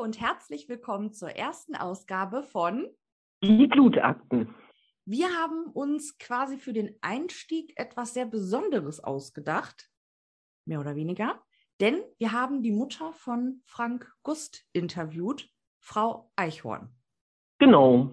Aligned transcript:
und 0.00 0.18
herzlich 0.18 0.66
willkommen 0.70 1.12
zur 1.12 1.28
ersten 1.36 1.74
Ausgabe 1.74 2.42
von 2.42 2.88
Die 3.44 3.66
Blutakten. 3.66 4.54
Wir 5.04 5.26
haben 5.26 5.66
uns 5.74 6.16
quasi 6.16 6.56
für 6.56 6.72
den 6.72 6.96
Einstieg 7.02 7.78
etwas 7.78 8.14
sehr 8.14 8.24
Besonderes 8.24 9.04
ausgedacht, 9.04 9.90
mehr 10.64 10.80
oder 10.80 10.96
weniger, 10.96 11.38
denn 11.80 11.96
wir 12.18 12.32
haben 12.32 12.62
die 12.62 12.72
Mutter 12.72 13.12
von 13.12 13.60
Frank 13.66 14.10
Gust 14.22 14.64
interviewt, 14.72 15.50
Frau 15.80 16.30
Eichhorn. 16.34 16.88
Genau. 17.58 18.10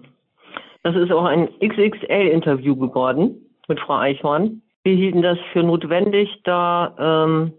Das 0.82 0.94
ist 0.94 1.10
auch 1.10 1.24
ein 1.24 1.48
XXL-Interview 1.60 2.76
geworden 2.76 3.56
mit 3.66 3.80
Frau 3.80 3.96
Eichhorn. 3.96 4.60
Wir 4.84 4.94
hielten 4.94 5.22
das 5.22 5.38
für 5.54 5.62
notwendig, 5.62 6.28
da 6.44 7.24
ähm, 7.24 7.54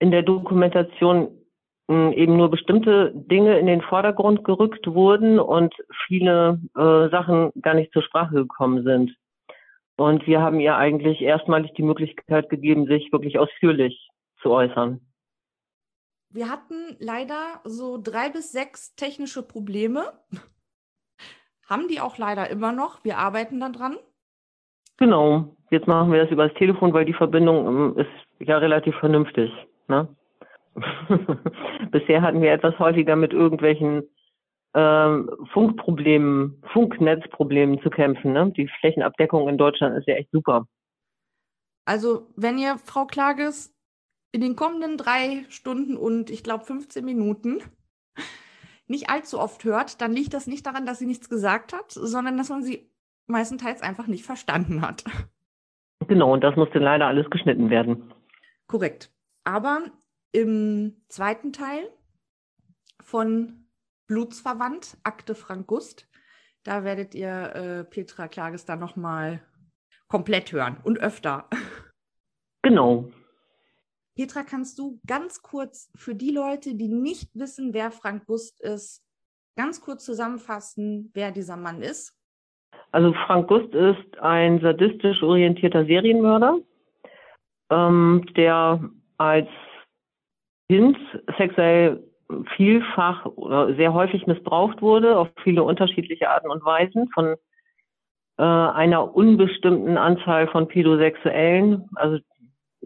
in 0.00 0.10
der 0.10 0.24
Dokumentation 0.24 1.43
eben 1.88 2.36
nur 2.36 2.50
bestimmte 2.50 3.12
Dinge 3.14 3.58
in 3.58 3.66
den 3.66 3.82
Vordergrund 3.82 4.44
gerückt 4.44 4.86
wurden 4.86 5.38
und 5.38 5.74
viele 6.06 6.60
äh, 6.76 7.10
Sachen 7.10 7.52
gar 7.60 7.74
nicht 7.74 7.92
zur 7.92 8.02
Sprache 8.02 8.34
gekommen 8.34 8.84
sind. 8.84 9.14
Und 9.96 10.26
wir 10.26 10.40
haben 10.40 10.60
ihr 10.60 10.76
eigentlich 10.76 11.20
erstmalig 11.20 11.72
die 11.74 11.82
Möglichkeit 11.82 12.48
gegeben, 12.48 12.86
sich 12.86 13.12
wirklich 13.12 13.38
ausführlich 13.38 14.08
zu 14.40 14.50
äußern. 14.50 15.00
Wir 16.30 16.50
hatten 16.50 16.96
leider 16.98 17.60
so 17.64 18.00
drei 18.02 18.28
bis 18.28 18.50
sechs 18.50 18.96
technische 18.96 19.42
Probleme. 19.46 20.12
haben 21.68 21.86
die 21.88 22.00
auch 22.00 22.18
leider 22.18 22.50
immer 22.50 22.72
noch. 22.72 23.04
Wir 23.04 23.18
arbeiten 23.18 23.60
daran. 23.60 23.96
Genau. 24.96 25.56
Jetzt 25.70 25.86
machen 25.86 26.12
wir 26.12 26.22
das 26.22 26.30
über 26.30 26.48
das 26.48 26.56
Telefon, 26.56 26.92
weil 26.92 27.04
die 27.04 27.12
Verbindung 27.12 27.66
ähm, 27.66 27.98
ist 27.98 28.46
ja 28.46 28.58
relativ 28.58 28.96
vernünftig. 28.96 29.50
Ne? 29.88 30.08
Bisher 31.90 32.22
hatten 32.22 32.40
wir 32.40 32.52
etwas 32.52 32.78
häufiger 32.78 33.16
mit 33.16 33.32
irgendwelchen 33.32 34.02
ähm, 34.74 35.30
Funkproblemen, 35.52 36.62
Funknetzproblemen 36.72 37.80
zu 37.82 37.90
kämpfen. 37.90 38.32
Ne? 38.32 38.52
Die 38.56 38.68
Flächenabdeckung 38.80 39.48
in 39.48 39.58
Deutschland 39.58 39.96
ist 39.96 40.08
ja 40.08 40.14
echt 40.14 40.30
super. 40.32 40.66
Also, 41.86 42.28
wenn 42.36 42.58
ihr, 42.58 42.78
Frau 42.78 43.04
Klages, 43.04 43.74
in 44.32 44.40
den 44.40 44.56
kommenden 44.56 44.96
drei 44.96 45.44
Stunden 45.48 45.96
und 45.96 46.28
ich 46.28 46.42
glaube 46.42 46.64
15 46.64 47.04
Minuten 47.04 47.62
nicht 48.88 49.08
allzu 49.08 49.38
oft 49.38 49.62
hört, 49.64 50.00
dann 50.00 50.12
liegt 50.12 50.34
das 50.34 50.48
nicht 50.48 50.66
daran, 50.66 50.86
dass 50.86 50.98
sie 50.98 51.06
nichts 51.06 51.28
gesagt 51.28 51.72
hat, 51.72 51.92
sondern 51.92 52.36
dass 52.36 52.48
man 52.48 52.64
sie 52.64 52.90
meistenteils 53.26 53.80
einfach 53.80 54.08
nicht 54.08 54.24
verstanden 54.24 54.82
hat. 54.82 55.04
Genau, 56.08 56.32
und 56.32 56.42
das 56.42 56.56
musste 56.56 56.80
leider 56.80 57.06
alles 57.06 57.30
geschnitten 57.30 57.70
werden. 57.70 58.12
Korrekt. 58.66 59.12
Aber 59.44 59.82
im 60.34 60.96
zweiten 61.08 61.52
Teil 61.52 61.88
von 63.00 63.68
Blutsverwandt, 64.08 64.96
Akte 65.04 65.36
Frank 65.36 65.68
Gust. 65.68 66.08
Da 66.64 66.82
werdet 66.82 67.14
ihr 67.14 67.54
äh, 67.54 67.84
Petra 67.84 68.26
Klages 68.26 68.64
dann 68.64 68.80
nochmal 68.80 69.40
komplett 70.08 70.52
hören 70.52 70.76
und 70.82 70.98
öfter. 70.98 71.48
Genau. 72.62 73.10
Petra, 74.16 74.42
kannst 74.42 74.78
du 74.78 74.98
ganz 75.06 75.42
kurz 75.42 75.90
für 75.96 76.14
die 76.14 76.30
Leute, 76.30 76.76
die 76.76 76.88
nicht 76.88 77.28
wissen, 77.34 77.74
wer 77.74 77.90
Frank 77.90 78.24
Gust 78.24 78.58
ist, 78.62 79.04
ganz 79.54 79.82
kurz 79.82 80.02
zusammenfassen, 80.06 81.10
wer 81.12 81.30
dieser 81.30 81.58
Mann 81.58 81.82
ist? 81.82 82.18
Also 82.90 83.12
Frank 83.26 83.48
Gust 83.48 83.74
ist 83.74 84.18
ein 84.18 84.62
sadistisch 84.62 85.22
orientierter 85.22 85.84
Serienmörder, 85.84 86.56
ähm, 87.68 88.24
der 88.34 88.88
als 89.18 89.50
Kind 90.68 90.96
sexuell 91.36 92.02
vielfach 92.56 93.26
oder 93.26 93.74
sehr 93.74 93.92
häufig 93.92 94.26
missbraucht 94.26 94.80
wurde, 94.80 95.18
auf 95.18 95.28
viele 95.42 95.62
unterschiedliche 95.62 96.30
Arten 96.30 96.50
und 96.50 96.64
Weisen 96.64 97.08
von 97.12 97.36
äh, 98.38 98.42
einer 98.42 99.14
unbestimmten 99.14 99.98
Anzahl 99.98 100.48
von 100.48 100.66
Pädosexuellen. 100.68 101.88
Also 101.94 102.18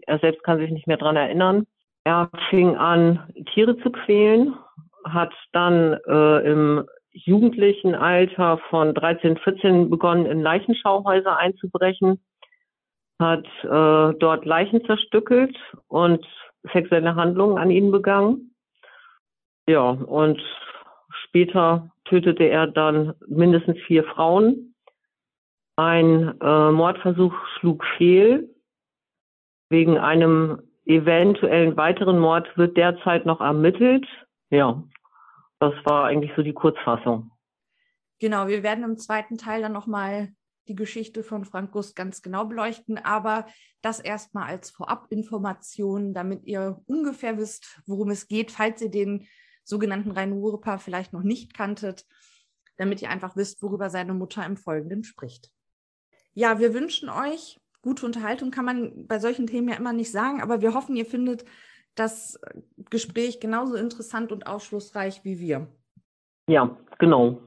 er 0.05 0.19
selbst 0.19 0.43
kann 0.43 0.59
sich 0.59 0.71
nicht 0.71 0.87
mehr 0.87 0.97
dran 0.97 1.15
erinnern. 1.15 1.65
Er 2.03 2.29
fing 2.49 2.75
an, 2.75 3.31
Tiere 3.53 3.77
zu 3.77 3.91
quälen, 3.91 4.55
hat 5.05 5.33
dann 5.53 5.97
äh, 6.07 6.51
im 6.51 6.85
jugendlichen 7.11 7.95
Alter 7.95 8.59
von 8.69 8.93
13, 8.93 9.37
14 9.37 9.89
begonnen, 9.89 10.25
in 10.25 10.41
Leichenschauhäuser 10.41 11.37
einzubrechen, 11.37 12.23
hat 13.19 13.45
äh, 13.63 14.17
dort 14.19 14.45
Leichen 14.45 14.85
zerstückelt 14.85 15.57
und 15.87 16.25
sexuelle 16.71 17.15
Handlungen 17.15 17.57
an 17.57 17.71
ihnen 17.71 17.91
begangen. 17.91 18.55
Ja, 19.67 19.89
und 19.89 20.41
später 21.25 21.91
tötete 22.05 22.43
er 22.45 22.67
dann 22.67 23.13
mindestens 23.27 23.77
vier 23.85 24.03
Frauen. 24.03 24.75
Ein 25.75 26.39
äh, 26.41 26.71
Mordversuch 26.71 27.33
schlug 27.59 27.83
fehl. 27.97 28.49
Wegen 29.69 29.97
einem 29.97 30.63
eventuellen 30.85 31.77
weiteren 31.77 32.19
Mord 32.19 32.47
wird 32.57 32.75
derzeit 32.75 33.25
noch 33.25 33.41
ermittelt. 33.41 34.07
Ja, 34.49 34.83
das 35.59 35.73
war 35.85 36.05
eigentlich 36.05 36.31
so 36.35 36.41
die 36.41 36.53
Kurzfassung. 36.53 37.31
Genau, 38.19 38.47
wir 38.47 38.63
werden 38.63 38.83
im 38.83 38.97
zweiten 38.97 39.37
Teil 39.37 39.61
dann 39.61 39.71
nochmal 39.71 40.29
die 40.69 40.75
Geschichte 40.75 41.23
von 41.23 41.43
Frank 41.43 41.71
Gust 41.71 41.95
ganz 41.95 42.21
genau 42.21 42.45
beleuchten, 42.45 42.97
aber 42.97 43.47
das 43.81 43.99
erstmal 43.99 44.47
als 44.47 44.69
Vorabinformation, 44.69 46.13
damit 46.13 46.45
ihr 46.45 46.81
ungefähr 46.85 47.37
wisst, 47.37 47.81
worum 47.85 48.11
es 48.11 48.27
geht, 48.27 48.51
falls 48.51 48.81
ihr 48.81 48.91
den 48.91 49.27
sogenannten 49.63 50.11
Rhein-Ruhr-Paar 50.11 50.79
vielleicht 50.79 51.11
noch 51.11 51.23
nicht 51.23 51.53
kanntet, 51.53 52.05
damit 52.77 53.01
ihr 53.01 53.09
einfach 53.09 53.35
wisst, 53.35 53.61
worüber 53.61 53.89
seine 53.89 54.13
Mutter 54.13 54.45
im 54.45 54.57
Folgenden 54.57 55.03
spricht. 55.03 55.51
Ja, 56.33 56.59
wir 56.59 56.73
wünschen 56.73 57.09
euch 57.09 57.59
gute 57.81 58.05
Unterhaltung, 58.05 58.51
kann 58.51 58.65
man 58.65 59.07
bei 59.07 59.19
solchen 59.19 59.47
Themen 59.47 59.69
ja 59.69 59.75
immer 59.75 59.93
nicht 59.93 60.11
sagen, 60.11 60.41
aber 60.41 60.61
wir 60.61 60.73
hoffen, 60.73 60.95
ihr 60.95 61.05
findet 61.05 61.45
das 61.95 62.39
Gespräch 62.89 63.39
genauso 63.39 63.75
interessant 63.75 64.31
und 64.31 64.47
aufschlussreich 64.47 65.23
wie 65.23 65.39
wir. 65.39 65.67
Ja, 66.47 66.77
genau. 66.97 67.43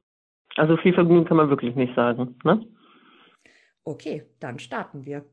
Also 0.55 0.77
viel 0.77 0.93
Vergnügen 0.93 1.25
kann 1.25 1.37
man 1.37 1.49
wirklich 1.49 1.75
nicht 1.75 1.95
sagen. 1.95 2.39
Ne? 2.43 2.65
Okay, 3.85 4.25
dann 4.39 4.59
starten 4.59 5.05
wir. 5.05 5.29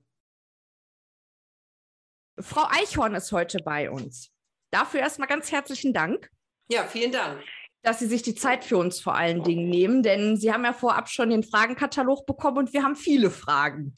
Frau 2.38 2.64
Eichhorn 2.68 3.14
ist 3.14 3.32
heute 3.32 3.58
bei 3.64 3.90
uns. 3.90 4.32
Dafür 4.70 5.00
erstmal 5.00 5.28
ganz 5.28 5.52
herzlichen 5.52 5.92
Dank. 5.92 6.30
Ja, 6.70 6.84
vielen 6.84 7.12
Dank. 7.12 7.42
Dass 7.82 7.98
Sie 7.98 8.06
sich 8.06 8.22
die 8.22 8.34
Zeit 8.34 8.64
für 8.64 8.76
uns 8.76 9.00
vor 9.00 9.14
allen 9.14 9.42
Dingen 9.42 9.68
nehmen, 9.68 10.02
denn 10.02 10.36
Sie 10.36 10.52
haben 10.52 10.64
ja 10.64 10.72
vorab 10.72 11.08
schon 11.08 11.30
den 11.30 11.42
Fragenkatalog 11.42 12.26
bekommen 12.26 12.58
und 12.58 12.72
wir 12.72 12.82
haben 12.82 12.96
viele 12.96 13.30
Fragen. 13.30 13.96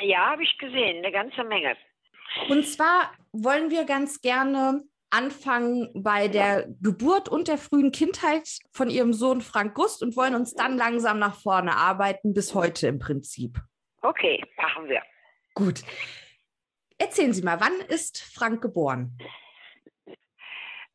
Ja, 0.00 0.30
habe 0.30 0.42
ich 0.42 0.56
gesehen, 0.58 1.04
eine 1.04 1.12
ganze 1.12 1.44
Menge. 1.44 1.76
Und 2.48 2.66
zwar 2.66 3.12
wollen 3.32 3.70
wir 3.70 3.84
ganz 3.84 4.20
gerne 4.20 4.82
anfangen 5.10 5.90
bei 5.94 6.28
der 6.28 6.68
Geburt 6.80 7.28
und 7.28 7.48
der 7.48 7.58
frühen 7.58 7.92
Kindheit 7.92 8.48
von 8.72 8.88
Ihrem 8.88 9.12
Sohn 9.12 9.40
Frank 9.40 9.74
Gust 9.74 10.02
und 10.02 10.16
wollen 10.16 10.34
uns 10.34 10.54
dann 10.54 10.76
langsam 10.76 11.18
nach 11.18 11.34
vorne 11.34 11.76
arbeiten, 11.76 12.32
bis 12.32 12.54
heute 12.54 12.86
im 12.86 12.98
Prinzip. 12.98 13.60
Okay, 14.02 14.42
machen 14.56 14.88
wir. 14.88 15.02
Gut. 15.54 15.82
Erzählen 16.98 17.32
Sie 17.32 17.42
mal, 17.42 17.60
wann 17.60 17.80
ist 17.88 18.22
Frank 18.34 18.60
geboren? 18.62 19.16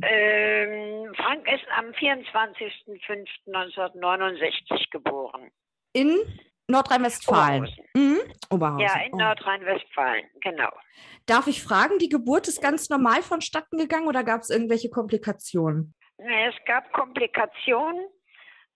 Ähm, 0.04 1.14
Frank 1.16 1.48
ist 1.52 1.66
am 1.78 1.86
24.05.1969 1.92 4.90
geboren. 4.92 5.50
In 5.94 6.18
Nordrhein-Westfalen. 6.68 7.63
Oberhausen. 7.63 7.86
Mhm. 7.96 8.19
Oberhausen. 8.50 8.80
Ja, 8.81 8.96
in 9.06 9.13
Oh. 9.13 9.18
Nordrhein-Westfalen, 9.18 10.25
genau. 10.42 10.69
Darf 11.25 11.48
ich 11.48 11.63
fragen, 11.63 11.98
die 12.00 12.10
Geburt 12.10 12.48
ist 12.48 12.62
ganz 12.62 12.90
normal 12.90 13.22
vonstatten 13.22 13.78
gegangen 13.78 14.08
oder 14.08 14.24
gab 14.24 14.42
es 14.42 14.50
irgendwelche 14.50 14.90
Komplikationen? 14.90 15.94
Nee, 16.18 16.48
Es 16.48 16.56
gab 16.66 16.92
Komplikationen. 16.92 18.06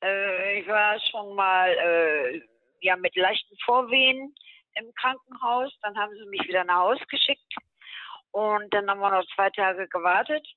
Äh, 0.04 0.60
ich 0.62 0.68
war 0.68 0.98
schon 1.12 1.36
mal 1.36 1.70
äh, 1.72 2.42
ja, 2.82 2.96
mit 2.96 3.16
leichten 3.16 3.58
Vorwehen 3.66 4.34
im 4.76 4.94
Krankenhaus. 4.96 5.72
Dann 5.82 5.98
haben 5.98 6.14
sie 6.16 6.26
mich 6.30 6.48
wieder 6.48 6.64
nach 6.64 6.80
Hause 6.80 7.06
geschickt. 7.08 7.54
Und 8.32 8.74
dann 8.74 8.90
haben 8.90 9.00
wir 9.00 9.12
noch 9.12 9.26
zwei 9.36 9.50
Tage 9.50 9.88
gewartet. 9.88 10.48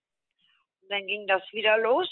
Und 0.82 0.90
dann 0.90 1.06
ging 1.06 1.26
das 1.26 1.42
wieder 1.52 1.78
los. 1.78 2.08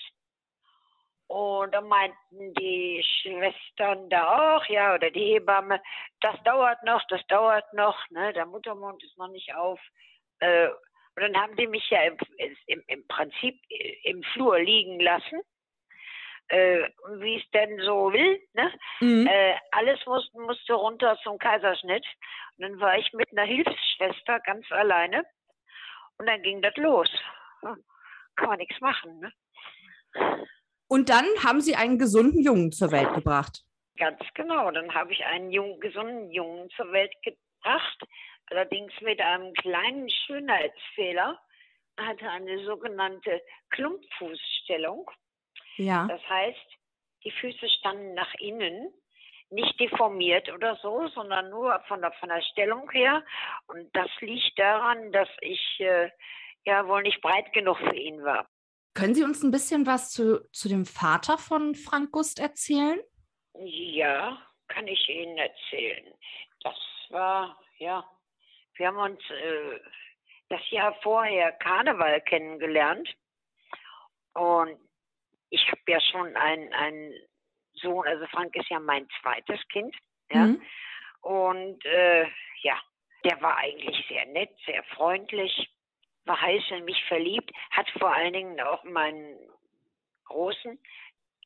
Und 1.31 1.73
dann 1.73 1.87
meinten 1.87 2.55
die 2.55 3.05
Schwestern 3.23 4.11
da 4.11 4.57
auch, 4.57 4.65
ja, 4.67 4.97
oder 4.97 5.13
die 5.13 5.35
Hebamme, 5.35 5.81
das 6.21 6.35
dauert 6.43 6.83
noch, 6.83 7.01
das 7.07 7.25
dauert 7.29 7.73
noch, 7.73 7.97
ne, 8.11 8.33
der 8.33 8.47
Muttermund 8.47 9.01
ist 9.05 9.17
noch 9.17 9.29
nicht 9.29 9.55
auf. 9.55 9.79
Äh, 10.41 10.71
und 11.15 11.23
dann 11.23 11.37
haben 11.37 11.55
die 11.55 11.69
mich 11.69 11.89
ja 11.89 12.03
im, 12.03 12.17
im, 12.67 12.83
im 12.89 13.07
Prinzip 13.07 13.61
im 14.03 14.25
Flur 14.33 14.59
liegen 14.59 14.99
lassen, 14.99 15.41
äh, 16.51 16.89
wie 17.19 17.37
es 17.37 17.51
denn 17.51 17.79
so 17.81 18.13
will. 18.13 18.41
Ne? 18.55 18.73
Mhm. 19.01 19.27
Äh, 19.27 19.55
alles 19.71 19.99
musste, 20.07 20.39
musste 20.41 20.75
runter 20.75 21.19
zum 21.23 21.39
Kaiserschnitt. 21.39 22.05
Und 22.57 22.69
dann 22.69 22.81
war 22.81 22.99
ich 22.99 23.13
mit 23.13 23.31
einer 23.33 23.47
Hilfsschwester 23.47 24.41
ganz 24.41 24.71
alleine. 24.71 25.25
Und 26.19 26.27
dann 26.27 26.43
ging 26.43 26.61
das 26.61 26.77
los. 26.77 27.09
Kann 27.63 28.49
man 28.49 28.59
nichts 28.59 28.81
machen. 28.81 29.21
Ne? 29.21 29.33
Und 30.89 31.09
dann 31.09 31.27
haben 31.45 31.61
Sie 31.61 31.77
einen 31.77 31.99
gesunden 31.99 32.43
Jungen 32.43 32.73
zur 32.73 32.91
Welt 32.91 33.15
gebracht. 33.15 33.63
Ganz 33.97 34.21
genau. 34.35 34.71
Dann 34.71 34.93
habe 34.93 35.13
ich 35.13 35.25
einen 35.25 35.53
jungen, 35.53 35.79
gesunden 35.81 36.31
Jungen 36.31 36.69
zur 36.71 36.91
Welt 36.93 37.13
gebracht. 37.23 37.99
Allerdings 38.51 38.93
mit 39.01 39.21
einem 39.21 39.53
kleinen 39.55 40.11
Schönheitsfehler. 40.11 41.39
Er 41.97 42.07
hatte 42.07 42.29
eine 42.29 42.65
sogenannte 42.65 43.41
Klumpfußstellung. 43.71 45.09
Ja. 45.81 46.07
Das 46.09 46.21
heißt, 46.29 46.79
die 47.25 47.31
Füße 47.31 47.69
standen 47.71 48.13
nach 48.13 48.35
innen, 48.35 48.93
nicht 49.49 49.81
deformiert 49.81 50.53
oder 50.53 50.77
so, 50.77 51.09
sondern 51.09 51.49
nur 51.49 51.81
von 51.89 52.03
der, 52.03 52.13
von 52.13 52.29
der 52.29 52.43
Stellung 52.43 52.91
her. 52.91 53.25
Und 53.67 53.89
das 53.97 54.11
liegt 54.21 54.59
daran, 54.59 55.11
dass 55.11 55.29
ich 55.41 55.81
äh, 55.81 56.11
ja 56.67 56.87
wohl 56.87 57.03
nicht 57.03 57.23
breit 57.23 57.51
genug 57.55 57.79
für 57.79 57.97
ihn 57.97 58.23
war. 58.23 58.47
Können 58.95 59.15
Sie 59.15 59.25
uns 59.25 59.43
ein 59.43 59.51
bisschen 59.51 59.87
was 59.87 60.11
zu, 60.11 60.47
zu 60.53 60.69
dem 60.69 60.85
Vater 60.85 61.39
von 61.39 61.75
Frank 61.75 62.13
Gust 62.13 62.41
erzählen? 62.41 63.01
Ja, 63.55 64.39
kann 64.69 64.87
ich 64.87 65.09
Ihnen 65.09 65.39
erzählen. 65.39 66.13
Das 66.63 66.77
war, 67.09 67.59
ja, 67.79 68.05
wir 68.75 68.87
haben 68.87 68.99
uns 68.99 69.21
äh, 69.31 69.81
das 70.51 70.61
Jahr 70.71 70.95
vorher 71.03 71.53
Karneval 71.53 72.21
kennengelernt. 72.21 73.09
Und 74.35 74.79
ich 75.51 75.67
habe 75.71 75.81
ja 75.89 76.01
schon 76.01 76.35
einen, 76.37 76.73
einen 76.73 77.15
Sohn, 77.75 78.07
also 78.07 78.27
Frank 78.27 78.55
ist 78.57 78.69
ja 78.69 78.81
mein 78.81 79.09
zweites 79.21 79.61
Kind. 79.69 79.95
Ja. 80.31 80.47
Mhm. 80.47 80.63
Und 81.23 81.85
äh, 81.85 82.27
ja, 82.63 82.81
der 83.25 83.41
war 83.43 83.57
eigentlich 83.59 84.07
sehr 84.09 84.25
nett, 84.27 84.51
sehr 84.65 84.83
freundlich, 84.95 85.71
war 86.25 86.41
heiß 86.41 86.63
in 86.71 86.85
mich 86.85 87.03
verliebt, 87.05 87.51
hat 87.71 87.89
vor 87.99 88.13
allen 88.15 88.33
Dingen 88.33 88.61
auch 88.61 88.83
meinen 88.85 89.37
Großen 90.25 90.79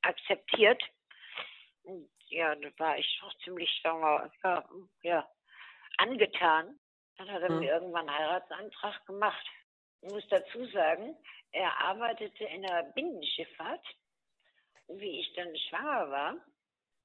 akzeptiert. 0.02 0.82
Und 1.82 2.08
ja, 2.28 2.54
da 2.54 2.68
war 2.78 2.98
ich 2.98 3.20
auch 3.24 3.34
ziemlich, 3.38 3.80
sagen 3.82 4.00
wir, 4.00 4.30
ja, 4.42 4.64
ja, 5.02 5.28
angetan. 5.98 6.78
Dann 7.16 7.30
hat 7.30 7.42
er 7.42 7.50
Mhm. 7.50 7.60
mir 7.60 7.72
irgendwann 7.72 8.08
einen 8.08 8.18
Heiratsantrag 8.18 9.06
gemacht. 9.06 9.46
Ich 10.02 10.12
muss 10.12 10.26
dazu 10.28 10.66
sagen, 10.66 11.16
er 11.54 11.80
arbeitete 11.80 12.44
in 12.44 12.62
der 12.62 12.82
Binnenschifffahrt. 12.94 13.86
Und 14.86 15.00
wie 15.00 15.20
ich 15.20 15.32
dann 15.34 15.56
schwanger 15.56 16.10
war, 16.10 16.36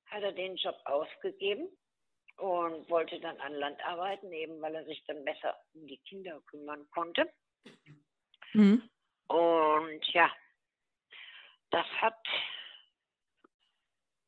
hat 0.08 0.24
er 0.24 0.32
den 0.32 0.56
Job 0.58 0.76
aufgegeben 0.86 1.70
und 2.38 2.90
wollte 2.90 3.20
dann 3.20 3.40
an 3.40 3.54
Land 3.54 3.80
arbeiten, 3.86 4.32
eben 4.34 4.60
weil 4.62 4.76
er 4.76 4.86
sich 4.86 5.04
dann 5.06 5.24
besser 5.24 5.56
um 5.74 5.88
die 5.88 6.00
Kinder 6.00 6.42
kümmern 6.48 6.90
konnte. 6.90 7.32
Mhm. 8.54 8.90
Und 9.28 10.06
ja, 10.14 10.32
das 11.70 11.86
hat, 12.02 12.18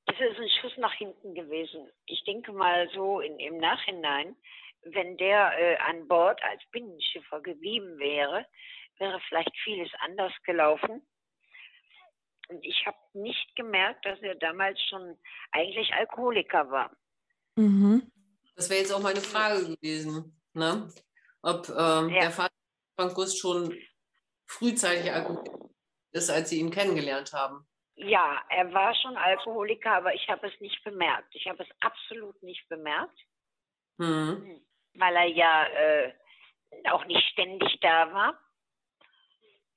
das 0.05 0.19
ist 0.19 0.39
ein 0.39 0.49
Schuss 0.61 0.77
nach 0.77 0.93
hinten 0.93 1.33
gewesen. 1.33 1.91
Ich 2.05 2.23
denke 2.25 2.51
mal 2.53 2.87
so 2.93 3.21
in, 3.21 3.39
im 3.39 3.57
Nachhinein, 3.57 4.35
wenn 4.83 5.17
der 5.17 5.57
äh, 5.59 5.77
an 5.77 6.07
Bord 6.07 6.41
als 6.43 6.61
Binnenschiffer 6.71 7.41
geblieben 7.41 7.97
wäre, 7.97 8.45
wäre 8.99 9.19
vielleicht 9.27 9.55
vieles 9.63 9.89
anders 9.99 10.33
gelaufen. 10.43 11.05
Und 12.49 12.65
ich 12.65 12.85
habe 12.85 12.97
nicht 13.13 13.55
gemerkt, 13.55 14.05
dass 14.05 14.19
er 14.21 14.35
damals 14.35 14.79
schon 14.89 15.17
eigentlich 15.51 15.93
Alkoholiker 15.93 16.69
war. 16.69 16.91
Mhm. 17.55 18.11
Das 18.55 18.69
wäre 18.69 18.81
jetzt 18.81 18.91
auch 18.91 19.01
meine 19.01 19.21
Frage 19.21 19.75
gewesen, 19.75 20.39
ne? 20.53 20.89
ob 21.41 21.69
ähm, 21.69 22.09
Ja. 22.09 22.21
der 22.21 22.31
Vater 22.31 22.53
Frank 22.97 23.13
Gust 23.15 23.39
schon 23.39 23.73
frühzeitig 24.45 25.11
Alkoholiker 25.11 25.69
ist, 26.11 26.29
als 26.29 26.49
Sie 26.49 26.59
ihn 26.59 26.71
kennengelernt 26.71 27.31
haben. 27.33 27.65
Ja, 27.95 28.41
er 28.49 28.73
war 28.73 28.93
schon 28.95 29.15
Alkoholiker, 29.15 29.91
aber 29.93 30.13
ich 30.13 30.27
habe 30.27 30.47
es 30.47 30.59
nicht 30.59 30.83
bemerkt. 30.83 31.33
Ich 31.35 31.47
habe 31.47 31.63
es 31.63 31.69
absolut 31.79 32.41
nicht 32.43 32.67
bemerkt. 32.67 33.17
Hm. 33.99 34.61
weil 34.95 35.15
er 35.15 35.25
ja 35.27 35.65
äh, 35.67 36.13
auch 36.89 37.05
nicht 37.05 37.21
ständig 37.33 37.77
da 37.81 38.11
war. 38.11 38.39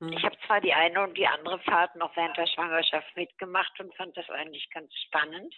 Hm. 0.05 0.13
Ich 0.13 0.23
habe 0.23 0.37
zwar 0.47 0.61
die 0.61 0.73
eine 0.73 1.03
und 1.03 1.17
die 1.17 1.27
andere 1.27 1.59
Fahrt 1.61 1.97
noch 1.97 2.15
während 2.17 2.37
der 2.37 2.47
Schwangerschaft 2.47 3.17
mitgemacht 3.17 3.79
und 3.81 3.95
fand 3.97 4.17
das 4.17 4.29
eigentlich 4.31 4.69
ganz 4.71 4.93
spannend. 5.07 5.55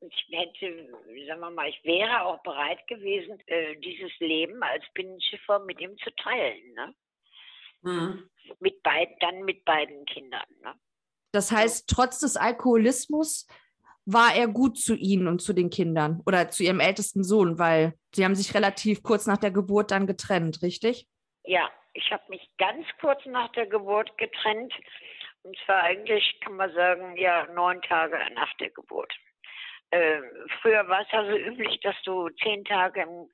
Und 0.00 0.14
ich 0.14 0.26
hätte, 0.30 0.88
sagen 1.26 1.40
wir 1.40 1.50
mal, 1.50 1.68
ich 1.68 1.82
wäre 1.84 2.22
auch 2.22 2.42
bereit 2.42 2.86
gewesen, 2.86 3.40
äh, 3.46 3.76
dieses 3.76 4.12
Leben 4.20 4.62
als 4.62 4.84
Binnenschiffer 4.94 5.58
mit 5.60 5.80
ihm 5.80 5.96
zu 5.98 6.14
teilen. 6.16 6.74
Ne? 6.74 6.94
Hm. 7.82 8.30
Mit 8.60 8.82
beid, 8.82 9.10
dann 9.20 9.44
mit 9.44 9.64
beiden 9.64 10.04
Kindern. 10.06 10.46
Ne? 10.62 10.74
Das 11.32 11.50
heißt, 11.50 11.88
trotz 11.88 12.20
des 12.20 12.36
Alkoholismus 12.36 13.46
war 14.04 14.34
er 14.34 14.48
gut 14.48 14.78
zu 14.78 14.94
Ihnen 14.94 15.26
und 15.26 15.42
zu 15.42 15.52
den 15.52 15.68
Kindern 15.68 16.22
oder 16.24 16.48
zu 16.48 16.62
Ihrem 16.62 16.80
ältesten 16.80 17.24
Sohn, 17.24 17.58
weil 17.58 17.94
Sie 18.14 18.24
haben 18.24 18.34
sich 18.34 18.54
relativ 18.54 19.02
kurz 19.02 19.26
nach 19.26 19.36
der 19.36 19.50
Geburt 19.50 19.90
dann 19.90 20.06
getrennt, 20.06 20.62
richtig? 20.62 21.06
Ja, 21.44 21.70
ich 21.98 22.12
habe 22.12 22.22
mich 22.28 22.48
ganz 22.58 22.86
kurz 23.00 23.24
nach 23.26 23.50
der 23.52 23.66
Geburt 23.66 24.16
getrennt. 24.18 24.72
Und 25.42 25.56
zwar 25.64 25.82
eigentlich, 25.82 26.38
kann 26.40 26.56
man 26.56 26.72
sagen, 26.72 27.16
ja, 27.16 27.46
neun 27.54 27.82
Tage 27.82 28.18
nach 28.34 28.52
der 28.54 28.70
Geburt. 28.70 29.12
Äh, 29.90 30.20
früher 30.60 30.86
war 30.88 31.00
es 31.00 31.08
also 31.12 31.36
üblich, 31.36 31.80
dass 31.80 31.96
du 32.04 32.28
zehn 32.42 32.64
Tage 32.64 33.02
im, 33.02 33.30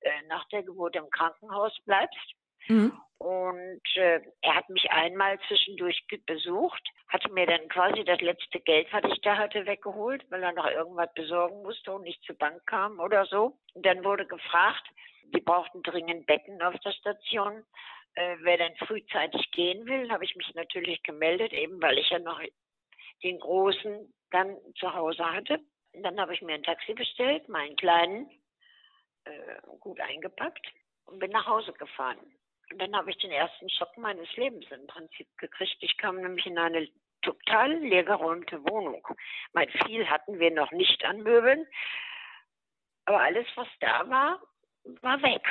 äh, 0.00 0.22
nach 0.28 0.46
der 0.48 0.62
Geburt 0.62 0.96
im 0.96 1.08
Krankenhaus 1.10 1.76
bleibst. 1.84 2.34
Mhm. 2.66 2.92
Und 3.18 3.96
äh, 3.96 4.20
er 4.42 4.54
hat 4.54 4.68
mich 4.68 4.90
einmal 4.90 5.38
zwischendurch 5.48 6.04
besucht, 6.26 6.82
hatte 7.08 7.30
mir 7.32 7.46
dann 7.46 7.68
quasi 7.68 8.04
das 8.04 8.20
letzte 8.20 8.60
Geld, 8.60 8.88
was 8.92 9.02
ich 9.12 9.20
da 9.22 9.36
hatte, 9.36 9.66
weggeholt, 9.66 10.24
weil 10.30 10.42
er 10.42 10.52
noch 10.52 10.66
irgendwas 10.66 11.12
besorgen 11.14 11.62
musste 11.62 11.92
und 11.92 12.02
nicht 12.02 12.22
zur 12.24 12.36
Bank 12.36 12.64
kam 12.66 13.00
oder 13.00 13.26
so. 13.26 13.58
Und 13.74 13.84
dann 13.84 14.04
wurde 14.04 14.26
gefragt, 14.26 14.84
die 15.34 15.40
brauchten 15.40 15.82
dringend 15.82 16.26
Betten 16.26 16.62
auf 16.62 16.78
der 16.80 16.92
Station. 16.92 17.64
Äh, 18.18 18.36
wer 18.40 18.56
denn 18.56 18.74
frühzeitig 18.78 19.48
gehen 19.52 19.86
will, 19.86 20.10
habe 20.10 20.24
ich 20.24 20.34
mich 20.34 20.52
natürlich 20.54 21.00
gemeldet, 21.04 21.52
eben 21.52 21.80
weil 21.80 21.98
ich 21.98 22.10
ja 22.10 22.18
noch 22.18 22.40
den 23.22 23.38
Großen 23.38 24.12
dann 24.32 24.56
zu 24.74 24.92
Hause 24.92 25.24
hatte. 25.24 25.60
Und 25.92 26.02
dann 26.02 26.20
habe 26.20 26.34
ich 26.34 26.42
mir 26.42 26.54
ein 26.54 26.64
Taxi 26.64 26.94
bestellt, 26.94 27.48
meinen 27.48 27.76
Kleinen, 27.76 28.28
äh, 29.22 29.60
gut 29.78 30.00
eingepackt 30.00 30.66
und 31.04 31.20
bin 31.20 31.30
nach 31.30 31.46
Hause 31.46 31.72
gefahren. 31.74 32.18
Und 32.72 32.82
dann 32.82 32.96
habe 32.96 33.08
ich 33.12 33.18
den 33.18 33.30
ersten 33.30 33.70
Schock 33.70 33.96
meines 33.96 34.34
Lebens 34.34 34.66
im 34.72 34.88
Prinzip 34.88 35.28
gekriegt. 35.38 35.76
Ich 35.78 35.96
kam 35.96 36.20
nämlich 36.20 36.44
in 36.44 36.58
eine 36.58 36.88
total 37.22 37.72
leergeräumte 37.78 38.60
Wohnung. 38.64 39.06
Mein 39.52 39.68
viel 39.86 40.10
hatten 40.10 40.40
wir 40.40 40.50
noch 40.50 40.72
nicht 40.72 41.04
an 41.04 41.22
Möbeln, 41.22 41.68
aber 43.04 43.20
alles, 43.20 43.46
was 43.54 43.68
da 43.78 44.10
war, 44.10 44.42
war 45.02 45.22
weg. 45.22 45.42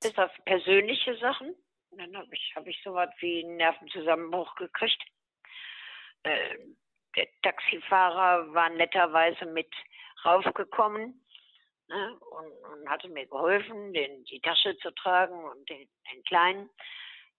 Bis 0.00 0.16
auf 0.16 0.30
persönliche 0.46 1.18
Sachen. 1.18 1.54
Und 1.94 2.00
dann 2.00 2.16
habe 2.16 2.34
ich, 2.34 2.52
hab 2.56 2.66
ich 2.66 2.80
so 2.82 2.92
was 2.94 3.08
wie 3.20 3.44
einen 3.44 3.56
Nervenzusammenbruch 3.56 4.56
gekriegt. 4.56 5.00
Äh, 6.24 6.58
der 7.16 7.28
Taxifahrer 7.42 8.52
war 8.52 8.68
netterweise 8.70 9.46
mit 9.46 9.72
raufgekommen 10.24 11.24
ne, 11.86 12.18
und, 12.18 12.52
und 12.72 12.90
hatte 12.90 13.08
mir 13.08 13.26
geholfen, 13.26 13.92
den, 13.92 14.24
die 14.24 14.40
Tasche 14.40 14.76
zu 14.78 14.90
tragen 14.90 15.44
und 15.44 15.68
den, 15.70 15.88
den 16.12 16.24
Kleinen. 16.24 16.68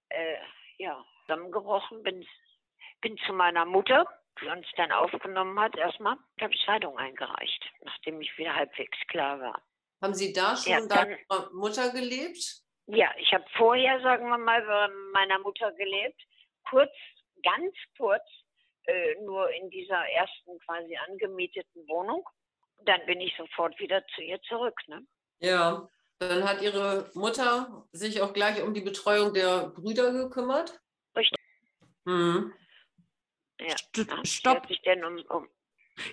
Äh, 0.08 0.38
ja, 0.78 1.04
zusammengebrochen, 1.26 2.02
bin, 2.04 2.26
bin 3.02 3.18
zu 3.26 3.34
meiner 3.34 3.66
Mutter, 3.66 4.08
die 4.40 4.48
uns 4.48 4.68
dann 4.78 4.94
aufgenommen 4.94 5.60
hat, 5.60 5.76
erstmal, 5.76 6.16
habe 6.40 6.54
ich 6.54 6.62
Scheidung 6.62 6.98
eingereicht, 6.98 7.62
nachdem 7.82 8.22
ich 8.22 8.38
wieder 8.38 8.56
halbwegs 8.56 8.98
klar 9.08 9.38
war. 9.42 9.62
Haben 10.02 10.14
Sie 10.14 10.32
da 10.32 10.56
schon 10.56 10.72
Ja, 10.72 10.80
dann- 10.88 11.10
Ihrer 11.10 11.52
Mutter 11.54 11.90
gelebt? 11.92 12.65
Ja, 12.88 13.12
ich 13.18 13.34
habe 13.34 13.46
vorher, 13.58 14.00
sagen 14.02 14.28
wir 14.28 14.38
mal, 14.38 14.62
bei 14.62 14.88
meiner 15.12 15.40
Mutter 15.40 15.72
gelebt. 15.74 16.22
Kurz, 16.70 16.92
ganz 17.44 17.74
kurz, 17.98 18.24
äh, 18.86 19.16
nur 19.22 19.50
in 19.52 19.70
dieser 19.70 20.08
ersten 20.10 20.60
quasi 20.60 20.96
angemieteten 21.08 21.88
Wohnung. 21.88 22.28
Dann 22.84 23.04
bin 23.06 23.22
ich 23.22 23.36
sofort 23.38 23.80
wieder 23.80 24.06
zu 24.14 24.22
ihr 24.22 24.40
zurück. 24.44 24.80
Ne? 24.88 25.06
Ja. 25.40 25.90
Dann 26.20 26.48
hat 26.48 26.62
Ihre 26.62 27.10
Mutter 27.14 27.86
sich 27.92 28.22
auch 28.22 28.34
gleich 28.34 28.62
um 28.62 28.74
die 28.74 28.82
Betreuung 28.82 29.34
der 29.34 29.68
Brüder 29.70 30.14
gekümmert? 30.14 30.80
Richtig. 31.16 31.38
Hm. 32.06 32.54
Ja. 33.60 33.76
St- 33.76 34.26
Stopp, 34.26 34.68
um, 35.04 35.26
um, 35.30 35.50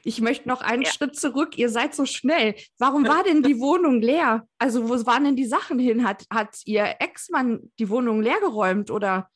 ich 0.05 0.21
möchte 0.21 0.49
noch 0.49 0.61
einen 0.61 0.83
Ja. 0.83 0.91
Schritt 0.91 1.17
zurück. 1.17 1.57
Ihr 1.59 1.69
seid 1.69 1.95
so 1.95 2.05
schnell. 2.07 2.55
Warum 2.79 3.05
war 3.09 3.23
denn 3.25 3.43
die 3.43 3.59
Wohnung 3.59 4.01
leer? 4.01 4.47
Also, 4.59 4.89
wo 4.89 4.95
waren 5.07 5.25
denn 5.25 5.37
die 5.37 5.47
Sachen 5.47 5.79
hin? 5.79 6.07
Hat, 6.07 6.25
hat 6.33 6.57
Ihr 6.65 6.97
Ex-Mann 7.01 7.73
die 7.79 7.89
Wohnung 7.89 8.23
leer 8.23 8.41
geräumt 8.41 8.91
oder? 8.91 9.29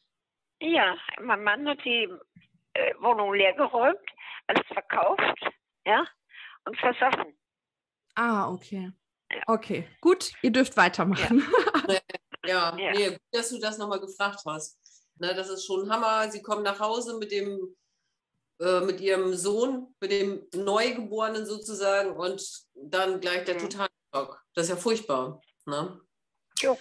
ja, 0.60 0.96
mein 1.22 1.44
Mann 1.44 1.68
hat 1.68 1.84
die 1.84 2.08
äh, 2.72 2.94
Wohnung 3.00 3.34
leergeräumt, 3.34 3.98
alles 4.46 4.64
verkauft, 4.68 5.20
ja, 5.84 6.06
und 6.64 6.78
versoffen. 6.78 7.36
Ah, 8.14 8.48
okay. 8.50 8.90
Ja. 9.30 9.42
Okay, 9.48 9.86
gut, 10.00 10.32
ihr 10.40 10.50
dürft 10.52 10.76
weitermachen. 10.78 11.44
Ja, 11.88 12.00
Ja. 12.46 12.74
Nee, 12.74 13.08
gut, 13.10 13.18
dass 13.32 13.50
du 13.50 13.58
das 13.58 13.76
nochmal 13.76 14.00
gefragt 14.00 14.40
hast. 14.46 14.78
Ne, 15.18 15.34
das 15.34 15.50
ist 15.50 15.66
schon 15.66 15.90
Hammer. 15.90 16.30
Sie 16.30 16.40
kommen 16.42 16.62
nach 16.62 16.78
Hause 16.80 17.18
mit 17.18 17.32
dem 17.32 17.74
äh, 18.60 18.80
mit 18.80 19.00
ihrem 19.00 19.34
Sohn, 19.34 19.94
mit 20.00 20.10
dem 20.12 20.46
Neugeborenen 20.54 21.46
sozusagen 21.46 22.12
und 22.16 22.42
dann 22.75 23.20
gleich 23.20 23.44
der 23.44 23.54
Mhm. 23.56 23.68
Totalschock. 23.70 24.42
Das 24.54 24.64
ist 24.64 24.70
ja 24.70 24.76
furchtbar. 24.76 25.40
Ne? 25.66 26.00
Jo. 26.60 26.76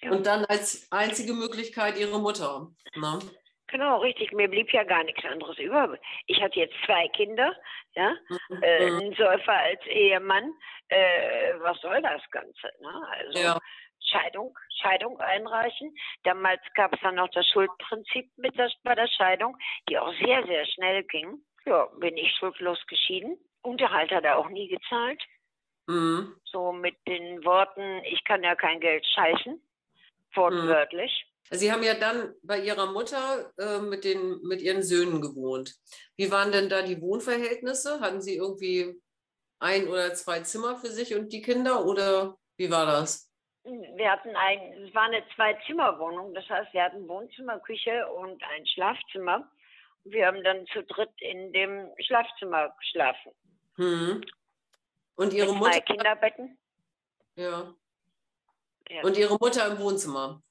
Ja. 0.00 0.12
Und 0.12 0.26
dann 0.26 0.44
als 0.44 0.86
einzige 0.90 1.32
Möglichkeit 1.34 1.98
ihre 1.98 2.18
Mutter. 2.20 2.70
Ne? 2.94 3.18
Genau, 3.66 4.00
richtig. 4.00 4.32
Mir 4.32 4.48
blieb 4.48 4.72
ja 4.72 4.84
gar 4.84 5.04
nichts 5.04 5.24
anderes 5.24 5.58
über. 5.58 5.98
Ich 6.26 6.40
hatte 6.40 6.58
jetzt 6.60 6.74
zwei 6.86 7.08
Kinder, 7.08 7.54
ja, 7.94 8.14
äh, 8.62 8.90
Mhm. 8.90 8.98
einen 8.98 9.14
Säufer 9.14 9.52
als 9.52 9.80
Ehemann. 9.86 10.54
Äh, 10.88 11.54
was 11.60 11.78
soll 11.82 12.00
das 12.00 12.22
Ganze? 12.30 12.70
Ne? 12.80 13.08
Also 13.10 13.38
Ja. 13.38 13.58
Scheidung, 14.10 14.58
Scheidung 14.80 15.20
einreichen. 15.20 15.94
Damals 16.24 16.60
gab 16.74 16.94
es 16.94 17.00
dann 17.02 17.16
noch 17.16 17.28
das 17.30 17.46
Schuldprinzip 17.48 18.30
mit 18.36 18.56
der, 18.56 18.70
bei 18.82 18.94
der 18.94 19.08
Scheidung, 19.08 19.56
die 19.88 19.98
auch 19.98 20.12
sehr, 20.24 20.44
sehr 20.46 20.66
schnell 20.66 21.04
ging. 21.04 21.44
Ja, 21.66 21.86
bin 21.98 22.16
ich 22.16 22.34
schuldlos 22.36 22.78
geschieden. 22.86 23.38
Unterhalt 23.62 24.10
hat 24.10 24.24
er 24.24 24.38
auch 24.38 24.48
nie 24.48 24.68
gezahlt. 24.68 25.22
Mhm. 25.86 26.34
So 26.44 26.72
mit 26.72 26.96
den 27.06 27.44
Worten, 27.44 28.02
ich 28.04 28.22
kann 28.24 28.42
ja 28.42 28.54
kein 28.54 28.80
Geld 28.80 29.04
scheißen. 29.06 29.60
Wortwörtlich. 30.34 31.26
Sie 31.50 31.72
haben 31.72 31.82
ja 31.82 31.94
dann 31.94 32.34
bei 32.42 32.60
Ihrer 32.60 32.92
Mutter 32.92 33.52
äh, 33.56 33.78
mit, 33.78 34.04
den, 34.04 34.40
mit 34.42 34.60
Ihren 34.60 34.82
Söhnen 34.82 35.22
gewohnt. 35.22 35.74
Wie 36.16 36.30
waren 36.30 36.52
denn 36.52 36.68
da 36.68 36.82
die 36.82 37.00
Wohnverhältnisse? 37.00 38.00
Hatten 38.00 38.20
Sie 38.20 38.36
irgendwie 38.36 39.00
ein 39.58 39.88
oder 39.88 40.12
zwei 40.14 40.40
Zimmer 40.40 40.76
für 40.76 40.88
sich 40.88 41.14
und 41.14 41.32
die 41.32 41.42
Kinder 41.42 41.86
oder 41.86 42.36
wie 42.56 42.70
war 42.70 42.86
das? 42.86 43.27
Wir 43.68 44.10
hatten 44.10 44.34
ein, 44.34 44.72
es 44.84 44.94
war 44.94 45.04
eine 45.04 45.22
Zwei-Zimmer-Wohnung, 45.34 46.34
das 46.34 46.48
heißt, 46.48 46.72
wir 46.72 46.82
hatten 46.82 47.06
Wohnzimmer, 47.08 47.58
Küche 47.60 48.06
und 48.12 48.42
ein 48.42 48.66
Schlafzimmer. 48.66 49.50
Wir 50.04 50.26
haben 50.26 50.42
dann 50.42 50.66
zu 50.68 50.82
dritt 50.84 51.10
in 51.18 51.52
dem 51.52 51.90
Schlafzimmer 52.00 52.74
geschlafen. 52.78 53.32
Hm. 53.76 54.22
Und 55.16 55.32
Ihre 55.32 55.52
mit 55.52 55.58
Mutter? 55.58 55.72
zwei 55.72 55.80
Kinderbetten. 55.80 56.58
Ja. 57.36 57.74
Ja. 58.88 59.02
Und 59.02 59.16
Ihre 59.18 59.36
Mutter 59.38 59.66
im 59.66 59.78
Wohnzimmer? 59.78 60.42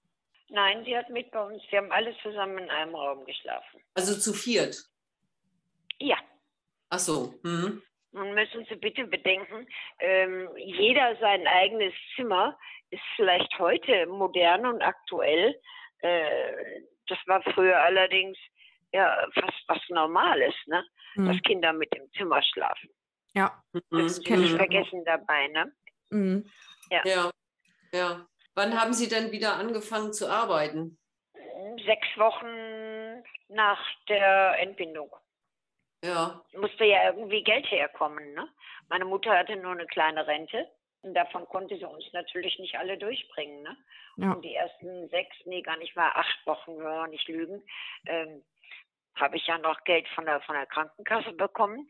Nein, 0.49 0.85
sie 0.85 0.97
hat 0.97 1.09
mit 1.09 1.31
bei 1.31 1.43
uns. 1.43 1.61
Wir 1.69 1.79
haben 1.79 1.91
alle 1.91 2.15
zusammen 2.21 2.59
in 2.59 2.69
einem 2.69 2.95
Raum 2.95 3.25
geschlafen. 3.25 3.81
Also 3.95 4.17
zu 4.17 4.33
viert? 4.33 4.77
Ja. 5.99 6.17
Ach 6.89 6.99
so. 6.99 7.33
Hm. 7.43 7.81
Nun 8.17 8.33
müssen 8.33 8.65
Sie 8.65 8.75
bitte 8.75 9.05
bedenken, 9.05 9.67
ähm, 9.99 10.49
jeder 10.57 11.15
sein 11.17 11.45
eigenes 11.45 11.93
Zimmer 12.15 12.57
ist 12.89 13.03
vielleicht 13.15 13.59
heute 13.59 14.07
modern 14.07 14.65
und 14.65 14.81
aktuell. 14.81 15.55
Äh, 15.99 16.81
das 17.07 17.19
war 17.27 17.43
früher 17.53 17.79
allerdings 17.79 18.37
ja 18.91 19.27
fast 19.35 19.63
was 19.67 19.79
Normales, 19.89 20.55
ne? 20.65 20.83
dass 21.15 21.35
Mhm. 21.35 21.41
Kinder 21.43 21.73
mit 21.73 21.93
im 21.95 22.11
Zimmer 22.13 22.41
schlafen. 22.41 22.89
Ja. 23.33 23.61
Mhm. 23.73 23.81
Das 23.91 24.23
kenn 24.23 24.41
ich 24.43 24.51
nicht 24.51 24.53
auch 24.53 24.57
noch. 24.59 24.65
vergessen 24.65 25.05
dabei, 25.05 25.47
ne? 25.49 25.71
Mhm. 26.09 26.49
Ja. 26.89 27.31
Ja. 27.93 28.25
Wann 28.55 28.79
haben 28.79 28.93
Sie 28.93 29.07
denn 29.07 29.31
wieder 29.31 29.55
angefangen 29.57 30.11
zu 30.13 30.27
arbeiten? 30.27 30.97
Sechs 31.85 32.07
Wochen 32.17 33.23
nach 33.49 33.79
der 34.09 34.55
Entbindung. 34.59 35.15
Ja. 36.03 36.41
Musste 36.53 36.85
ja 36.85 37.05
irgendwie 37.11 37.43
Geld 37.43 37.69
herkommen, 37.71 38.33
ne? 38.33 38.47
Meine 38.89 39.05
Mutter 39.05 39.37
hatte 39.37 39.55
nur 39.55 39.71
eine 39.71 39.87
kleine 39.87 40.27
Rente. 40.27 40.67
Und 41.01 41.13
davon 41.13 41.45
konnte 41.45 41.77
sie 41.77 41.85
uns 41.85 42.05
natürlich 42.11 42.57
nicht 42.59 42.75
alle 42.77 42.97
durchbringen, 42.97 43.63
ne? 43.63 43.77
Ja. 44.17 44.31
Und 44.31 44.43
die 44.43 44.55
ersten 44.55 45.09
sechs, 45.09 45.35
nee, 45.45 45.61
gar 45.61 45.77
nicht 45.77 45.95
mal 45.95 46.11
acht 46.13 46.45
Wochen, 46.45 46.77
wenn 46.77 46.83
wir 46.83 47.07
nicht 47.07 47.27
lügen, 47.27 47.63
ähm, 48.07 48.43
habe 49.15 49.37
ich 49.37 49.45
ja 49.47 49.57
noch 49.59 49.83
Geld 49.83 50.07
von 50.09 50.25
der, 50.25 50.41
von 50.41 50.55
der 50.55 50.65
Krankenkasse 50.65 51.33
bekommen 51.33 51.89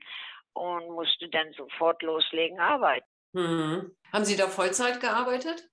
und 0.54 0.90
musste 0.90 1.30
dann 1.30 1.52
sofort 1.54 2.02
loslegen 2.04 2.60
arbeiten. 2.60 3.08
Hm. 3.34 3.96
Haben 4.12 4.26
Sie 4.26 4.38
da 4.38 4.48
Vollzeit 4.48 5.00
gearbeitet? 5.00 5.70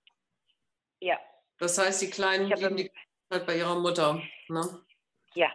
Ja, 1.00 1.18
Das 1.58 1.78
heißt, 1.78 2.02
die 2.02 2.10
Kleinen 2.10 2.46
Ich 2.46 2.52
habe 2.52 2.74
blieben 2.74 2.76
die 2.76 2.90
Zeit 3.30 3.46
bei 3.46 3.56
Ihrer 3.56 3.78
Mutter. 3.78 4.20
Ne? 4.48 4.62
ja. 5.34 5.50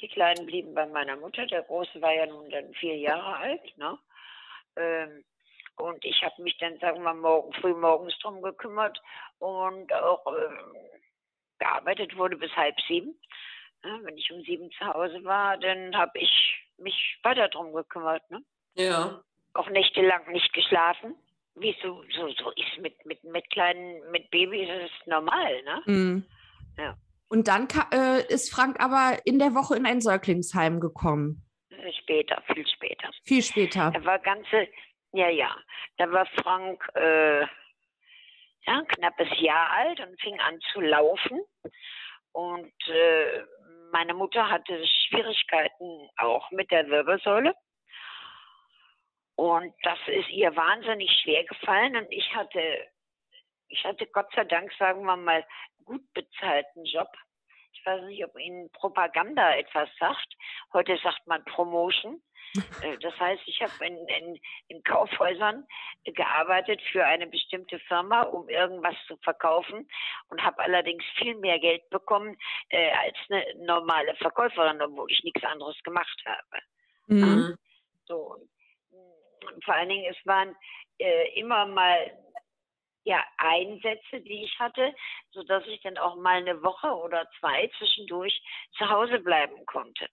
Die 0.00 0.08
Kleinen 0.08 0.46
blieben 0.46 0.74
bei 0.74 0.86
meiner 0.86 1.16
Mutter. 1.16 1.46
Der 1.46 1.62
Große 1.62 2.00
war 2.00 2.12
ja 2.12 2.26
nun 2.26 2.48
dann 2.50 2.72
vier 2.74 2.96
Jahre 2.96 3.36
alt, 3.36 3.76
ne? 3.76 3.98
Ähm, 4.76 5.24
und 5.76 6.04
ich 6.04 6.22
habe 6.22 6.42
mich 6.42 6.56
dann, 6.58 6.78
sagen 6.78 7.02
wir, 7.02 7.14
morgen 7.14 7.52
früh 7.54 7.72
morgens 7.72 8.18
drum 8.18 8.42
gekümmert 8.42 9.00
und 9.38 9.92
auch 9.92 10.26
ähm, 10.26 10.76
gearbeitet 11.58 12.16
wurde 12.16 12.36
bis 12.36 12.54
halb 12.56 12.76
sieben. 12.88 13.18
Ja, 13.84 13.98
wenn 14.02 14.16
ich 14.16 14.30
um 14.32 14.42
sieben 14.42 14.70
zu 14.72 14.86
Hause 14.86 15.22
war, 15.24 15.56
dann 15.56 15.96
habe 15.96 16.18
ich 16.18 16.64
mich 16.78 17.18
weiter 17.22 17.48
drum 17.48 17.72
gekümmert. 17.72 18.28
Ne? 18.30 18.42
Ja. 18.74 19.22
Auch 19.54 19.68
nächtelang 19.70 20.30
nicht 20.32 20.52
geschlafen. 20.52 21.14
Wie 21.54 21.70
es 21.70 21.76
so, 21.82 22.04
so, 22.14 22.28
so 22.28 22.50
ist 22.52 22.78
mit, 22.78 23.04
mit, 23.04 23.22
mit 23.24 23.48
kleinen, 23.50 24.10
mit 24.10 24.30
Babys, 24.30 24.68
ist 24.68 24.92
es 25.00 25.06
normal, 25.06 25.62
ne? 25.62 25.82
Mhm. 25.86 26.24
Ja. 26.76 26.96
Und 27.28 27.48
dann 27.48 27.68
äh, 27.92 28.26
ist 28.32 28.52
Frank 28.52 28.80
aber 28.80 29.18
in 29.24 29.38
der 29.38 29.54
Woche 29.54 29.76
in 29.76 29.86
ein 29.86 30.00
Säuglingsheim 30.00 30.80
gekommen. 30.80 31.44
Äh, 31.70 31.92
Später, 31.92 32.42
viel 32.52 32.66
später. 32.66 33.10
Viel 33.24 33.42
später. 33.42 33.92
Er 33.94 34.04
war 34.04 34.18
ganze, 34.18 34.68
ja, 35.12 35.28
ja. 35.28 35.54
Da 35.98 36.10
war 36.10 36.26
Frank 36.42 36.82
äh, 36.94 37.40
ja, 37.40 38.78
ein 38.78 38.86
knappes 38.86 39.28
Jahr 39.40 39.70
alt 39.70 40.00
und 40.00 40.20
fing 40.20 40.38
an 40.40 40.58
zu 40.72 40.80
laufen. 40.80 41.40
Und 42.32 42.72
äh, 42.88 43.44
meine 43.92 44.14
Mutter 44.14 44.48
hatte 44.48 44.86
Schwierigkeiten 44.86 46.08
auch 46.16 46.50
mit 46.50 46.70
der 46.70 46.88
Wirbelsäule. 46.88 47.54
Und 49.36 49.72
das 49.82 49.98
ist 50.08 50.30
ihr 50.30 50.54
wahnsinnig 50.56 51.10
schwer 51.22 51.44
gefallen. 51.44 51.96
Und 51.96 52.10
ich 52.10 52.34
hatte, 52.34 52.60
ich 53.68 53.84
hatte 53.84 54.06
Gott 54.06 54.28
sei 54.34 54.44
Dank, 54.44 54.72
sagen 54.78 55.04
wir 55.04 55.16
mal, 55.16 55.44
gut 55.88 56.12
bezahlten 56.12 56.84
Job. 56.84 57.08
Ich 57.72 57.84
weiß 57.86 58.02
nicht, 58.04 58.24
ob 58.24 58.38
Ihnen 58.38 58.70
Propaganda 58.72 59.56
etwas 59.56 59.88
sagt. 59.98 60.28
Heute 60.72 60.98
sagt 61.02 61.26
man 61.26 61.44
Promotion. 61.44 62.22
Äh, 62.82 62.96
Das 62.98 63.14
heißt, 63.20 63.42
ich 63.44 63.60
habe 63.60 63.86
in, 63.86 63.94
in, 64.08 64.40
in 64.68 64.82
Kaufhäusern 64.82 65.66
gearbeitet 66.04 66.80
für 66.90 67.04
eine 67.04 67.26
bestimmte 67.26 67.78
Firma, 67.80 68.22
um 68.22 68.48
irgendwas 68.48 68.94
zu 69.06 69.18
verkaufen 69.18 69.86
und 70.30 70.42
habe 70.42 70.62
allerdings 70.62 71.04
viel 71.18 71.34
mehr 71.34 71.58
Geld 71.58 71.88
bekommen 71.90 72.38
äh, 72.70 72.90
als 72.90 73.16
eine 73.28 73.44
normale 73.66 74.14
Verkäuferin, 74.16 74.80
obwohl 74.80 75.10
ich 75.12 75.22
nichts 75.24 75.44
anderes 75.44 75.76
gemacht 75.82 76.24
habe. 76.24 76.62
Mhm. 77.08 77.58
So. 78.06 78.36
Vor 79.64 79.74
allen 79.74 79.90
Dingen, 79.90 80.10
es 80.10 80.26
waren 80.26 80.56
äh, 80.98 81.38
immer 81.38 81.66
mal 81.66 82.18
ja, 83.08 83.24
Einsätze, 83.38 84.20
die 84.20 84.44
ich 84.44 84.58
hatte, 84.58 84.94
sodass 85.30 85.66
ich 85.66 85.80
dann 85.80 85.96
auch 85.96 86.16
mal 86.16 86.36
eine 86.36 86.62
Woche 86.62 86.88
oder 86.88 87.26
zwei 87.40 87.70
zwischendurch 87.78 88.38
zu 88.76 88.86
Hause 88.86 89.18
bleiben 89.20 89.64
konnte. 89.64 90.06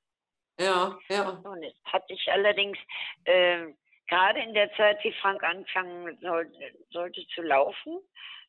Ja, 0.58 0.98
ja. 1.10 1.30
Und 1.30 1.62
jetzt 1.62 1.84
hatte 1.84 2.14
ich 2.14 2.32
allerdings 2.32 2.78
äh, 3.26 3.66
gerade 4.08 4.40
in 4.40 4.54
der 4.54 4.74
Zeit, 4.76 5.04
wie 5.04 5.12
Frank 5.12 5.44
anfangen 5.44 6.18
sollte, 6.22 6.58
sollte 6.92 7.28
zu 7.36 7.42
laufen, 7.42 8.00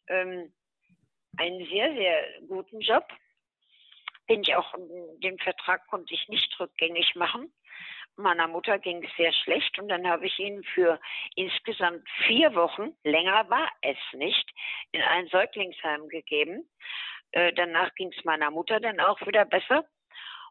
ähm, 0.06 0.54
einen 1.38 1.66
sehr, 1.66 1.92
sehr 1.94 2.40
guten 2.46 2.80
Job. 2.80 3.04
Den 4.28 4.42
ich 4.42 4.54
auch, 4.54 4.72
den 5.22 5.38
Vertrag 5.38 5.88
konnte 5.88 6.14
ich 6.14 6.28
nicht 6.28 6.58
rückgängig 6.60 7.16
machen. 7.16 7.52
Meiner 8.16 8.48
Mutter 8.48 8.78
ging 8.78 9.04
es 9.04 9.10
sehr 9.16 9.32
schlecht 9.32 9.78
und 9.78 9.88
dann 9.88 10.06
habe 10.08 10.26
ich 10.26 10.38
ihn 10.38 10.62
für 10.74 10.98
insgesamt 11.34 12.08
vier 12.26 12.54
Wochen, 12.54 12.96
länger 13.04 13.48
war 13.50 13.68
es 13.82 13.98
nicht, 14.12 14.50
in 14.92 15.02
ein 15.02 15.26
Säuglingsheim 15.28 16.08
gegeben. 16.08 16.68
Äh, 17.32 17.52
danach 17.52 17.94
ging 17.94 18.12
es 18.16 18.24
meiner 18.24 18.50
Mutter 18.50 18.80
dann 18.80 19.00
auch 19.00 19.20
wieder 19.26 19.44
besser. 19.44 19.84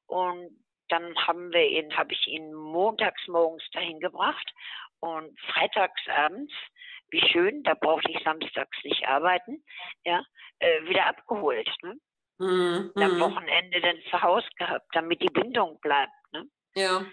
Und 0.08 0.64
dann 0.90 1.16
haben 1.28 1.52
wir 1.52 1.68
ihn, 1.68 1.96
habe 1.98 2.14
ich 2.14 2.28
ihn 2.28 2.54
montags 2.54 3.28
morgens 3.28 3.68
dahin 3.72 4.00
gebracht 4.00 4.54
und 5.00 5.40
freitags 5.40 6.02
abends, 6.08 6.54
wie 7.10 7.22
schön, 7.32 7.64
da 7.64 7.74
brauchte 7.74 8.12
ich 8.12 8.24
samstags 8.24 8.78
nicht 8.84 9.08
arbeiten, 9.08 9.64
ja, 10.04 10.24
äh, 10.60 10.84
wieder 10.84 11.08
abgeholt. 11.08 11.70
Ne? 11.82 11.96
Mhm. 12.38 12.92
Am 12.96 13.16
Mhm. 13.16 13.20
Wochenende 13.20 13.82
dann 13.82 13.98
zu 14.12 14.22
Hause 14.22 14.48
gehabt, 14.58 14.88
damit 14.94 15.22
die 15.22 15.30
Bindung 15.34 15.80
bleibt. 15.82 16.12
Ne? 16.32 16.46
Ja. 16.76 17.06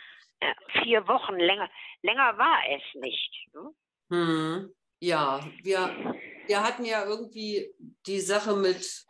Vier 0.83 1.07
Wochen 1.09 1.37
länger, 1.37 1.71
länger 2.03 2.39
war 2.39 2.59
es 2.71 3.01
nicht. 3.01 3.49
Ne? 3.55 3.75
Mhm. 4.09 4.75
Ja, 5.01 5.41
wir, 5.63 6.15
wir 6.47 6.63
hatten 6.63 6.85
ja 6.85 7.05
irgendwie 7.05 7.75
die 8.07 8.21
Sache 8.21 8.55
mit, 8.57 9.05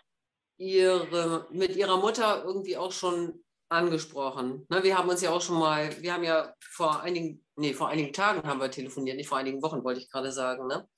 ihre, 0.57 1.47
mit 1.51 1.77
ihrer 1.77 1.99
Mutter 1.99 2.45
irgendwie 2.45 2.77
auch 2.77 2.93
schon 2.93 3.43
angesprochen. 3.69 4.67
Ne, 4.69 4.83
wir 4.83 4.97
haben 4.97 5.09
uns 5.09 5.23
ja 5.23 5.31
auch 5.31 5.41
schon 5.41 5.59
mal, 5.59 5.91
wir 6.01 6.13
haben 6.13 6.25
ja 6.25 6.55
vor 6.61 7.03
einigen, 7.03 7.45
nee, 7.57 7.73
vor 7.73 7.89
einigen 7.89 8.13
Tagen 8.13 8.47
haben 8.47 8.61
wir 8.61 8.71
telefoniert, 8.71 9.17
nicht 9.17 9.29
vor 9.29 9.39
einigen 9.39 9.63
Wochen, 9.63 9.83
wollte 9.83 10.01
ich 10.01 10.11
gerade 10.11 10.31
sagen. 10.31 10.67
Ne? 10.67 10.89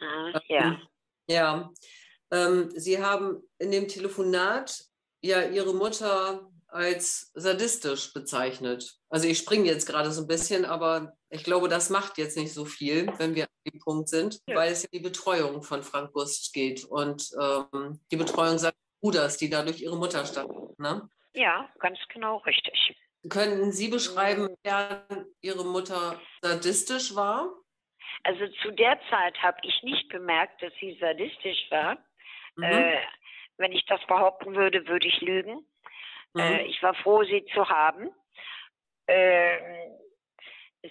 Ah, 0.00 0.40
ja. 0.48 0.80
Ja. 1.28 1.70
Ähm, 2.30 2.70
Sie 2.74 3.02
haben 3.02 3.42
in 3.58 3.70
dem 3.70 3.88
Telefonat 3.88 4.84
ja 5.20 5.42
Ihre 5.48 5.74
Mutter 5.74 6.50
als 6.72 7.30
sadistisch 7.34 8.12
bezeichnet. 8.12 8.98
Also 9.08 9.28
ich 9.28 9.38
springe 9.38 9.66
jetzt 9.66 9.86
gerade 9.86 10.10
so 10.10 10.22
ein 10.22 10.26
bisschen, 10.26 10.64
aber 10.64 11.12
ich 11.28 11.44
glaube, 11.44 11.68
das 11.68 11.90
macht 11.90 12.18
jetzt 12.18 12.36
nicht 12.36 12.52
so 12.52 12.64
viel, 12.64 13.06
wenn 13.18 13.34
wir 13.34 13.44
an 13.44 13.72
dem 13.72 13.80
Punkt 13.80 14.08
sind, 14.08 14.40
ja. 14.46 14.56
weil 14.56 14.72
es 14.72 14.82
ja 14.82 14.88
die 14.92 15.00
Betreuung 15.00 15.62
von 15.62 15.82
Frank 15.82 16.12
Gust 16.12 16.52
geht 16.52 16.84
und 16.84 17.30
ähm, 17.40 18.00
die 18.10 18.16
Betreuung 18.16 18.58
seines 18.58 18.76
Bruders, 19.00 19.36
die 19.36 19.50
da 19.50 19.62
durch 19.62 19.80
ihre 19.82 19.96
Mutter 19.96 20.24
stattfindet. 20.24 20.78
Ne? 20.78 21.08
Ja, 21.34 21.68
ganz 21.78 21.98
genau 22.12 22.38
richtig. 22.38 22.96
Könnten 23.28 23.70
Sie 23.72 23.88
beschreiben, 23.88 24.56
wer 24.64 25.06
Ihre 25.40 25.64
Mutter 25.64 26.20
sadistisch 26.40 27.14
war? 27.14 27.54
Also 28.24 28.46
zu 28.62 28.70
der 28.72 28.98
Zeit 29.10 29.40
habe 29.42 29.58
ich 29.62 29.82
nicht 29.82 30.08
bemerkt, 30.08 30.62
dass 30.62 30.72
sie 30.80 30.96
sadistisch 31.00 31.70
war. 31.70 31.98
Mhm. 32.56 32.64
Äh, 32.64 32.98
wenn 33.58 33.72
ich 33.72 33.84
das 33.86 34.00
behaupten 34.06 34.54
würde, 34.54 34.86
würde 34.86 35.06
ich 35.06 35.20
lügen. 35.20 35.66
Mhm. 36.34 36.40
Äh, 36.40 36.62
ich 36.64 36.82
war 36.82 36.94
froh, 36.94 37.22
sie 37.24 37.44
zu 37.52 37.68
haben. 37.68 38.10
Äh, 39.06 39.58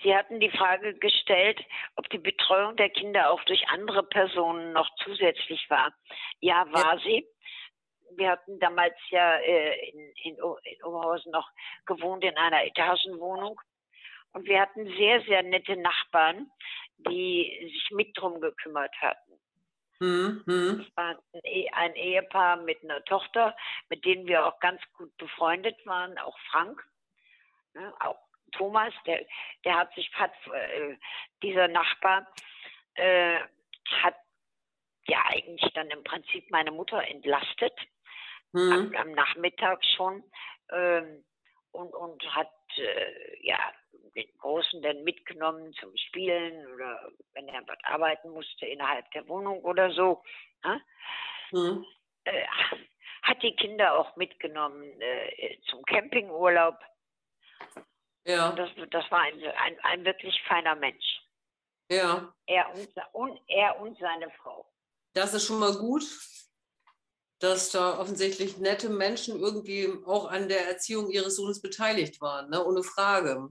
sie 0.03 0.15
hatten 0.15 0.39
die 0.39 0.51
Frage 0.51 0.93
gestellt, 0.95 1.59
ob 1.95 2.09
die 2.09 2.19
Betreuung 2.19 2.75
der 2.75 2.89
Kinder 2.89 3.31
auch 3.31 3.43
durch 3.43 3.67
andere 3.69 4.03
Personen 4.03 4.73
noch 4.73 4.89
zusätzlich 5.03 5.69
war. 5.69 5.93
Ja, 6.39 6.65
war 6.71 6.95
ja. 6.95 6.99
sie. 6.99 7.27
Wir 8.17 8.31
hatten 8.31 8.59
damals 8.59 8.95
ja 9.09 9.37
äh, 9.37 9.89
in, 9.89 9.99
in, 10.23 10.35
in 10.35 10.83
Oberhausen 10.83 11.31
noch 11.31 11.49
gewohnt 11.85 12.23
in 12.23 12.37
einer 12.37 12.65
Etagenwohnung. 12.65 13.59
Und 14.33 14.45
wir 14.45 14.61
hatten 14.61 14.85
sehr, 14.97 15.21
sehr 15.21 15.43
nette 15.43 15.75
Nachbarn, 15.77 16.49
die 16.97 17.69
sich 17.73 17.91
mit 17.91 18.17
drum 18.17 18.39
gekümmert 18.39 18.93
hatten. 19.01 19.40
Mhm. 20.01 20.43
Das 20.47 20.97
war 20.97 21.09
ein, 21.09 21.41
e, 21.43 21.69
ein, 21.69 21.93
Ehepaar 21.93 22.57
mit 22.57 22.83
einer 22.83 23.03
Tochter, 23.05 23.55
mit 23.87 24.03
denen 24.03 24.25
wir 24.25 24.47
auch 24.47 24.59
ganz 24.59 24.81
gut 24.93 25.15
befreundet 25.17 25.77
waren, 25.85 26.17
auch 26.17 26.37
Frank, 26.49 26.83
ne, 27.75 27.93
auch 27.99 28.17
Thomas, 28.51 28.93
der, 29.05 29.23
der 29.63 29.77
hat 29.77 29.93
sich, 29.93 30.11
hat, 30.15 30.33
äh, 30.51 30.97
dieser 31.43 31.67
Nachbar 31.67 32.27
äh, 32.95 33.39
hat 34.01 34.15
ja 35.05 35.23
eigentlich 35.27 35.71
dann 35.73 35.91
im 35.91 36.03
Prinzip 36.03 36.49
meine 36.49 36.71
Mutter 36.71 37.07
entlastet, 37.07 37.77
mhm. 38.53 38.71
am, 38.71 38.95
am, 38.95 39.11
Nachmittag 39.11 39.85
schon, 39.85 40.23
ähm, 40.71 41.23
und, 41.71 41.93
und 41.93 42.23
hat 42.35 42.51
äh, 42.77 43.45
ja 43.45 43.57
den 44.15 44.27
Großen 44.39 44.81
dann 44.81 45.03
mitgenommen 45.03 45.73
zum 45.79 45.95
Spielen 45.95 46.65
oder 46.73 47.11
wenn 47.33 47.47
er 47.47 47.61
dort 47.63 47.83
arbeiten 47.85 48.29
musste 48.29 48.65
innerhalb 48.65 49.09
der 49.11 49.27
Wohnung 49.27 49.63
oder 49.63 49.91
so. 49.91 50.23
Ne? 50.63 50.81
Mhm. 51.51 51.85
Äh, 52.25 52.45
hat 53.23 53.41
die 53.43 53.55
Kinder 53.55 53.97
auch 53.97 54.15
mitgenommen 54.15 54.83
äh, 55.01 55.57
zum 55.69 55.83
Campingurlaub. 55.83 56.77
Ja. 58.25 58.51
das, 58.51 58.69
das 58.91 59.09
war 59.09 59.21
ein, 59.21 59.43
ein, 59.43 59.79
ein 59.81 60.05
wirklich 60.05 60.39
feiner 60.43 60.75
Mensch. 60.75 61.21
Ja. 61.89 62.33
Er 62.45 62.69
und, 62.73 62.89
und, 63.13 63.41
er 63.47 63.79
und 63.81 63.97
seine 63.99 64.29
Frau. 64.31 64.65
Das 65.13 65.33
ist 65.33 65.45
schon 65.45 65.59
mal 65.59 65.73
gut, 65.73 66.03
dass 67.41 67.71
da 67.71 67.99
offensichtlich 67.99 68.57
nette 68.57 68.89
Menschen 68.89 69.39
irgendwie 69.39 69.89
auch 70.05 70.29
an 70.29 70.47
der 70.47 70.67
Erziehung 70.67 71.09
ihres 71.09 71.35
Sohnes 71.35 71.61
beteiligt 71.61 72.21
waren, 72.21 72.49
ne? 72.51 72.63
ohne 72.63 72.83
Frage. 72.83 73.49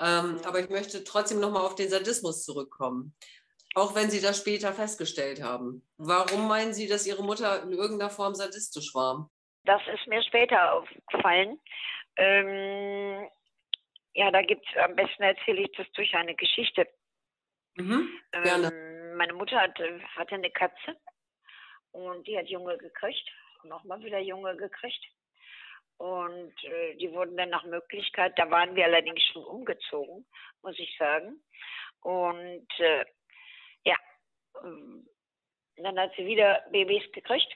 Ähm, 0.00 0.40
aber 0.44 0.60
ich 0.60 0.70
möchte 0.70 1.04
trotzdem 1.04 1.38
nochmal 1.38 1.64
auf 1.64 1.74
den 1.74 1.90
Sadismus 1.90 2.44
zurückkommen. 2.44 3.14
Auch 3.74 3.94
wenn 3.94 4.10
Sie 4.10 4.22
das 4.22 4.38
später 4.38 4.72
festgestellt 4.72 5.42
haben. 5.42 5.86
Warum 5.98 6.48
meinen 6.48 6.72
Sie, 6.72 6.88
dass 6.88 7.06
Ihre 7.06 7.22
Mutter 7.22 7.62
in 7.62 7.72
irgendeiner 7.72 8.10
Form 8.10 8.34
sadistisch 8.34 8.94
war? 8.94 9.30
Das 9.64 9.82
ist 9.92 10.06
mir 10.06 10.22
später 10.22 10.72
aufgefallen. 10.72 11.60
Ähm, 12.16 13.28
ja, 14.14 14.30
da 14.30 14.40
gibt 14.40 14.66
es, 14.66 14.82
am 14.82 14.96
besten 14.96 15.22
erzähle 15.22 15.62
ich 15.62 15.72
das 15.76 15.86
durch 15.92 16.14
eine 16.14 16.34
Geschichte. 16.34 16.88
Mhm, 17.74 18.08
gerne. 18.42 18.72
Ähm, 18.72 19.16
meine 19.16 19.34
Mutter 19.34 19.60
hatte, 19.60 20.00
hatte 20.16 20.36
eine 20.36 20.50
Katze 20.50 20.96
und 21.96 22.26
die 22.26 22.36
hat 22.38 22.48
Junge 22.48 22.76
gekriegt 22.78 23.30
nochmal 23.68 24.02
wieder 24.02 24.18
Junge 24.18 24.56
gekriegt. 24.56 25.04
Und 25.98 26.64
äh, 26.64 26.94
die 26.96 27.10
wurden 27.12 27.36
dann 27.36 27.50
nach 27.50 27.64
Möglichkeit, 27.64 28.38
da 28.38 28.50
waren 28.50 28.74
wir 28.76 28.84
allerdings 28.84 29.22
schon 29.24 29.44
umgezogen, 29.44 30.26
muss 30.62 30.78
ich 30.78 30.94
sagen. 30.98 31.42
Und 32.00 32.68
äh, 32.78 33.04
ja, 33.84 33.96
ähm, 34.62 35.08
dann 35.76 35.98
hat 35.98 36.12
sie 36.16 36.26
wieder 36.26 36.64
Babys 36.70 37.10
gekriegt. 37.12 37.50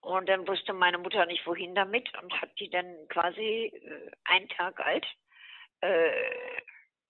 Und 0.00 0.28
dann 0.28 0.46
wusste 0.48 0.72
meine 0.72 0.98
Mutter 0.98 1.26
nicht, 1.26 1.46
wohin 1.46 1.74
damit 1.74 2.12
und 2.22 2.32
hat 2.40 2.50
die 2.58 2.70
dann 2.70 3.06
quasi 3.08 3.66
äh, 3.66 4.10
einen 4.24 4.48
Tag 4.48 4.80
alt 4.80 5.06
äh, 5.80 6.60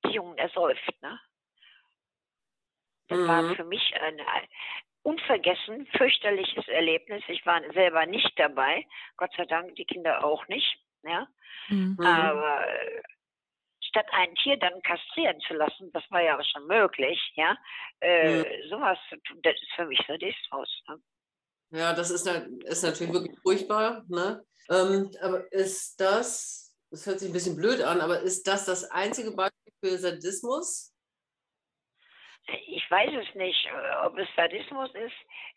die 0.05 0.13
Jungen 0.13 0.37
ersäuft. 0.37 1.03
Ne? 1.03 1.21
Das 3.09 3.19
mhm. 3.19 3.29
war 3.29 3.55
für 3.55 3.65
mich 3.65 3.95
eine, 3.95 4.27
unvergessen, 5.09 5.87
fürchterliches 5.97 6.69
Erlebnis. 6.69 7.23
Ich 7.29 7.45
war 7.47 7.61
selber 7.73 8.05
nicht 8.07 8.33
dabei, 8.37 8.87
Gott 9.17 9.31
sei 9.37 9.47
Dank 9.47 9.75
die 9.77 9.87
Kinder 9.87 10.23
auch 10.25 10.47
nicht. 10.49 10.79
Ja? 11.03 11.27
Mhm. 11.69 11.99
Aber 12.01 12.69
äh, 12.69 13.03
statt 13.81 14.07
ein 14.13 14.35
Tier 14.37 14.59
dann 14.59 14.83
kastrieren 14.83 15.41
zu 15.47 15.55
lassen, 15.55 15.91
das 15.93 16.05
war 16.11 16.23
ja 16.23 16.39
auch 16.39 16.45
schon 16.53 16.67
möglich, 16.67 17.19
ja, 17.37 17.57
äh, 18.01 18.39
mhm. 18.39 18.45
sowas 18.69 18.99
zu 19.09 19.17
tun, 19.23 19.41
das 19.43 19.55
ist 19.55 19.73
für 19.77 19.87
mich 19.87 20.01
Sadismus. 20.07 20.83
Ne? 20.89 21.01
Ja, 21.71 21.93
das 21.95 22.11
ist, 22.11 22.27
ist 22.27 22.83
natürlich 22.83 23.13
wirklich 23.13 23.39
furchtbar. 23.41 24.05
Ne? 24.09 24.45
Ähm, 24.71 25.11
aber 25.23 25.51
ist 25.53 26.01
das, 26.01 26.75
das 26.91 27.07
hört 27.07 27.21
sich 27.21 27.31
ein 27.31 27.33
bisschen 27.33 27.57
blöd 27.57 27.81
an, 27.83 28.01
aber 28.01 28.21
ist 28.21 28.47
das 28.47 28.67
das 28.67 28.85
einzige 28.91 29.33
Beispiel 29.33 29.73
für 29.83 29.99
Sadismus? 29.99 30.93
Ich 32.67 32.91
weiß 32.91 33.11
es 33.27 33.35
nicht, 33.35 33.67
äh, 33.67 34.07
ob 34.07 34.19
es 34.19 34.29
Sadismus 34.37 34.91
ist. 34.95 35.15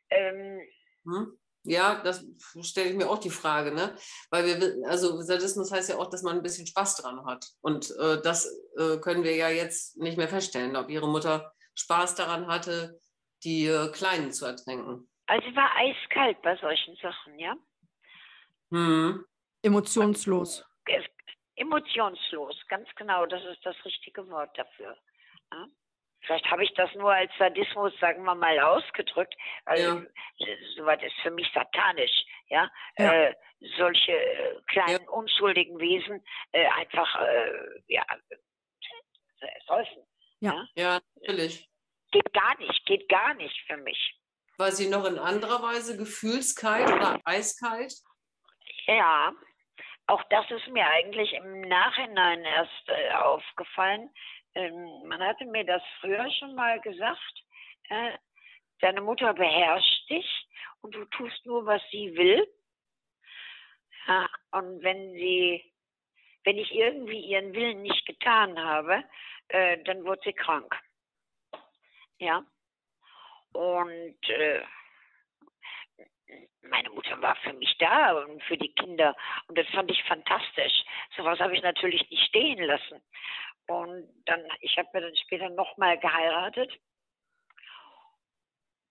Ähm, 0.09 0.61
hm? 1.05 1.37
Ja, 1.63 2.01
das 2.03 2.25
stelle 2.63 2.89
ich 2.89 2.95
mir 2.95 3.07
auch 3.07 3.19
die 3.19 3.29
Frage, 3.29 3.71
ne? 3.71 3.95
Weil 4.31 4.45
wir, 4.45 4.89
also 4.89 5.21
Sadismus 5.21 5.71
heißt 5.71 5.89
ja 5.89 5.97
auch, 5.97 6.09
dass 6.09 6.23
man 6.23 6.37
ein 6.37 6.41
bisschen 6.41 6.65
Spaß 6.65 6.97
dran 6.97 7.23
hat. 7.25 7.45
Und 7.61 7.91
äh, 7.99 8.19
das 8.23 8.47
äh, 8.77 8.97
können 8.97 9.23
wir 9.23 9.35
ja 9.35 9.49
jetzt 9.49 9.97
nicht 9.97 10.17
mehr 10.17 10.27
feststellen, 10.27 10.75
ob 10.75 10.89
ihre 10.89 11.07
Mutter 11.07 11.53
Spaß 11.75 12.15
daran 12.15 12.47
hatte, 12.47 12.99
die 13.43 13.67
äh, 13.67 13.91
Kleinen 13.91 14.31
zu 14.31 14.45
ertränken. 14.45 15.07
Also 15.27 15.47
sie 15.47 15.55
war 15.55 15.69
eiskalt 15.75 16.41
bei 16.41 16.55
solchen 16.57 16.95
Sachen, 16.95 17.37
ja? 17.37 17.55
Hm. 18.71 19.23
Emotionslos. 19.61 20.65
Emotionslos, 21.55 22.55
ganz 22.69 22.89
genau, 22.95 23.27
das 23.27 23.43
ist 23.45 23.63
das 23.63 23.75
richtige 23.85 24.27
Wort 24.29 24.57
dafür. 24.57 24.97
Ja? 25.51 25.67
Vielleicht 26.21 26.49
habe 26.51 26.63
ich 26.63 26.73
das 26.75 26.93
nur 26.95 27.11
als 27.11 27.31
Sadismus, 27.37 27.93
sagen 27.99 28.23
wir 28.23 28.35
mal, 28.35 28.59
ausgedrückt. 28.59 29.35
Also, 29.65 30.01
ja. 30.37 30.47
Soweit 30.75 31.01
ist 31.03 31.15
für 31.21 31.31
mich 31.31 31.49
satanisch, 31.53 32.25
ja. 32.49 32.69
ja. 32.97 33.13
Äh, 33.13 33.35
solche 33.77 34.11
äh, 34.11 34.61
kleinen, 34.67 35.03
ja. 35.03 35.09
unschuldigen 35.09 35.79
Wesen 35.79 36.23
äh, 36.51 36.67
einfach, 36.67 37.21
äh, 37.21 37.51
ja, 37.87 38.05
säufen. 39.67 40.03
Ja. 40.39 40.67
ja, 40.75 40.99
natürlich. 41.15 41.69
Geht 42.11 42.33
gar 42.33 42.57
nicht, 42.57 42.85
geht 42.85 43.07
gar 43.09 43.33
nicht 43.35 43.59
für 43.67 43.77
mich. 43.77 44.19
War 44.57 44.71
sie 44.71 44.89
noch 44.89 45.05
in 45.05 45.17
anderer 45.17 45.61
Weise 45.61 45.97
gefühlskalt 45.97 46.91
oder 46.91 47.19
eiskalt? 47.23 47.93
Ja, 48.85 49.33
auch 50.07 50.23
das 50.29 50.49
ist 50.51 50.67
mir 50.67 50.85
eigentlich 50.85 51.33
im 51.33 51.61
Nachhinein 51.61 52.43
erst 52.43 52.89
äh, 52.89 53.13
aufgefallen 53.13 54.09
ähm, 54.55 55.07
man 55.07 55.21
hatte 55.21 55.45
mir 55.45 55.65
das 55.65 55.81
früher 55.99 56.29
schon 56.31 56.55
mal 56.55 56.79
gesagt, 56.81 57.43
äh, 57.89 58.17
deine 58.79 59.01
Mutter 59.01 59.33
beherrscht 59.33 60.09
dich 60.09 60.47
und 60.81 60.95
du 60.95 61.05
tust 61.05 61.45
nur, 61.45 61.65
was 61.65 61.81
sie 61.91 62.15
will. 62.15 62.47
Ja, 64.07 64.29
und 64.51 64.81
wenn 64.81 65.13
sie, 65.13 65.71
wenn 66.43 66.57
ich 66.57 66.71
irgendwie 66.73 67.19
ihren 67.19 67.53
Willen 67.53 67.81
nicht 67.81 68.05
getan 68.05 68.59
habe, 68.59 69.03
äh, 69.49 69.77
dann 69.83 70.03
wurde 70.03 70.21
sie 70.25 70.33
krank. 70.33 70.75
Ja. 72.17 72.43
Und 73.53 74.29
äh, 74.29 74.61
meine 76.61 76.89
Mutter 76.91 77.21
war 77.21 77.35
für 77.37 77.53
mich 77.53 77.77
da 77.77 78.13
und 78.13 78.41
für 78.43 78.57
die 78.57 78.73
Kinder. 78.73 79.15
Und 79.47 79.57
das 79.57 79.67
fand 79.67 79.91
ich 79.91 80.01
fantastisch. 80.03 80.83
Sowas 81.15 81.39
habe 81.39 81.55
ich 81.55 81.61
natürlich 81.61 82.09
nicht 82.09 82.25
stehen 82.27 82.63
lassen. 82.63 83.01
Und 83.71 84.09
dann, 84.25 84.45
ich 84.59 84.77
habe 84.77 84.89
mir 84.93 85.01
dann 85.01 85.15
später 85.15 85.49
nochmal 85.49 85.97
geheiratet. 85.97 86.77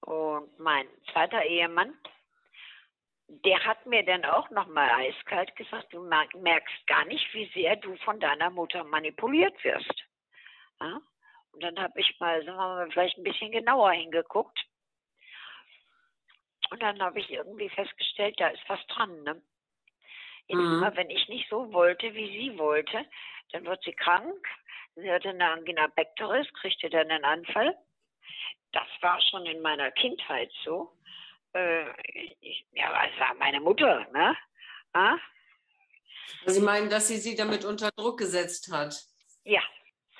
Und 0.01 0.59
mein 0.59 0.89
zweiter 1.13 1.45
Ehemann, 1.45 1.95
der 3.29 3.63
hat 3.65 3.85
mir 3.85 4.03
dann 4.05 4.25
auch 4.25 4.49
nochmal 4.51 4.91
eiskalt 4.91 5.55
gesagt, 5.55 5.93
du 5.93 6.01
merkst 6.03 6.87
gar 6.87 7.05
nicht, 7.05 7.33
wie 7.35 7.51
sehr 7.53 7.77
du 7.77 7.95
von 7.99 8.19
deiner 8.21 8.49
Mutter 8.49 8.83
manipuliert 8.85 9.63
wirst. 9.63 9.95
Ja? 10.81 11.01
Und 11.53 11.63
dann 11.63 11.79
habe 11.79 12.01
ich 12.01 12.19
mal, 12.19 12.43
sagen 12.45 12.57
wir 12.57 12.75
mal, 12.77 12.91
vielleicht 12.91 13.19
ein 13.19 13.25
bisschen 13.25 13.53
genauer 13.53 13.93
hingeguckt. 13.93 14.59
Und 16.71 16.83
dann 16.83 17.03
habe 17.03 17.21
ich 17.21 17.31
irgendwie 17.31 17.69
festgestellt, 17.69 18.41
da 18.41 18.49
ist 18.49 18.67
was 18.69 18.85
dran. 18.87 19.23
Ne? 19.25 19.43
Mhm. 20.49 20.81
Mal, 20.81 20.97
wenn 20.97 21.11
ich 21.11 21.29
nicht 21.29 21.49
so 21.51 21.71
wollte, 21.73 22.15
wie 22.15 22.27
sie 22.27 22.59
wollte, 22.59 23.05
dann 23.53 23.65
wird 23.65 23.83
sie 23.85 23.93
krank. 23.93 24.49
Sie 24.97 25.11
hatte 25.11 25.31
eine 25.31 25.51
Angina 25.51 25.89
pectoris, 25.89 26.47
kriegte 26.61 26.91
dann 26.91 27.11
einen 27.11 27.25
Anfall. 27.25 27.77
Das 28.73 28.87
war 29.01 29.21
schon 29.31 29.47
in 29.47 29.61
meiner 29.61 29.91
Kindheit 29.93 30.51
so. 30.65 30.97
Äh, 31.55 31.91
ich, 32.41 32.67
ja, 32.73 32.91
das 32.91 33.19
war 33.19 33.35
meine 33.35 33.61
Mutter, 33.61 34.07
ne? 34.13 34.37
Ah? 34.93 35.17
Sie 36.47 36.61
meinen, 36.61 36.89
dass 36.89 37.09
sie 37.09 37.17
sie 37.17 37.35
damit 37.35 37.65
unter 37.65 37.91
Druck 37.91 38.19
gesetzt 38.19 38.71
hat? 38.73 39.03
Ja. 39.45 39.63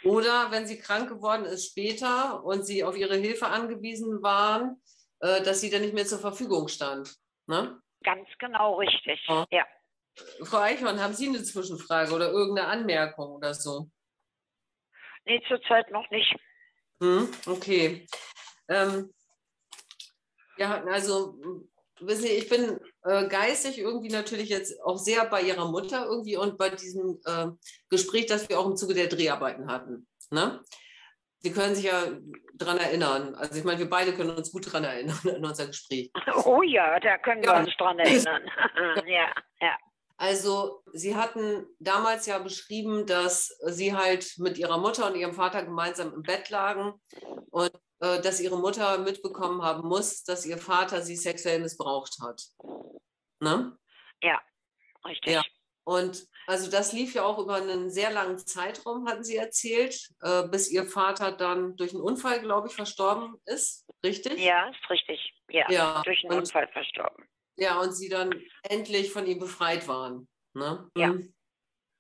Oder 0.03 0.51
wenn 0.51 0.67
sie 0.67 0.79
krank 0.79 1.09
geworden 1.09 1.45
ist 1.45 1.71
später 1.71 2.43
und 2.45 2.65
sie 2.65 2.83
auf 2.83 2.97
ihre 2.97 3.17
Hilfe 3.17 3.47
angewiesen 3.47 4.23
waren, 4.23 4.81
äh, 5.21 5.43
dass 5.43 5.61
sie 5.61 5.71
dann 5.71 5.83
nicht 5.83 5.95
mehr 5.95 6.07
zur 6.07 6.19
Verfügung 6.19 6.69
stand. 6.69 7.15
Ne? 7.47 7.81
Ganz 8.03 8.29
genau 8.39 8.77
richtig, 8.77 9.21
ja. 9.29 9.47
ja. 9.51 9.67
Frau 10.45 10.59
Eichhorn, 10.59 11.01
haben 11.01 11.15
Sie 11.15 11.29
eine 11.29 11.43
Zwischenfrage 11.43 12.13
oder 12.13 12.31
irgendeine 12.31 12.69
Anmerkung 12.69 13.37
oder 13.37 13.55
so? 13.55 13.91
Nee, 15.25 15.43
zurzeit 15.49 15.91
noch 15.91 16.09
nicht. 16.11 16.35
Hm, 17.01 17.29
okay. 17.47 18.07
Ähm, 18.69 19.13
ja, 20.59 20.83
also, 20.85 21.39
wissen 22.01 22.23
Sie, 22.23 22.29
ich 22.29 22.49
bin 22.49 22.79
äh, 23.05 23.29
geistig 23.29 23.79
irgendwie 23.79 24.11
natürlich 24.11 24.49
jetzt 24.49 24.81
auch 24.83 24.99
sehr 24.99 25.25
bei 25.27 25.43
Ihrer 25.43 25.71
Mutter 25.71 26.05
irgendwie 26.05 26.37
und 26.37 26.59
bei 26.59 26.71
diesem 26.71 27.21
äh, 27.25 27.49
Gespräch, 27.89 28.27
das 28.27 28.49
wir 28.49 28.59
auch 28.59 28.67
im 28.67 28.77
Zuge 28.77 28.95
der 28.95 29.07
Dreharbeiten 29.07 29.71
hatten. 29.71 30.07
Ne? 30.31 30.63
Sie 31.43 31.53
können 31.53 31.75
sich 31.75 31.87
ja 31.87 32.05
daran 32.55 32.79
erinnern. 32.79 33.35
Also 33.35 33.59
ich 33.59 33.65
meine, 33.65 33.79
wir 33.79 33.89
beide 33.89 34.13
können 34.13 34.31
uns 34.31 34.53
gut 34.53 34.67
daran 34.67 34.85
erinnern 34.85 35.19
an 35.35 35.45
unser 35.45 35.67
Gespräch. 35.67 36.11
Oh 36.45 36.63
ja, 36.63 37.01
da 37.01 37.19
können 37.19 37.43
ja. 37.43 37.55
wir 37.55 37.67
uns 37.67 37.77
daran 37.79 37.99
erinnern. 37.99 38.43
ja, 39.07 39.33
ja. 39.61 39.77
Also 40.21 40.83
Sie 40.93 41.17
hatten 41.17 41.67
damals 41.79 42.27
ja 42.27 42.39
beschrieben, 42.39 43.07
dass 43.07 43.57
Sie 43.65 43.97
halt 43.97 44.35
mit 44.37 44.59
Ihrer 44.59 44.77
Mutter 44.77 45.07
und 45.07 45.17
Ihrem 45.17 45.33
Vater 45.33 45.65
gemeinsam 45.65 46.13
im 46.13 46.23
Bett 46.23 46.51
lagen 46.51 46.93
und 47.51 47.73
äh, 48.01 48.21
dass 48.21 48.39
Ihre 48.39 48.59
Mutter 48.59 48.99
mitbekommen 48.99 49.63
haben 49.63 49.89
muss, 49.89 50.23
dass 50.25 50.45
Ihr 50.45 50.59
Vater 50.59 51.01
Sie 51.01 51.17
sexuell 51.17 51.61
missbraucht 51.61 52.19
hat. 52.21 52.43
Ne? 53.41 53.75
Ja, 54.23 54.39
richtig. 55.07 55.33
Ja. 55.33 55.43
Und 55.85 56.27
also 56.47 56.71
das 56.71 56.93
lief 56.93 57.15
ja 57.15 57.25
auch 57.25 57.39
über 57.39 57.55
einen 57.55 57.89
sehr 57.89 58.11
langen 58.11 58.37
Zeitraum, 58.37 59.09
hatten 59.09 59.25
Sie 59.25 59.37
erzählt, 59.37 60.07
äh, 60.21 60.47
bis 60.49 60.71
Ihr 60.71 60.85
Vater 60.85 61.33
dann 61.33 61.77
durch 61.77 61.95
einen 61.95 62.03
Unfall, 62.03 62.43
glaube 62.43 62.69
ich, 62.69 62.75
verstorben 62.75 63.41
ist, 63.47 63.87
richtig? 64.05 64.39
Ja, 64.39 64.69
ist 64.69 64.91
richtig. 64.91 65.33
Ja, 65.49 65.65
ja. 65.71 66.03
durch 66.05 66.23
einen 66.25 66.35
und, 66.35 66.41
Unfall 66.41 66.69
verstorben. 66.69 67.25
Ja, 67.61 67.79
und 67.81 67.93
Sie 67.93 68.09
dann 68.09 68.33
endlich 68.63 69.13
von 69.13 69.27
ihm 69.27 69.39
befreit 69.39 69.87
waren. 69.87 70.29
Ne? 70.55 70.91
Ja. 70.97 71.09
Mhm. 71.09 71.35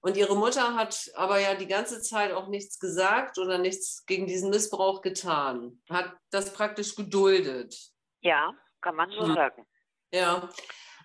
Und 0.02 0.16
Ihre 0.16 0.34
Mutter 0.34 0.74
hat 0.74 1.10
aber 1.14 1.38
ja 1.38 1.54
die 1.54 1.66
ganze 1.66 2.00
Zeit 2.00 2.32
auch 2.32 2.48
nichts 2.48 2.78
gesagt 2.78 3.36
oder 3.38 3.58
nichts 3.58 4.06
gegen 4.06 4.26
diesen 4.26 4.48
Missbrauch 4.48 5.02
getan. 5.02 5.82
Hat 5.90 6.16
das 6.30 6.54
praktisch 6.54 6.96
geduldet. 6.96 7.76
Ja, 8.22 8.54
kann 8.80 8.96
man 8.96 9.10
so 9.10 9.26
mhm. 9.26 9.34
sagen. 9.34 9.66
Ja. 10.12 10.48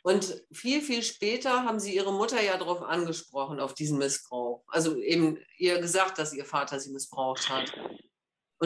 Und 0.04 0.42
viel, 0.52 0.82
viel 0.82 1.04
später 1.04 1.64
haben 1.64 1.80
sie 1.80 1.96
ihre 1.96 2.14
Mutter 2.14 2.42
ja 2.42 2.58
darauf 2.58 2.84
angesprochen, 2.84 3.60
auf 3.60 3.74
diesen 3.74 3.98
Missbrauch. 3.98 4.64
Also 4.68 4.96
eben 4.98 5.40
ihr 5.58 5.82
gesagt, 5.82 6.18
dass 6.18 6.32
ihr 6.32 6.46
Vater 6.46 6.80
sie 6.80 6.92
missbraucht 6.92 7.50
hat. 7.50 7.74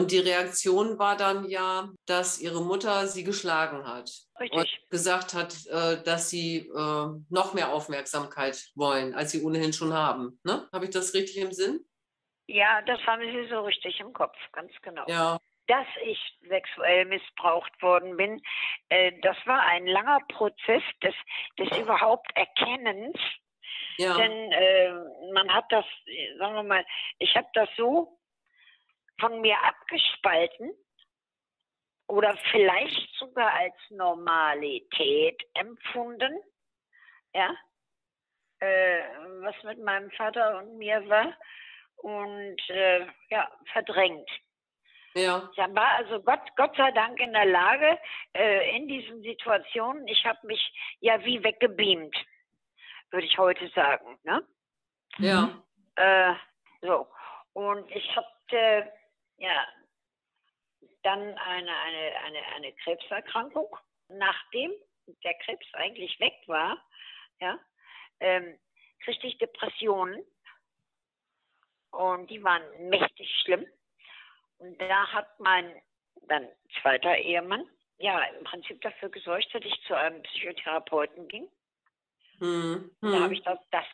Und 0.00 0.12
die 0.12 0.18
Reaktion 0.18 0.98
war 0.98 1.16
dann 1.16 1.48
ja, 1.48 1.90
dass 2.06 2.40
ihre 2.40 2.62
Mutter 2.62 3.06
sie 3.06 3.22
geschlagen 3.22 3.86
hat. 3.86 4.10
Richtig. 4.40 4.58
Und 4.58 4.90
gesagt 4.90 5.34
hat, 5.34 5.54
äh, 5.66 6.02
dass 6.02 6.30
sie 6.30 6.68
äh, 6.68 7.06
noch 7.28 7.52
mehr 7.54 7.72
Aufmerksamkeit 7.72 8.70
wollen, 8.74 9.14
als 9.14 9.32
sie 9.32 9.42
ohnehin 9.42 9.72
schon 9.72 9.92
haben. 9.92 10.40
Ne? 10.42 10.68
Habe 10.72 10.86
ich 10.86 10.90
das 10.90 11.12
richtig 11.12 11.36
im 11.36 11.52
Sinn? 11.52 11.80
Ja, 12.46 12.82
das 12.82 12.98
haben 13.06 13.22
Sie 13.22 13.48
so 13.48 13.60
richtig 13.60 14.00
im 14.00 14.12
Kopf, 14.12 14.36
ganz 14.52 14.72
genau. 14.82 15.04
Ja 15.06 15.38
dass 15.66 15.86
ich 16.04 16.18
sexuell 16.48 17.04
missbraucht 17.04 17.80
worden 17.80 18.16
bin, 18.16 18.42
äh, 18.88 19.12
das 19.22 19.36
war 19.46 19.60
ein 19.62 19.86
langer 19.86 20.18
Prozess 20.26 20.82
des, 21.00 21.14
des 21.60 21.78
überhaupt 21.78 22.28
Erkennens. 22.34 23.16
Ja. 23.96 24.16
Denn 24.16 24.50
äh, 24.50 24.92
man 25.32 25.48
hat 25.54 25.66
das, 25.70 25.84
sagen 26.38 26.56
wir 26.56 26.64
mal, 26.64 26.84
ich 27.20 27.36
habe 27.36 27.46
das 27.54 27.68
so 27.76 28.18
von 29.20 29.40
mir 29.40 29.56
abgespalten 29.62 30.72
oder 32.08 32.36
vielleicht 32.50 33.14
sogar 33.18 33.52
als 33.52 33.74
Normalität 33.90 35.40
empfunden, 35.54 36.40
ja, 37.32 37.54
äh, 38.58 39.02
was 39.42 39.54
mit 39.62 39.78
meinem 39.78 40.10
Vater 40.12 40.58
und 40.58 40.76
mir 40.76 41.08
war 41.08 41.36
und 41.96 42.58
äh, 42.68 43.06
ja, 43.28 43.50
verdrängt. 43.72 44.28
Ja. 45.14 45.48
Ich 45.52 45.58
war 45.58 45.96
also 45.96 46.22
Gott, 46.22 46.40
Gott 46.56 46.76
sei 46.76 46.90
Dank 46.92 47.18
in 47.18 47.32
der 47.32 47.46
Lage, 47.46 47.98
äh, 48.32 48.76
in 48.76 48.86
diesen 48.86 49.22
Situationen, 49.22 50.06
ich 50.06 50.24
habe 50.24 50.38
mich 50.46 50.60
ja 51.00 51.24
wie 51.24 51.42
weggebeamt, 51.42 52.16
würde 53.10 53.26
ich 53.26 53.36
heute 53.38 53.68
sagen. 53.70 54.18
Ne? 54.22 54.46
Ja. 55.18 55.62
Äh, 55.96 56.34
so. 56.80 57.08
Und 57.52 57.90
ich 57.90 58.16
hatte 58.16 58.92
ja 59.40 59.66
dann 61.02 61.20
eine, 61.38 61.76
eine, 61.76 62.16
eine, 62.24 62.46
eine 62.54 62.72
Krebserkrankung. 62.84 63.76
Nachdem 64.08 64.72
der 65.24 65.34
Krebs 65.34 65.66
eigentlich 65.72 66.18
weg 66.20 66.34
war, 66.46 66.82
ja, 67.40 67.58
ähm, 68.20 68.58
kriegte 69.00 69.26
ich 69.26 69.38
Depressionen. 69.38 70.24
Und 71.90 72.30
die 72.30 72.42
waren 72.42 72.62
mächtig 72.88 73.28
schlimm. 73.42 73.66
Und 74.58 74.80
da 74.80 75.06
hat 75.12 75.40
mein 75.40 75.82
dann 76.28 76.48
zweiter 76.80 77.16
Ehemann 77.16 77.68
ja 77.98 78.22
im 78.24 78.44
Prinzip 78.44 78.80
dafür 78.82 79.08
gesorgt, 79.08 79.52
dass 79.52 79.64
ich 79.64 79.82
zu 79.86 79.94
einem 79.94 80.22
Psychotherapeuten 80.22 81.28
ging. 81.28 81.48
Mhm. 82.40 82.90
Da 83.02 83.20
habe 83.20 83.34
ich 83.34 83.42
das, 83.42 83.58
das, 83.70 83.84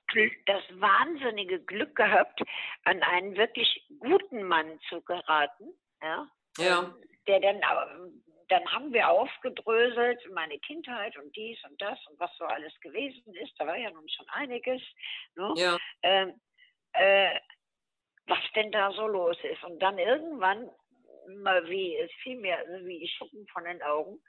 das 0.46 0.62
wahnsinnige 0.80 1.60
Glück 1.60 1.96
gehabt, 1.96 2.40
an 2.84 3.02
einen 3.02 3.36
wirklich 3.36 3.84
guten 3.98 4.44
Mann 4.44 4.78
zu 4.88 5.02
geraten. 5.02 5.72
Ja. 6.00 6.28
ja. 6.58 6.82
Ähm, 6.82 6.94
der 7.26 7.40
dann, 7.40 7.60
dann 8.48 8.72
haben 8.72 8.92
wir 8.92 9.10
aufgedröselt, 9.10 10.20
meine 10.32 10.58
Kindheit 10.60 11.16
und 11.16 11.34
dies 11.34 11.58
und 11.64 11.80
das 11.82 11.98
und 12.06 12.20
was 12.20 12.30
so 12.38 12.44
alles 12.44 12.72
gewesen 12.80 13.34
ist. 13.34 13.52
Da 13.58 13.66
war 13.66 13.76
ja 13.76 13.90
nun 13.90 14.08
schon 14.08 14.28
einiges. 14.28 14.80
Ne? 15.34 15.52
Ja. 15.56 15.76
Ähm, 16.02 16.40
äh, 16.92 17.40
was 18.28 18.38
denn 18.54 18.70
da 18.72 18.92
so 18.92 19.06
los 19.06 19.36
ist. 19.42 19.62
Und 19.64 19.80
dann 19.80 19.98
irgendwann, 19.98 20.70
mal 21.38 21.68
wie, 21.68 21.96
es 21.96 22.10
fiel 22.22 22.36
mir 22.36 22.58
wie 22.82 23.08
Schuppen 23.08 23.46
von 23.48 23.64
den 23.64 23.82
Augen, 23.82 24.20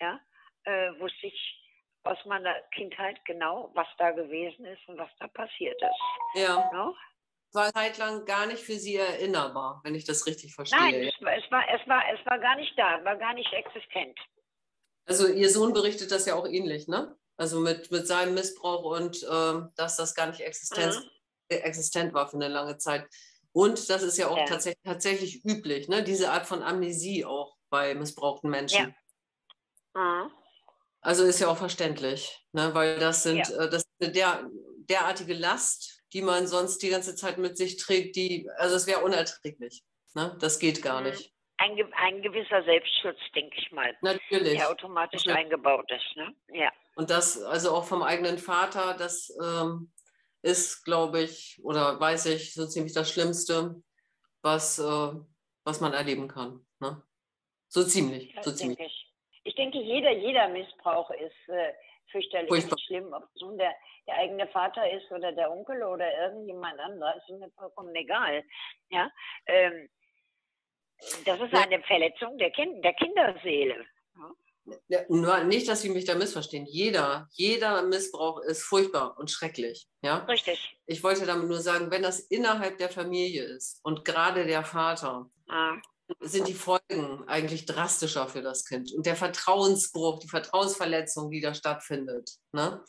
ja, 0.00 0.20
äh, 0.64 0.98
wusste 0.98 1.26
ich 1.26 1.65
aus 2.06 2.18
meiner 2.24 2.54
Kindheit 2.74 3.22
genau, 3.24 3.70
was 3.74 3.86
da 3.98 4.10
gewesen 4.10 4.64
ist 4.64 4.86
und 4.88 4.98
was 4.98 5.10
da 5.18 5.28
passiert 5.28 5.80
ist. 5.80 6.40
Ja. 6.42 6.70
No? 6.72 6.94
war 7.56 7.72
zeitlang 7.72 8.24
gar 8.24 8.46
nicht 8.46 8.62
für 8.62 8.78
Sie 8.78 8.94
erinnerbar, 8.94 9.80
wenn 9.82 9.96
ich 9.96 10.04
das 10.04 10.26
richtig 10.26 10.54
verstehe. 10.54 10.78
Nein, 10.78 10.94
es 10.94 11.14
war, 11.20 11.36
es 11.36 11.50
war, 11.50 11.64
es 11.74 11.88
war, 11.88 12.02
es 12.14 12.26
war 12.26 12.38
gar 12.38 12.54
nicht 12.56 12.78
da, 12.78 13.04
war 13.04 13.16
gar 13.16 13.34
nicht 13.34 13.52
existent. 13.52 14.16
Also 15.06 15.26
Ihr 15.26 15.50
Sohn 15.50 15.72
berichtet 15.72 16.12
das 16.12 16.26
ja 16.26 16.34
auch 16.34 16.46
ähnlich, 16.46 16.86
ne? 16.86 17.16
Also 17.36 17.60
mit, 17.60 17.90
mit 17.90 18.06
seinem 18.06 18.34
Missbrauch 18.34 18.84
und 18.84 19.22
äh, 19.22 19.68
dass 19.76 19.96
das 19.96 20.14
gar 20.14 20.26
nicht 20.28 20.40
existent, 20.40 20.94
mhm. 20.94 21.56
existent 21.56 22.14
war 22.14 22.28
für 22.28 22.36
eine 22.36 22.48
lange 22.48 22.78
Zeit. 22.78 23.06
Und 23.52 23.90
das 23.90 24.02
ist 24.02 24.18
ja 24.18 24.28
auch 24.28 24.38
ja. 24.38 24.44
Tatsächlich, 24.44 24.82
tatsächlich 24.84 25.44
üblich, 25.44 25.88
ne? 25.88 26.02
diese 26.02 26.30
Art 26.30 26.46
von 26.46 26.62
Amnesie 26.62 27.24
auch 27.24 27.56
bei 27.70 27.94
missbrauchten 27.94 28.50
Menschen. 28.50 28.94
Ja. 29.94 30.00
Mhm. 30.00 30.30
Also 31.06 31.22
ist 31.22 31.38
ja 31.38 31.46
auch 31.46 31.56
verständlich, 31.56 32.44
ne? 32.50 32.74
weil 32.74 32.98
das 32.98 33.22
sind 33.22 33.48
ja. 33.48 33.62
äh, 33.62 33.70
das 33.70 33.84
ist 34.00 34.16
der, 34.16 34.50
derartige 34.90 35.34
Last, 35.34 36.02
die 36.12 36.20
man 36.20 36.48
sonst 36.48 36.82
die 36.82 36.88
ganze 36.88 37.14
Zeit 37.14 37.38
mit 37.38 37.56
sich 37.56 37.76
trägt, 37.76 38.16
die, 38.16 38.50
also 38.56 38.74
es 38.74 38.88
wäre 38.88 39.04
unerträglich. 39.04 39.84
Ne? 40.14 40.36
Das 40.40 40.58
geht 40.58 40.82
gar 40.82 41.00
mhm. 41.00 41.10
nicht. 41.10 41.32
Ein, 41.58 41.78
ein, 41.94 42.22
gewisser 42.22 42.64
Selbstschutz, 42.64 43.18
denke 43.36 43.56
ich 43.56 43.70
mal. 43.70 43.96
Natürlich. 44.00 44.58
Der 44.58 44.68
automatisch 44.68 45.24
Natürlich. 45.26 45.44
eingebaut 45.44 45.88
ist. 45.92 46.16
Ne? 46.16 46.34
Ja. 46.48 46.72
Und 46.96 47.08
das, 47.08 47.40
also 47.40 47.70
auch 47.70 47.84
vom 47.84 48.02
eigenen 48.02 48.38
Vater, 48.38 48.96
das 48.98 49.32
ähm, 49.40 49.92
ist, 50.42 50.84
glaube 50.84 51.22
ich, 51.22 51.60
oder 51.62 52.00
weiß 52.00 52.26
ich, 52.26 52.52
so 52.52 52.66
ziemlich 52.66 52.94
das 52.94 53.08
Schlimmste, 53.12 53.80
was, 54.42 54.80
äh, 54.80 55.12
was 55.62 55.80
man 55.80 55.92
erleben 55.92 56.26
kann. 56.26 56.66
Ne? 56.80 57.00
So 57.68 57.84
ziemlich. 57.84 58.34
Das 58.34 58.44
so 58.44 58.50
ziemlich. 58.50 58.80
Ich. 58.80 59.05
Ich. 59.48 59.54
denke, 59.54 59.78
jeder, 59.78 60.12
jeder 60.12 60.48
Missbrauch 60.48 61.10
ist 61.10 61.48
äh, 61.48 61.72
fürchterlich 62.10 62.48
Furchtbar. 62.48 62.78
schlimm. 62.78 63.12
Ob 63.12 63.24
es 63.34 63.40
nun 63.42 63.58
der, 63.58 63.74
der 64.06 64.16
eigene 64.16 64.46
Vater 64.48 64.90
ist 64.90 65.10
oder 65.10 65.32
der 65.32 65.50
Onkel 65.50 65.82
oder 65.82 66.06
irgendjemand 66.18 66.78
anderer, 66.80 67.16
ist 67.16 67.28
mir 67.28 67.50
vollkommen 67.50 67.94
egal. 67.94 68.42
Ja? 68.90 69.10
Ähm, 69.46 69.88
das 71.24 71.40
ist 71.40 71.54
eine 71.54 71.82
Verletzung 71.82 72.38
der, 72.38 72.50
kind, 72.50 72.84
der 72.84 72.94
Kinderseele. 72.94 73.84
Ja? 74.16 75.04
nur 75.08 75.44
nicht, 75.44 75.68
dass 75.68 75.82
Sie 75.82 75.90
mich 75.90 76.06
da 76.06 76.16
missverstehen. 76.16 76.66
Jeder, 76.66 77.28
jeder 77.32 77.82
Missbrauch 77.82 78.40
ist 78.40 78.64
furchtbar 78.64 79.16
und 79.18 79.30
schrecklich. 79.30 79.86
Ja? 80.02 80.18
Richtig. 80.24 80.76
Ich 80.86 81.04
wollte 81.04 81.24
damit 81.26 81.48
nur 81.48 81.60
sagen, 81.60 81.90
wenn 81.90 82.02
das 82.02 82.20
innerhalb 82.20 82.78
der 82.78 82.88
Familie 82.88 83.44
ist 83.44 83.80
und 83.84 84.04
gerade 84.04 84.44
der 84.46 84.64
Vater, 84.64 85.30
Ah, 85.48 85.76
sind 86.20 86.48
die 86.48 86.54
Folgen 86.54 87.24
eigentlich 87.26 87.66
drastischer 87.66 88.28
für 88.28 88.42
das 88.42 88.64
Kind. 88.64 88.92
Und 88.92 89.06
der 89.06 89.16
Vertrauensbruch, 89.16 90.18
die 90.20 90.28
Vertrauensverletzung, 90.28 91.30
die 91.30 91.40
da 91.40 91.54
stattfindet, 91.54 92.30
ne, 92.52 92.84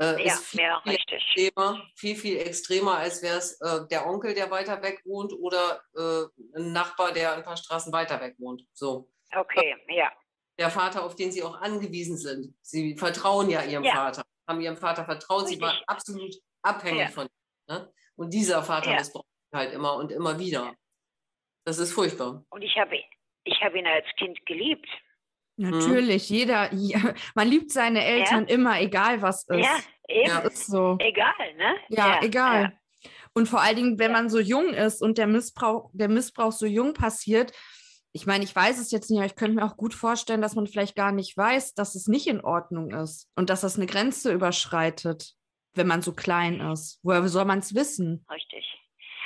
äh, 0.00 0.24
ja, 0.24 0.34
ist 0.34 0.44
viel, 0.44 0.60
ja, 0.60 0.80
viel 0.82 0.92
richtig. 0.92 1.14
extremer, 1.14 1.82
viel, 1.94 2.16
viel 2.16 2.36
extremer, 2.38 2.98
als 2.98 3.22
wäre 3.22 3.38
es 3.38 3.60
äh, 3.60 3.86
der 3.90 4.06
Onkel, 4.06 4.34
der 4.34 4.50
weiter 4.50 4.82
weg 4.82 5.00
wohnt 5.04 5.32
oder 5.32 5.82
äh, 5.96 6.58
ein 6.58 6.72
Nachbar, 6.72 7.12
der 7.12 7.34
ein 7.34 7.44
paar 7.44 7.56
Straßen 7.56 7.92
weiter 7.92 8.20
weg 8.20 8.34
wohnt. 8.38 8.62
So. 8.72 9.10
Okay, 9.34 9.76
ja. 9.88 10.10
Der 10.58 10.70
Vater, 10.70 11.04
auf 11.04 11.14
den 11.14 11.32
sie 11.32 11.42
auch 11.42 11.60
angewiesen 11.60 12.16
sind. 12.16 12.54
Sie 12.62 12.96
vertrauen 12.96 13.50
ja 13.50 13.62
ihrem 13.62 13.84
Ja. 13.84 13.94
Vater, 13.94 14.22
haben 14.48 14.60
ihrem 14.60 14.76
Vater 14.76 15.04
vertraut, 15.04 15.48
sie 15.48 15.60
waren 15.60 15.76
absolut 15.86 16.34
abhängig 16.62 17.10
von 17.10 17.26
ihm. 17.26 17.74
Ne? 17.74 17.92
Und 18.16 18.32
dieser 18.32 18.62
Vater 18.62 18.94
missbraucht 18.94 19.26
sie 19.52 19.58
halt 19.58 19.72
immer 19.72 19.94
und 19.96 20.10
immer 20.12 20.38
wieder. 20.38 20.74
Das 21.64 21.78
ist 21.78 21.92
furchtbar. 21.92 22.44
Und 22.50 22.62
ich 22.62 22.76
habe 22.76 22.96
ich 23.44 23.60
habe 23.62 23.78
ihn 23.78 23.86
als 23.86 24.06
Kind 24.16 24.44
geliebt. 24.46 24.88
Natürlich, 25.56 26.28
jeder, 26.30 26.72
ja, 26.74 27.14
man 27.34 27.46
liebt 27.46 27.70
seine 27.70 28.04
Eltern 28.04 28.46
immer, 28.46 28.80
egal 28.80 29.22
was 29.22 29.44
ist. 29.44 29.64
Ja, 29.64 29.78
eben. 30.08 30.28
Ja. 30.28 30.38
Ist 30.40 30.66
so. 30.66 30.96
Egal, 30.98 31.54
ne? 31.56 31.76
Ja, 31.88 32.20
egal. 32.22 32.76
Und 33.34 33.48
vor 33.48 33.60
allen 33.60 33.76
Dingen, 33.76 33.98
wenn 33.98 34.12
man 34.12 34.28
so 34.30 34.40
jung 34.40 34.74
ist 34.74 35.00
und 35.02 35.18
der 35.18 35.26
Missbrauch, 35.26 35.90
der 35.92 36.08
Missbrauch 36.08 36.52
so 36.52 36.66
jung 36.66 36.94
passiert, 36.94 37.52
ich 38.12 38.26
meine, 38.26 38.44
ich 38.44 38.54
weiß 38.54 38.80
es 38.80 38.92
jetzt 38.92 39.10
nicht, 39.10 39.18
aber 39.18 39.26
ich 39.26 39.34
könnte 39.34 39.56
mir 39.56 39.64
auch 39.64 39.76
gut 39.76 39.92
vorstellen, 39.92 40.40
dass 40.40 40.54
man 40.54 40.68
vielleicht 40.68 40.94
gar 40.94 41.10
nicht 41.10 41.36
weiß, 41.36 41.74
dass 41.74 41.96
es 41.96 42.06
nicht 42.06 42.28
in 42.28 42.40
Ordnung 42.40 42.92
ist 42.92 43.28
und 43.34 43.50
dass 43.50 43.62
das 43.62 43.76
eine 43.76 43.86
Grenze 43.86 44.32
überschreitet, 44.32 45.34
wenn 45.74 45.88
man 45.88 46.00
so 46.00 46.12
klein 46.12 46.60
ist. 46.60 47.00
Woher 47.02 47.26
soll 47.28 47.44
man 47.44 47.58
es 47.58 47.74
wissen? 47.74 48.24
Richtig. 48.30 48.64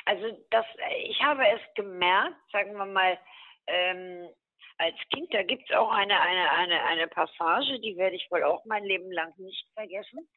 Also 0.04 0.46
das, 0.50 0.66
ich 1.04 1.22
habe 1.22 1.46
es 1.46 1.61
gemerkt, 1.74 2.37
sagen 2.52 2.74
wir 2.76 2.87
mal, 2.87 3.18
ähm, 3.66 4.28
als 4.78 4.96
Kind, 5.12 5.32
da 5.34 5.42
gibt 5.42 5.68
es 5.68 5.76
auch 5.76 5.90
eine, 5.90 6.20
eine, 6.20 6.50
eine, 6.52 6.82
eine 6.84 7.08
Passage, 7.08 7.80
die 7.80 7.96
werde 7.96 8.16
ich 8.16 8.30
wohl 8.30 8.44
auch 8.44 8.64
mein 8.64 8.84
Leben 8.84 9.11
lang 9.11 9.34
nicht 9.38 9.66
vergessen. 9.74 10.28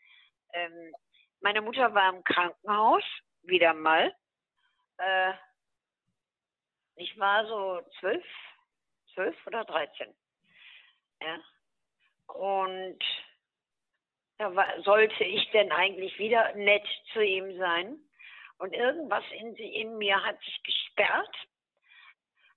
Ähm, 0.53 0.93
meine 1.41 1.61
Mutter 1.61 1.93
war 1.93 2.13
im 2.13 2.23
Krankenhaus, 2.23 3.03
wieder 3.43 3.73
mal. 3.73 4.13
Äh, 4.97 5.33
ich 6.95 7.17
war 7.17 7.45
so 7.45 7.81
zwölf, 7.99 8.25
zwölf 9.13 9.35
oder 9.47 9.63
dreizehn. 9.65 10.13
Ja. 11.21 11.39
Und 12.33 12.99
da 14.37 14.55
war, 14.55 14.81
sollte 14.81 15.23
ich 15.23 15.49
denn 15.51 15.71
eigentlich 15.71 16.17
wieder 16.17 16.53
nett 16.55 16.87
zu 17.13 17.23
ihm 17.23 17.57
sein. 17.57 17.99
Und 18.61 18.73
irgendwas 18.73 19.23
in, 19.31 19.55
in 19.55 19.97
mir 19.97 20.23
hat 20.23 20.39
sich 20.43 20.61
gesperrt. 20.61 21.35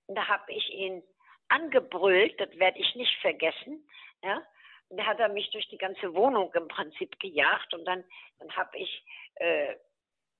Und 0.05 0.13
da 0.15 0.27
habe 0.27 0.51
ich 0.51 0.69
ihn 0.69 1.01
angebrüllt, 1.47 2.39
das 2.39 2.55
werde 2.59 2.77
ich 2.77 2.93
nicht 2.93 3.17
vergessen. 3.21 3.89
Ja? 4.21 4.43
Und 4.89 4.97
da 4.97 5.05
hat 5.07 5.19
er 5.19 5.29
mich 5.29 5.49
durch 5.49 5.67
die 5.69 5.79
ganze 5.79 6.13
Wohnung 6.13 6.53
im 6.53 6.67
Prinzip 6.67 7.19
gejagt. 7.19 7.73
Und 7.73 7.85
dann, 7.85 8.03
dann 8.37 8.55
habe 8.55 8.77
ich 8.77 9.03
äh, 9.37 9.75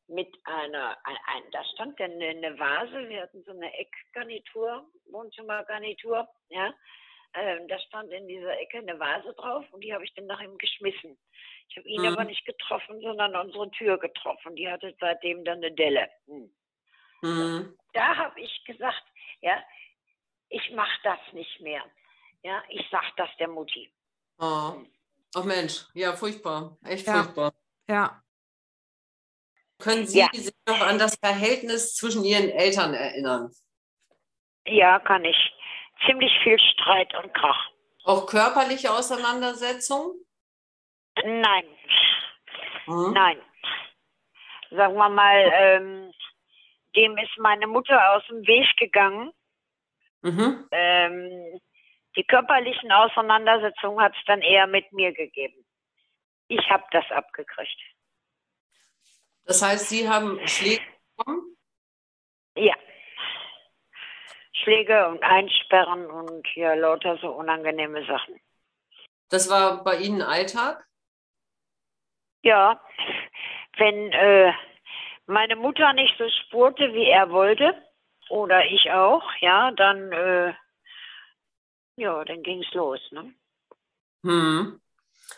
mit 0.08 0.38
einer, 0.44 1.00
ein, 1.04 1.18
ein, 1.34 1.52
da 1.52 1.64
stand 1.74 2.00
dann 2.00 2.12
eine, 2.12 2.28
eine 2.28 2.60
Vase, 2.60 3.10
wir 3.10 3.24
hatten 3.24 3.44
so 3.44 3.52
eine 3.52 3.74
Eckgarnitur, 3.74 4.88
Wohnzimmergarnitur, 5.06 6.28
ja. 6.50 6.76
Ähm, 7.38 7.68
da 7.68 7.78
stand 7.80 8.12
in 8.12 8.28
dieser 8.28 8.58
Ecke 8.60 8.78
eine 8.78 8.98
Vase 8.98 9.34
drauf 9.34 9.66
und 9.72 9.82
die 9.82 9.94
habe 9.94 10.06
ich 10.06 10.14
dann 10.14 10.26
nach 10.26 10.40
ihm 10.40 10.58
geschmissen. 10.58 11.18
Ich 11.68 11.76
habe 11.78 11.88
ihn 11.90 12.02
Mhm. 12.02 12.08
aber 12.08 12.24
nicht 12.24 12.46
getroffen, 12.46 13.02
sondern 13.02 13.36
unsere 13.36 13.70
Tür 13.72 13.98
getroffen. 13.98 14.56
Die 14.56 14.70
hatte 14.70 14.96
seitdem 15.00 15.44
dann 15.44 15.58
eine 15.58 15.72
Delle. 15.74 16.10
Hm. 16.28 16.56
Mhm. 17.22 17.78
Da 17.94 18.16
habe 18.16 18.40
ich 18.40 18.64
gesagt, 18.66 19.04
ja, 19.42 19.62
ich 20.50 20.72
mache 20.72 20.98
das 21.04 21.20
nicht 21.34 21.60
mehr. 21.60 21.84
Ja, 22.44 22.64
ich 22.70 22.86
sag 22.90 23.04
das 23.18 23.30
der 23.38 23.48
Mutti. 23.50 23.92
Oh. 24.40 24.76
Ach 25.36 25.44
Mensch, 25.44 25.86
ja, 25.94 26.14
furchtbar. 26.16 26.78
Echt 26.86 27.06
Ja. 27.08 27.24
furchtbar. 27.24 27.54
Ja. 27.90 28.22
Können 29.80 30.06
Sie 30.08 30.20
Ja. 30.20 30.30
sich 30.32 30.54
noch 30.68 30.80
an 30.80 31.00
das 31.00 31.18
Verhältnis 31.18 31.96
zwischen 31.96 32.24
Ihren 32.24 32.50
Eltern 32.50 32.94
erinnern? 32.94 33.52
Ja, 34.66 35.00
kann 35.00 35.26
ich. 35.26 35.54
Ziemlich 36.06 36.32
viel 36.44 36.60
Streit 36.60 37.14
und 37.16 37.34
Krach. 37.34 37.70
Auch 38.04 38.26
körperliche 38.28 38.92
Auseinandersetzungen? 38.92 40.14
Nein, 41.24 41.66
Mhm. 42.88 43.14
nein. 43.14 43.42
Sagen 44.70 44.96
wir 44.96 45.10
mal, 45.10 45.52
ähm, 45.54 46.12
dem 46.96 47.18
ist 47.18 47.38
meine 47.38 47.68
Mutter 47.68 48.14
aus 48.16 48.24
dem 48.28 48.46
Weg 48.46 48.68
gegangen. 48.78 49.32
Mhm. 50.22 50.68
Ähm, 50.72 51.62
die 52.16 52.24
körperlichen 52.24 52.92
Auseinandersetzungen 52.92 54.00
hat 54.02 54.14
es 54.18 54.24
dann 54.26 54.42
eher 54.42 54.68
mit 54.68 54.92
mir 54.92 55.14
gegeben. 55.14 55.66
Ich 56.48 56.70
habe 56.70 56.84
das 56.92 57.10
abgekriegt. 57.12 57.80
Das 59.46 59.62
heißt, 59.62 59.90
Sie 59.90 60.08
haben 60.10 60.46
Schläge 60.48 60.84
bekommen? 61.16 61.58
Ja. 62.58 62.76
Schläge 64.64 65.08
und 65.10 65.22
Einsperren 65.24 66.10
und 66.10 66.48
ja, 66.56 66.74
lauter 66.74 67.18
so 67.18 67.30
unangenehme 67.30 68.06
Sachen. 68.06 68.40
Das 69.30 69.50
war 69.50 69.84
bei 69.84 69.98
Ihnen 69.98 70.22
Alltag? 70.22 70.86
Ja, 72.44 72.80
wenn 73.78 74.12
äh, 74.12 74.54
meine 75.26 75.56
Mutter 75.56 75.92
nicht 75.94 76.16
so 76.18 76.26
spurte, 76.30 76.94
wie 76.94 77.08
er 77.08 77.30
wollte, 77.32 77.74
oder 78.30 78.66
ich 78.66 78.92
auch, 78.92 79.24
ja, 79.42 79.72
dann, 79.72 80.12
äh, 80.12 80.54
ja, 81.98 82.24
dann 82.24 82.44
ging's 82.44 82.72
los, 82.74 83.00
ne? 83.12 83.34
Hm. 84.24 84.82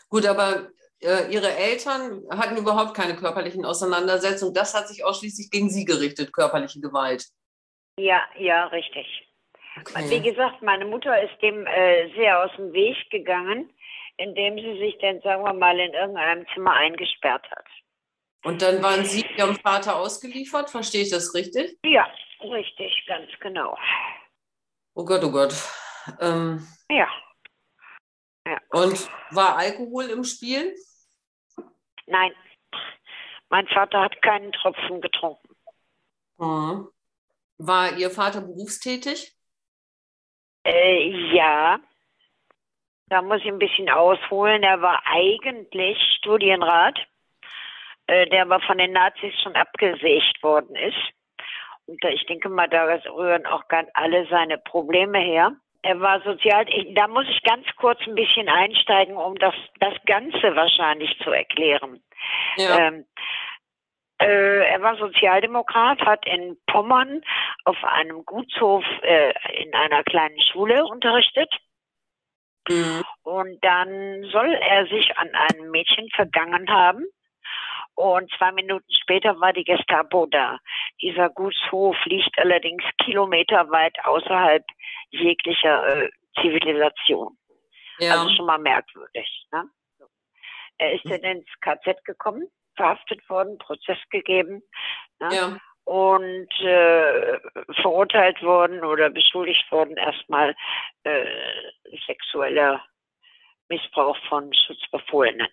Gut, 0.10 0.26
aber 0.26 0.70
äh, 1.00 1.32
Ihre 1.32 1.52
Eltern 1.54 2.24
hatten 2.32 2.58
überhaupt 2.58 2.94
keine 2.94 3.16
körperlichen 3.16 3.66
Auseinandersetzungen. 3.66 4.54
Das 4.54 4.74
hat 4.74 4.88
sich 4.88 5.04
ausschließlich 5.04 5.50
gegen 5.50 5.70
Sie 5.70 5.86
gerichtet, 5.86 6.34
körperliche 6.34 6.80
Gewalt. 6.80 7.28
Ja, 7.98 8.22
ja, 8.38 8.66
richtig. 8.68 9.06
Wie 9.76 9.82
Okay. 10.02 10.20
gesagt, 10.22 10.62
meine 10.62 10.86
Mutter 10.86 11.22
ist 11.22 11.40
dem 11.42 11.66
äh, 11.68 12.12
sehr 12.16 12.44
aus 12.44 12.52
dem 12.58 12.74
Weg 12.74 12.98
gegangen, 13.12 13.72
indem 14.18 14.56
sie 14.58 14.78
sich 14.80 14.98
dann, 15.00 15.22
sagen 15.22 15.44
wir 15.44 15.54
mal, 15.54 15.80
in 15.80 15.94
irgendeinem 15.94 16.46
Zimmer 16.54 16.74
eingesperrt 16.74 17.50
hat. 17.52 17.66
Und 18.44 18.62
dann 18.62 18.82
waren 18.82 19.04
Sie 19.04 19.26
Ihrem 19.36 19.56
Vater 19.58 19.98
ausgeliefert, 19.98 20.70
verstehe 20.70 21.04
ich 21.04 21.10
das 21.10 21.34
richtig? 21.34 21.78
Ja, 21.84 22.08
richtig, 22.42 23.06
ganz 23.08 23.30
genau. 23.40 23.78
Oh 24.96 25.04
Gott, 25.06 25.24
oh 25.24 25.32
Gott. 25.32 25.54
Ähm, 26.22 26.66
Ja. 26.90 27.08
ja. 28.48 28.58
und 28.72 29.10
war 29.32 29.58
Alkohol 29.58 30.06
im 30.06 30.24
Spiel? 30.24 30.74
Nein, 32.06 32.32
mein 33.50 33.68
Vater 33.68 34.02
hat 34.02 34.22
keinen 34.22 34.52
Tropfen 34.54 35.02
getrunken. 35.02 35.56
Hm. 36.40 36.88
War 37.58 37.98
Ihr 37.98 38.12
Vater 38.12 38.42
berufstätig? 38.42 39.34
Äh, 40.64 41.34
ja, 41.34 41.80
da 43.10 43.22
muss 43.22 43.40
ich 43.40 43.48
ein 43.48 43.60
bisschen 43.60 43.90
ausholen. 43.90 44.64
Er 44.64 44.82
war 44.82 45.02
eigentlich 45.06 45.98
Studienrat, 46.18 47.00
äh, 48.08 48.28
der 48.28 48.44
aber 48.44 48.60
von 48.62 48.78
den 48.78 48.92
Nazis 48.92 49.34
schon 49.42 49.56
abgesägt 49.56 50.44
worden 50.44 50.76
ist. 50.76 50.98
Und 51.86 52.04
da, 52.04 52.10
ich 52.10 52.26
denke 52.26 52.50
mal, 52.50 52.68
da 52.68 52.84
rühren 52.84 53.46
auch 53.46 53.68
ganz 53.70 53.90
alle 53.94 54.28
seine 54.30 54.58
Probleme 54.58 55.20
her. 55.20 55.54
Er 55.84 56.02
war 56.02 56.22
sozial, 56.22 56.66
da 56.96 57.08
muss 57.08 57.26
ich 57.30 57.42
ganz 57.44 57.66
kurz 57.78 58.00
ein 58.06 58.16
bisschen 58.16 58.50
einsteigen, 58.50 59.16
um 59.16 59.36
das, 59.36 59.56
das 59.80 59.94
Ganze 60.06 60.56
wahrscheinlich 60.56 61.18
zu 61.24 61.32
erklären. 61.32 62.04
Ja. 62.58 62.78
Ähm, 62.78 62.96
äh, 62.96 63.04
er 64.26 64.82
war 64.82 64.98
Sozialdemokrat, 64.98 66.02
hat 66.02 66.26
in 66.26 66.58
Pommern 66.68 67.22
auf 67.66 67.78
einem 67.84 68.26
Gutshof 68.26 68.84
äh, 69.04 69.34
in 69.64 69.74
einer 69.74 70.04
kleinen 70.04 70.40
Schule 70.42 70.86
unterrichtet. 70.86 71.54
Hm. 72.68 73.04
Und 73.24 73.64
dann 73.64 74.24
soll 74.32 74.54
er 74.54 74.88
sich 74.88 75.18
an 75.18 75.30
einem 75.34 75.72
Mädchen 75.72 76.10
vergangen 76.16 76.70
haben. 76.70 77.06
Und 77.96 78.32
zwei 78.38 78.52
Minuten 78.52 78.92
später 79.02 79.40
war 79.40 79.54
die 79.54 79.64
Gestapo 79.64 80.28
da. 80.28 80.60
Dieser 81.02 81.30
Gutshof 81.30 81.96
liegt 82.06 82.38
allerdings 82.38 82.84
kilometerweit 83.04 83.96
außerhalb 84.04 84.64
jeglicher 85.10 86.04
äh, 86.04 86.10
Zivilisation. 86.40 87.38
Ja. 88.00 88.14
Also 88.14 88.30
schon 88.36 88.46
mal 88.46 88.60
merkwürdig. 88.60 89.48
Ne? 89.52 89.64
Er 90.78 90.94
ist 90.94 91.06
dann 91.06 91.22
ins 91.22 91.48
KZ 91.62 92.04
gekommen, 92.06 92.48
verhaftet 92.78 93.28
worden, 93.30 93.58
Prozess 93.58 93.98
gegeben 94.10 94.64
ne? 95.20 95.30
ja. 95.32 95.58
und 95.84 96.52
äh, 96.62 97.40
verurteilt 97.82 98.42
worden 98.42 98.84
oder 98.84 99.10
beschuldigt 99.10 99.70
worden 99.72 99.98
erstmal 99.98 100.56
äh, 101.04 101.26
sexueller 102.06 102.82
Missbrauch 103.70 104.18
von 104.30 104.54
Schutzbefohlenen. 104.54 105.50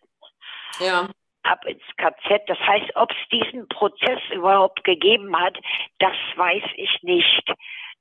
Ja. 0.78 1.08
Ab 1.42 1.64
ins 1.66 1.82
KZ. 1.96 2.42
Das 2.46 2.58
heißt, 2.58 2.94
ob 2.94 3.10
es 3.10 3.28
diesen 3.30 3.68
Prozess 3.68 4.20
überhaupt 4.32 4.82
gegeben 4.84 5.38
hat, 5.38 5.58
das 5.98 6.16
weiß 6.36 6.62
ich 6.76 7.02
nicht. 7.02 7.52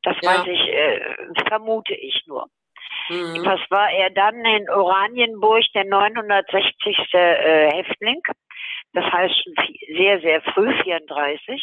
Das 0.03 0.15
Ja. 0.21 0.29
weiß 0.29 0.47
ich, 0.47 0.61
äh, 0.69 1.15
vermute 1.47 1.95
ich 1.95 2.25
nur. 2.27 2.47
Mhm. 3.09 3.45
Was 3.45 3.59
war 3.69 3.91
er 3.91 4.09
dann 4.09 4.43
in 4.45 4.69
Oranienburg, 4.69 5.63
der 5.73 5.85
960. 5.85 7.13
Äh, 7.13 7.71
Häftling? 7.71 8.21
Das 8.93 9.05
heißt 9.11 9.43
schon 9.43 9.53
sehr, 9.95 10.21
sehr 10.21 10.41
früh, 10.53 10.71
34 10.83 11.61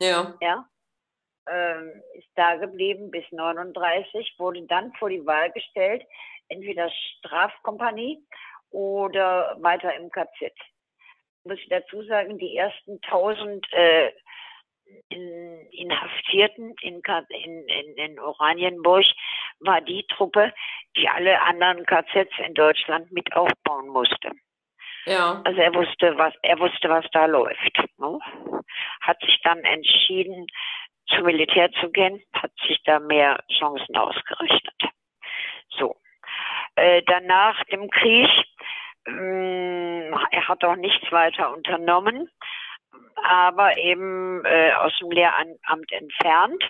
Ja. 0.00 0.34
ja, 0.40 0.66
ähm, 1.48 2.02
ist 2.14 2.28
da 2.34 2.56
geblieben 2.56 3.10
bis 3.10 3.24
39, 3.30 4.34
wurde 4.38 4.62
dann 4.66 4.92
vor 4.98 5.08
die 5.08 5.24
Wahl 5.24 5.50
gestellt, 5.52 6.02
entweder 6.48 6.90
Strafkompanie 6.90 8.22
oder 8.70 9.56
weiter 9.60 9.94
im 9.96 10.10
KZ. 10.10 10.52
Muss 11.44 11.58
ich 11.58 11.68
dazu 11.68 12.02
sagen, 12.02 12.38
die 12.38 12.56
ersten 12.56 13.00
1000 13.02 13.66
äh, 13.72 14.12
in, 15.08 15.66
Inhaftierten 15.70 16.74
in, 16.82 17.02
in, 17.28 17.68
in, 17.68 17.96
in 17.96 18.20
Oranienburg 18.20 19.04
war 19.60 19.80
die 19.80 20.04
Truppe, 20.08 20.52
die 20.96 21.08
alle 21.08 21.40
anderen 21.42 21.84
KZs 21.84 22.38
in 22.46 22.54
Deutschland 22.54 23.10
mit 23.12 23.34
aufbauen 23.34 23.88
musste. 23.88 24.30
Ja. 25.06 25.40
Also 25.44 25.60
er 25.60 25.74
wusste, 25.74 26.16
was 26.18 26.34
er 26.42 26.58
wusste, 26.58 26.88
was 26.88 27.06
da 27.12 27.26
läuft. 27.26 27.78
Ne? 27.98 28.18
Hat 29.00 29.20
sich 29.20 29.40
dann 29.42 29.58
entschieden, 29.60 30.46
zum 31.08 31.24
Militär 31.24 31.70
zu 31.80 31.90
gehen, 31.90 32.22
hat 32.34 32.52
sich 32.66 32.80
da 32.84 33.00
mehr 33.00 33.42
Chancen 33.58 33.96
ausgerechnet. 33.96 34.82
So. 35.70 35.96
Äh, 36.76 37.02
danach 37.06 37.62
dem 37.64 37.90
Krieg, 37.90 38.28
mh, 39.06 40.28
er 40.30 40.48
hat 40.48 40.64
auch 40.64 40.76
nichts 40.76 41.10
weiter 41.10 41.52
unternommen, 41.52 42.30
aber 43.30 43.76
eben 43.76 44.44
äh, 44.44 44.72
aus 44.72 44.92
dem 45.00 45.10
Lehramt 45.12 45.92
entfernt 45.92 46.64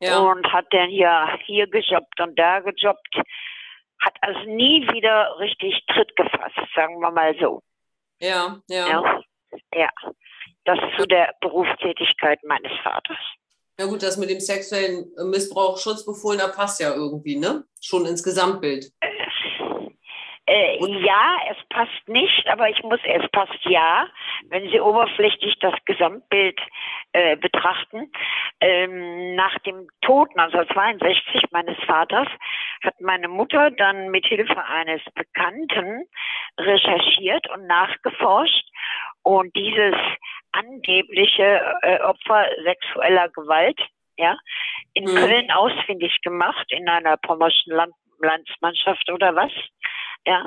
Ja. 0.00 0.18
und 0.18 0.46
hat 0.52 0.66
dann 0.70 0.88
hier, 0.88 1.36
hier 1.44 1.66
gejobbt 1.66 2.20
und 2.20 2.38
da 2.38 2.60
gejobbt, 2.60 3.16
hat 4.00 4.14
also 4.20 4.40
nie 4.50 4.86
wieder 4.92 5.36
richtig 5.40 5.84
Tritt 5.88 6.14
gefasst, 6.14 6.60
sagen 6.76 7.00
wir 7.00 7.10
mal 7.10 7.34
so. 7.40 7.62
Ja. 8.20 8.58
Ja. 8.68 8.88
Ja, 8.88 9.22
ja. 9.74 9.88
das 10.64 10.78
zu 10.96 11.06
der 11.06 11.34
Berufstätigkeit 11.40 12.38
meines 12.44 12.72
Vaters. 12.84 13.18
Ja 13.80 13.86
gut, 13.86 14.02
das 14.02 14.16
mit 14.16 14.30
dem 14.30 14.40
sexuellen 14.40 15.06
Missbrauch 15.30 15.78
Schutzbefohlener 15.78 16.48
passt 16.48 16.80
ja 16.80 16.94
irgendwie, 16.94 17.36
ne? 17.36 17.64
Schon 17.80 18.06
ins 18.06 18.22
Gesamtbild. 18.22 18.86
Äh, 20.46 20.78
ja, 21.04 21.36
es 21.50 21.56
passt 21.68 22.08
nicht, 22.08 22.46
aber 22.48 22.70
ich 22.70 22.82
muss, 22.82 23.00
es 23.04 23.28
passt 23.30 23.58
ja, 23.64 24.08
wenn 24.48 24.70
Sie 24.70 24.80
oberflächlich 24.80 25.58
das 25.60 25.74
Gesamtbild 25.84 26.58
äh, 27.12 27.36
betrachten. 27.36 28.10
Ähm, 28.60 29.34
nach 29.34 29.58
dem 29.60 29.88
Tod 30.02 30.28
1962 30.36 31.44
meines 31.50 31.78
Vaters 31.84 32.28
hat 32.82 33.00
meine 33.00 33.28
Mutter 33.28 33.70
dann 33.70 34.10
mit 34.10 34.26
Hilfe 34.26 34.64
eines 34.64 35.02
Bekannten 35.14 36.04
recherchiert 36.58 37.48
und 37.50 37.66
nachgeforscht 37.66 38.66
und 39.22 39.54
dieses 39.54 39.94
angebliche 40.52 41.60
äh, 41.82 42.00
Opfer 42.00 42.46
sexueller 42.64 43.28
Gewalt 43.30 43.80
ja, 44.16 44.36
in 44.94 45.04
Mhm. 45.04 45.14
Köln 45.14 45.50
ausfindig 45.52 46.20
gemacht, 46.22 46.66
in 46.70 46.88
einer 46.88 47.16
pommerschen 47.16 47.72
Land 47.72 47.94
Landsmannschaft 48.20 49.08
oder 49.10 49.34
was. 49.36 49.52
Ja, 50.28 50.46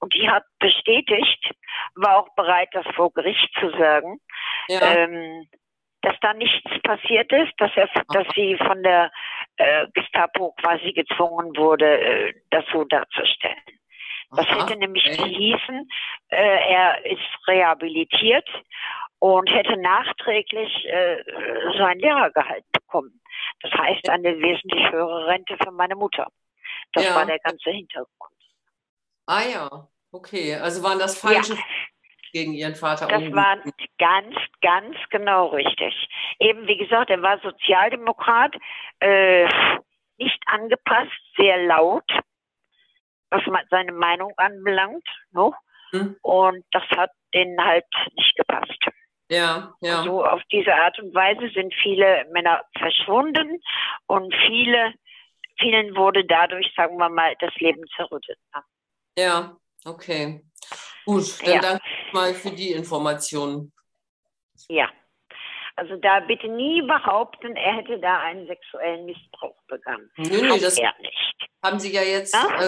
und 0.00 0.12
die 0.12 0.28
hat 0.28 0.42
bestätigt, 0.58 1.52
war 1.94 2.18
auch 2.18 2.34
bereit, 2.34 2.68
das 2.72 2.84
vor 2.96 3.12
Gericht 3.12 3.48
zu 3.60 3.70
sagen, 3.70 4.20
Ja. 4.68 4.80
ähm, 4.82 5.46
dass 6.02 6.16
da 6.20 6.34
nichts 6.34 6.68
passiert 6.82 7.30
ist, 7.30 7.52
dass 7.58 7.70
er, 7.76 7.88
dass 8.08 8.26
sie 8.34 8.56
von 8.56 8.82
der 8.82 9.12
äh, 9.56 9.86
Gestapo 9.94 10.52
quasi 10.60 10.92
gezwungen 10.92 11.56
wurde, 11.56 12.00
äh, 12.00 12.34
das 12.50 12.64
so 12.72 12.84
darzustellen. 12.84 13.62
Das 14.32 14.46
Aha, 14.48 14.62
hätte 14.66 14.76
nämlich 14.78 15.06
okay. 15.06 15.22
gehießen, 15.30 15.88
äh, 16.30 16.72
er 16.72 17.04
ist 17.06 17.20
rehabilitiert 17.46 18.48
und 19.20 19.48
hätte 19.50 19.76
nachträglich 19.76 20.86
äh, 20.88 21.22
sein 21.78 21.98
Lehrergehalt 22.00 22.64
bekommen. 22.72 23.20
Das 23.60 23.72
heißt, 23.72 24.08
eine 24.08 24.40
wesentlich 24.40 24.90
höhere 24.90 25.26
Rente 25.26 25.56
für 25.62 25.70
meine 25.70 25.94
Mutter. 25.94 26.26
Das 26.92 27.04
Ja. 27.04 27.14
war 27.14 27.26
der 27.26 27.38
ganze 27.38 27.70
Hintergrund. 27.70 28.39
Ah 29.30 29.44
ja, 29.44 29.88
okay. 30.10 30.56
Also 30.56 30.82
waren 30.82 30.98
das 30.98 31.16
falsche 31.16 31.56
gegen 32.32 32.52
Ihren 32.52 32.74
Vater. 32.74 33.06
Das 33.06 33.18
umgegangen. 33.18 33.64
war 33.64 33.72
ganz, 33.98 34.36
ganz 34.60 34.96
genau 35.10 35.46
richtig. 35.48 35.94
Eben, 36.40 36.66
wie 36.66 36.76
gesagt, 36.76 37.10
er 37.10 37.22
war 37.22 37.38
Sozialdemokrat, 37.38 38.56
äh, 38.98 39.48
nicht 40.18 40.42
angepasst, 40.46 41.12
sehr 41.36 41.64
laut, 41.64 42.10
was 43.30 43.42
seine 43.70 43.92
Meinung 43.92 44.32
anbelangt. 44.36 45.06
No? 45.30 45.54
Hm. 45.92 46.16
Und 46.22 46.64
das 46.72 46.82
hat 46.96 47.12
denen 47.32 47.64
halt 47.64 47.86
nicht 48.16 48.34
gepasst. 48.34 48.84
Ja, 49.28 49.74
ja. 49.80 50.02
So 50.02 50.24
auf 50.24 50.42
diese 50.50 50.74
Art 50.74 50.98
und 50.98 51.14
Weise 51.14 51.48
sind 51.54 51.72
viele 51.80 52.26
Männer 52.32 52.64
verschwunden 52.76 53.62
und 54.08 54.34
viele, 54.48 54.92
vielen 55.60 55.94
wurde 55.94 56.24
dadurch, 56.24 56.72
sagen 56.74 56.96
wir 56.96 57.08
mal, 57.08 57.36
das 57.38 57.54
Leben 57.60 57.84
zerrüttet. 57.94 58.38
Ja, 59.20 59.56
okay. 59.84 60.42
Gut, 61.04 61.40
dann 61.44 61.54
Ja. 61.54 61.60
danke 61.60 61.82
ich 62.06 62.12
mal 62.12 62.34
für 62.34 62.50
die 62.50 62.72
Informationen. 62.72 63.72
Ja. 64.68 64.88
Also 65.76 65.96
da 65.96 66.20
bitte 66.20 66.48
nie 66.48 66.82
behaupten, 66.82 67.56
er 67.56 67.76
hätte 67.76 67.98
da 68.00 68.20
einen 68.20 68.46
sexuellen 68.46 69.06
Missbrauch 69.06 69.56
begangen. 69.66 70.10
Nö, 70.16 70.42
nö, 70.42 70.58
das 70.58 70.78
er 70.78 70.94
nicht. 71.00 71.34
haben 71.62 71.78
Sie 71.80 71.92
ja 71.92 72.02
jetzt 72.02 72.34
Ja? 72.34 72.46
äh, 72.62 72.66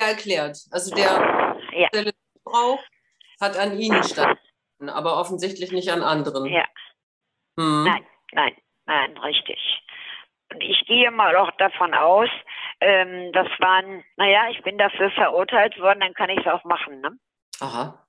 ja 0.00 0.06
erklärt. 0.08 0.56
Also 0.70 0.94
der 0.94 1.56
sexuelle 1.70 2.12
Missbrauch 2.34 2.80
hat 3.40 3.56
an 3.56 3.78
Ihnen 3.78 4.02
stattgefunden, 4.02 4.88
aber 4.88 5.18
offensichtlich 5.18 5.70
nicht 5.72 5.90
an 5.90 6.02
anderen. 6.02 6.46
Ja. 6.46 6.64
Hm. 7.58 7.84
Nein, 7.84 8.06
nein, 8.32 8.56
nein, 8.86 9.18
richtig. 9.18 9.58
Und 10.54 10.62
ich 10.62 10.86
gehe 10.86 11.10
mal 11.10 11.34
auch 11.36 11.50
davon 11.58 11.92
aus, 11.94 12.28
ähm, 12.80 13.32
das 13.32 13.48
waren, 13.58 14.04
naja, 14.16 14.48
ich 14.50 14.62
bin 14.62 14.78
dafür 14.78 15.10
verurteilt 15.10 15.78
worden, 15.80 15.98
dann 16.00 16.14
kann 16.14 16.30
ich 16.30 16.38
es 16.38 16.46
auch 16.46 16.62
machen. 16.64 17.00
Ne? 17.00 17.10
Aha. 17.60 18.06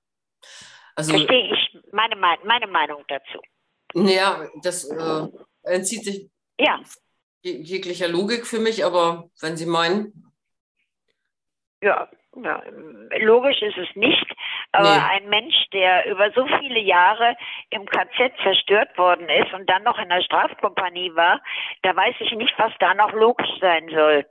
Also, 0.94 1.10
Verstehe 1.12 1.52
ich 1.52 1.78
meine, 1.92 2.14
Mei- 2.16 2.38
meine 2.44 2.68
Meinung 2.68 3.04
dazu. 3.08 3.40
ja, 3.94 4.46
das 4.62 4.84
äh, 4.88 5.26
entzieht 5.64 6.04
sich 6.04 6.30
Ja, 6.58 6.80
je- 7.42 7.60
jeglicher 7.62 8.08
Logik 8.08 8.46
für 8.46 8.60
mich, 8.60 8.84
aber 8.84 9.28
wenn 9.40 9.56
Sie 9.56 9.66
meinen, 9.66 10.32
ja, 11.82 12.08
ja, 12.36 12.62
logisch 13.18 13.60
ist 13.62 13.76
es 13.76 13.88
nicht, 13.96 14.25
aber 14.76 14.94
Nee. 14.94 15.02
ein 15.10 15.28
Mensch, 15.28 15.54
der 15.72 16.06
über 16.06 16.30
so 16.32 16.46
viele 16.58 16.80
Jahre 16.80 17.36
im 17.70 17.86
KZ 17.86 18.32
zerstört 18.42 18.96
worden 18.98 19.28
ist 19.28 19.52
und 19.54 19.68
dann 19.68 19.82
noch 19.82 19.98
in 19.98 20.08
der 20.08 20.22
Strafkompanie 20.22 21.14
war, 21.14 21.40
da 21.82 21.94
weiß 21.96 22.14
ich 22.20 22.32
nicht, 22.32 22.54
was 22.58 22.72
da 22.80 22.94
noch 22.94 23.12
logisch 23.12 23.50
sein 23.60 23.88
soll. 23.88 24.26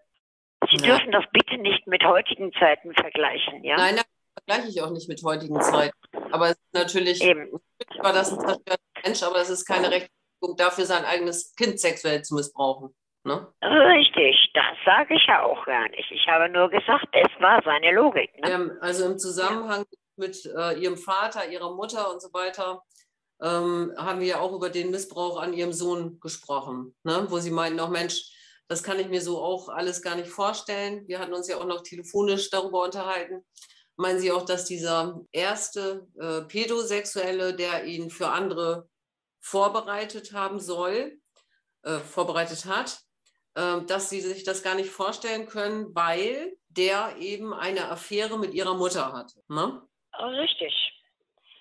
Sie 0.70 0.78
Ja. 0.78 0.96
dürfen 0.96 1.12
das 1.12 1.26
bitte 1.32 1.58
nicht 1.58 1.86
mit 1.88 2.04
heutigen 2.04 2.52
Zeiten 2.54 2.94
vergleichen, 2.94 3.64
ja? 3.64 3.76
nein, 3.78 3.96
das 3.98 4.06
vergleiche 4.46 4.70
ich 4.70 4.82
auch 4.82 4.92
nicht 4.92 5.08
mit 5.10 5.22
heutigen 5.24 5.60
Zeiten. 5.62 5.96
Aber 6.32 6.46
es 6.46 6.52
ist 6.58 6.74
natürlich, 6.74 7.24
Eben. 7.24 7.52
natürlich 7.80 8.04
war 8.04 8.14
das 8.14 8.32
ein 8.34 8.40
zerstörter 8.40 8.82
Mensch, 9.04 9.24
aber 9.24 9.38
es 9.38 9.50
ist 9.50 9.66
keine 9.66 9.92
Rechtfertigung 9.92 10.56
dafür, 10.58 10.86
sein 10.86 11.06
eigenes 11.06 11.56
Kind 11.56 11.80
sexuell 11.80 12.22
zu 12.24 12.36
missbrauchen. 12.36 12.96
Ne? 13.24 13.48
Richtig, 13.64 14.52
das 14.54 14.66
sage 14.86 15.16
ich 15.16 15.26
ja 15.28 15.42
auch 15.44 15.66
gar 15.66 15.90
nicht. 15.90 16.12
Ich 16.12 16.28
habe 16.28 16.48
nur 16.50 16.70
gesagt, 16.70 17.08
es 17.12 17.42
war 17.42 17.60
seine 17.64 17.92
Logik. 17.92 18.32
Ne? 18.42 18.52
Ähm, 18.52 18.72
also 18.82 19.06
im 19.12 19.18
Zusammenhang 19.18 19.80
mit 19.80 20.00
äh, 20.18 20.80
Ihrem 20.80 20.98
Vater, 20.98 21.50
Ihrer 21.50 21.74
Mutter 21.76 22.12
und 22.12 22.22
so 22.22 22.32
weiter, 22.34 22.84
ähm, 23.42 23.94
haben 23.98 24.20
wir 24.20 24.28
ja 24.28 24.40
auch 24.40 24.54
über 24.54 24.70
den 24.70 24.92
Missbrauch 24.92 25.40
an 25.40 25.54
Ihrem 25.54 25.74
Sohn 25.74 26.20
gesprochen, 26.20 26.96
ne? 27.04 27.26
wo 27.30 27.40
Sie 27.40 27.52
meinten, 27.52 27.80
auch 27.80 27.90
Mensch, 27.90 28.32
das 28.68 28.82
kann 28.82 29.00
ich 29.00 29.08
mir 29.08 29.22
so 29.22 29.42
auch 29.42 29.70
alles 29.70 30.02
gar 30.02 30.16
nicht 30.16 30.30
vorstellen. 30.30 31.08
Wir 31.08 31.20
hatten 31.20 31.34
uns 31.34 31.48
ja 31.48 31.58
auch 31.58 31.66
noch 31.66 31.84
telefonisch 31.84 32.50
darüber 32.50 32.84
unterhalten. 32.84 33.46
Meinen 33.98 34.20
Sie 34.20 34.32
auch, 34.32 34.44
dass 34.44 34.66
dieser 34.66 35.22
erste 35.32 36.08
äh, 36.20 36.42
Pädosexuelle, 36.42 37.56
der 37.56 37.86
ihn 37.86 38.10
für 38.10 38.30
andere 38.30 38.90
vorbereitet 39.40 40.34
haben 40.34 40.60
soll, 40.60 41.20
äh, 41.84 42.00
vorbereitet 42.00 42.66
hat, 42.66 43.00
äh, 43.54 43.82
dass 43.86 44.10
Sie 44.10 44.22
sich 44.22 44.44
das 44.44 44.64
gar 44.64 44.76
nicht 44.76 44.90
vorstellen 44.90 45.46
können, 45.46 45.94
weil 45.94 46.58
der 46.68 47.18
eben 47.18 47.54
eine 47.54 47.90
Affäre 47.90 48.40
mit 48.40 48.54
Ihrer 48.54 48.74
Mutter 48.74 49.14
hatte. 49.14 49.42
Ne? 49.48 49.82
Richtig, 50.20 50.74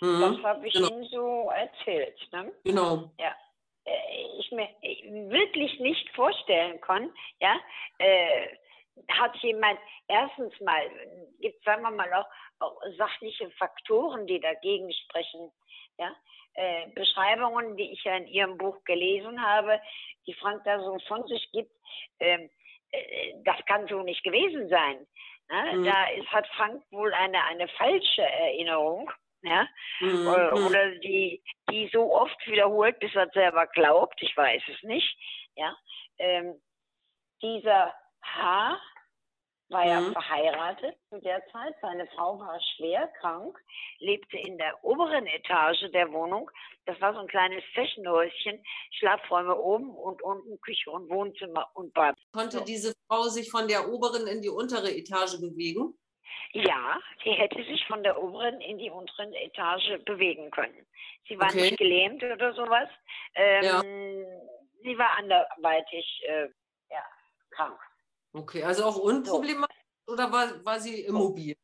Mhm. 0.01 0.21
das 0.21 0.43
habe 0.45 0.67
ich 0.67 0.75
genau. 0.75 0.89
Ihnen 0.89 1.05
so 1.05 1.51
erzählt. 1.51 2.19
Ne? 2.33 2.53
Genau. 2.65 3.11
Äh, 3.19 3.31
ich 4.39 4.51
mir 4.51 4.69
wirklich 5.31 5.79
nicht 5.81 6.09
vorstellen 6.15 6.81
kann, 6.81 7.13
ja, 7.41 7.61
äh, 7.99 8.49
hat 9.11 9.37
jemand, 9.43 9.79
erstens 10.09 10.59
mal, 10.61 10.91
gibt 11.41 11.63
sagen 11.65 11.83
wir 11.83 11.91
mal 11.91 12.13
auch, 12.15 12.27
auch 12.61 12.81
sachliche 12.97 13.51
Faktoren, 13.53 14.27
die 14.27 14.41
dagegen 14.41 14.93
sprechen. 14.93 15.51
Ja? 15.99 16.15
Äh, 16.55 16.89
Beschreibungen, 16.95 17.77
die 17.77 17.93
ich 17.93 18.05
ja 18.05 18.17
in 18.17 18.27
Ihrem 18.29 18.57
Buch 18.57 18.83
gelesen 18.85 19.43
habe, 19.43 19.81
die 20.27 20.35
Frank 20.35 20.63
da 20.65 20.79
so 20.81 20.99
von 21.09 21.27
sich 21.27 21.51
gibt, 21.53 21.73
ähm, 22.21 22.49
äh, 22.93 23.35
das 23.45 23.57
kann 23.67 23.87
so 23.89 24.03
nicht 24.03 24.23
gewesen 24.23 24.69
sein. 24.69 25.07
Ne? 25.51 25.77
Mhm. 25.77 25.85
Da 25.85 26.05
ist, 26.11 26.29
hat 26.33 26.47
Frank 26.57 26.83
wohl 26.91 27.13
eine, 27.15 27.43
eine 27.45 27.69
falsche 27.69 28.23
Erinnerung. 28.23 29.11
Ja? 29.43 29.69
Mhm. 30.01 30.27
Oder, 30.27 30.57
mhm. 30.57 30.67
oder 30.67 30.91
die, 30.97 31.43
die 31.71 31.89
so 31.93 32.13
oft 32.15 32.47
wiederholt, 32.47 32.99
bis 32.99 33.15
er 33.15 33.29
selber 33.31 33.67
glaubt, 33.69 34.21
ich 34.23 34.37
weiß 34.37 34.63
es 34.69 34.83
nicht. 34.83 35.17
Ja? 35.57 35.77
Ähm, 36.19 36.61
dieser 37.43 37.95
H 38.23 38.81
war 39.69 39.87
ja 39.87 40.01
mhm. 40.01 40.13
verheiratet 40.13 40.97
zu 41.09 41.21
der 41.21 41.45
Zeit. 41.49 41.75
Seine 41.81 42.07
Frau 42.09 42.39
war 42.39 42.61
schwer 42.77 43.09
krank, 43.21 43.59
lebte 43.99 44.39
in 44.39 44.59
der 44.59 44.83
oberen 44.85 45.27
Etage 45.27 45.91
der 45.93 46.13
Wohnung. 46.13 46.51
Das 46.87 47.01
war 47.01 47.15
so 47.15 47.21
ein 47.21 47.27
kleines 47.29 47.65
Flächenhäuschen, 47.73 48.63
Schlafräume 48.93 49.57
oben 49.57 49.91
und 49.91 50.23
unten 50.23 50.61
Küche 50.61 50.91
und 50.91 51.09
Wohnzimmer 51.11 51.71
und 51.75 51.93
Bad. 51.95 52.14
Konnte 52.35 52.59
so. 52.59 52.65
diese 52.65 52.93
Frau 53.07 53.29
sich 53.29 53.49
von 53.49 53.69
der 53.69 53.89
oberen 53.89 54.27
in 54.27 54.43
die 54.43 54.49
untere 54.49 54.93
Etage 54.93 55.39
bewegen? 55.41 55.95
Ja, 56.53 56.99
sie 57.23 57.31
hätte 57.31 57.63
sich 57.63 57.87
von 57.87 58.03
der 58.03 58.21
oberen 58.21 58.61
in 58.61 58.79
die 58.79 58.91
unteren 58.91 59.33
Etage 59.35 60.03
bewegen 60.05 60.51
können. 60.51 60.85
Sie 61.29 61.39
war 61.39 61.49
okay. 61.49 61.63
nicht 61.63 61.79
gelähmt 61.79 62.25
oder 62.25 62.53
sowas. 62.55 62.89
Ähm, 63.37 63.65
ja. 63.65 63.81
Sie 64.83 64.99
war 64.99 65.17
anderweitig 65.17 66.23
äh, 66.27 66.49
ja, 66.91 67.05
krank. 67.51 67.79
Okay, 68.33 68.65
also 68.65 68.85
auch 68.85 68.97
unproblematisch 68.97 69.77
so. 70.05 70.13
oder 70.13 70.33
war, 70.33 70.65
war 70.65 70.81
sie 70.81 71.03
immobil? 71.03 71.57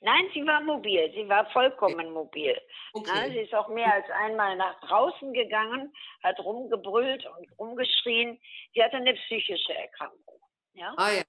Nein, 0.00 0.30
sie 0.32 0.46
war 0.46 0.60
mobil. 0.62 1.12
Sie 1.14 1.28
war 1.28 1.50
vollkommen 1.50 2.12
mobil. 2.12 2.58
Okay. 2.94 3.10
Ja, 3.14 3.28
sie 3.28 3.40
ist 3.40 3.54
auch 3.54 3.68
mehr 3.68 3.92
als 3.92 4.08
einmal 4.10 4.56
nach 4.56 4.80
draußen 4.80 5.32
gegangen, 5.34 5.94
hat 6.22 6.38
rumgebrüllt 6.40 7.26
und 7.26 7.58
rumgeschrien. 7.58 8.40
Sie 8.74 8.82
hatte 8.82 8.96
eine 8.96 9.14
psychische 9.14 9.74
Erkrankung. 9.74 10.40
Ja? 10.72 10.94
Ah 10.96 11.10
ja. 11.12 11.22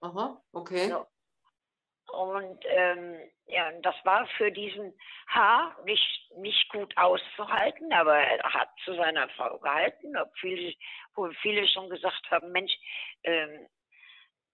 Aha, 0.00 0.42
okay. 0.52 0.88
So. 0.88 1.06
Und 2.12 2.64
ähm, 2.66 3.18
ja, 3.46 3.70
das 3.82 3.94
war 4.04 4.26
für 4.36 4.50
diesen 4.50 4.94
Haar 5.26 5.76
nicht, 5.84 6.30
nicht 6.36 6.68
gut 6.70 6.96
auszuhalten, 6.96 7.92
aber 7.92 8.16
er 8.16 8.42
hat 8.52 8.68
zu 8.84 8.94
seiner 8.94 9.28
Frau 9.30 9.58
gehalten, 9.58 10.16
ob 10.16 10.30
viele, 10.38 10.74
wo 11.14 11.30
viele 11.42 11.66
schon 11.68 11.90
gesagt 11.90 12.30
haben, 12.30 12.50
Mensch, 12.52 12.72
ähm, 13.24 13.66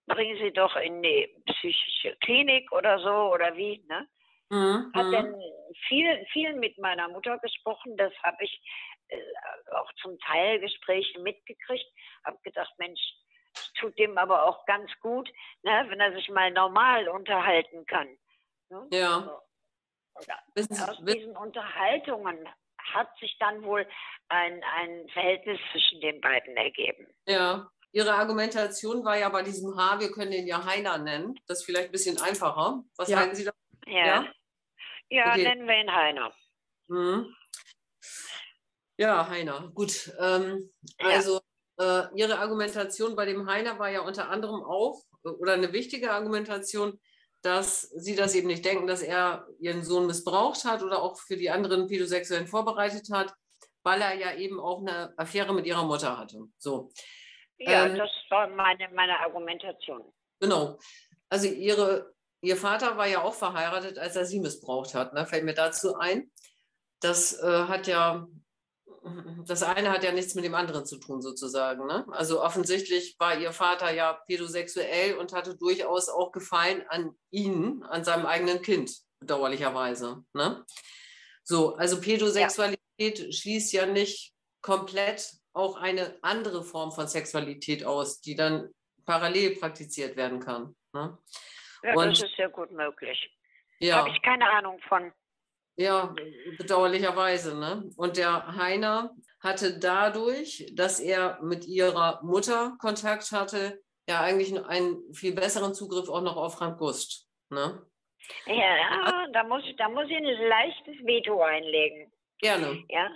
bringen 0.07 0.38
Sie 0.38 0.52
doch 0.52 0.76
in 0.76 1.02
die 1.02 1.34
psychische 1.46 2.16
Klinik 2.16 2.70
oder 2.72 2.98
so 2.98 3.32
oder 3.32 3.57
wie, 3.57 3.84
ne? 3.88 4.09
Mhm. 4.50 4.92
Hat 4.94 5.12
dann 5.12 5.34
viel, 5.88 6.26
viel 6.32 6.55
mit 6.55 6.78
meiner 6.78 7.09
Mutter 7.09 7.38
gesprochen, 7.38 7.96
das 7.96 8.12
habe 8.22 8.44
ich 8.44 8.61
äh, 9.09 9.20
auch 9.72 9.90
zum 10.02 10.18
Teil 10.20 10.61
Gespräche 10.61 11.18
mitgekriegt, 11.20 11.86
habe 12.24 12.38
gedacht, 12.42 12.72
Mensch, 12.78 13.00
tut 13.78 13.98
dem 13.98 14.18
aber 14.18 14.44
auch 14.44 14.64
ganz 14.66 14.90
gut, 15.00 15.30
ne, 15.62 15.86
wenn 15.88 16.00
er 16.00 16.12
sich 16.12 16.28
mal 16.28 16.50
normal 16.50 17.09
unterhalten 17.09 17.86
kann. 17.86 18.09
Ne? 18.68 18.86
Ja. 18.92 19.40
So. 20.55 20.84
aus 20.86 21.05
diesen 21.05 21.36
Unterhaltungen 21.36 22.48
hat 22.78 23.09
sich 23.18 23.36
dann 23.38 23.64
wohl 23.64 23.86
ein, 24.28 24.62
ein 24.62 25.09
Verhältnis 25.09 25.59
zwischen 25.72 26.00
den 26.00 26.20
beiden 26.20 26.57
ergeben. 26.57 27.09
Ja. 27.26 27.68
Ihre 27.95 28.12
Argumentation 28.12 29.05
war 29.05 29.16
ja 29.16 29.28
bei 29.28 29.45
diesem 29.45 29.76
H, 29.76 30.01
wir 30.01 30.11
können 30.11 30.32
ihn 30.32 30.49
ja 30.49 30.64
Heiner 30.64 30.99
nennen. 30.99 31.38
Das 31.47 31.61
ist 31.61 31.64
vielleicht 31.64 31.90
ein 31.90 31.92
bisschen 31.92 32.20
einfacher. 32.20 32.82
Was 32.97 33.09
ja. 33.09 33.20
sagen 33.20 33.36
Sie 33.36 33.45
da? 33.45 33.53
Ja, 33.86 34.07
ja? 34.07 34.32
ja 35.11 35.30
okay. 35.30 35.45
nennen 35.45 35.68
wir 35.68 35.80
ihn 35.80 35.95
Heiner. 35.95 36.34
Mhm. 36.88 37.36
Ja, 38.97 39.28
Heiner. 39.28 39.70
Gut. 39.74 40.12
Ähm, 40.18 40.72
also 40.99 41.40
äh, 41.78 42.03
Ihre 42.16 42.40
Argumentation 42.40 43.14
bei 43.14 43.26
dem 43.26 43.49
Heiner 43.49 43.78
war 43.78 43.90
ja 43.90 44.01
unter 44.01 44.28
anderem 44.28 44.64
auch, 44.64 45.01
äh, 45.24 45.28
oder 45.28 45.53
eine 45.53 45.72
wichtige 45.72 46.11
Argumentation, 46.11 46.99
dass 47.42 47.82
Sie 47.82 48.16
das 48.16 48.34
eben 48.34 48.49
nicht 48.49 48.64
denken, 48.64 48.88
dass 48.88 49.03
er 49.03 49.47
Ihren 49.61 49.84
Sohn 49.84 50.09
missbraucht 50.09 50.64
hat 50.64 50.82
oder 50.82 51.01
auch 51.01 51.16
für 51.16 51.36
die 51.36 51.51
anderen 51.51 51.86
Pädosexuellen 51.86 52.49
vorbereitet 52.49 53.09
hat, 53.12 53.32
weil 53.84 54.01
er 54.01 54.14
ja 54.14 54.34
eben 54.34 54.59
auch 54.59 54.80
eine 54.80 55.16
Affäre 55.16 55.55
mit 55.55 55.66
Ihrer 55.66 55.84
Mutter 55.84 56.18
hatte. 56.18 56.40
So. 56.59 56.90
Ja, 57.64 57.86
ähm, 57.86 57.96
das 57.96 58.10
war 58.30 58.48
meine, 58.48 58.88
meine 58.94 59.18
Argumentation. 59.20 60.02
Genau. 60.40 60.78
Also 61.28 61.48
Ihre, 61.48 62.14
Ihr 62.42 62.56
Vater 62.56 62.96
war 62.96 63.06
ja 63.06 63.22
auch 63.22 63.34
verheiratet, 63.34 63.98
als 63.98 64.16
er 64.16 64.24
Sie 64.26 64.40
missbraucht 64.40 64.94
hat. 64.94 65.14
Ne? 65.14 65.26
Fällt 65.26 65.44
mir 65.44 65.54
dazu 65.54 65.96
ein. 65.96 66.30
Das 67.00 67.38
äh, 67.42 67.64
hat 67.64 67.86
ja 67.86 68.26
das 69.46 69.62
eine 69.62 69.90
hat 69.90 70.02
ja 70.02 70.12
nichts 70.12 70.34
mit 70.34 70.44
dem 70.44 70.54
anderen 70.54 70.86
zu 70.86 70.96
tun, 70.96 71.20
sozusagen. 71.20 71.86
Ne? 71.86 72.06
Also 72.12 72.42
offensichtlich 72.42 73.16
war 73.18 73.38
ihr 73.38 73.52
Vater 73.52 73.92
ja 73.92 74.14
pädosexuell 74.26 75.16
und 75.18 75.32
hatte 75.32 75.56
durchaus 75.56 76.08
auch 76.08 76.32
Gefallen 76.32 76.84
an 76.88 77.14
ihn, 77.30 77.82
an 77.84 78.04
seinem 78.04 78.24
eigenen 78.24 78.62
Kind, 78.62 78.96
bedauerlicherweise. 79.20 80.24
Ne? 80.32 80.64
So, 81.42 81.76
also 81.76 82.00
Pädosexualität 82.00 83.18
ja. 83.18 83.32
schließt 83.32 83.72
ja 83.74 83.86
nicht 83.86 84.32
komplett 84.62 85.32
auch 85.55 85.76
eine 85.76 86.18
andere 86.22 86.62
Form 86.62 86.92
von 86.92 87.07
Sexualität 87.07 87.84
aus, 87.84 88.20
die 88.20 88.34
dann 88.34 88.70
parallel 89.07 89.57
praktiziert 89.57 90.16
werden 90.16 90.40
kann. 90.40 90.74
Ne? 90.92 91.16
Ja, 91.82 91.94
und, 91.94 92.11
das 92.11 92.22
ist 92.22 92.36
sehr 92.36 92.48
gut 92.48 92.70
möglich. 92.70 93.30
Ja. 93.78 93.98
Habe 93.98 94.11
ich 94.11 94.22
keine 94.22 94.48
Ahnung 94.50 94.78
von. 94.88 95.12
Ja, 95.76 96.14
bedauerlicherweise. 96.59 97.59
Ne? 97.59 97.90
Und 97.96 98.16
der 98.16 98.57
Heiner 98.57 99.14
hatte 99.40 99.78
dadurch, 99.78 100.70
dass 100.72 101.00
er 101.00 101.40
mit 101.42 101.66
ihrer 101.66 102.22
Mutter 102.22 102.76
Kontakt 102.80 103.32
hatte, 103.32 103.80
ja 104.09 104.20
eigentlich 104.20 104.57
einen 104.66 105.12
viel 105.12 105.34
besseren 105.34 105.74
Zugriff 105.74 106.09
auch 106.09 106.22
noch 106.22 106.36
auf 106.36 106.59
Frank 106.59 106.78
Gust. 106.78 107.28
Ne? 107.50 107.84
Ja, 108.46 109.26
da 109.32 109.44
muss, 109.44 109.62
da 109.76 109.88
muss 109.88 110.07
ich 110.09 110.16
ein 110.16 110.24
leichtes 110.24 110.96
Veto 111.05 111.42
einlegen. 111.42 112.12
Gerne. 112.38 112.84
Ja, 112.88 113.11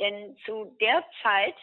denn 0.00 0.36
zu 0.44 0.76
der 0.80 1.04
Zeit 1.22 1.56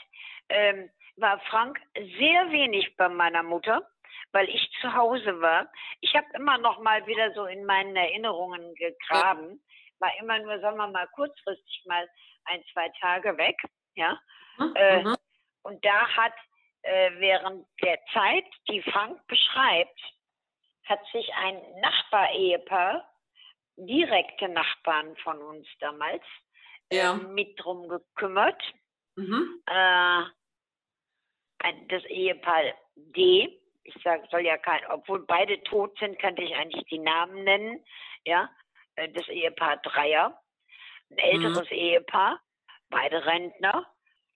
ähm, 0.49 0.89
war 1.17 1.39
Frank 1.49 1.79
sehr 1.95 2.51
wenig 2.51 2.95
bei 2.97 3.09
meiner 3.09 3.43
Mutter, 3.43 3.87
weil 4.31 4.49
ich 4.49 4.69
zu 4.81 4.93
Hause 4.93 5.39
war. 5.41 5.71
Ich 6.01 6.13
habe 6.15 6.27
immer 6.33 6.57
noch 6.57 6.79
mal 6.79 7.05
wieder 7.07 7.33
so 7.33 7.45
in 7.45 7.65
meinen 7.65 7.95
Erinnerungen 7.95 8.75
gegraben. 8.75 9.61
War 9.99 10.11
immer 10.19 10.39
nur, 10.39 10.59
sagen 10.59 10.77
wir 10.77 10.87
mal, 10.87 11.07
kurzfristig 11.15 11.83
mal 11.85 12.07
ein, 12.45 12.63
zwei 12.73 12.89
Tage 12.99 13.37
weg. 13.37 13.57
Ja. 13.95 14.19
Mhm. 14.57 14.73
Äh, 14.75 15.15
und 15.63 15.83
da 15.83 16.07
hat 16.09 16.33
äh, 16.83 17.11
während 17.17 17.65
der 17.81 17.99
Zeit, 18.13 18.45
die 18.69 18.81
Frank 18.83 19.25
beschreibt, 19.27 19.99
hat 20.85 20.99
sich 21.11 21.33
ein 21.33 21.59
Nachbarehepaar, 21.81 23.09
direkte 23.77 24.47
Nachbarn 24.49 25.15
von 25.17 25.41
uns 25.41 25.67
damals, 25.79 26.23
ja. 26.91 27.13
äh, 27.13 27.17
mit 27.17 27.53
drum 27.57 27.87
gekümmert. 27.87 28.61
Mhm. 29.15 29.61
Äh, 29.67 30.23
das 31.89 32.03
Ehepaar 32.05 32.63
D, 32.95 33.59
ich 33.83 33.95
sag, 34.03 34.29
soll 34.29 34.41
ja 34.41 34.57
kein, 34.57 34.81
obwohl 34.89 35.25
beide 35.25 35.61
tot 35.63 35.97
sind, 35.99 36.19
könnte 36.19 36.43
ich 36.43 36.55
eigentlich 36.55 36.85
die 36.85 36.99
Namen 36.99 37.43
nennen, 37.43 37.83
ja, 38.23 38.49
äh, 38.95 39.09
das 39.09 39.27
Ehepaar 39.27 39.77
Dreier, 39.77 40.39
ein 41.11 41.17
älteres 41.17 41.69
mhm. 41.69 41.77
Ehepaar, 41.77 42.41
beide 42.89 43.25
Rentner, 43.25 43.85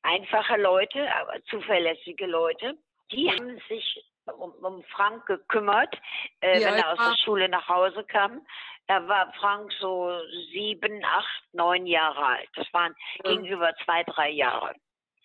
einfache 0.01 0.57
Leute, 0.57 1.13
aber 1.15 1.43
zuverlässige 1.45 2.25
Leute. 2.25 2.77
Die 3.11 3.29
haben 3.31 3.59
sich 3.67 4.03
um, 4.37 4.51
um 4.63 4.83
Frank 4.83 5.25
gekümmert, 5.25 5.93
äh, 6.41 6.59
wenn 6.59 6.73
er 6.75 6.91
aus 6.91 6.97
der 6.97 7.17
Schule 7.23 7.49
nach 7.49 7.67
Hause 7.67 8.03
kam. 8.03 8.45
Da 8.87 9.07
war 9.07 9.31
Frank 9.39 9.71
so 9.79 10.11
sieben, 10.51 11.03
acht, 11.05 11.43
neun 11.53 11.85
Jahre 11.85 12.25
alt. 12.25 12.49
Das 12.55 12.67
waren 12.73 12.95
ja. 13.23 13.31
gegenüber 13.31 13.73
zwei, 13.85 14.03
drei 14.03 14.31
Jahre. 14.31 14.73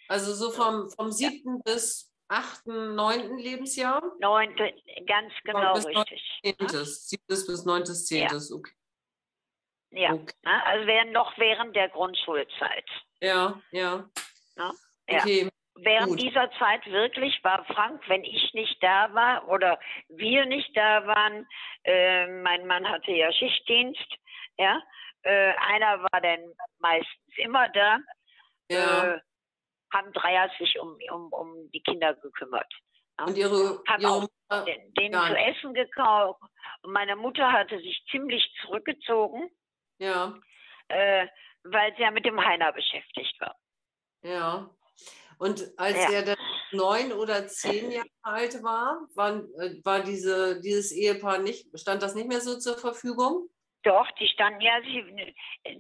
Also 0.09 0.35
so 0.35 0.51
vom, 0.51 0.91
vom 0.91 1.11
siebten 1.11 1.63
ja. 1.65 1.73
bis 1.73 2.13
achten, 2.29 2.95
neunten 2.95 3.39
Lebensjahr? 3.39 4.03
Neunte, 4.19 4.75
ganz 5.07 5.33
genau 5.45 5.75
bis 5.75 5.87
richtig. 5.87 6.41
Zehntes, 6.43 7.09
siebtes 7.09 7.47
bis 7.47 7.65
neuntes, 7.65 8.07
zehntes, 8.07 8.51
ja. 8.51 8.57
okay. 8.57 8.73
Ja, 9.91 10.13
okay. 10.13 10.35
Ne? 10.45 10.67
also 10.67 10.87
während, 10.87 11.13
noch 11.13 11.39
während 11.39 11.77
der 11.77 11.89
Grundschulzeit. 11.89 12.85
Ja, 13.21 13.61
ja. 13.71 14.09
ja. 14.57 14.73
Okay. 15.09 15.49
Während 15.77 16.11
Gut. 16.11 16.23
dieser 16.23 16.51
Zeit 16.53 16.87
wirklich 16.87 17.43
war 17.43 17.65
Frank, 17.65 18.09
wenn 18.09 18.23
ich 18.23 18.53
nicht 18.55 18.81
da 18.83 19.13
war 19.13 19.49
oder 19.49 19.79
wir 20.09 20.47
nicht 20.47 20.77
da 20.77 21.05
waren, 21.07 21.47
äh, 21.83 22.27
mein 22.29 22.67
Mann 22.67 22.89
hatte 22.89 23.11
ja 23.11 23.33
Schichtdienst, 23.33 24.07
ja, 24.57 24.81
äh, 25.23 25.53
einer 25.57 26.01
war 26.03 26.21
dann 26.21 26.41
meistens 26.79 27.37
immer 27.39 27.69
da, 27.71 27.99
ja. 28.71 29.15
äh, 29.15 29.21
haben 29.93 30.13
Dreier 30.13 30.49
sich 30.59 30.79
um, 30.79 30.97
um, 31.11 31.33
um 31.33 31.71
die 31.73 31.81
Kinder 31.83 32.15
gekümmert. 32.15 32.73
Und 33.21 33.37
ihre, 33.37 33.81
Haben 33.89 34.03
ihre 34.03 34.13
auch 34.13 34.21
Mutter, 34.23 34.65
den- 34.65 34.95
denen 34.95 35.27
zu 35.27 35.37
essen 35.37 35.75
gekauft. 35.75 36.41
Und 36.83 36.93
meine 36.93 37.17
Mutter 37.17 37.51
hatte 37.51 37.79
sich 37.79 38.05
ziemlich 38.11 38.45
zurückgezogen, 38.63 39.51
ja, 39.99 40.35
äh, 40.89 41.27
weil 41.65 41.95
sie 41.97 42.03
ja 42.03 42.11
mit 42.11 42.25
dem 42.27 42.45
Heiner 42.45 42.73
beschäftigt 42.73 43.41
war. 43.41 43.57
ja. 44.23 44.71
Und 45.39 45.73
als 45.77 45.97
Ja. 45.97 46.11
er 46.11 46.23
dann 46.23 46.37
neun 46.73 47.13
oder 47.13 47.47
zehn 47.47 47.91
Jahre 47.91 48.09
alt 48.23 48.63
war, 48.63 49.07
waren, 49.15 49.45
äh, 49.61 49.85
war 49.85 50.01
diese, 50.03 50.61
dieses 50.61 50.93
Ehepaar 50.93 51.39
nicht, 51.39 51.67
stand 51.79 52.03
das 52.03 52.15
nicht 52.15 52.29
mehr 52.29 52.41
so 52.41 52.59
zur 52.59 52.77
Verfügung? 52.79 53.49
Doch, 53.83 54.11
die 54.13 54.29
standen 54.29 54.63
ja, 54.63 54.81
sie, 54.81 55.35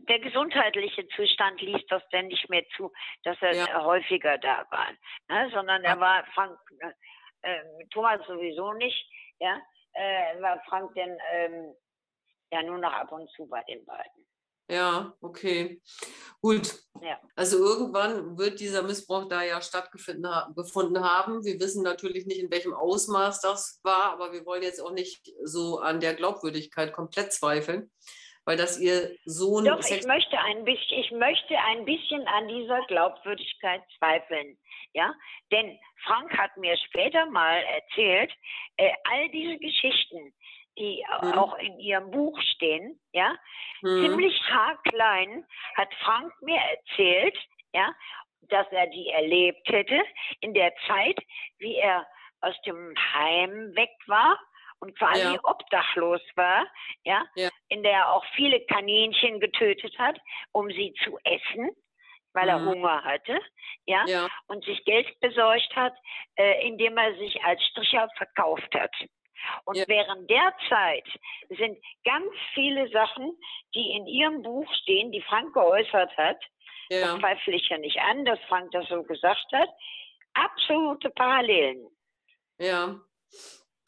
der 0.08 0.18
gesundheitliche 0.18 1.08
Zustand 1.16 1.60
ließ 1.62 1.86
das 1.88 2.06
denn 2.10 2.26
nicht 2.26 2.50
mehr 2.50 2.64
zu, 2.76 2.92
dass 3.22 3.40
er 3.40 3.54
Ja. 3.54 3.82
häufiger 3.82 4.36
da 4.36 4.66
war. 4.70 4.88
Ne? 5.28 5.50
Sondern 5.54 5.82
er 5.84 5.98
war 5.98 6.24
Frank, 6.34 6.58
äh, 6.80 6.92
äh, 7.50 7.86
Thomas 7.90 8.20
sowieso 8.26 8.74
nicht, 8.74 9.10
ja, 9.40 9.58
äh, 9.94 10.40
war 10.42 10.62
Frank 10.68 10.94
denn 10.94 11.18
ähm, 11.32 11.74
ja 12.50 12.62
nur 12.62 12.78
noch 12.78 12.92
ab 12.92 13.10
und 13.10 13.30
zu 13.30 13.46
bei 13.48 13.62
den 13.62 13.84
beiden. 13.86 14.26
Ja, 14.68 15.12
okay. 15.20 15.80
Gut. 16.40 16.74
Ja. 17.02 17.20
Also 17.36 17.58
irgendwann 17.58 18.38
wird 18.38 18.60
dieser 18.60 18.82
Missbrauch 18.82 19.28
da 19.28 19.42
ja 19.42 19.60
stattgefunden 19.60 20.26
ha 20.26 20.50
gefunden 20.56 21.02
haben. 21.02 21.44
Wir 21.44 21.60
wissen 21.60 21.82
natürlich 21.82 22.26
nicht, 22.26 22.40
in 22.40 22.50
welchem 22.50 22.72
Ausmaß 22.72 23.40
das 23.40 23.80
war, 23.82 24.12
aber 24.12 24.32
wir 24.32 24.46
wollen 24.46 24.62
jetzt 24.62 24.80
auch 24.80 24.92
nicht 24.92 25.30
so 25.42 25.80
an 25.80 26.00
der 26.00 26.14
Glaubwürdigkeit 26.14 26.92
komplett 26.92 27.32
zweifeln, 27.32 27.90
weil 28.46 28.56
dass 28.56 28.80
ihr 28.80 29.14
Sohn 29.26 29.66
Doch, 29.66 29.80
ich 29.80 30.06
möchte 30.06 30.38
ein 30.38 30.64
bisschen, 30.64 30.98
ich 30.98 31.10
möchte 31.12 31.58
ein 31.58 31.84
bisschen 31.84 32.26
an 32.26 32.48
dieser 32.48 32.80
Glaubwürdigkeit 32.86 33.82
zweifeln. 33.98 34.58
Ja, 34.94 35.12
denn 35.50 35.78
Frank 36.04 36.36
hat 36.38 36.56
mir 36.56 36.76
später 36.86 37.26
mal 37.26 37.62
erzählt, 37.64 38.32
äh, 38.76 38.92
all 39.04 39.28
diese 39.30 39.58
Geschichten, 39.58 40.32
die 40.78 41.04
Mhm. 41.22 41.32
auch 41.34 41.56
in 41.58 41.78
ihrem 41.78 42.10
Buch 42.10 42.40
stehen, 42.42 43.00
ja, 43.12 43.36
Hm, 43.82 43.88
ziemlich 44.00 44.40
haarklein 44.50 45.46
hat 45.76 45.92
Frank 46.02 46.32
mir 46.42 46.58
erzählt, 46.60 47.36
ja, 47.74 47.94
dass 48.42 48.66
er 48.72 48.86
die 48.88 49.08
erlebt 49.10 49.68
hätte 49.68 50.02
in 50.40 50.54
der 50.54 50.72
Zeit, 50.86 51.18
wie 51.58 51.76
er 51.76 52.06
aus 52.40 52.54
dem 52.66 52.94
Heim 53.14 53.74
weg 53.74 53.90
war 54.06 54.38
und 54.80 54.96
quasi 54.98 55.38
Ja. 55.38 55.40
obdachlos 55.44 56.20
war, 56.36 56.66
ja, 57.04 57.24
Ja. 57.34 57.50
in 57.68 57.82
der 57.82 57.92
er 57.92 58.12
auch 58.12 58.24
viele 58.34 58.60
Kaninchen 58.66 59.40
getötet 59.40 59.98
hat, 59.98 60.18
um 60.52 60.68
sie 60.70 60.92
zu 61.04 61.18
essen, 61.24 61.70
weil 62.34 62.48
er 62.48 62.62
Mhm. 62.62 62.64
Hunger 62.64 63.02
hatte, 63.04 63.40
ja, 63.86 64.06
ja, 64.06 64.28
und 64.48 64.64
sich 64.64 64.84
Geld 64.84 65.08
besorgt 65.20 65.74
hat, 65.76 65.94
äh, 66.36 66.66
indem 66.66 66.96
er 66.98 67.14
sich 67.16 67.42
als 67.44 67.62
Stricher 67.68 68.08
verkauft 68.16 68.74
hat. 68.74 68.92
Und 69.64 69.76
Ja. 69.76 69.84
während 69.88 70.28
der 70.30 70.54
Zeit 70.68 71.06
sind 71.50 71.78
ganz 72.04 72.32
viele 72.54 72.88
Sachen, 72.90 73.36
die 73.74 73.92
in 73.92 74.06
ihrem 74.06 74.42
Buch 74.42 74.72
stehen, 74.82 75.12
die 75.12 75.22
Frank 75.22 75.52
geäußert 75.54 76.16
hat, 76.16 76.38
das 76.90 77.00
ja, 77.00 77.18
zweifle 77.18 77.54
ich 77.54 77.68
ja 77.68 77.78
nicht 77.78 77.98
an, 78.00 78.24
dass 78.24 78.38
Frank 78.48 78.70
das 78.72 78.86
so 78.88 79.02
gesagt 79.02 79.46
hat, 79.52 79.68
absolute 80.34 81.10
Parallelen. 81.10 81.88
ja. 82.58 83.00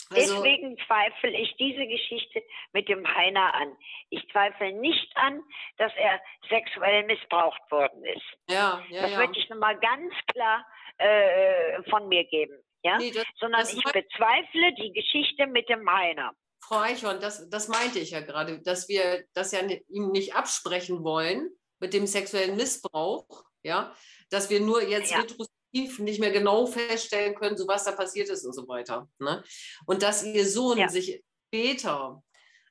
Also, 0.09 0.35
Deswegen 0.37 0.79
zweifle 0.87 1.31
ich 1.31 1.57
diese 1.57 1.85
Geschichte 1.85 2.41
mit 2.73 2.89
dem 2.89 3.05
Heiner 3.13 3.55
an. 3.55 3.77
Ich 4.11 4.25
zweifle 4.31 4.73
nicht 4.73 5.17
an, 5.17 5.43
dass 5.79 5.93
er 5.97 6.21
sexuell 6.49 7.03
missbraucht 7.05 7.61
worden 7.73 8.05
ist. 8.05 8.23
ja, 8.49 8.85
ja, 8.89 9.03
das 9.03 9.11
ja. 9.11 9.19
möchte 9.19 9.41
ich 9.41 9.49
nochmal 9.49 9.77
ganz 9.81 10.15
klar 10.33 10.65
äh, 10.99 11.83
von 11.91 12.09
mir 12.09 12.23
geben. 12.25 12.57
Ja? 12.87 12.99
Nee, 12.99 13.11
das, 13.11 13.25
Sondern 13.41 13.61
das 13.61 13.73
ich 13.73 13.83
bezweifle 13.83 14.75
die 14.79 14.93
Geschichte 14.93 15.47
mit 15.47 15.69
dem 15.69 15.89
Heiner. 15.91 16.33
Frau 16.61 16.79
Eichhorn, 16.79 17.21
das, 17.21 17.49
das 17.51 17.69
meinte 17.69 17.99
ich 17.99 18.11
ja 18.11 18.21
gerade, 18.21 18.61
dass 18.63 18.89
wir 18.89 19.25
das 19.35 19.53
ja 19.53 19.61
ihm 19.89 20.11
nicht 20.11 20.35
absprechen 20.35 21.05
wollen 21.05 21.51
mit 21.79 21.93
dem 21.95 22.07
sexuellen 22.07 22.57
Missbrauch, 22.57 23.45
ja, 23.63 23.95
dass 24.31 24.51
wir 24.51 24.61
nur 24.61 24.83
jetzt 24.83 25.11
Ja. 25.11 25.19
retrospektiv 25.21 25.99
nicht 25.99 26.21
mehr 26.21 26.31
genau 26.31 26.67
feststellen 26.67 27.35
können, 27.35 27.57
so 27.57 27.69
was 27.69 27.85
da 27.85 27.93
passiert 27.93 28.29
ist 28.31 28.45
und 28.45 28.53
so 28.55 28.67
weiter. 28.67 29.09
Ne? 29.19 29.45
Und 29.87 30.03
dass 30.03 30.25
ihr 30.25 30.47
Sohn 30.49 30.79
Ja. 30.79 30.89
sich 30.89 31.23
später 31.49 32.23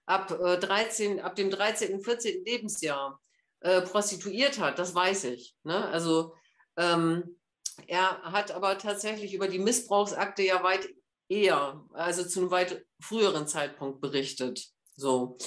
ab, 0.06 0.32
äh, 0.32 0.58
13, 0.58 1.20
ab 1.20 1.36
dem 1.36 1.50
13., 1.50 2.02
14. 2.02 2.44
Lebensjahr 2.46 3.20
äh, 3.62 3.82
prostituiert 3.82 4.60
hat, 4.60 4.78
das 4.80 4.94
weiß 4.94 5.26
ich. 5.26 5.56
Ne? 5.64 5.88
Also 5.88 6.36
ähm, 6.78 7.40
er 7.88 8.22
hat 8.24 8.52
aber 8.52 8.78
tatsächlich 8.78 9.34
über 9.34 9.48
die 9.48 9.60
Missbrauchsakte 9.60 10.44
ja 10.44 10.64
weit 10.64 10.88
eher, 11.30 11.84
also 11.94 12.24
zu 12.28 12.42
einem 12.42 12.52
weit 12.52 12.86
früheren 13.00 13.48
Zeitpunkt 13.48 14.02
berichtet. 14.02 14.68
So. 14.96 15.38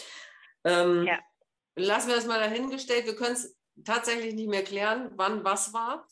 Ähm, 0.64 1.04
Ja. 1.06 1.18
Lassen 1.76 2.08
wir 2.08 2.16
das 2.16 2.26
mal 2.26 2.40
dahingestellt. 2.40 3.06
Wir 3.06 3.14
können 3.14 3.34
es 3.34 3.56
tatsächlich 3.84 4.34
nicht 4.34 4.48
mehr 4.48 4.64
klären, 4.64 5.12
wann 5.14 5.44
was 5.44 5.72
war. 5.72 6.08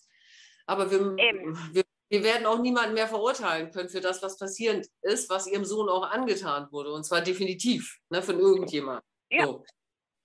Aber 0.67 0.91
wir, 0.93 1.01
wir, 1.17 1.85
wir 2.09 2.23
werden 2.23 2.47
auch 2.47 2.61
niemanden 2.61 2.95
mehr 2.95 3.09
verurteilen 3.09 3.73
können 3.73 3.89
für 3.89 4.01
das, 4.01 4.23
was 4.23 4.39
passiert 4.39 4.87
ist, 5.03 5.29
was 5.29 5.49
ihrem 5.49 5.65
Sohn 5.65 5.89
auch 5.89 6.09
angetan 6.09 6.71
wurde. 6.71 6.93
Und 6.93 7.05
zwar 7.05 7.21
definitiv 7.21 7.99
ne, 8.11 8.23
von 8.23 8.39
irgendjemand. 8.39 9.03
Ja. 9.29 9.47
So. 9.47 9.65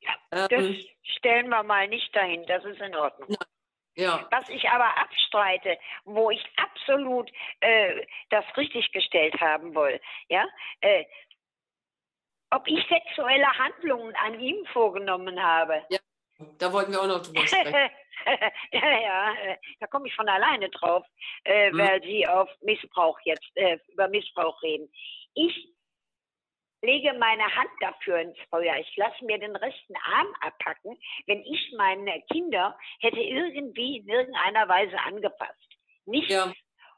Ja, 0.02 0.14
Ähm, 0.32 0.48
Das 0.50 1.16
stellen 1.18 1.50
wir 1.50 1.64
mal 1.64 1.88
nicht 1.88 2.16
dahin, 2.16 2.46
das 2.46 2.64
ist 2.66 2.80
in 2.80 2.96
Ordnung. 2.96 3.36
Ja. 4.02 4.28
Was 4.32 4.50
ich 4.50 4.68
aber 4.70 4.98
abstreite, 4.98 5.78
wo 6.06 6.32
ich 6.32 6.44
absolut 6.58 7.32
äh, 7.60 8.06
das 8.30 8.46
richtig 8.58 8.92
gestellt 8.92 9.40
haben 9.40 9.74
will, 9.76 10.00
ja, 10.30 10.46
äh, 10.82 11.06
ob 12.52 12.68
ich 12.68 12.86
sexuelle 12.88 13.48
Handlungen 13.58 14.14
an 14.16 14.40
ihm 14.40 14.66
vorgenommen 14.74 15.42
habe. 15.42 15.86
Da 16.58 16.74
wollten 16.74 16.92
wir 16.92 17.02
auch 17.02 17.08
noch 17.08 17.22
drüber 17.22 17.46
sprechen. 17.46 17.74
ja, 18.72 19.00
ja, 19.00 19.34
äh, 19.34 19.58
da 19.80 19.88
komme 19.88 20.08
ich 20.08 20.16
von 20.16 20.28
alleine 20.28 20.70
drauf, 20.70 21.06
äh, 21.44 21.70
Hm. 21.70 21.78
weil 21.78 22.02
Sie 22.04 22.28
auf 22.28 22.50
Missbrauch 22.62 23.20
jetzt 23.24 23.50
äh, 23.56 23.78
über 23.94 24.08
Missbrauch 24.08 24.62
reden. 24.64 24.92
Ich 25.34 25.70
lege 26.82 27.14
meine 27.14 27.44
Hand 27.56 27.70
dafür 27.80 28.20
ins 28.20 28.38
Feuer. 28.50 28.76
Ich 28.78 28.96
lasse 28.98 29.24
mir 29.26 29.38
den 29.38 29.56
rechten 29.56 29.96
Arm 29.96 30.28
abpacken, 30.42 30.98
wenn 31.28 31.42
ich 31.44 31.74
meine 31.78 32.22
Kinder 32.32 32.78
hätte 33.00 33.20
irgendwie 33.20 33.98
in 33.98 34.08
irgendeiner 34.10 34.68
Weise 34.68 34.98
angepasst. 35.00 35.78
Nicht. 36.06 36.30
Ja. 36.30 36.52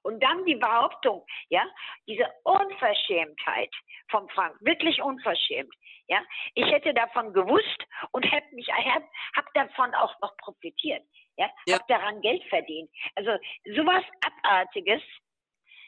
Und 0.03 0.21
dann 0.21 0.45
die 0.45 0.55
Behauptung, 0.55 1.25
ja, 1.49 1.65
diese 2.07 2.25
Unverschämtheit 2.43 3.73
vom 4.09 4.27
Frank, 4.29 4.55
wirklich 4.59 5.01
unverschämt. 5.01 5.73
Ja, 6.07 6.21
ich 6.55 6.65
hätte 6.65 6.93
davon 6.93 7.31
gewusst 7.31 7.86
und 8.11 8.23
hätte 8.29 8.53
mich, 8.53 8.67
hab, 8.69 9.03
hab 9.38 9.53
davon 9.53 9.93
auch 9.95 10.13
noch 10.19 10.36
profitiert. 10.38 11.03
Ja, 11.38 11.49
Ja. 11.65 11.75
hab 11.79 11.88
daran 11.88 12.19
Geld 12.21 12.43
verdient. 12.49 12.89
Also 13.15 13.31
sowas 13.75 14.03
Abartiges. 14.25 15.01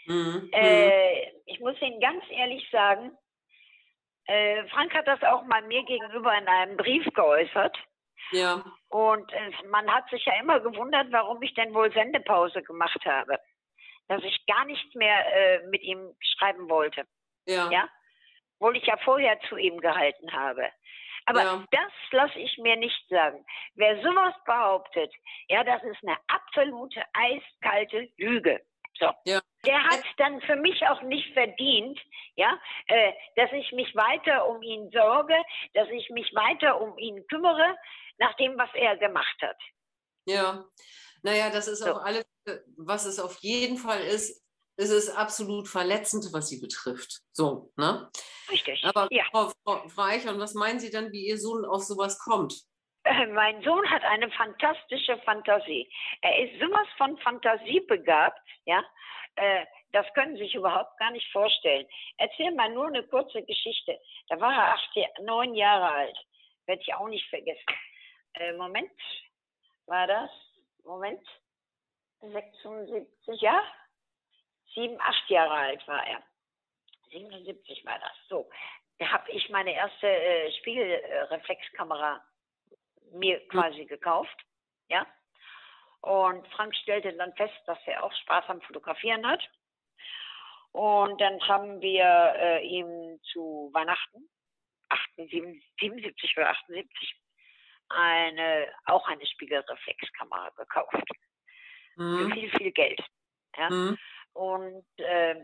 Mhm. 0.05 0.49
Äh, 0.53 1.31
ich 1.45 1.59
muss 1.59 1.79
Ihnen 1.81 1.99
ganz 1.99 2.23
ehrlich 2.29 2.65
sagen, 2.71 3.11
äh, 4.27 4.67
Frank 4.69 4.93
hat 4.93 5.07
das 5.07 5.21
auch 5.23 5.43
mal 5.43 5.61
mir 5.63 5.83
gegenüber 5.83 6.35
in 6.37 6.47
einem 6.47 6.77
Brief 6.77 7.05
geäußert. 7.13 7.77
ja. 8.31 8.63
Und 8.89 9.31
äh, 9.33 9.51
man 9.69 9.93
hat 9.93 10.09
sich 10.09 10.23
ja 10.25 10.33
immer 10.39 10.59
gewundert, 10.59 11.07
warum 11.11 11.41
ich 11.41 11.53
denn 11.53 11.73
wohl 11.73 11.91
Sendepause 11.91 12.63
gemacht 12.63 13.03
habe. 13.05 13.37
Dass 14.07 14.23
ich 14.23 14.45
gar 14.45 14.65
nicht 14.65 14.95
mehr 14.95 15.25
äh, 15.35 15.67
mit 15.67 15.81
ihm 15.81 16.15
schreiben 16.37 16.69
wollte. 16.69 17.05
Ja. 17.45 17.69
Ja? 17.71 17.89
Obwohl 18.59 18.77
ich 18.77 18.85
ja 18.85 18.97
vorher 18.97 19.39
zu 19.49 19.57
ihm 19.57 19.79
gehalten 19.79 20.31
habe. 20.31 20.69
Aber 21.25 21.41
Ja. 21.43 21.65
das 21.71 21.91
lasse 22.11 22.39
ich 22.39 22.57
mir 22.59 22.75
nicht 22.75 23.07
sagen. 23.09 23.45
Wer 23.73 24.01
sowas 24.01 24.33
behauptet, 24.45 25.11
ja, 25.47 25.63
das 25.63 25.83
ist 25.83 25.97
eine 26.03 26.17
absolute 26.27 27.03
eiskalte 27.13 28.09
Lüge. 28.17 28.61
So. 28.99 29.11
Ja. 29.25 29.41
Der 29.65 29.83
hat 29.83 30.03
dann 30.17 30.41
für 30.41 30.55
mich 30.55 30.81
auch 30.87 31.01
nicht 31.01 31.33
verdient, 31.33 31.99
ja, 32.35 32.59
äh, 32.87 33.11
dass 33.35 33.51
ich 33.51 33.71
mich 33.71 33.93
weiter 33.95 34.47
um 34.47 34.61
ihn 34.61 34.89
sorge, 34.91 35.35
dass 35.73 35.89
ich 35.89 36.09
mich 36.11 36.31
weiter 36.33 36.79
um 36.79 36.97
ihn 36.97 37.25
kümmere, 37.27 37.75
nach 38.17 38.35
dem, 38.35 38.57
was 38.57 38.69
er 38.73 38.97
gemacht 38.97 39.35
hat. 39.41 39.57
Ja, 40.25 40.65
naja, 41.23 41.49
das 41.49 41.67
ist 41.67 41.79
So. 41.79 41.91
auf 41.93 42.03
alle, 42.03 42.25
was 42.77 43.05
es 43.05 43.19
auf 43.19 43.37
jeden 43.39 43.77
Fall 43.77 44.01
ist, 44.01 44.41
ist 44.77 44.91
es 44.91 45.09
absolut 45.09 45.67
verletzend, 45.67 46.27
was 46.33 46.49
sie 46.49 46.59
betrifft. 46.59 47.21
So, 47.31 47.71
ne? 47.77 48.09
Richtig. 48.49 48.83
Aber 48.83 49.07
ja. 49.09 49.23
Frau, 49.31 49.51
Frau, 49.63 49.87
Frau 49.87 50.03
Eichhorn, 50.03 50.39
was 50.39 50.53
meinen 50.53 50.79
Sie 50.79 50.91
dann, 50.91 51.11
wie 51.11 51.27
Ihr 51.27 51.39
Sohn 51.39 51.65
auf 51.65 51.83
sowas 51.83 52.19
kommt? 52.19 52.65
Mein 53.33 53.61
Sohn 53.63 53.89
hat 53.89 54.03
eine 54.03 54.29
fantastische 54.31 55.17
Fantasie. 55.19 55.89
Er 56.21 56.39
ist 56.39 56.59
sowas 56.59 56.87
von 56.97 57.17
fantasiebegabt, 57.19 58.39
ja. 58.65 58.83
Äh, 59.35 59.65
das 59.91 60.05
können 60.13 60.35
Sie 60.35 60.43
sich 60.43 60.55
überhaupt 60.55 60.97
gar 60.97 61.11
nicht 61.11 61.29
vorstellen. 61.31 61.87
Erzähl 62.17 62.51
mal 62.51 62.69
nur 62.69 62.87
eine 62.87 63.03
kurze 63.03 63.43
Geschichte. 63.43 63.99
Da 64.27 64.39
war 64.39 64.53
er 64.53 64.73
acht, 64.73 64.89
neun 65.21 65.55
Jahre 65.55 65.89
alt. 65.89 66.17
Werde 66.65 66.81
ich 66.81 66.93
auch 66.93 67.07
nicht 67.07 67.27
vergessen. 67.29 67.65
Äh, 68.33 68.53
Moment, 68.53 68.91
war 69.85 70.07
das? 70.07 70.29
Moment. 70.83 71.25
76, 72.21 73.41
ja? 73.41 73.61
sieben, 74.73 74.99
acht 74.99 75.29
Jahre 75.29 75.53
alt 75.53 75.87
war 75.87 76.05
er. 76.05 76.21
77 77.11 77.85
war 77.85 77.97
das. 77.99 78.11
So, 78.27 78.49
da 78.99 79.07
habe 79.11 79.31
ich 79.31 79.49
meine 79.49 79.73
erste 79.73 80.07
äh, 80.07 80.51
Spiegelreflexkamera 80.59 82.21
mir 83.15 83.45
quasi 83.47 83.85
gekauft. 83.85 84.35
Ja. 84.89 85.05
Und 86.01 86.47
Frank 86.49 86.75
stellte 86.75 87.13
dann 87.13 87.33
fest, 87.33 87.55
dass 87.65 87.79
er 87.85 88.03
auch 88.03 88.13
Spaß 88.13 88.45
am 88.47 88.61
Fotografieren 88.61 89.25
hat. 89.25 89.41
Und 90.71 91.19
dann 91.21 91.39
haben 91.47 91.81
wir 91.81 92.33
äh, 92.37 92.67
ihm 92.67 93.19
zu 93.31 93.69
Weihnachten, 93.73 94.29
78, 94.89 95.63
77 95.79 96.37
oder 96.37 96.49
78, 96.49 97.21
eine, 97.89 98.67
auch 98.85 99.07
eine 99.07 99.25
Spiegelreflexkamera 99.25 100.49
gekauft. 100.49 101.09
Mhm. 101.95 102.17
Für 102.17 102.35
viel, 102.35 102.49
viel 102.51 102.71
Geld. 102.71 103.01
Ja? 103.57 103.69
Mhm. 103.69 103.97
Und 104.33 104.85
äh, 104.97 105.35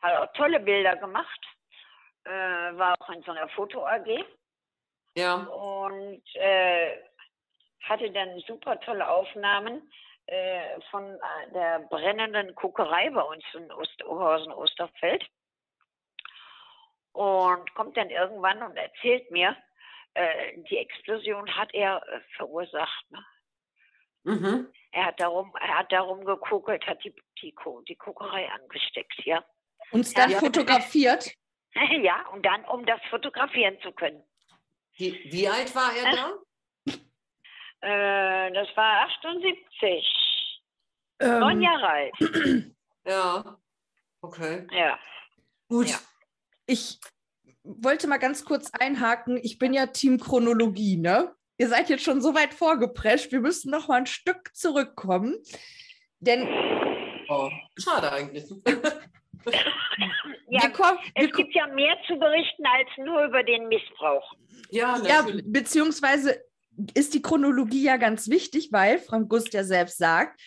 hat 0.00 0.16
auch 0.16 0.32
tolle 0.34 0.60
Bilder 0.60 0.96
gemacht. 0.96 1.40
Äh, 2.24 2.30
war 2.30 2.94
auch 3.00 3.10
in 3.10 3.22
so 3.22 3.32
einer 3.32 3.48
Foto 3.50 3.84
AG. 3.86 4.24
Ja. 5.18 5.34
Und 5.34 6.22
äh, 6.34 6.96
hatte 7.82 8.10
dann 8.12 8.38
super 8.46 8.78
tolle 8.80 9.08
Aufnahmen 9.08 9.90
äh, 10.26 10.80
von 10.90 11.04
äh, 11.04 11.52
der 11.52 11.80
brennenden 11.90 12.54
Kuckerei 12.54 13.10
bei 13.10 13.22
uns 13.22 13.44
in 13.54 13.70
Osterhausen, 13.72 14.52
Osterfeld. 14.52 15.26
Und 17.12 17.74
kommt 17.74 17.96
dann 17.96 18.10
irgendwann 18.10 18.62
und 18.62 18.76
erzählt 18.76 19.28
mir, 19.32 19.56
äh, 20.14 20.56
die 20.70 20.76
Explosion 20.76 21.50
hat 21.56 21.74
er 21.74 22.00
äh, 22.06 22.20
verursacht. 22.36 23.10
Ne? 23.10 23.24
Mhm. 24.22 24.72
Er 24.92 25.06
hat 25.06 25.18
darum, 25.18 25.52
er 25.60 25.78
hat 25.78 25.90
darum 25.90 26.24
gekokelt, 26.24 26.86
hat 26.86 27.02
die, 27.02 27.14
die, 27.42 27.52
die 27.88 27.96
Kokerei 27.96 28.48
angesteckt, 28.52 29.24
ja. 29.24 29.44
Uns 29.90 30.14
dann 30.14 30.30
ja. 30.30 30.38
fotografiert? 30.38 31.34
Ja, 31.74 32.26
und 32.28 32.46
dann, 32.46 32.64
um 32.66 32.86
das 32.86 33.00
fotografieren 33.10 33.80
zu 33.80 33.92
können. 33.92 34.22
Wie, 34.98 35.18
wie 35.30 35.48
alt 35.48 35.74
war 35.74 35.92
er 35.96 36.12
da? 36.14 36.32
Äh, 37.80 38.52
das 38.54 38.66
war 38.74 39.06
78. 39.06 40.04
Ähm, 41.20 41.38
Neun 41.38 41.62
Jahre 41.62 41.88
alt. 41.88 42.14
Ja. 43.06 43.56
Okay. 44.20 44.66
Ja. 44.72 44.98
Gut. 45.68 45.88
Ja. 45.88 45.98
Ich 46.66 46.98
wollte 47.62 48.06
mal 48.08 48.18
ganz 48.18 48.44
kurz 48.44 48.70
einhaken. 48.72 49.38
Ich 49.42 49.58
bin 49.58 49.72
ja 49.72 49.86
Team 49.86 50.18
Chronologie, 50.18 50.96
ne? 50.96 51.34
Ihr 51.56 51.68
seid 51.68 51.88
jetzt 51.88 52.02
schon 52.04 52.20
so 52.20 52.34
weit 52.34 52.52
vorgeprescht. 52.52 53.32
Wir 53.32 53.40
müssen 53.40 53.70
noch 53.70 53.88
mal 53.88 53.98
ein 53.98 54.06
Stück 54.06 54.54
zurückkommen. 54.54 55.36
Denn. 56.18 56.46
Oh, 57.28 57.48
schade 57.78 58.12
eigentlich. 58.12 58.44
ja, 60.48 60.68
kommen, 60.68 60.98
es 61.14 61.32
gibt 61.32 61.54
ja 61.54 61.66
mehr 61.68 61.96
zu 62.06 62.18
berichten 62.18 62.64
als 62.66 62.88
nur 62.98 63.24
über 63.24 63.42
den 63.42 63.68
Missbrauch. 63.68 64.34
Ja, 64.70 65.00
ja, 65.04 65.26
beziehungsweise 65.44 66.42
ist 66.94 67.14
die 67.14 67.22
Chronologie 67.22 67.82
ja 67.82 67.96
ganz 67.96 68.28
wichtig, 68.28 68.68
weil 68.72 68.98
Frank 68.98 69.28
Gust 69.28 69.52
ja 69.54 69.64
selbst 69.64 69.98
sagt, 69.98 70.40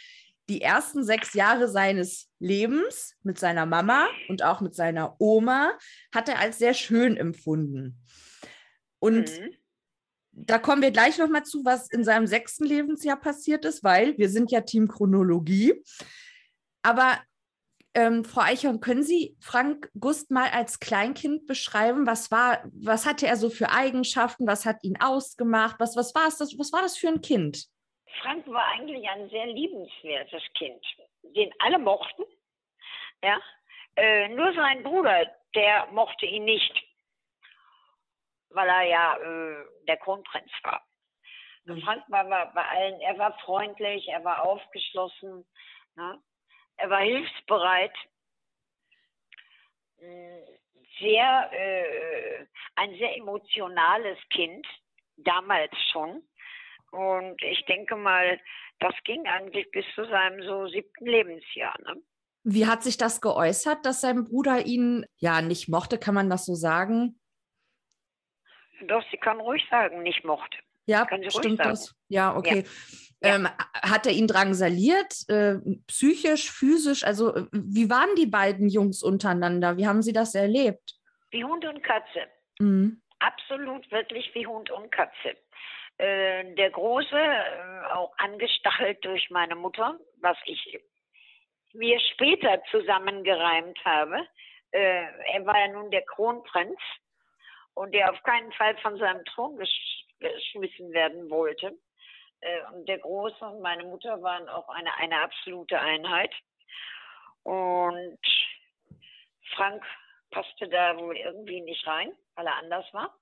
die 0.50 0.62
ersten 0.62 1.04
sechs 1.04 1.34
Jahre 1.34 1.68
seines 1.68 2.30
Lebens 2.40 3.16
mit 3.24 3.40
seiner 3.40 3.66
Mama 3.66 4.08
und 4.28 4.44
auch 4.44 4.62
mit 4.62 4.76
seiner 4.76 5.16
Oma 5.20 5.78
hat 6.14 6.30
er 6.30 6.40
als 6.40 6.58
sehr 6.58 6.74
schön 6.74 7.16
empfunden. 7.16 8.00
Und 9.00 9.40
mhm. 9.40 9.56
da 10.32 10.58
kommen 10.58 10.82
wir 10.82 10.92
gleich 10.92 11.18
nochmal 11.18 11.44
zu, 11.44 11.64
was 11.64 11.90
in 11.90 12.04
seinem 12.04 12.28
sechsten 12.28 12.66
Lebensjahr 12.66 13.20
passiert 13.20 13.66
ist, 13.66 13.84
weil 13.84 14.18
wir 14.18 14.30
sind 14.30 14.52
ja 14.52 14.62
Team 14.62 14.88
Chronologie. 14.88 15.82
Aber 16.82 17.20
ähm, 17.94 18.24
Frau 18.24 18.42
Eichhorn, 18.42 18.80
können 18.80 19.04
Sie 19.04 19.36
Frank 19.42 19.90
Gust 20.00 20.32
mal 20.32 20.50
als 20.50 20.80
Kleinkind 20.80 21.46
beschreiben? 21.48 22.08
Was 22.08 22.32
war, 22.32 22.64
was 22.74 23.06
hatte 23.06 23.28
er 23.28 23.36
so 23.36 23.50
für 23.50 23.72
Eigenschaften? 23.72 24.48
Was 24.48 24.66
hat 24.66 24.84
ihn 24.84 24.98
ausgemacht? 25.02 25.80
Was, 25.80 25.96
was 25.96 26.16
war 26.16 26.28
es 26.28 26.38
das, 26.38 26.58
was 26.58 26.72
war 26.72 26.82
das 26.82 26.98
für 26.98 27.10
ein 27.10 27.22
Kind? 27.22 27.66
Frank 28.22 28.48
war 28.48 28.66
eigentlich 28.74 29.08
ein 29.10 29.30
sehr 29.30 29.48
liebenswertes 29.48 30.44
Kind, 30.58 30.84
den 31.36 31.52
alle 31.60 31.80
mochten. 31.80 32.24
Ja, 33.24 33.40
äh, 33.96 34.30
nur 34.30 34.54
sein 34.54 34.84
Bruder, 34.84 35.26
der 35.56 35.88
mochte 35.92 36.26
ihn 36.26 36.46
nicht, 36.46 36.84
weil 38.50 38.68
er 38.68 38.84
ja 38.84 39.18
äh, 39.18 39.66
der 39.88 39.98
Kronprinz 39.98 40.52
war. 40.64 40.86
Mhm. 41.66 41.82
Frank 41.82 42.04
war, 42.08 42.30
war 42.30 42.54
bei 42.54 42.64
allen, 42.64 43.00
er 43.02 43.18
war 43.18 43.38
freundlich, 43.40 44.08
er 44.08 44.24
war 44.24 44.44
aufgeschlossen. 44.44 45.46
Ne? 45.96 46.22
Er 46.82 46.90
war 46.90 47.02
hilfsbereit, 47.02 47.94
mm, 50.00 50.40
sehr, 51.00 51.50
äh, 51.54 52.46
ein 52.76 52.96
sehr 52.98 53.16
emotionales 53.18 54.18
Kind, 54.32 54.66
damals 55.18 55.72
schon. 55.92 56.24
Und 56.92 57.42
ich 57.44 57.64
denke 57.66 57.96
mal, 57.96 58.40
das 58.80 58.96
ging 59.06 59.28
eigentlich 59.28 59.70
bis 59.72 59.86
zu 59.94 60.06
seinem 60.06 60.42
so 60.44 60.68
siebten 60.68 61.06
Lebensjahr. 61.06 61.80
Ne? 61.84 62.02
Wie 62.44 62.66
hat 62.66 62.82
sich 62.82 62.98
das 62.98 63.22
geäußert, 63.22 63.86
dass 63.86 64.02
sein 64.02 64.24
Bruder 64.26 64.66
ihn 64.66 65.06
ja 65.18 65.42
nicht 65.42 65.70
mochte, 65.70 66.00
kann 66.00 66.16
man 66.16 66.32
das 66.32 66.46
so 66.46 66.56
sagen? 66.56 67.20
Doch, 68.88 69.04
sie 69.12 69.18
kann 69.18 69.40
ruhig 69.40 69.64
sagen, 69.70 70.02
nicht 70.02 70.24
mochte. 70.26 70.58
Ja, 70.88 71.08
stimmt 71.30 71.60
das? 71.60 71.94
Ja, 72.08 72.36
okay. 72.36 72.64
Ja. 72.66 72.70
Ähm, 73.24 73.48
hat 73.74 74.08
er 74.08 74.14
ihn 74.14 74.28
drangsaliert, 74.28 75.30
äh, 75.30 75.56
psychisch, 75.88 76.52
physisch? 76.52 77.04
Also, 77.04 77.36
äh, 77.36 77.46
wie 77.52 77.90
waren 77.90 78.16
die 78.16 78.26
beiden 78.26 78.68
Jungs 78.68 79.04
untereinander? 79.04 79.78
Wie 79.78 79.88
haben 79.88 80.02
sie 80.02 80.14
das 80.14 80.34
erlebt? 80.34 80.96
Wie 81.30 81.44
Hund 81.44 81.64
und 81.66 81.84
Katze. 81.84 82.28
Mhm. 82.60 83.02
Absolut 83.20 83.90
wirklich 83.92 84.34
wie 84.34 84.48
Hund 84.48 84.72
und 84.72 84.92
Katze. 84.92 85.38
Äh, 85.98 86.56
der 86.56 86.72
Große, 86.72 87.16
äh, 87.16 87.94
auch 87.94 88.12
angestachelt 88.18 89.06
durch 89.06 89.30
meine 89.30 89.56
Mutter, 89.56 90.00
was 90.18 90.38
ich 90.46 90.80
mir 91.74 92.00
später 92.14 92.62
zusammengereimt 92.72 93.78
habe. 93.86 94.28
Äh, 94.72 95.04
er 95.34 95.46
war 95.46 95.60
ja 95.60 95.68
nun 95.68 95.92
der 95.92 96.04
Kronprinz 96.04 96.80
und 97.76 97.94
der 97.94 98.12
auf 98.12 98.22
keinen 98.24 98.52
Fall 98.54 98.76
von 98.78 98.98
seinem 98.98 99.24
Thron 99.26 99.58
gesch 99.58 100.06
geschmissen 100.20 100.92
werden 100.92 101.32
wollte. 101.32 101.76
Äh, 102.42 102.62
der 102.86 103.00
Große 103.00 103.46
und 103.46 103.62
meine 103.62 103.84
Mutter 103.84 104.22
waren 104.22 104.50
auch 104.50 104.68
eine, 104.70 104.94
eine 104.96 105.22
absolute 105.22 105.80
Einheit. 105.80 106.34
Und 107.44 108.20
Frank 109.56 109.84
passte 110.32 110.68
da 110.68 110.98
wohl 110.98 111.18
irgendwie 111.18 111.62
nicht 111.62 111.86
rein, 111.86 112.16
weil 112.36 112.48
er 112.48 112.58
anders 112.58 112.86
war. 112.94 113.18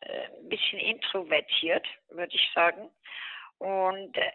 Äh, 0.00 0.28
ein 0.38 0.48
bisschen 0.48 0.78
introvertiert, 0.78 1.86
würde 2.08 2.34
ich 2.34 2.52
sagen. 2.54 2.90
Und 3.58 4.16
äh, 4.16 4.32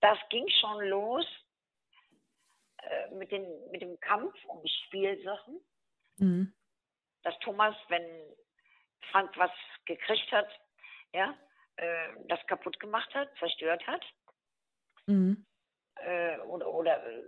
das 0.00 0.18
ging 0.30 0.48
schon 0.60 0.88
los 0.88 1.26
mit, 3.12 3.32
den, 3.32 3.70
mit 3.70 3.82
dem 3.82 3.98
Kampf 4.00 4.34
um 4.44 4.62
Spielsachen. 4.66 5.60
Mhm. 6.18 6.54
Dass 7.22 7.36
Thomas, 7.40 7.74
wenn 7.88 8.06
Frank 9.10 9.36
was 9.36 9.50
gekriegt 9.84 10.30
hat, 10.30 10.48
ja, 11.12 11.36
äh, 11.78 12.08
das 12.28 12.38
kaputt 12.46 12.78
gemacht 12.80 13.12
hat, 13.14 13.28
zerstört 13.38 13.86
hat. 13.86 14.04
Mhm. 15.06 15.46
Äh, 15.96 16.38
oder, 16.40 16.68
oder 16.68 17.06
äh, 17.06 17.22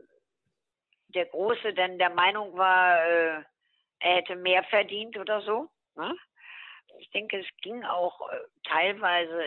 der 1.09 1.27
Große 1.27 1.73
denn 1.75 1.99
der 1.99 2.11
Meinung 2.11 2.57
war, 2.57 3.05
äh, 3.05 3.43
er 4.01 4.17
hätte 4.17 4.37
mehr 4.37 4.65
verdient 4.65 5.17
oder 5.19 5.43
so. 5.43 5.71
Ne? 5.97 6.17
Ich 6.99 7.11
denke, 7.11 7.39
es 7.41 7.47
ging 7.63 7.85
auch 7.85 8.31
äh, 8.31 8.39
teilweise 8.65 9.45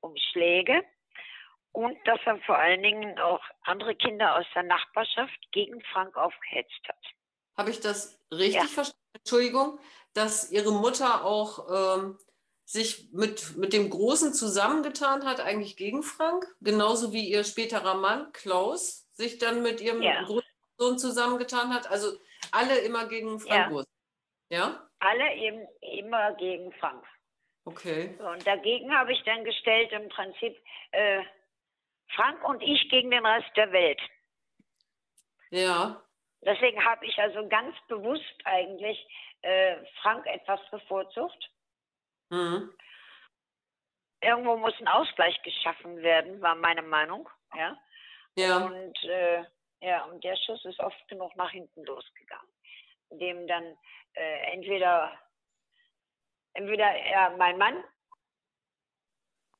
um 0.00 0.14
Schläge 0.30 0.84
und 1.72 1.96
dass 2.06 2.20
er 2.24 2.38
vor 2.40 2.58
allen 2.58 2.82
Dingen 2.82 3.18
auch 3.18 3.42
andere 3.62 3.94
Kinder 3.94 4.36
aus 4.36 4.46
der 4.54 4.64
Nachbarschaft 4.64 5.52
gegen 5.52 5.80
Frank 5.92 6.16
aufgehetzt 6.16 6.88
hat. 6.88 7.04
Habe 7.56 7.70
ich 7.70 7.80
das 7.80 8.20
richtig 8.30 8.54
ja. 8.54 8.64
verstanden? 8.64 8.98
Entschuldigung, 9.14 9.78
dass 10.14 10.50
Ihre 10.50 10.72
Mutter 10.72 11.24
auch 11.24 11.96
ähm, 11.98 12.18
sich 12.64 13.12
mit, 13.12 13.56
mit 13.56 13.72
dem 13.72 13.90
Großen 13.90 14.32
zusammengetan 14.32 15.24
hat, 15.24 15.40
eigentlich 15.40 15.76
gegen 15.76 16.02
Frank, 16.02 16.46
genauso 16.60 17.12
wie 17.12 17.28
ihr 17.28 17.44
späterer 17.44 17.94
Mann 17.94 18.32
Klaus 18.32 19.08
sich 19.12 19.38
dann 19.38 19.62
mit 19.62 19.80
ihrem 19.80 20.02
ja. 20.02 20.22
großen 20.24 20.48
Sohn 20.78 20.98
zusammengetan 20.98 21.74
hat. 21.74 21.90
Also 21.90 22.16
alle 22.50 22.78
immer 22.78 23.06
gegen 23.06 23.40
Frank 23.40 23.72
ja. 23.72 24.58
Ja? 24.58 24.88
Alle 24.98 25.34
eben 25.34 25.66
immer 25.80 26.34
gegen 26.34 26.72
Frank. 26.74 27.04
Okay. 27.64 28.14
So, 28.18 28.26
und 28.26 28.46
dagegen 28.46 28.92
habe 28.94 29.12
ich 29.12 29.22
dann 29.24 29.44
gestellt 29.44 29.92
im 29.92 30.08
Prinzip 30.08 30.56
äh, 30.90 31.22
Frank 32.14 32.42
und 32.44 32.62
ich 32.62 32.88
gegen 32.90 33.10
den 33.10 33.24
Rest 33.24 33.50
der 33.56 33.72
Welt. 33.72 34.00
Ja. 35.50 36.02
Deswegen 36.42 36.84
habe 36.84 37.06
ich 37.06 37.16
also 37.18 37.48
ganz 37.48 37.76
bewusst 37.88 38.34
eigentlich 38.44 38.98
äh, 39.42 39.76
Frank 40.02 40.26
etwas 40.26 40.60
bevorzugt. 40.70 41.50
Mhm. 42.32 42.72
Irgendwo 44.22 44.56
muss 44.56 44.74
ein 44.80 44.88
Ausgleich 44.88 45.40
geschaffen 45.42 46.02
werden, 46.02 46.40
war 46.40 46.54
meine 46.54 46.82
Meinung. 46.82 47.28
Ja. 47.54 47.76
ja. 48.36 48.56
Und 48.58 49.04
äh, 49.04 49.44
Ja, 49.80 50.04
und 50.04 50.22
der 50.22 50.36
Schuss 50.36 50.64
ist 50.64 50.78
oft 50.78 51.08
genug 51.08 51.34
nach 51.34 51.50
hinten 51.50 51.84
losgegangen, 51.84 52.52
indem 53.10 53.46
dann 53.48 53.76
äh, 54.14 54.52
entweder 54.54 55.12
entweder 56.54 56.86
er, 56.86 57.36
mein 57.36 57.58
Mann, 57.58 57.82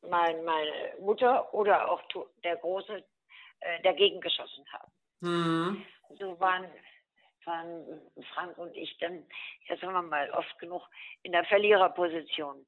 mein, 0.03 0.45
meine 0.45 0.95
Mutter 1.01 1.53
oder 1.53 1.91
auch 1.91 2.03
der 2.45 2.57
Große 2.57 3.05
äh, 3.61 3.83
dagegen 3.83 4.20
geschossen 4.20 4.64
haben. 4.73 4.93
Mhm. 5.20 5.87
So 6.20 6.39
waren, 6.39 6.70
waren 7.47 8.01
Frank 8.34 8.57
und 8.59 8.74
ich 8.76 8.97
dann, 8.99 9.24
ja 9.68 9.76
sagen 9.76 9.93
wir 9.93 10.03
mal, 10.03 10.30
oft 10.30 10.59
genug 10.59 10.82
in 11.22 11.32
der 11.32 11.45
Verliererposition. 11.45 12.66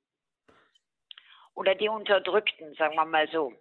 Oder 1.55 1.75
die 1.75 1.89
Unterdrückten, 1.89 2.75
sagen 2.75 2.97
wir 2.97 3.05
mal 3.05 3.29
so. 3.31 3.53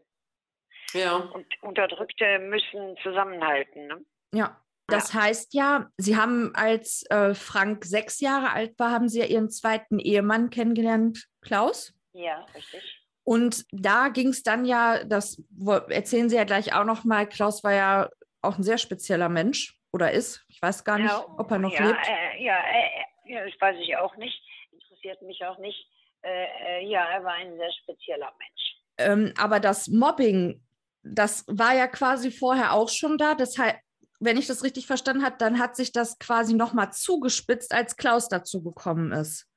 Ja. 0.94 1.16
Und 1.16 1.46
Unterdrückte 1.62 2.40
müssen 2.40 2.98
zusammenhalten. 3.04 3.88
Ne? 3.88 4.06
Ja. 4.34 4.60
Das 4.88 5.14
ja. 5.14 5.22
heißt 5.22 5.54
ja, 5.54 5.90
Sie 5.98 6.18
haben, 6.18 6.54
als 6.56 7.06
äh, 7.10 7.34
Frank 7.34 7.86
sechs 7.86 8.20
Jahre 8.20 8.52
alt 8.52 8.78
war, 8.78 8.92
haben 8.92 9.08
Sie 9.08 9.20
ja 9.20 9.26
Ihren 9.26 9.50
zweiten 9.50 9.98
Ehemann 9.98 10.50
kennengelernt, 10.50 11.28
Klaus. 11.42 11.94
Ja, 12.12 12.46
richtig. 12.54 13.02
Und 13.24 13.66
da 13.72 14.10
ging 14.10 14.28
es 14.28 14.44
dann 14.44 14.66
ja, 14.66 15.06
das 15.06 15.42
erzählen 15.88 16.30
Sie 16.30 16.36
ja 16.36 16.44
gleich 16.44 16.76
auch 16.76 16.84
noch 16.84 17.06
mal, 17.06 17.28
Klaus 17.28 17.64
war 17.64 17.74
ja 17.74 18.10
auch 18.42 18.58
ein 18.58 18.64
sehr 18.64 18.78
spezieller 18.78 19.30
Mensch 19.30 19.80
oder 19.94 20.12
ist. 20.12 20.44
Ich 20.50 20.62
weiß 20.62 20.84
gar 20.84 20.98
nicht, 20.98 21.12
ja, 21.12 21.26
ob 21.38 21.50
er 21.52 21.60
noch 21.60 21.72
ja, 21.72 21.86
lebt. 21.86 22.08
Äh, 22.08 22.44
ja, 22.44 22.58
äh, 22.58 23.32
ja, 23.32 23.46
das 23.46 23.54
weiß 23.62 23.78
ich 23.80 23.96
auch 23.96 24.16
nicht. 24.18 24.42
Interessiert 24.72 25.22
mich 25.22 25.46
auch 25.46 25.60
nicht. 25.60 25.88
Äh, 26.24 26.80
äh 26.82 26.88
ja, 26.88 27.06
er 27.06 27.24
war 27.24 27.34
ein 27.34 27.56
sehr 27.56 27.72
spezieller 27.84 28.34
Mensch. 28.38 28.76
Ähm, 28.98 29.34
aber 29.38 29.60
das 29.60 29.88
Mobbing, 29.88 30.62
das 31.04 31.46
war 31.48 31.76
ja 31.76 31.88
quasi 31.88 32.32
vorher 32.32 32.74
auch 32.74 32.90
schon 32.90 33.18
da. 33.18 33.36
Deshalb, 33.36 33.78
wenn 34.20 34.38
ich 34.38 34.48
das 34.48 34.64
richtig 34.64 34.88
verstanden 34.88 35.24
habe, 35.24 35.38
dann 35.38 35.60
hat 35.60 35.76
sich 35.76 35.92
das 35.92 36.18
quasi 36.18 36.56
nochmal 36.56 36.92
zugespitzt, 36.92 37.74
als 37.74 37.96
Klaus 37.96 38.28
dazu 38.28 38.64
gekommen 38.64 39.12
ist. 39.12 39.48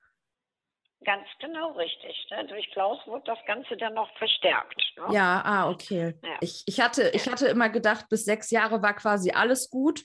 Ganz 1.05 1.27
genau 1.39 1.73
richtig. 1.73 2.27
Ne? 2.31 2.47
Durch 2.47 2.69
Klaus 2.73 2.99
wurde 3.07 3.25
das 3.27 3.39
Ganze 3.47 3.77
dann 3.77 3.95
noch 3.95 4.11
verstärkt. 4.19 4.83
Ne? 4.97 5.15
Ja, 5.15 5.41
ah, 5.45 5.71
okay. 5.71 6.15
Ja. 6.23 6.37
Ich, 6.41 6.65
ich, 6.67 6.81
hatte, 6.81 7.11
ich 7.15 7.29
hatte 7.29 7.47
immer 7.47 7.69
gedacht, 7.69 8.09
bis 8.09 8.25
sechs 8.25 8.51
Jahre 8.51 8.83
war 8.83 8.95
quasi 8.95 9.31
alles 9.31 9.71
gut. 9.71 10.03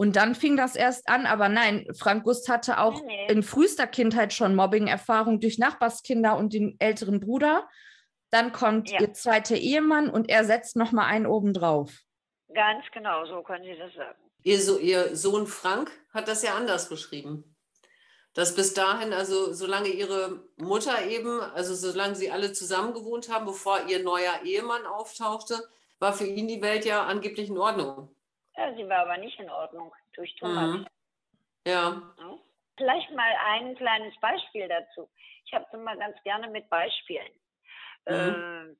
Und 0.00 0.14
dann 0.14 0.36
fing 0.36 0.56
das 0.56 0.76
erst 0.76 1.08
an, 1.08 1.26
aber 1.26 1.48
nein, 1.48 1.84
Frank 1.98 2.22
Gust 2.22 2.48
hatte 2.48 2.78
auch 2.78 3.02
nee, 3.02 3.26
in 3.26 3.42
frühester 3.42 3.88
Kindheit 3.88 4.32
schon 4.32 4.54
Mobbing-Erfahrung 4.54 5.40
durch 5.40 5.58
Nachbarskinder 5.58 6.36
und 6.36 6.52
den 6.52 6.76
älteren 6.78 7.18
Bruder. 7.18 7.68
Dann 8.30 8.52
kommt 8.52 8.90
ja. 8.90 9.00
ihr 9.00 9.12
zweiter 9.12 9.56
Ehemann 9.56 10.08
und 10.08 10.30
er 10.30 10.44
setzt 10.44 10.76
nochmal 10.76 11.06
einen 11.06 11.26
obendrauf. 11.26 12.02
Ganz 12.54 12.84
genau, 12.92 13.26
so 13.26 13.42
können 13.42 13.64
Sie 13.64 13.76
das 13.76 13.92
sagen. 13.94 14.18
Ihr, 14.44 14.60
so, 14.60 14.78
ihr 14.78 15.16
Sohn 15.16 15.48
Frank 15.48 15.90
hat 16.14 16.28
das 16.28 16.44
ja 16.44 16.54
anders 16.54 16.88
beschrieben. 16.88 17.56
Dass 18.34 18.54
bis 18.54 18.74
dahin, 18.74 19.12
also 19.12 19.52
solange 19.52 19.88
ihre 19.88 20.44
Mutter 20.56 21.06
eben, 21.06 21.40
also 21.40 21.74
solange 21.74 22.14
sie 22.14 22.30
alle 22.30 22.52
zusammen 22.52 22.94
gewohnt 22.94 23.28
haben, 23.32 23.46
bevor 23.46 23.80
ihr 23.88 24.04
neuer 24.04 24.42
Ehemann 24.44 24.86
auftauchte, 24.86 25.60
war 25.98 26.12
für 26.12 26.26
ihn 26.26 26.46
die 26.46 26.62
Welt 26.62 26.84
ja 26.84 27.04
angeblich 27.04 27.48
in 27.48 27.58
Ordnung. 27.58 28.14
Ja, 28.58 28.74
sie 28.74 28.88
war 28.88 28.98
aber 28.98 29.16
nicht 29.18 29.38
in 29.38 29.48
Ordnung 29.48 29.94
durch 30.14 30.34
Thomas. 30.34 30.78
Mhm. 30.78 30.86
Ja. 31.64 32.02
ja. 32.18 32.38
Vielleicht 32.76 33.10
mal 33.12 33.32
ein 33.46 33.76
kleines 33.76 34.18
Beispiel 34.20 34.66
dazu. 34.66 35.08
Ich 35.44 35.52
habe 35.52 35.64
es 35.68 35.74
immer 35.74 35.96
ganz 35.96 36.20
gerne 36.24 36.48
mit 36.48 36.68
Beispielen. 36.68 37.32
Mhm. 38.08 38.14
Äh, 38.14 38.76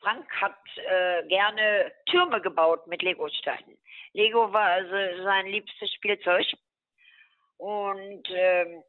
Frank 0.00 0.30
hat 0.40 0.58
äh, 0.76 1.26
gerne 1.28 1.92
Türme 2.06 2.40
gebaut 2.40 2.86
mit 2.86 3.02
Lego-Steinen. 3.02 3.76
Lego 4.14 4.50
war 4.52 4.70
also 4.70 5.22
sein 5.24 5.46
liebstes 5.46 5.92
Spielzeug. 5.92 6.46
Und 7.58 8.28
ähm, 8.30 8.82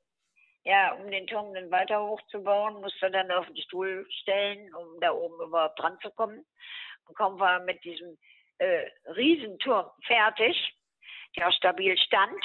ja, 0.63 0.93
um 0.93 1.11
den 1.11 1.27
Turm 1.27 1.53
dann 1.53 1.71
weiter 1.71 2.01
hochzubauen, 2.01 2.79
musste 2.81 3.07
er 3.07 3.11
dann 3.11 3.31
auf 3.31 3.45
den 3.47 3.57
Stuhl 3.57 4.05
stellen, 4.21 4.73
um 4.73 4.99
da 5.01 5.11
oben 5.11 5.41
überhaupt 5.41 5.79
dran 5.79 5.97
zu 6.01 6.11
kommen. 6.11 6.45
Und 7.07 7.17
kaum 7.17 7.39
war 7.39 7.59
er 7.59 7.65
mit 7.65 7.83
diesem 7.83 8.17
äh, 8.59 8.89
Riesenturm 9.15 9.89
fertig, 10.05 10.55
der 11.37 11.51
stabil 11.51 11.97
stand, 11.97 12.43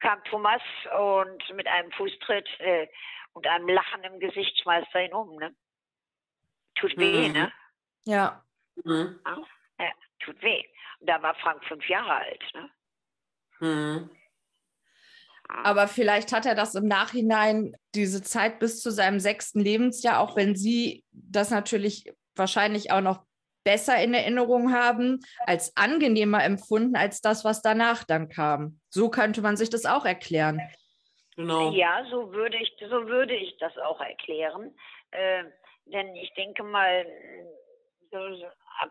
kam 0.00 0.22
Thomas 0.24 0.62
und 0.98 1.56
mit 1.56 1.66
einem 1.66 1.92
Fußtritt 1.92 2.48
äh, 2.58 2.88
und 3.32 3.46
einem 3.46 3.68
Lachen 3.68 4.02
im 4.04 4.18
Gesicht 4.18 4.58
schmeißt 4.60 4.88
er 4.94 5.06
ihn 5.06 5.14
um. 5.14 5.36
Ne? 5.36 5.54
Tut 6.74 6.96
weh, 6.96 7.28
mhm. 7.28 7.34
ne? 7.34 7.52
Ja. 8.04 8.44
Mhm. 8.84 9.20
ja. 9.78 9.92
Tut 10.20 10.40
weh. 10.42 10.64
Und 11.00 11.08
da 11.08 11.22
war 11.22 11.34
Frank 11.36 11.64
fünf 11.64 11.88
Jahre 11.88 12.14
alt. 12.14 12.42
Ne? 12.54 12.70
Mhm. 13.60 14.10
Aber 15.48 15.86
vielleicht 15.86 16.32
hat 16.32 16.46
er 16.46 16.54
das 16.54 16.74
im 16.74 16.86
Nachhinein, 16.86 17.76
diese 17.94 18.22
Zeit 18.22 18.58
bis 18.58 18.80
zu 18.80 18.90
seinem 18.90 19.20
sechsten 19.20 19.60
Lebensjahr, 19.60 20.20
auch 20.20 20.36
wenn 20.36 20.56
Sie 20.56 21.04
das 21.12 21.50
natürlich 21.50 22.10
wahrscheinlich 22.34 22.90
auch 22.90 23.02
noch 23.02 23.24
besser 23.64 24.02
in 24.02 24.14
Erinnerung 24.14 24.72
haben, 24.72 25.20
als 25.46 25.76
angenehmer 25.76 26.44
empfunden 26.44 26.96
als 26.96 27.20
das, 27.20 27.44
was 27.44 27.62
danach 27.62 28.04
dann 28.04 28.28
kam. 28.28 28.80
So 28.90 29.10
könnte 29.10 29.42
man 29.42 29.56
sich 29.56 29.70
das 29.70 29.86
auch 29.86 30.04
erklären. 30.04 30.60
Genau. 31.36 31.70
Ja, 31.72 32.04
so 32.10 32.32
würde 32.32 32.58
ich, 32.58 32.74
so 32.78 33.06
würde 33.06 33.34
ich 33.34 33.56
das 33.58 33.76
auch 33.78 34.00
erklären. 34.00 34.74
Äh, 35.10 35.44
denn 35.86 36.14
ich 36.16 36.32
denke 36.34 36.62
mal, 36.62 37.06
so 38.10 38.18
ab 38.80 38.90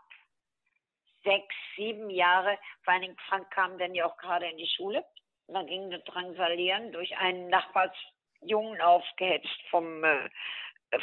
sechs, 1.23 1.55
sieben 1.75 2.09
Jahre, 2.09 2.57
vor 2.83 2.93
allen 2.93 3.03
Dingen 3.03 3.17
Frank 3.27 3.49
kam 3.51 3.77
dann 3.77 3.93
ja 3.93 4.05
auch 4.05 4.17
gerade 4.17 4.47
in 4.47 4.57
die 4.57 4.69
Schule. 4.75 5.05
Und 5.47 5.55
dann 5.55 5.67
ging 5.67 5.91
das 5.91 6.03
Drangsalieren 6.05 6.91
durch 6.91 7.15
einen 7.17 7.49
Nachbarsjungen 7.49 8.81
aufgehetzt 8.81 9.61
vom, 9.69 10.03
äh, 10.03 10.29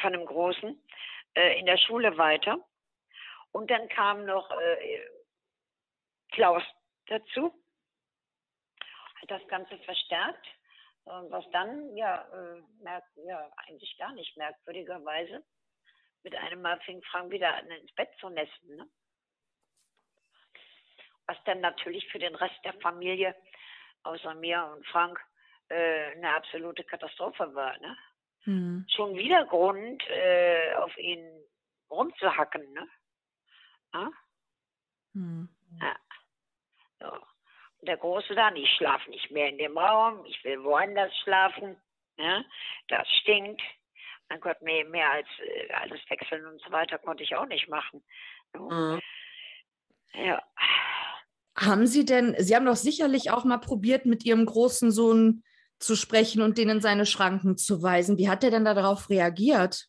von 0.01 0.13
dem 0.13 0.27
Großen 0.27 0.83
äh, 1.35 1.59
in 1.59 1.67
der 1.67 1.79
Schule 1.79 2.17
weiter. 2.19 2.59
Und 3.59 3.69
dann 3.73 3.89
kam 3.89 4.25
noch 4.25 4.49
äh, 4.53 5.01
Klaus 6.31 6.63
dazu, 7.07 7.53
hat 9.21 9.29
das 9.29 9.49
Ganze 9.49 9.77
verstärkt. 9.79 10.47
was 11.05 11.45
dann, 11.51 11.97
ja, 11.97 12.23
äh, 12.33 12.63
merkt, 12.85 13.09
ja, 13.17 13.51
eigentlich 13.57 13.99
gar 13.99 14.13
nicht 14.13 14.37
merkwürdigerweise, 14.37 15.43
mit 16.23 16.37
einem 16.37 16.63
Mal 16.63 16.79
fing 16.83 17.03
Frank 17.11 17.33
wieder 17.33 17.53
an, 17.53 17.69
ins 17.69 17.93
Bett 17.97 18.11
zu 18.21 18.29
nesten. 18.29 18.77
Ne? 18.77 18.89
Was 21.27 21.39
dann 21.45 21.61
natürlich 21.61 22.07
für 22.13 22.21
den 22.21 22.37
Rest 22.37 22.65
der 22.65 22.75
Familie 22.75 23.35
außer 24.05 24.35
mir 24.37 24.65
und 24.67 24.87
Frank 24.87 25.19
äh, 25.69 26.13
eine 26.13 26.33
absolute 26.37 26.85
Katastrophe 26.85 27.53
war. 27.57 27.77
Ne? 27.81 27.97
Mhm. 28.45 28.87
Schon 28.89 29.17
wieder 29.17 29.47
Grund, 29.47 30.09
äh, 30.11 30.75
auf 30.75 30.97
ihn 30.97 31.29
rumzuhacken. 31.91 32.73
Ne? 32.73 32.89
Ja? 33.95 34.11
Mhm. 35.15 35.49
ja. 35.81 35.97
So. 37.01 37.13
Der 37.83 37.97
Große 37.97 38.35
dann, 38.35 38.57
ich 38.57 38.71
schlafe 38.77 39.09
nicht 39.11 39.31
mehr 39.31 39.49
in 39.49 39.59
dem 39.59 39.79
Raum, 39.79 40.25
ich 40.27 40.43
will 40.45 40.63
woanders 40.65 41.13
schlafen. 41.23 41.77
Ja? 42.17 42.45
Das 42.89 43.09
stinkt. 43.23 43.63
Mein 44.29 44.41
Gott, 44.41 44.61
mehr, 44.61 44.85
mehr 44.85 45.11
als 45.11 45.29
äh, 45.39 45.73
alles 45.73 46.01
wechseln 46.11 46.45
und 46.47 46.61
so 46.61 46.71
weiter 46.71 46.99
konnte 46.99 47.23
ich 47.23 47.35
auch 47.35 47.47
nicht 47.47 47.69
machen. 47.69 48.05
Mhm. 48.55 49.01
Ja. 50.13 50.43
Haben 51.57 51.87
Sie 51.87 52.05
denn, 52.05 52.35
Sie 52.39 52.55
haben 52.55 52.67
doch 52.67 52.77
sicherlich 52.77 53.31
auch 53.31 53.45
mal 53.45 53.59
probiert, 53.59 54.07
mit 54.07 54.25
Ihrem 54.25 54.45
großen 54.45 54.91
Sohn 54.91 55.43
zu 55.79 55.97
sprechen 55.97 56.43
und 56.43 56.59
den 56.59 56.69
in 56.69 56.81
seine 56.81 57.07
Schranken 57.07 57.57
zu 57.57 57.83
weisen. 57.83 58.19
Wie 58.19 58.29
hat 58.29 58.45
er 58.45 58.51
denn 58.51 58.65
darauf 58.65 59.11
reagiert? 59.11 59.89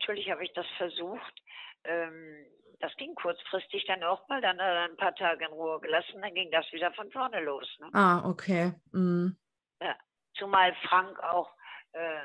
Natürlich 0.00 0.30
habe 0.30 0.42
ich 0.42 0.52
das 0.54 0.66
versucht. 0.78 1.42
Ähm, 1.84 2.46
das 2.80 2.96
ging 2.96 3.14
kurzfristig 3.14 3.84
dann 3.86 4.02
auch 4.02 4.26
mal, 4.28 4.40
dann 4.40 4.58
hat 4.58 4.66
er 4.66 4.84
ein 4.84 4.96
paar 4.96 5.14
Tage 5.14 5.44
in 5.44 5.52
Ruhe 5.52 5.78
gelassen, 5.80 6.22
dann 6.22 6.34
ging 6.34 6.50
das 6.50 6.64
wieder 6.72 6.90
von 6.92 7.10
vorne 7.10 7.40
los. 7.40 7.68
Ne? 7.78 7.90
Ah, 7.92 8.26
okay. 8.26 8.72
Mhm. 8.92 9.36
Ja, 9.82 9.94
zumal 10.34 10.74
Frank 10.88 11.22
auch, 11.22 11.54
äh, 11.92 12.22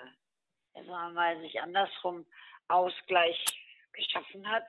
sagen 0.74 0.88
wir 0.88 1.10
mal, 1.10 1.42
sich 1.42 1.62
andersrum 1.62 2.26
Ausgleich 2.70 3.44
geschaffen 3.92 4.48
hat 4.50 4.68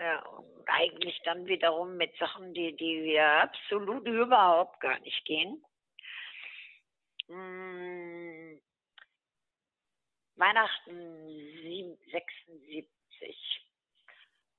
ja, 0.00 0.20
und 0.20 0.66
eigentlich 0.66 1.20
dann 1.24 1.46
wiederum 1.46 1.96
mit 1.98 2.16
Sachen, 2.16 2.54
die, 2.54 2.74
die 2.74 3.02
wir 3.04 3.26
absolut 3.42 4.06
überhaupt 4.06 4.80
gar 4.80 4.98
nicht 5.00 5.24
gehen. 5.26 5.62
Hm, 7.26 8.41
Weihnachten 10.36 11.98
76 12.10 12.88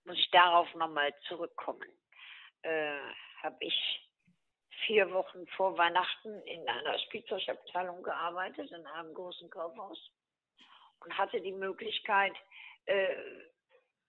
muss 0.06 0.18
ich 0.18 0.30
darauf 0.32 0.74
nochmal 0.76 1.14
zurückkommen. 1.28 1.90
Äh, 2.62 3.00
Habe 3.42 3.58
ich 3.60 4.10
vier 4.86 5.12
Wochen 5.12 5.48
vor 5.56 5.78
Weihnachten 5.78 6.42
in 6.44 6.68
einer 6.68 6.98
Spielzeugabteilung 7.00 8.04
gearbeitet, 8.04 8.72
in 8.72 8.86
einem 8.86 9.14
großen 9.14 9.50
Kaufhaus 9.50 10.12
und 11.00 11.18
hatte 11.18 11.42
die 11.42 11.52
Möglichkeit, 11.52 12.34
äh, 12.86 13.16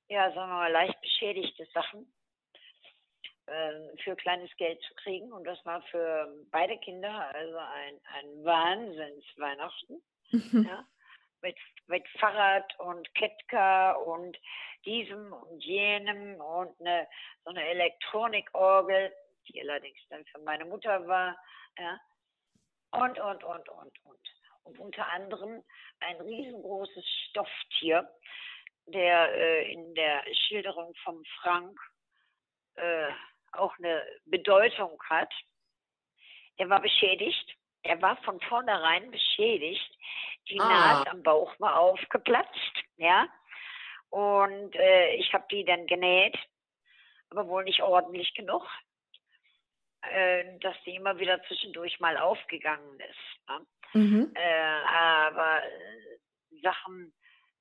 ja, 0.08 0.32
sagen 0.32 0.50
wir 0.50 0.56
mal, 0.56 0.72
leicht 0.72 1.00
beschädigte 1.00 1.66
Sachen 1.72 2.12
äh, 3.46 3.96
für 4.02 4.16
kleines 4.16 4.54
Geld 4.56 4.80
zu 4.82 4.94
kriegen. 4.94 5.32
Und 5.32 5.44
das 5.44 5.64
war 5.64 5.82
für 5.82 6.32
beide 6.50 6.78
Kinder 6.78 7.34
also 7.34 7.56
ein, 7.56 8.00
ein 8.14 8.44
Wahnsinns-Weihnachten. 8.44 10.02
ja, 10.66 10.86
mit, 11.44 11.56
mit 11.86 12.08
Fahrrad 12.18 12.78
und 12.80 13.14
Ketka 13.14 13.92
und 13.92 14.36
diesem 14.84 15.32
und 15.32 15.62
jenem 15.62 16.40
und 16.40 16.80
eine, 16.80 17.06
so 17.44 17.50
eine 17.50 17.64
Elektronikorgel, 17.68 19.12
die 19.46 19.60
allerdings 19.60 19.98
dann 20.08 20.24
für 20.24 20.40
meine 20.40 20.64
Mutter 20.64 21.06
war. 21.06 21.36
Ja, 21.78 22.00
und, 22.90 23.18
und, 23.18 23.44
und, 23.44 23.68
und, 23.68 24.04
und. 24.04 24.18
Und 24.64 24.78
unter 24.78 25.06
anderem 25.12 25.62
ein 26.00 26.16
riesengroßes 26.16 27.04
Stofftier, 27.28 28.10
der 28.86 29.30
äh, 29.34 29.72
in 29.72 29.94
der 29.94 30.22
Schilderung 30.32 30.94
vom 31.04 31.22
Frank 31.40 31.78
äh, 32.76 33.10
auch 33.52 33.76
eine 33.78 34.02
Bedeutung 34.24 34.98
hat. 35.10 35.32
Er 36.56 36.70
war 36.70 36.80
beschädigt. 36.80 37.56
Er 37.82 38.00
war 38.00 38.16
von 38.22 38.40
vornherein 38.40 39.10
beschädigt. 39.10 39.98
Die 40.48 40.60
ah. 40.60 40.68
Naht 40.68 41.08
am 41.08 41.22
Bauch 41.22 41.58
war 41.58 41.78
aufgeplatzt, 41.78 42.84
ja. 42.96 43.28
Und 44.10 44.74
äh, 44.76 45.14
ich 45.16 45.32
habe 45.32 45.44
die 45.50 45.64
dann 45.64 45.86
genäht, 45.86 46.36
aber 47.30 47.48
wohl 47.48 47.64
nicht 47.64 47.82
ordentlich 47.82 48.32
genug, 48.34 48.64
äh, 50.02 50.58
dass 50.60 50.76
die 50.84 50.94
immer 50.94 51.18
wieder 51.18 51.42
zwischendurch 51.44 51.98
mal 51.98 52.16
aufgegangen 52.16 53.00
ist. 53.00 53.48
Ne? 53.48 53.66
Mhm. 53.94 54.32
Äh, 54.34 54.82
aber 54.86 55.64
äh, 55.64 56.60
Sachen 56.62 57.12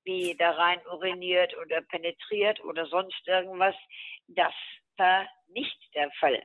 wie 0.03 0.35
da 0.35 0.51
rein 0.51 0.85
uriniert 0.87 1.55
oder 1.57 1.81
penetriert 1.81 2.63
oder 2.65 2.85
sonst 2.87 3.25
irgendwas, 3.25 3.75
das 4.27 4.53
war 4.97 5.27
nicht 5.47 5.77
der 5.95 6.11
Fall. 6.19 6.43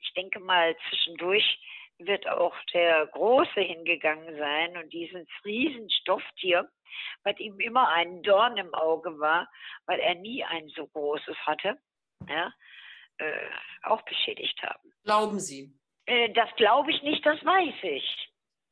Ich 0.00 0.12
denke 0.14 0.40
mal, 0.40 0.74
zwischendurch 0.88 1.60
wird 1.98 2.26
auch 2.28 2.54
der 2.72 3.06
Große 3.06 3.60
hingegangen 3.60 4.36
sein 4.36 4.76
und 4.76 4.92
dieses 4.92 5.26
Riesenstofftier, 5.44 6.68
was 7.22 7.38
ihm 7.38 7.58
immer 7.60 7.88
ein 7.88 8.22
Dorn 8.22 8.56
im 8.56 8.74
Auge 8.74 9.18
war, 9.18 9.48
weil 9.86 10.00
er 10.00 10.14
nie 10.16 10.44
ein 10.44 10.68
so 10.68 10.86
großes 10.88 11.36
hatte, 11.46 11.78
ja, 12.28 12.52
äh, 13.18 13.48
auch 13.82 14.02
beschädigt 14.02 14.60
haben. 14.62 14.92
Glauben 15.04 15.40
Sie? 15.40 15.72
Äh, 16.06 16.32
das 16.32 16.48
glaube 16.56 16.90
ich 16.90 17.02
nicht, 17.02 17.24
das 17.24 17.42
weiß 17.44 17.74
ich. 17.82 18.30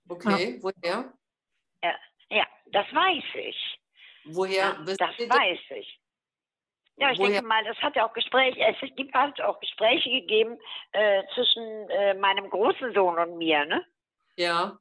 Okay, 0.09 0.57
ja. 0.57 0.63
woher? 0.63 1.13
Ja, 1.83 1.99
ja, 2.31 2.47
das 2.67 2.87
weiß 2.93 3.25
ich. 3.35 3.79
Woher? 4.25 4.55
Ja, 4.55 4.85
das 4.85 4.99
weiß 5.01 5.61
ich. 5.77 6.02
Ja, 7.03 7.11
ich 7.11 7.19
Woher? 7.19 7.31
denke 7.33 7.49
mal, 7.49 7.67
es 7.67 7.77
hat 7.79 7.97
ja 7.97 8.07
auch 8.07 8.13
Gespräche, 8.13 8.61
es 8.61 8.95
gibt 8.95 9.13
halt 9.13 9.41
auch 9.43 9.59
Gespräche 9.59 10.09
gegeben 10.09 10.57
äh, 10.93 11.25
zwischen 11.35 11.91
äh, 11.91 12.15
meinem 12.15 12.49
großen 12.49 12.95
Sohn 12.95 13.19
und 13.19 13.39
mir, 13.39 13.65
ne? 13.65 13.85
Ja. 14.37 14.79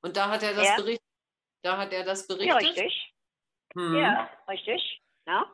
Und 0.00 0.16
da 0.16 0.30
hat 0.30 0.42
er 0.42 0.54
das 0.54 0.68
ja. 0.68 0.76
berichtet. 0.76 1.06
Da 1.62 1.76
hat 1.76 1.92
er 1.92 2.02
das 2.02 2.26
berichtet. 2.26 2.48
Ja, 2.48 2.56
richtig. 2.56 3.14
Hm. 3.74 3.94
Ja, 3.94 4.30
richtig. 4.48 5.02
Ja. 5.26 5.44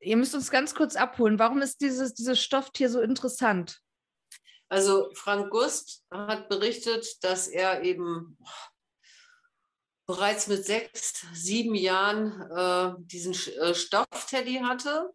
Ihr 0.00 0.18
müsst 0.18 0.34
uns 0.34 0.50
ganz 0.50 0.74
kurz 0.74 0.96
abholen. 0.96 1.38
Warum 1.38 1.62
ist 1.62 1.80
dieses, 1.80 2.12
dieses 2.12 2.42
Stofftier 2.42 2.90
so 2.90 3.00
interessant? 3.00 3.80
Also 4.68 5.08
Frank 5.14 5.50
Gust 5.50 6.04
hat 6.10 6.50
berichtet, 6.50 7.24
dass 7.24 7.48
er 7.48 7.84
eben 7.84 8.36
bereits 10.04 10.46
mit 10.46 10.66
sechs, 10.66 11.26
sieben 11.32 11.74
Jahren 11.74 12.42
äh, 12.50 13.02
diesen 13.06 13.32
äh, 13.32 13.74
Stoffteddy 13.74 14.56
hatte 14.56 15.10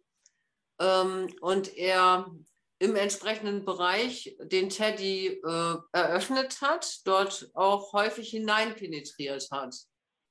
ähm, 0.80 1.28
und 1.40 1.76
er 1.76 2.26
im 2.78 2.96
entsprechenden 2.96 3.64
Bereich 3.64 4.34
den 4.40 4.70
Teddy 4.70 5.40
äh, 5.44 5.74
eröffnet 5.92 6.60
hat, 6.62 7.00
dort 7.04 7.50
auch 7.54 7.92
häufig 7.92 8.30
hineinpenetriert 8.30 9.48
hat. 9.52 9.74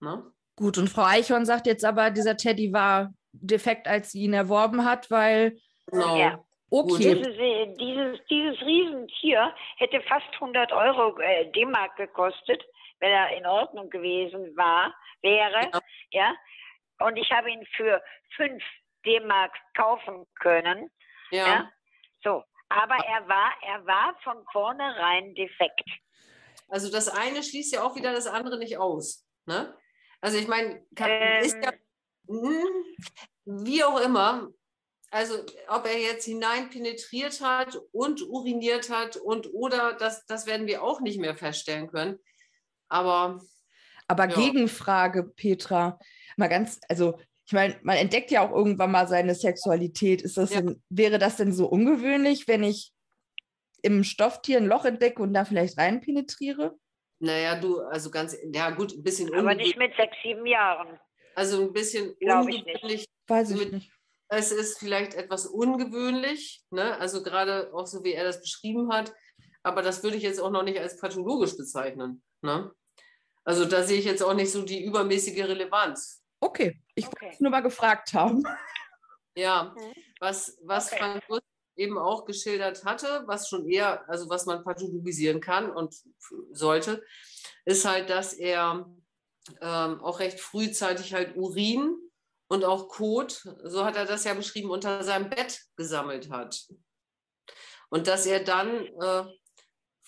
Ne? 0.02 0.24
Gut, 0.56 0.78
und 0.78 0.89
Frau 0.89 1.04
Eichhorn 1.04 1.45
sagt 1.45 1.68
jetzt 1.68 1.86
aber, 1.86 2.10
dieser 2.10 2.36
Teddy 2.36 2.74
war 2.74 3.14
defekt, 3.32 3.88
als 3.88 4.12
sie 4.12 4.24
ihn 4.24 4.34
erworben 4.34 4.84
hat, 4.84 5.10
weil. 5.12 5.58
Genau. 5.88 6.18
Ja. 6.18 6.43
Okay. 6.72 7.16
Dieses, 7.16 7.78
dieses, 7.80 8.20
dieses 8.30 8.62
Riesentier 8.62 9.54
hätte 9.78 10.02
fast 10.02 10.28
100 10.34 10.72
Euro 10.72 11.18
äh, 11.20 11.52
D-Mark 11.52 11.95
gekostet, 11.97 12.64
wenn 13.00 13.10
er 13.10 13.36
in 13.38 13.45
Ordnung 13.45 13.89
gewesen 13.89 14.56
war, 14.56 14.93
wäre. 15.22 15.70
Ja. 15.72 15.80
ja. 16.12 17.08
Und 17.08 17.18
ich 17.18 17.32
habe 17.32 17.50
ihn 17.50 17.66
für 17.76 18.02
fünf 18.36 18.62
D-Mark 19.06 19.54
kaufen 19.76 20.26
können. 20.39 20.89
Ja. 21.32 21.47
ja. 21.47 21.72
So, 22.24 22.43
aber 22.70 22.95
er 22.95 23.28
war, 23.28 23.52
er 23.66 23.86
war 23.86 24.16
von 24.24 24.45
vornherein 24.52 25.34
defekt. 25.36 25.89
Also 26.68 26.91
das 26.91 27.08
eine 27.08 27.41
schließt 27.41 27.74
ja 27.74 27.84
auch 27.84 27.95
wieder 27.95 28.14
das 28.14 28.28
andere 28.28 28.58
nicht 28.60 28.78
aus. 28.78 29.26
Ne? 29.45 29.76
Also 30.22 30.38
ich 30.38 30.47
meine, 30.47 30.86
ähm, 30.97 31.43
ist 31.43 31.58
ja, 31.64 31.72
hm, 32.28 32.86
wie 33.45 33.84
auch 33.84 34.00
immer, 34.00 34.50
also 35.12 35.43
ob 35.68 35.86
er 35.86 35.97
jetzt 35.97 36.26
hinein 36.26 36.70
penetriert 36.70 37.41
hat 37.41 37.80
und 37.91 38.22
uriniert 38.22 38.91
hat 38.91 39.18
und 39.18 39.52
oder 39.54 39.93
das, 39.93 40.26
das 40.28 40.45
werden 40.45 40.68
wir 40.68 40.84
auch 40.84 41.02
nicht 41.02 41.20
mehr 41.20 41.36
feststellen 41.36 41.88
können. 41.88 42.20
Aber 42.89 43.39
aber 44.10 44.28
ja. 44.28 44.36
Gegenfrage, 44.36 45.24
Petra, 45.24 46.00
mal 46.36 46.50
ganz, 46.50 46.80
also 46.89 47.20
ich 47.50 47.54
meine, 47.54 47.80
man 47.82 47.97
entdeckt 47.97 48.30
ja 48.30 48.47
auch 48.47 48.56
irgendwann 48.56 48.91
mal 48.91 49.08
seine 49.08 49.34
Sexualität. 49.34 50.22
Ist 50.22 50.38
das 50.38 50.54
ja. 50.54 50.62
denn, 50.62 50.84
wäre 50.89 51.18
das 51.18 51.38
denn 51.38 51.52
so 51.52 51.66
ungewöhnlich, 51.66 52.47
wenn 52.47 52.62
ich 52.62 52.93
im 53.82 54.04
Stofftier 54.04 54.58
ein 54.58 54.68
Loch 54.68 54.86
entdecke 54.86 55.20
und 55.24 55.34
da 55.34 55.45
vielleicht 55.45 55.80
rein 55.80 56.00
penetriere? 56.00 56.78
Naja, 57.18 57.60
du, 57.60 57.80
also 57.80 58.12
ganz, 58.12 58.38
ja 58.54 58.70
gut, 58.70 58.93
ein 58.93 59.02
bisschen 59.02 59.34
Aber 59.34 59.56
nicht 59.56 59.80
mit 59.80 59.95
sechs, 59.95 60.16
sieben 60.22 60.45
Jahren. 60.45 61.00
Also 61.34 61.64
ein 61.64 61.74
bisschen 61.74 62.16
Glaube 62.20 62.52
ungewöhnlich. 62.52 63.08
Weiß 63.26 63.50
ich 63.50 63.72
nicht. 63.72 63.91
Es 64.28 64.52
ist 64.52 64.78
vielleicht 64.78 65.16
etwas 65.16 65.47
ungewöhnlich, 65.47 66.62
ne? 66.70 67.00
also 67.00 67.24
gerade 67.24 67.74
auch 67.74 67.88
so, 67.88 68.04
wie 68.04 68.14
er 68.14 68.26
das 68.26 68.41
beschrieben 68.41 68.93
hat. 68.93 69.12
Aber 69.64 69.82
das 69.82 70.04
würde 70.04 70.18
ich 70.18 70.24
jetzt 70.24 70.39
auch 70.39 70.52
noch 70.52 70.62
nicht 70.62 70.78
als 70.78 71.00
pathologisch 71.02 71.58
bezeichnen. 71.58 72.22
Ne? 72.43 72.72
Also 73.43 73.66
da 73.66 73.82
sehe 73.82 73.97
ich 73.97 74.06
jetzt 74.06 74.22
auch 74.22 74.36
nicht 74.36 74.52
so 74.52 74.62
die 74.62 74.84
übermäßige 74.84 75.45
Relevanz. 75.45 76.18
Okay, 76.40 76.82
ich 76.96 77.08
okay. 77.08 77.28
wollte 77.28 77.44
nur 77.44 77.52
mal 77.52 77.62
gefragt 77.62 78.14
haben. 78.14 78.44
Ja, 79.36 79.76
mhm. 79.76 79.94
was, 80.20 80.58
was 80.64 80.88
okay. 80.88 80.98
Frank 81.00 81.28
Gust 81.28 81.44
eben 81.76 81.98
auch 81.98 82.26
geschildert 82.26 82.84
hatte, 82.84 83.24
was 83.26 83.48
schon 83.48 83.68
eher, 83.68 84.08
also 84.10 84.30
was 84.30 84.46
man 84.46 84.64
pathologisieren 84.64 85.40
kann 85.40 85.72
und 85.72 85.96
sollte, 86.52 87.04
ist 87.66 87.86
halt, 87.86 88.10
dass 88.10 88.34
er 88.34 88.86
ähm, 89.62 90.02
auch 90.02 90.20
recht 90.20 90.40
frühzeitig 90.40 91.14
halt 91.14 91.38
Urin 91.38 91.96
und 92.50 92.66
auch 92.66 92.90
Kot, 92.90 93.48
so 93.64 93.86
hat 93.86 93.96
er 93.96 94.06
das 94.06 94.26
ja 94.26 94.34
beschrieben, 94.34 94.70
unter 94.70 95.04
seinem 95.04 95.30
Bett 95.30 95.62
gesammelt 95.78 96.30
hat. 96.30 96.68
Und 97.90 98.08
dass 98.08 98.26
er 98.26 98.44
dann 98.44 98.86
äh, 98.86 99.26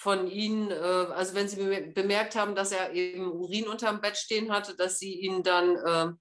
von 0.01 0.27
ihnen, 0.27 0.71
äh, 0.71 0.73
also 0.73 1.35
wenn 1.35 1.47
sie 1.47 1.91
bemerkt 1.91 2.35
haben, 2.35 2.55
dass 2.55 2.71
er 2.71 2.91
eben 2.93 3.31
Urin 3.31 3.67
unterm 3.67 4.01
Bett 4.01 4.17
stehen 4.17 4.51
hatte, 4.51 4.75
dass 4.75 4.97
sie 4.97 5.13
ihn 5.13 5.43
dann 5.43 5.75
äh, 5.75 6.11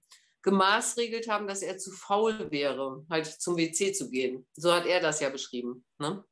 gemaßregelt 0.43 1.27
haben, 1.27 1.47
dass 1.47 1.63
er 1.63 1.79
zu 1.79 1.91
faul 1.91 2.51
wäre, 2.51 3.03
halt 3.09 3.25
zum 3.25 3.57
WC 3.57 3.91
zu 3.91 4.11
gehen. 4.11 4.47
So 4.53 4.71
hat 4.71 4.85
er 4.85 4.99
das 4.99 5.19
ja 5.19 5.29
beschrieben. 5.29 5.83
Ne? 5.97 6.23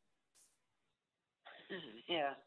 Ja. 2.06 2.38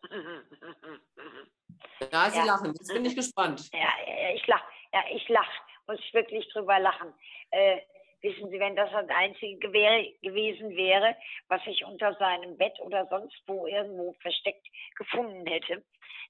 Ja, 2.12 2.30
Sie 2.30 2.38
ja. 2.38 2.44
lachen. 2.44 2.72
Jetzt 2.72 2.92
bin 2.92 3.04
ich 3.04 3.16
gespannt. 3.16 3.70
Ja, 3.72 3.88
ich 4.34 4.46
lache. 4.46 4.64
Ja, 4.92 5.02
ich 5.12 5.28
lache. 5.28 5.62
Muss 5.88 5.98
ich 5.98 6.14
wirklich 6.14 6.48
drüber 6.52 6.78
lachen. 6.78 7.12
Äh, 7.50 7.78
Wissen 8.22 8.50
Sie, 8.50 8.60
wenn 8.60 8.76
das 8.76 8.90
das 8.92 9.08
Einzige 9.08 9.58
gewesen 9.58 10.76
wäre, 10.76 11.16
was 11.48 11.60
ich 11.66 11.84
unter 11.84 12.14
seinem 12.14 12.56
Bett 12.56 12.78
oder 12.80 13.06
sonst 13.06 13.42
wo 13.46 13.66
irgendwo 13.66 14.12
versteckt 14.20 14.66
gefunden 14.96 15.44
hätte, 15.46 15.84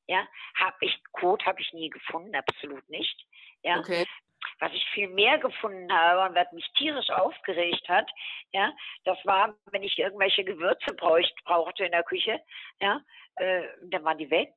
ja, 0.07 0.27
habe 0.55 0.77
ich, 0.81 0.99
Kot 1.13 1.45
habe 1.45 1.61
ich 1.61 1.73
nie 1.73 1.91
gefunden, 1.91 2.35
absolut 2.35 2.89
nicht. 2.89 3.27
Ja. 3.63 3.79
Okay. 3.79 4.07
Was 4.59 4.73
ich 4.73 4.85
viel 4.91 5.09
mehr 5.09 5.39
gefunden 5.39 5.93
habe 5.93 6.29
und 6.29 6.35
was 6.35 6.51
mich 6.53 6.67
tierisch 6.77 7.11
aufgeregt 7.11 7.89
hat, 7.89 8.11
ja, 8.53 8.73
das 9.05 9.19
war, 9.25 9.55
wenn 9.71 9.83
ich 9.83 9.99
irgendwelche 9.99 10.45
Gewürze 10.45 10.95
brauchte 10.95 11.85
in 11.85 11.93
der 11.93 12.03
Küche, 12.03 12.41
ja, 12.81 13.01
äh, 13.37 13.63
dann 13.83 14.05
waren 14.05 14.19
die 14.19 14.31
weg 14.31 14.53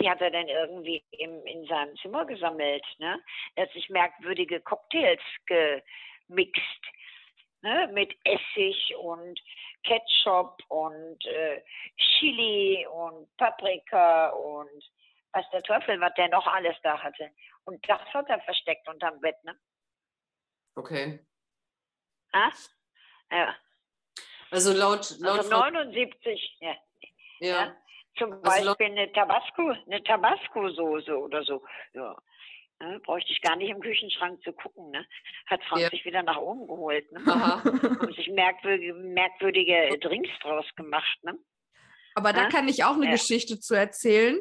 die 0.00 0.10
hat 0.10 0.20
er 0.20 0.30
dann 0.30 0.48
irgendwie 0.48 1.04
im, 1.12 1.44
in 1.46 1.66
seinem 1.66 1.96
Zimmer 1.96 2.24
gesammelt. 2.24 2.84
Ne? 2.98 3.22
Er 3.54 3.66
hat 3.66 3.72
sich 3.72 3.88
merkwürdige 3.88 4.60
Cocktails 4.60 5.22
gemixt. 5.46 6.82
Ne? 7.62 7.88
Mit 7.92 8.14
Essig 8.24 8.94
und 8.96 9.40
Ketchup 9.84 10.58
und 10.68 11.24
äh, 11.26 11.62
Chili 11.96 12.86
und 12.86 13.28
Paprika 13.36 14.28
und 14.30 14.84
was 15.32 15.48
der 15.50 15.62
Teufel, 15.62 16.00
was 16.00 16.14
der 16.14 16.28
noch 16.28 16.46
alles 16.46 16.76
da 16.82 17.02
hatte. 17.02 17.30
Und 17.64 17.86
das 17.88 18.00
hat 18.12 18.28
er 18.28 18.40
versteckt 18.40 18.88
unterm 18.88 19.20
Bett. 19.20 19.42
Ne? 19.44 19.58
Okay. 20.76 21.20
Ah? 22.32 22.52
Ja. 23.30 23.56
Also 24.50 24.72
laut, 24.72 25.18
laut 25.18 25.38
Also 25.38 25.50
79, 25.50 26.56
ja. 26.60 26.76
ja. 27.40 27.48
ja. 27.48 27.76
Zum 28.16 28.32
Also 28.44 28.74
Beispiel 28.76 28.86
eine 28.86 29.12
Tabasco, 29.12 29.72
eine 29.86 30.02
Tabasco-Soße 30.02 31.16
oder 31.18 31.42
so. 31.42 31.62
Ja. 31.94 32.16
Ne, 32.80 33.00
bräuchte 33.04 33.30
ich 33.32 33.40
gar 33.40 33.56
nicht 33.56 33.70
im 33.70 33.80
Küchenschrank 33.80 34.42
zu 34.42 34.52
gucken. 34.52 34.90
Ne? 34.90 35.06
Hat 35.46 35.62
Frank 35.64 35.82
Ja. 35.82 35.90
sich 35.90 36.04
wieder 36.04 36.22
nach 36.22 36.38
oben 36.38 36.66
geholt. 36.66 37.10
Ne? 37.12 37.20
Haben 38.06 38.12
sich 38.14 38.28
merkwürdige, 38.30 38.94
merkwürdige 38.94 39.98
Drinks 40.00 40.30
draus 40.42 40.66
gemacht. 40.76 41.18
Ne? 41.22 41.38
Aber 42.14 42.32
da 42.32 42.42
Ja? 42.42 42.48
kann 42.48 42.68
ich 42.68 42.84
auch 42.84 42.94
eine 42.94 43.06
Ja. 43.06 43.12
Geschichte 43.12 43.60
zu 43.60 43.74
erzählen. 43.74 44.40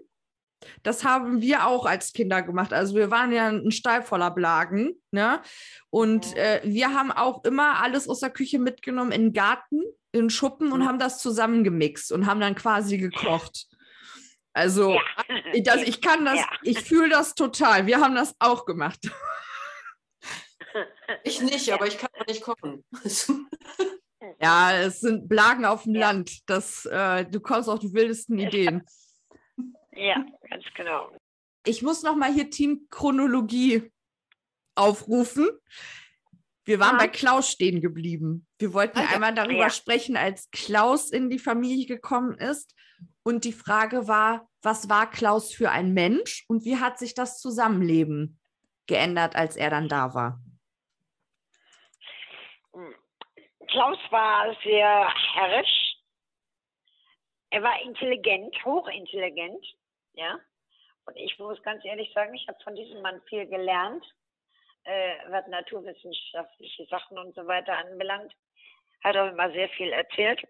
Das 0.81 1.03
haben 1.03 1.41
wir 1.41 1.67
auch 1.67 1.85
als 1.85 2.13
Kinder 2.13 2.41
gemacht. 2.41 2.71
Also 2.73 2.95
wir 2.95 3.11
waren 3.11 3.33
ja 3.33 3.49
ein 3.49 3.71
Stall 3.71 4.01
voller 4.01 4.31
Blagen, 4.31 4.93
ne? 5.11 5.41
Und 5.89 6.37
äh, 6.37 6.61
wir 6.63 6.93
haben 6.93 7.11
auch 7.11 7.43
immer 7.43 7.81
alles 7.83 8.07
aus 8.07 8.21
der 8.21 8.29
Küche 8.29 8.59
mitgenommen 8.59 9.11
in 9.11 9.23
den 9.23 9.33
Garten, 9.33 9.81
in 10.13 10.29
Schuppen 10.29 10.71
und 10.71 10.79
Mhm. 10.79 10.85
haben 10.87 10.99
das 10.99 11.19
zusammengemixt 11.21 12.11
und 12.13 12.25
haben 12.27 12.39
dann 12.39 12.55
quasi 12.55 12.97
gekocht. 12.97 13.67
Also 14.53 14.93
Ja. 14.93 15.01
ich, 15.53 15.63
das, 15.63 15.81
ich 15.81 15.99
kann 16.01 16.23
das, 16.23 16.39
Ja. 16.39 16.49
ich 16.61 16.79
fühle 16.79 17.09
das 17.09 17.35
total. 17.35 17.85
Wir 17.87 17.99
haben 17.99 18.15
das 18.15 18.33
auch 18.39 18.65
gemacht. 18.65 18.99
Ich 21.23 21.41
nicht, 21.41 21.71
aber 21.71 21.85
ich 21.87 21.97
kann 21.97 22.09
auch 22.19 22.25
nicht 22.27 22.41
kochen. 22.43 22.83
Ja, 24.41 24.71
es 24.77 25.01
sind 25.01 25.27
Blagen 25.27 25.65
auf 25.65 25.83
dem 25.83 25.95
Ja. 25.95 26.01
Land. 26.11 26.39
Das, 26.49 26.85
äh, 26.85 27.25
du 27.25 27.41
kommst 27.41 27.67
auf 27.67 27.79
die 27.79 27.93
wildesten 27.93 28.39
Ideen. 28.39 28.83
ja, 29.91 30.25
ganz 30.49 30.63
genau. 30.75 31.11
ich 31.65 31.81
muss 31.81 32.03
noch 32.03 32.15
mal 32.15 32.31
hier 32.33 32.49
Team 32.49 32.87
Chronologie 32.89 33.91
aufrufen. 34.75 35.49
Wir 36.65 36.79
waren 36.79 36.93
Ja. 36.97 36.99
bei 36.99 37.07
Klaus 37.09 37.49
stehen 37.51 37.81
geblieben. 37.81 38.47
Wir 38.57 38.73
wollten 38.73 38.99
ja. 38.99 39.07
einmal 39.13 39.33
darüber 39.33 39.63
Ja. 39.63 39.69
sprechen, 39.69 40.15
als 40.15 40.49
Klaus 40.51 41.11
in 41.11 41.29
die 41.29 41.39
Familie 41.39 41.85
gekommen 41.85 42.35
ist. 42.37 42.73
Und 43.23 43.43
die 43.43 43.53
Frage 43.53 44.07
war, 44.07 44.47
was 44.61 44.89
war 44.89 45.09
Klaus 45.09 45.53
für 45.53 45.71
ein 45.71 45.93
Mensch 45.93 46.45
und 46.47 46.63
wie 46.65 46.77
hat 46.77 46.97
sich 46.99 47.13
das 47.13 47.39
Zusammenleben 47.39 48.39
geändert, 48.87 49.35
als 49.35 49.57
er 49.57 49.69
dann 49.69 49.89
da 49.89 50.13
war? 50.13 50.39
Klaus 53.67 53.97
war 54.09 54.55
sehr 54.63 55.09
herrisch. 55.33 55.95
Er 57.49 57.61
war 57.63 57.81
intelligent, 57.83 58.55
hochintelligent, 58.65 59.65
ja. 60.13 60.39
Und 61.05 61.15
ich 61.17 61.37
muss 61.37 61.61
ganz 61.63 61.83
ehrlich 61.85 62.11
sagen, 62.13 62.33
ich 62.33 62.47
habe 62.47 62.57
von 62.63 62.75
diesem 62.75 63.01
Mann 63.01 63.21
viel 63.29 63.45
gelernt, 63.47 64.03
äh, 64.85 65.15
was 65.29 65.47
naturwissenschaftliche 65.47 66.85
Sachen 66.85 67.17
und 67.17 67.35
so 67.35 67.45
weiter 67.47 67.77
anbelangt. 67.77 68.33
Hat 69.03 69.17
auch 69.17 69.29
immer 69.31 69.51
sehr 69.51 69.69
viel 69.69 69.91
erzählt. 69.91 70.43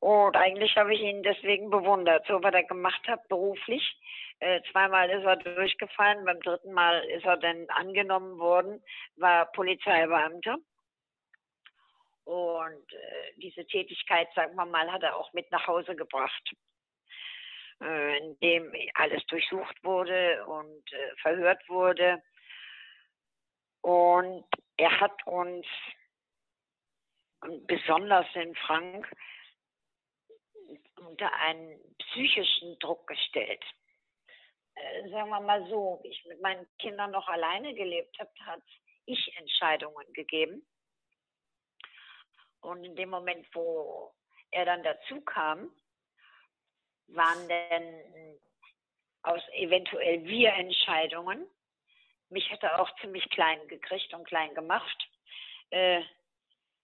Und 0.00 0.36
eigentlich 0.36 0.76
habe 0.76 0.94
ich 0.94 1.00
ihn 1.00 1.22
deswegen 1.22 1.70
bewundert, 1.70 2.24
so 2.26 2.42
was 2.42 2.54
er 2.54 2.62
gemacht 2.64 3.06
hat 3.08 3.26
beruflich. 3.28 3.82
Äh, 4.38 4.60
zweimal 4.70 5.10
ist 5.10 5.24
er 5.24 5.36
durchgefallen, 5.36 6.24
beim 6.24 6.40
dritten 6.40 6.72
Mal 6.72 7.02
ist 7.10 7.24
er 7.24 7.36
dann 7.36 7.68
angenommen 7.70 8.38
worden, 8.38 8.82
war 9.16 9.46
Polizeibeamter. 9.52 10.58
Und 12.24 12.92
äh, 12.92 13.32
diese 13.36 13.66
Tätigkeit, 13.66 14.28
sagen 14.34 14.54
wir 14.54 14.66
mal, 14.66 14.92
hat 14.92 15.02
er 15.02 15.16
auch 15.16 15.32
mit 15.32 15.50
nach 15.50 15.66
Hause 15.66 15.96
gebracht, 15.96 16.52
äh, 17.82 18.18
indem 18.18 18.72
alles 18.94 19.24
durchsucht 19.26 19.82
wurde 19.82 20.44
und 20.46 20.92
äh, 20.92 21.16
verhört 21.22 21.66
wurde. 21.68 22.22
Und 23.82 24.44
er 24.76 25.00
hat 25.00 25.26
uns 25.26 25.66
besonders 27.66 28.26
in 28.34 28.54
Frank 28.56 29.10
unter 30.96 31.32
einen 31.32 31.78
psychischen 31.98 32.78
Druck 32.80 33.06
gestellt. 33.06 33.64
Äh, 34.74 35.08
sagen 35.10 35.30
wir 35.30 35.40
mal 35.40 35.66
so, 35.68 36.00
ich 36.04 36.24
mit 36.26 36.40
meinen 36.40 36.66
Kindern 36.78 37.10
noch 37.12 37.26
alleine 37.28 37.74
gelebt 37.74 38.18
habe, 38.18 38.30
hat 38.40 38.62
ich 39.06 39.36
Entscheidungen 39.36 40.12
gegeben. 40.12 40.66
Und 42.60 42.84
in 42.84 42.96
dem 42.96 43.10
Moment, 43.10 43.46
wo 43.54 44.12
er 44.50 44.64
dann 44.64 44.82
dazu 44.82 45.20
kam, 45.22 45.70
waren 47.08 47.48
dann 47.48 48.38
aus 49.22 49.42
eventuell 49.52 50.24
wir 50.24 50.52
Entscheidungen. 50.54 51.46
Mich 52.30 52.50
hat 52.50 52.62
er 52.62 52.80
auch 52.80 52.90
ziemlich 53.00 53.28
klein 53.30 53.58
gekriegt 53.68 54.12
und 54.14 54.26
klein 54.26 54.54
gemacht. 54.54 55.08
Äh, 55.70 56.02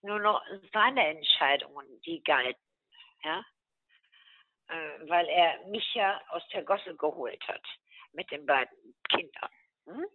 nur 0.01 0.19
noch 0.19 0.41
seine 0.73 1.07
Entscheidungen, 1.07 1.87
die 2.01 2.23
galten. 2.23 2.61
Ja? 3.23 3.45
Äh, 4.67 5.09
weil 5.09 5.27
er 5.27 5.65
mich 5.67 5.93
ja 5.93 6.21
aus 6.29 6.47
der 6.49 6.63
Gosse 6.63 6.95
geholt 6.95 7.47
hat 7.47 7.63
mit 8.13 8.29
den 8.31 8.45
beiden 8.45 8.95
Kindern. 9.09 9.49
Hm? 9.85 10.05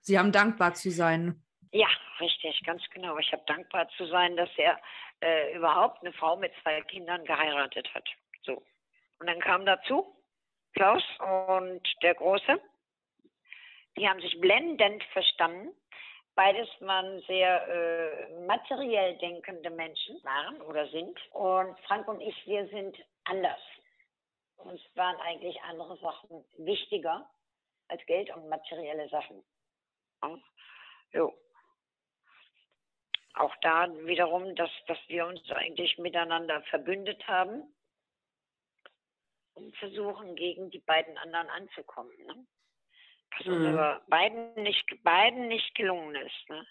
Sie 0.00 0.18
haben 0.18 0.32
dankbar 0.32 0.74
zu 0.74 0.90
sein. 0.90 1.42
Ja, 1.72 1.88
richtig, 2.18 2.60
ganz 2.64 2.82
genau. 2.90 3.18
Ich 3.18 3.32
habe 3.32 3.44
dankbar 3.46 3.88
zu 3.96 4.06
sein, 4.06 4.36
dass 4.36 4.50
er 4.56 4.80
äh, 5.20 5.54
überhaupt 5.54 6.00
eine 6.00 6.12
Frau 6.12 6.36
mit 6.36 6.52
zwei 6.62 6.80
Kindern 6.82 7.24
geheiratet 7.24 7.92
hat. 7.94 8.08
So. 8.42 8.64
Und 9.20 9.26
dann 9.26 9.40
kam 9.40 9.66
dazu 9.66 10.16
Klaus 10.74 11.02
und 11.18 11.82
der 12.02 12.14
Große. 12.14 12.60
Die 14.00 14.08
haben 14.08 14.22
sich 14.22 14.40
blendend 14.40 15.04
verstanden. 15.12 15.76
Beides 16.34 16.66
waren 16.80 17.20
sehr 17.26 17.68
äh, 17.68 18.46
materiell 18.46 19.18
denkende 19.18 19.68
Menschen, 19.68 20.24
waren 20.24 20.58
oder 20.62 20.88
sind. 20.88 21.18
Und 21.32 21.78
Frank 21.80 22.08
und 22.08 22.18
ich, 22.22 22.46
wir 22.46 22.66
sind 22.68 22.96
anders. 23.24 23.60
Uns 24.56 24.80
waren 24.94 25.16
eigentlich 25.16 25.60
andere 25.64 25.98
Sachen 25.98 26.46
wichtiger 26.56 27.28
als 27.88 28.00
Geld 28.06 28.34
und 28.34 28.48
materielle 28.48 29.06
Sachen. 29.10 29.44
Ja. 31.12 31.28
Auch 33.34 33.54
da 33.60 33.86
wiederum, 34.06 34.56
dass, 34.56 34.70
dass 34.86 34.98
wir 35.08 35.26
uns 35.26 35.42
eigentlich 35.50 35.98
miteinander 35.98 36.62
verbündet 36.70 37.28
haben 37.28 37.70
und 39.52 39.76
versuchen, 39.76 40.36
gegen 40.36 40.70
die 40.70 40.78
beiden 40.78 41.18
anderen 41.18 41.50
anzukommen. 41.50 42.16
Ne? 42.24 42.46
Was 43.38 43.46
uns 43.46 43.58
Mhm. 43.58 43.66
aber 43.66 44.02
beiden 44.08 44.54
nicht, 44.62 45.02
beiden 45.02 45.48
nicht 45.48 45.74
gelungen 45.74 46.14
ist. 46.14 46.48
Ne? 46.48 46.66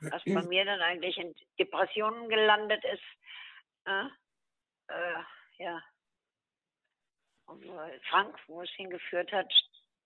Was 0.00 0.22
bei 0.24 0.42
mir 0.42 0.64
dann 0.64 0.80
eigentlich 0.80 1.16
in 1.18 1.34
Depressionen 1.58 2.28
gelandet 2.28 2.84
ist. 2.84 3.02
Äh, 3.86 4.06
äh, 4.88 5.22
ja. 5.58 5.82
Und 7.46 7.64
Frank, 8.08 8.36
wo 8.46 8.62
es 8.62 8.70
hingeführt 8.70 9.30
hat, 9.32 9.52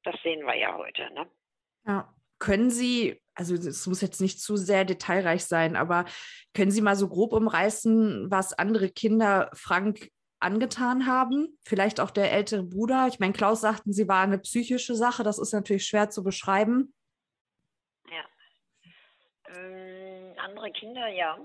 das 0.05 0.15
sehen 0.23 0.45
wir 0.47 0.55
ja 0.57 0.77
heute. 0.77 1.13
Ne? 1.15 1.31
Ja. 1.87 2.15
Können 2.41 2.71
Sie, 2.71 3.21
also 3.35 3.55
es 3.57 3.85
muss 3.89 4.01
jetzt 4.01 4.21
nicht 4.21 4.41
zu 4.41 4.57
sehr 4.57 4.85
detailreich 4.85 5.45
sein, 5.45 5.75
aber 5.75 6.05
können 6.55 6.71
Sie 6.71 6.81
mal 6.81 6.95
so 6.95 7.09
grob 7.09 7.33
umreißen, 7.33 8.31
was 8.31 8.53
andere 8.53 8.91
Kinder 8.91 9.51
Frank 9.55 10.09
angetan 10.41 11.07
haben? 11.07 11.59
Vielleicht 11.64 12.01
auch 12.01 12.11
der 12.11 12.32
ältere 12.32 12.62
Bruder. 12.62 13.07
Ich 13.09 13.18
meine, 13.18 13.32
Klaus 13.32 13.61
sagten, 13.61 13.93
sie 13.93 14.09
war 14.09 14.22
eine 14.22 14.39
psychische 14.39 14.95
Sache. 14.95 15.22
Das 15.22 15.39
ist 15.39 15.53
natürlich 15.53 15.86
schwer 15.86 16.11
zu 16.11 16.22
beschreiben. 16.22 16.95
Ja. 18.11 18.24
Ähm, 19.57 20.34
andere 20.39 20.70
Kinder, 20.72 21.09
ja, 21.09 21.39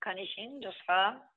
kann 0.00 0.18
ich 0.18 0.36
Ihnen. 0.38 0.60
Das 0.60 0.74
war 0.86 1.28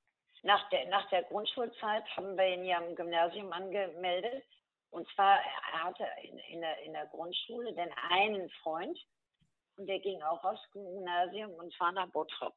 nach 0.44 0.70
der, 0.70 0.88
nach 0.90 1.08
der 1.10 1.24
Grundschulzeit, 1.24 2.04
haben 2.16 2.38
wir 2.38 2.48
ihn 2.48 2.66
ja 2.66 2.80
im 2.80 2.96
Gymnasium 2.96 3.52
angemeldet. 3.52 4.44
Und 4.90 5.08
zwar, 5.16 5.40
er 5.74 5.84
hatte 5.84 6.06
in, 6.24 6.38
in, 6.38 6.62
der, 6.62 6.80
in 6.84 6.94
der 6.94 7.06
Grundschule 7.08 7.74
den 7.74 7.92
einen 8.10 8.50
Freund 8.62 8.98
und 9.78 9.88
der 9.88 10.00
ging 10.00 10.22
auch 10.22 10.44
aufs 10.44 10.70
Gymnasium 10.72 11.52
und 11.54 11.74
zwar 11.74 11.92
nach 11.94 12.10
Bottrop. 12.10 12.56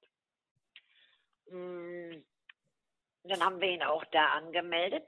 Mm, 3.24 3.28
Dann 3.28 3.44
haben 3.44 3.60
wir 3.60 3.68
ihn 3.70 3.82
auch 3.82 4.04
da 4.06 4.26
angemeldet. 4.32 5.06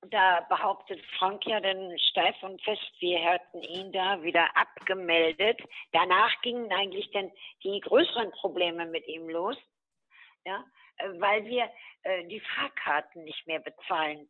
Und 0.00 0.14
da 0.14 0.42
behauptet 0.48 1.04
Frank 1.18 1.44
ja 1.46 1.60
dann 1.60 1.98
steif 1.98 2.40
und 2.42 2.62
fest, 2.62 2.92
wir 3.00 3.18
hätten 3.18 3.62
ihn 3.62 3.92
da 3.92 4.22
wieder 4.22 4.56
abgemeldet. 4.56 5.60
Danach 5.92 6.40
gingen 6.42 6.72
eigentlich 6.72 7.10
dann 7.12 7.32
die 7.64 7.80
größeren 7.80 8.30
Probleme 8.32 8.86
mit 8.86 9.08
ihm 9.08 9.28
los, 9.28 9.56
ja, 10.44 10.64
weil 11.18 11.44
wir 11.46 11.70
äh, 12.04 12.24
die 12.28 12.40
Fahrkarten 12.40 13.24
nicht 13.24 13.44
mehr 13.48 13.58
bezahlen 13.60 14.28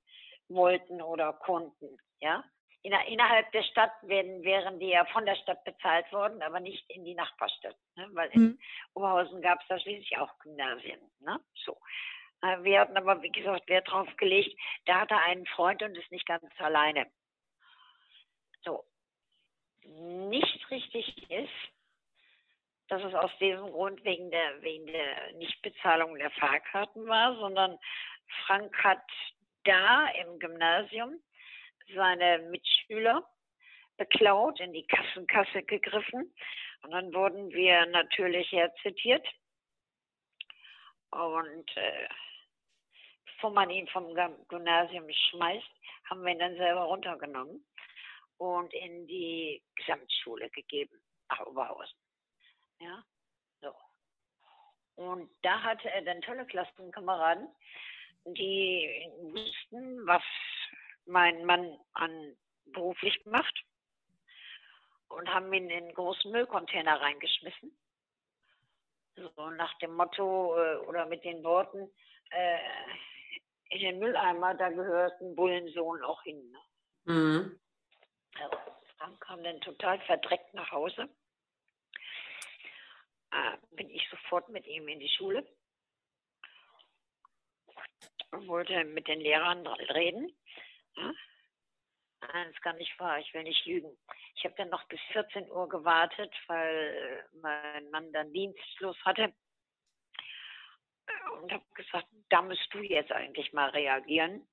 wollten 0.48 1.02
oder 1.02 1.34
konnten, 1.34 1.98
ja. 2.20 2.42
Inner, 2.82 3.04
innerhalb 3.08 3.50
der 3.52 3.64
Stadt 3.64 3.92
werden, 4.02 4.42
wären 4.44 4.78
die 4.78 4.88
ja 4.90 5.04
von 5.06 5.26
der 5.26 5.34
Stadt 5.36 5.64
bezahlt 5.64 6.10
worden, 6.12 6.40
aber 6.42 6.60
nicht 6.60 6.88
in 6.90 7.04
die 7.04 7.14
Nachbarstadt, 7.14 7.76
ne? 7.96 8.08
weil 8.12 8.30
in 8.30 8.42
Mhm. 8.42 8.58
Oberhausen 8.94 9.42
gab 9.42 9.60
es 9.60 9.66
da 9.68 9.78
schließlich 9.80 10.16
auch 10.16 10.38
Gymnasien, 10.38 11.00
ne? 11.20 11.40
So. 11.64 11.76
Äh, 12.42 12.62
Wir 12.62 12.80
hatten 12.80 12.96
aber, 12.96 13.22
wie 13.22 13.30
gesagt, 13.32 13.68
Wert 13.68 13.90
drauf 13.90 14.08
gelegt, 14.16 14.58
da 14.86 15.00
hat 15.00 15.10
er 15.10 15.22
einen 15.22 15.46
Freund 15.46 15.82
und 15.82 15.96
ist 15.96 16.10
nicht 16.10 16.26
ganz 16.26 16.44
alleine. 16.58 17.06
So. 18.64 18.84
Nicht 19.84 20.70
richtig 20.70 21.30
ist, 21.30 21.52
dass 22.88 23.02
es 23.02 23.14
aus 23.14 23.30
diesem 23.38 23.70
Grund 23.70 24.02
wegen 24.04 24.30
der, 24.30 24.62
wegen 24.62 24.86
der 24.86 25.32
Nichtbezahlung 25.34 26.16
der 26.16 26.30
Fahrkarten 26.32 27.06
war, 27.06 27.36
sondern 27.36 27.78
Frank 28.46 28.76
hat 28.82 29.04
da 29.64 30.08
im 30.08 30.38
Gymnasium 30.38 31.20
seine 31.94 32.38
Mitschüler 32.50 33.26
beklaut, 33.96 34.60
in 34.60 34.72
die 34.72 34.86
Kassenkasse 34.86 35.62
gegriffen. 35.62 36.34
Und 36.82 36.90
dann 36.90 37.12
wurden 37.12 37.50
wir 37.50 37.86
natürlich 37.86 38.50
herzitiert. 38.52 39.26
Und 41.10 41.76
äh, 41.76 42.08
bevor 43.38 43.50
man 43.52 43.70
ihn 43.70 43.86
vom 43.88 44.12
Gymnasium 44.48 45.08
schmeißt, 45.30 45.70
haben 46.10 46.24
wir 46.24 46.32
ihn 46.32 46.40
dann 46.40 46.56
selber 46.56 46.82
runtergenommen 46.82 47.64
und 48.38 48.74
in 48.74 49.06
die 49.06 49.62
Gesamtschule 49.76 50.50
gegeben, 50.50 51.00
nach 51.28 51.46
Oberhausen. 51.46 51.96
Ja, 52.80 53.04
so. 53.60 53.72
Und 54.96 55.30
da 55.42 55.62
hatte 55.62 55.88
er 55.88 56.02
dann 56.02 56.20
tolle 56.22 56.46
Klassenkameraden, 56.46 57.48
die 58.24 59.08
wussten, 59.20 60.04
was 60.04 60.22
mein 61.06 61.44
Mann 61.44 61.78
an 61.92 62.36
beruflich 62.66 63.24
macht 63.24 63.62
und 65.10 65.32
haben 65.32 65.52
ihn 65.52 65.70
in 65.70 65.84
einen 65.84 65.94
großen 65.94 66.32
Müllcontainer 66.32 67.00
reingeschmissen. 67.00 67.70
So 69.14 69.50
nach 69.50 69.78
dem 69.78 69.94
Motto 69.94 70.56
äh, 70.56 70.76
oder 70.86 71.06
mit 71.06 71.24
den 71.24 71.42
Worten, 71.44 71.88
äh, 72.30 72.58
in 73.70 73.80
den 73.80 73.98
Mülleimer, 73.98 74.54
da 74.54 74.70
gehört 74.70 75.20
ein 75.20 75.34
Bullensohn 75.34 76.02
auch 76.02 76.22
hin. 76.22 76.50
Ne? 76.50 77.14
Mhm. 77.14 77.60
Frank 78.96 79.20
kam 79.20 79.42
dann 79.42 79.60
total 79.60 80.00
verdreckt 80.00 80.54
nach 80.54 80.70
Hause. 80.70 81.08
Äh, 83.30 83.56
bin 83.72 83.90
ich 83.90 84.08
sofort 84.08 84.48
mit 84.48 84.66
ihm 84.66 84.88
in 84.88 85.00
die 85.00 85.08
Schule 85.08 85.46
und 88.30 88.48
wollte 88.48 88.84
mit 88.84 89.06
den 89.06 89.20
Lehrern 89.20 89.66
reden. 89.66 90.34
Ja? 90.96 91.12
Nein, 92.20 92.52
das 92.52 92.62
kann 92.62 92.76
nicht 92.76 92.98
wahr, 92.98 93.18
ich 93.18 93.32
will 93.32 93.44
nicht 93.44 93.64
lügen. 93.66 93.96
Ich 94.34 94.44
habe 94.44 94.54
dann 94.56 94.70
noch 94.70 94.84
bis 94.88 95.00
14 95.12 95.50
Uhr 95.50 95.68
gewartet, 95.68 96.34
weil 96.46 97.28
mein 97.40 97.90
Mann 97.90 98.12
dann 98.12 98.32
Dienstschluss 98.32 98.96
hatte 99.04 99.32
und 101.40 101.52
habe 101.52 101.64
gesagt, 101.74 102.06
da 102.28 102.42
musst 102.42 102.68
du 102.72 102.78
jetzt 102.80 103.12
eigentlich 103.12 103.52
mal 103.52 103.70
reagieren. 103.70 104.46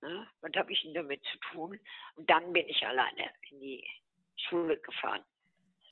Ne? 0.00 0.26
Was 0.40 0.52
habe 0.56 0.72
ich 0.72 0.82
denn 0.82 0.94
damit 0.94 1.22
zu 1.24 1.38
tun? 1.52 1.78
Und 2.16 2.28
dann 2.28 2.52
bin 2.52 2.68
ich 2.68 2.84
alleine 2.86 3.30
in 3.50 3.60
die 3.60 3.88
Schule 4.36 4.78
gefahren. 4.78 5.24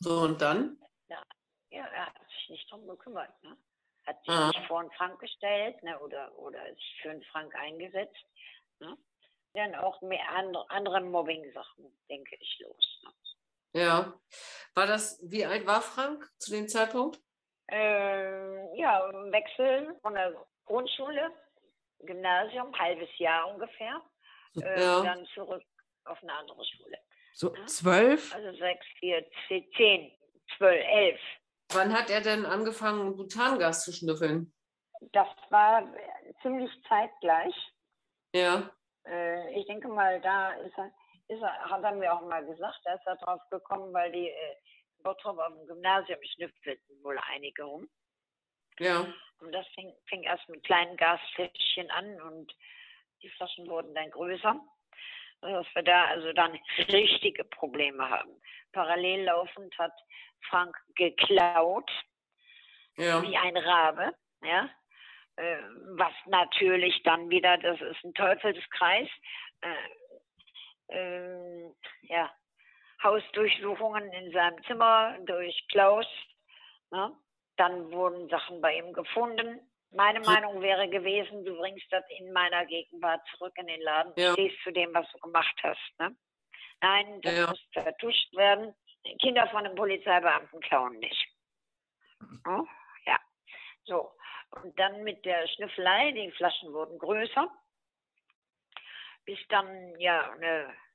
So, 0.01 0.21
und 0.23 0.41
dann? 0.41 0.79
Ja, 1.09 1.23
ja 1.71 1.87
er 1.87 2.07
hat 2.07 2.29
sich 2.29 2.51
nicht 2.51 2.71
darum 2.71 2.89
gekümmert. 2.89 3.31
Ne? 3.43 3.57
Hat 4.07 4.19
sich 4.25 4.35
ah. 4.35 4.49
nicht 4.49 4.67
vor 4.67 4.81
einen 4.81 4.91
Frank 4.93 5.21
gestellt 5.21 5.83
ne? 5.83 5.99
oder, 6.01 6.37
oder 6.39 6.65
sich 6.75 6.99
für 7.03 7.11
einen 7.11 7.23
Frank 7.25 7.55
eingesetzt. 7.55 8.25
Ne? 8.81 8.97
Dann 9.55 9.75
auch 9.75 10.01
mehr 10.01 10.29
andere, 10.31 10.69
andere 10.71 11.01
Mobbing-Sachen, 11.01 11.99
denke 12.09 12.37
ich, 12.41 12.59
los. 12.61 13.03
Ne? 13.03 13.11
Ja. 13.83 14.21
War 14.75 14.87
das, 14.87 15.21
wie 15.23 15.45
alt 15.45 15.67
war 15.67 15.83
Frank 15.83 16.29
zu 16.39 16.51
dem 16.51 16.69
Zeitpunkt? 16.69 17.21
Äh, 17.71 18.79
ja, 18.79 19.11
Wechsel 19.31 19.97
von 20.03 20.15
der 20.15 20.35
Grundschule, 20.65 21.31
Gymnasium, 22.01 22.77
halbes 22.79 23.11
Jahr 23.19 23.53
ungefähr, 23.53 24.01
äh, 24.63 24.81
ja. 24.81 25.03
dann 25.03 25.25
zurück 25.35 25.63
auf 26.05 26.23
eine 26.23 26.33
andere 26.33 26.65
Schule. 26.65 26.99
So 27.35 27.55
ja? 27.55 27.67
zwölf? 27.67 28.35
Also 28.35 28.53
sechs, 28.59 28.87
vier, 28.99 29.25
zehn, 29.49 30.13
zwölf, 30.57 30.85
elf. 30.87 31.21
Wann 31.73 31.93
hat 31.93 32.11
er 32.11 32.21
denn 32.21 32.45
angefangen, 32.45 33.17
Butangas 33.17 33.85
zu 33.85 33.93
schnüffeln? 33.93 34.53
Das 35.13 35.29
war 35.51 35.89
ziemlich 36.43 36.71
zeitgleich. 36.89 37.55
Ja. 38.35 38.71
Äh, 39.07 39.59
ich 39.59 39.67
denke 39.67 39.89
mal, 39.89 40.21
da 40.21 40.53
ist 40.53 40.77
er, 40.77 40.93
ist 41.29 41.43
er, 41.43 41.71
hat 41.71 41.83
er 41.83 41.93
mir 41.93 42.13
auch 42.13 42.23
mal 42.23 42.45
gesagt, 42.45 42.81
da 42.85 42.95
ist 42.95 43.07
er 43.07 43.17
drauf 43.17 43.41
gekommen, 43.51 43.93
weil 43.93 44.11
die 44.13 44.29
äh, 44.29 44.57
Bottrop 45.03 45.39
auf 45.39 45.53
dem 45.55 45.67
Gymnasium 45.67 46.19
schnüffelten 46.35 47.03
wohl 47.03 47.19
einige 47.33 47.65
rum. 47.65 47.89
Ja. 48.79 49.07
Und 49.41 49.53
das 49.53 49.67
fing, 49.75 49.93
fing 50.07 50.23
erst 50.23 50.49
mit 50.49 50.63
kleinen 50.65 50.97
Gasfläschchen 50.97 51.91
an 51.91 52.21
und 52.23 52.55
die 53.23 53.29
Flaschen 53.31 53.69
wurden 53.69 53.95
dann 53.95 54.11
größer. 54.11 54.61
Dass 55.43 55.67
wir 55.75 55.83
da 55.83 56.05
also 56.07 56.33
dann 56.33 56.59
richtige 56.89 57.45
Probleme 57.45 58.09
haben. 58.09 58.31
Parallel 58.73 59.25
laufend 59.25 59.77
hat 59.79 59.95
Frank 60.49 60.77
geklaut, 60.95 61.91
ja. 62.97 63.23
wie 63.23 63.37
ein 63.37 63.57
Rabe, 63.57 64.15
ja. 64.43 64.69
Äh, 65.37 65.63
was 65.97 66.13
natürlich 66.27 67.03
dann 67.05 67.31
wieder, 67.31 67.57
das 67.57 67.81
ist 67.81 68.05
ein 68.05 68.13
Teufelskreis, 68.15 69.09
äh, 69.63 70.95
äh, 70.95 71.73
ja, 72.03 72.31
Hausdurchsuchungen 73.03 74.13
in 74.13 74.33
seinem 74.33 74.63
Zimmer 74.65 75.17
durch 75.25 75.67
Klaus. 75.69 76.07
Ne? 76.91 77.13
Dann 77.57 77.91
wurden 77.93 78.29
Sachen 78.29 78.61
bei 78.61 78.77
ihm 78.77 78.93
gefunden. 78.93 79.61
Meine 79.93 80.21
Meinung 80.21 80.61
wäre 80.63 80.89
gewesen, 80.89 81.45
du 81.45 81.57
bringst 81.57 81.87
das 81.91 82.05
in 82.19 82.33
meiner 82.33 82.65
Gegenwart 82.67 83.21
zurück 83.37 83.53
in 83.57 83.67
den 83.67 83.81
Laden, 83.81 84.13
ja. 84.17 84.33
stehst 84.35 84.63
zu 84.63 84.71
dem, 84.71 84.95
was 84.95 85.11
du 85.11 85.19
gemacht 85.19 85.57
hast. 85.63 85.99
Ne? 85.99 86.15
Nein, 86.81 87.21
das 87.23 87.37
ja. 87.37 87.47
muss 87.49 87.61
vertuscht 87.73 88.35
werden. 88.37 88.75
Kinder 89.21 89.49
von 89.49 89.65
einem 89.65 89.75
Polizeibeamten 89.75 90.61
klauen 90.61 90.99
nicht. 90.99 91.29
Oh, 92.47 92.65
ja, 93.07 93.19
so. 93.85 94.13
Und 94.63 94.79
dann 94.79 95.03
mit 95.03 95.25
der 95.25 95.47
Schnüffelei, 95.49 96.13
die 96.13 96.31
Flaschen 96.33 96.73
wurden 96.73 96.99
größer, 96.99 97.51
bis 99.25 99.39
dann 99.49 99.99
ja 99.99 100.31
eine 100.33 100.73
so 100.73 100.90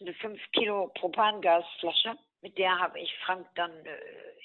eine 0.00 0.14
5 0.14 0.40
Kilo 0.52 0.88
Propangasflasche. 0.94 2.16
Mit 2.42 2.56
der 2.56 2.78
habe 2.78 2.98
ich 2.98 3.14
Frank 3.24 3.46
dann 3.54 3.70
äh, 3.84 3.98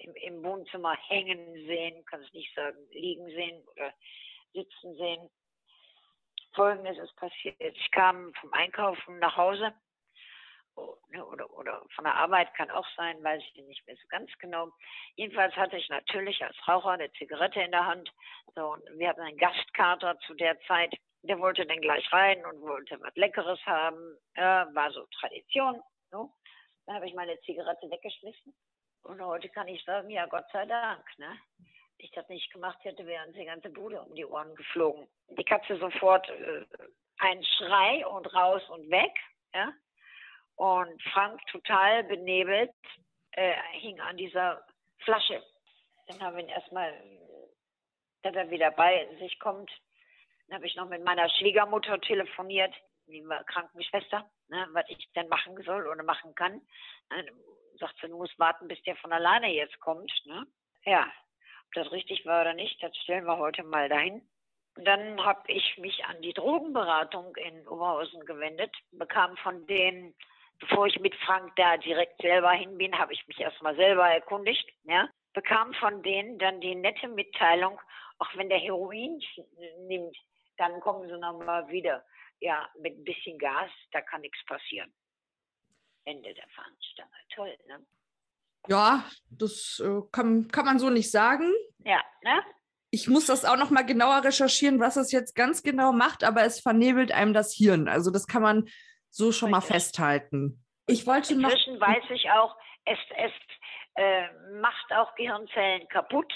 im, 0.03 0.16
im, 0.16 0.43
Wohnzimmer 0.43 0.95
hängen 1.08 1.53
sehen, 1.66 2.06
kann 2.06 2.22
es 2.22 2.34
nicht 2.34 2.53
sagen, 2.53 2.78
liegen 2.91 3.26
sehen 3.28 3.64
oder 3.72 3.93
sitzen 4.53 4.95
sehen. 4.95 5.30
Folgendes 6.53 6.98
ist 6.98 7.15
passiert. 7.15 7.60
Ich 7.60 7.91
kam 7.91 8.34
vom 8.36 8.52
Einkaufen 8.53 9.19
nach 9.19 9.36
Hause 9.38 9.73
oh, 10.76 10.95
ne, 11.10 11.26
oder, 11.26 11.49
oder 11.52 11.84
von 11.95 12.06
der 12.06 12.15
Arbeit 12.15 12.53
kann 12.56 12.69
auch 12.69 12.88
sein, 12.95 13.23
weiß 13.23 13.41
ich 13.53 13.64
nicht 13.65 13.86
mehr 13.88 13.95
so 13.95 14.07
ganz 14.07 14.32
genau. 14.40 14.72
Jedenfalls 15.15 15.56
hatte 15.56 15.77
ich 15.77 15.90
natürlich 15.90 16.44
als 16.44 16.56
Raucher 16.68 16.91
eine 16.91 17.11
Zigarette 17.14 17.61
in 17.61 17.72
der 17.72 17.86
Hand. 17.86 18.11
So, 18.56 18.73
und 18.73 18.84
wir 18.98 19.10
hatten 19.10 19.22
einen 19.22 19.38
Gastkater 19.38 20.18
zu 20.19 20.34
der 20.36 20.60
Zeit 20.61 20.94
der 21.26 21.39
wollte 21.39 21.65
dann 21.65 21.81
gleich 21.81 22.11
rein 22.11 22.45
und 22.45 22.61
wollte 22.61 22.99
was 23.02 23.15
Leckeres 23.15 23.60
haben. 23.65 24.18
Ja, 24.35 24.68
war 24.73 24.91
so 24.91 25.06
Tradition. 25.19 25.81
So. 26.11 26.31
Dann 26.85 26.95
habe 26.95 27.07
ich 27.07 27.14
meine 27.14 27.39
Zigarette 27.41 27.89
weggeschmissen. 27.89 28.53
Und 29.03 29.22
heute 29.23 29.49
kann 29.49 29.68
ich 29.68 29.84
sagen, 29.84 30.10
ja, 30.10 30.26
Gott 30.26 30.45
sei 30.52 30.65
Dank. 30.65 31.03
Ne? 31.18 31.38
ich 31.97 32.11
das 32.11 32.27
nicht 32.30 32.52
gemacht 32.52 32.77
hätte, 32.84 33.06
wäre 33.06 33.26
uns 33.26 33.35
die 33.35 33.45
ganze 33.45 33.69
Bude 33.69 34.02
um 34.02 34.14
die 34.15 34.26
Ohren 34.26 34.53
geflogen. 34.56 35.07
Die 35.30 35.43
Katze 35.43 35.77
sofort 35.77 36.27
äh, 36.30 36.65
ein 37.19 37.43
Schrei 37.43 38.06
und 38.06 38.34
raus 38.34 38.61
und 38.69 38.89
weg. 38.89 39.14
Ja? 39.53 39.73
Und 40.56 41.02
Frank 41.14 41.39
total 41.47 42.03
benebelt 42.03 42.72
äh, 43.31 43.53
hing 43.73 43.99
an 43.99 44.18
dieser 44.18 44.65
Flasche. 45.03 45.43
Dann 46.07 46.22
haben 46.22 46.38
wir 46.38 46.43
ihn 46.43 46.49
erstmal, 46.49 46.93
dass 48.22 48.35
er 48.35 48.49
wieder 48.49 48.72
bei 48.72 49.07
sich 49.19 49.39
kommt, 49.39 49.72
dann 50.47 50.57
habe 50.57 50.67
ich 50.67 50.76
noch 50.76 50.88
mit 50.88 51.03
meiner 51.03 51.30
Schwiegermutter 51.30 51.99
telefoniert, 52.01 52.73
die 53.07 53.26
Krankenschwester, 53.47 54.30
ne, 54.47 54.67
was 54.72 54.85
ich 54.89 55.11
denn 55.13 55.27
machen 55.27 55.61
soll 55.63 55.88
oder 55.88 56.03
machen 56.03 56.34
kann. 56.35 56.61
Dann 57.09 57.26
sagt 57.80 57.95
sie, 58.01 58.07
du 58.07 58.17
musst 58.17 58.38
warten, 58.39 58.67
bis 58.67 58.81
der 58.84 58.95
von 58.97 59.11
alleine 59.11 59.51
jetzt 59.51 59.80
kommt. 59.80 60.11
Ne? 60.26 60.45
Ja, 60.85 61.11
ob 61.65 61.73
das 61.73 61.91
richtig 61.91 62.26
war 62.26 62.41
oder 62.41 62.53
nicht, 62.53 62.81
das 62.81 62.95
stellen 62.97 63.26
wir 63.26 63.38
heute 63.38 63.63
mal 63.63 63.89
dahin. 63.89 64.27
Dann 64.77 65.23
habe 65.23 65.41
ich 65.51 65.77
mich 65.77 66.03
an 66.05 66.22
die 66.22 66.34
Drogenberatung 66.34 67.35
in 67.38 67.67
Oberhausen 67.67 68.26
gewendet, 68.26 68.76
bekam 68.91 69.38
von 69.38 69.65
denen, 69.67 70.13
bevor 70.59 70.88
ich 70.88 70.99
mit 70.99 71.15
Frank 71.15 71.55
da 71.55 71.77
direkt 71.77 72.22
selber 72.22 72.51
hin 72.51 72.77
bin, 72.77 72.97
habe 72.97 73.13
ich 73.13 73.26
mich 73.27 73.39
erstmal 73.39 73.76
selber 73.76 74.07
erkundigt, 74.09 74.69
ja, 74.84 75.09
bekam 75.34 75.73
von 75.76 76.03
denen 76.03 76.39
dann 76.39 76.59
die 76.59 76.76
nette 76.76 77.07
Mitteilung, 77.07 77.80
auch 78.19 78.30
wenn 78.35 78.49
der 78.49 78.59
Heroin 78.59 79.22
nimmt, 79.88 80.17
dann 80.57 80.80
kommen 80.80 81.07
sie 81.07 81.18
nochmal 81.18 81.68
wieder. 81.69 82.03
Ja, 82.40 82.69
mit 82.80 82.98
ein 82.98 83.03
bisschen 83.03 83.38
Gas, 83.38 83.72
da 83.91 84.02
kann 84.02 84.22
nichts 84.22 84.44
passieren. 84.45 84.94
Ende 86.03 86.34
der 86.34 86.48
Fahnenstange. 86.49 87.11
Toll, 87.34 87.57
ne? 87.68 87.86
Ja, 88.68 89.06
das 89.30 89.82
äh, 89.84 90.02
kann, 90.11 90.48
kann 90.49 90.65
man 90.65 90.80
so 90.80 90.90
nicht 90.90 91.11
sagen. 91.11 91.52
Ja, 91.84 92.03
ne? 92.23 92.44
Ich 92.91 93.07
muss 93.07 93.26
das 93.26 93.45
auch 93.45 93.57
noch 93.57 93.69
mal 93.69 93.86
genauer 93.86 94.23
recherchieren, 94.23 94.80
was 94.80 94.95
es 94.95 95.11
jetzt 95.11 95.36
ganz 95.36 95.64
genau 95.64 95.91
macht, 95.91 96.23
aber 96.23 96.44
es 96.44 96.61
vernebelt 96.61 97.11
einem 97.11 97.34
das 97.34 97.53
Hirn. 97.53 97.88
Also 97.88 98.11
das 98.11 98.27
kann 98.27 98.41
man 98.41 98.69
so 99.10 99.32
schon 99.32 99.52
mal 99.52 99.61
festhalten. 99.61 100.64
Ich 100.88 101.06
wollte 101.07 101.34
Inzwischen 101.34 101.73
noch. 101.73 101.88
weiß 101.88 102.03
ich 102.11 102.30
auch, 102.32 102.56
es, 102.86 102.99
es 103.18 103.32
äh, 103.95 104.27
macht 104.61 104.91
auch 104.94 105.14
Gehirnzellen 105.15 105.88
kaputt. 105.90 106.32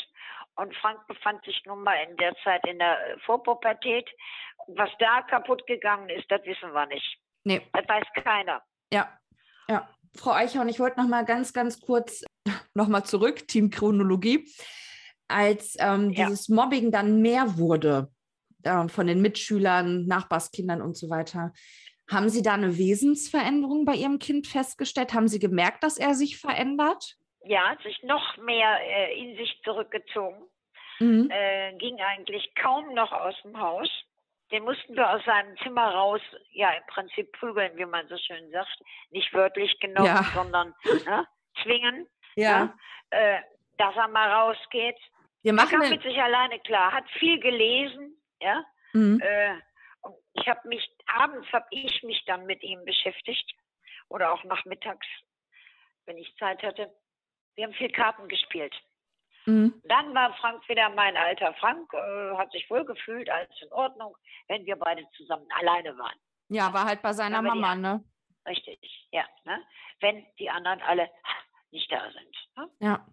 Und 0.60 0.76
Frank 0.76 1.08
befand 1.08 1.44
sich 1.46 1.62
nun 1.66 1.84
mal 1.84 1.96
in 2.10 2.18
der 2.18 2.36
Zeit 2.44 2.66
in 2.68 2.80
der 2.80 2.98
Vorpubertät. 3.26 4.10
Was 4.68 4.90
da 5.00 5.22
kaputt 5.22 5.66
gegangen 5.68 6.10
ist, 6.10 6.30
das 6.30 6.44
wissen 6.44 6.74
wir 6.74 6.86
nicht. 6.88 7.18
Nee. 7.46 7.62
Das 7.74 7.88
weiß 7.88 8.06
keiner. 8.24 8.62
Ja, 8.92 9.18
ja. 9.70 9.88
Frau 10.18 10.32
Eichhorn, 10.32 10.68
ich 10.68 10.80
wollte 10.80 11.00
noch 11.00 11.08
mal 11.08 11.24
ganz, 11.24 11.54
ganz 11.54 11.80
kurz 11.80 12.24
noch 12.74 12.88
mal 12.88 13.04
zurück, 13.04 13.48
Team 13.48 13.70
Chronologie. 13.70 14.46
Als 15.28 15.78
ähm, 15.80 16.10
Ja. 16.10 16.26
dieses 16.26 16.50
Mobbing 16.50 16.92
dann 16.92 17.22
mehr 17.22 17.58
wurde 17.58 18.10
äh, 18.64 18.88
von 18.90 19.08
den 19.08 19.22
Mitschülern, 19.22 20.06
Nachbarskindern 20.08 20.82
und 20.82 20.98
so 20.98 21.10
weiter, 21.10 21.54
haben 22.10 22.30
Sie 22.30 22.42
da 22.42 22.56
eine 22.56 22.78
Wesensveränderung 22.78 23.86
bei 23.86 23.94
Ihrem 23.94 24.18
Kind 24.20 24.48
festgestellt? 24.48 25.14
Haben 25.14 25.28
Sie 25.28 25.40
gemerkt, 25.40 25.84
dass 25.84 25.98
er 25.98 26.16
sich 26.16 26.38
verändert? 26.38 27.16
Ja, 27.46 27.78
sich 27.84 28.02
noch 28.04 28.38
mehr 28.38 28.80
äh, 28.82 29.18
in 29.20 29.38
sich 29.38 29.62
zurückgezogen. 29.64 30.49
Mhm. 31.00 31.30
Äh, 31.32 31.74
ging 31.78 32.00
eigentlich 32.02 32.54
kaum 32.56 32.94
noch 32.94 33.12
aus 33.12 33.36
dem 33.44 33.60
Haus. 33.60 33.90
Den 34.52 34.64
mussten 34.64 34.96
wir 34.96 35.10
aus 35.10 35.24
seinem 35.26 35.56
Zimmer 35.60 35.94
raus, 35.94 36.22
ja, 36.52 36.72
im 36.72 36.84
Prinzip 36.88 37.32
prügeln, 37.34 37.76
wie 37.78 37.86
man 37.86 38.08
so 38.08 38.18
schön 38.18 38.50
sagt. 38.52 38.80
Nicht 39.12 39.32
wörtlich 39.34 39.80
genommen, 39.80 40.08
Ja. 40.08 40.24
sondern 40.34 40.74
ne, 41.06 41.28
zwingen, 41.62 42.08
Ja, 42.36 42.76
äh, 43.12 43.40
dass 43.78 43.96
er 43.96 44.08
mal 44.08 44.30
rausgeht. 44.32 44.98
wir 45.44 45.52
Er 45.52 45.54
machen 45.54 45.70
kam 45.70 45.82
den, 45.82 45.92
mit 45.92 46.02
sich 46.02 46.20
alleine 46.22 46.60
klar, 46.62 46.92
hat 46.92 47.08
viel 47.12 47.40
gelesen, 47.40 48.20
ja. 48.42 48.64
Mhm. 48.94 49.22
Äh, 49.22 49.54
und 50.02 50.16
ich 50.34 50.48
habe 50.48 50.68
mich, 50.68 50.90
abends 51.06 51.48
habe 51.54 51.68
ich 51.70 52.02
mich 52.04 52.24
dann 52.26 52.46
mit 52.46 52.64
ihm 52.64 52.84
beschäftigt. 52.86 53.54
Oder 54.10 54.34
auch 54.34 54.44
nachmittags, 54.44 55.06
wenn 56.08 56.18
ich 56.18 56.36
Zeit 56.38 56.64
hatte. 56.64 56.92
Wir 57.56 57.66
haben 57.66 57.74
viel 57.74 57.92
Karten 57.92 58.28
gespielt. 58.28 58.74
Mhm. 59.46 59.82
Dann 59.86 60.14
war 60.14 60.34
Frank 60.36 60.68
wieder 60.70 60.90
mein 60.90 61.16
alter 61.18 61.54
Frank, 61.56 61.92
äh, 61.94 62.38
hat 62.38 62.52
sich 62.52 62.70
wohl 62.70 62.86
gefühlt, 62.86 63.30
alles 63.30 63.50
in 63.62 63.72
Ordnung, 63.72 64.16
wenn 64.48 64.66
wir 64.66 64.76
beide 64.76 65.06
zusammen 65.16 65.48
alleine 65.60 65.98
waren. 65.98 66.18
Ja, 66.50 66.74
war 66.74 66.86
halt 66.86 67.02
bei 67.02 67.14
seiner 67.14 67.40
Aber 67.40 67.52
die- 67.54 67.60
Mama, 67.60 67.76
ne? 67.76 68.04
Richtig, 68.48 69.08
ja. 69.12 69.24
Ne? 69.44 69.64
Wenn 70.00 70.26
die 70.40 70.50
anderen 70.50 70.82
alle 70.82 71.10
nicht 71.72 71.92
da 71.92 72.02
sind. 72.12 72.36
Ne? 72.58 72.70
Ja. 72.80 73.08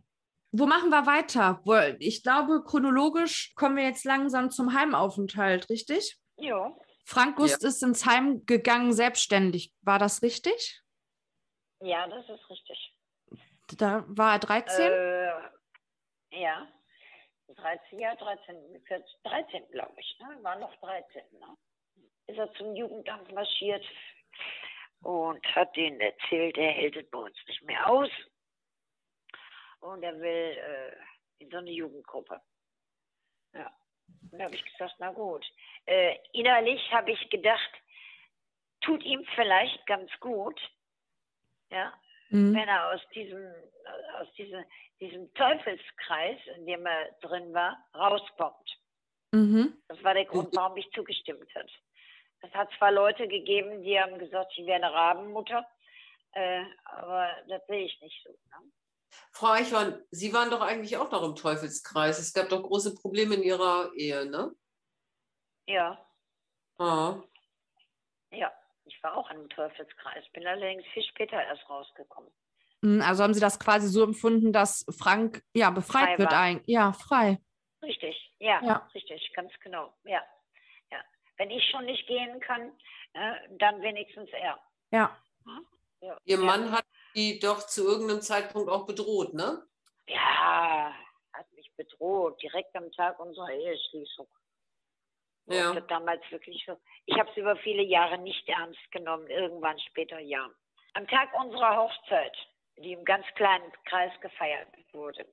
Wo 0.53 0.67
machen 0.67 0.89
wir 0.91 1.07
weiter? 1.07 1.61
Wo, 1.65 1.75
ich 1.99 2.23
glaube, 2.23 2.63
chronologisch 2.65 3.53
kommen 3.57 3.77
wir 3.77 3.85
jetzt 3.85 4.05
langsam 4.05 4.51
zum 4.51 4.73
Heimaufenthalt, 4.73 5.69
richtig? 5.69 6.17
Jo, 6.39 6.81
Frank 7.05 7.37
Gust 7.37 7.63
ist 7.63 7.83
ins 7.83 8.05
Heim 8.07 8.45
gegangen, 8.47 8.93
selbstständig. 8.93 9.75
War 9.83 9.99
das 9.99 10.23
richtig? 10.23 10.83
ja, 11.81 12.07
das 12.09 12.29
ist 12.29 12.51
richtig. 12.51 12.95
Da 13.79 14.05
war 14.09 14.33
er 14.35 14.39
13? 14.39 14.91
Äh, 14.93 15.33
ja, 16.37 16.69
13, 17.49 17.99
ja, 17.99 18.15
13, 18.17 18.83
14, 18.87 19.07
13 19.25 19.69
glaube 19.71 19.95
ich, 19.99 20.19
ne? 20.21 20.39
war 20.43 20.57
noch 20.59 20.75
13. 20.77 21.23
Ne? 21.39 21.57
Ist 22.27 22.39
er 22.39 22.53
zum 22.55 22.75
Jugendamt 22.75 23.33
marschiert 23.33 23.85
und 25.03 25.45
hat 25.55 25.75
denen 25.77 26.01
erzählt, 26.01 26.57
er 26.57 26.73
hält 26.73 26.97
es 26.97 27.09
bei 27.11 27.19
uns 27.19 27.37
nicht 27.47 27.63
mehr 27.63 27.89
aus. 27.89 28.11
Und 29.81 30.03
er 30.03 30.19
will 30.19 30.59
äh, 30.59 30.97
in 31.39 31.51
so 31.51 31.59
eine 31.59 31.71
Jugendgruppe. 31.71 32.41
Ja. 33.53 33.73
Und 34.33 34.39
da 34.39 34.45
habe 34.47 34.55
ich 34.55 34.65
gesagt, 34.65 34.95
na 34.99 35.13
gut. 35.13 35.47
Äh, 35.85 36.17
innerlich 36.33 36.91
habe 36.91 37.13
ich 37.13 37.31
gedacht, 37.31 37.71
tut 38.81 39.05
ihm 39.05 39.25
vielleicht 39.35 39.87
ganz 39.87 40.11
gut, 40.21 40.61
ja, 41.71 41.93
Mhm. 42.31 42.55
wenn 42.55 42.69
er 42.69 42.91
aus 42.93 43.01
diesem, 43.15 43.53
aus 44.21 44.33
diesem, 44.35 44.65
diesem 45.01 45.33
Teufelskreis, 45.35 46.39
in 46.57 46.67
dem 46.67 46.85
er 46.87 47.13
drin 47.21 47.53
war, 47.55 47.79
rauskommt. 47.95 48.79
Mhm. 49.33 49.81
Das 49.89 50.03
war 50.03 50.15
der 50.15 50.25
Grund, 50.25 50.55
warum 50.57 50.77
ich 50.77 50.91
zugestimmt 50.93 51.49
habe. 51.55 51.69
Es 52.41 52.53
hat 52.53 52.69
zwar 52.79 52.93
Leute 52.93 53.29
gegeben, 53.29 53.83
die 53.83 53.99
haben 54.01 54.19
gesagt, 54.19 54.53
ich 54.57 54.67
wäre 54.67 54.77
eine 54.83 54.93
Rabenmutter, 54.93 55.67
äh, 56.33 56.65
aber 56.85 57.29
das 57.49 57.65
sehe 57.67 57.87
ich 57.87 58.01
nicht 58.01 58.23
so. 58.25 58.31
Ne? 58.31 58.71
Frau 59.33 59.49
Eichhorn, 59.53 60.03
Sie 60.11 60.33
waren 60.33 60.51
doch 60.51 60.61
eigentlich 60.61 60.97
auch 60.97 61.11
noch 61.11 61.23
im 61.23 61.35
Teufelskreis. 61.37 62.19
Es 62.19 62.33
gab 62.35 62.49
doch 62.49 62.63
große 62.63 62.95
Probleme 62.95 63.35
in 63.37 63.43
Ihrer 63.43 63.91
Ehe, 63.95 64.27
ne? 64.27 64.55
Ja, 65.67 65.99
Ah. 66.79 67.23
ja. 68.31 68.53
Ich 68.89 69.03
war 69.03 69.17
auch 69.17 69.31
im 69.31 69.49
Teufelskreis, 69.51 70.25
bin 70.33 70.47
allerdings 70.47 70.85
viel 70.95 71.03
später 71.05 71.43
erst 71.43 71.69
rausgekommen. 71.69 72.31
Mhm, 72.83 73.03
Also 73.03 73.23
haben 73.25 73.35
Sie 73.35 73.41
das 73.41 73.59
quasi 73.59 73.89
so 73.89 74.03
empfunden, 74.05 74.53
dass 74.53 74.85
Frank 74.99 75.43
ja 75.55 75.71
befreit 75.71 76.05
Frei 76.11 76.19
wird 76.19 76.31
war. 76.33 76.41
eigentlich. 76.41 76.69
Ja, 76.69 76.93
frei. 76.93 77.39
Richtig, 77.83 78.33
ja, 78.39 78.63
Ja. 78.65 78.89
richtig, 78.95 79.33
ganz 79.35 79.53
genau. 79.61 79.93
Ja, 80.05 80.23
ja. 80.91 80.99
Wenn 81.37 81.51
ich 81.51 81.65
schon 81.71 81.85
nicht 81.85 82.07
gehen 82.07 82.41
kann, 82.41 82.73
äh, 83.13 83.35
dann 83.59 83.81
wenigstens 83.83 84.31
er. 84.31 84.59
Ja. 84.91 85.17
Ja, 86.01 86.19
Ihr 86.25 86.39
ja. 86.39 86.45
Mann 86.45 86.71
hat 86.73 86.85
Sie 87.15 87.39
doch 87.41 87.67
zu 87.67 87.85
irgendeinem 87.89 88.21
Zeitpunkt 88.21 88.69
auch 88.71 88.87
bedroht, 88.87 89.33
ne? 89.35 89.67
Ja, 90.07 90.93
hat 91.33 91.53
mich 91.55 91.73
bedroht, 91.77 92.41
direkt 92.43 92.75
am 92.77 92.93
Tag 92.93 93.19
unserer 93.19 93.51
Eheschließung. 93.51 94.29
Ja. 95.47 95.73
Das 95.73 95.87
damals 95.87 96.23
wirklich 96.31 96.63
so. 96.67 96.77
Ich 97.07 97.17
habe 97.19 97.31
es 97.31 97.37
über 97.37 97.57
viele 97.57 97.83
Jahre 97.83 98.19
nicht 98.19 98.49
ernst 98.49 98.91
genommen, 98.91 99.27
irgendwann 99.29 99.79
später 99.81 100.19
ja. 100.19 100.49
Am 100.95 101.07
Tag 101.07 101.33
unserer 101.39 101.77
Hochzeit, 101.77 102.37
die 102.79 102.93
im 102.93 103.05
ganz 103.05 103.27
kleinen 103.37 103.71
Kreis 103.85 104.13
gefeiert 104.21 104.69
wurde, 104.93 105.25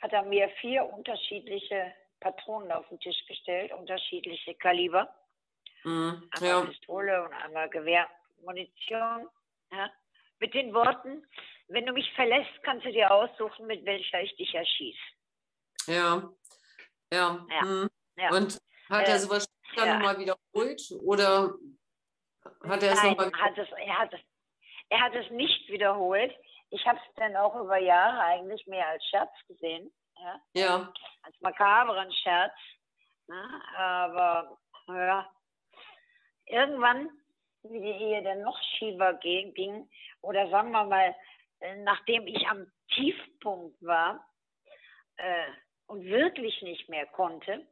hat 0.00 0.12
er 0.12 0.22
mir 0.22 0.48
vier 0.60 0.84
unterschiedliche 0.84 1.92
Patronen 2.20 2.72
auf 2.72 2.88
den 2.88 2.98
Tisch 3.00 3.24
gestellt, 3.28 3.72
unterschiedliche 3.72 4.54
Kaliber. 4.56 5.14
Mhm. 5.84 6.28
Einmal 6.32 6.50
Ja. 6.50 6.60
Pistole 6.62 7.22
und 7.24 7.32
einmal 7.32 7.68
Gewehrmunition. 7.70 9.28
Ja, 9.72 9.90
mit 10.40 10.52
den 10.54 10.74
Worten, 10.74 11.24
wenn 11.68 11.86
du 11.86 11.92
mich 11.92 12.10
verlässt, 12.14 12.50
kannst 12.64 12.84
du 12.84 12.90
dir 12.92 13.10
aussuchen, 13.10 13.66
mit 13.66 13.84
welcher 13.84 14.20
ich 14.20 14.34
dich 14.36 14.52
erschieße. 14.54 14.98
Ja. 15.86 16.28
Ja. 17.12 17.46
Ja. 17.50 17.62
Mhm. 17.64 17.88
Ja. 18.16 18.30
Und 18.30 18.60
hat 18.88 19.06
Äh, 19.06 19.12
er 19.12 19.18
sowas 19.20 19.46
dann 19.76 19.86
ja. 19.86 19.94
nochmal 19.94 20.18
wiederholt? 20.18 20.82
Oder 21.02 21.54
hat 22.68 22.82
er 22.82 22.92
es 22.92 23.02
nochmal 23.02 23.32
hat 23.32 23.58
es, 23.58 23.68
er, 23.70 23.98
hat 23.98 24.12
es, 24.12 24.20
er 24.88 25.00
hat 25.00 25.14
es 25.14 25.30
nicht 25.30 25.68
wiederholt. 25.68 26.32
Ich 26.70 26.86
habe 26.86 26.98
es 26.98 27.14
dann 27.16 27.36
auch 27.36 27.54
über 27.56 27.78
Jahre 27.78 28.20
eigentlich 28.20 28.66
mehr 28.66 28.86
als 28.88 29.04
Scherz 29.06 29.30
gesehen. 29.48 29.92
Ja? 30.16 30.40
Ja. 30.54 30.92
Als 31.22 31.40
makaberen 31.40 32.12
Scherz. 32.12 32.52
Ne? 33.26 33.62
Aber 33.76 34.58
ja, 34.88 35.30
irgendwann, 36.46 37.10
wie 37.62 37.80
die 37.80 38.04
Ehe 38.04 38.22
dann 38.22 38.42
noch 38.42 38.58
schiefer 38.78 39.14
ging, 39.14 39.54
ging, 39.54 39.90
oder 40.22 40.48
sagen 40.50 40.70
wir 40.72 40.84
mal, 40.84 41.14
äh, 41.60 41.76
nachdem 41.76 42.26
ich 42.26 42.46
am 42.48 42.70
Tiefpunkt 42.94 43.80
war 43.82 44.26
äh, 45.16 45.46
und 45.86 46.04
wirklich 46.04 46.60
nicht 46.62 46.88
mehr 46.88 47.06
konnte, 47.06 47.66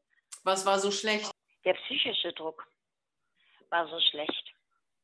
Was 0.44 0.64
war 0.64 0.78
so 0.78 0.90
schlecht? 0.90 1.30
Der 1.64 1.74
psychische 1.74 2.32
Druck 2.32 2.66
war 3.70 3.88
so 3.88 4.00
schlecht. 4.00 4.54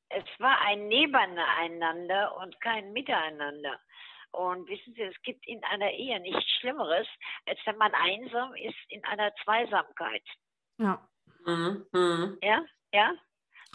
Es 0.09 0.25
war 0.39 0.61
ein 0.63 0.89
Nebeneinander 0.89 2.37
und 2.37 2.61
kein 2.61 2.93
Miteinander. 2.93 3.81
Und 4.31 4.69
wissen 4.69 4.95
Sie, 4.95 5.03
es 5.03 5.21
gibt 5.23 5.47
in 5.47 5.63
einer 5.65 5.91
Ehe 5.91 6.19
nichts 6.21 6.51
Schlimmeres, 6.59 7.07
als 7.47 7.59
wenn 7.65 7.77
man 7.77 7.95
einsam 7.95 8.55
ist 8.55 8.77
in 8.89 9.05
einer 9.05 9.33
Zweisamkeit. 9.45 10.25
Ja. 10.79 11.09
Mhm. 11.47 11.87
Mhm. 11.93 12.39
Ja, 12.43 12.65
ja. 12.93 13.15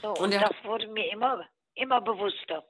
So, 0.02 0.10
Und 0.10 0.20
und 0.20 0.34
das 0.34 0.64
wurde 0.64 0.88
mir 0.88 1.12
immer, 1.12 1.48
immer 1.76 2.02
bewusster. 2.02 2.66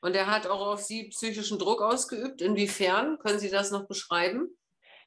Und 0.00 0.14
er 0.14 0.26
hat 0.26 0.46
auch 0.46 0.66
auf 0.66 0.80
Sie 0.80 1.08
psychischen 1.08 1.58
Druck 1.58 1.80
ausgeübt. 1.80 2.40
Inwiefern? 2.40 3.18
Können 3.18 3.38
Sie 3.38 3.50
das 3.50 3.70
noch 3.70 3.88
beschreiben? 3.88 4.56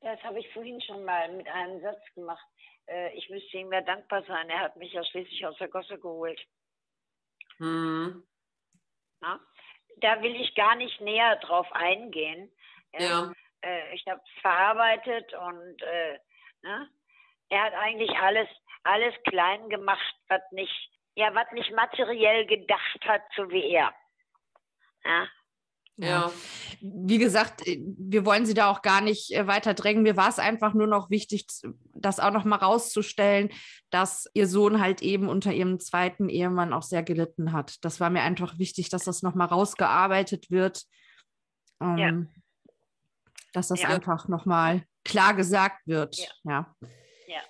Das 0.01 0.21
habe 0.23 0.39
ich 0.39 0.51
vorhin 0.53 0.81
schon 0.81 1.03
mal 1.03 1.31
mit 1.35 1.47
einem 1.47 1.81
Satz 1.81 2.01
gemacht. 2.15 2.45
Äh, 2.89 3.13
Ich 3.15 3.29
müsste 3.29 3.57
ihm 3.57 3.71
ja 3.71 3.81
dankbar 3.81 4.23
sein. 4.23 4.49
Er 4.49 4.59
hat 4.59 4.75
mich 4.75 4.93
ja 4.93 5.03
schließlich 5.03 5.45
aus 5.45 5.57
der 5.57 5.67
Gosse 5.69 5.99
geholt. 5.99 6.39
Mhm. 7.59 8.23
Ja? 9.21 9.39
Da 9.97 10.21
will 10.21 10.35
ich 10.35 10.55
gar 10.55 10.75
nicht 10.75 10.99
näher 11.01 11.35
drauf 11.37 11.71
eingehen. 11.71 12.51
Ja. 12.93 13.31
Äh, 13.61 13.95
ich 13.95 14.05
habe 14.07 14.21
es 14.23 14.41
verarbeitet 14.41 15.33
und 15.33 15.81
äh, 15.81 16.19
ne? 16.61 16.89
er 17.49 17.63
hat 17.63 17.73
eigentlich 17.73 18.11
alles, 18.17 18.47
alles 18.83 19.13
klein 19.23 19.69
gemacht, 19.69 20.15
was 20.27 20.41
nicht, 20.51 20.91
ja, 21.15 21.33
was 21.35 21.51
nicht 21.51 21.71
materiell 21.71 22.45
gedacht 22.45 23.05
hat, 23.05 23.21
so 23.35 23.49
wie 23.51 23.69
er. 23.71 23.93
Ja? 25.03 25.27
Ja. 26.01 26.31
Wie 26.81 27.17
gesagt, 27.17 27.67
äh, 27.67 27.81
wir 27.97 28.25
wollen 28.25 28.45
Sie 28.45 28.53
da 28.53 28.69
auch 28.69 28.81
gar 28.81 29.01
nicht 29.01 29.31
äh, 29.31 29.47
weiter 29.47 29.73
drängen. 29.73 30.03
Mir 30.03 30.15
war 30.15 30.29
es 30.29 30.39
einfach 30.39 30.73
nur 30.73 30.87
noch 30.87 31.09
wichtig, 31.09 31.45
das 31.93 32.19
auch 32.19 32.31
noch 32.31 32.45
mal 32.45 32.55
rauszustellen, 32.55 33.49
dass 33.89 34.29
Ihr 34.33 34.47
Sohn 34.47 34.79
halt 34.79 35.01
eben 35.01 35.27
unter 35.27 35.51
Ihrem 35.51 35.79
zweiten 35.79 36.29
Ehemann 36.29 36.73
auch 36.73 36.83
sehr 36.83 37.03
gelitten 37.03 37.51
hat. 37.51 37.83
Das 37.83 37.99
war 37.99 38.09
mir 38.09 38.21
einfach 38.21 38.57
wichtig, 38.59 38.89
dass 38.89 39.03
das 39.03 39.21
noch 39.23 39.35
mal 39.35 39.45
rausgearbeitet 39.45 40.49
wird. 40.49 40.83
Ähm, 41.81 42.29
dass 43.53 43.69
das 43.69 43.81
Ja. 43.81 43.89
einfach 43.89 44.27
nochmal 44.27 44.83
klar 45.03 45.33
gesagt 45.33 45.85
wird. 45.87 46.17
Ja. 46.17 46.27
ja. 46.43 46.75
Ja. 47.27 47.41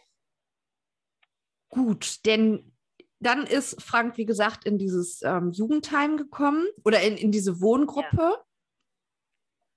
Gut, 1.70 2.26
denn 2.26 2.72
dann 3.20 3.46
ist 3.46 3.82
Frank, 3.82 4.18
wie 4.18 4.26
gesagt, 4.26 4.66
in 4.66 4.78
dieses 4.78 5.22
ähm, 5.22 5.52
Jugendheim 5.52 6.18
gekommen 6.18 6.68
oder 6.86 7.02
in, 7.02 7.18
in 7.18 7.32
diese 7.32 7.62
Wohngruppe. 7.62 8.44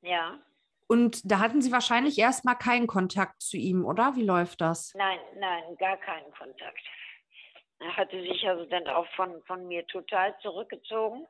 Ja. 0.02 0.40
Und 0.86 1.30
da 1.30 1.38
hatten 1.38 1.62
Sie 1.62 1.72
wahrscheinlich 1.72 2.18
erstmal 2.18 2.56
keinen 2.56 2.86
Kontakt 2.86 3.40
zu 3.40 3.56
ihm, 3.56 3.84
oder? 3.84 4.14
Wie 4.14 4.24
läuft 4.24 4.60
das? 4.60 4.92
Nein, 4.94 5.18
nein, 5.36 5.76
gar 5.76 5.96
keinen 5.96 6.30
Kontakt. 6.32 6.82
Er 7.78 7.96
hatte 7.96 8.20
sich 8.20 8.46
also 8.46 8.64
dann 8.66 8.86
auch 8.86 9.06
von, 9.16 9.42
von 9.44 9.66
mir 9.66 9.86
total 9.86 10.38
zurückgezogen. 10.40 11.26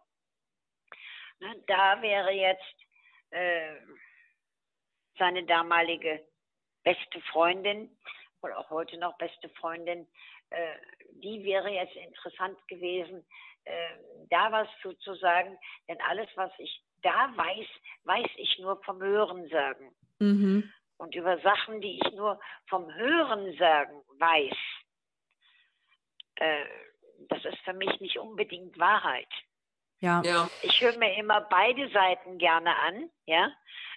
Na, 1.40 1.55
da 1.66 2.02
wäre 2.02 2.30
jetzt 2.30 2.74
äh, 3.30 3.76
seine 5.18 5.44
damalige 5.44 6.26
beste 6.82 7.20
Freundin, 7.32 7.97
oder 8.43 8.59
auch 8.59 8.70
heute 8.70 8.98
noch 8.98 9.16
beste 9.18 9.48
Freundin, 9.51 10.06
äh, 10.52 10.76
die 11.22 11.44
wäre 11.44 11.70
jetzt 11.70 11.96
interessant 11.96 12.58
gewesen, 12.68 13.24
äh, 13.64 13.72
da 14.30 14.50
was 14.50 14.68
zuzusagen, 14.80 15.58
denn 15.88 16.00
alles, 16.02 16.28
was 16.34 16.50
ich 16.58 16.82
da 17.02 17.32
weiß, 17.36 17.66
weiß 18.04 18.30
ich 18.36 18.58
nur 18.58 18.82
vom 18.84 19.00
Hörensagen. 19.00 19.94
Mhm. 20.18 20.72
Und 20.98 21.14
über 21.14 21.38
Sachen, 21.38 21.80
die 21.80 22.00
ich 22.02 22.12
nur 22.12 22.40
vom 22.68 22.92
Hörensagen 22.94 24.02
weiß, 24.18 24.56
äh, 26.36 26.64
das 27.28 27.44
ist 27.44 27.58
für 27.58 27.72
mich 27.72 28.00
nicht 28.00 28.18
unbedingt 28.18 28.78
Wahrheit. 28.78 29.28
Ja. 30.00 30.22
Ja, 30.24 30.50
Ich 30.62 30.80
höre 30.80 30.96
mir 30.96 31.14
immer 31.16 31.40
beide 31.42 31.88
Seiten 31.90 32.38
gerne 32.38 32.76
an, 32.76 33.10
ja, 33.26 33.52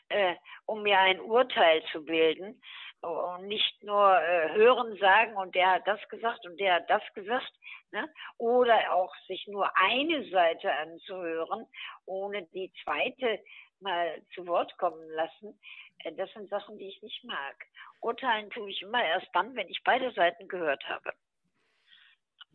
äh, 0.09 0.35
um 0.65 0.83
mir 0.83 0.99
ein 0.99 1.19
Urteil 1.19 1.83
zu 1.91 2.05
bilden 2.05 2.61
und 3.05 3.47
nicht 3.47 3.83
nur 3.83 4.19
äh, 4.19 4.53
hören 4.53 4.97
sagen 4.97 5.35
und 5.35 5.55
der 5.55 5.71
hat 5.71 5.87
das 5.87 5.99
gesagt 6.09 6.45
und 6.45 6.59
der 6.59 6.75
hat 6.75 6.89
das 6.89 7.03
gesagt, 7.13 7.51
ne? 7.91 8.09
oder 8.37 8.93
auch 8.93 9.13
sich 9.27 9.47
nur 9.47 9.69
eine 9.77 10.27
Seite 10.29 10.71
anzuhören, 10.71 11.65
ohne 12.05 12.43
die 12.53 12.71
zweite 12.83 13.39
mal 13.79 14.21
zu 14.33 14.47
Wort 14.47 14.77
kommen 14.77 15.07
lassen. 15.09 15.59
Äh, 16.03 16.13
das 16.13 16.31
sind 16.33 16.49
Sachen, 16.49 16.77
die 16.77 16.87
ich 16.87 17.01
nicht 17.01 17.23
mag. 17.23 17.55
Urteilen 18.01 18.49
tue 18.49 18.69
ich 18.69 18.81
immer 18.81 19.03
erst 19.03 19.27
dann, 19.33 19.55
wenn 19.55 19.67
ich 19.67 19.81
beide 19.83 20.11
Seiten 20.11 20.47
gehört 20.47 20.87
habe. 20.87 21.13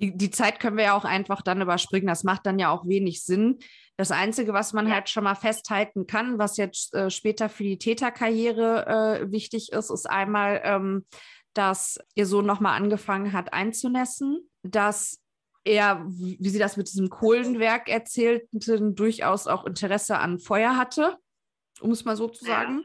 Die, 0.00 0.16
die 0.16 0.30
Zeit 0.30 0.60
können 0.60 0.76
wir 0.76 0.84
ja 0.84 0.96
auch 0.96 1.04
einfach 1.04 1.42
dann 1.42 1.60
überspringen. 1.60 2.06
Das 2.06 2.24
macht 2.24 2.46
dann 2.46 2.58
ja 2.58 2.70
auch 2.70 2.86
wenig 2.86 3.22
Sinn. 3.22 3.58
Das 3.96 4.10
Einzige, 4.10 4.54
was 4.54 4.72
man 4.72 4.88
Ja. 4.88 4.94
halt 4.94 5.08
schon 5.10 5.24
mal 5.24 5.34
festhalten 5.34 6.06
kann, 6.06 6.38
was 6.38 6.56
jetzt 6.56 6.94
äh, 6.94 7.10
später 7.10 7.48
für 7.50 7.64
die 7.64 7.78
Täterkarriere 7.78 9.20
äh, 9.20 9.30
wichtig 9.32 9.72
ist, 9.72 9.90
ist 9.90 10.08
einmal, 10.08 10.60
ähm, 10.64 11.04
dass 11.52 11.98
ihr 12.14 12.26
Sohn 12.26 12.46
nochmal 12.46 12.76
angefangen 12.80 13.32
hat 13.32 13.52
einzunässen, 13.52 14.48
dass 14.62 15.18
er, 15.64 16.02
wie 16.06 16.48
Sie 16.48 16.58
das 16.58 16.78
mit 16.78 16.88
diesem 16.88 17.10
Kohlenwerk 17.10 17.88
erzählten, 17.90 18.94
durchaus 18.94 19.46
auch 19.46 19.66
Interesse 19.66 20.18
an 20.18 20.38
Feuer 20.38 20.76
hatte, 20.76 21.18
um 21.80 21.90
es 21.90 22.06
mal 22.06 22.16
so 22.16 22.28
zu 22.28 22.44
sagen. 22.44 22.84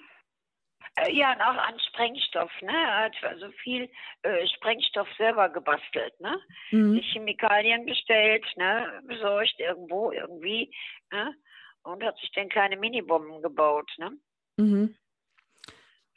Äh, 0.96 1.12
Ja, 1.14 1.34
und 1.34 1.42
auch 1.42 1.58
an 1.62 1.80
Sprengstoff. 1.80 2.52
Ne? 2.62 2.72
Er 2.74 3.06
hat 3.06 3.16
also 3.24 3.50
viel 3.64 3.90
äh, 4.24 4.48
Sprengstoff 4.56 5.08
selber 5.18 5.50
gebastelt. 5.50 6.20
Ne? 6.20 6.40
Mhm. 6.72 6.96
Die 6.96 7.02
Chemikalien 7.02 7.86
bestellt, 7.86 8.46
ne? 8.56 9.02
besorgt 9.08 9.56
irgendwo, 9.60 10.12
irgendwie. 10.12 10.74
Ne? 11.12 11.34
Und 11.84 12.04
hat 12.04 12.18
sich 12.20 12.32
dann 12.32 12.50
kleine 12.50 12.78
Minibomben 12.78 13.42
gebaut. 13.42 13.90
Ne? 13.98 14.12
Mhm. 14.58 14.96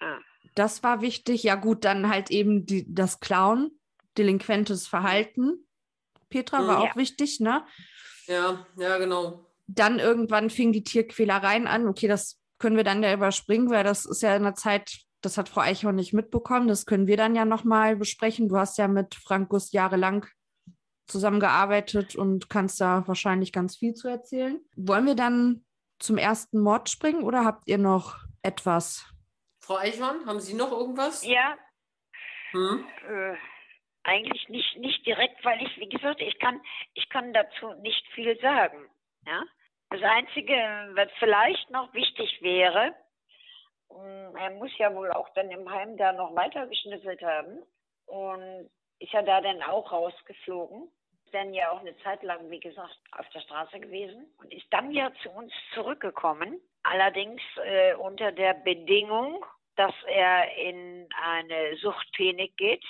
Ja. 0.01 0.19
Das 0.55 0.83
war 0.83 1.03
wichtig. 1.03 1.43
Ja, 1.43 1.57
gut, 1.57 1.85
dann 1.85 2.09
halt 2.09 2.31
eben 2.31 2.65
die, 2.67 2.85
das 2.93 3.21
Klauen, 3.21 3.79
delinquentes 4.17 4.87
Verhalten. 4.87 5.67
Petra 6.31 6.67
war 6.67 6.85
Ja. 6.85 6.91
auch 6.91 6.97
wichtig, 6.97 7.41
ne? 7.41 7.65
ja, 8.27 8.67
ja, 8.77 8.99
genau. 8.99 9.45
Dann 9.67 9.99
irgendwann 9.99 10.51
fing 10.51 10.73
die 10.73 10.83
Tierquälereien 10.83 11.67
an. 11.67 11.87
Okay, 11.89 12.09
das 12.09 12.41
können 12.59 12.77
wir 12.77 12.85
dann 12.85 13.03
ja 13.03 13.13
überspringen, 13.13 13.71
weil 13.71 13.85
das 13.85 14.05
ist 14.05 14.23
ja 14.23 14.37
in 14.37 14.43
der 14.43 14.55
Zeit, 14.55 14.99
das 15.21 15.39
hat 15.39 15.49
Frau 15.49 15.61
Eichhorn 15.61 15.97
nicht 15.97 16.13
mitbekommen. 16.13 16.69
Das 16.69 16.87
können 16.87 17.07
wir 17.07 17.17
dann 17.17 17.35
ja 17.35 17.45
nochmal 17.45 17.97
besprechen. 17.97 18.49
Du 18.49 18.57
hast 18.57 18.79
ja 18.79 18.89
mit 18.89 19.15
Frank 19.15 19.49
Guss 19.49 19.73
jahrelang 19.73 20.27
zusammengearbeitet 21.07 22.17
und 22.17 22.51
kannst 22.51 22.81
da 22.81 23.07
wahrscheinlich 23.07 23.53
ganz 23.53 23.77
viel 23.77 23.95
zu 23.95 24.09
erzählen. 24.09 24.61
Wollen 24.77 25.07
wir 25.07 25.15
dann 25.15 25.65
zum 25.99 26.19
ersten 26.19 26.61
Mord 26.61 26.91
springen 26.91 27.23
oder 27.23 27.45
habt 27.45 27.67
ihr 27.67 27.79
noch 27.79 28.17
etwas? 28.43 29.07
Frau 29.61 29.77
Eichhorn, 29.79 30.27
haben 30.27 30.41
Sie 30.41 30.55
noch 30.55 30.71
irgendwas? 30.71 31.25
Ja, 31.25 31.57
Hm? 32.53 32.85
äh, 33.09 33.37
eigentlich 34.05 34.49
nicht, 34.49 34.79
nicht 34.79 35.05
direkt, 35.07 35.45
weil 35.45 35.61
ich, 35.63 35.77
wie 35.79 35.89
gesagt, 35.89 36.21
ich 36.21 36.39
kann, 36.39 36.61
ich 36.95 37.09
kann 37.11 37.33
dazu 37.35 37.75
nicht 37.83 38.07
viel 38.15 38.39
sagen. 38.41 38.89
Ja? 39.27 39.43
Das 39.91 40.03
Einzige, 40.03 40.55
was 40.95 41.09
vielleicht 41.19 41.71
noch 41.71 41.93
wichtig 41.95 42.43
wäre, 42.43 42.95
mh, 43.91 44.39
er 44.39 44.51
muss 44.51 44.77
ja 44.79 44.95
wohl 44.95 45.11
auch 45.13 45.29
dann 45.35 45.51
im 45.51 45.71
Heim 45.71 45.97
da 45.97 46.13
noch 46.13 46.35
weiter 46.37 46.67
geschnüffelt 46.67 47.23
haben 47.23 47.63
und 48.07 48.71
ist 48.99 49.13
ja 49.13 49.23
da 49.23 49.41
dann 49.41 49.63
auch 49.63 49.91
rausgeflogen. 49.91 50.91
Ist 51.25 51.35
dann 51.35 51.55
ja 51.55 51.71
auch 51.71 51.81
eine 51.81 51.97
Zeit 51.99 52.23
lang, 52.23 52.51
wie 52.51 52.61
gesagt, 52.61 52.99
auf 53.13 53.29
der 53.31 53.41
Straße 53.41 53.81
gewesen 53.81 54.27
und 54.39 54.53
ist 54.53 54.67
dann 54.71 54.91
ja 54.91 55.13
zu 55.23 55.31
uns 55.31 55.53
zurückgekommen. 55.75 56.61
Allerdings 56.83 57.43
äh, 57.65 57.95
unter 57.95 58.33
der 58.33 58.55
Bedingung, 58.55 59.45
dass 59.77 59.95
er 60.07 60.55
in 60.57 61.09
eine 61.23 61.77
Suchtklinik 61.77 62.57
geht, 62.57 62.85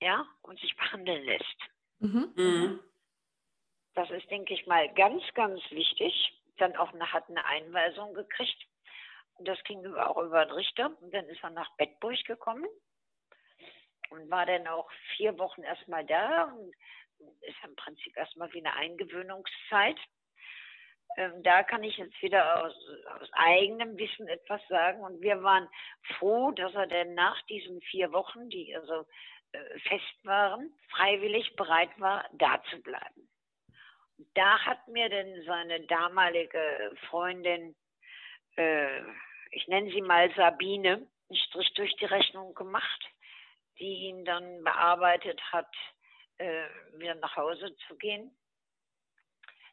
ja, 0.00 0.26
und 0.42 0.58
sich 0.60 0.74
behandeln 0.76 1.24
lässt. 1.24 1.56
Mhm. 2.00 2.32
Mhm. 2.36 2.80
Das 3.96 4.10
ist, 4.10 4.30
denke 4.30 4.52
ich 4.52 4.66
mal, 4.66 4.92
ganz, 4.92 5.22
ganz 5.32 5.60
wichtig. 5.70 6.12
Dann 6.58 6.76
auch 6.76 6.92
eine, 6.92 7.12
hat 7.12 7.28
eine 7.30 7.44
Einweisung 7.46 8.12
gekriegt. 8.12 8.66
Das 9.38 9.62
ging 9.64 9.84
auch 9.94 10.18
über 10.18 10.44
den 10.44 10.52
Richter. 10.52 10.92
Und 11.00 11.12
dann 11.14 11.26
ist 11.26 11.42
er 11.42 11.50
nach 11.50 11.74
Bettburg 11.76 12.22
gekommen 12.24 12.66
und 14.10 14.30
war 14.30 14.44
dann 14.44 14.66
auch 14.66 14.90
vier 15.16 15.38
Wochen 15.38 15.62
erstmal 15.62 16.04
da 16.04 16.44
und 16.44 16.74
ist 17.40 17.56
im 17.64 17.74
Prinzip 17.74 18.14
erstmal 18.16 18.52
wie 18.52 18.58
eine 18.58 18.74
Eingewöhnungszeit. 18.76 19.98
Ähm, 21.16 21.42
da 21.42 21.62
kann 21.62 21.82
ich 21.82 21.96
jetzt 21.96 22.20
wieder 22.20 22.64
aus, 22.64 22.74
aus 23.18 23.30
eigenem 23.32 23.96
Wissen 23.96 24.28
etwas 24.28 24.60
sagen. 24.68 25.00
Und 25.00 25.22
wir 25.22 25.42
waren 25.42 25.68
froh, 26.18 26.50
dass 26.50 26.74
er 26.74 26.86
dann 26.86 27.14
nach 27.14 27.40
diesen 27.46 27.80
vier 27.80 28.12
Wochen, 28.12 28.50
die 28.50 28.76
also 28.76 29.06
äh, 29.52 29.78
fest 29.80 30.24
waren, 30.24 30.70
freiwillig 30.90 31.56
bereit 31.56 31.98
war, 31.98 32.28
da 32.34 32.62
zu 32.70 32.82
bleiben. 32.82 33.26
Da 34.18 34.58
hat 34.64 34.88
mir 34.88 35.08
denn 35.08 35.44
seine 35.44 35.80
damalige 35.86 36.96
Freundin, 37.10 37.74
äh, 38.56 39.02
ich 39.50 39.68
nenne 39.68 39.90
sie 39.90 40.00
mal 40.00 40.32
Sabine, 40.34 41.06
einen 41.28 41.38
Strich 41.48 41.72
durch 41.74 41.94
die 41.96 42.06
Rechnung 42.06 42.54
gemacht, 42.54 43.04
die 43.78 44.08
ihn 44.08 44.24
dann 44.24 44.64
bearbeitet 44.64 45.40
hat, 45.52 45.70
äh, 46.38 46.66
wieder 46.94 47.14
nach 47.16 47.36
Hause 47.36 47.76
zu 47.86 47.96
gehen. 47.96 48.34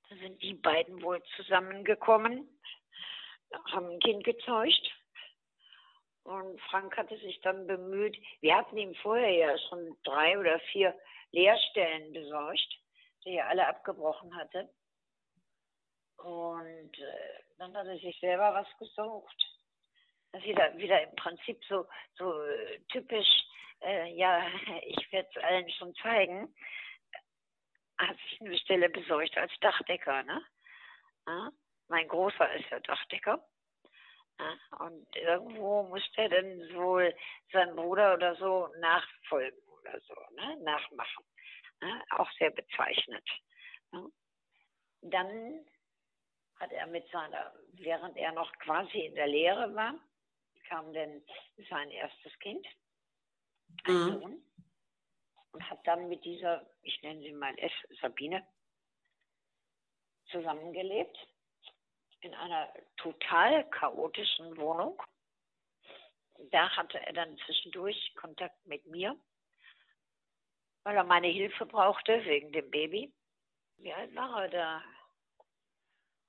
Da 0.10 0.16
sind 0.18 0.42
die 0.42 0.56
beiden 0.56 1.02
wohl 1.02 1.24
zusammengekommen, 1.36 2.48
haben 3.72 3.90
ein 3.90 4.00
Kind 4.00 4.24
gezeugt. 4.24 4.92
Und 6.24 6.60
Frank 6.62 6.96
hatte 6.98 7.18
sich 7.18 7.40
dann 7.42 7.68
bemüht, 7.68 8.18
wir 8.42 8.56
hatten 8.56 8.78
ihm 8.78 8.96
vorher 8.96 9.32
ja 9.32 9.58
schon 9.70 9.98
drei 10.04 10.38
oder 10.38 10.60
vier 10.72 10.98
Lehrstellen 11.32 12.14
besorgt, 12.14 12.83
die 13.24 13.38
er 13.38 13.48
alle 13.48 13.68
abgebrochen 13.68 14.36
hatte. 14.36 14.70
Und 16.18 17.00
äh, 17.00 17.44
dann 17.58 17.76
hat 17.76 17.88
er 17.88 17.98
sich 17.98 18.18
selber 18.20 18.54
was 18.54 18.68
gesucht. 18.78 19.44
Das 20.32 20.44
wieder, 20.44 20.76
wieder 20.78 21.02
im 21.04 21.16
Prinzip 21.16 21.64
so, 21.66 21.86
so 22.16 22.42
äh, 22.44 22.80
typisch, 22.92 23.28
äh, 23.82 24.14
ja, 24.16 24.46
ich 24.84 25.12
werde 25.12 25.30
es 25.34 25.44
allen 25.44 25.70
schon 25.72 25.94
zeigen, 25.96 26.54
hat 27.98 28.18
sich 28.18 28.42
eine 28.42 28.58
Stelle 28.58 28.90
besorgt 28.90 29.38
als 29.38 29.52
Dachdecker. 29.60 30.24
Ne? 30.24 30.42
Ja? 31.28 31.52
Mein 31.88 32.08
Großer 32.08 32.54
ist 32.56 32.70
ja 32.70 32.80
Dachdecker. 32.80 33.46
Ja? 34.40 34.86
Und 34.86 35.16
irgendwo 35.16 35.84
muss 35.84 36.04
der 36.18 36.30
dann 36.30 36.74
wohl 36.74 37.14
seinen 37.52 37.76
Bruder 37.76 38.16
oder 38.16 38.36
so 38.36 38.70
nachfolgen 38.80 39.60
oder 39.68 40.00
so, 40.02 40.16
ne? 40.36 40.58
nachmachen. 40.64 41.26
Ne? 41.84 42.04
Auch 42.12 42.32
sehr 42.40 42.52
bezeichnet. 42.52 43.28
Ne? 43.92 44.10
Dann 45.02 45.66
hat 46.60 46.72
er 46.72 46.88
mit 46.88 47.06
seiner, 47.12 47.54
während 47.74 48.16
er 48.16 48.32
noch 48.32 48.52
quasi 48.60 49.00
in 49.06 49.16
der 49.16 49.28
Lehre 49.28 49.76
war, 49.76 50.00
kam 50.70 50.94
dann 50.94 51.22
sein 51.70 51.92
erstes 51.92 52.40
Kind, 52.40 52.66
ein 53.84 53.94
Mhm. 53.94 54.14
Sohn, 54.14 54.44
und 55.52 55.70
hat 55.70 55.86
dann 55.86 56.08
mit 56.08 56.24
dieser, 56.24 56.66
ich 56.84 57.02
nenne 57.02 57.22
sie 57.22 57.34
mal 57.34 57.54
S, 57.60 57.74
Sabine, 58.02 58.48
zusammengelebt 60.32 61.18
in 62.22 62.34
einer 62.34 62.74
total 62.98 63.70
chaotischen 63.70 64.56
Wohnung. 64.58 65.02
da 66.52 66.70
hatte 66.76 67.00
er 67.00 67.14
dann 67.14 67.38
zwischendurch 67.40 68.16
Kontakt 68.16 68.66
mit 68.66 68.86
mir, 68.88 69.16
weil 70.84 70.96
er 70.96 71.04
meine 71.04 71.28
Hilfe 71.28 71.66
brauchte 71.66 72.24
wegen 72.26 72.52
dem 72.52 72.70
Baby. 72.70 73.12
Wie 73.78 73.94
alt 73.94 74.16
war 74.16 74.44
er 74.44 74.50
da? 74.50 74.84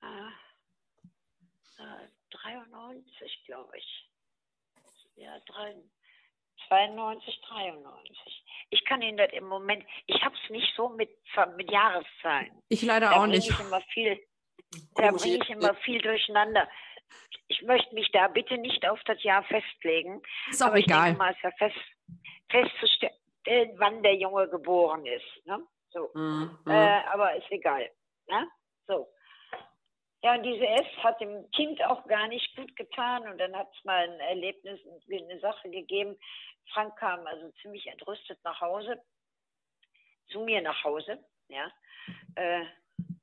Äh, 0.03 1.83
äh, 1.83 2.09
93, 2.31 3.45
glaube 3.47 3.79
ich. 3.79 4.11
Ja, 5.17 5.39
93. 5.47 5.91
92, 6.69 7.41
93. 7.49 8.45
Ich 8.71 8.85
kann 8.85 9.03
Ihnen 9.03 9.17
das 9.17 9.33
im 9.33 9.47
Moment, 9.47 9.85
ich 10.07 10.23
habe 10.23 10.35
es 10.43 10.51
nicht 10.51 10.75
so 10.77 10.89
mit, 10.89 11.11
mit 11.57 11.71
Jahreszahlen. 11.71 12.51
Ich 12.69 12.83
leider 12.83 13.11
da 13.11 13.23
auch 13.23 13.27
nicht. 13.27 13.51
Ich 13.51 13.61
immer 13.61 13.81
viel, 13.93 14.19
da 14.95 15.11
bringe 15.11 15.39
ich 15.43 15.51
immer 15.51 15.75
viel 15.77 16.01
durcheinander. 16.01 16.69
Ich 17.49 17.63
möchte 17.63 17.95
mich 17.95 18.11
da 18.13 18.29
bitte 18.29 18.57
nicht 18.59 18.87
auf 18.89 19.01
das 19.05 19.23
Jahr 19.23 19.45
festlegen. 19.45 20.23
Ist 20.51 20.63
auch 20.63 20.69
aber 20.69 20.79
egal. 20.79 21.13
Ich 21.13 21.19
denke 21.19 21.19
mal, 21.19 21.33
ist 21.33 21.43
ja 21.43 21.51
fest, 21.59 21.77
festzustellen, 22.51 23.13
wann 23.77 24.03
der 24.03 24.15
Junge 24.15 24.49
geboren 24.49 25.05
ist. 25.07 25.47
Ne? 25.47 25.61
So. 25.91 26.11
Mhm. 26.15 26.59
Äh, 26.67 27.01
aber 27.13 27.37
ist 27.37 27.51
egal. 27.51 27.91
Ne? 28.29 28.49
So. 28.87 29.09
Ja, 30.23 30.35
und 30.35 30.43
diese 30.43 30.67
S 30.67 30.87
hat 31.03 31.21
dem 31.21 31.51
Kind 31.51 31.85
auch 31.85 32.07
gar 32.07 32.29
nicht 32.29 32.57
gut 32.57 32.75
getan. 32.77 33.29
Und 33.29 33.39
dann 33.39 33.55
hat 33.55 33.69
es 33.77 33.85
mal 33.85 34.09
ein 34.09 34.21
Erlebnis, 34.21 34.81
eine 35.11 35.39
Sache 35.41 35.69
gegeben. 35.71 36.17
Frank 36.73 36.97
kam 36.97 37.27
also 37.27 37.51
ziemlich 37.63 37.87
entrüstet 37.87 38.39
nach 38.45 38.61
Hause, 38.61 39.03
zu 40.29 40.41
mir 40.41 40.63
nach 40.63 40.83
Hause, 40.83 41.23
ja, 41.49 41.71
äh, 42.37 42.65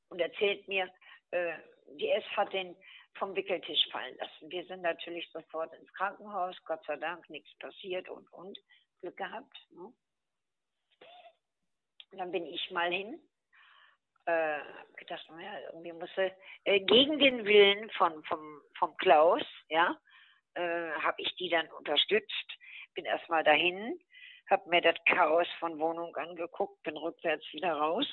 und 0.10 0.19
erzählt 0.19 0.68
mir, 0.68 0.89
äh, 1.31 1.53
die 1.95 2.10
S 2.10 2.23
hat 2.35 2.53
den 2.53 2.76
vom 3.15 3.35
Wickeltisch 3.35 3.88
fallen 3.91 4.15
lassen. 4.18 4.52
Wir 4.52 4.65
sind 4.65 4.81
natürlich 4.81 5.30
sofort 5.31 5.73
ins 5.73 5.91
Krankenhaus, 5.93 6.56
Gott 6.65 6.84
sei 6.85 6.95
Dank, 6.98 7.30
nichts 7.30 7.52
passiert 7.57 8.07
und, 8.10 8.31
und, 8.31 8.57
Glück 9.02 9.18
gehabt. 9.18 9.57
Ne? 9.72 9.91
Und 12.11 12.17
dann 12.17 12.31
bin 12.31 12.45
ich 12.45 12.71
mal 12.71 12.91
hin 12.91 13.19
äh, 14.25 14.59
gedacht, 14.97 15.25
naja, 15.29 15.59
irgendwie 15.67 15.93
muss 15.93 16.09
er, 16.15 16.35
äh, 16.65 16.79
gegen 16.79 17.19
den 17.19 17.45
Willen 17.45 17.89
von, 17.91 18.23
vom, 18.25 18.61
vom 18.77 18.95
Klaus, 18.97 19.43
ja, 19.69 19.97
äh, 20.53 20.91
habe 20.91 21.21
ich 21.21 21.33
die 21.35 21.49
dann 21.49 21.67
unterstützt, 21.71 22.47
bin 22.93 23.05
erstmal 23.05 23.43
dahin, 23.43 23.99
habe 24.49 24.69
mir 24.69 24.81
das 24.81 24.95
Chaos 25.05 25.47
von 25.59 25.79
Wohnung 25.79 26.15
angeguckt, 26.15 26.83
bin 26.83 26.97
rückwärts 26.97 27.45
wieder 27.53 27.73
raus. 27.73 28.05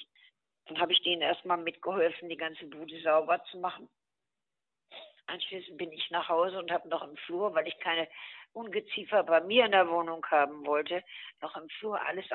Dann 0.66 0.80
habe 0.80 0.92
ich 0.92 1.02
denen 1.02 1.22
erstmal 1.22 1.56
mitgeholfen, 1.56 2.28
die 2.28 2.36
ganze 2.36 2.66
Bude 2.66 3.00
sauber 3.02 3.42
zu 3.44 3.58
machen. 3.58 3.88
Anschließend 5.26 5.76
bin 5.76 5.92
ich 5.92 6.10
nach 6.10 6.28
Hause 6.28 6.58
und 6.58 6.70
habe 6.70 6.88
noch 6.88 7.02
im 7.02 7.16
Flur, 7.16 7.54
weil 7.54 7.66
ich 7.66 7.78
keine 7.80 8.08
Ungeziefer 8.52 9.24
bei 9.24 9.40
mir 9.40 9.66
in 9.66 9.72
der 9.72 9.88
Wohnung 9.88 10.24
haben 10.26 10.64
wollte, 10.64 11.02
noch 11.40 11.56
im 11.56 11.68
Flur 11.70 12.00
alles 12.00 12.30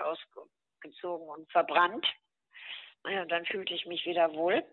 ausgezogen 0.83 1.27
und 1.29 1.51
verbrannt. 1.51 2.05
Ja, 3.05 3.25
dann 3.25 3.45
fühlte 3.45 3.73
ich 3.73 3.85
mich 3.85 4.05
wieder 4.05 4.33
wohl. 4.33 4.63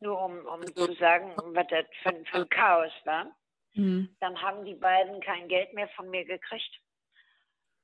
Nur 0.00 0.20
um, 0.20 0.46
um 0.46 0.66
zu 0.74 0.92
sagen, 0.94 1.34
was 1.36 1.66
das 1.68 1.86
für, 2.02 2.24
für 2.24 2.38
ein 2.38 2.48
Chaos 2.48 2.92
war. 3.04 3.34
Mhm. 3.74 4.14
Dann 4.20 4.40
haben 4.40 4.64
die 4.64 4.74
beiden 4.74 5.20
kein 5.20 5.48
Geld 5.48 5.72
mehr 5.72 5.88
von 5.90 6.10
mir 6.10 6.24
gekriegt, 6.24 6.80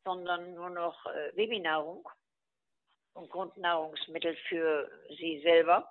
sondern 0.05 0.55
nur 0.55 0.71
noch 0.71 1.07
äh, 1.07 1.33
Babynahrung 1.35 2.09
und 3.15 3.31
Grundnahrungsmittel 3.31 4.37
für 4.49 4.91
sie 5.19 5.41
selber. 5.43 5.89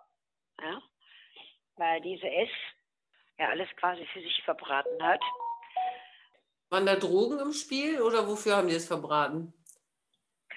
Ja? 0.61 0.81
Weil 1.77 2.01
diese 2.01 2.27
S 2.27 2.49
ja 3.39 3.49
alles 3.49 3.69
quasi 3.77 4.05
für 4.13 4.21
sich 4.21 4.41
verbraten 4.43 5.01
hat. 5.01 5.21
Waren 6.69 6.85
da 6.85 6.95
Drogen 6.95 7.39
im 7.39 7.53
Spiel 7.53 8.01
oder 8.01 8.27
wofür 8.27 8.57
haben 8.57 8.67
die 8.67 8.75
es 8.75 8.87
verbraten? 8.87 9.53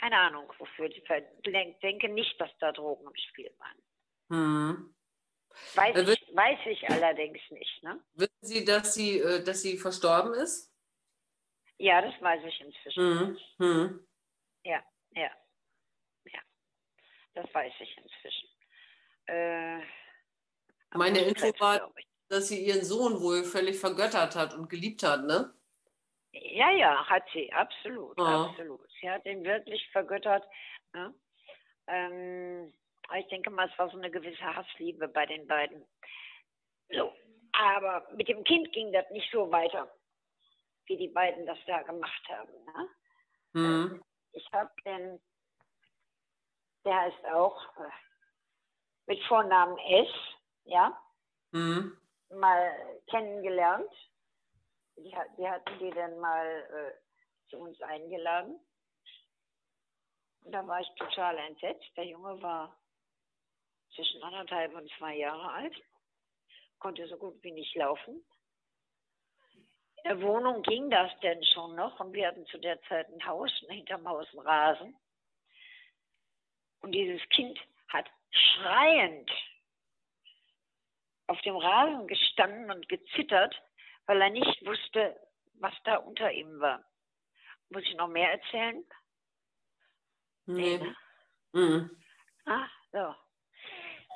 Keine 0.02 0.18
Ahnung, 0.18 0.52
wofür. 0.58 0.86
Ich 0.86 1.04
denke 1.80 2.08
nicht, 2.08 2.40
dass 2.40 2.50
da 2.58 2.72
Drogen 2.72 3.06
im 3.06 3.14
Spiel 3.14 3.54
waren. 3.58 3.82
Hm. 4.30 4.94
Weiß, 5.76 5.96
Äh, 5.96 6.12
ich, 6.14 6.36
weiß 6.36 6.58
ich 6.66 6.90
allerdings 6.90 7.38
nicht. 7.50 7.82
Ne? 7.84 8.02
Wissen 8.14 8.34
Sie, 8.40 8.64
dass 8.64 8.94
sie, 8.94 9.20
äh, 9.20 9.44
dass 9.44 9.62
sie 9.62 9.78
verstorben 9.78 10.34
ist? 10.34 10.74
Ja, 11.78 12.02
das 12.02 12.20
weiß 12.20 12.42
ich 12.44 12.60
inzwischen. 12.60 13.00
Hm. 13.00 13.38
Hm. 13.58 14.06
Ja, 14.64 14.82
ja, 15.14 15.30
ja. 16.24 16.40
Das 17.34 17.54
weiß 17.54 17.72
ich 17.78 17.96
inzwischen. 17.96 18.48
Äh, 19.26 19.78
Meine 20.94 21.20
Info 21.20 21.46
war-. 21.60 21.92
Dass 22.28 22.48
sie 22.48 22.64
ihren 22.64 22.84
Sohn 22.84 23.20
wohl 23.20 23.44
völlig 23.44 23.78
vergöttert 23.78 24.34
hat 24.34 24.54
und 24.54 24.68
geliebt 24.68 25.02
hat, 25.04 25.26
ne? 25.26 25.54
Ja, 26.32 26.70
ja, 26.70 27.04
hat 27.08 27.24
sie, 27.32 27.52
absolut, 27.52 28.18
Ja. 28.18 28.44
absolut. 28.46 28.88
Sie 29.00 29.10
hat 29.10 29.24
ihn 29.26 29.44
wirklich 29.44 29.86
vergöttert. 29.90 30.46
Ne? 30.94 31.14
Ähm, 31.86 32.72
ich 33.18 33.26
denke 33.28 33.50
mal, 33.50 33.68
es 33.68 33.78
war 33.78 33.90
so 33.90 33.98
eine 33.98 34.10
gewisse 34.10 34.42
Hassliebe 34.42 35.08
bei 35.08 35.26
den 35.26 35.46
beiden. 35.46 35.86
So, 36.90 37.12
aber 37.52 38.06
mit 38.14 38.28
dem 38.28 38.44
Kind 38.44 38.72
ging 38.72 38.92
das 38.92 39.08
nicht 39.10 39.30
so 39.30 39.50
weiter, 39.50 39.92
wie 40.86 40.96
die 40.96 41.08
beiden 41.08 41.44
das 41.46 41.58
da 41.66 41.82
gemacht 41.82 42.28
haben. 42.28 42.52
Ne? 42.64 42.88
Hm. 43.54 44.04
Ich 44.32 44.50
habe 44.52 44.70
den, 44.86 45.20
der 46.86 46.96
heißt 47.02 47.26
auch 47.26 47.76
äh, 47.76 47.90
mit 49.06 49.22
Vornamen 49.24 49.76
S, 49.78 50.08
ja, 50.64 50.98
Hm. 51.52 51.98
mal 52.30 53.00
kennengelernt. 53.10 53.92
Die 55.02 55.48
hatten 55.48 55.78
die 55.78 55.90
dann 55.90 56.18
mal 56.18 56.46
äh, 56.46 57.50
zu 57.50 57.58
uns 57.58 57.80
eingeladen. 57.82 58.58
Und 60.44 60.52
da 60.52 60.66
war 60.66 60.80
ich 60.80 60.88
total 60.96 61.38
entsetzt. 61.38 61.90
Der 61.96 62.06
Junge 62.06 62.40
war 62.42 62.76
zwischen 63.94 64.22
anderthalb 64.22 64.74
und 64.74 64.90
zwei 64.98 65.16
Jahre 65.16 65.50
alt, 65.52 65.74
konnte 66.78 67.06
so 67.08 67.16
gut 67.16 67.42
wie 67.42 67.52
nicht 67.52 67.74
laufen. 67.76 68.24
In 69.96 70.04
der 70.04 70.22
Wohnung 70.22 70.62
ging 70.62 70.90
das 70.90 71.12
denn 71.20 71.44
schon 71.44 71.76
noch 71.76 72.00
und 72.00 72.12
wir 72.12 72.26
hatten 72.26 72.44
zu 72.46 72.58
der 72.58 72.80
Zeit 72.82 73.08
ein 73.08 73.24
Haus 73.24 73.52
hinterm 73.68 74.08
Haus 74.08 74.26
einen 74.30 74.40
Rasen. 74.40 74.96
Und 76.80 76.92
dieses 76.92 77.22
Kind 77.28 77.58
hat 77.88 78.10
schreiend 78.30 79.30
auf 81.28 81.40
dem 81.42 81.56
Rasen 81.56 82.08
gestanden 82.08 82.70
und 82.70 82.88
gezittert, 82.88 83.54
weil 84.06 84.20
er 84.20 84.30
nicht 84.30 84.64
wusste, 84.66 85.18
was 85.54 85.74
da 85.84 85.96
unter 85.96 86.30
ihm 86.32 86.60
war. 86.60 86.84
Muss 87.70 87.82
ich 87.84 87.94
noch 87.94 88.08
mehr 88.08 88.32
erzählen? 88.32 88.84
Nee. 90.46 90.78
ne? 90.78 90.96
Hm. 91.54 92.02
Ah, 92.46 92.66
so. 92.92 93.14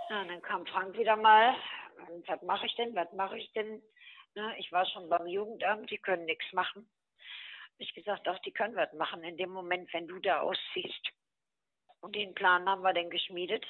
Und 0.08 0.28
dann 0.28 0.42
kam 0.42 0.66
Frank 0.66 0.96
wieder 0.96 1.16
mal. 1.16 1.54
Und 2.08 2.26
was 2.28 2.42
mache 2.42 2.66
ich 2.66 2.74
denn? 2.76 2.94
Was 2.94 3.12
mache 3.12 3.38
ich 3.38 3.50
denn? 3.52 3.82
Na, 4.34 4.56
ich 4.58 4.70
war 4.70 4.86
schon 4.86 5.08
beim 5.08 5.26
Jugendamt, 5.26 5.90
die 5.90 5.98
können 5.98 6.26
nichts 6.26 6.52
machen. 6.52 6.88
Ich 7.78 7.94
gesagt, 7.94 8.26
doch, 8.26 8.38
die 8.40 8.52
können 8.52 8.76
was 8.76 8.92
machen 8.94 9.22
in 9.24 9.36
dem 9.36 9.50
Moment, 9.50 9.92
wenn 9.92 10.06
du 10.06 10.18
da 10.18 10.40
ausziehst. 10.40 11.08
Und 12.00 12.14
den 12.14 12.34
Plan 12.34 12.68
haben 12.68 12.82
wir 12.82 12.92
dann 12.92 13.10
geschmiedet. 13.10 13.66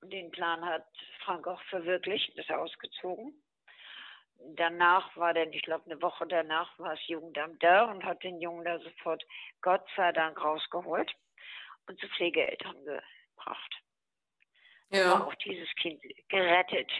Und 0.00 0.12
den 0.12 0.30
Plan 0.30 0.64
hat 0.64 0.86
Frank 1.24 1.46
auch 1.46 1.60
verwirklicht, 1.64 2.36
ist 2.36 2.50
ausgezogen. 2.50 3.34
Danach 4.56 5.14
war 5.16 5.34
dann, 5.34 5.52
ich 5.52 5.62
glaube, 5.62 5.84
eine 5.90 6.00
Woche 6.00 6.26
danach 6.26 6.78
war 6.78 6.94
das 6.94 7.06
Jugendamt 7.06 7.62
da 7.62 7.84
und 7.84 8.04
hat 8.04 8.22
den 8.22 8.40
Jungen 8.40 8.64
da 8.64 8.78
sofort 8.80 9.24
Gott 9.60 9.86
sei 9.96 10.12
Dank 10.12 10.42
rausgeholt 10.42 11.12
und 11.86 12.00
zu 12.00 12.08
Pflegeeltern 12.08 12.76
gebracht. 12.84 13.82
War 14.90 14.98
Ja. 14.98 15.24
auch 15.26 15.34
dieses 15.36 15.68
Kind 15.76 16.02
gerettet. 16.28 16.90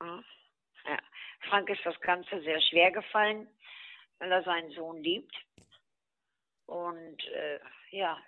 Ja. 0.00 0.22
Ja. 0.86 0.98
Frank 1.48 1.68
ist 1.68 1.84
das 1.84 2.00
Ganze 2.00 2.40
sehr 2.42 2.60
schwer 2.62 2.90
gefallen, 2.90 3.48
weil 4.18 4.32
er 4.32 4.42
seinen 4.42 4.70
Sohn 4.72 5.02
liebt. 5.02 5.34
Und 6.66 7.24
äh, 7.28 7.60
ja, 7.90 8.18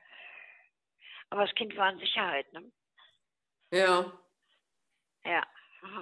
aber 1.31 1.47
das 1.47 1.55
Kind 1.55 1.77
war 1.77 1.91
in 1.91 1.99
Sicherheit. 1.99 2.53
Ne? 2.53 2.71
Ja. 3.73 4.13
Ja, 5.25 5.47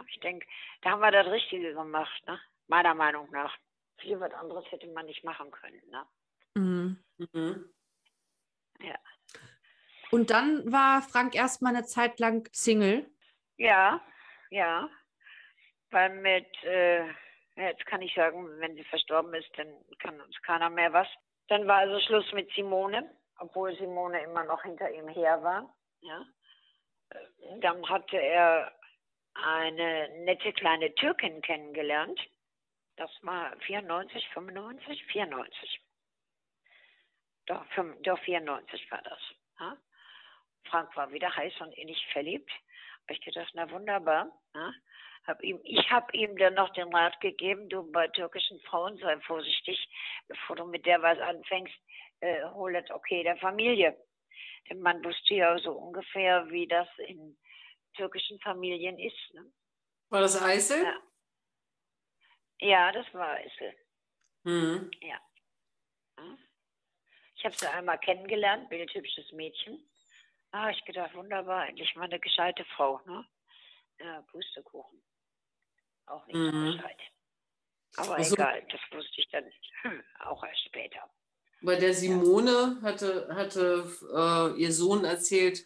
ich 0.09 0.21
denke, 0.21 0.47
da 0.83 0.91
haben 0.91 1.01
wir 1.01 1.11
das 1.11 1.27
Richtige 1.27 1.75
gemacht, 1.75 2.27
ne? 2.27 2.41
meiner 2.69 2.95
Meinung 2.95 3.31
nach. 3.31 3.57
Viel 3.99 4.21
was 4.21 4.33
anderes 4.35 4.71
hätte 4.71 4.87
man 4.89 5.07
nicht 5.07 5.25
machen 5.25 5.51
können. 5.51 5.83
Ne? 5.91 6.07
Mhm. 6.55 7.05
Mhm. 7.19 7.75
Ja. 8.81 8.99
Und 10.11 10.31
dann 10.31 10.71
war 10.71 11.03
Frank 11.03 11.35
erstmal 11.35 11.75
eine 11.75 11.85
Zeit 11.85 12.19
lang 12.21 12.49
Single. 12.53 13.11
Ja, 13.57 14.01
ja. 14.51 14.89
Weil 15.91 16.11
mit, 16.21 16.47
äh, 16.65 17.07
jetzt 17.57 17.87
kann 17.87 18.03
ich 18.03 18.15
sagen, 18.15 18.49
wenn 18.61 18.75
sie 18.75 18.85
verstorben 18.85 19.33
ist, 19.35 19.51
dann 19.57 19.69
kann 19.99 20.21
uns 20.21 20.41
keiner 20.43 20.69
mehr 20.69 20.93
was. 20.93 21.09
Dann 21.49 21.67
war 21.67 21.79
also 21.79 21.99
Schluss 22.01 22.31
mit 22.33 22.51
Simone, 22.53 23.11
obwohl 23.39 23.75
Simone 23.77 24.23
immer 24.23 24.45
noch 24.45 24.63
hinter 24.63 24.91
ihm 24.91 25.09
her 25.09 25.43
war. 25.43 25.75
Ja. 26.01 26.25
Dann 27.61 27.89
hatte 27.89 28.17
er 28.17 28.76
eine 29.45 30.09
nette 30.25 30.53
kleine 30.53 30.95
Türkin 30.95 31.41
kennengelernt. 31.43 32.21
Das 32.97 33.11
war 33.23 33.57
94, 33.61 34.29
95, 34.31 35.05
94. 35.07 35.81
Doch, 37.47 37.65
doch 38.03 38.19
94 38.21 38.91
war 38.91 39.03
das. 39.03 39.21
Ja? 39.61 39.77
Frank 40.69 40.97
war 40.97 41.13
wieder 41.13 41.35
heiß 41.35 41.61
und 41.61 41.73
innig 41.75 42.05
verliebt. 42.13 42.51
Ich 43.09 43.21
gedacht, 43.21 43.53
na 43.55 43.71
wunderbar. 43.71 44.31
Ja? 44.55 44.73
Hab 45.27 45.43
ihm, 45.43 45.61
ich 45.65 45.91
habe 45.91 46.17
ihm 46.17 46.37
dann 46.37 46.55
noch 46.55 46.73
den 46.73 46.93
Rat 46.95 47.21
gegeben, 47.21 47.69
du 47.69 47.91
bei 47.91 48.09
türkischen 48.09 48.61
Frauen 48.61 48.97
sei 48.99 49.19
vorsichtig, 49.21 49.89
bevor 50.29 50.57
du 50.57 50.65
mit 50.67 50.87
der 50.87 51.03
was 51.03 51.19
anfängst, 51.19 51.75
äh, 52.21 52.45
hol 52.51 52.73
das 52.73 52.91
okay 52.91 53.23
der 53.23 53.37
Familie. 53.37 53.97
Denn 54.69 54.81
man 54.81 55.05
wusste 55.05 55.35
ja 55.35 55.59
so 55.59 55.73
ungefähr, 55.73 56.49
wie 56.51 56.67
das 56.67 56.89
in 56.99 57.37
türkischen 57.97 58.39
Familien 58.41 58.99
ist. 58.99 59.35
Ne? 59.35 59.51
War 60.11 60.21
das 60.21 60.41
Eisel? 60.41 60.83
Ja. 60.85 61.01
ja, 62.61 62.93
das 62.93 63.07
war 63.15 63.31
Eisel. 63.33 63.75
Mhm. 64.45 64.91
Ja. 65.01 65.21
Ich 67.39 67.45
habe 67.45 67.55
sie 67.57 67.67
einmal 67.71 67.99
kennengelernt, 67.99 68.69
bildhübsches 68.71 69.31
Mädchen. 69.33 69.87
Ah, 70.53 70.71
ich 70.71 70.83
gedacht, 70.85 71.15
wunderbar, 71.15 71.69
endlich 71.69 71.95
mal 71.97 72.05
eine 72.05 72.19
gescheite 72.19 72.65
Frau. 72.77 73.01
Ne? 73.07 73.27
Ja, 74.01 74.23
Pustekuchen. 74.31 75.03
Auch 76.07 76.25
nicht 76.27 76.37
Mhm. 76.37 76.73
gescheit. 76.73 77.01
Aber 77.97 78.17
Also- 78.17 78.35
egal, 78.35 78.63
das 78.71 78.81
wusste 78.91 79.21
ich 79.21 79.29
dann 79.31 79.45
hm, 79.83 80.03
auch 80.21 80.43
erst 80.45 80.65
später. 80.65 81.11
Bei 81.63 81.77
der 81.77 81.93
Simone 81.95 82.79
hatte, 82.83 83.29
hatte 83.35 83.91
äh, 84.15 84.61
ihr 84.61 84.73
Sohn 84.73 85.05
erzählt, 85.05 85.65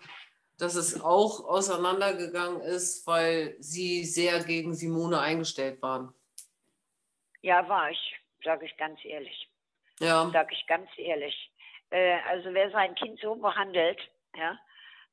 dass 0.61 0.75
es 0.75 1.01
auch 1.01 1.45
auseinandergegangen 1.45 2.61
ist, 2.61 3.07
weil 3.07 3.57
sie 3.61 4.05
sehr 4.05 4.43
gegen 4.45 4.75
Simone 4.75 5.21
eingestellt 5.21 5.81
waren. 5.83 6.13
Ja, 7.43 7.67
war 7.69 7.91
ich, 7.91 8.17
sage 8.45 8.67
ich 8.67 8.77
ganz 8.77 9.01
ehrlich. 9.05 9.51
Ja, 9.99 10.31
Sage 10.33 10.55
ich 10.55 10.67
ganz 10.67 10.89
ehrlich. 10.97 11.51
Äh, 11.91 12.19
also 12.29 12.53
wer 12.53 12.71
sein 12.71 12.95
Kind 12.95 13.19
so 13.21 13.35
behandelt, 13.35 13.99
ja, 14.37 14.59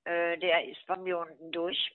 äh, 0.06 0.38
der 0.38 0.68
ist 0.68 0.86
bei 0.88 0.98
mir 0.98 1.18
unten 1.20 1.52
durch. 1.52 1.92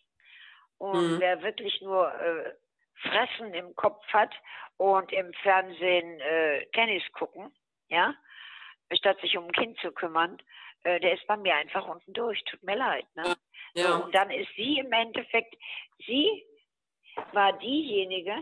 Und 0.79 1.17
Mhm. 1.17 1.21
wer 1.21 1.43
wirklich 1.43 1.81
nur 1.81 2.13
äh, 2.15 2.55
Fressen 3.03 3.55
im 3.55 3.75
Kopf 3.77 4.05
hat 4.13 4.35
und 4.77 5.13
im 5.13 5.33
Fernsehen 5.43 6.21
äh, 6.21 6.67
Tennis 6.73 7.03
gucken, 7.13 7.53
ja, 7.89 8.15
statt 8.93 9.21
sich 9.21 9.37
um 9.37 9.45
ein 9.47 9.53
Kind 9.53 9.79
zu 9.81 9.93
kümmern, 9.93 10.39
äh, 10.85 11.01
der 11.01 11.15
ist 11.15 11.27
bei 11.27 11.37
mir 11.37 11.55
einfach 11.55 11.87
unten 11.87 12.13
durch. 12.13 12.43
Tut 12.45 12.63
mir 12.63 12.77
leid. 12.77 13.07
Ne? 13.15 13.37
So, 13.75 13.81
ja, 13.81 13.97
und 13.97 14.15
dann 14.15 14.31
ist 14.31 14.51
sie 14.57 14.79
im 14.79 14.93
Endeffekt, 14.93 15.55
sie 16.07 16.45
war 17.33 17.53
diejenige, 17.59 18.37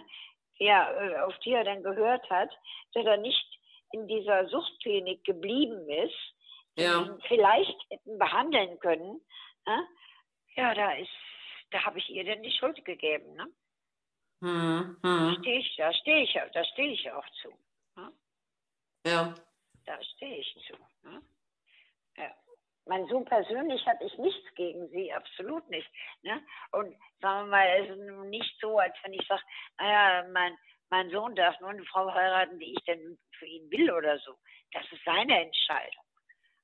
ja, 0.59 0.91
äh, 0.93 1.17
auf 1.21 1.39
die 1.41 1.53
er 1.53 1.65
dann 1.65 1.83
gehört 1.83 2.29
hat, 2.31 2.51
dass 2.95 3.05
er 3.07 3.17
nicht 3.17 3.47
in 3.93 4.07
dieser 4.07 4.47
Suchtklinik 4.49 5.25
geblieben 5.25 5.89
ist, 5.89 6.35
die 6.77 6.83
Ja. 6.83 7.03
ihn 7.03 7.21
vielleicht 7.29 7.77
hätten 7.91 8.19
behandeln 8.19 8.79
können. 8.79 9.21
Ne? 9.67 9.89
Ja, 10.57 10.75
da 10.75 10.93
ist, 10.93 11.11
da 11.71 11.85
habe 11.85 11.99
ich 11.99 12.09
ihr 12.11 12.25
dann 12.25 12.43
die 12.43 12.53
Schuld 12.53 12.85
gegeben. 12.85 13.35
Ne? 13.35 13.47
hm, 14.43 14.97
Da 15.03 15.09
hm, 15.09 15.37
stehe 15.41 15.59
ich, 15.59 15.77
da 15.77 15.93
stehe 15.93 16.23
ich, 16.25 16.33
da 16.53 16.65
stehe 16.65 16.93
ich 16.93 17.11
auch 17.13 17.29
zu. 17.43 17.53
ja, 19.07 19.35
Da 19.87 20.03
stehe 20.05 20.37
ich 20.37 20.57
zu. 20.67 20.75
Ne? 21.09 21.23
Ja. 22.87 22.97
Mein 22.97 23.07
Sohn 23.09 23.25
persönlich 23.25 23.85
hatte 23.87 24.05
ich 24.05 24.19
nichts 24.19 24.55
gegen 24.55 24.89
sie, 24.91 25.13
absolut 25.13 25.69
nicht. 25.71 25.89
Ne? 26.23 26.43
Und 26.73 26.97
sagen 27.21 27.47
wir 27.47 27.51
mal, 27.51 27.67
es 27.83 27.91
ist 27.91 27.99
nun 27.99 28.31
nicht 28.31 28.59
so, 28.61 28.79
als 28.79 28.95
wenn 29.03 29.13
ich 29.13 29.27
sage, 29.27 29.43
naja, 29.79 30.27
mein, 30.33 30.57
mein 30.91 31.11
Sohn 31.11 31.35
darf 31.35 31.59
nur 31.61 31.71
eine 31.71 31.85
Frau 31.85 32.13
heiraten, 32.13 32.59
die 32.59 32.73
ich 32.73 32.85
denn 32.85 33.19
für 33.39 33.47
ihn 33.47 33.71
will 33.71 33.91
oder 33.93 34.19
so. 34.21 34.37
Das 34.73 34.85
ist 34.93 35.05
seine 35.05 35.43
Entscheidung. 35.43 36.05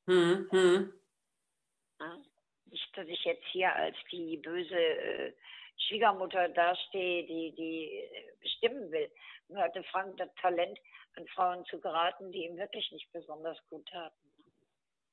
hm, 0.07 0.49
hm, 0.51 0.93
Ne? 1.99 2.25
Nicht, 2.67 2.97
dass 2.97 3.07
ich 3.07 3.25
jetzt 3.25 3.45
hier 3.53 3.75
als 3.75 3.97
die 4.11 4.37
böse 4.39 4.79
äh, 4.79 5.33
Schwiegermutter 5.79 6.49
dastehe, 6.49 7.25
die, 7.25 7.55
die 7.55 7.91
äh, 7.91 8.33
bestimmen 8.41 8.91
will. 8.91 9.11
Nur 9.49 9.63
hatte 9.63 9.83
Frank 9.85 10.17
das 10.17 10.29
Talent, 10.41 10.79
an 11.17 11.27
Frauen 11.29 11.65
zu 11.67 11.81
geraten, 11.81 12.31
die 12.33 12.45
ihm 12.45 12.57
wirklich 12.57 12.91
nicht 12.93 13.11
besonders 13.13 13.59
gut 13.71 13.87
taten. 13.89 14.31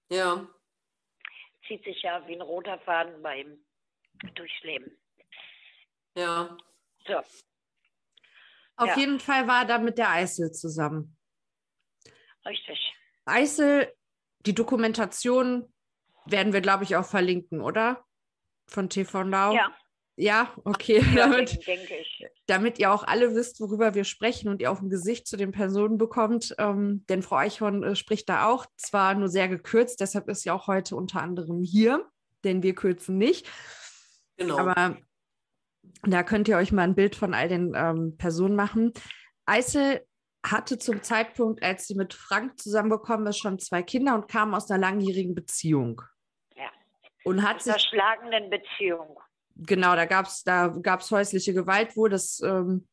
ja, 0.10 0.46
Zieht 1.68 1.84
sich 1.84 2.02
ja 2.02 2.26
wie 2.27 2.35
ein 2.35 2.41
roter 2.41 2.80
Faden 2.80 3.22
bei 3.22 3.41
ihm 3.41 3.65
durchs 4.35 4.61
Leben. 4.64 4.98
ja. 6.18 6.57
So, 7.06 7.18
Auf 8.77 8.88
Ja. 8.88 8.98
jeden 8.98 9.19
Fall 9.19 9.48
war 9.48 9.61
er 9.64 9.65
da 9.68 9.77
mit 9.77 9.98
der 9.98 10.10
Eisel 10.10 10.52
zusammen. 10.52 11.18
richtig. 12.45 12.94
Eisel, 13.26 13.94
die 14.45 14.53
Dokumentation 14.56 15.73
werden 16.26 16.53
wir, 16.53 16.61
glaube 16.61 16.84
ich, 16.85 16.95
auch 16.95 17.06
verlinken, 17.06 17.61
oder? 17.61 18.06
Von 18.68 18.90
TV 18.90 19.23
Now. 19.26 19.53
Ja, 19.53 19.76
Ja, 20.15 20.53
okay. 20.64 21.03
ja 21.15 21.27
damit, 21.27 21.65
denke 21.65 21.88
denk 21.88 22.02
ich. 22.02 22.26
damit 22.45 22.80
ihr 22.80 22.91
auch 22.91 23.03
alle 23.03 23.34
wisst, 23.34 23.60
worüber 23.60 23.95
wir 23.95 24.03
sprechen 24.03 24.49
und 24.49 24.61
ihr 24.61 24.72
auch 24.72 24.81
ein 24.81 24.90
Gesicht 24.90 25.27
zu 25.27 25.38
den 25.38 25.52
Personen 25.52 25.98
bekommt. 25.98 26.56
Ähm, 26.60 27.03
denn 27.10 27.23
Frau 27.23 27.38
Eichhorn 27.38 27.84
äh, 27.84 27.95
spricht 27.95 28.30
da 28.30 28.48
auch, 28.48 28.65
zwar 28.77 29.15
nur 29.15 29.27
sehr 29.27 29.48
gekürzt, 29.48 29.99
deshalb 29.99 30.30
ist 30.30 30.44
sie 30.44 30.52
auch 30.52 30.68
heute 30.68 30.95
unter 30.95 31.22
anderem 31.22 31.64
hier, 31.64 32.06
denn 32.44 32.61
wir 32.61 32.76
kürzen 32.76 33.18
nicht. 33.18 33.49
Genau. 34.38 34.57
Aber 34.57 34.98
da 36.03 36.23
könnt 36.23 36.48
ihr 36.48 36.57
euch 36.57 36.72
mal 36.72 36.84
ein 36.84 36.95
Bild 36.95 37.15
von 37.15 37.34
all 37.34 37.48
den 37.48 37.73
ähm, 37.76 38.15
Personen 38.18 38.56
machen. 38.56 38.94
Eisel 39.45 40.06
hatte 40.45 40.77
zum 40.77 41.02
Zeitpunkt, 41.02 41.64
als 41.64 41.88
sie 41.88 41.95
mit 41.95 42.14
Frank 42.14 42.60
zusammengekommen 42.60 43.27
ist, 43.27 43.38
schon 43.38 43.60
zwei 43.60 43.81
Kinder 43.81 44.14
und 44.14 44.27
kam 44.27 44.53
aus 44.53 44.69
einer 44.69 44.80
langjährigen 44.80 45.35
Beziehung. 45.35 46.02
Ja. 46.56 46.69
Und 47.23 47.41
hat 47.41 47.57
Aus 47.57 47.68
einer 47.68 47.73
sich, 47.76 47.90
schlagenden 47.90 48.49
Beziehung. 48.49 49.18
Genau, 49.56 49.96
da 49.96 50.06
gab 50.06 50.28
es 50.28 50.44
da 50.44 50.68
gab's 50.68 51.12
häusliche 51.12 51.54
Gewalt 51.54 51.96
wohl. 51.96 52.10
Das 52.10 52.40
ähm, 52.42 52.88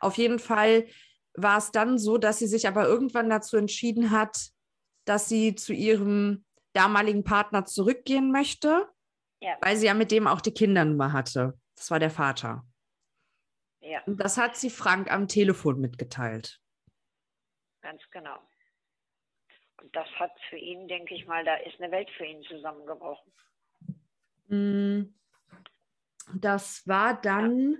auf 0.00 0.16
jeden 0.16 0.38
Fall 0.38 0.86
war 1.34 1.58
es 1.58 1.70
dann 1.70 1.98
so, 1.98 2.18
dass 2.18 2.38
sie 2.38 2.46
sich 2.46 2.66
aber 2.68 2.86
irgendwann 2.86 3.30
dazu 3.30 3.56
entschieden 3.56 4.10
hat, 4.10 4.50
dass 5.04 5.28
sie 5.28 5.54
zu 5.54 5.72
ihrem 5.72 6.44
damaligen 6.74 7.24
Partner 7.24 7.64
zurückgehen 7.64 8.30
möchte, 8.32 8.88
Ja, 9.40 9.56
weil 9.60 9.76
sie 9.76 9.86
ja 9.86 9.94
mit 9.94 10.10
dem 10.10 10.26
auch 10.26 10.40
die 10.40 10.54
Kindernummer 10.54 11.12
hatte. 11.12 11.58
Das 11.76 11.90
war 11.90 11.98
der 11.98 12.10
Vater. 12.10 12.64
ja, 13.80 14.00
Und 14.06 14.18
das 14.18 14.36
hat 14.38 14.56
sie 14.56 14.70
Frank 14.70 15.10
am 15.10 15.28
Telefon 15.28 15.80
mitgeteilt. 15.80 16.60
ganz 17.82 18.00
genau. 18.10 18.38
Und 19.80 19.94
das 19.96 20.06
hat 20.20 20.30
für 20.48 20.56
ihn, 20.56 20.86
denke 20.86 21.14
ich 21.14 21.26
mal, 21.26 21.44
da 21.44 21.56
ist 21.56 21.80
eine 21.80 21.90
Welt 21.90 22.08
für 22.16 22.24
ihn 22.24 22.42
zusammengebrochen. 22.44 23.32
Mm, 24.48 25.02
Das 26.34 26.86
war 26.86 27.20
dann, 27.20 27.76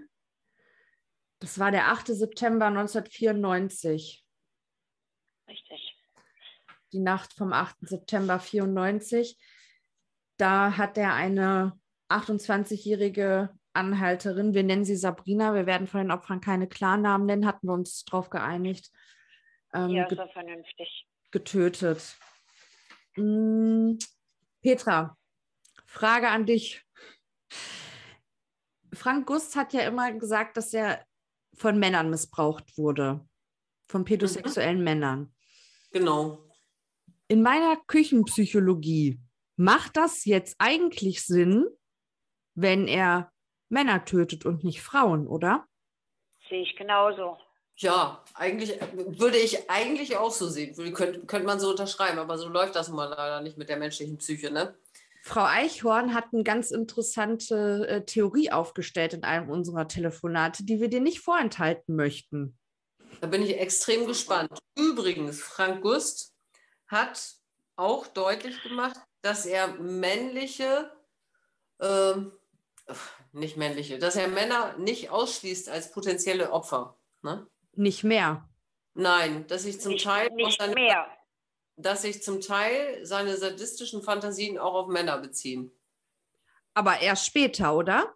das 1.41 1.59
war 1.59 1.70
der 1.70 1.89
8. 1.89 2.09
September 2.09 2.66
1994, 2.66 4.24
Richtig. 5.49 5.99
die 6.93 7.01
Nacht 7.01 7.33
vom 7.35 7.53
8. 7.53 7.77
September 7.83 8.39
94. 8.39 9.39
Da 10.37 10.77
hat 10.77 10.99
er 10.99 11.15
eine 11.15 11.79
28-jährige 12.09 13.51
Anhalterin, 13.74 14.53
wir 14.55 14.65
nennen 14.65 14.85
sie 14.85 14.97
Sabrina, 14.97 15.55
wir 15.55 15.66
werden 15.66 15.87
von 15.87 16.01
den 16.01 16.11
Opfern 16.11 16.41
keine 16.41 16.69
Klarnamen 16.69 17.27
nennen, 17.27 17.47
hatten 17.47 17.66
wir 17.69 17.73
uns 17.73 18.05
darauf 18.05 18.29
geeinigt, 18.29 18.91
ähm, 19.73 19.91
Ja, 19.91 20.07
ge- 20.07 20.19
doch 20.19 20.31
vernünftig. 20.33 21.09
getötet. 21.31 22.16
Mm, 23.16 23.95
Petra, 24.61 25.16
Frage 25.87 26.29
an 26.29 26.45
dich. 26.45 26.83
Frank 28.94 29.27
Gust 29.27 29.56
hat 29.56 29.73
ja 29.73 29.81
immer 29.82 30.12
gesagt, 30.12 30.56
dass 30.56 30.73
er 30.74 31.05
von 31.55 31.78
Männern 31.78 32.10
missbraucht 32.10 32.77
wurde, 32.77 33.27
von 33.89 34.05
pädosexuellen 34.05 34.82
Männern. 34.82 35.35
Genau. 35.90 36.39
In 37.28 37.43
meiner 37.43 37.77
Küchenpsychologie 37.86 39.20
macht 39.56 39.97
das 39.97 40.24
jetzt 40.24 40.56
eigentlich 40.59 41.24
Sinn, 41.24 41.66
wenn 42.55 42.89
er 42.89 43.32
Männer 43.69 44.05
tötet 44.05 44.44
und 44.44 44.64
nicht 44.64 44.82
Frauen, 44.82 45.27
oder? 45.27 45.66
Sehe 46.48 46.62
ich 46.62 46.77
genauso. 46.77 47.39
Ja, 47.77 48.23
eigentlich 48.35 48.78
würde 49.19 49.39
ich 49.39 49.70
eigentlich 49.70 50.16
auch 50.19 50.31
so 50.31 50.48
sehen. 50.48 50.77
Würde- 50.77 50.93
Könnte, 50.93 51.24
könnte 51.27 51.47
man 51.47 51.59
so 51.59 51.70
unterschreiben, 51.70 52.19
aber 52.19 52.36
so 52.36 52.48
läuft 52.48 52.77
das 52.77 52.90
mal 52.90 53.06
leider 53.09 53.40
nicht 53.40 53.56
mit 53.56 53.70
der 53.70 53.78
menschlichen 53.78 54.19
Psyche, 54.19 54.51
ne? 54.51 54.74
Frau 55.24 55.44
Eichhorn 55.44 56.15
hat 56.15 56.27
eine 56.32 56.43
ganz 56.43 56.73
interessante 56.73 57.86
äh, 57.86 58.05
Theorie 58.05 58.51
aufgestellt 58.51 59.15
in 59.15 59.23
einem 59.23 59.51
unserer 59.51 59.86
Telefonate, 59.86 60.65
die 60.65 60.81
wir 60.81 60.89
dir 60.89 61.01
nicht 61.01 61.20
vorenthalten 61.20 61.94
möchten. 61.94 62.59
Da 63.20 63.28
bin 63.28 63.43
ich 63.43 63.57
extrem 63.57 64.07
gespannt. 64.09 64.59
Übrigens, 64.77 65.40
Frank 65.40 65.82
Gust 65.82 66.35
hat 66.89 67.35
auch 67.77 68.09
deutlich 68.09 68.61
gemacht, 68.65 68.97
dass 69.23 69.47
er 69.47 69.69
männliche, 69.74 70.90
ähm, 71.81 72.32
nicht 73.31 73.57
männliche, 73.57 73.99
dass 73.99 74.16
er 74.16 74.27
Männer 74.27 74.77
nicht 74.77 75.11
ausschließt 75.11 75.69
als 75.69 75.93
potenzielle 75.93 76.51
Opfer. 76.51 76.99
Ne? 77.23 77.47
Nicht 77.74 78.03
mehr. 78.03 78.49
Nein, 78.94 79.47
dass 79.47 79.62
sich 79.62 79.81
zum 79.81 79.93
nicht, 79.93 80.05
Teil 80.05 80.28
nicht 80.32 80.59
seine, 80.59 80.74
mehr. 80.74 81.07
Dass 81.82 82.02
sich 82.02 82.22
zum 82.22 82.40
Teil 82.40 83.04
seine 83.04 83.36
sadistischen 83.36 84.02
Fantasien 84.02 84.59
auch 84.59 84.74
auf 84.74 84.88
Männer 84.88 85.18
beziehen. 85.18 85.70
Aber 86.74 87.00
erst 87.00 87.26
später, 87.26 87.74
oder? 87.76 88.14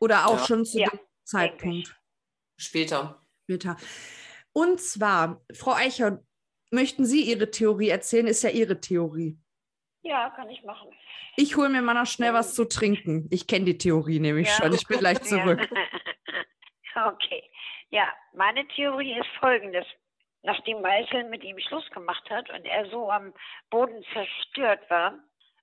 Oder 0.00 0.26
auch 0.26 0.38
Ja. 0.40 0.46
schon 0.46 0.64
zu 0.64 0.78
Ja, 0.78 0.90
dem 0.90 1.00
Zeitpunkt 1.24 1.96
Später. 2.56 3.24
später. 3.44 3.76
Und 4.52 4.80
zwar, 4.80 5.42
Frau 5.54 5.72
Eicher, 5.72 6.22
möchten 6.70 7.04
Sie 7.06 7.22
Ihre 7.22 7.50
Theorie 7.50 7.88
erzählen? 7.88 8.26
Ist 8.26 8.42
ja 8.42 8.50
Ihre 8.50 8.80
Theorie. 8.80 9.38
Ja, 10.02 10.30
kann 10.30 10.50
ich 10.50 10.62
machen. 10.64 10.90
Ich 11.36 11.56
hole 11.56 11.68
mir 11.70 11.80
mal 11.82 11.94
noch 11.94 12.06
schnell 12.06 12.34
was 12.34 12.54
zu 12.54 12.64
trinken. 12.66 13.26
Ich 13.30 13.46
kenne 13.46 13.64
die 13.64 13.78
Theorie 13.78 14.20
nämlich 14.20 14.48
Ja. 14.48 14.54
schon. 14.64 14.72
Ich 14.74 14.86
bin 14.86 14.98
gleich 14.98 15.20
zurück. 15.22 15.60
Okay. 16.94 17.50
Ja, 17.90 18.12
meine 18.34 18.66
Theorie 18.68 19.18
ist 19.18 19.28
folgendes. 19.40 19.86
Nachdem 20.44 20.82
Meißel 20.82 21.24
mit 21.24 21.42
ihm 21.42 21.58
Schluss 21.58 21.88
gemacht 21.90 22.28
hat 22.28 22.50
und 22.50 22.66
er 22.66 22.84
so 22.90 23.10
am 23.10 23.32
Boden 23.70 24.04
zerstört 24.12 24.88
war, 24.90 25.12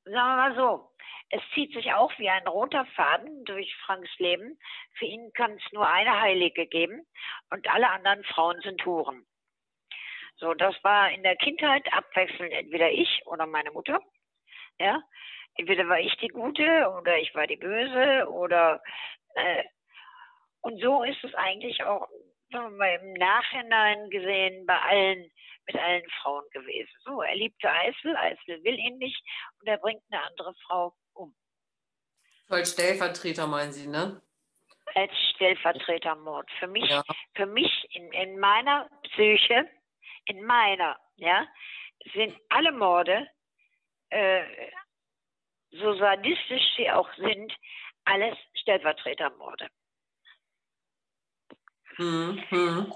sagen 0.05 0.15
wir 0.15 0.35
mal 0.35 0.55
so, 0.55 0.91
es 1.29 1.41
zieht 1.53 1.71
sich 1.73 1.93
auch 1.93 2.11
wie 2.17 2.29
ein 2.29 2.47
roter 2.47 2.85
Faden 2.95 3.45
durch 3.45 3.73
Franks 3.85 4.09
Leben. 4.17 4.57
Für 4.97 5.05
ihn 5.05 5.31
kann 5.33 5.51
es 5.51 5.71
nur 5.71 5.87
eine 5.87 6.19
Heilige 6.19 6.65
geben 6.65 7.05
und 7.51 7.69
alle 7.71 7.89
anderen 7.89 8.23
Frauen 8.23 8.59
sind 8.61 8.83
Huren. 8.83 9.23
So, 10.37 10.55
das 10.55 10.75
war 10.83 11.11
in 11.11 11.21
der 11.21 11.35
Kindheit 11.35 11.85
abwechselnd 11.93 12.51
entweder 12.51 12.89
ich 12.89 13.21
oder 13.27 13.45
meine 13.45 13.69
Mutter. 13.69 13.99
Ja, 14.79 14.99
entweder 15.57 15.87
war 15.87 15.99
ich 15.99 16.15
die 16.17 16.29
Gute 16.29 16.91
oder 16.97 17.19
ich 17.19 17.35
war 17.35 17.45
die 17.45 17.57
Böse 17.57 18.27
oder 18.31 18.81
äh, 19.35 19.63
und 20.61 20.81
so 20.81 21.03
ist 21.03 21.23
es 21.23 21.35
eigentlich 21.35 21.83
auch 21.83 22.07
mal, 22.51 22.99
im 23.01 23.13
Nachhinein 23.13 24.09
gesehen 24.09 24.65
bei 24.65 24.77
allen 24.79 25.31
mit 25.67 25.75
allen 25.75 26.09
Frauen 26.21 26.43
gewesen. 26.51 26.91
So, 27.05 27.21
er 27.21 27.35
liebte 27.35 27.69
Eisel, 27.69 28.15
Eisel 28.17 28.63
will 28.63 28.77
ihn 28.79 28.97
nicht 28.97 29.23
und 29.59 29.67
er 29.67 29.77
bringt 29.77 30.01
eine 30.09 30.23
andere 30.23 30.53
Frau 30.65 30.93
um 31.13 31.35
Als 32.49 32.73
Stellvertreter 32.73 33.47
meinen 33.47 33.71
Sie, 33.71 33.87
ne? 33.87 34.21
als 34.95 35.11
Stellvertretermord. 35.35 36.49
Für 36.59 36.67
mich, 36.67 36.89
Ja. 36.89 37.03
für 37.35 37.45
mich 37.45 37.87
in, 37.91 38.11
in 38.11 38.39
meiner 38.39 38.89
Psyche, 39.03 39.69
in 40.25 40.43
meiner, 40.43 40.99
ja, 41.15 41.47
sind 42.13 42.35
alle 42.49 42.71
Morde, 42.71 43.27
äh, 44.09 44.43
so 45.71 45.93
sadistisch 45.97 46.63
sie 46.75 46.89
auch 46.91 47.09
sind, 47.15 47.53
alles 48.05 48.37
Stellvertretermorde. 48.55 49.69
Hm, 52.01 52.43
hm. 52.49 52.93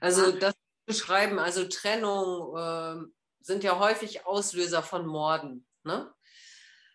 Also 0.00 0.32
das 0.32 0.54
beschreiben, 0.86 1.38
also 1.38 1.68
Trennung 1.68 2.54
ähm, 2.58 3.14
sind 3.40 3.62
ja 3.62 3.78
häufig 3.78 4.24
Auslöser 4.24 4.82
von 4.82 5.06
Morden. 5.06 5.66
Ne? 5.84 6.12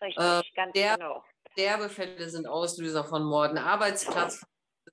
Richtig, 0.00 0.22
Äh, 0.22 0.42
ganz 0.56 0.72
der- 0.74 0.96
genau. 0.96 1.24
Sterbefälle 1.52 2.28
sind 2.30 2.46
Auslöser 2.46 3.04
von 3.04 3.22
Morden, 3.22 3.58
Arbeitsplatz 3.58 4.44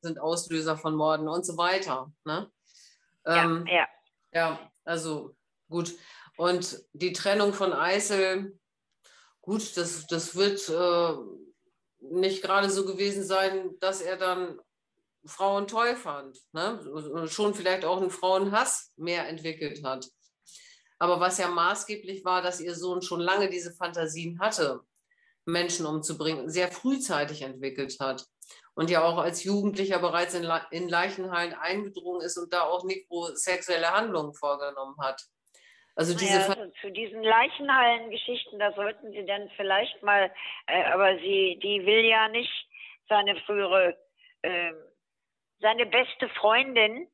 sind 0.01 0.19
Auslöser 0.19 0.77
von 0.77 0.93
Morden 0.95 1.27
und 1.27 1.45
so 1.45 1.57
weiter. 1.57 2.11
Ne? 2.25 2.51
Ähm, 3.25 3.65
ja, 3.67 3.73
ja. 3.73 3.87
Ja, 4.31 4.71
also 4.85 5.35
gut. 5.69 5.93
Und 6.37 6.83
die 6.93 7.13
Trennung 7.13 7.53
von 7.53 7.73
Eisel, 7.73 8.59
gut, 9.41 9.75
das, 9.77 10.05
das 10.07 10.35
wird 10.35 10.69
äh, 10.69 11.17
nicht 12.01 12.43
gerade 12.43 12.69
so 12.69 12.85
gewesen 12.85 13.23
sein, 13.23 13.71
dass 13.79 14.01
er 14.01 14.17
dann 14.17 14.59
Frauen 15.29 15.67
toll 15.67 15.95
fand. 15.95 16.37
Ne? 16.51 17.27
Schon 17.27 17.53
vielleicht 17.53 17.85
auch 17.85 17.97
einen 17.97 18.11
Frauenhass 18.11 18.91
mehr 18.97 19.27
entwickelt 19.27 19.83
hat. 19.83 20.07
Aber 20.97 21.19
was 21.19 21.37
ja 21.37 21.47
maßgeblich 21.47 22.25
war, 22.25 22.41
dass 22.41 22.59
ihr 22.59 22.75
Sohn 22.75 23.01
schon 23.01 23.21
lange 23.21 23.49
diese 23.49 23.73
Fantasien 23.73 24.39
hatte, 24.39 24.81
Menschen 25.45 25.85
umzubringen, 25.85 26.49
sehr 26.49 26.71
frühzeitig 26.71 27.41
entwickelt 27.41 27.97
hat. 27.99 28.25
Und 28.75 28.89
ja 28.89 29.03
auch 29.03 29.17
als 29.17 29.43
Jugendlicher 29.43 29.99
bereits 29.99 30.33
in, 30.33 30.43
Le 30.43 30.61
in 30.71 30.87
Leichenhallen 30.87 31.53
eingedrungen 31.53 32.21
ist 32.21 32.37
und 32.37 32.53
da 32.53 32.63
auch 32.63 32.83
mikrosexuelle 32.83 33.91
Handlungen 33.91 34.33
vorgenommen 34.33 34.95
hat. 34.99 35.21
Also 35.95 36.17
diese 36.17 36.39
Ja, 36.39 36.47
also 36.47 36.71
zu 36.81 36.91
diesen 36.91 37.21
Leichenhallen-Geschichten, 37.23 38.57
da 38.57 38.71
sollten 38.73 39.11
Sie 39.11 39.25
dann 39.25 39.49
vielleicht 39.57 40.01
mal, 40.01 40.31
äh, 40.67 40.83
aber 40.93 41.17
sie, 41.17 41.59
die 41.61 41.85
will 41.85 42.05
ja 42.05 42.29
nicht 42.29 42.67
seine 43.09 43.35
frühere, 43.41 43.97
ähm, 44.43 44.75
seine 45.59 45.85
beste 45.85 46.29
Freundin 46.29 47.07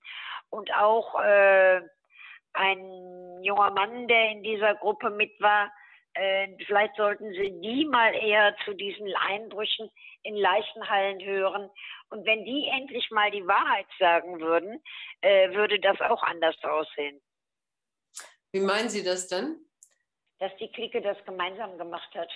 und 0.49 0.73
auch 0.73 1.19
äh, 1.19 1.81
ein 2.53 3.43
junger 3.43 3.71
Mann, 3.71 4.07
der 4.07 4.31
in 4.31 4.43
dieser 4.43 4.75
Gruppe 4.75 5.09
mit 5.09 5.31
war, 5.41 5.71
äh, 6.13 6.47
vielleicht 6.65 6.95
sollten 6.95 7.31
Sie 7.33 7.59
die 7.61 7.85
mal 7.85 8.13
eher 8.15 8.55
zu 8.63 8.73
diesen 8.73 9.13
Einbrüchen 9.15 9.91
in 10.23 10.35
Leichenhallen 10.35 11.23
hören. 11.23 11.69
Und 12.09 12.25
wenn 12.25 12.45
die 12.45 12.69
endlich 12.71 13.11
mal 13.11 13.31
die 13.31 13.45
Wahrheit 13.45 13.87
sagen 13.99 14.39
würden, 14.39 14.81
äh, 15.21 15.53
würde 15.53 15.79
das 15.79 15.99
auch 15.99 16.23
anders 16.23 16.55
aussehen. 16.63 17.21
Wie 18.53 18.61
meinen 18.61 18.87
Sie 18.87 19.03
das 19.03 19.27
denn? 19.27 19.65
dass 20.39 20.55
die 20.57 20.71
Clique 20.71 21.01
das 21.01 21.17
gemeinsam 21.25 21.77
gemacht 21.77 22.13
hat. 22.13 22.29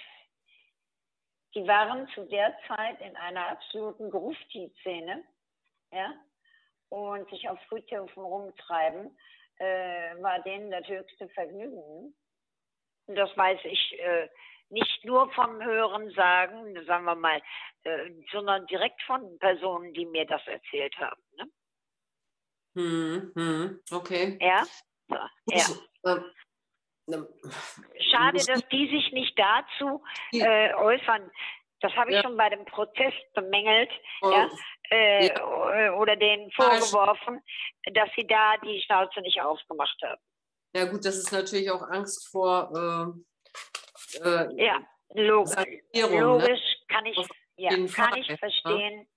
Die 1.56 1.68
waren 1.68 2.08
zu 2.14 2.26
der 2.26 2.56
Zeit 2.68 3.02
in 3.02 3.16
einer 3.16 3.50
absoluten 3.50 4.10
Grufti-Szene, 4.10 5.24
ja, 5.92 6.14
und 6.90 7.30
sich 7.30 7.48
auf 7.50 7.60
Friedhöfen 7.68 8.24
rumtreiben, 8.24 9.18
äh, 9.58 10.22
war 10.22 10.42
denen 10.44 10.72
das 10.72 10.88
höchste 10.88 11.30
Vergnügen. 11.30 12.16
Und 13.08 13.16
das 13.16 13.36
weiß 13.36 13.60
ich 13.64 14.00
äh, 14.00 14.30
nicht 14.70 15.04
nur 15.04 15.32
vom 15.32 15.64
Hören 15.64 16.12
sagen, 16.12 16.86
sagen 16.86 17.06
wir 17.06 17.16
mal, 17.16 17.42
äh, 17.84 18.12
sondern 18.32 18.66
direkt 18.68 19.02
von 19.04 19.38
Personen, 19.40 19.94
die 19.94 20.06
mir 20.06 20.26
das 20.26 20.46
erzählt 20.48 20.96
haben. 20.98 21.22
Ne? 21.38 21.50
Hm, 22.76 23.32
hm, 23.36 23.82
okay. 23.92 24.38
Ja? 24.40 24.64
Ja. 25.48 25.66
Ähm, 26.06 26.26
Schade, 28.12 28.46
dass 28.46 28.68
die 28.70 28.88
sich 28.90 29.12
nicht 29.12 29.38
dazu 29.38 30.04
äh, 30.32 30.74
äußern. 30.76 31.32
Das 31.82 31.92
habe 31.94 32.12
ich 32.12 32.18
Ja. 32.18 32.24
schon 32.24 32.38
bei 32.38 32.50
dem 32.50 32.66
Prozess 32.66 33.14
bemängelt 33.34 33.90
ähm, 34.24 34.32
Ja. 34.32 34.50
Äh, 34.90 35.90
oder 35.92 36.16
denen 36.16 36.52
vorgeworfen, 36.52 37.42
dass 37.94 38.10
sie 38.16 38.26
da 38.28 38.58
die 38.58 38.82
Schnauze 38.82 39.22
nicht 39.22 39.40
aufgemacht 39.42 39.98
haben. 40.04 40.22
Ja 40.76 40.86
gut, 40.86 41.04
das 41.06 41.18
ist 41.18 41.32
natürlich 41.32 41.70
auch 41.72 41.82
Angst 41.82 42.28
vor 42.30 43.24
äh, 44.14 44.20
äh, 44.28 44.66
Ja, 44.66 44.80
log 45.14 45.48
Sanierung. 45.48 46.12
Ne? 46.12 46.20
logisch 46.22 46.62
kann 46.88 47.06
ich, 47.06 47.18
ja, 47.58 47.70
kann 47.72 47.88
Fall, 47.88 48.20
ich 48.20 48.40
verstehen. 48.40 49.08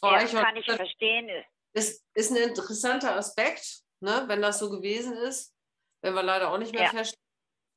Frau 0.00 0.10
Ja, 0.10 0.16
Eichhorn, 0.18 0.44
kann 0.44 0.56
ich 0.56 0.66
verstehen. 0.66 1.30
ist, 1.72 2.04
ist 2.14 2.30
ein 2.30 2.36
interessanter 2.36 3.14
Aspekt, 3.16 3.82
ne, 4.00 4.24
wenn 4.26 4.42
das 4.42 4.58
so 4.58 4.70
gewesen 4.70 5.16
ist, 5.16 5.54
wenn 6.02 6.14
wir 6.14 6.22
leider 6.22 6.50
auch 6.52 6.58
nicht 6.58 6.72
mehr 6.72 6.84
Ja. 6.84 6.88
feststellen. 6.90 7.22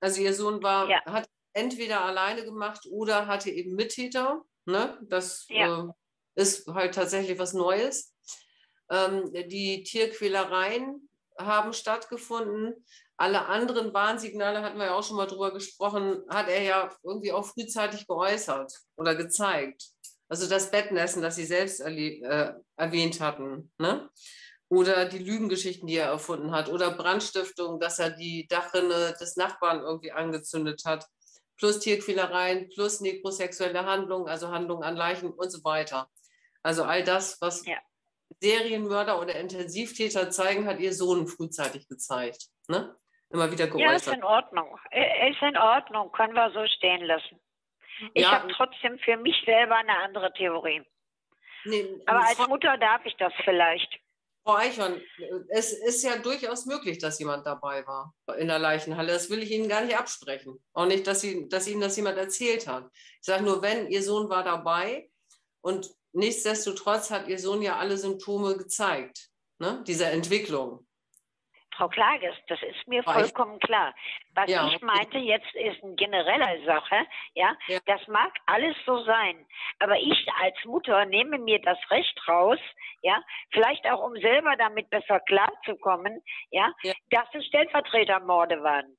Also 0.01 0.21
ihr 0.21 0.33
Sohn 0.33 0.63
war, 0.63 0.89
Ja. 0.89 1.03
hat 1.05 1.29
entweder 1.53 2.01
alleine 2.01 2.43
gemacht 2.43 2.85
oder 2.89 3.27
hatte 3.27 3.49
eben 3.49 3.75
Mittäter. 3.75 4.41
Ne? 4.65 4.97
Das 5.01 5.45
Ja. 5.49 5.83
äh, 5.83 5.87
ist 6.39 6.67
halt 6.67 6.95
tatsächlich 6.95 7.37
was 7.37 7.53
Neues. 7.53 8.15
Ähm, 8.89 9.31
die 9.33 9.83
Tierquälereien 9.83 11.09
haben 11.37 11.73
stattgefunden. 11.73 12.85
Alle 13.17 13.45
anderen 13.47 13.93
Warnsignale 13.93 14.61
hatten 14.61 14.77
wir 14.77 14.85
ja 14.85 14.95
auch 14.95 15.03
schon 15.03 15.17
mal 15.17 15.27
drüber 15.27 15.53
gesprochen, 15.53 16.23
hat 16.29 16.47
er 16.47 16.61
ja 16.63 16.89
irgendwie 17.03 17.33
auch 17.33 17.45
frühzeitig 17.45 18.07
geäußert 18.07 18.73
oder 18.95 19.15
gezeigt. 19.15 19.89
Also 20.29 20.47
das 20.47 20.71
Bettnässen, 20.71 21.21
das 21.21 21.35
Sie 21.35 21.45
selbst 21.45 21.81
äh, 21.81 22.53
erwähnt 22.77 23.19
hatten, 23.19 23.71
ne? 23.77 24.09
Oder 24.71 25.05
die 25.05 25.17
Lügengeschichten, 25.17 25.87
die 25.87 25.95
er 25.95 26.09
erfunden 26.09 26.51
hat, 26.51 26.69
oder 26.69 26.91
Brandstiftung, 26.91 27.79
dass 27.79 27.97
er 27.97 28.11
die 28.11 28.45
Dachrinne 28.47 29.15
des 29.19 29.35
Nachbarn 29.35 29.81
irgendwie 29.81 30.11
angezündet 30.11 30.83
hat, 30.85 31.07
plus 31.57 31.79
Tierquälereien, 31.79 32.69
plus 32.69 33.01
nekrosexuelle 33.01 33.83
Handlungen, 33.85 34.29
also 34.29 34.49
Handlungen 34.49 34.83
an 34.83 34.95
Leichen 34.95 35.31
und 35.31 35.51
so 35.51 35.63
weiter. 35.63 36.07
Also 36.63 36.83
all 36.83 37.03
das, 37.03 37.39
was 37.41 37.65
Ja. 37.65 37.77
Serienmörder 38.41 39.19
oder 39.19 39.35
Intensivtäter 39.35 40.29
zeigen, 40.29 40.65
hat 40.67 40.79
ihr 40.79 40.93
Sohn 40.93 41.27
frühzeitig 41.27 41.87
gezeigt. 41.87 42.45
Ne? 42.67 42.95
Immer 43.31 43.51
wieder 43.51 43.65
Ja, 43.67 43.91
ist 43.91 44.05
geäußert. 44.05 44.15
in 44.15 44.23
Ordnung. 44.23 44.79
Äh, 44.91 45.31
Ist 45.31 45.41
in 45.41 45.57
Ordnung, 45.57 46.11
können 46.11 46.33
wir 46.33 46.51
so 46.51 46.65
stehen 46.67 47.03
lassen. 47.05 47.39
Ich 48.13 48.23
Ja. 48.23 48.31
habe 48.31 48.51
trotzdem 48.53 48.97
für 48.99 49.17
mich 49.17 49.35
selber 49.45 49.75
eine 49.75 49.97
andere 49.99 50.31
Theorie. 50.33 50.83
Nee, 51.65 52.01
Aber 52.05 52.25
als 52.25 52.37
Mutter 52.47 52.77
darf 52.77 53.05
ich 53.05 53.15
das 53.17 53.33
vielleicht. 53.43 53.99
Frau 54.45 54.55
Eichhorn, 54.55 55.01
es 55.49 55.73
ist 55.73 56.03
ja 56.03 56.17
durchaus 56.17 56.65
möglich, 56.65 56.97
dass 56.97 57.19
jemand 57.19 57.45
dabei 57.45 57.85
war 57.85 58.15
in 58.37 58.47
der 58.47 58.57
Leichenhalle. 58.57 59.11
Das 59.11 59.29
will 59.29 59.43
ich 59.43 59.51
Ihnen 59.51 59.67
gar 59.67 59.81
nicht 59.81 59.97
absprechen. 59.97 60.57
Auch 60.73 60.85
nicht, 60.85 61.05
dass, 61.05 61.21
Sie, 61.21 61.49
dass 61.49 61.67
Ihnen 61.67 61.81
das 61.81 61.97
jemand 61.97 62.17
erzählt 62.17 62.65
hat. 62.67 62.89
Ich 62.93 63.25
sage 63.25 63.43
nur, 63.43 63.61
wenn 63.61 63.87
Ihr 63.89 64.01
Sohn 64.01 64.29
war 64.29 64.43
dabei 64.43 65.09
und 65.61 65.91
nichtsdestotrotz 66.13 67.11
hat 67.11 67.27
Ihr 67.27 67.39
Sohn 67.39 67.61
ja 67.61 67.77
alle 67.77 67.97
Symptome 67.97 68.57
gezeigt. 68.57 69.29
ne? 69.59 69.83
dieser 69.85 70.11
Entwicklung. 70.11 70.85
Frau 71.75 71.87
Klages, 71.87 72.35
das 72.47 72.61
ist 72.61 72.87
mir 72.87 73.01
vollkommen 73.03 73.57
klar. 73.59 73.95
Was 74.35 74.49
ja, 74.49 74.67
ich 74.67 74.81
meinte 74.81 75.17
jetzt 75.17 75.55
ist 75.55 75.81
eine 75.81 75.95
generelle 75.95 76.65
Sache, 76.65 77.07
ja? 77.35 77.55
ja? 77.67 77.79
Das 77.85 78.05
mag 78.07 78.33
alles 78.47 78.75
so 78.85 79.01
sein, 79.05 79.45
aber 79.79 79.97
ich 79.97 80.27
als 80.41 80.57
Mutter 80.65 81.05
nehme 81.05 81.37
mir 81.37 81.61
das 81.61 81.77
Recht 81.89 82.19
raus, 82.27 82.59
ja, 83.01 83.23
vielleicht 83.51 83.85
auch 83.89 84.03
um 84.03 84.13
selber 84.17 84.57
damit 84.57 84.89
besser 84.89 85.21
klarzukommen, 85.21 86.21
ja, 86.51 86.73
ja. 86.83 86.93
dass 87.11 87.33
es 87.33 87.45
Stellvertretermorde 87.45 88.61
waren. 88.61 88.97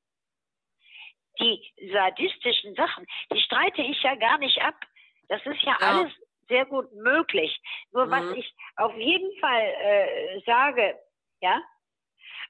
Die 1.39 1.63
sadistischen 1.93 2.75
Sachen, 2.77 3.07
die 3.31 3.43
streite 3.43 3.83
ich 3.83 4.03
ja 4.03 4.15
gar 4.15 4.39
nicht 4.39 4.61
ab. 4.63 4.77
Das 5.29 5.45
ist 5.45 5.63
ja, 5.63 5.77
alles 5.81 6.13
sehr 6.51 6.67
gut 6.67 6.93
möglich. 6.93 7.59
Nur 7.93 8.07
mhm. 8.07 8.11
was 8.11 8.37
ich 8.37 8.55
auf 8.77 8.95
jeden 8.95 9.41
Fall 9.41 9.63
äh, 9.63 10.41
sage, 10.45 10.99
ja, 11.41 11.63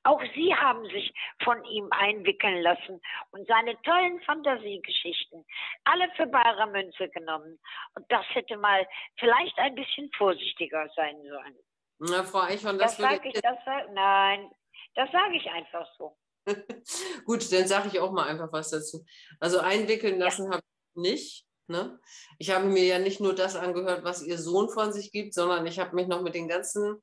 auch 0.02 0.22
Sie 0.34 0.54
haben 0.54 0.84
sich 0.86 1.12
von 1.44 1.62
ihm 1.64 1.88
einwickeln 1.90 2.62
lassen 2.62 3.00
und 3.32 3.46
seine 3.46 3.80
tollen 3.82 4.20
Fantasiegeschichten 4.22 5.44
alle 5.84 6.10
für 6.16 6.26
bare 6.26 6.66
Münze 6.68 7.08
genommen. 7.10 7.60
Und 7.94 8.06
das 8.10 8.24
hätte 8.30 8.56
mal 8.56 8.86
vielleicht 9.18 9.58
ein 9.58 9.74
bisschen 9.74 10.10
vorsichtiger 10.16 10.88
sein 10.96 11.16
sollen. 11.22 11.58
Na, 11.98 12.24
Frau 12.24 12.40
Eichhorn, 12.40 12.78
das, 12.78 12.96
das 12.96 13.10
sage 13.10 13.28
ich, 13.28 13.40
das 13.42 13.58
nein, 13.92 14.50
das 14.94 15.10
sage 15.12 15.36
ich 15.36 15.50
einfach 15.50 15.86
so. 15.98 16.16
Gut, 17.26 17.52
dann 17.52 17.66
sage 17.66 17.88
ich 17.88 18.00
auch 18.00 18.12
mal 18.12 18.26
einfach 18.26 18.50
was 18.52 18.70
dazu. 18.70 19.04
Also 19.38 19.60
einwickeln 19.60 20.18
lassen 20.18 20.46
ja. 20.46 20.52
habe 20.56 20.62
ich 20.62 21.02
nicht. 21.02 21.49
Ne? 21.70 22.00
Ich 22.38 22.50
habe 22.50 22.66
mir 22.66 22.84
ja 22.84 22.98
nicht 22.98 23.20
nur 23.20 23.32
das 23.32 23.54
angehört, 23.54 24.02
was 24.02 24.22
ihr 24.22 24.38
Sohn 24.38 24.68
von 24.68 24.92
sich 24.92 25.12
gibt, 25.12 25.34
sondern 25.34 25.66
ich 25.66 25.78
habe 25.78 25.94
mich 25.94 26.08
noch 26.08 26.20
mit 26.20 26.34
den 26.34 26.48
ganzen, 26.48 27.00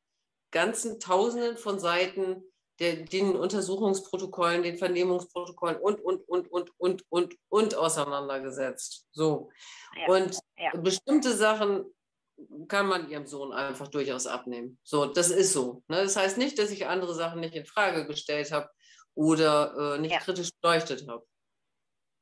ganzen 0.52 1.00
Tausenden 1.00 1.56
von 1.56 1.80
Seiten 1.80 2.44
der, 2.80 2.98
den 2.98 3.38
Untersuchungsprotokollen, 3.38 4.64
den 4.64 4.78
Vernehmungsprotokollen 4.78 5.78
und, 5.78 6.02
und, 6.02 6.28
und, 6.28 6.52
und, 6.52 6.70
und, 6.78 7.04
und, 7.08 7.36
und 7.48 7.76
auseinandergesetzt. 7.76 9.08
So. 9.14 9.50
Ja, 9.96 10.14
und 10.14 10.38
ja. 10.58 10.72
bestimmte 10.76 11.34
Sachen 11.34 11.86
kann 12.68 12.88
man 12.88 13.10
ihrem 13.10 13.26
Sohn 13.26 13.54
einfach 13.54 13.88
durchaus 13.88 14.28
abnehmen. 14.28 14.78
So, 14.84 15.06
das 15.06 15.30
ist 15.30 15.54
so. 15.54 15.82
Ne? 15.88 16.04
Das 16.04 16.18
heißt 16.18 16.38
nicht, 16.38 16.60
dass 16.60 16.72
ich 16.72 16.88
andere 16.88 17.16
Sachen 17.16 17.40
nicht 17.40 17.56
in 17.56 17.66
Frage 17.66 18.06
gestellt 18.06 18.52
habe 18.52 18.70
oder 19.16 19.96
äh, 19.96 20.00
nicht 20.00 20.12
ja. 20.12 20.20
kritisch 20.20 20.52
beleuchtet 20.62 21.08
habe. 21.08 21.26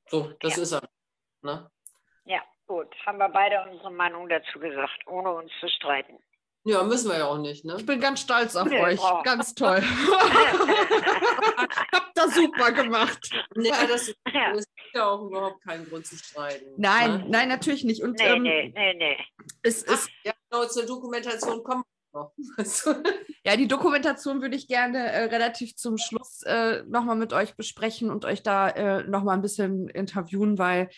So, 0.09 0.31
das 0.41 0.59
ist 0.59 0.73
er. 0.73 0.87
Ne? 1.41 1.69
Gut. 2.67 2.87
Haben 3.05 3.19
wir 3.19 3.29
beide 3.29 3.63
unsere 3.69 3.91
Meinung 3.91 4.27
dazu 4.27 4.59
gesagt, 4.59 5.07
ohne 5.07 5.31
uns 5.31 5.51
zu 5.59 5.69
streiten. 5.69 6.17
Ja, 6.67 6.81
müssen 6.81 7.11
wir 7.11 7.19
ja 7.19 7.27
auch 7.27 7.37
nicht, 7.37 7.63
ne? 7.63 7.75
Ich 7.77 7.85
bin 7.85 7.99
ganz 7.99 8.21
stolz 8.21 8.55
auf 8.55 8.67
nee, 8.67 8.81
euch. 8.81 8.99
Oh. 8.99 9.21
Ganz 9.23 9.53
toll. 9.53 9.81
Habt 11.93 12.17
das 12.17 12.33
super 12.33 12.71
gemacht. 12.71 13.29
Ja, 13.55 13.85
das, 13.85 14.07
ja. 14.33 14.51
ist 14.53 14.67
ja 14.91 15.07
auch 15.07 15.27
überhaupt 15.27 15.63
kein 15.63 15.87
Grund 15.87 16.07
zu 16.07 16.17
streiten. 16.17 16.65
Nein, 16.77 17.17
ne? 17.17 17.25
nein, 17.29 17.49
natürlich 17.49 17.83
nicht. 17.83 18.01
Und, 18.01 18.17
nee, 18.17 18.25
ähm, 18.25 18.41
nee, 18.41 18.73
nee, 18.73 18.95
nee. 18.95 19.17
Es 19.61 19.83
ist, 19.83 20.09
ja, 20.23 20.33
genau, 20.49 20.65
zur 20.65 20.87
Dokumentation 20.87 21.63
kommen 21.63 21.83
noch. 22.15 22.33
ja, 23.45 23.57
die 23.57 23.67
Dokumentation 23.67 24.41
würde 24.41 24.55
ich 24.55 24.67
gerne 24.67 25.11
äh, 25.11 25.25
relativ 25.25 25.75
zum 25.75 25.99
Schluss 25.99 26.41
äh, 26.47 26.81
nochmal 26.87 27.15
mit 27.15 27.31
euch 27.31 27.55
besprechen 27.55 28.09
und 28.09 28.25
euch 28.25 28.41
da 28.41 28.69
äh, 28.69 29.03
nochmal 29.03 29.35
ein 29.35 29.43
bisschen 29.43 29.87
interviewen, 29.89 30.57
weil 30.57 30.89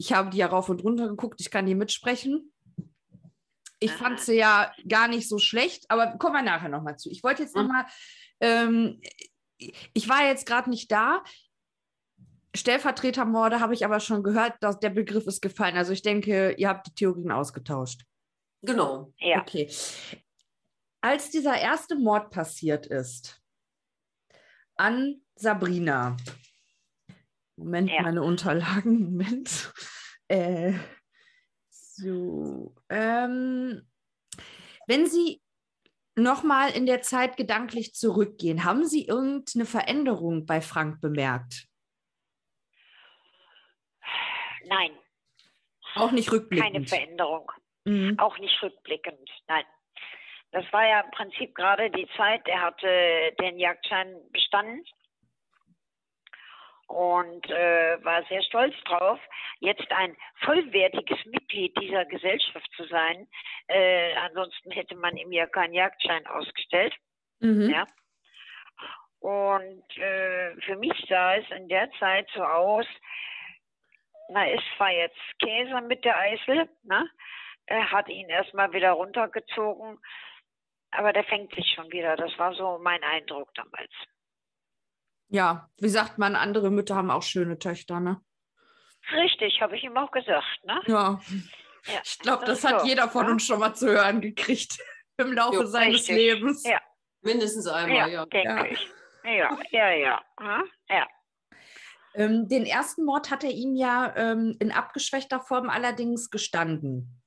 ich 0.00 0.14
habe 0.14 0.30
die 0.30 0.38
ja 0.38 0.46
rauf 0.46 0.70
und 0.70 0.82
runter 0.82 1.08
geguckt, 1.08 1.42
ich 1.42 1.50
kann 1.50 1.66
die 1.66 1.74
mitsprechen. 1.74 2.50
Ich 3.80 3.92
fand 3.92 4.18
sie 4.18 4.36
ja 4.36 4.72
gar 4.88 5.08
nicht 5.08 5.28
so 5.28 5.38
schlecht, 5.38 5.90
aber 5.90 6.16
kommen 6.16 6.36
wir 6.36 6.42
nachher 6.42 6.70
nochmal 6.70 6.98
zu. 6.98 7.10
Ich 7.10 7.22
wollte 7.22 7.42
jetzt 7.42 7.54
nochmal, 7.54 7.84
ähm, 8.40 9.02
ich 9.58 10.08
war 10.08 10.24
jetzt 10.24 10.46
gerade 10.46 10.70
nicht 10.70 10.90
da. 10.90 11.22
Stellvertretermorde 12.56 13.60
habe 13.60 13.74
ich 13.74 13.84
aber 13.84 14.00
schon 14.00 14.22
gehört, 14.22 14.54
dass 14.60 14.80
der 14.80 14.88
Begriff 14.88 15.26
ist 15.26 15.42
gefallen. 15.42 15.76
Also 15.76 15.92
ich 15.92 16.00
denke, 16.00 16.52
ihr 16.52 16.70
habt 16.70 16.86
die 16.86 16.94
Theorien 16.94 17.30
ausgetauscht. 17.30 18.06
Genau. 18.62 19.12
Ja. 19.18 19.42
Okay. 19.42 19.70
Als 21.02 21.28
dieser 21.28 21.58
erste 21.58 21.96
Mord 21.96 22.30
passiert 22.30 22.86
ist 22.86 23.42
an 24.76 25.20
Sabrina. 25.34 26.16
Moment, 27.60 27.90
ja. 27.90 28.02
meine 28.02 28.22
Unterlagen, 28.22 29.00
Moment. 29.10 29.72
Äh, 30.28 30.72
so, 31.68 32.74
ähm, 32.88 33.86
wenn 34.86 35.06
Sie 35.06 35.42
nochmal 36.16 36.70
in 36.70 36.86
der 36.86 37.02
Zeit 37.02 37.36
gedanklich 37.36 37.92
zurückgehen, 37.92 38.64
haben 38.64 38.86
Sie 38.86 39.06
irgendeine 39.06 39.66
Veränderung 39.66 40.46
bei 40.46 40.62
Frank 40.62 41.02
bemerkt? 41.02 41.66
Nein. 44.64 44.92
Auch 45.96 46.12
nicht 46.12 46.32
rückblickend? 46.32 46.72
Keine 46.72 46.86
Veränderung. 46.86 47.52
Mhm. 47.84 48.18
Auch 48.18 48.38
nicht 48.38 48.62
rückblickend, 48.62 49.28
nein. 49.48 49.64
Das 50.52 50.64
war 50.72 50.86
ja 50.86 51.00
im 51.00 51.10
Prinzip 51.10 51.54
gerade 51.54 51.90
die 51.90 52.08
Zeit, 52.16 52.46
er 52.48 52.62
hatte 52.62 53.34
den 53.40 53.58
Jagdschein 53.58 54.16
bestanden 54.32 54.84
und 56.90 57.48
äh, 57.48 58.04
war 58.04 58.24
sehr 58.24 58.42
stolz 58.42 58.74
drauf, 58.84 59.20
jetzt 59.60 59.90
ein 59.92 60.16
vollwertiges 60.44 61.24
Mitglied 61.26 61.78
dieser 61.80 62.04
Gesellschaft 62.04 62.68
zu 62.76 62.84
sein. 62.86 63.28
Äh, 63.68 64.12
ansonsten 64.16 64.72
hätte 64.72 64.96
man 64.96 65.16
ihm 65.16 65.30
ja 65.30 65.46
keinen 65.46 65.72
Jagdschein 65.72 66.26
ausgestellt. 66.26 66.92
Mhm. 67.38 67.70
Ja. 67.70 67.86
Und 69.20 69.98
äh, 69.98 70.56
für 70.62 70.76
mich 70.76 70.92
sah 71.08 71.36
es 71.36 71.48
in 71.50 71.68
der 71.68 71.90
Zeit 72.00 72.28
so 72.34 72.42
aus, 72.42 72.86
na, 74.30 74.48
es 74.48 74.62
war 74.78 74.90
jetzt 74.90 75.18
Käse 75.38 75.80
mit 75.82 76.04
der 76.04 76.18
Eisel, 76.18 76.68
ne? 76.82 77.08
Er 77.66 77.92
hat 77.92 78.08
ihn 78.08 78.28
erstmal 78.28 78.72
wieder 78.72 78.92
runtergezogen, 78.92 79.98
aber 80.90 81.12
der 81.12 81.22
fängt 81.22 81.54
sich 81.54 81.72
schon 81.72 81.90
wieder. 81.92 82.16
Das 82.16 82.36
war 82.36 82.52
so 82.54 82.78
mein 82.82 83.02
Eindruck 83.04 83.54
damals. 83.54 83.92
Ja, 85.30 85.70
wie 85.78 85.88
sagt 85.88 86.18
man, 86.18 86.34
andere 86.34 86.70
Mütter 86.70 86.96
haben 86.96 87.10
auch 87.10 87.22
schöne 87.22 87.58
Töchter, 87.58 88.00
ne? 88.00 88.20
Richtig, 89.12 89.60
habe 89.60 89.76
ich 89.76 89.84
ihm 89.84 89.96
auch 89.96 90.10
gesagt, 90.10 90.64
ne? 90.64 90.80
Ja. 90.86 91.20
ja 91.86 92.00
ich 92.02 92.18
glaube, 92.18 92.44
das, 92.44 92.62
das 92.62 92.72
hat 92.72 92.80
so, 92.80 92.86
jeder 92.86 93.08
von 93.08 93.26
ja? 93.26 93.32
uns 93.32 93.46
schon 93.46 93.60
mal 93.60 93.74
zu 93.74 93.88
hören 93.88 94.20
gekriegt 94.20 94.78
im 95.18 95.32
Laufe 95.32 95.62
jo, 95.62 95.66
seines 95.66 96.00
richtig. 96.00 96.16
Lebens. 96.16 96.64
Ja. 96.66 96.80
Mindestens 97.22 97.66
einmal, 97.68 97.96
ja. 97.96 98.06
ja. 98.08 98.26
Denke 98.26 98.48
ja. 98.48 98.64
ich. 98.64 98.88
Ja, 99.22 99.58
ja, 99.70 99.90
ja. 99.90 100.22
ja. 100.88 101.06
Ähm, 102.14 102.48
den 102.48 102.66
ersten 102.66 103.04
Mord 103.04 103.30
hat 103.30 103.44
er 103.44 103.50
ihm 103.50 103.76
ja 103.76 104.12
ähm, 104.16 104.56
in 104.58 104.72
abgeschwächter 104.72 105.40
Form 105.40 105.70
allerdings 105.70 106.30
gestanden. 106.30 107.22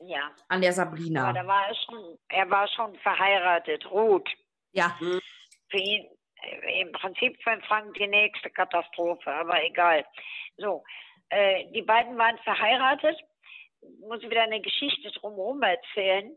Ja. 0.00 0.30
An 0.48 0.60
der 0.60 0.72
Sabrina. 0.72 1.24
Aber 1.24 1.32
da 1.32 1.46
war 1.46 1.66
er 1.66 1.74
schon, 1.74 2.18
er 2.28 2.50
war 2.50 2.68
schon 2.68 2.94
verheiratet, 3.00 3.90
Ruth. 3.90 4.28
Ja. 4.72 4.96
Für 4.98 5.76
ihn, 5.76 6.08
im 6.80 6.92
Prinzip 6.92 7.40
für 7.42 7.60
Frank 7.62 7.94
die 7.94 8.06
nächste 8.06 8.50
Katastrophe, 8.50 9.30
aber 9.32 9.62
egal. 9.64 10.04
So, 10.56 10.84
äh, 11.30 11.66
die 11.72 11.82
beiden 11.82 12.16
waren 12.18 12.38
verheiratet. 12.38 13.18
Muss 14.00 14.22
ich 14.22 14.30
wieder 14.30 14.42
eine 14.42 14.60
Geschichte 14.60 15.10
drumherum 15.12 15.62
erzählen. 15.62 16.36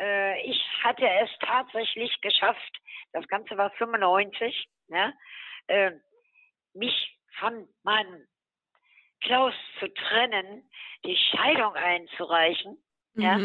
Äh, 0.00 0.40
ich 0.42 0.60
hatte 0.82 1.06
es 1.08 1.30
tatsächlich 1.40 2.18
geschafft, 2.20 2.78
das 3.12 3.26
Ganze 3.28 3.56
war 3.56 3.70
95, 3.72 4.66
ne, 4.88 5.14
äh, 5.66 5.92
mich 6.74 7.18
von 7.38 7.68
meinem 7.82 8.26
Klaus 9.20 9.54
zu 9.78 9.88
trennen, 9.88 10.68
die 11.04 11.16
Scheidung 11.16 11.74
einzureichen, 11.74 12.82
mhm. 13.14 13.22
ja, 13.22 13.36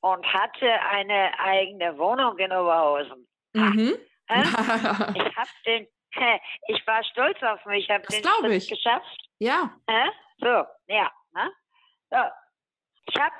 und 0.00 0.26
hatte 0.32 0.80
eine 0.82 1.38
eigene 1.38 1.98
Wohnung 1.98 2.38
in 2.38 2.52
Oberhausen. 2.52 3.28
Mhm. 3.52 3.96
ich 5.14 5.36
habe 5.36 5.50
den, 5.66 5.88
ich 6.68 6.86
war 6.86 7.02
stolz 7.04 7.42
auf 7.42 7.64
mich, 7.66 7.84
ich 7.84 7.90
habe 7.90 8.06
den 8.06 8.22
Schritt 8.22 8.52
ich. 8.52 8.68
geschafft. 8.68 9.28
Ja. 9.38 9.70
So, 10.38 10.64
ja. 10.86 11.10
Ne? 11.34 11.52
So. 12.10 12.16
Ich 13.06 13.20
habe 13.20 13.34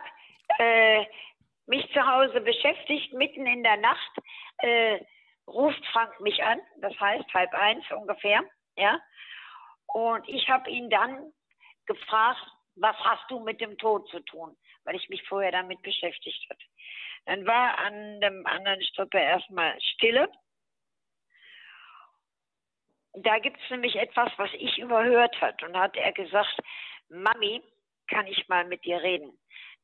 äh, 0.59 1.05
mich 1.67 1.91
zu 1.93 2.07
Hause 2.07 2.41
beschäftigt, 2.41 3.13
mitten 3.13 3.47
in 3.47 3.63
der 3.63 3.77
Nacht 3.77 4.13
äh, 4.59 5.01
ruft 5.47 5.85
Frank 5.93 6.19
mich 6.21 6.43
an, 6.43 6.61
das 6.81 6.99
heißt 6.99 7.33
halb 7.35 7.53
eins 7.55 7.85
ungefähr, 7.91 8.43
ja. 8.77 8.99
Und 9.87 10.29
ich 10.29 10.49
habe 10.49 10.71
ihn 10.71 10.91
dann 10.91 11.33
gefragt, 11.87 12.47
was 12.77 12.97
hast 12.99 13.31
du 13.31 13.41
mit 13.41 13.61
dem 13.61 13.77
Tod 13.79 14.09
zu 14.11 14.21
tun? 14.21 14.57
Weil 14.85 14.97
ich 14.97 15.09
mich 15.09 15.27
vorher 15.27 15.51
damit 15.51 15.83
beschäftigt 15.83 16.49
hatte. 16.51 16.65
Dann 17.25 17.47
war 17.47 17.79
an 17.79 18.21
dem 18.21 18.47
anderen 18.47 18.83
Strippe 18.83 19.19
erstmal 19.19 19.79
Stille 19.81 20.31
da 23.27 23.39
gibt 23.39 23.59
es 23.63 23.71
nämlich 23.71 23.97
etwas, 23.97 24.31
was 24.37 24.51
ich 24.55 24.79
überhört 24.79 25.41
hat. 25.41 25.63
Und 25.63 25.77
hat 25.77 25.97
er 25.97 26.13
gesagt, 26.13 26.57
Mami, 27.09 27.63
kann 28.09 28.27
ich 28.27 28.49
mal 28.49 28.65
mit 28.65 28.85
dir 28.85 29.03
reden? 29.03 29.39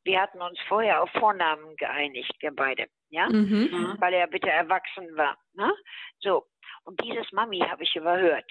wir 0.05 0.21
hatten 0.21 0.41
uns 0.41 0.59
vorher 0.69 1.03
auf 1.03 1.11
Vornamen 1.11 1.77
geeinigt, 1.77 2.33
wir 2.41 2.55
beide, 2.55 2.87
ja, 3.09 3.27
Mhm. 3.29 3.69
Mhm. 3.73 3.97
weil 3.99 4.13
er 4.15 4.27
bitte 4.27 4.51
erwachsen 4.51 5.17
war. 5.17 5.37
Ne? 5.55 5.73
So, 6.21 6.47
und 6.85 7.03
dieses 7.03 7.31
Mami 7.33 7.61
habe 7.61 7.83
ich 7.83 7.97
überhört. 7.97 8.51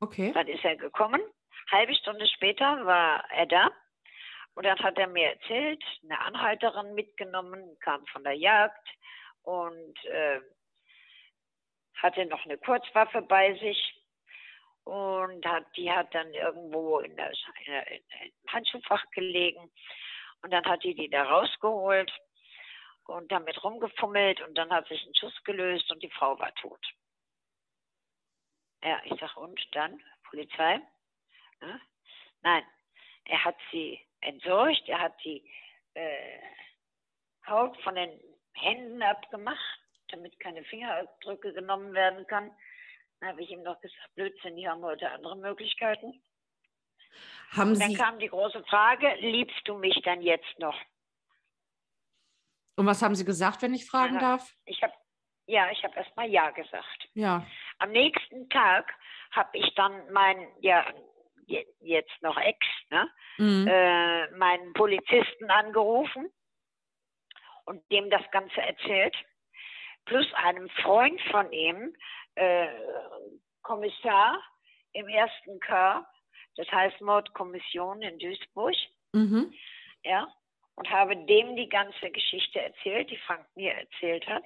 Okay. 0.00 0.32
Dann 0.32 0.46
ist 0.46 0.64
er 0.64 0.76
gekommen. 0.76 1.20
Halbe 1.70 1.94
Stunde 1.94 2.26
später 2.28 2.86
war 2.86 3.24
er 3.30 3.46
da. 3.46 3.70
Und 4.54 4.64
dann 4.64 4.78
hat 4.78 4.98
er 4.98 5.08
mir 5.08 5.30
erzählt, 5.32 5.82
eine 6.04 6.18
Anhalterin 6.20 6.94
mitgenommen, 6.94 7.76
kam 7.80 8.06
von 8.06 8.22
der 8.24 8.34
Jagd 8.34 8.88
und 9.42 10.04
äh, 10.04 10.40
hatte 11.96 12.26
noch 12.26 12.44
eine 12.44 12.58
Kurzwaffe 12.58 13.22
bei 13.22 13.54
sich. 13.54 13.94
Und 14.84 15.44
hat, 15.44 15.64
die 15.76 15.90
hat 15.90 16.14
dann 16.14 16.32
irgendwo 16.32 17.00
in 17.00 17.16
im 17.18 18.52
Handschuhfach 18.52 19.04
gelegen. 19.10 19.72
Und 20.42 20.52
dann 20.52 20.64
hat 20.64 20.84
die 20.84 20.94
die 20.94 21.08
da 21.08 21.24
rausgeholt 21.24 22.12
und 23.06 23.32
damit 23.32 23.62
rumgefummelt. 23.64 24.40
Und 24.42 24.54
dann 24.56 24.70
hat 24.70 24.86
sich 24.86 25.04
ein 25.04 25.14
Schuss 25.16 25.42
gelöst 25.42 25.90
und 25.90 26.02
die 26.02 26.10
Frau 26.10 26.38
war 26.38 26.54
tot. 26.54 26.86
Ja, 28.84 29.00
ich 29.04 29.18
sag, 29.18 29.36
und 29.36 29.60
dann? 29.72 30.00
Polizei? 30.30 30.80
Ne? 31.60 31.80
Nein, 32.42 32.64
er 33.24 33.44
hat 33.44 33.56
sie 33.72 34.00
entsorgt, 34.20 34.88
er 34.88 35.00
hat 35.00 35.24
die 35.24 35.42
äh, 35.94 36.40
Haut 37.46 37.76
von 37.82 37.94
den 37.94 38.20
Händen 38.54 39.02
abgemacht, 39.02 39.80
damit 40.08 40.38
keine 40.40 40.64
Fingerabdrücke 40.64 41.52
genommen 41.52 41.92
werden 41.94 42.26
kann. 42.26 42.50
Dann 43.20 43.30
habe 43.30 43.42
ich 43.42 43.50
ihm 43.50 43.62
noch 43.62 43.80
gesagt, 43.80 44.14
Blödsinn, 44.14 44.56
die 44.56 44.68
haben 44.68 44.82
heute 44.82 45.10
andere 45.10 45.36
Möglichkeiten. 45.36 46.22
Haben 47.50 47.70
Und 47.72 47.80
dann 47.80 47.90
Sie, 47.90 47.96
kam 47.96 48.18
die 48.18 48.28
große 48.28 48.62
Frage, 48.64 49.14
liebst 49.20 49.66
du 49.66 49.78
mich 49.78 50.00
dann 50.04 50.20
jetzt 50.22 50.58
noch? 50.58 50.76
und 52.78 52.84
was 52.84 53.00
haben 53.00 53.14
Sie 53.14 53.24
gesagt, 53.24 53.62
wenn 53.62 53.72
ich 53.72 53.86
fragen 53.88 54.16
Ja. 54.16 54.20
darf? 54.20 54.54
Ich 54.66 54.82
habe, 54.82 54.92
ja, 55.46 55.70
ich 55.70 55.82
habe 55.82 55.96
erst 55.96 56.14
mal 56.14 56.28
Ja 56.28 56.50
gesagt. 56.50 57.08
Ja. 57.14 57.46
Am 57.78 57.90
nächsten 57.90 58.50
Tag 58.50 58.92
habe 59.30 59.56
ich 59.56 59.74
dann 59.76 60.12
meinen, 60.12 60.46
ja, 60.60 60.84
je- 61.46 61.66
jetzt 61.80 62.20
noch 62.20 62.36
Ex, 62.36 62.58
ne? 62.90 63.10
Mhm. 63.38 63.66
äh, 63.66 64.30
meinen 64.32 64.74
Polizisten 64.74 65.50
angerufen 65.50 66.30
und 67.64 67.90
dem 67.90 68.10
das 68.10 68.30
Ganze 68.30 68.60
erzählt, 68.60 69.16
plus 70.06 70.26
einem 70.34 70.68
Freund 70.70 71.20
von 71.30 71.52
ihm, 71.52 71.94
äh, 72.36 72.68
Kommissar 73.62 74.42
im 74.92 75.08
ersten 75.08 75.60
K, 75.60 76.06
das 76.56 76.70
heißt 76.70 77.00
Mordkommission 77.00 78.00
in 78.02 78.18
Duisburg, 78.18 78.74
Mhm. 79.12 79.52
ja, 80.04 80.32
und 80.76 80.90
habe 80.90 81.16
dem 81.16 81.56
die 81.56 81.68
ganze 81.68 82.10
Geschichte 82.10 82.60
erzählt, 82.60 83.10
die 83.10 83.16
Frank 83.18 83.46
mir 83.54 83.72
erzählt 83.72 84.26
hat. 84.26 84.44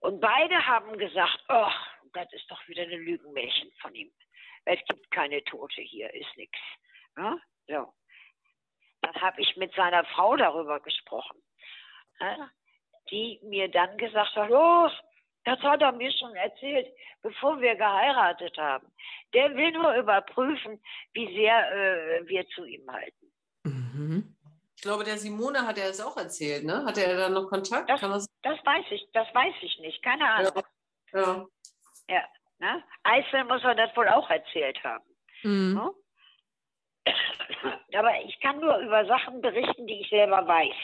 Und 0.00 0.20
beide 0.20 0.66
haben 0.66 0.96
gesagt, 0.98 1.44
oh, 1.48 1.70
das 2.12 2.32
ist 2.32 2.50
doch 2.50 2.66
wieder 2.68 2.82
eine 2.82 2.96
Lügenmärchen 2.96 3.72
von 3.80 3.94
ihm. 3.94 4.12
Es 4.64 4.80
gibt 4.88 5.10
keine 5.10 5.42
Tote 5.44 5.80
hier, 5.82 6.12
ist 6.14 6.36
nichts. 6.36 6.58
Ja? 7.16 7.38
So. 7.68 7.92
Dann 9.02 9.14
habe 9.20 9.40
ich 9.40 9.56
mit 9.56 9.74
seiner 9.74 10.04
Frau 10.06 10.36
darüber 10.36 10.80
gesprochen, 10.80 11.42
ja? 12.20 12.50
Die 13.10 13.40
mir 13.42 13.68
dann 13.70 13.96
gesagt 13.98 14.34
hat, 14.36 14.50
oh, 14.50 14.88
das 15.44 15.58
hat 15.60 15.80
er 15.80 15.92
mir 15.92 16.10
schon 16.12 16.34
erzählt, 16.34 16.88
bevor 17.22 17.60
wir 17.60 17.76
geheiratet 17.76 18.56
haben. 18.58 18.90
Der 19.32 19.54
will 19.54 19.70
nur 19.72 19.94
überprüfen, 19.94 20.82
wie 21.12 21.26
sehr 21.36 21.72
äh, 21.72 22.26
wir 22.28 22.46
zu 22.48 22.64
ihm 22.64 22.90
halten. 22.90 23.32
Mhm. 23.64 24.36
Ich 24.76 24.82
glaube, 24.82 25.04
der 25.04 25.16
Simone 25.18 25.66
hat 25.66 25.78
er 25.78 25.88
es 25.90 26.00
auch 26.04 26.16
erzählt, 26.16 26.64
ne? 26.64 26.84
Hatte 26.84 27.02
er 27.04 27.16
da 27.16 27.28
noch 27.28 27.48
Kontakt? 27.48 27.88
Das- 27.88 28.00
Kann 28.00 28.10
das? 28.10 28.26
Das 28.42 28.58
weiß 28.64 28.84
ich, 28.90 29.06
das 29.12 29.26
weiß 29.34 29.54
ich 29.62 29.78
nicht, 29.80 30.02
keine 30.02 30.28
Ahnung. 30.28 30.62
Ja. 32.08 32.24
Ne? 32.58 32.82
Eisel 33.02 33.44
muss 33.44 33.62
er 33.64 33.74
das 33.74 33.94
wohl 33.96 34.08
auch 34.08 34.28
erzählt 34.30 34.82
haben. 34.82 35.04
Mhm. 35.42 35.74
Ne? 35.74 35.90
Aber 37.98 38.20
ich 38.24 38.38
kann 38.40 38.60
nur 38.60 38.76
über 38.78 39.06
Sachen 39.06 39.40
berichten, 39.40 39.86
die 39.86 40.00
ich 40.00 40.08
selber 40.10 40.46
weiß. 40.46 40.74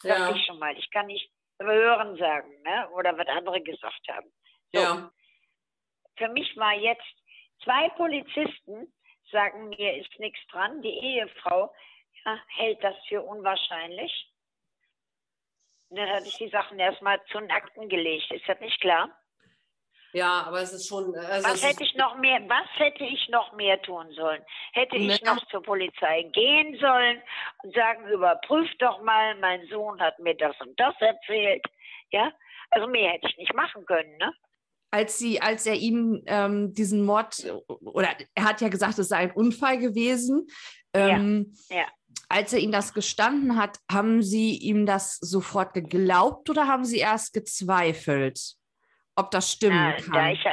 Sag 0.00 0.18
Ja. 0.18 0.34
ich 0.34 0.44
schon 0.46 0.58
mal. 0.58 0.76
Ich 0.78 0.90
kann 0.90 1.06
nicht 1.06 1.30
Hören 1.64 2.16
sagen 2.16 2.50
ne? 2.62 2.88
oder 2.90 3.16
was 3.16 3.26
andere 3.28 3.60
gesagt 3.60 4.08
haben. 4.08 4.32
So. 4.72 4.80
ja. 4.80 5.10
Für 6.16 6.28
mich 6.28 6.56
war 6.56 6.74
jetzt, 6.74 7.14
zwei 7.64 7.88
Polizisten 7.90 8.92
sagen 9.30 9.70
mir, 9.70 9.96
ist 9.96 10.18
nichts 10.18 10.40
dran. 10.48 10.82
Die 10.82 10.88
Ehefrau 10.88 11.74
ja, 12.24 12.38
hält 12.48 12.82
das 12.84 12.94
für 13.08 13.22
unwahrscheinlich. 13.22 14.28
Und 15.88 15.98
dann 15.98 16.08
hatte 16.10 16.26
ich 16.26 16.36
die 16.36 16.48
Sachen 16.48 16.78
erstmal 16.78 17.22
zu 17.26 17.38
den 17.38 17.50
Akten 17.50 17.88
gelegt. 17.88 18.30
Ist 18.30 18.48
das 18.48 18.60
nicht 18.60 18.80
klar? 18.80 19.10
Ja, 20.12 20.42
aber 20.42 20.60
es 20.60 20.72
ist 20.72 20.86
schon. 20.86 21.14
Also 21.16 21.48
Was 21.48 21.54
es 21.54 21.62
hätte 21.64 21.84
ist, 21.84 21.90
ich 21.90 21.96
noch 21.96 22.18
mehr, 22.18 22.40
was 22.48 22.68
hätte 22.74 23.04
ich 23.04 23.28
noch 23.30 23.52
mehr 23.54 23.80
tun 23.80 24.06
sollen? 24.12 24.42
Hätte 24.72 24.96
ich 24.96 25.22
noch 25.22 25.44
zur 25.46 25.62
Polizei 25.62 26.22
gehen 26.32 26.78
sollen 26.78 27.22
und 27.62 27.74
sagen, 27.74 28.06
überprüft 28.08 28.76
doch 28.80 29.02
mal, 29.02 29.34
mein 29.40 29.66
Sohn 29.68 30.00
hat 30.00 30.18
mir 30.18 30.34
das 30.36 30.54
und 30.60 30.78
das 30.78 30.94
erzählt. 31.00 31.64
Ja, 32.10 32.30
also 32.70 32.86
mehr 32.88 33.12
hätte 33.12 33.28
ich 33.28 33.38
nicht 33.38 33.54
machen 33.54 33.86
können, 33.86 34.16
ne? 34.18 34.32
Als 34.90 35.18
Sie, 35.18 35.40
als 35.40 35.64
er 35.64 35.74
ihm 35.74 36.22
ähm, 36.26 36.74
diesen 36.74 37.06
Mord, 37.06 37.50
oder 37.68 38.10
er 38.34 38.44
hat 38.44 38.60
ja 38.60 38.68
gesagt, 38.68 38.98
es 38.98 39.08
sei 39.08 39.16
ein 39.16 39.30
Unfall 39.30 39.78
gewesen. 39.78 40.46
Ähm, 40.92 41.54
ja. 41.70 41.86
Als 42.28 42.52
er 42.52 42.58
ihm 42.58 42.72
das 42.72 42.92
gestanden 42.92 43.56
hat, 43.56 43.78
haben 43.90 44.22
Sie 44.22 44.58
ihm 44.58 44.84
das 44.84 45.16
sofort 45.16 45.72
geglaubt 45.72 46.50
oder 46.50 46.66
haben 46.66 46.84
Sie 46.84 46.98
erst 46.98 47.32
gezweifelt, 47.32 48.56
ob 49.16 49.30
das 49.30 49.52
stimmen 49.52 49.76
Na, 49.76 49.92
da, 49.92 50.02
kann? 50.12 50.30
ich, 50.30 50.44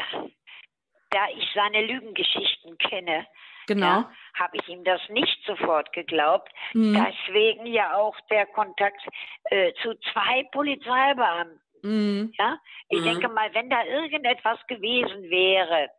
da 1.11 1.27
ich 1.35 1.49
seine 1.53 1.85
Lügengeschichten 1.85 2.77
kenne, 2.77 3.25
genau. 3.67 3.85
ja, 3.87 4.11
habe 4.37 4.57
ich 4.57 4.67
ihm 4.67 4.83
das 4.83 5.01
nicht 5.09 5.43
sofort 5.45 5.91
geglaubt. 5.93 6.51
Mhm. 6.73 6.93
Deswegen 6.93 7.65
ja 7.65 7.95
auch 7.95 8.15
der 8.29 8.45
Kontakt 8.47 9.01
äh, 9.45 9.73
zu 9.81 9.95
zwei 10.11 10.43
Polizeibeamten. 10.51 11.61
Mhm. 11.81 12.33
Ja, 12.37 12.59
ich 12.89 12.99
Mhm. 12.99 13.05
denke 13.05 13.29
mal, 13.29 13.53
wenn 13.53 13.69
da 13.69 13.83
irgendetwas 13.85 14.59
gewesen 14.67 15.23
wäre, 15.29 15.89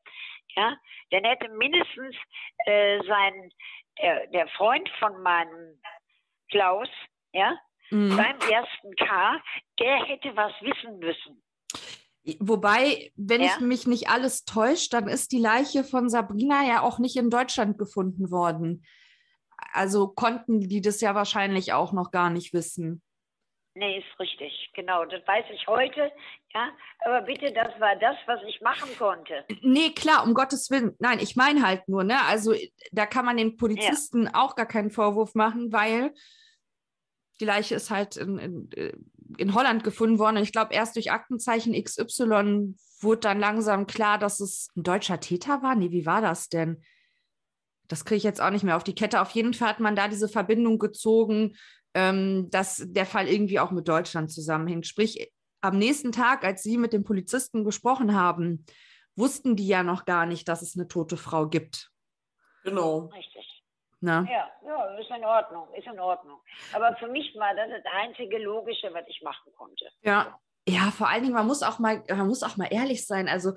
ja, 0.57 0.77
dann 1.11 1.25
hätte 1.25 1.49
mindestens 1.49 2.15
äh, 2.67 3.03
sein 3.05 3.51
der, 3.99 4.27
der 4.29 4.49
Freund 4.49 4.89
von 4.99 5.23
meinem 5.23 5.81
Klaus, 6.51 6.89
ja, 7.33 7.57
Mhm. 7.91 8.17
beim 8.17 8.39
ersten 8.51 8.95
K, 8.97 9.43
der 9.79 10.05
hätte 10.05 10.37
was 10.37 10.53
wissen 10.61 10.99
müssen. 10.99 11.43
Wobei, 12.39 13.13
wenn 13.17 13.41
Ja? 13.43 13.49
ich 13.49 13.61
mich 13.61 13.87
nicht 13.87 14.09
alles 14.09 14.45
täuscht, 14.45 14.93
dann 14.93 15.09
ist 15.09 15.33
die 15.33 15.39
Leiche 15.39 15.85
von 15.85 16.09
Sabrina 16.09 16.67
ja 16.67 16.83
auch 16.83 16.99
nicht 16.99 17.17
in 17.17 17.31
Deutschland 17.31 17.79
gefunden 17.79 18.31
worden. 18.31 18.85
Also 19.73 20.09
konnten 20.09 20.61
die 20.61 20.81
das 20.81 21.01
ja 21.01 21.15
wahrscheinlich 21.15 21.73
auch 21.73 21.93
noch 21.93 22.11
gar 22.11 22.31
nicht 22.31 22.53
wissen. 22.53 23.03
Nee, 23.75 23.99
ist 23.99 24.19
richtig, 24.19 24.71
genau, 24.75 25.05
das 25.05 25.25
weiß 25.27 25.45
ich 25.55 25.67
heute, 25.69 26.11
ja, 26.53 26.71
aber 27.05 27.23
bitte, 27.23 27.53
das 27.53 27.69
war 27.79 27.95
das, 27.97 28.17
was 28.27 28.41
ich 28.49 28.61
machen 28.61 28.91
konnte. 28.99 29.45
Nee, 29.63 29.91
klar, 29.91 30.25
um 30.27 30.35
Gottes 30.35 30.71
Willen. 30.71 30.97
Nein, 30.99 31.21
ich 31.21 31.37
meine 31.37 31.63
halt 31.63 31.89
nur, 31.89 32.03
ne? 32.03 32.21
Also 32.27 32.53
da 32.91 33.07
kann 33.07 33.25
man 33.25 33.37
den 33.37 33.57
Polizisten 33.57 34.27
auch 34.27 34.57
gar 34.57 34.67
keinen 34.67 34.91
Vorwurf 34.91 35.37
machen, 35.37 35.73
weil 35.73 36.13
die 37.39 37.45
Leiche 37.45 37.77
ist 37.77 37.91
halt 37.91 38.17
in, 38.17 38.39
in, 38.39 38.73
äh, 38.73 38.93
in 39.39 39.55
Holland 39.55 39.85
gefunden 39.85 40.19
worden. 40.19 40.37
Und 40.37 40.43
ich 40.43 40.53
glaube, 40.53 40.75
erst 40.75 40.97
durch 40.97 41.11
Aktenzeichen 41.13 41.73
XY 41.73 42.75
wurde 43.01 43.21
dann 43.21 43.41
langsam 43.41 43.87
klar, 43.87 44.19
dass 44.19 44.41
es 44.41 44.69
ein 44.77 44.83
deutscher 44.83 45.21
Täter 45.21 45.63
war. 45.63 45.75
Nee, 45.75 45.91
wie 45.91 46.07
war 46.07 46.21
das 46.21 46.49
denn? 46.49 46.83
Das 47.89 48.05
kriege 48.05 48.19
ich 48.19 48.23
jetzt 48.23 48.41
auch 48.41 48.51
nicht 48.51 48.63
mehr 48.63 48.77
auf 48.77 48.85
die 48.85 48.95
Kette. 48.95 49.21
Auf 49.21 49.31
jeden 49.31 49.55
Fall 49.55 49.71
hat 49.71 49.81
man 49.81 49.97
da 49.97 50.09
diese 50.09 50.29
Verbindung 50.29 50.79
gezogen, 50.79 51.57
ähm, 51.95 52.49
dass 52.51 52.85
der 52.87 53.07
Fall 53.07 53.29
irgendwie 53.29 53.59
auch 53.59 53.73
mit 53.73 53.89
Deutschland 53.89 54.31
zusammenhängt. 54.31 54.87
Sprich, 54.87 55.33
am 55.61 55.77
nächsten 55.77 56.13
Tag, 56.13 56.45
als 56.45 56.63
Sie 56.63 56.79
mit 56.79 56.93
dem 56.93 57.05
Polizisten 57.05 57.65
gesprochen 57.65 58.15
haben, 58.15 58.65
wussten 59.17 59.57
die 59.57 59.67
ja 59.67 59.83
noch 59.83 60.05
gar 60.05 60.25
nicht, 60.25 60.49
dass 60.49 60.63
es 60.63 60.77
eine 60.77 60.89
tote 60.89 61.17
Frau 61.17 61.49
gibt. 61.49 61.91
genau. 62.63 63.11
Richtig. 63.15 63.50
Ne? 64.03 64.27
Ja, 64.31 64.51
ja, 64.67 64.85
ist 64.99 65.11
in 65.11 65.25
Ordnung, 65.25 65.69
ist 65.75 65.87
in 65.87 66.01
Ordnung. 66.01 66.41
Aber 66.73 66.97
für 66.97 67.09
mich 67.09 67.35
war 67.37 67.55
das 67.55 67.69
das 67.69 67.93
einzige 68.01 68.39
Logische, 68.39 68.93
was 68.95 69.05
ich 69.09 69.21
machen 69.23 69.53
konnte. 69.57 69.85
Ja. 70.03 70.39
Ja, 70.69 70.91
vor 70.91 71.09
allen 71.09 71.23
Dingen, 71.23 71.35
man 71.35 71.47
muss 71.47 71.63
auch 71.63 71.79
mal, 71.79 72.03
man 72.09 72.27
muss 72.27 72.43
auch 72.43 72.57
mal 72.59 72.69
ehrlich 72.71 73.07
sein. 73.07 73.29
Also, 73.29 73.55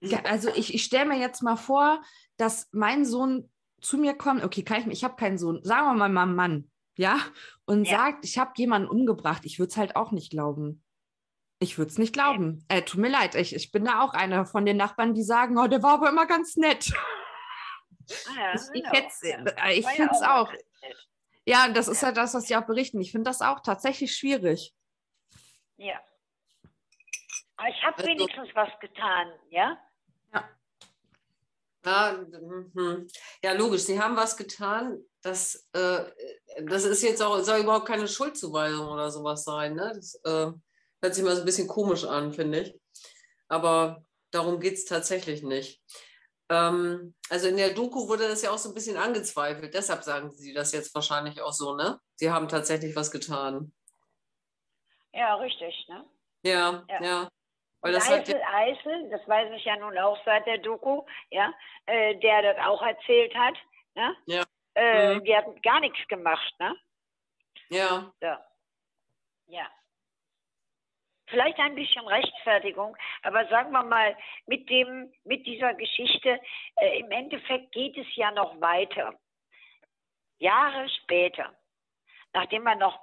ja, 0.00 0.20
also 0.24 0.50
ich, 0.54 0.74
ich 0.74 0.82
stelle 0.82 1.06
mir 1.06 1.18
jetzt 1.18 1.40
mal 1.42 1.56
vor, 1.56 2.02
dass 2.36 2.68
mein 2.72 3.04
Sohn 3.04 3.50
zu 3.80 3.96
mir 3.96 4.14
kommt, 4.14 4.44
okay, 4.44 4.64
kann 4.64 4.80
ich, 4.80 4.86
ich 4.88 5.04
habe 5.04 5.14
keinen 5.16 5.38
Sohn, 5.38 5.62
sagen 5.62 5.86
wir 5.86 5.94
mal 5.94 6.08
mal 6.08 6.26
Mann, 6.26 6.70
ja, 6.96 7.16
und 7.64 7.84
Ja. 7.84 7.98
sagt, 7.98 8.24
ich 8.24 8.38
habe 8.38 8.50
jemanden 8.56 8.88
umgebracht. 8.88 9.42
Ich 9.44 9.58
würde 9.60 9.70
es 9.70 9.76
halt 9.76 9.94
auch 9.94 10.10
nicht 10.10 10.30
glauben. 10.30 10.82
Ich 11.60 11.78
würde 11.78 11.90
es 11.90 11.98
nicht 11.98 12.12
glauben. 12.12 12.64
Äh, 12.68 12.82
tut 12.82 13.00
mir 13.00 13.08
leid, 13.08 13.34
ich, 13.36 13.54
ich 13.54 13.70
bin 13.72 13.84
da 13.84 14.02
auch 14.02 14.14
einer 14.14 14.46
von 14.46 14.66
den 14.66 14.76
Nachbarn, 14.76 15.14
die 15.14 15.22
sagen, 15.22 15.56
oh, 15.58 15.68
der 15.68 15.82
war 15.82 15.94
aber 15.94 16.08
immer 16.08 16.26
ganz 16.26 16.56
nett. 16.56 16.92
Ja, 18.36 18.54
Ich, 18.54 18.72
genau, 18.72 18.90
hätt's- 18.92 19.22
ja. 19.22 19.38
äh, 19.44 19.74
ich 19.78 19.84
ja 19.84 19.90
finde 19.90 20.12
es 20.14 20.20
mal 20.20 20.40
auch. 20.42 20.52
Ja, 21.44 21.68
das 21.68 21.88
ist 21.88 22.02
Ja. 22.02 22.08
ja 22.08 22.14
das, 22.14 22.34
was 22.34 22.44
Sie 22.44 22.56
auch 22.56 22.66
berichten. 22.66 23.00
Ich 23.00 23.10
finde 23.12 23.30
das 23.30 23.40
auch 23.40 23.60
tatsächlich 23.60 24.14
schwierig. 24.14 24.74
Ja. 25.76 26.00
Aber 27.56 27.68
ich 27.68 27.82
habe 27.82 27.96
Also- 27.96 28.06
wenigstens 28.08 28.48
was 28.54 28.68
getan, 28.80 29.32
ja? 29.50 29.78
Ja, 31.84 32.12
mhm. 32.74 33.06
ja, 33.42 33.52
logisch. 33.52 33.82
Sie 33.84 33.98
haben 34.00 34.14
was 34.16 34.36
getan. 34.36 35.02
Das, 35.22 35.68
äh, 35.72 36.04
das 36.62 36.84
ist 36.84 37.02
jetzt 37.02 37.22
auch, 37.22 37.38
soll 37.40 37.60
überhaupt 37.60 37.86
keine 37.86 38.06
Schuldzuweisung 38.08 38.88
oder 38.88 39.10
sowas 39.10 39.44
sein. 39.44 39.74
Ne? 39.74 39.92
Das 39.94 40.14
äh, 40.24 40.52
hört 41.00 41.14
sich 41.14 41.24
mal 41.24 41.34
so 41.34 41.42
ein 41.42 41.46
bisschen 41.46 41.68
komisch 41.68 42.04
an, 42.04 42.32
finde 42.34 42.60
ich. 42.60 42.80
Aber 43.48 44.04
darum 44.32 44.60
geht 44.60 44.74
es 44.74 44.84
tatsächlich 44.84 45.42
nicht. 45.42 45.80
Ähm, 46.50 47.14
also 47.30 47.48
in 47.48 47.56
der 47.56 47.70
Doku 47.74 48.08
wurde 48.08 48.28
das 48.28 48.42
ja 48.42 48.50
auch 48.50 48.58
so 48.58 48.70
ein 48.70 48.74
bisschen 48.74 48.96
angezweifelt. 48.96 49.74
Deshalb 49.74 50.02
sagen 50.02 50.30
Sie 50.30 50.52
das 50.54 50.72
jetzt 50.72 50.94
wahrscheinlich 50.94 51.40
auch 51.42 51.52
so, 51.52 51.74
ne? 51.76 52.00
Sie 52.14 52.30
haben 52.30 52.48
tatsächlich 52.48 52.96
was 52.96 53.10
getan. 53.10 53.72
Ja, 55.12 55.34
richtig, 55.36 55.86
ne? 55.88 56.04
Ja, 56.42 56.84
Ja. 56.88 57.02
ja. 57.02 57.28
Weil 57.80 57.92
das 57.92 58.10
hat 58.10 58.26
ja, 58.26 58.34
Eisel, 58.34 58.80
Eisel, 58.86 59.10
das 59.10 59.28
weiß 59.28 59.52
ich 59.56 59.64
ja 59.64 59.76
nun 59.76 59.96
auch 59.98 60.18
seit 60.24 60.46
der 60.46 60.58
Doku, 60.58 61.02
ja, 61.30 61.52
äh, 61.86 62.16
der 62.18 62.42
das 62.54 62.66
auch 62.66 62.82
erzählt 62.82 63.34
hat, 63.36 63.54
ne? 63.94 64.16
Ja. 64.26 64.42
Äh, 64.74 65.14
Mhm. 65.16 65.24
Die 65.24 65.36
hat 65.36 65.62
gar 65.62 65.80
nichts 65.80 65.98
gemacht, 66.08 66.54
ne? 66.58 66.74
ja, 67.70 68.12
Ja. 68.20 68.44
Ja. 69.46 69.66
Vielleicht 71.28 71.58
ein 71.58 71.74
bisschen 71.74 72.06
Rechtfertigung, 72.06 72.96
aber 73.22 73.46
sagen 73.48 73.70
wir 73.72 73.82
mal, 73.82 74.16
mit 74.46 74.68
dem, 74.70 75.12
mit 75.24 75.46
dieser 75.46 75.74
Geschichte, 75.74 76.40
äh, 76.76 77.00
im 77.00 77.10
Endeffekt 77.10 77.72
geht 77.72 77.96
es 77.98 78.06
ja 78.16 78.30
noch 78.30 78.60
weiter. 78.60 79.14
Jahre 80.38 80.88
später, 80.88 81.54
nachdem 82.32 82.62
man 82.62 82.78
noch 82.78 82.98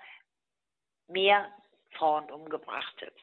mehr 1.07 1.51
Frauen 1.91 2.29
umgebracht 2.31 2.95
hat, 3.01 3.13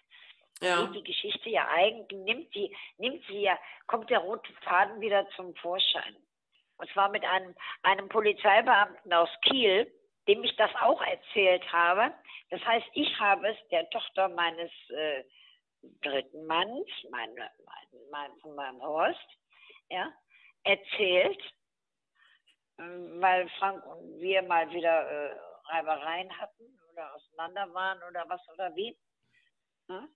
ja, 0.60 0.84
geht 0.84 0.94
die 0.94 1.12
Geschichte 1.12 1.50
ja 1.50 1.66
eigentlich, 1.68 2.20
nimmt 2.20 2.52
sie, 2.52 2.76
nimmt 2.98 3.24
sie 3.26 3.40
ja, 3.42 3.58
kommt 3.86 4.10
der 4.10 4.20
rote 4.20 4.52
Faden 4.62 5.00
wieder 5.00 5.28
zum 5.30 5.54
Vorschein. 5.56 6.16
Und 6.76 6.90
zwar 6.90 7.08
mit 7.08 7.24
einem, 7.24 7.54
einem 7.82 8.08
Polizeibeamten 8.08 9.12
aus 9.12 9.30
Kiel, 9.42 9.92
dem 10.28 10.44
ich 10.44 10.54
das 10.56 10.70
auch 10.80 11.00
erzählt 11.02 11.70
habe. 11.72 12.12
Das 12.50 12.64
heißt, 12.64 12.86
ich 12.94 13.18
habe 13.18 13.48
es 13.48 13.68
der 13.70 13.88
Tochter 13.90 14.28
meines 14.28 14.70
äh, 14.90 15.24
dritten 16.02 16.46
Manns, 16.46 16.86
meine, 17.10 17.34
mein, 17.34 18.00
mein, 18.10 18.30
von 18.40 18.54
meinem 18.54 18.80
Horst, 18.82 19.28
ja, 19.88 20.12
erzählt, 20.64 21.42
ähm, 22.78 23.20
weil 23.20 23.48
Frank 23.58 23.84
und 23.86 24.20
wir 24.20 24.42
mal 24.42 24.70
wieder 24.70 25.10
äh, 25.10 25.36
Reibereien 25.66 26.38
hatten 26.38 26.78
oder 26.92 27.14
auseinander 27.14 27.74
waren 27.74 28.02
oder 28.04 28.28
was 28.28 28.40
oder 28.52 28.74
wie. 28.76 28.96
Ne? 29.88 30.08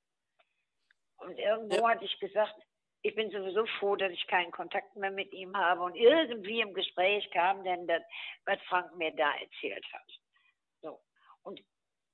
Und 1.19 1.39
irgendwo 1.39 1.89
hatte 1.89 2.05
ich 2.05 2.19
gesagt, 2.21 2.55
ich 3.07 3.15
bin 3.15 3.31
sowieso 3.31 3.65
froh, 3.79 3.95
dass 3.95 4.11
ich 4.11 4.27
keinen 4.27 4.51
Kontakt 4.51 4.97
mehr 4.97 5.13
mit 5.13 5.33
ihm 5.33 5.57
habe. 5.57 5.83
Und 5.83 5.95
irgendwie 5.95 6.61
im 6.61 6.75
Gespräch 6.75 7.31
kam 7.31 7.63
denn 7.63 7.87
das, 7.87 8.03
was 8.45 8.59
Frank 8.69 8.97
mir 8.97 9.13
da 9.13 9.33
erzählt 9.37 9.85
hat. 9.93 10.11
So. 10.83 10.99
Und 11.45 11.63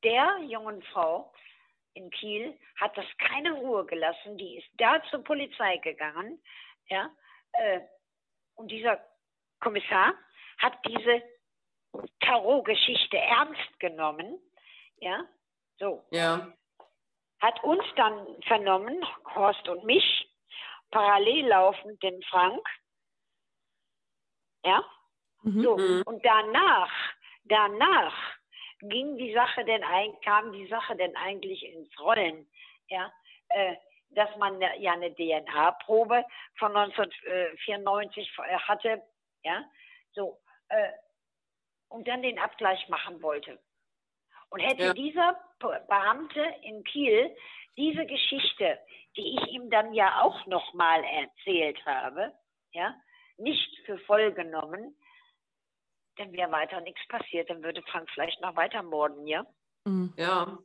der 0.05 0.39
jungen 0.47 0.83
Frau 0.83 1.33
in 1.95 2.11
Kiel 2.11 2.59
hat 2.77 2.95
das 2.99 3.07
keine 3.17 3.53
Ruhe 3.53 3.87
gelassen. 3.87 4.37
Die 4.37 4.59
ist 4.59 4.69
da 4.75 5.03
zur 5.11 5.25
Polizei 5.25 5.79
gegangen. 5.79 6.43
Ja, 6.89 7.11
äh, 7.53 7.81
und 8.57 8.71
dieser 8.71 9.03
Kommissar 9.61 10.13
hat 10.59 10.75
diese 10.87 11.23
Tarot-Geschichte 12.21 13.17
ernst 13.17 13.81
genommen. 13.81 14.39
Ja, 14.99 15.25
so 15.79 16.05
ja, 16.11 16.53
hat 17.41 17.65
uns 17.65 17.85
dann 17.97 18.27
vernommen, 18.43 19.03
Horst 19.35 19.67
und 19.69 19.85
mich, 19.85 20.29
parallel 20.93 21.49
laufend 21.49 22.01
den 22.03 22.23
Frank. 22.25 22.65
Ja, 24.65 24.85
Mhm. 25.43 25.63
so. 25.63 25.77
Mhm. 25.77 26.03
Und 26.07 26.25
danach, 26.25 26.93
danach 27.45 28.15
ging 28.83 29.17
die 29.17 29.33
Sache 29.33 29.65
denn 29.65 29.83
ein, 29.85 30.13
kam 30.25 30.53
die 30.53 30.67
Sache 30.69 30.95
denn 30.97 31.17
eigentlich 31.17 31.65
ins 31.65 31.99
Rollen. 32.01 32.49
Ja, 32.89 33.13
äh, 33.49 33.77
dass 34.11 34.35
man 34.37 34.61
ja 34.61 34.75
ja 34.75 34.93
eine 34.93 35.13
DNA-Probe 35.15 36.25
von 36.59 36.77
1994 36.77 38.31
hatte. 38.69 39.03
Ja, 39.43 39.65
so. 40.13 40.41
Äh, 40.69 40.93
und 41.89 42.07
dann 42.09 42.23
den 42.23 42.39
Abgleich 42.39 42.89
machen 42.89 43.21
wollte. 43.23 43.59
Und 44.51 44.61
hätte 44.61 44.85
Ja. 44.85 44.95
dieser 44.95 45.41
Be- 45.59 45.85
Beamte 45.89 46.43
in 46.63 46.85
Kiel 46.85 47.35
diese 47.77 48.07
Geschichte, 48.07 48.79
die 49.17 49.37
ich 49.39 49.47
ihm 49.49 49.71
dann 49.71 49.93
ja 49.95 50.23
auch 50.23 50.47
nochmal 50.47 51.03
erzählt 51.05 51.85
habe, 51.87 52.33
ja, 52.73 52.95
nicht 53.37 53.69
für 53.87 53.99
voll 54.01 54.33
genommen, 54.33 54.97
dann 56.17 56.33
wäre 56.33 56.51
weiter 56.53 56.81
nichts 56.81 57.01
passiert. 57.09 57.49
Dann 57.51 57.63
würde 57.63 57.83
Frank 57.91 58.09
vielleicht 58.13 58.41
noch 58.41 58.55
weiter 58.57 58.83
morden, 58.83 59.27
ja? 59.27 59.45
Mhm. 59.85 60.13
ja. 60.17 60.59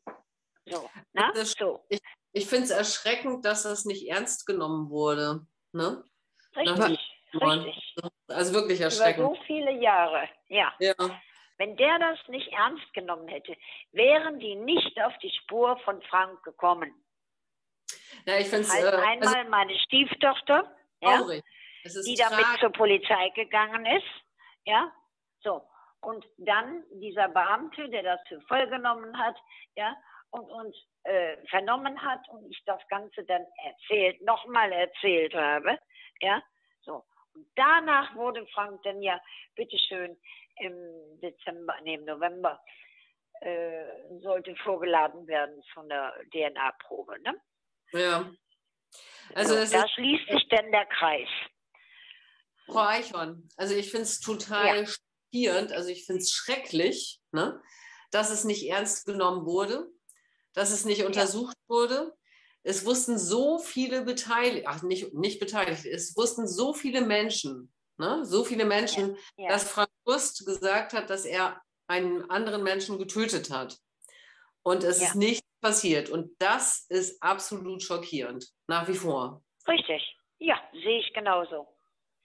So, 0.65 0.89
na? 1.13 1.31
Das- 1.33 1.53
So, 1.53 1.85
Ich 2.33 2.45
finde 2.47 2.65
es 2.65 2.69
erschreckend, 2.71 3.45
dass 3.45 3.63
das 3.63 3.85
nicht 3.85 4.07
ernst 4.09 4.45
genommen 4.45 4.89
wurde. 4.89 5.47
Ne? 5.71 6.03
richtig, 6.55 6.99
richtig. 7.33 7.95
Also 8.27 8.53
wirklich 8.53 8.79
Über 8.79 8.85
erschreckend. 8.85 9.25
so 9.37 9.43
viele 9.45 9.71
Jahre, 9.71 10.27
ja. 10.47 10.73
Ja, 10.79 10.93
Wenn 11.57 11.75
der 11.75 11.97
das 11.99 12.19
nicht 12.27 12.51
ernst 12.53 12.93
genommen 12.93 13.27
hätte, 13.27 13.55
wären 13.91 14.39
die 14.39 14.55
nicht 14.55 15.01
auf 15.01 15.17
die 15.19 15.31
Spur 15.41 15.77
von 15.79 16.01
Frank 16.03 16.43
gekommen. 16.43 16.93
ja 18.25 18.37
ich 18.37 18.47
finde 18.47 18.63
es 18.63 18.73
Heißt 18.73 18.93
äh, 18.93 18.97
einmal 18.97 19.35
also 19.35 19.49
meine 19.49 19.77
Stieftochter, 19.79 20.75
ja, 21.01 21.23
die 21.23 22.15
damit 22.15 22.39
tragisch. 22.39 22.59
zur 22.59 22.71
Polizei 22.71 23.29
gegangen 23.29 23.85
ist, 23.85 24.23
ja, 24.65 24.91
so. 25.41 25.61
Und 26.01 26.25
dann 26.37 26.83
dieser 26.91 27.27
Beamte, 27.29 27.89
der 27.89 28.03
das 28.03 28.19
für 28.27 28.39
voll 28.41 28.67
genommen 28.67 29.17
hat, 29.17 29.35
ja, 29.75 29.95
und 30.29 30.49
uns 30.49 30.75
äh, 31.03 31.37
vernommen 31.47 31.99
hat 32.01 32.27
und 32.29 32.49
ich 32.51 32.61
das 32.65 32.81
Ganze 32.89 33.23
dann 33.23 33.45
erzählt, 33.63 34.21
nochmal 34.21 34.71
erzählt 34.71 35.33
habe, 35.33 35.79
ja, 36.19 36.43
so. 36.81 37.03
Und 37.33 37.47
danach 37.55 38.15
wurde 38.15 38.45
Frank 38.47 38.83
dann 38.83 39.01
ja, 39.01 39.19
bitteschön, 39.55 40.17
im 40.59 41.19
Dezember, 41.21 41.75
nee, 41.83 41.95
im 41.95 42.05
November, 42.05 42.61
äh, 43.41 43.85
sollte 44.21 44.55
vorgeladen 44.57 45.27
werden 45.27 45.61
von 45.73 45.87
der 45.89 46.13
DNA-Probe, 46.31 47.19
ne? 47.21 47.35
Ja. 47.91 48.31
Also 49.35 49.63
so, 49.65 49.77
da 49.77 49.87
schließt 49.87 50.29
sich 50.31 50.47
dann 50.49 50.71
der 50.71 50.85
Kreis. 50.85 51.27
Frau 52.65 52.85
Eichhorn, 52.85 53.47
also 53.55 53.75
ich 53.75 53.91
finde 53.91 54.03
es 54.03 54.19
total 54.19 54.87
schockierend, 54.87 55.71
also 55.71 55.89
ich 55.89 56.05
finde 56.05 56.21
es 56.21 56.31
schrecklich, 56.31 57.21
ne, 57.31 57.61
dass 58.11 58.29
es 58.29 58.43
nicht 58.43 58.67
ernst 58.69 59.05
genommen 59.05 59.45
wurde, 59.45 59.87
dass 60.53 60.71
es 60.71 60.85
nicht 60.85 61.03
untersucht 61.03 61.55
wurde. 61.67 62.13
Es 62.63 62.85
wussten 62.85 63.17
so 63.17 63.59
viele 63.59 64.01
Beteiligte, 64.01 64.67
ach 64.67 64.81
nicht, 64.83 65.13
nicht 65.13 65.39
beteiligt, 65.39 65.85
es 65.85 66.17
wussten 66.17 66.47
so 66.47 66.73
viele 66.73 67.01
Menschen, 67.01 67.73
ne, 67.97 68.25
so 68.25 68.43
viele 68.43 68.65
Menschen, 68.65 69.17
Ja. 69.37 69.49
dass 69.49 69.69
Frank 69.69 69.86
Wurst 70.07 70.45
gesagt 70.45 70.93
hat, 70.93 71.09
dass 71.09 71.25
er 71.25 71.61
einen 71.87 72.29
anderen 72.29 72.63
Menschen 72.63 72.97
getötet 72.97 73.49
hat. 73.51 73.77
Und 74.63 74.83
es 74.83 74.99
Ja. 75.01 75.07
ist 75.07 75.15
nichts 75.15 75.47
passiert. 75.61 76.09
Und 76.09 76.31
das 76.41 76.85
ist 76.89 77.21
absolut 77.21 77.81
schockierend, 77.83 78.45
nach 78.67 78.87
wie 78.87 78.95
vor. 78.95 79.41
Richtig. 79.67 80.17
Ja, 80.39 80.59
sehe 80.71 80.99
ich 80.99 81.13
genauso. 81.13 81.67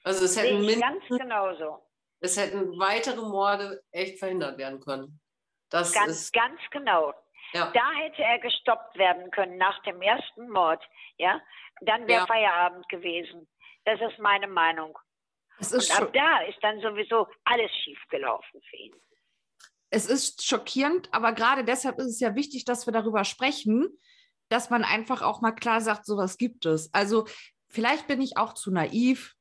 Also 0.04 0.24
es 0.24 0.36
hätten, 0.36 0.66
ganz 0.80 1.04
genauso. 1.08 1.78
es 2.20 2.36
hätten 2.36 2.78
weitere 2.78 3.20
Morde 3.22 3.82
echt 3.92 4.18
verhindert 4.18 4.58
werden 4.58 4.80
können. 4.80 5.20
Das 5.70 5.92
Ganz, 5.92 6.10
ist, 6.12 6.32
ganz 6.32 6.60
genau. 6.70 7.14
ja, 7.52 7.70
Da 7.72 7.90
hätte 7.92 8.22
er 8.22 8.38
gestoppt 8.40 8.96
werden 8.98 9.30
können 9.30 9.56
nach 9.56 9.80
dem 9.84 10.02
ersten 10.02 10.48
Mord. 10.50 10.82
Ja, 11.18 11.40
dann 11.80 12.06
wäre 12.08 12.20
Ja. 12.22 12.26
Feierabend 12.26 12.88
gewesen. 12.88 13.48
Das 13.84 14.00
ist 14.00 14.18
meine 14.18 14.48
Meinung. 14.48 14.98
Es 15.62 15.72
Und 15.72 15.78
ist, 15.78 15.92
ab 15.92 15.98
scho 16.06 16.10
da 16.12 16.38
ist 16.42 16.58
dann 16.62 16.80
sowieso 16.80 17.28
alles 17.44 17.70
schiefgelaufen 17.84 18.60
für 18.68 18.76
ihn. 18.76 18.94
es 19.90 20.06
ist 20.06 20.44
schockierend, 20.44 21.08
aber 21.12 21.32
gerade 21.32 21.64
deshalb 21.64 21.98
ist 21.98 22.06
es 22.06 22.20
ja 22.20 22.34
wichtig, 22.34 22.64
dass 22.64 22.86
wir 22.86 22.92
darüber 22.92 23.24
sprechen, 23.24 23.88
dass 24.48 24.70
man 24.70 24.84
einfach 24.84 25.22
auch 25.22 25.40
mal 25.40 25.52
klar 25.52 25.80
sagt, 25.80 26.04
sowas 26.04 26.36
gibt 26.36 26.66
es. 26.66 26.92
Also 26.92 27.26
vielleicht 27.68 28.06
bin 28.06 28.20
ich 28.20 28.36
auch 28.36 28.54
zu 28.54 28.70
naiv. 28.70 29.34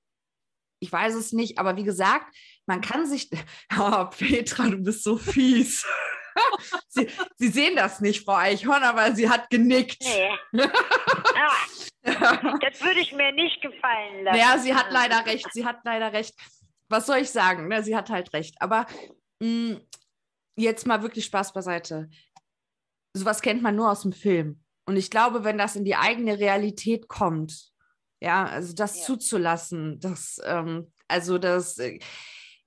Ich 0.79 0.91
weiß 0.91 1.15
es 1.15 1.31
nicht, 1.31 1.57
aber 1.59 1.75
wie 1.77 1.83
gesagt, 1.83 2.35
man 2.65 2.81
kann 2.81 3.05
sich. 3.05 3.29
Oh, 3.79 4.05
Petra, 4.05 4.67
du 4.67 4.77
bist 4.77 5.03
so 5.03 5.17
fies. 5.17 5.85
Sie, 6.87 7.07
Sie 7.37 7.47
sehen 7.49 7.75
das 7.75 8.01
nicht, 8.01 8.25
Frau 8.25 8.35
Eichhorn, 8.35 8.83
aber 8.83 9.13
sie 9.13 9.29
hat 9.29 9.49
genickt. 9.49 10.01
Nee. 10.01 10.61
ah, 10.65 12.57
das 12.61 12.81
würde 12.81 12.99
ich 12.99 13.11
mir 13.13 13.31
nicht 13.31 13.61
gefallen 13.61 14.23
lassen. 14.23 14.39
Ja, 14.39 14.57
sie 14.57 14.75
hat 14.75 14.91
leider 14.91 15.25
recht. 15.25 15.47
Sie 15.53 15.65
hat 15.65 15.79
leider 15.83 16.13
recht. 16.13 16.33
was 16.89 17.05
soll 17.05 17.17
ich 17.17 17.29
sagen? 17.29 17.67
Ne? 17.67 17.83
Sie 17.83 17.95
hat 17.95 18.09
halt 18.09 18.33
recht. 18.33 18.55
Aber 18.59 18.85
mh, 19.39 19.47
mm, 19.47 19.81
jetzt 20.57 20.85
mal 20.85 21.01
wirklich 21.01 21.25
Spaß 21.25 21.53
beiseite. 21.53 22.09
Sowas 23.13 23.41
kennt 23.41 23.61
man 23.61 23.75
nur 23.75 23.91
aus 23.91 24.01
dem 24.01 24.13
Film. 24.13 24.61
Und 24.85 24.97
ich 24.97 25.09
glaube, 25.09 25.43
wenn 25.43 25.57
das 25.57 25.75
in 25.75 25.85
die 25.85 25.95
eigene 25.95 26.39
Realität 26.39 27.07
kommt, 27.07 27.71
ja, 28.21 28.45
also 28.45 28.73
das 28.73 28.99
ja. 28.99 29.05
zuzulassen, 29.05 29.99
das, 29.99 30.39
ähm, 30.43 30.91
also 31.07 31.37
das, 31.37 31.77
äh, 31.77 31.99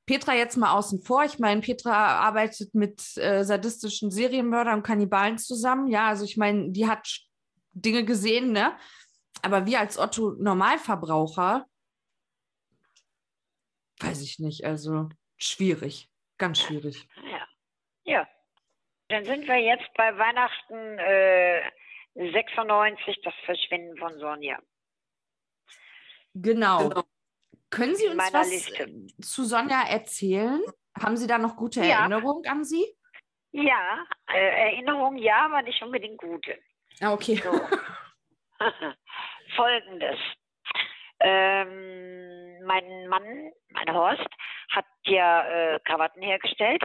Petra 0.06 0.35
jetzt 0.35 0.56
mal 0.56 0.72
außen 0.72 1.02
vor. 1.02 1.24
Ich 1.24 1.39
meine, 1.39 1.60
Petra 1.60 2.18
arbeitet 2.18 2.74
mit 2.74 3.16
äh, 3.16 3.43
sadistischen 3.44 4.10
Serienmördern 4.10 4.76
und 4.76 4.82
Kannibalen 4.82 5.39
zusammen. 5.39 5.89
Ja, 5.89 6.09
also 6.09 6.24
ich 6.24 6.36
meine, 6.36 6.70
die 6.70 6.86
hat 6.86 7.20
Dinge 7.72 8.05
gesehen, 8.05 8.52
ne? 8.52 8.76
Aber 9.43 9.66
wir 9.66 9.81
als 9.81 9.98
Otto 9.98 10.35
Normalverbraucher, 10.39 11.66
weiß 14.01 14.22
ich 14.22 14.39
nicht, 14.39 14.64
also 14.64 15.09
schwierig, 15.36 16.09
ganz 16.39 16.60
schwierig. 16.60 17.09
Ja. 17.31 17.47
Ja. 18.05 18.28
Dann 19.09 19.24
sind 19.24 19.47
wir 19.47 19.59
jetzt 19.59 19.93
bei 19.97 20.16
Weihnachten 20.16 20.98
äh, 20.98 21.70
96, 22.32 23.20
das 23.22 23.35
Verschwinden 23.44 23.97
von 23.98 24.18
Sonja. 24.18 24.59
Genau. 26.35 26.89
genau. 26.89 27.05
Können 27.75 27.97
Sie 27.97 28.07
uns 28.09 28.33
was 28.33 28.51
Liste. 28.51 29.07
zu 29.21 29.45
Sonja 29.45 29.83
erzählen? 29.89 30.63
Haben 31.01 31.17
Sie 31.17 31.27
da 31.27 31.39
noch 31.39 31.57
gute 31.57 31.81
ja. 31.81 32.01
Erinnerungen 32.01 32.47
an 32.47 32.65
sie? 32.65 32.85
Ja, 33.51 34.05
äh, 34.33 34.71
Erinnerungen 34.71 35.19
ja, 35.19 35.47
aber 35.47 35.63
nicht 35.63 35.83
unbedingt 35.83 36.19
gute. 36.19 36.59
Ah, 37.01 37.13
okay. 37.13 37.37
So. 37.37 37.51
Folgendes. 39.57 40.19
Ähm, 41.21 42.65
mein 42.65 43.09
Mann, 43.09 43.53
mein 43.71 43.95
Horst, 43.95 44.29
hat 44.71 44.87
ja 45.05 45.75
äh, 45.75 45.81
Krawatten 45.81 46.23
hergestellt. 46.23 46.83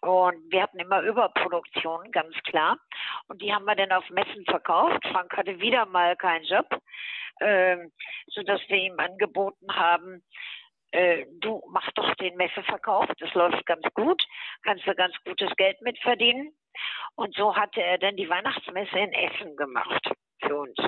Und 0.00 0.50
wir 0.50 0.62
hatten 0.62 0.78
immer 0.78 1.02
Überproduktion, 1.02 2.10
ganz 2.12 2.34
klar. 2.44 2.78
Und 3.26 3.42
die 3.42 3.52
haben 3.52 3.64
wir 3.64 3.74
dann 3.74 3.92
auf 3.92 4.08
Messen 4.10 4.44
verkauft. 4.44 5.04
Frank 5.10 5.36
hatte 5.36 5.60
wieder 5.60 5.86
mal 5.86 6.16
keinen 6.16 6.44
Job, 6.44 6.66
äh, 7.40 7.76
sodass 8.28 8.60
wir 8.68 8.76
ihm 8.76 8.98
angeboten 8.98 9.74
haben, 9.74 10.22
äh, 10.90 11.26
du 11.40 11.62
mach 11.68 11.90
doch 11.92 12.14
den 12.14 12.36
Messeverkauf, 12.36 13.06
das 13.18 13.32
läuft 13.34 13.66
ganz 13.66 13.84
gut, 13.94 14.22
kannst 14.62 14.86
du 14.86 14.94
ganz 14.94 15.14
gutes 15.24 15.54
Geld 15.56 15.80
mitverdienen. 15.82 16.54
Und 17.14 17.34
so 17.34 17.56
hatte 17.56 17.82
er 17.82 17.98
dann 17.98 18.16
die 18.16 18.28
Weihnachtsmesse 18.28 18.98
in 18.98 19.12
Essen 19.12 19.56
gemacht 19.56 20.08
für 20.40 20.56
uns. 20.56 20.78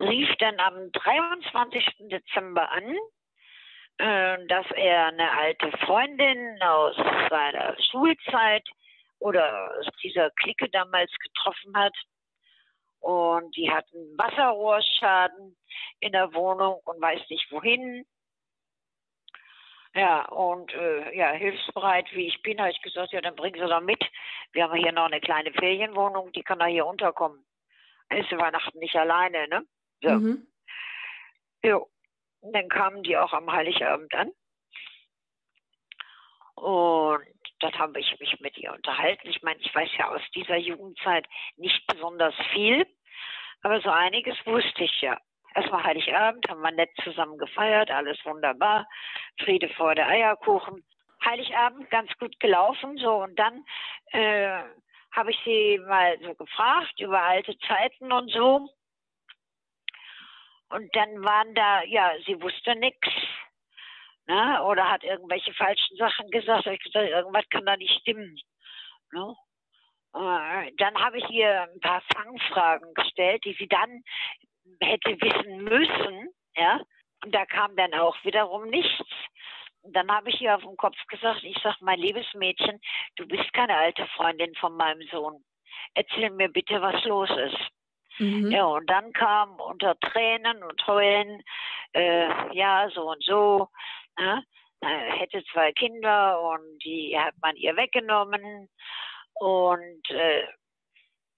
Rief 0.00 0.28
dann 0.38 0.58
am 0.58 0.90
23. 0.92 2.08
Dezember 2.10 2.70
an, 2.70 2.96
dass 3.98 4.66
er 4.74 5.06
eine 5.06 5.30
alte 5.30 5.70
Freundin 5.78 6.60
aus 6.62 6.96
seiner 7.30 7.76
Schulzeit 7.90 8.68
oder 9.20 9.70
aus 9.78 9.86
dieser 10.02 10.30
Clique 10.30 10.68
damals 10.70 11.10
getroffen 11.18 11.76
hat. 11.76 11.94
Und 13.00 13.54
die 13.56 13.70
hatten 13.70 14.16
Wasserrohrschaden 14.18 15.56
in 16.00 16.12
der 16.12 16.32
Wohnung 16.34 16.80
und 16.84 17.00
weiß 17.00 17.20
nicht 17.28 17.50
wohin. 17.50 18.04
Ja, 19.94 20.24
und 20.24 20.72
äh, 20.74 21.16
ja, 21.16 21.30
hilfsbereit 21.32 22.06
wie 22.14 22.26
ich 22.26 22.42
bin, 22.42 22.58
habe 22.58 22.70
ich 22.70 22.82
gesagt, 22.82 23.12
ja, 23.12 23.20
dann 23.20 23.36
bringen 23.36 23.60
Sie 23.60 23.68
doch 23.68 23.80
mit. 23.80 24.02
Wir 24.52 24.64
haben 24.64 24.74
hier 24.74 24.90
noch 24.90 25.04
eine 25.04 25.20
kleine 25.20 25.52
Ferienwohnung, 25.52 26.32
die 26.32 26.42
kann 26.42 26.58
da 26.58 26.66
hier 26.66 26.84
unterkommen. 26.84 27.44
Ist 28.10 28.32
Weihnachten 28.32 28.78
nicht 28.80 28.96
alleine, 28.96 29.46
ne? 29.48 29.64
So. 30.02 30.10
Mhm. 30.10 30.46
Jo. 31.62 31.88
Dann 32.52 32.68
kamen 32.68 33.02
die 33.02 33.16
auch 33.16 33.32
am 33.32 33.50
Heiligabend 33.50 34.14
an. 34.14 34.30
Und 36.56 37.24
dann 37.60 37.78
habe 37.78 37.98
ich 38.00 38.18
mich 38.20 38.38
mit 38.40 38.56
ihr 38.58 38.72
unterhalten. 38.72 39.28
Ich 39.28 39.42
meine, 39.42 39.60
ich 39.60 39.74
weiß 39.74 39.90
ja 39.98 40.08
aus 40.10 40.20
dieser 40.34 40.56
Jugendzeit 40.56 41.26
nicht 41.56 41.86
besonders 41.86 42.34
viel, 42.52 42.86
aber 43.62 43.80
so 43.80 43.90
einiges 43.90 44.36
wusste 44.46 44.84
ich 44.84 45.00
ja. 45.00 45.18
Erstmal 45.54 45.84
Heiligabend, 45.84 46.48
haben 46.48 46.62
wir 46.62 46.72
nett 46.72 46.90
zusammen 47.02 47.38
gefeiert, 47.38 47.90
alles 47.90 48.18
wunderbar. 48.24 48.88
Friede, 49.38 49.68
Freude, 49.70 50.04
Eierkuchen. 50.04 50.84
Heiligabend 51.24 51.88
ganz 51.90 52.10
gut 52.18 52.38
gelaufen, 52.40 52.98
so 52.98 53.22
und 53.22 53.38
dann 53.38 53.64
äh, 54.08 54.62
habe 55.12 55.30
ich 55.30 55.38
sie 55.44 55.78
mal 55.86 56.18
so 56.22 56.34
gefragt 56.34 56.98
über 56.98 57.22
alte 57.22 57.56
Zeiten 57.60 58.12
und 58.12 58.30
so. 58.30 58.68
Und 60.70 60.94
dann 60.96 61.22
waren 61.22 61.54
da, 61.54 61.82
ja, 61.84 62.12
sie 62.26 62.40
wusste 62.40 62.74
nichts. 62.76 63.08
Ne? 64.26 64.62
Oder 64.64 64.90
hat 64.90 65.04
irgendwelche 65.04 65.52
falschen 65.54 65.96
Sachen 65.96 66.30
gesagt. 66.30 66.66
Ich 66.66 66.82
gesagt, 66.82 67.08
irgendwas 67.08 67.48
kann 67.50 67.66
da 67.66 67.76
nicht 67.76 68.00
stimmen. 68.00 68.38
Ne? 69.12 69.36
Äh, 70.14 70.72
dann 70.76 70.96
habe 70.98 71.18
ich 71.18 71.28
ihr 71.30 71.62
ein 71.62 71.80
paar 71.80 72.02
Fangfragen 72.14 72.94
gestellt, 72.94 73.44
die 73.44 73.54
sie 73.54 73.68
dann 73.68 74.02
hätte 74.80 75.20
wissen 75.20 75.64
müssen. 75.64 76.30
Ja? 76.56 76.80
Und 77.24 77.34
da 77.34 77.44
kam 77.46 77.76
dann 77.76 77.94
auch 77.94 78.16
wiederum 78.24 78.68
nichts. 78.68 79.04
Und 79.82 79.94
dann 79.94 80.10
habe 80.10 80.30
ich 80.30 80.40
ihr 80.40 80.54
auf 80.54 80.62
den 80.62 80.76
Kopf 80.78 80.96
gesagt, 81.08 81.42
ich 81.44 81.58
sage, 81.62 81.76
mein 81.80 81.98
liebes 81.98 82.26
Mädchen, 82.34 82.80
du 83.16 83.26
bist 83.26 83.52
keine 83.52 83.76
alte 83.76 84.06
Freundin 84.16 84.54
von 84.54 84.74
meinem 84.76 85.06
Sohn. 85.08 85.44
Erzähl 85.92 86.30
mir 86.30 86.48
bitte, 86.48 86.80
was 86.80 87.04
los 87.04 87.30
ist. 87.30 87.58
Mhm. 88.18 88.50
Ja, 88.50 88.64
und 88.64 88.88
dann 88.88 89.12
kam 89.12 89.58
unter 89.60 89.98
Tränen 90.00 90.62
und 90.62 90.86
Heulen, 90.86 91.42
äh, 91.92 92.54
ja, 92.54 92.88
so 92.90 93.10
und 93.10 93.22
so, 93.24 93.68
ne? 94.18 94.44
hätte 94.84 95.42
zwei 95.52 95.72
Kinder 95.72 96.40
und 96.40 96.78
die 96.84 97.18
hat 97.18 97.34
man 97.40 97.56
ihr 97.56 97.76
weggenommen 97.76 98.68
und 99.34 100.10
äh, 100.10 100.46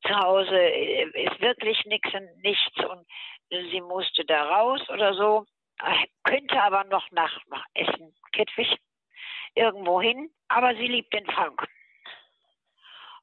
zu 0.07 0.15
Hause 0.16 0.59
äh, 0.59 1.24
ist 1.24 1.40
wirklich 1.40 1.85
nichts 1.86 2.12
und 2.12 2.43
nichts 2.43 2.85
und 2.85 3.07
sie 3.51 3.81
musste 3.81 4.24
da 4.24 4.43
raus 4.43 4.81
oder 4.89 5.15
so, 5.15 5.47
äh, 5.82 6.07
könnte 6.24 6.61
aber 6.61 6.85
noch 6.85 7.11
nach, 7.12 7.39
nach 7.48 7.65
Essen, 7.74 8.15
Kettwig, 8.32 8.77
irgendwo 9.55 10.01
hin, 10.01 10.31
aber 10.48 10.74
sie 10.74 10.86
liebt 10.86 11.12
den 11.12 11.27
Frank. 11.27 11.66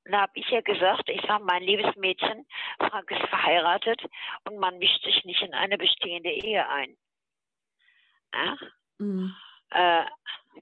Und 0.05 0.11
da 0.11 0.21
habe 0.21 0.33
ich 0.35 0.51
ihr 0.51 0.61
gesagt, 0.61 1.09
ich 1.09 1.21
sage, 1.21 1.43
mein 1.43 1.63
liebes 1.63 1.95
Mädchen, 1.95 2.45
Frank 2.77 3.09
ist 3.11 3.25
verheiratet 3.29 4.01
und 4.45 4.57
man 4.57 4.77
mischt 4.77 5.03
sich 5.03 5.23
nicht 5.23 5.41
in 5.41 5.53
eine 5.53 5.77
bestehende 5.77 6.29
Ehe 6.29 6.67
ein. 6.67 6.97
Ja? 8.33 8.57
Mhm. 8.97 9.35
Äh, 9.69 10.05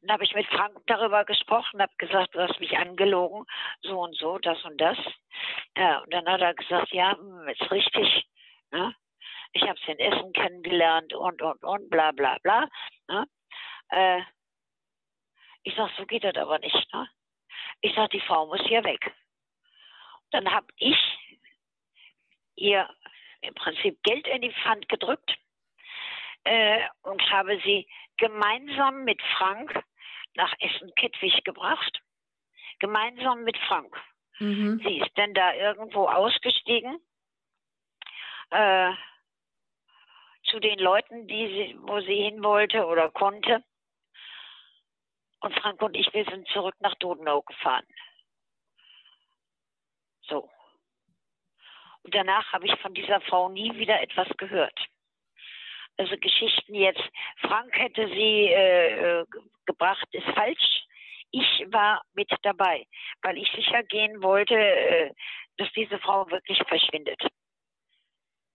dann 0.02 0.12
habe 0.12 0.24
ich 0.24 0.34
mit 0.34 0.48
Frank 0.48 0.78
darüber 0.88 1.26
gesprochen, 1.26 1.82
habe 1.82 1.94
gesagt, 1.98 2.34
du 2.34 2.40
hast 2.40 2.60
mich 2.60 2.78
angelogen, 2.78 3.46
so 3.82 4.00
und 4.00 4.16
so, 4.16 4.38
das 4.38 4.64
und 4.64 4.80
das. 4.80 4.98
Ja, 5.76 6.00
und 6.00 6.14
dann 6.14 6.28
hat 6.28 6.42
er 6.42 6.54
gesagt, 6.54 6.94
ja, 6.94 7.18
hm, 7.18 7.48
ist 7.50 7.72
richtig. 7.72 8.26
Ne? 8.72 8.96
Ich 9.54 9.64
habe 9.64 9.80
sie 9.86 9.92
in 9.92 10.00
Essen 10.00 10.32
kennengelernt 10.34 11.14
und, 11.14 11.42
und, 11.42 11.64
und, 11.64 11.90
bla, 11.90 12.12
bla, 12.12 12.38
bla. 12.42 12.70
Ne? 13.10 13.26
Äh, 13.90 14.22
ich 15.64 15.76
sage, 15.76 15.92
so 15.98 16.06
geht 16.06 16.24
das 16.24 16.36
aber 16.36 16.60
nicht. 16.60 16.94
Ne? 16.94 17.10
Ich 17.82 17.94
sage, 17.94 18.10
die 18.10 18.22
Frau 18.22 18.48
muss 18.48 18.62
hier 18.62 18.84
weg. 18.84 19.14
Dann 20.32 20.52
habe 20.52 20.68
ich 20.78 20.98
ihr 22.56 22.90
im 23.42 23.54
Prinzip 23.56 24.02
Geld 24.04 24.28
in 24.28 24.42
die 24.42 24.54
Pfand 24.54 24.88
gedrückt 24.90 25.38
äh, 26.44 26.82
und 27.04 27.22
habe 27.32 27.60
sie 27.64 27.88
gemeinsam 28.18 29.04
mit 29.04 29.22
Frank 29.38 29.84
nach 30.36 30.54
Essen-Kettwig 30.60 31.44
gebracht. 31.44 32.02
Gemeinsam 32.80 33.44
mit 33.44 33.58
Frank. 33.68 33.96
Mhm. 34.40 34.82
Sie 34.84 35.00
ist 35.00 35.12
dann 35.16 35.34
da 35.34 35.54
irgendwo 35.54 36.08
ausgestiegen 36.08 37.00
äh, 38.52 38.92
zu 40.46 40.60
den 40.60 40.80
Leuten, 40.80 41.28
die 41.28 41.48
sie, 41.48 41.78
wo 41.82 42.00
sie 42.02 42.16
hin 42.16 42.44
wollte 42.44 42.86
oder 42.86 43.10
konnte. 43.10 43.64
Und 45.42 45.60
Frank 45.60 45.82
und 45.82 45.96
ich, 45.96 46.14
wir 46.14 46.26
sind 46.26 46.48
zurück 46.50 46.76
nach 46.80 46.96
Dodenau 46.96 47.42
gefahren. 47.42 47.86
So. 50.32 50.50
Und 52.04 52.16
danach 52.16 52.52
habe 52.54 52.66
ich 52.66 52.76
von 52.80 52.94
dieser 52.94 53.22
Frau 53.22 53.50
nie 53.50 53.76
wieder 53.78 54.02
etwas 54.02 54.28
gehört. 54.38 54.80
Also 55.98 56.16
Geschichten 56.18 56.74
jetzt, 56.74 57.04
Frank 57.42 57.78
hätte 57.78 58.08
sie 58.08 58.48
äh, 58.48 59.20
äh, 59.20 59.26
gebracht, 59.66 60.08
ist 60.14 60.26
falsch. 60.34 60.86
Ich 61.32 61.66
war 61.68 62.02
mit 62.14 62.32
dabei, 62.42 62.88
weil 63.22 63.38
ich 63.38 63.52
sicher 63.52 63.84
gehen 63.84 64.24
wollte, 64.24 64.56
äh, 64.56 65.14
dass 65.58 65.72
diese 65.74 66.00
Frau 66.00 66.30
wirklich 66.32 66.60
verschwindet. 66.68 67.22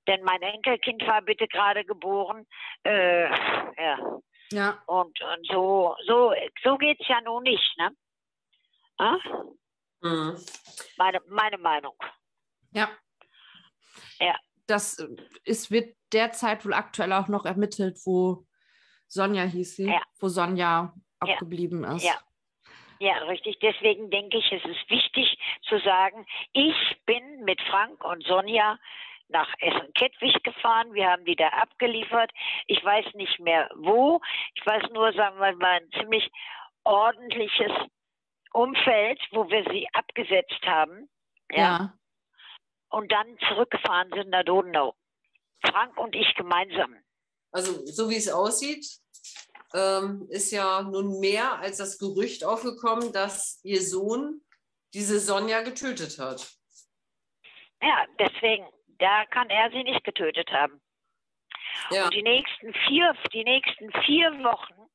Denn 0.08 0.22
mein 0.22 0.42
Enkelkind 0.42 1.06
war 1.06 1.22
bitte 1.22 1.46
gerade 1.46 1.84
geboren. 1.84 2.46
Äh, 2.84 3.28
ja. 3.28 4.20
ja. 4.50 4.82
Und, 4.86 5.20
und 5.20 5.46
so, 5.48 5.94
so, 6.06 6.32
so 6.64 6.78
geht 6.78 7.00
es 7.00 7.08
ja 7.08 7.20
nun 7.20 7.42
nicht, 7.42 7.78
ne? 7.78 7.90
Ah? 8.98 9.18
Mhm. 10.00 10.36
Meine, 10.96 11.20
meine 11.28 11.58
Meinung. 11.58 11.94
Ja. 12.72 12.88
Ja. 14.18 14.36
Das 14.66 14.98
ist, 15.44 15.70
wird 15.70 15.96
derzeit 16.12 16.64
wohl 16.64 16.74
aktuell 16.74 17.12
auch 17.12 17.28
noch 17.28 17.44
ermittelt, 17.44 17.98
wo 18.04 18.46
Sonja 19.06 19.44
hieß 19.44 19.76
sie, 19.76 19.86
Ja. 19.88 20.02
wo 20.18 20.28
Sonja 20.28 20.92
abgeblieben 21.20 21.84
ist. 21.84 22.04
Ja. 22.04 22.14
Ja, 22.98 23.14
richtig. 23.24 23.58
Deswegen 23.60 24.10
denke 24.10 24.38
ich, 24.38 24.50
es 24.52 24.64
ist 24.64 24.88
wichtig 24.90 25.38
zu 25.68 25.78
sagen, 25.80 26.26
ich 26.52 26.74
bin 27.04 27.44
mit 27.44 27.60
Frank 27.62 28.02
und 28.04 28.24
Sonja 28.26 28.78
nach 29.28 29.52
Essen-Kettwig 29.58 30.42
gefahren. 30.44 30.94
Wir 30.94 31.10
haben 31.10 31.24
die 31.26 31.36
da 31.36 31.48
abgeliefert. 31.48 32.30
Ich 32.66 32.82
weiß 32.82 33.12
nicht 33.14 33.38
mehr 33.38 33.68
wo. 33.76 34.20
Ich 34.54 34.64
weiß 34.64 34.84
nur, 34.92 35.12
sagen 35.12 35.38
wir 35.38 35.54
mal, 35.56 35.80
ein 35.80 35.90
ziemlich 35.98 36.30
ordentliches 36.84 37.72
Umfeld, 38.56 39.20
wo 39.32 39.48
wir 39.50 39.64
sie 39.70 39.86
abgesetzt 39.92 40.62
haben. 40.64 41.08
Ja. 41.50 41.58
ja. 41.58 41.98
Und 42.88 43.12
dann 43.12 43.38
zurückgefahren 43.48 44.10
sind 44.14 44.30
nach 44.30 44.44
Donau. 44.44 44.94
Frank 45.64 45.96
und 45.98 46.14
ich 46.14 46.34
gemeinsam. 46.34 46.96
Also 47.50 47.84
so 47.86 48.08
wie 48.08 48.16
es 48.16 48.28
aussieht, 48.28 48.86
ähm, 49.74 50.26
ist 50.30 50.52
ja 50.52 50.82
nun 50.82 51.20
mehr 51.20 51.58
als 51.58 51.78
das 51.78 51.98
Gerücht 51.98 52.44
aufgekommen, 52.44 53.12
dass 53.12 53.60
ihr 53.64 53.82
Sohn 53.82 54.40
diese 54.94 55.18
Sonja 55.18 55.62
getötet 55.62 56.18
hat. 56.18 56.48
Ja, 57.82 58.06
deswegen, 58.18 58.66
da 58.98 59.26
kann 59.26 59.50
er 59.50 59.70
sie 59.70 59.82
nicht 59.82 60.04
getötet 60.04 60.50
haben. 60.50 60.80
Ja, 61.90 62.04
Und 62.04 62.14
die 62.14 62.22
nächsten 62.22 62.72
vier, 62.88 63.14
die 63.32 63.44
nächsten 63.44 63.92
vier 64.04 64.30
Wochen, 64.44 64.88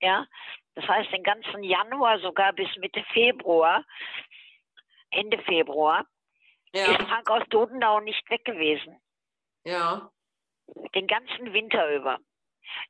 ja, 0.00 0.26
das 0.74 0.86
heißt 0.88 1.12
den 1.12 1.22
ganzen 1.22 1.62
Januar 1.62 2.18
sogar 2.20 2.52
bis 2.52 2.68
Mitte 2.76 3.02
Februar, 3.12 3.84
Ende 5.10 5.38
Februar, 5.42 6.06
ist 6.72 6.86
ja, 6.88 7.06
Frank 7.06 7.30
aus 7.30 7.42
Dodenau 7.50 8.00
nicht 8.00 8.28
weg 8.30 8.44
gewesen. 8.44 9.00
ja, 9.64 10.10
Den 10.94 11.06
ganzen 11.06 11.52
Winter 11.52 11.94
über. 11.94 12.18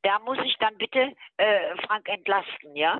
Da 0.02 0.18
muss 0.20 0.38
ich 0.44 0.56
dann 0.58 0.78
bitte 0.78 1.12
äh, 1.36 1.76
Frank 1.86 2.08
entlasten, 2.08 2.76
ja? 2.76 2.98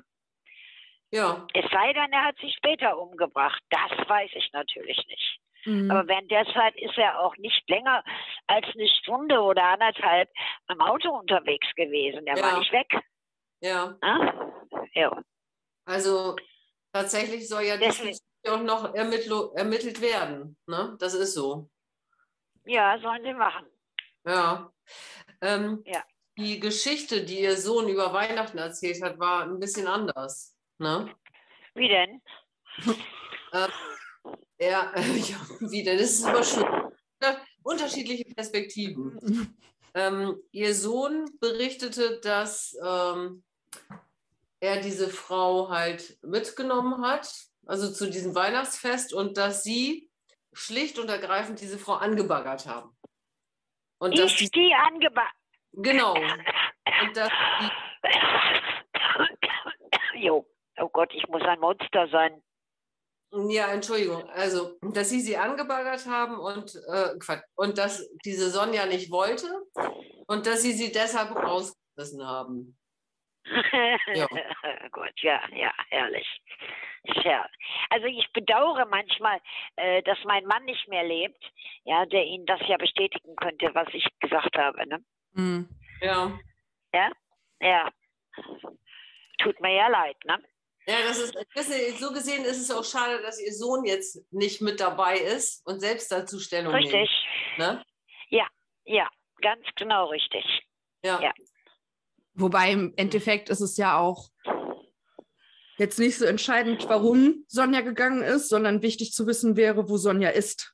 ja, 1.11 1.47
Es 1.53 1.69
sei 1.71 1.93
denn, 1.93 2.11
er 2.11 2.25
hat 2.25 2.37
sich 2.37 2.53
später 2.55 2.97
umgebracht. 2.99 3.61
Das 3.69 3.91
weiß 4.09 4.31
ich 4.33 4.51
natürlich 4.51 4.97
nicht. 5.07 5.39
Mhm. 5.65 5.89
Aber 5.89 6.07
während 6.07 6.29
der 6.29 6.45
Zeit 6.53 6.75
ist 6.75 6.97
er 6.97 7.19
auch 7.19 7.35
nicht 7.37 7.67
länger 7.69 8.03
als 8.47 8.67
eine 8.75 8.87
Stunde 8.87 9.39
oder 9.41 9.63
anderthalb 9.63 10.29
am 10.67 10.81
Auto 10.81 11.09
unterwegs 11.09 11.73
gewesen. 11.75 12.27
Er 12.27 12.37
Ja. 12.37 12.43
war 12.43 12.59
nicht 12.59 12.71
weg. 12.71 12.93
Ja. 13.65 13.97
Ne? 14.01 14.53
Ja. 14.93 15.23
Also 15.85 16.35
tatsächlich 16.93 17.47
soll 17.47 17.63
ja 17.63 17.77
Deswegen- 17.77 18.09
diesbezüglich 18.09 18.21
auch 18.51 18.63
noch 18.63 18.93
ermittelt 18.93 20.01
werden. 20.01 20.57
Ne? 20.67 20.95
Das 20.99 21.13
ist 21.13 21.33
so. 21.33 21.69
ja, 22.65 22.97
sollen 22.99 23.23
sie 23.23 23.33
machen. 23.33 23.65
Ja. 24.25 24.71
Ähm, 25.41 25.83
Ja. 25.85 26.03
Die 26.37 26.59
Geschichte, 26.59 27.23
die 27.23 27.39
ihr 27.41 27.55
Sohn 27.55 27.87
über 27.87 28.11
Weihnachten 28.11 28.57
erzählt 28.57 29.01
hat, 29.01 29.17
war 29.19 29.43
ein 29.43 29.57
bisschen 29.59 29.87
anders. 29.87 30.53
Ne? 30.79 31.09
Wie 31.75 31.87
denn? 31.87 32.21
Ja, 33.53 33.69
ja, 34.59 34.91
wie 35.61 35.83
denn? 35.83 35.97
Das 35.97 36.11
ist 36.11 36.27
immer 36.27 36.43
schön. 36.43 36.65
Unterschiedliche 37.63 38.25
Perspektiven. 38.33 39.55
Ähm, 39.97 40.35
ihr 40.51 40.75
Sohn 40.75 41.23
berichtete, 41.39 42.19
dass 42.19 42.77
ähm, 42.85 43.45
er 44.59 44.81
diese 44.81 45.09
Frau 45.09 45.69
halt 45.69 46.17
mitgenommen 46.23 47.05
hat, 47.05 47.31
also 47.65 47.91
zu 47.91 48.09
diesem 48.09 48.35
Weihnachtsfest, 48.35 49.13
und 49.13 49.37
dass 49.37 49.63
sie 49.63 50.09
schlicht 50.53 50.99
und 50.99 51.09
ergreifend 51.09 51.59
diese 51.61 51.77
Frau 51.77 51.93
angebaggert 51.93 52.65
haben. 52.65 52.95
Und 53.97 54.17
dass 54.17 54.31
Ich 54.31 54.49
die, 54.49 54.49
die 54.49 54.73
angeba... 54.73 55.23
genau, 55.73 56.13
und 56.13 57.17
dass 57.17 57.31
die, 57.61 57.69
jo. 60.25 60.45
Oh 60.77 60.89
Gott, 60.89 61.09
ich 61.13 61.25
muss 61.29 61.41
ein 61.43 61.59
Monster 61.59 62.07
sein. 62.09 62.41
ja, 63.49 63.67
Entschuldigung, 63.71 64.29
also, 64.29 64.77
dass 64.81 65.09
sie 65.09 65.21
sie 65.21 65.37
angebaggert 65.37 66.05
haben 66.05 66.37
und, 66.37 66.75
äh, 66.87 67.15
und 67.55 67.77
dass 67.77 68.09
diese 68.25 68.49
Sonja 68.49 68.85
nicht 68.85 69.09
wollte 69.09 69.47
und 70.27 70.45
dass 70.45 70.61
sie 70.63 70.73
sie 70.73 70.91
deshalb 70.91 71.33
rausgerissen 71.35 72.25
haben. 72.25 72.77
Ja. 74.13 74.27
Gut, 74.91 75.13
ja, 75.21 75.41
ja, 75.53 75.71
herrlich. 75.89 76.27
Ja. 77.23 77.47
Also 77.89 78.07
ich 78.07 78.27
bedauere 78.33 78.85
manchmal, 78.85 79.39
äh, 79.75 80.01
dass 80.03 80.17
mein 80.23 80.45
Mann 80.45 80.65
nicht 80.65 80.87
mehr 80.87 81.03
lebt, 81.03 81.43
ja, 81.83 82.05
der 82.05 82.23
Ihnen 82.25 82.45
das 82.45 82.59
ja 82.67 82.77
bestätigen 82.77 83.35
könnte, 83.35 83.69
was 83.73 83.87
ich 83.93 84.07
gesagt 84.19 84.57
habe. 84.57 84.87
Ne? 84.87 85.05
Mhm. 85.33 85.69
Ja. 86.01 86.31
Ja. 87.61 87.91
Tut 89.37 89.59
mir 89.59 89.75
ja 89.75 89.87
leid, 89.87 90.17
ne? 90.25 90.43
Ja, 90.87 90.97
das 91.07 91.17
ist, 91.17 91.35
Sie, 91.55 91.91
so 91.91 92.11
gesehen 92.11 92.45
ist 92.45 92.59
es 92.59 92.71
auch 92.71 92.83
schade, 92.83 93.21
dass 93.21 93.41
Ihr 93.41 93.53
Sohn 93.53 93.85
jetzt 93.85 94.31
nicht 94.31 94.61
mit 94.61 94.79
dabei 94.79 95.17
ist 95.17 95.65
und 95.67 95.79
selbst 95.79 96.11
dazu 96.11 96.39
Stellung 96.39 96.73
Richtig. 96.73 97.09
nimmt. 97.57 97.57
Ne? 97.57 97.85
Ja, 98.85 99.09
ganz 99.41 99.65
genau 99.75 100.07
richtig. 100.09 100.45
Ja. 101.03 101.19
Ja. 101.21 101.33
Wobei 102.35 102.71
im 102.71 102.93
Endeffekt 102.97 103.49
ist 103.49 103.61
es 103.61 103.77
ja 103.77 103.97
auch 103.97 104.29
jetzt 105.77 105.99
nicht 105.99 106.17
so 106.17 106.25
entscheidend, 106.25 106.87
warum 106.89 107.45
Sonja 107.47 107.81
gegangen 107.81 108.21
ist, 108.21 108.49
sondern 108.49 108.81
wichtig 108.81 109.11
zu 109.13 109.25
wissen 109.27 109.55
wäre, 109.55 109.89
wo 109.89 109.97
Sonja 109.97 110.29
ist. 110.29 110.73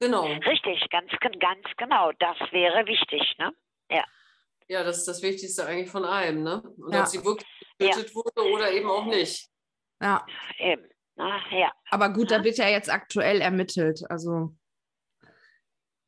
genau. 0.00 0.24
Richtig, 0.26 0.88
ganz, 0.90 1.10
ganz 1.20 1.66
genau. 1.76 2.12
Das 2.18 2.36
wäre 2.52 2.86
wichtig, 2.86 3.22
ne? 3.38 3.52
Ja, 4.68 4.82
das 4.82 4.98
ist 4.98 5.06
das 5.06 5.22
Wichtigste 5.22 5.64
eigentlich 5.64 5.90
von 5.90 6.04
allem. 6.04 6.42
Ne? 6.42 6.60
Und 6.78 6.92
Ja. 6.92 7.02
ob 7.02 7.06
sie 7.06 7.24
wirklich 7.24 7.46
getötet 7.78 8.12
wurde 8.16 8.50
oder 8.52 8.72
eben 8.72 8.90
auch 8.90 9.04
nicht. 9.06 9.48
Ja, 10.02 10.26
Eben. 10.58 10.88
Na, 11.14 11.38
ja. 11.52 11.72
aber 11.90 12.08
gut, 12.12 12.32
Ja. 12.32 12.38
da 12.38 12.44
wird 12.44 12.58
ja 12.58 12.68
jetzt 12.68 12.90
aktuell 12.90 13.40
ermittelt. 13.40 14.02
Also 14.10 14.56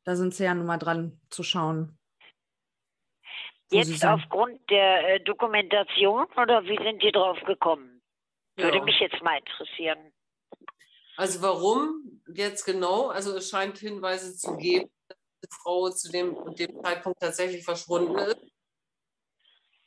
da 0.03 0.15
sind 0.17 0.33
sie 0.33 0.43
ja 0.43 0.53
nun 0.53 0.65
mal 0.65 0.77
dran 0.77 1.21
zu 1.29 1.41
schauen. 1.43 1.97
Jetzt 3.71 4.03
aufgrund 4.05 4.67
der 4.69 5.15
äh, 5.15 5.19
Dokumentation 5.23 6.25
oder 6.37 6.63
wie 6.63 6.77
sind 6.83 7.01
die 7.03 7.11
drauf 7.11 7.37
gekommen? 7.45 8.01
Würde 8.55 8.77
Ja. 8.77 8.83
mich 8.83 8.99
jetzt 8.99 9.21
mal 9.21 9.37
interessieren. 9.37 10.11
Also 11.17 11.41
warum 11.41 12.21
jetzt 12.33 12.63
genau? 12.65 13.07
Also 13.09 13.35
es 13.37 13.49
scheint 13.49 13.77
Hinweise 13.77 14.35
zu 14.35 14.55
geben, 14.57 14.89
dass 15.07 15.17
die 15.43 15.49
Frau 15.61 15.89
zu 15.89 16.11
dem, 16.11 16.35
dem 16.55 16.81
Zeitpunkt 16.83 17.19
tatsächlich 17.19 17.63
verschwunden 17.63 18.15
ist. 18.17 18.39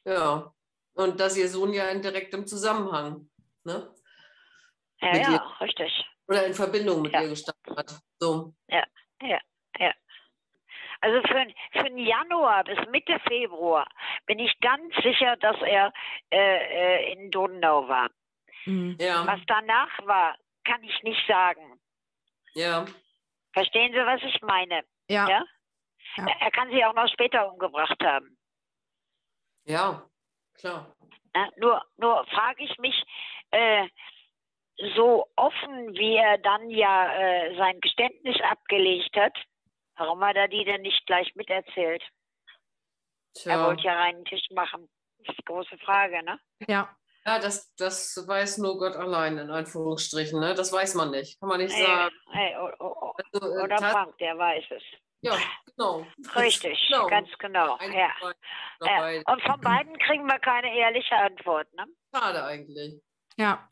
Ja. 0.05 0.53
Und 0.95 1.19
dass 1.21 1.37
ihr 1.37 1.49
Sohn 1.49 1.73
ja 1.73 1.89
in 1.89 2.03
direktem 2.03 2.47
Zusammenhang, 2.47 3.31
ne? 3.65 3.95
Ja, 5.01 5.13
Mit 5.13 5.23
ja, 5.23 5.33
ihr. 5.33 5.61
richtig. 5.61 6.05
Oder 6.29 6.47
in 6.47 6.55
Verbindung 6.55 7.03
mit 7.03 7.13
Ja. 7.13 7.23
ihr 7.23 7.31
gestanden 7.31 7.77
hat. 7.77 7.99
So. 8.21 8.55
Also 11.03 11.21
für, 11.27 11.47
für 11.73 11.85
den 11.85 11.99
Januar 11.99 12.63
bis 12.65 12.79
Mitte 12.91 13.19
Februar 13.27 13.89
bin 14.27 14.39
ich 14.39 14.59
ganz 14.61 14.95
sicher, 15.03 15.37
dass 15.37 15.61
er 15.63 15.93
äh, 16.31 17.09
äh, 17.09 17.13
in 17.13 17.31
Donau 17.31 17.89
war. 17.89 18.09
Mhm. 18.67 18.97
Ja. 19.01 19.27
Was 19.27 19.41
danach 19.47 19.91
war, 20.07 20.37
kann 20.65 20.83
ich 20.85 21.03
nicht 21.03 21.27
sagen. 21.27 21.81
Ja. 22.55 22.85
Verstehen 23.53 23.93
Sie, 23.93 23.99
was 23.99 24.23
ich 24.23 24.41
meine? 24.43 24.85
Ja, 25.09 25.29
Ja? 25.29 25.45
Ja. 26.17 26.27
Er 26.41 26.51
kann 26.51 26.71
sie 26.71 26.85
auch 26.85 26.95
noch 26.95 27.09
später 27.09 27.51
umgebracht 27.51 28.01
haben. 28.03 28.37
Ja. 29.65 30.03
Klar. 30.59 30.95
Ja, 31.35 31.49
nur 31.57 31.83
nur 31.97 32.27
frage 32.27 32.63
ich 32.63 32.79
mich, 32.79 33.03
äh, 33.51 33.89
so 34.95 35.27
offen 35.37 35.95
wie 35.95 36.17
er 36.17 36.39
dann 36.39 36.69
ja 36.71 37.13
äh, 37.15 37.57
sein 37.57 37.81
Geständnis 37.81 38.41
abgelegt 38.43 39.17
hat, 39.17 39.37
warum 40.03 40.23
hat 40.25 40.37
er 40.37 40.49
die 40.49 40.65
denn 40.65 40.83
nicht 40.83 41.07
gleich 41.07 41.33
miterzählt? 41.37 42.03
Er 43.35 43.41
Tja. 43.43 43.67
wollte 43.67 43.83
ja 43.85 43.95
reinen 43.95 44.25
Tisch 44.25 44.47
machen. 44.51 44.89
Das 45.19 45.29
ist 45.31 45.39
die 45.39 45.45
große 45.45 45.79
Frage, 45.79 46.23
ne? 46.25 46.39
ja. 46.69 46.95
Ja, 47.25 47.39
das, 47.39 47.73
das 47.77 48.17
weiß 48.27 48.59
nur 48.59 48.79
Gott 48.79 48.97
allein, 48.97 49.39
in 49.39 49.49
Anführungsstrichen. 49.49 50.41
Ne? 50.41 50.55
Das 50.55 50.73
weiß 50.73 50.97
man 50.97 51.13
nicht. 51.13 51.39
Kann 51.39 51.49
man 51.51 51.61
nicht 51.61 51.73
Ey, 51.73 51.87
sagen. 51.87 52.15
ey, 52.33 52.57
o- 52.57 52.85
o- 52.85 53.15
Also, 53.33 53.47
äh, 53.47 53.63
oder 53.63 53.77
tat- 53.77 53.93
Frank, 53.93 54.19
der 54.19 54.37
weiß 54.37 54.65
es. 54.71 54.83
Ja, 55.21 55.37
genau. 55.67 56.05
Richtig, 56.35 56.85
Genau. 56.89 57.07
ganz 57.07 57.29
genau. 57.39 57.79
Ja. 57.81 58.11
Ja. 58.81 59.23
Und 59.33 59.41
von 59.43 59.61
beiden 59.61 59.97
kriegen 60.01 60.27
wir 60.27 60.41
keine 60.41 60.77
ehrliche 60.77 61.15
Antwort, 61.15 61.73
ne? 61.75 61.87
Schade 62.13 62.43
eigentlich. 62.45 63.01
Ja. 63.43 63.69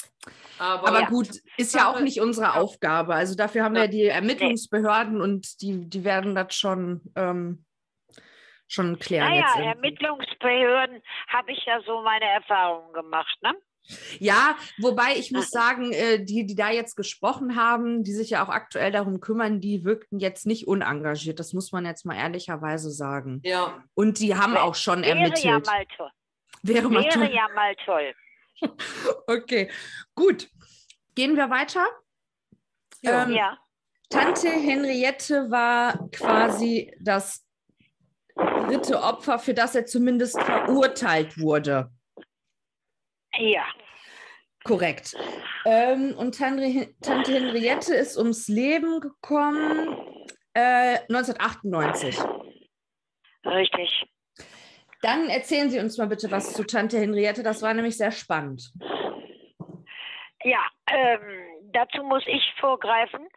Aber, 0.59 0.88
Aber 0.88 1.01
Ja. 1.01 1.06
gut, 1.09 1.28
ist 1.56 1.74
ja 1.74 1.88
auch 1.90 2.01
nicht 2.01 2.20
unsere 2.20 2.55
Aufgabe. 2.56 3.14
Also 3.14 3.34
dafür 3.34 3.64
haben 3.64 3.74
wir 3.74 3.82
Ja. 3.84 3.88
die 3.88 4.05
Ermittlungsbehörden 4.05 5.20
und 5.22 5.62
die, 5.62 5.88
die 5.88 6.05
werden 6.05 6.34
das 6.34 6.55
schon, 6.55 7.01
ähm, 7.16 7.64
schon 8.68 8.98
klären. 8.98 9.30
Naja. 9.30 9.70
Ermittlungsbehörden 9.70 11.02
habe 11.28 11.52
ich 11.52 11.64
ja 11.64 11.80
so 11.86 12.02
meine 12.02 12.26
Erfahrungen 12.26 12.92
gemacht, 12.92 13.36
ne? 13.42 13.55
Ja, 14.18 14.55
wobei 14.78 15.14
ich 15.16 15.32
muss 15.32 15.48
sagen, 15.51 15.92
äh, 15.92 16.22
die, 16.22 16.44
die 16.47 16.55
da 16.55 16.70
jetzt 16.70 16.94
gesprochen 16.97 17.56
haben, 17.56 18.05
die 18.05 18.12
sich 18.12 18.30
ja 18.30 18.44
auch 18.44 18.51
aktuell 18.51 18.92
darum 18.92 19.20
kümmern, 19.20 19.60
die 19.60 19.84
wirkten 19.84 20.18
jetzt 20.20 20.47
nicht 20.47 20.68
unengagiert. 20.68 21.40
Das 21.40 21.55
muss 21.55 21.72
man 21.72 21.86
jetzt 21.86 22.05
mal 22.05 22.14
ehrlicherweise 22.16 22.90
sagen. 22.90 23.40
ja, 23.44 23.82
Und 23.94 24.20
die 24.20 24.36
haben 24.36 24.52
Wär- 24.52 24.64
auch 24.64 24.74
schon 24.74 25.02
Wäre 25.02 25.16
ja 25.18 25.24
ermittelt. 25.24 25.66
mal 25.66 25.86
toll. 25.97 26.10
Wäre, 26.62 26.88
mal 26.90 27.02
Wäre 27.05 27.14
toll. 27.14 27.30
ja 27.34 27.48
mal 27.55 27.74
toll. 27.86 28.14
Okay, 29.27 29.70
gut. 30.14 30.48
Gehen 31.14 31.36
wir 31.36 31.51
weiter. 31.51 31.86
Ja. 33.02 33.24
Ähm, 33.24 33.32
Ja. 33.32 33.59
Tante 34.10 34.48
Henriette 34.48 35.51
war 35.51 36.10
quasi 36.10 36.93
das 37.01 37.47
dritte 38.35 39.01
Opfer, 39.01 39.39
für 39.39 39.55
das 39.55 39.77
er 39.77 39.86
zumindest 39.86 40.40
verurteilt 40.40 41.39
wurde. 41.39 41.90
Ja. 43.39 43.64
Korrekt. 44.64 45.16
Ähm, 45.64 46.14
und 46.16 46.36
Tante, 46.36 46.94
Tante 47.01 47.32
Henriette 47.32 47.94
ist 47.94 48.16
ums 48.18 48.48
Leben 48.48 49.01
gekommen 49.01 49.97
äh, 50.55 50.98
1998. 51.09 52.18
Richtig. 53.44 54.06
Dann 55.02 55.28
erzählen 55.28 55.70
Sie 55.70 55.78
uns 55.78 55.97
mal 55.98 56.09
bitte 56.09 56.31
was 56.31 56.52
zu 56.52 56.64
Tante 56.64 56.98
Henriette. 56.98 57.43
Das 57.43 57.62
war 57.62 57.72
nämlich 57.72 57.97
sehr 57.97 58.12
spannend. 58.12 58.72
Ja, 60.43 60.64
ähm, 60.90 61.70
dazu 61.72 62.02
muss 62.02 62.22
ich 62.27 62.43
vorgreifen. 62.59 63.28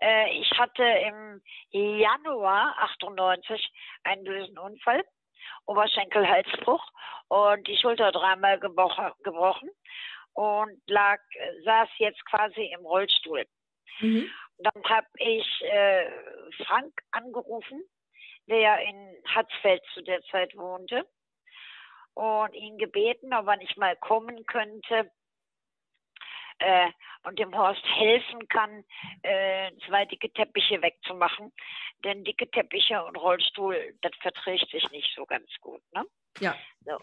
Äh, 0.00 0.40
ich 0.40 0.50
hatte 0.58 0.82
im 0.82 1.42
Januar 1.70 2.74
98 2.78 3.72
einen 4.04 4.24
bösen 4.24 4.58
Unfall, 4.58 5.04
Oberschenkel-Halsbruch 5.66 6.84
und 7.28 7.66
die 7.66 7.76
Schulter 7.76 8.12
dreimal 8.12 8.58
gebrochen, 8.58 9.70
und 10.34 10.80
lag, 10.86 11.18
saß 11.64 11.88
jetzt 11.98 12.24
quasi 12.26 12.72
im 12.74 12.84
Rollstuhl. 12.86 13.44
Mhm. 14.00 14.30
Dann 14.58 14.82
habe 14.88 15.06
ich 15.18 15.46
äh, 15.62 16.10
Frank 16.64 16.92
angerufen, 17.10 17.82
der 18.46 18.80
in 18.80 19.16
Hatzfeld 19.34 19.82
zu 19.94 20.02
der 20.02 20.22
Zeit 20.24 20.56
wohnte, 20.56 21.06
und 22.14 22.54
ihn 22.54 22.78
gebeten, 22.78 23.32
ob 23.32 23.46
er 23.46 23.56
nicht 23.56 23.76
mal 23.76 23.96
kommen 23.96 24.44
könnte 24.46 25.10
äh, 26.58 26.90
und 27.24 27.38
dem 27.38 27.56
Horst 27.56 27.84
helfen 27.84 28.46
kann, 28.48 28.84
äh, 29.22 29.70
zwei 29.86 30.04
dicke 30.04 30.30
Teppiche 30.32 30.82
wegzumachen. 30.82 31.52
Denn 32.04 32.24
dicke 32.24 32.50
Teppiche 32.50 33.02
und 33.04 33.16
Rollstuhl, 33.16 33.96
das 34.02 34.12
verträgt 34.20 34.70
sich 34.70 34.88
nicht 34.90 35.12
so 35.14 35.24
ganz 35.24 35.48
gut. 35.60 35.82
Ne? 35.92 36.04
Ja. 36.40 36.54
So. 36.84 36.98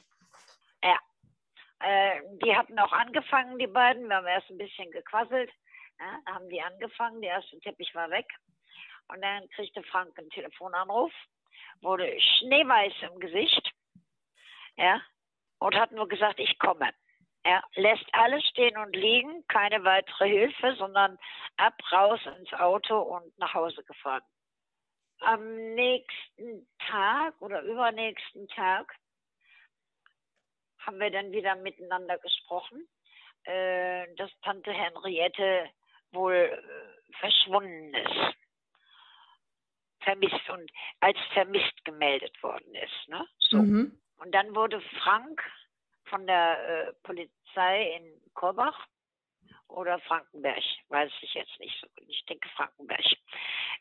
Ja. 0.83 0.99
Äh, 1.81 2.21
die 2.43 2.55
hatten 2.55 2.77
auch 2.79 2.91
angefangen, 2.91 3.57
die 3.57 3.67
beiden. 3.67 4.07
Wir 4.07 4.17
haben 4.17 4.27
erst 4.27 4.49
ein 4.49 4.57
bisschen 4.57 4.91
gequasselt. 4.91 5.51
Ja, 5.99 6.19
da 6.25 6.33
haben 6.35 6.49
die 6.49 6.61
angefangen, 6.61 7.21
der 7.21 7.31
erste 7.31 7.59
Teppich 7.59 7.93
war 7.95 8.09
weg. 8.09 8.27
Und 9.09 9.21
dann 9.21 9.49
kriegte 9.49 9.83
Frank 9.83 10.17
einen 10.17 10.29
Telefonanruf, 10.29 11.11
wurde 11.81 12.19
schneeweiß 12.19 12.93
im 13.11 13.19
Gesicht. 13.19 13.71
Ja, 14.77 15.01
und 15.59 15.75
hat 15.75 15.91
nur 15.91 16.07
gesagt, 16.07 16.39
ich 16.39 16.57
komme. 16.59 16.91
Er 17.43 17.63
lässt 17.75 18.05
alles 18.13 18.43
stehen 18.47 18.77
und 18.77 18.95
liegen, 18.95 19.45
keine 19.47 19.83
weitere 19.83 20.29
Hilfe, 20.29 20.75
sondern 20.75 21.17
ab, 21.57 21.73
raus 21.91 22.19
ins 22.37 22.53
Auto 22.53 22.99
und 22.99 23.37
nach 23.39 23.53
Hause 23.53 23.83
gefahren. 23.83 24.23
Am 25.21 25.73
nächsten 25.73 26.67
Tag 26.87 27.33
oder 27.41 27.61
übernächsten 27.61 28.47
Tag 28.49 28.93
haben 30.79 30.99
wir 30.99 31.11
dann 31.11 31.31
wieder 31.31 31.55
miteinander 31.55 32.17
gesprochen, 32.19 32.87
äh, 33.43 34.13
dass 34.15 34.31
Tante 34.41 34.71
Henriette 34.71 35.69
wohl 36.11 36.33
äh, 36.33 37.13
verschwunden 37.19 37.93
ist. 37.93 38.35
Vermisst 40.01 40.49
und 40.49 40.71
als 41.01 41.17
vermisst 41.33 41.83
gemeldet 41.85 42.41
worden 42.41 42.73
ist. 42.75 43.09
Ne? 43.09 43.27
So. 43.39 43.57
Mhm. 43.57 43.99
Und 44.17 44.31
dann 44.33 44.55
wurde 44.55 44.81
Frank 45.03 45.41
von 46.05 46.25
der 46.25 46.87
äh, 46.87 46.93
Polizei 47.03 47.95
in 47.97 48.33
Korbach 48.33 48.87
oder 49.67 49.99
Frankenberg, 49.99 50.63
weiß 50.89 51.11
ich 51.21 51.33
jetzt 51.33 51.59
nicht 51.59 51.79
so. 51.79 51.87
Ich 52.07 52.25
denke 52.25 52.49
Frankenberg, 52.49 53.05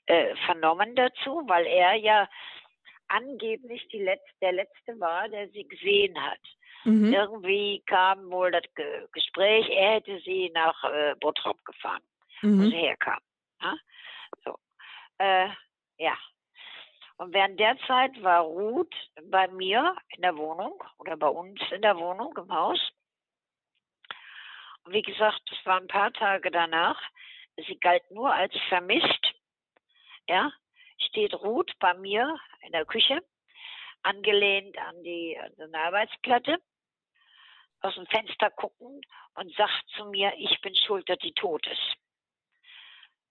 äh, 0.07 0.35
vernommen 0.47 0.95
dazu, 0.95 1.43
weil 1.47 1.67
er 1.67 1.95
ja 1.95 2.29
angeblich 3.09 3.87
die 3.89 4.03
Letz 4.03 4.23
der 4.41 4.53
Letzte 4.53 4.99
war, 5.01 5.29
der 5.29 5.49
sie 5.51 5.67
gesehen 5.67 6.21
hat. 6.23 6.41
Mhm. 6.85 7.13
Irgendwie 7.13 7.83
kam 7.87 8.31
wohl 8.31 8.51
das 8.51 8.63
Ge 8.75 9.09
Gespräch, 9.13 9.69
er 9.71 9.95
hätte 9.95 10.21
sie 10.21 10.51
nach 10.51 10.85
äh, 10.85 11.15
Bottrop 11.21 11.65
gefahren, 11.65 12.03
wo 12.43 12.49
sie 12.49 12.67
Mhm. 12.67 12.71
herkam. 12.71 13.21
Ja? 13.63 13.75
So. 14.45 14.59
Äh, 15.19 15.49
ja. 15.99 16.17
Und 17.17 17.35
während 17.35 17.59
der 17.59 17.77
Zeit 17.87 18.23
war 18.23 18.43
Ruth 18.43 18.95
bei 19.25 19.49
mir 19.49 19.97
in 20.11 20.23
der 20.23 20.37
Wohnung 20.37 20.83
oder 20.99 21.17
bei 21.17 21.29
uns 21.29 21.61
in 21.73 21.83
der 21.83 21.97
Wohnung 21.97 22.37
im 22.37 22.53
Haus. 22.53 22.81
Und 24.85 24.93
wie 24.93 25.03
gesagt, 25.03 25.43
das 25.51 25.59
war 25.67 25.81
ein 25.81 25.89
paar 25.89 26.13
Tage 26.13 26.51
danach. 26.51 27.01
Sie 27.57 27.79
galt 27.81 28.09
nur 28.11 28.33
als 28.33 28.55
vermisst. 28.69 29.35
Ja, 30.29 30.53
steht 30.99 31.35
Ruth 31.35 31.73
bei 31.81 31.95
mir 31.95 32.39
in 32.61 32.73
der 32.73 32.85
Küche, 32.85 33.23
angelehnt 34.03 34.79
an 34.79 35.03
die 35.03 35.39
an 35.39 35.53
eine 35.61 35.79
Arbeitsplatte, 35.79 36.59
aus 37.81 37.95
dem 37.95 38.07
Fenster 38.07 38.51
guckend 38.51 39.05
und 39.35 39.53
sagt 39.57 39.85
zu 39.97 40.05
mir, 40.07 40.33
ich 40.39 40.61
bin 40.61 40.75
schuld, 40.75 41.09
dass 41.09 41.19
die 41.19 41.33
tot 41.33 41.67
ist. 41.67 41.97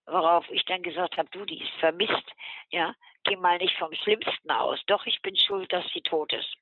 Worauf 0.08 0.50
ich 0.50 0.64
dann 0.66 0.84
gesagt 0.84 1.18
habe, 1.18 1.30
du, 1.32 1.46
die 1.46 1.62
ist 1.62 1.74
vermisst. 1.80 2.34
Ja, 2.70 2.96
geh 3.24 3.36
mal 3.36 3.58
nicht 3.58 3.78
vom 3.78 3.94
Schlimmsten 3.94 4.50
aus. 4.50 4.80
Doch, 4.88 5.06
ich 5.06 5.22
bin 5.22 5.36
schuld, 5.36 5.72
dass 5.72 5.86
sie 5.94 6.02
tot 6.02 6.32
ist. 6.34 6.56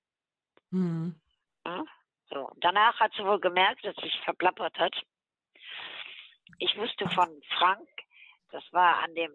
Mhm. 0.71 1.15
Ja? 1.65 1.83
So. 2.29 2.49
Danach 2.57 2.99
hat 2.99 3.13
sie 3.13 3.23
wohl 3.23 3.39
gemerkt, 3.39 3.85
dass 3.85 3.95
sie 3.97 4.03
sich 4.03 4.19
verplappert 4.21 4.77
hat. 4.79 4.95
Ich 6.57 6.75
wusste 6.77 7.07
von 7.09 7.29
Frank, 7.57 7.87
das 8.51 8.63
war 8.71 9.03
an 9.03 9.13
dem 9.13 9.31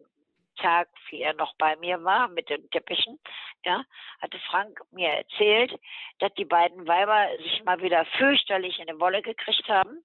Tag, 0.56 0.88
wie 1.08 1.22
er 1.22 1.34
noch 1.34 1.54
bei 1.56 1.76
mir 1.76 2.02
war, 2.04 2.28
mit 2.28 2.50
den 2.50 2.68
Teppichen, 2.70 3.18
ja, 3.64 3.84
hatte 4.20 4.38
Frank 4.50 4.80
mir 4.90 5.08
erzählt, 5.08 5.78
dass 6.18 6.32
die 6.34 6.44
beiden 6.44 6.86
Weiber 6.86 7.28
sich 7.38 7.62
mal 7.64 7.80
wieder 7.80 8.04
fürchterlich 8.18 8.78
in 8.78 8.86
die 8.86 9.00
Wolle 9.00 9.22
gekriegt 9.22 9.68
haben 9.68 10.04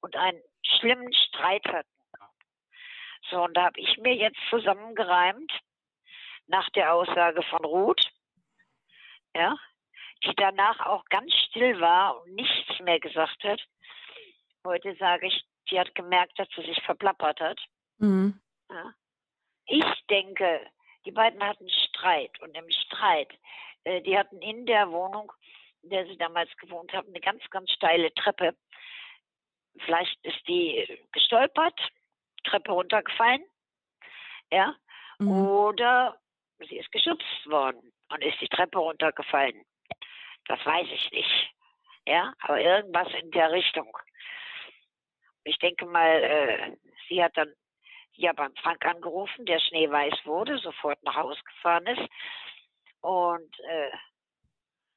und 0.00 0.16
einen 0.16 0.40
schlimmen 0.62 1.12
Streit 1.12 1.66
hatten. 1.66 1.97
So, 3.30 3.42
und 3.42 3.54
da 3.54 3.64
habe 3.64 3.80
ich 3.80 3.96
mir 3.98 4.14
jetzt 4.14 4.38
zusammengereimt, 4.50 5.52
nach 6.46 6.68
der 6.70 6.94
Aussage 6.94 7.42
von 7.42 7.64
Ruth, 7.64 8.10
ja, 9.34 9.56
die 10.24 10.34
danach 10.36 10.80
auch 10.86 11.04
ganz 11.06 11.32
still 11.48 11.78
war 11.80 12.22
und 12.22 12.34
nichts 12.34 12.80
mehr 12.80 12.98
gesagt 12.98 13.44
hat. 13.44 13.60
Heute 14.64 14.96
sage 14.96 15.26
ich, 15.26 15.44
die 15.70 15.78
hat 15.78 15.94
gemerkt, 15.94 16.38
dass 16.38 16.48
sie 16.56 16.62
sich 16.62 16.82
verplappert 16.82 17.40
hat. 17.40 17.60
Mhm. 17.98 18.40
Ja. 18.70 18.94
Ich 19.66 19.84
denke, 20.08 20.66
die 21.04 21.12
beiden 21.12 21.42
hatten 21.42 21.68
Streit 21.68 22.40
und 22.40 22.56
im 22.56 22.70
Streit, 22.70 23.32
äh, 23.84 24.00
die 24.00 24.18
hatten 24.18 24.40
in 24.40 24.66
der 24.66 24.90
Wohnung, 24.90 25.30
in 25.82 25.90
der 25.90 26.06
sie 26.06 26.16
damals 26.16 26.50
gewohnt 26.56 26.92
haben, 26.92 27.08
eine 27.08 27.20
ganz, 27.20 27.42
ganz 27.50 27.70
steile 27.70 28.12
Treppe. 28.14 28.56
Vielleicht 29.84 30.18
ist 30.24 30.48
die 30.48 30.98
gestolpert, 31.12 31.78
Treppe 32.48 32.72
runtergefallen, 32.72 33.44
ja, 34.52 34.74
Mhm. 35.20 35.28
oder 35.30 36.18
sie 36.58 36.78
ist 36.78 36.92
geschubst 36.92 37.46
worden 37.50 37.92
und 38.10 38.22
ist 38.24 38.40
die 38.40 38.48
Treppe 38.48 38.78
runtergefallen. 38.78 39.64
Das 40.46 40.64
weiß 40.64 40.86
ich 40.92 41.10
nicht. 41.12 41.54
Ja, 42.06 42.32
aber 42.40 42.60
irgendwas 42.60 43.08
in 43.20 43.30
der 43.32 43.50
Richtung. 43.52 43.96
Ich 45.44 45.58
denke 45.58 45.86
mal, 45.86 46.22
äh, 46.22 46.76
sie 47.08 47.22
hat 47.22 47.36
dann 47.36 47.52
ja 48.12 48.32
beim 48.32 48.54
Frank 48.56 48.84
angerufen, 48.86 49.44
der 49.46 49.60
schneeweiß 49.60 50.24
wurde, 50.24 50.58
sofort 50.58 51.02
nach 51.02 51.16
Hause 51.16 51.40
gefahren 51.44 51.86
ist. 51.86 52.08
Und 53.00 53.60
äh, 53.60 53.90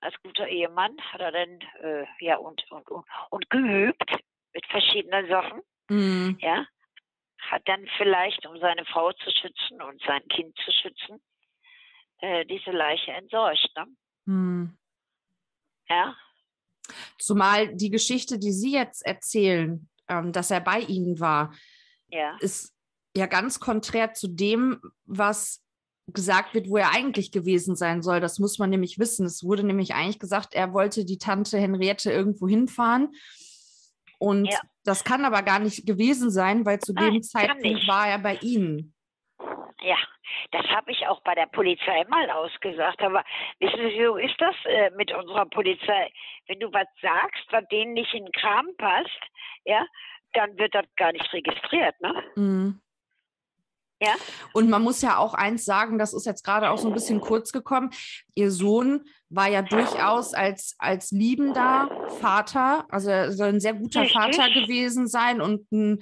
als 0.02 0.16
guter 0.24 0.48
Ehemann 0.48 0.98
hat 1.12 1.22
er 1.22 1.32
dann 1.32 1.60
äh, 1.82 2.06
ja 2.20 2.38
und, 2.38 2.64
und, 2.72 2.88
und, 2.90 3.06
und 3.30 3.50
geübt 3.50 4.12
mit 4.54 4.66
verschiedenen 4.68 5.28
Sachen, 5.28 5.62
Mhm. 5.90 6.38
ja, 6.42 6.66
hat 7.50 7.68
dann 7.68 7.88
vielleicht, 7.98 8.46
um 8.46 8.60
seine 8.60 8.86
Frau 8.86 9.12
zu 9.14 9.32
schützen 9.32 9.82
und 9.82 10.02
sein 10.04 10.26
Kind 10.28 10.56
zu 10.64 10.72
schützen, 10.72 11.22
äh, 12.20 12.46
diese 12.46 12.72
Leiche 12.72 13.12
entsorgt. 13.12 13.70
Ne? 13.76 13.88
Mhm. 14.26 14.78
Ja, 15.90 16.16
Zumal 17.18 17.76
die 17.76 17.90
Geschichte, 17.90 18.40
die 18.40 18.52
Sie 18.52 18.74
jetzt 18.74 19.06
erzählen, 19.06 19.88
ähm, 20.08 20.32
dass 20.32 20.52
er 20.52 20.62
bei 20.62 20.80
Ihnen 20.80 21.20
war, 21.20 21.54
ja, 22.10 22.36
ist 22.40 22.74
ja 23.16 23.26
ganz 23.26 23.60
konträr 23.60 24.14
zu 24.14 24.28
dem, 24.28 24.82
was 25.06 25.64
gesagt 26.08 26.54
wird, 26.54 26.70
wo 26.70 26.78
er 26.78 26.92
eigentlich 26.92 27.32
gewesen 27.32 27.76
sein 27.76 28.02
soll. 28.02 28.20
Das 28.20 28.40
muss 28.40 28.58
man 28.58 28.70
nämlich 28.70 29.00
wissen. 29.00 29.26
Es 29.26 29.44
wurde 29.44 29.64
nämlich 29.64 29.94
eigentlich 29.94 30.20
gesagt, 30.20 30.54
er 30.54 30.74
wollte 30.74 31.06
die 31.06 31.18
Tante 31.18 31.58
Henriette 31.58 32.12
irgendwo 32.12 32.48
hinfahren. 32.48 33.14
Und 34.20 34.46
Ja. 34.46 34.60
Das 34.84 35.04
kann 35.04 35.26
aber 35.26 35.42
gar 35.44 35.60
nicht 35.60 35.86
gewesen 35.86 36.30
sein, 36.30 36.66
weil 36.66 36.80
zu 36.80 36.94
Nein, 36.94 37.06
dem 37.06 37.14
kann 37.14 37.24
Zeitpunkt 37.24 37.88
war 37.88 38.08
er 38.08 38.20
bei 38.20 38.36
Ihnen. 38.42 38.94
ja. 39.82 39.98
Das 40.52 40.66
habe 40.68 40.92
ich 40.92 41.06
auch 41.08 41.22
bei 41.24 41.36
der 41.36 41.48
Polizei 41.48 42.04
mal 42.08 42.30
ausgesagt. 42.30 43.02
Aber 43.02 43.24
wissen 43.60 43.90
Sie, 43.90 44.04
so 44.04 44.18
ist 44.18 44.40
das 44.40 44.56
äh, 44.66 44.90
mit 44.92 45.12
unserer 45.14 45.46
Polizei. 45.46 46.12
Wenn 46.48 46.60
du 46.60 46.72
was 46.72 46.88
sagst, 47.02 47.46
was 47.52 47.68
denen 47.68 47.94
nicht 47.94 48.14
in 48.14 48.26
den 48.26 48.32
Kram 48.32 48.68
passt, 48.78 49.22
ja, 49.66 49.86
dann 50.34 50.58
wird 50.58 50.74
das 50.74 50.86
gar 50.96 51.12
nicht 51.12 51.32
registriert, 51.34 52.00
ne? 52.02 52.24
Mhm. 52.36 52.82
Ja. 54.02 54.16
Und 54.54 54.70
man 54.70 54.82
muss 54.82 55.02
ja 55.02 55.18
auch 55.18 55.34
eins 55.36 55.64
sagen, 55.64 56.00
das 56.00 56.14
ist 56.14 56.26
jetzt 56.26 56.44
gerade 56.44 56.72
auch 56.72 56.78
so 56.80 56.88
ein 56.88 56.94
bisschen 56.94 57.22
kurz 57.22 57.52
gekommen. 57.52 57.92
Ihr 58.34 58.50
Sohn 58.52 59.04
war 59.30 59.48
ja 59.48 59.62
durchaus 59.62 60.34
als, 60.34 60.76
als 60.80 61.12
liebender 61.12 61.90
Vater, 62.20 62.86
also 62.90 63.10
er 63.12 63.32
soll 63.32 63.50
ein 63.50 63.60
sehr 63.60 63.74
guter 63.76 64.02
Richtig. 64.02 64.20
Vater 64.20 64.50
gewesen 64.50 65.08
sein 65.08 65.40
und 65.40 65.72
ein 65.72 66.00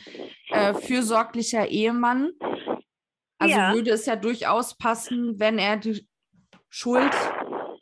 äh, 0.50 0.74
fürsorglicher 0.74 1.68
Ehemann. 1.68 2.32
Also 3.38 3.56
Ja. 3.56 3.74
würde 3.74 3.92
es 3.92 4.06
ja 4.06 4.16
durchaus 4.16 4.76
passen, 4.78 5.40
wenn 5.40 5.60
er 5.60 5.78
die 5.78 6.08
Schuld, 6.70 7.14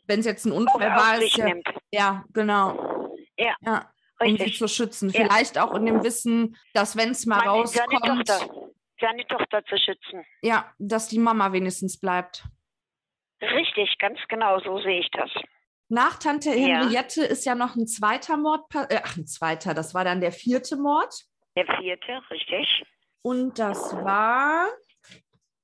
wenn 0.07 0.19
es 0.21 0.25
jetzt 0.25 0.45
ein 0.45 0.51
Unfall 0.51 0.89
war, 0.89 1.21
ist 1.21 1.35
ja, 1.37 1.45
nimmt. 1.45 1.67
ja, 1.91 2.23
genau. 2.33 3.11
Ja, 3.37 3.55
Ja, 3.61 3.89
um 4.19 4.37
sie 4.37 4.51
zu 4.51 4.67
schützen. 4.67 5.11
Vielleicht 5.11 5.57
auch 5.59 5.75
in 5.75 5.85
dem 5.85 6.03
Wissen, 6.03 6.55
dass 6.73 6.95
wenn 6.95 7.11
es 7.11 7.25
mal 7.25 7.37
Meine, 7.37 7.49
rauskommt, 7.51 8.29
seine 8.99 9.25
Tochter 9.27 9.63
zu 9.65 9.77
schützen. 9.77 10.25
ja, 10.41 10.71
dass 10.79 11.07
die 11.07 11.19
Mama 11.19 11.51
wenigstens 11.51 11.99
bleibt. 11.99 12.43
Richtig, 13.41 13.97
ganz 13.99 14.19
genau, 14.29 14.59
so 14.59 14.79
sehe 14.81 14.99
ich 14.99 15.09
das. 15.11 15.29
Nach 15.89 16.17
Tante 16.19 16.49
Ja. 16.49 16.81
Henriette 16.81 17.23
ist 17.23 17.45
ja 17.45 17.55
noch 17.55 17.75
ein 17.75 17.87
zweiter 17.87 18.35
Mord, 18.37 18.63
äh, 18.73 18.99
ach, 19.03 19.15
ein 19.17 19.27
zweiter, 19.27 19.73
das 19.73 19.93
war 19.93 20.03
dann 20.03 20.19
der 20.21 20.31
vierte 20.31 20.75
Mord. 20.75 21.13
Der 21.55 21.65
vierte, 21.79 22.21
richtig. 22.29 22.83
Und 23.21 23.57
das 23.59 23.93
war 23.95 24.67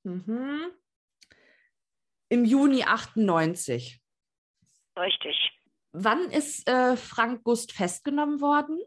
mhm, 0.04 0.72
im 2.30 2.46
Juni 2.46 2.84
98. 2.84 4.02
Richtig. 4.98 5.52
Wann 5.92 6.22
ist 6.32 6.68
äh, 6.70 6.96
Frank 6.96 7.44
Gust 7.44 7.72
festgenommen 7.72 8.42
worden? 8.42 8.80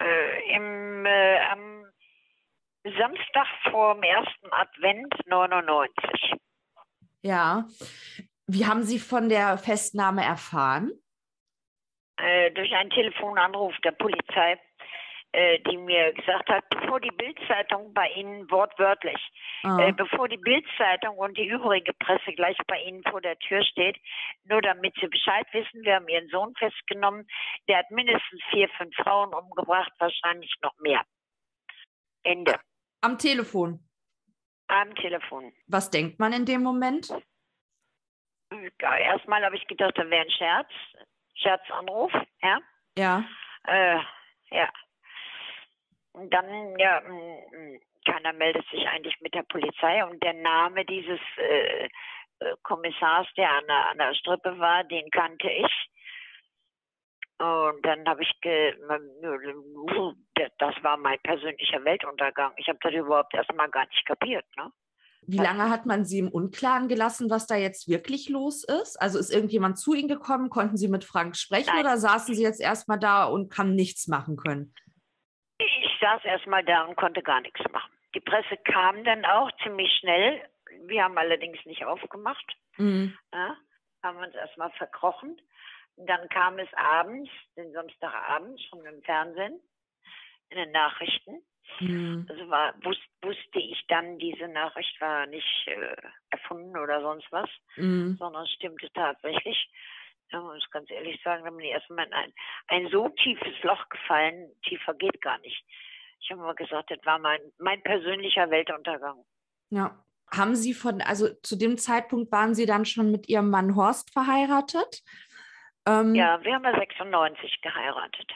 Äh, 0.00 0.56
im, 0.56 1.06
äh, 1.06 1.38
am 1.50 1.77
Samstag 2.96 3.46
vor 3.70 3.94
dem 3.94 4.02
ersten 4.02 4.52
Advent 4.52 5.14
99. 5.26 6.34
Ja. 7.22 7.64
Wie 8.46 8.66
haben 8.66 8.82
Sie 8.82 8.98
von 8.98 9.28
der 9.28 9.58
Festnahme 9.58 10.24
erfahren? 10.24 10.92
Äh, 12.16 12.50
durch 12.52 12.72
einen 12.74 12.90
Telefonanruf 12.90 13.74
der 13.84 13.92
Polizei, 13.92 14.58
äh, 15.32 15.58
die 15.60 15.76
mir 15.76 16.12
gesagt 16.14 16.48
hat, 16.48 16.64
bevor 16.70 17.00
die 17.00 17.10
Bildzeitung 17.10 17.92
bei 17.92 18.08
Ihnen 18.16 18.50
wortwörtlich, 18.50 19.20
Ah, 19.64 19.78
äh, 19.80 19.92
bevor 19.92 20.28
die 20.28 20.36
Bildzeitung 20.36 21.18
und 21.18 21.36
die 21.36 21.48
übrige 21.48 21.92
Presse 21.92 22.32
gleich 22.32 22.56
bei 22.68 22.80
Ihnen 22.80 23.02
vor 23.02 23.20
der 23.20 23.36
Tür 23.38 23.62
steht, 23.64 23.96
nur 24.44 24.62
damit 24.62 24.94
Sie 25.00 25.08
Bescheid 25.08 25.46
wissen, 25.52 25.82
wir 25.82 25.96
haben 25.96 26.08
Ihren 26.08 26.28
Sohn 26.28 26.54
festgenommen, 26.56 27.26
der 27.68 27.78
hat 27.78 27.90
mindestens 27.90 28.40
vier, 28.50 28.68
fünf 28.70 28.94
Frauen 28.94 29.34
umgebracht, 29.34 29.92
wahrscheinlich 29.98 30.54
noch 30.62 30.76
mehr. 30.78 31.02
Ende. 32.22 32.54
Am 33.00 33.18
Telefon. 33.18 33.80
Am 34.68 34.94
Telefon. 34.96 35.52
Was 35.66 35.90
denkt 35.90 36.18
man 36.18 36.32
in 36.32 36.44
dem 36.44 36.62
Moment? 36.62 37.08
Ja, 38.80 38.96
erstmal 38.96 39.44
habe 39.44 39.56
ich 39.56 39.66
gedacht, 39.66 39.96
da 39.96 40.08
wäre 40.08 40.24
ein 40.24 40.30
Scherz. 40.30 40.68
Scherzanruf, 41.34 42.12
ja. 42.42 42.60
Ja. 42.96 43.24
Äh, 43.64 44.00
ja. 44.50 44.68
Und 46.12 46.32
dann, 46.34 46.78
ja, 46.78 47.00
keiner 48.04 48.32
meldet 48.32 48.66
sich 48.70 48.86
eigentlich 48.88 49.20
mit 49.20 49.34
der 49.34 49.44
Polizei 49.44 50.04
und 50.04 50.22
der 50.22 50.32
Name 50.34 50.84
dieses 50.84 51.20
äh, 51.36 51.84
äh, 51.84 52.56
Kommissars, 52.62 53.26
der 53.36 53.50
an 53.50 53.66
der, 53.66 53.88
an 53.90 53.98
der 53.98 54.14
Strippe 54.14 54.58
war, 54.58 54.84
den 54.84 55.10
kannte 55.10 55.50
ich. 55.50 55.90
Und 57.38 57.86
dann 57.86 58.04
habe 58.08 58.22
ich, 58.22 58.40
ge 58.40 58.74
das 60.58 60.74
war 60.82 60.96
mein 60.96 61.18
persönlicher 61.22 61.84
Weltuntergang. 61.84 62.52
Ich 62.56 62.68
habe 62.68 62.78
das 62.82 62.92
überhaupt 62.92 63.32
erstmal 63.34 63.70
gar 63.70 63.86
nicht 63.86 64.04
kapiert. 64.06 64.44
Ne? 64.56 64.72
Wie 65.22 65.36
lange 65.36 65.68
hat 65.68 65.84
man 65.86 66.04
Sie 66.04 66.18
im 66.18 66.28
Unklaren 66.28 66.88
gelassen, 66.88 67.28
was 67.30 67.46
da 67.46 67.54
jetzt 67.54 67.88
wirklich 67.88 68.28
los 68.28 68.64
ist? 68.64 68.96
Also 69.00 69.18
ist 69.18 69.30
irgendjemand 69.30 69.78
zu 69.78 69.94
Ihnen 69.94 70.08
gekommen? 70.08 70.48
Konnten 70.48 70.76
Sie 70.76 70.88
mit 70.88 71.04
Frank 71.04 71.36
sprechen 71.36 71.70
Nein. 71.74 71.80
oder 71.80 71.98
saßen 71.98 72.34
Sie 72.34 72.42
jetzt 72.42 72.60
erstmal 72.60 72.98
da 72.98 73.24
und 73.24 73.56
haben 73.58 73.74
nichts 73.74 74.08
machen 74.08 74.36
können? 74.36 74.74
Ich 75.58 75.98
saß 76.00 76.24
erstmal 76.24 76.64
da 76.64 76.84
und 76.84 76.96
konnte 76.96 77.22
gar 77.22 77.40
nichts 77.40 77.60
machen. 77.72 77.92
Die 78.14 78.20
Presse 78.20 78.56
kam 78.64 79.04
dann 79.04 79.24
auch 79.24 79.50
ziemlich 79.62 79.92
schnell. 80.00 80.40
Wir 80.86 81.04
haben 81.04 81.18
allerdings 81.18 81.58
nicht 81.66 81.84
aufgemacht. 81.84 82.56
Mhm. 82.78 83.16
Ja, 83.32 83.54
haben 84.02 84.18
uns 84.18 84.34
erstmal 84.34 84.70
verkrochen. 84.72 85.40
Dann 86.06 86.28
kam 86.28 86.58
es 86.58 86.68
abends, 86.74 87.30
den 87.56 87.72
Samstagabend, 87.72 88.60
schon 88.68 88.84
im 88.86 89.02
Fernsehen, 89.02 89.60
in 90.50 90.56
den 90.56 90.70
Nachrichten. 90.72 91.42
Mhm. 91.80 92.26
Also 92.28 92.48
war, 92.48 92.74
wus, 92.82 92.96
wusste 93.22 93.58
ich 93.58 93.84
dann, 93.88 94.18
diese 94.18 94.48
Nachricht 94.48 95.00
war 95.00 95.26
nicht 95.26 95.66
äh, 95.66 95.96
erfunden 96.30 96.76
oder 96.78 97.00
sonst 97.02 97.26
was, 97.30 97.50
Mhm. 97.76 98.16
sondern 98.18 98.44
es 98.44 98.52
stimmte 98.52 98.90
tatsächlich. 98.92 99.70
Ja, 100.30 100.40
muss 100.40 100.70
ganz 100.70 100.90
ehrlich 100.90 101.20
sagen, 101.22 101.44
da 101.44 101.50
bin 101.50 101.60
ich 101.60 101.70
erstmal 101.70 102.06
in 102.06 102.12
ein, 102.12 102.32
ein 102.68 102.88
so 102.90 103.08
tiefes 103.08 103.62
Loch 103.62 103.88
gefallen, 103.88 104.50
tiefer 104.62 104.94
geht 104.94 105.20
gar 105.22 105.38
nicht. 105.38 105.64
Ich 106.20 106.30
habe 106.30 106.42
mal 106.42 106.54
gesagt, 106.54 106.90
das 106.90 106.98
war 107.04 107.18
mein, 107.18 107.40
mein 107.58 107.82
persönlicher 107.82 108.50
Weltuntergang. 108.50 109.24
Ja. 109.70 110.04
Haben 110.30 110.56
Sie 110.56 110.74
von, 110.74 111.00
also 111.00 111.32
zu 111.42 111.56
dem 111.56 111.78
Zeitpunkt 111.78 112.30
waren 112.30 112.54
Sie 112.54 112.66
dann 112.66 112.84
schon 112.84 113.10
mit 113.10 113.30
Ihrem 113.30 113.48
Mann 113.48 113.74
Horst 113.74 114.12
verheiratet? 114.12 115.02
Ähm, 115.88 116.14
Ja, 116.14 116.42
wir 116.44 116.54
haben 116.54 116.64
ja 116.64 116.78
96 116.78 117.60
geheiratet. 117.62 118.30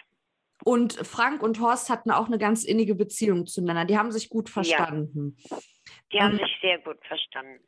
Und 0.64 0.94
Frank 0.94 1.42
und 1.42 1.60
Horst 1.60 1.90
hatten 1.90 2.10
auch 2.10 2.26
eine 2.26 2.38
ganz 2.38 2.64
innige 2.64 2.94
Beziehung 2.94 3.46
zueinander. 3.46 3.84
Die 3.84 3.98
haben 3.98 4.12
sich 4.12 4.28
gut 4.28 4.48
verstanden. 4.48 5.36
Die 6.12 6.20
haben 6.20 6.32
Ähm, 6.32 6.38
sich 6.38 6.56
sehr 6.60 6.78
gut 6.78 6.98
verstanden. 7.06 7.64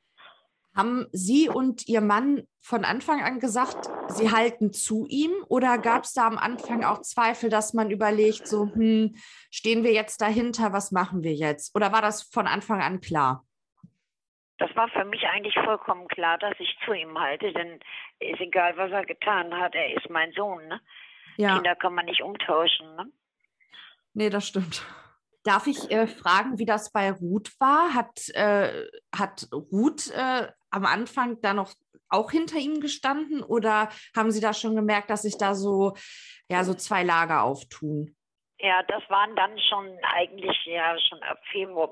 Haben 0.77 1.07
Sie 1.13 1.49
und 1.49 1.87
Ihr 1.89 2.01
Mann 2.01 2.47
von 2.61 2.85
Anfang 2.85 3.23
an 3.23 3.39
gesagt, 3.39 3.89
Sie 4.09 4.31
halten 4.31 4.73
zu 4.73 5.07
ihm? 5.09 5.31
Oder 5.49 5.79
gab 5.79 6.05
es 6.05 6.15
da 6.15 6.27
am 6.27 6.39
Anfang 6.39 6.83
auch 6.85 7.01
Zweifel, 7.03 7.49
dass 7.49 7.75
man 7.75 7.91
überlegt, 7.91 8.49
so, 8.49 8.73
hm, 8.75 9.15
stehen 9.51 9.85
wir 9.85 9.93
jetzt 9.93 10.21
dahinter, 10.21 10.73
was 10.73 10.91
machen 10.91 11.23
wir 11.23 11.35
jetzt? 11.35 11.75
Oder 11.77 11.93
war 11.93 12.03
das 12.03 12.23
von 12.23 12.47
Anfang 12.47 12.81
an 12.81 13.01
klar? 13.01 13.45
Das 14.65 14.75
war 14.77 14.89
für 14.89 15.05
mich 15.05 15.23
eigentlich 15.27 15.55
vollkommen 15.63 16.09
klar, 16.09 16.39
dass 16.39 16.55
ich 16.59 16.75
zu 16.87 16.95
ihm 16.95 17.19
halte, 17.19 17.53
denn 17.53 17.81
ist 18.19 18.41
egal, 18.41 18.75
was 18.79 18.91
er 18.93 19.05
getan 19.05 19.53
hat, 19.55 19.75
er 19.75 19.95
ist 19.95 20.09
mein 20.09 20.33
Sohn. 20.33 20.67
Ne? 20.69 20.81
Ja, 21.37 21.55
Kinder 21.55 21.77
kann 21.77 21.95
man 21.95 22.07
nicht 22.07 22.23
umtauschen. 22.23 22.97
Ne? 22.97 23.13
nee, 24.15 24.31
das 24.31 24.49
stimmt. 24.49 24.87
Darf 25.43 25.67
ich 25.67 25.91
äh, 25.91 26.07
fragen, 26.07 26.59
wie 26.59 26.65
das 26.65 26.91
bei 26.93 27.13
Ruth 27.13 27.51
war? 27.61 27.93
Hat, 27.93 28.31
äh, 28.31 28.87
hat 29.15 29.49
Ruth 29.53 30.11
äh, 30.13 30.49
am 30.71 30.87
Anfang 30.87 31.43
da 31.43 31.53
noch 31.53 31.75
auch 32.09 32.31
hinter 32.31 32.57
ihm 32.57 32.81
gestanden 32.81 33.43
oder 33.43 33.91
haben 34.17 34.31
Sie 34.31 34.41
da 34.41 34.55
schon 34.55 34.77
gemerkt, 34.77 35.11
dass 35.11 35.23
sich 35.23 35.37
da 35.37 35.55
so, 35.55 35.95
ja, 36.49 36.65
so 36.65 36.73
zwei 36.73 37.03
Lager 37.03 37.43
auftun? 37.43 38.17
Ja, 38.61 38.83
das 38.85 39.03
waren 39.11 39.37
dann 39.37 39.59
schon 39.69 39.99
eigentlich 40.15 40.57
ja 40.65 40.97
schon 41.01 41.23
ab 41.23 41.39
Februar, 41.53 41.91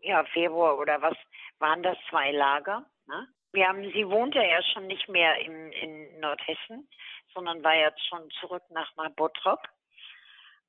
ja 0.00 0.24
Februar 0.32 0.78
oder 0.78 1.02
was 1.02 1.16
waren 1.58 1.82
das 1.82 1.96
zwei 2.10 2.32
Lager. 2.32 2.86
Ne? 3.06 3.28
Wir 3.52 3.68
haben, 3.68 3.82
sie 3.92 4.08
wohnte 4.08 4.38
ja 4.38 4.62
schon 4.72 4.86
nicht 4.86 5.08
mehr 5.08 5.38
in, 5.40 5.72
in 5.72 6.20
Nordhessen, 6.20 6.88
sondern 7.32 7.62
war 7.64 7.74
jetzt 7.74 8.04
schon 8.08 8.28
zurück 8.40 8.62
nach 8.70 8.92
Bottrop. 9.16 9.60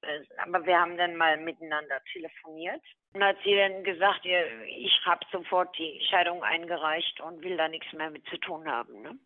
Äh, 0.01 0.21
Aber 0.45 0.65
wir 0.65 0.79
haben 0.79 0.97
dann 0.97 1.15
mal 1.15 1.37
miteinander 1.37 2.01
telefoniert. 2.13 2.81
Und 3.13 3.23
hat 3.23 3.37
sie 3.43 3.55
dann 3.55 3.83
gesagt, 3.83 4.25
ich 4.25 5.01
habe 5.05 5.25
sofort 5.31 5.75
die 5.77 5.99
Scheidung 6.09 6.43
eingereicht 6.43 7.19
und 7.21 7.41
will 7.41 7.57
da 7.57 7.67
nichts 7.67 7.91
mehr 7.93 8.11
mit 8.11 8.25
zu 8.27 8.37
tun 8.37 8.69
haben. 8.69 9.01
Ne? 9.01 9.17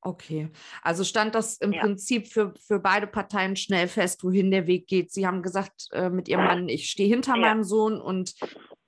Okay, 0.00 0.50
also 0.82 1.02
stand 1.02 1.34
das 1.34 1.58
im 1.58 1.72
Ja. 1.72 1.80
Prinzip 1.80 2.28
für, 2.28 2.54
für 2.54 2.78
beide 2.78 3.06
Parteien 3.06 3.56
schnell 3.56 3.88
fest, 3.88 4.22
wohin 4.22 4.50
der 4.50 4.66
Weg 4.66 4.86
geht. 4.86 5.10
Sie 5.10 5.26
haben 5.26 5.42
gesagt 5.42 5.88
äh, 5.92 6.10
mit 6.10 6.28
ihrem 6.28 6.44
Mann, 6.44 6.68
ich 6.68 6.90
stehe 6.90 7.08
hinter 7.08 7.34
Ja. 7.34 7.40
meinem 7.40 7.64
Sohn 7.64 8.00
und 8.00 8.34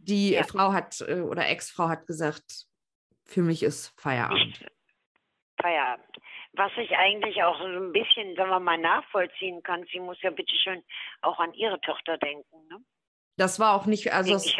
die 0.06 0.32
Ja. 0.32 0.44
Frau 0.44 0.72
hat 0.72 1.00
äh, 1.06 1.20
oder 1.20 1.48
Ex-Frau 1.48 1.88
hat 1.88 2.06
gesagt, 2.06 2.66
für 3.24 3.42
mich 3.42 3.62
ist 3.62 3.92
Feierabend. 4.00 4.66
Feierabend. 5.60 6.04
Was 6.52 6.72
ich 6.78 6.90
eigentlich 6.96 7.42
auch 7.42 7.58
so 7.58 7.64
ein 7.64 7.92
bisschen, 7.92 8.34
sagen 8.36 8.50
wir 8.50 8.60
mal, 8.60 8.78
nachvollziehen 8.78 9.62
kann, 9.62 9.84
sie 9.92 10.00
muss 10.00 10.20
ja 10.22 10.30
bitteschön 10.30 10.82
auch 11.20 11.38
an 11.38 11.52
ihre 11.52 11.80
Tochter 11.80 12.16
denken. 12.18 12.66
Ne? 12.68 12.78
Das 13.36 13.60
war 13.60 13.74
auch 13.74 13.84
nicht, 13.86 14.12
also 14.12 14.34
es, 14.34 14.54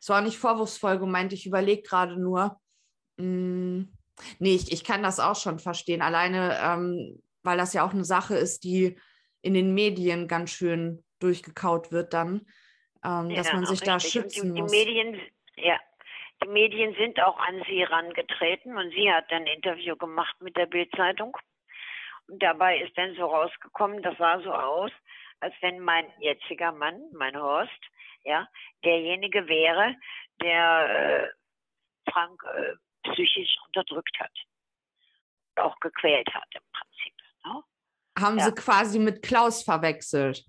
es 0.00 0.08
war 0.08 0.20
nicht 0.20 0.38
vorwurfsvoll 0.38 0.98
gemeint. 0.98 1.32
Ich 1.32 1.46
überlege 1.46 1.82
gerade 1.82 2.20
nur. 2.20 2.60
Mh, 3.16 3.86
nee, 4.38 4.54
ich, 4.54 4.70
ich 4.70 4.84
kann 4.84 5.02
das 5.02 5.18
auch 5.18 5.36
schon 5.36 5.58
verstehen. 5.58 6.02
Alleine, 6.02 6.58
ähm, 6.62 7.22
weil 7.42 7.58
das 7.58 7.72
ja 7.72 7.84
auch 7.84 7.92
eine 7.92 8.04
Sache 8.04 8.36
ist, 8.36 8.62
die 8.62 8.96
in 9.42 9.54
den 9.54 9.74
Medien 9.74 10.28
ganz 10.28 10.50
schön 10.50 11.04
durchgekaut 11.18 11.90
wird 11.92 12.12
dann, 12.12 12.46
ähm, 13.04 13.34
dass 13.34 13.48
Ja, 13.48 13.54
man 13.54 13.66
sich 13.66 13.80
da 13.80 13.98
schützen 14.00 14.54
die, 14.54 14.60
muss. 14.62 14.70
Die 14.70 14.78
Medien, 14.78 15.20
ja, 15.56 15.78
Die 16.42 16.48
Medien 16.48 16.94
sind 16.96 17.18
auch 17.20 17.38
an 17.38 17.62
sie 17.66 17.80
herangetreten 17.80 18.76
und 18.76 18.90
sie 18.92 19.10
hat 19.10 19.30
dann 19.30 19.42
ein 19.42 19.46
Interview 19.48 19.96
gemacht 19.96 20.36
mit 20.40 20.56
der 20.56 20.66
Bildzeitung. 20.66 21.36
Und 22.28 22.42
dabei 22.42 22.78
ist 22.80 22.96
dann 22.98 23.14
so 23.14 23.26
rausgekommen, 23.26 24.02
das 24.02 24.16
sah 24.18 24.40
so 24.42 24.52
aus, 24.52 24.90
als 25.40 25.54
wenn 25.60 25.80
mein 25.80 26.06
jetziger 26.18 26.72
Mann, 26.72 27.00
mein 27.12 27.36
Horst, 27.40 27.70
ja, 28.24 28.48
derjenige 28.84 29.46
wäre, 29.48 29.94
der 30.42 31.30
äh, 31.30 32.10
Frank 32.10 32.42
äh, 32.54 32.74
psychisch 33.10 33.56
unterdrückt 33.66 34.18
hat. 34.18 34.32
Auch 35.56 35.78
gequält 35.80 36.28
hat 36.34 36.48
im 36.52 36.62
Prinzip. 36.72 37.14
Ne? 37.44 37.62
Haben 38.18 38.38
Ja. 38.38 38.44
sie 38.46 38.54
quasi 38.54 38.98
mit 38.98 39.22
Klaus 39.22 39.62
verwechselt. 39.62 40.44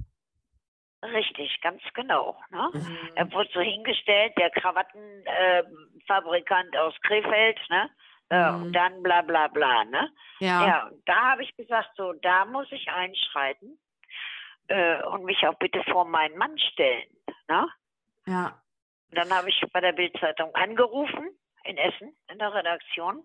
Richtig, 1.03 1.61
ganz 1.61 1.81
genau. 1.93 2.41
Ne? 2.49 2.69
Mhm. 2.73 2.97
Er 3.15 3.31
wurde 3.31 3.49
so 3.53 3.61
hingestellt, 3.61 4.33
der 4.37 4.49
Krawattenfabrikant 4.49 6.75
aus 6.77 6.95
Krefeld, 7.01 7.59
ne? 7.69 7.89
Äh, 8.29 8.51
Mhm. 8.51 8.63
Und 8.63 8.73
dann 8.73 9.01
bla 9.03 9.21
bla 9.21 9.47
bla, 9.47 9.85
ne? 9.85 10.11
Ja. 10.39 10.67
Ja, 10.67 10.87
und 10.87 11.07
da 11.07 11.31
habe 11.31 11.43
ich 11.43 11.55
gesagt, 11.55 11.91
so, 11.95 12.11
da 12.13 12.43
muss 12.45 12.69
ich 12.71 12.89
einschreiten 12.89 13.77
äh, 14.67 15.01
und 15.03 15.23
mich 15.23 15.47
auch 15.47 15.53
bitte 15.55 15.81
vor 15.83 16.03
meinen 16.05 16.37
Mann 16.37 16.57
stellen. 16.59 17.07
Ne? 17.47 17.67
ja. 18.25 18.59
Und 19.09 19.17
dann 19.17 19.31
habe 19.31 19.47
ich 19.49 19.61
bei 19.71 19.79
der 19.79 19.93
Bildzeitung 19.93 20.53
angerufen 20.55 21.29
in 21.63 21.77
Essen 21.77 22.13
in 22.29 22.39
der 22.39 22.53
Redaktion, 22.53 23.23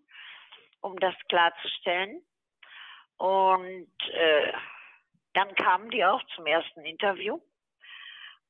um 0.81 0.97
das 1.01 1.15
klarzustellen. 1.29 2.23
Und 3.17 3.91
äh, 4.13 4.53
dann 5.33 5.53
kamen 5.57 5.91
die 5.91 6.05
auch 6.05 6.23
zum 6.37 6.47
ersten 6.47 6.85
Interview. 6.85 7.41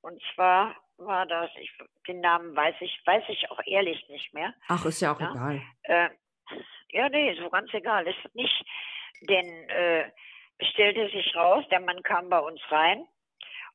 Und 0.03 0.23
zwar 0.35 0.77
war 0.99 1.27
das, 1.27 1.51
ich, 1.59 1.71
den 2.07 2.21
Namen 2.21 2.55
weiß 2.55 2.77
ich, 2.81 3.01
weiß 3.07 3.25
ich 3.29 3.51
auch 3.51 3.61
ehrlich 3.67 4.07
nicht 4.09 4.33
mehr. 4.35 4.53
Ach, 4.69 4.85
ist 4.85 5.01
ja 5.01 5.15
auch 5.15 5.21
Ja. 5.21 5.31
egal. 5.33 5.63
Äh, 5.85 6.09
ja, 6.91 7.09
nee, 7.09 7.35
so 7.41 7.49
ganz 7.51 7.73
egal 7.73 8.07
ist 8.07 8.35
nicht. 8.35 8.65
Denn 9.23 9.47
äh, 9.71 10.11
stellte 10.61 11.09
sich 11.11 11.35
raus, 11.37 11.65
der 11.71 11.81
Mann 11.81 12.03
kam 12.03 12.29
bei 12.29 12.39
uns 12.41 12.61
rein 12.71 13.07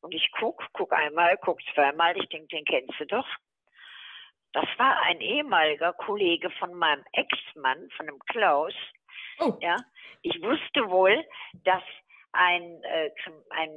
und 0.02 0.14
ich 0.14 0.30
guck, 0.38 0.64
guck 0.74 0.94
einmal, 0.94 1.38
guck 1.38 1.60
zweimal, 1.74 2.16
ich 2.18 2.28
denke, 2.30 2.48
den 2.48 2.66
kennst 2.66 3.00
du 3.00 3.06
doch. 3.06 3.28
Das 4.54 4.66
war 4.78 5.02
ein 5.04 5.22
ehemaliger 5.22 5.94
Kollege 5.94 6.50
von 6.52 6.74
meinem 6.74 7.04
Ex-Mann, 7.14 7.90
von 7.96 8.06
dem 8.08 8.20
Klaus. 8.28 8.74
Oh. 9.40 9.58
Ja, 9.62 9.78
ich 10.22 10.42
wusste 10.42 10.90
wohl, 10.90 11.24
dass 11.64 11.84
ein, 12.34 12.82
äh, 12.84 13.12
ein 13.52 13.70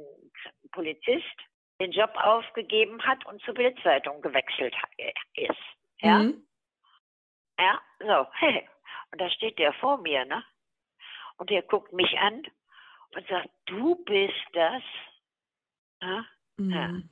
Polizist 0.71 1.25
den 1.81 1.91
Job 1.91 2.11
aufgegeben 2.15 3.01
hat 3.01 3.25
und 3.25 3.41
zur 3.41 3.55
Bildzeitung 3.55 4.21
gewechselt 4.21 4.75
äh, 4.97 5.11
ist. 5.33 5.57
Ja. 5.99 6.19
Mhm. 6.19 6.45
Ja, 7.57 7.81
so. 7.99 8.27
Und 9.11 9.19
da 9.19 9.29
steht 9.29 9.59
der 9.59 9.73
vor 9.73 9.97
mir, 9.97 10.23
ne? 10.25 10.43
Und 11.37 11.49
der 11.49 11.63
guckt 11.63 11.91
mich 11.91 12.17
an 12.17 12.43
und 13.13 13.27
sagt, 13.27 13.49
du 13.65 13.95
bist 14.05 14.33
das? 14.53 14.83
Ja? 16.01 16.25
Mhm. 16.57 17.09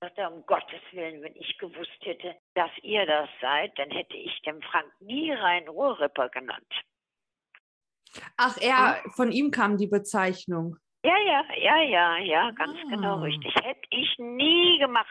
Sagt 0.00 0.16
er, 0.16 0.32
um 0.32 0.46
Gottes 0.46 0.80
Willen, 0.92 1.22
wenn 1.22 1.36
ich 1.36 1.58
gewusst 1.58 1.98
hätte, 2.00 2.36
dass 2.54 2.70
ihr 2.82 3.04
das 3.04 3.28
seid, 3.40 3.78
dann 3.78 3.90
hätte 3.90 4.16
ich 4.16 4.40
den 4.42 4.62
Frank 4.62 4.90
nie 5.00 5.30
rein 5.32 5.68
Rohrripper 5.68 6.30
genannt. 6.30 6.72
Ach, 8.36 8.56
er, 8.60 9.02
von 9.14 9.30
ihm 9.30 9.50
kam 9.50 9.76
die 9.76 9.88
Bezeichnung. 9.88 10.78
Ja, 11.04 11.16
ja, 11.18 11.44
ja, 11.56 11.82
ja, 11.82 12.16
ja, 12.18 12.50
ganz 12.52 12.78
Ah. 12.84 12.88
genau 12.90 13.20
richtig. 13.20 13.54
Hätte 13.62 13.86
ich 13.90 14.14
nie 14.18 14.78
gemacht. 14.78 15.08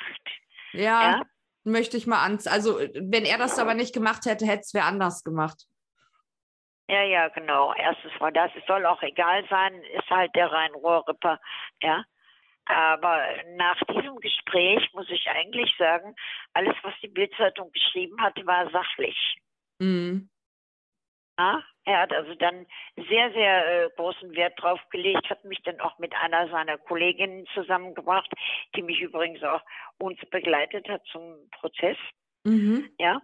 Ja, 0.73 1.01
Ja, 1.11 1.21
möchte 1.63 1.97
ich 1.97 2.07
mal 2.07 2.23
an. 2.23 2.39
Also, 2.47 2.79
wenn 2.79 3.25
er 3.25 3.37
das 3.37 3.59
aber 3.59 3.73
nicht 3.75 3.93
gemacht 3.93 4.25
hätte, 4.25 4.45
hätte 4.45 4.61
es 4.61 4.73
wer 4.73 4.85
anders 4.85 5.23
gemacht. 5.23 5.65
ja, 6.89 7.03
ja, 7.03 7.27
genau. 7.29 7.73
Erstens 7.75 8.11
mal 8.19 8.31
das, 8.33 8.51
es 8.55 8.65
soll 8.65 8.85
auch 8.85 9.01
egal 9.03 9.45
sein, 9.49 9.73
ist 9.97 10.09
halt 10.09 10.35
der 10.35 10.51
rein 10.51 10.71
Rohrripper, 10.73 11.39
ja. 11.81 12.03
Aber 12.65 13.21
nach 13.57 13.79
diesem 13.89 14.15
Gespräch 14.19 14.89
muss 14.93 15.09
ich 15.09 15.27
eigentlich 15.29 15.73
sagen, 15.77 16.15
alles, 16.53 16.75
was 16.81 16.93
die 17.01 17.07
Bildzeitung 17.09 17.71
geschrieben 17.71 18.19
hatte, 18.21 18.45
war 18.45 18.69
sachlich. 18.71 19.37
Mhm. 19.79 20.29
Ja, 21.37 21.63
er 21.85 21.99
hat 22.01 22.13
also 22.13 22.35
dann 22.35 22.67
sehr, 22.95 23.31
sehr 23.33 23.85
äh, 23.85 23.89
großen 23.95 24.35
Wert 24.35 24.53
drauf 24.61 24.79
gelegt, 24.91 25.29
hat 25.29 25.43
mich 25.45 25.61
dann 25.63 25.79
auch 25.79 25.97
mit 25.97 26.13
einer 26.15 26.47
seiner 26.49 26.77
Kolleginnen 26.77 27.47
zusammengebracht, 27.53 28.31
die 28.75 28.83
mich 28.83 29.01
übrigens 29.01 29.43
auch 29.43 29.61
uns 29.97 30.19
begleitet 30.29 30.87
hat 30.87 31.03
zum 31.11 31.49
Prozess, 31.59 31.97
Mhm. 32.45 32.89
ja. 32.99 33.21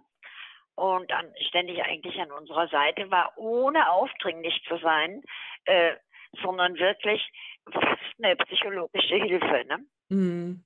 Und 0.74 1.12
an, 1.12 1.26
ständig 1.48 1.82
eigentlich 1.82 2.18
an 2.18 2.32
unserer 2.32 2.68
Seite 2.68 3.10
war, 3.10 3.36
ohne 3.36 3.90
aufdringlich 3.90 4.62
zu 4.66 4.78
sein, 4.78 5.22
äh, 5.66 5.94
sondern 6.42 6.78
wirklich 6.78 7.30
fast 7.70 8.00
eine 8.22 8.36
psychologische 8.36 9.16
Hilfe. 9.16 9.64
Ne? 9.68 9.86
Mhm. 10.08 10.64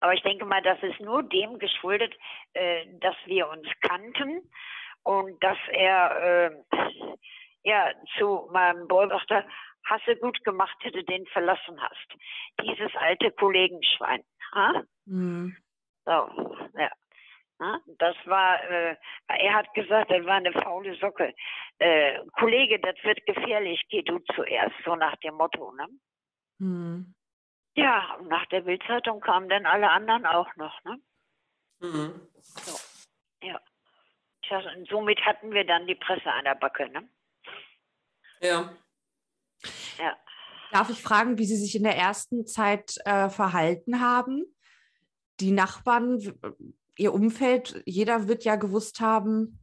Aber 0.00 0.12
ich 0.12 0.22
denke 0.22 0.44
mal, 0.44 0.60
das 0.60 0.82
ist 0.82 1.00
nur 1.00 1.22
dem 1.22 1.58
geschuldet, 1.58 2.14
äh, 2.52 2.84
dass 3.00 3.16
wir 3.24 3.48
uns 3.48 3.66
kannten 3.80 4.50
und 5.04 5.42
dass 5.42 5.58
er 5.70 6.50
äh, 6.50 6.50
ja 7.64 7.92
zu 8.18 8.48
meinem 8.52 8.88
Boy 8.88 9.08
sagte, 9.08 9.46
hast 9.84 10.06
du 10.06 10.16
gut 10.16 10.42
gemacht, 10.44 10.76
hätte 10.80 11.04
den 11.04 11.26
verlassen 11.26 11.80
hast. 11.80 12.06
Dieses 12.60 12.94
alte 12.96 13.30
Kollegenschwein. 13.32 14.22
Ha? 14.54 14.82
Mhm. 15.06 15.56
So, 16.04 16.10
ja. 16.78 16.90
Ja, 17.60 17.78
Das 17.98 18.16
war, 18.24 18.62
äh, 18.64 18.96
er 19.28 19.54
hat 19.54 19.72
gesagt, 19.74 20.10
das 20.10 20.24
war 20.24 20.34
eine 20.34 20.52
faule 20.52 20.96
Socke. 20.96 21.32
Äh, 21.78 22.18
Kollege, 22.32 22.80
das 22.80 22.96
wird 23.04 23.24
gefährlich, 23.24 23.80
geh 23.88 24.02
du 24.02 24.18
zuerst, 24.34 24.74
so 24.84 24.96
nach 24.96 25.14
dem 25.16 25.34
Motto. 25.34 25.72
Ne? 25.72 25.86
Mhm. 26.58 27.14
Ja, 27.76 28.16
und 28.18 28.28
nach 28.28 28.46
der 28.46 28.62
Bildzeitung 28.62 29.20
kamen 29.20 29.48
dann 29.48 29.64
alle 29.66 29.90
anderen 29.90 30.26
auch 30.26 30.54
noch. 30.56 30.82
Ne? 30.84 30.98
Mhm. 31.80 32.20
Tja, 34.60 34.72
und 34.76 34.86
somit 34.88 35.18
hatten 35.24 35.52
wir 35.52 35.64
dann 35.64 35.86
die 35.86 35.94
Presse 35.94 36.30
an 36.30 36.44
der 36.44 36.54
Backe. 36.56 36.88
Ne? 36.90 37.08
Ja. 38.40 38.76
Ja. 39.98 40.16
Darf 40.72 40.90
ich 40.90 41.00
fragen, 41.02 41.38
wie 41.38 41.44
Sie 41.46 41.56
sich 41.56 41.74
in 41.76 41.84
der 41.84 41.96
ersten 41.96 42.46
Zeit 42.46 42.96
äh, 43.04 43.28
verhalten 43.30 44.00
haben? 44.00 44.44
Die 45.40 45.52
Nachbarn, 45.52 46.18
Ihr 46.96 47.14
Umfeld, 47.14 47.82
jeder 47.86 48.28
wird 48.28 48.44
ja 48.44 48.56
gewusst 48.56 49.00
haben, 49.00 49.58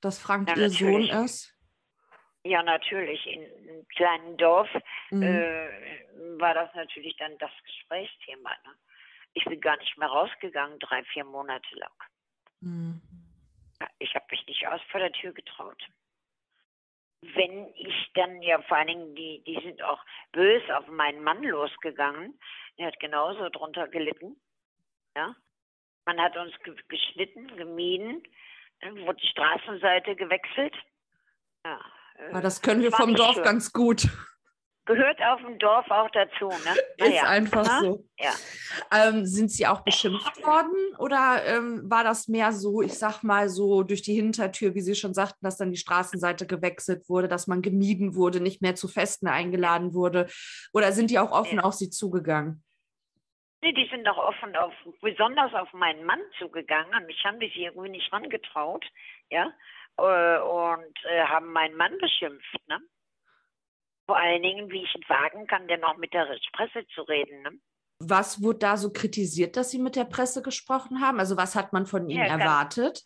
dass 0.00 0.18
Frank 0.18 0.48
Ja, 0.48 0.56
Ihr 0.56 0.70
Sohn 0.70 0.92
natürlich. 1.06 1.12
ist. 1.12 1.56
ja, 2.44 2.62
natürlich. 2.62 3.26
In 3.26 3.42
einem 3.42 3.86
kleinen 3.88 4.36
Dorf 4.38 4.68
Mhm. 5.10 5.22
äh, 5.22 5.68
war 6.38 6.54
das 6.54 6.70
natürlich 6.74 7.16
dann 7.18 7.36
das 7.38 7.50
Gesprächsthema. 7.64 8.50
Ne? 8.64 8.74
Ich 9.34 9.44
bin 9.44 9.60
gar 9.60 9.76
nicht 9.76 9.96
mehr 9.98 10.08
rausgegangen, 10.08 10.78
drei, 10.78 11.02
vier 11.12 11.24
Monate 11.24 11.74
lang. 11.76 11.92
Mhm. 12.60 13.00
Ich 13.98 14.14
habe 14.14 14.26
mich 14.30 14.46
nicht 14.46 14.66
aus 14.68 14.80
vor 14.90 15.00
der 15.00 15.12
Tür 15.12 15.32
getraut. 15.32 15.82
Wenn 17.22 17.72
ich 17.74 18.10
dann 18.14 18.40
ja 18.42 18.60
vor 18.62 18.78
allen 18.78 18.86
Dingen, 18.86 19.14
die, 19.14 19.42
die 19.46 19.60
sind 19.62 19.82
auch 19.82 20.02
bös 20.32 20.62
auf 20.70 20.86
meinen 20.86 21.22
Mann 21.22 21.42
losgegangen. 21.42 22.38
Der 22.78 22.86
hat 22.86 22.98
genauso 23.00 23.48
drunter 23.50 23.88
gelitten. 23.88 24.40
Ja. 25.16 25.34
Man 26.06 26.18
hat 26.20 26.36
uns 26.36 26.52
ge 26.64 26.74
geschnitten, 26.88 27.46
gemieden, 27.56 28.22
dann 28.80 28.98
wurde 29.06 29.20
die 29.20 29.26
Straßenseite 29.28 30.16
gewechselt. 30.16 30.74
Ja. 31.64 31.78
äh, 32.16 32.30
Aber 32.30 32.40
das 32.40 32.62
können 32.62 32.80
wir 32.82 32.90
vom 32.90 33.14
Dorf 33.14 33.34
schön. 33.34 33.44
ganz 33.44 33.72
gut. 33.72 34.08
Gehört 34.86 35.20
auf 35.22 35.40
dem 35.42 35.58
Dorf 35.58 35.90
auch 35.90 36.10
dazu, 36.10 36.48
ne? 36.48 36.74
Ist 37.00 37.08
Naja, 37.08 37.22
einfach 37.24 37.80
ne? 37.80 37.88
so. 37.88 38.04
Ja. 38.18 38.32
Ähm, 38.92 39.24
sind 39.24 39.50
Sie 39.50 39.66
auch 39.66 39.80
beschimpft 39.80 40.36
worden 40.44 40.74
oder 40.98 41.42
ähm, 41.46 41.90
war 41.90 42.04
das 42.04 42.28
mehr 42.28 42.52
so, 42.52 42.82
ich 42.82 42.92
sag 42.92 43.22
mal 43.22 43.48
so 43.48 43.82
durch 43.82 44.02
die 44.02 44.12
Hintertür, 44.12 44.74
wie 44.74 44.82
Sie 44.82 44.94
schon 44.94 45.14
sagten, 45.14 45.42
dass 45.42 45.56
dann 45.56 45.70
die 45.70 45.78
Straßenseite 45.78 46.46
gewechselt 46.46 47.08
wurde, 47.08 47.26
dass 47.26 47.46
man 47.46 47.62
gemieden 47.62 48.14
wurde, 48.16 48.40
nicht 48.40 48.60
mehr 48.60 48.74
zu 48.74 48.86
Festen 48.86 49.28
eingeladen 49.28 49.94
wurde? 49.94 50.28
Oder 50.74 50.92
sind 50.92 51.10
die 51.10 51.18
auch 51.18 51.32
offen 51.32 51.56
Ja. 51.56 51.64
auf 51.64 51.72
Sie 51.72 51.88
zugegangen? 51.88 52.62
Nee, 53.62 53.72
die 53.72 53.88
sind 53.90 54.04
doch 54.06 54.18
offen 54.18 54.54
auf, 54.56 54.74
besonders 55.00 55.54
auf 55.54 55.72
meinen 55.72 56.04
Mann 56.04 56.20
zugegangen. 56.38 56.92
An 56.92 57.06
mich 57.06 57.24
haben 57.24 57.40
die 57.40 57.46
sich 57.48 57.58
irgendwie 57.60 57.90
nicht 57.90 58.12
rangetraut, 58.12 58.84
ja, 59.30 59.52
äh, 59.96 60.38
und 60.40 60.94
äh, 61.04 61.24
haben 61.24 61.50
meinen 61.52 61.76
Mann 61.76 61.96
beschimpft, 61.98 62.68
ne? 62.68 62.78
Vor 64.10 64.18
allen 64.18 64.42
Dingen, 64.42 64.68
wie 64.72 64.82
ich 64.82 64.92
es 64.92 65.08
wagen 65.08 65.46
kann, 65.46 65.68
denn 65.68 65.84
auch 65.84 65.96
mit 65.96 66.12
der 66.12 66.26
Presse 66.52 66.84
zu 66.88 67.02
reden, 67.02 67.42
ne? 67.42 67.52
Was 68.00 68.42
wurde 68.42 68.58
da 68.58 68.76
so 68.76 68.92
kritisiert, 68.92 69.56
dass 69.56 69.70
Sie 69.70 69.78
mit 69.78 69.94
der 69.94 70.04
Presse 70.04 70.42
gesprochen 70.42 71.00
haben? 71.00 71.20
Also 71.20 71.36
was 71.36 71.54
hat 71.54 71.72
man 71.72 71.86
von 71.86 72.10
Ihnen 72.10 72.26
Ja, 72.26 72.38
erwartet? 72.38 73.04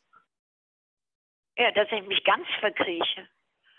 Ja, 1.59 1.72
dass 1.72 1.93
ich 1.93 2.06
mich 2.06 2.24
ganz 2.24 2.47
verkrieche. 2.59 3.28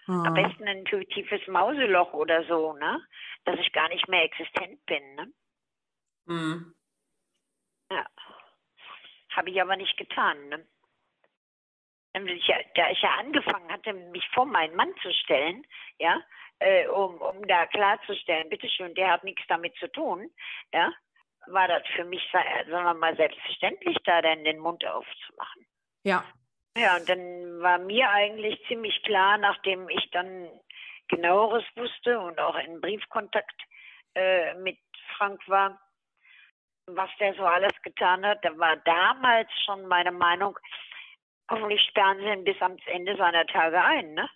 Am 0.05 0.19
Ah. 0.23 0.29
besten 0.29 0.67
ein 0.67 0.85
tiefes 0.85 1.41
Mauseloch 1.47 2.13
oder 2.13 2.45
so, 2.45 2.73
ne? 2.73 3.01
Dass 3.45 3.59
ich 3.59 3.71
gar 3.71 3.89
nicht 3.89 4.07
mehr 4.07 4.21
existent 4.21 4.85
bin, 4.85 5.15
ne? 5.15 5.33
Mhm. 6.25 6.75
Ja. 7.89 8.05
Habe 9.31 9.49
ich 9.49 9.59
aber 9.59 9.77
nicht 9.77 9.97
getan, 9.97 10.49
ne? 10.49 10.67
da 12.75 12.89
ich 12.91 13.01
ja 13.01 13.15
angefangen 13.17 13.71
hatte, 13.71 13.93
mich 13.93 14.25
vor 14.33 14.45
meinen 14.45 14.75
Mann 14.75 14.93
zu 15.01 15.11
stellen, 15.11 15.65
ja, 15.97 16.21
äh, 16.59 16.87
um, 16.87 17.19
um 17.21 17.47
da 17.47 17.65
klarzustellen, 17.67 18.49
bitteschön, 18.49 18.93
der 18.95 19.11
hat 19.11 19.23
nichts 19.23 19.43
damit 19.47 19.75
zu 19.75 19.91
tun, 19.91 20.29
ja, 20.73 20.91
war 21.47 21.67
das 21.67 21.83
für 21.95 22.05
mich, 22.05 22.21
sagen 22.31 22.71
wir 22.71 22.93
mal, 22.93 23.15
selbstverständlich, 23.15 23.97
da 24.03 24.21
dann 24.21 24.43
den 24.43 24.59
Mund 24.59 24.85
aufzumachen. 24.85 25.67
Ja. 26.03 26.23
Ja, 26.77 26.97
und 26.97 27.07
dann 27.07 27.61
war 27.61 27.77
mir 27.77 28.09
eigentlich 28.09 28.61
ziemlich 28.67 29.01
klar, 29.03 29.37
nachdem 29.37 29.87
ich 29.89 30.09
dann 30.11 30.49
genaueres 31.07 31.63
wusste 31.75 32.19
und 32.19 32.39
auch 32.39 32.55
in 32.57 32.81
Briefkontakt 32.81 33.55
äh, 34.15 34.53
mit 34.55 34.77
Frank 35.17 35.41
war, 35.47 35.79
was 36.87 37.09
der 37.19 37.33
so 37.35 37.43
alles 37.43 37.73
getan 37.83 38.25
hat. 38.25 38.43
Da 38.43 38.57
war 38.57 38.75
damals 38.77 39.49
schon 39.65 39.85
meine 39.85 40.11
Meinung, 40.11 40.57
hoffentlich 41.49 41.81
sperren 41.89 42.19
sie 42.19 42.25
ihn 42.25 42.43
bis 42.43 42.61
ans 42.61 42.81
Ende 42.87 43.15
seiner 43.15 43.45
Tage 43.47 43.81
ein, 43.81 44.13
ne? 44.13 44.29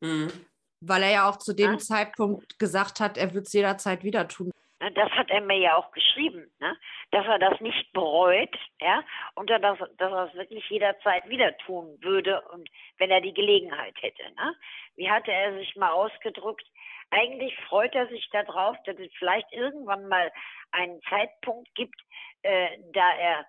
Mhm. 0.00 0.49
Weil 0.80 1.02
er 1.02 1.10
ja 1.10 1.28
auch 1.28 1.36
zu 1.36 1.54
dem 1.54 1.72
ja? 1.72 1.78
Zeitpunkt 1.78 2.58
gesagt 2.58 3.00
hat, 3.00 3.18
er 3.18 3.34
wird 3.34 3.46
es 3.46 3.52
jederzeit 3.52 4.02
wieder 4.02 4.28
tun. 4.28 4.50
Das 4.94 5.10
hat 5.10 5.28
er 5.28 5.42
mir 5.42 5.58
ja 5.58 5.76
auch 5.76 5.92
geschrieben, 5.92 6.50
ne? 6.58 6.74
dass 7.10 7.26
er 7.26 7.38
das 7.38 7.60
nicht 7.60 7.92
bereut, 7.92 8.56
ja, 8.80 9.04
und 9.34 9.50
dass, 9.50 9.60
dass 9.60 10.12
er 10.12 10.28
es 10.28 10.34
wirklich 10.34 10.66
jederzeit 10.70 11.28
wieder 11.28 11.54
tun 11.58 11.98
würde 12.00 12.40
und 12.52 12.66
wenn 12.96 13.10
er 13.10 13.20
die 13.20 13.34
Gelegenheit 13.34 13.94
hätte. 14.00 14.22
Ne? 14.22 14.56
Wie 14.96 15.10
hatte 15.10 15.32
er 15.32 15.58
sich 15.58 15.76
mal 15.76 15.90
ausgedrückt? 15.90 16.66
Eigentlich 17.10 17.54
freut 17.68 17.94
er 17.94 18.06
sich 18.08 18.26
darauf, 18.30 18.74
dass 18.86 18.98
es 18.98 19.12
vielleicht 19.18 19.52
irgendwann 19.52 20.08
mal 20.08 20.32
einen 20.70 21.02
Zeitpunkt 21.10 21.74
gibt, 21.74 22.00
äh, 22.40 22.78
da 22.94 23.16
er 23.18 23.46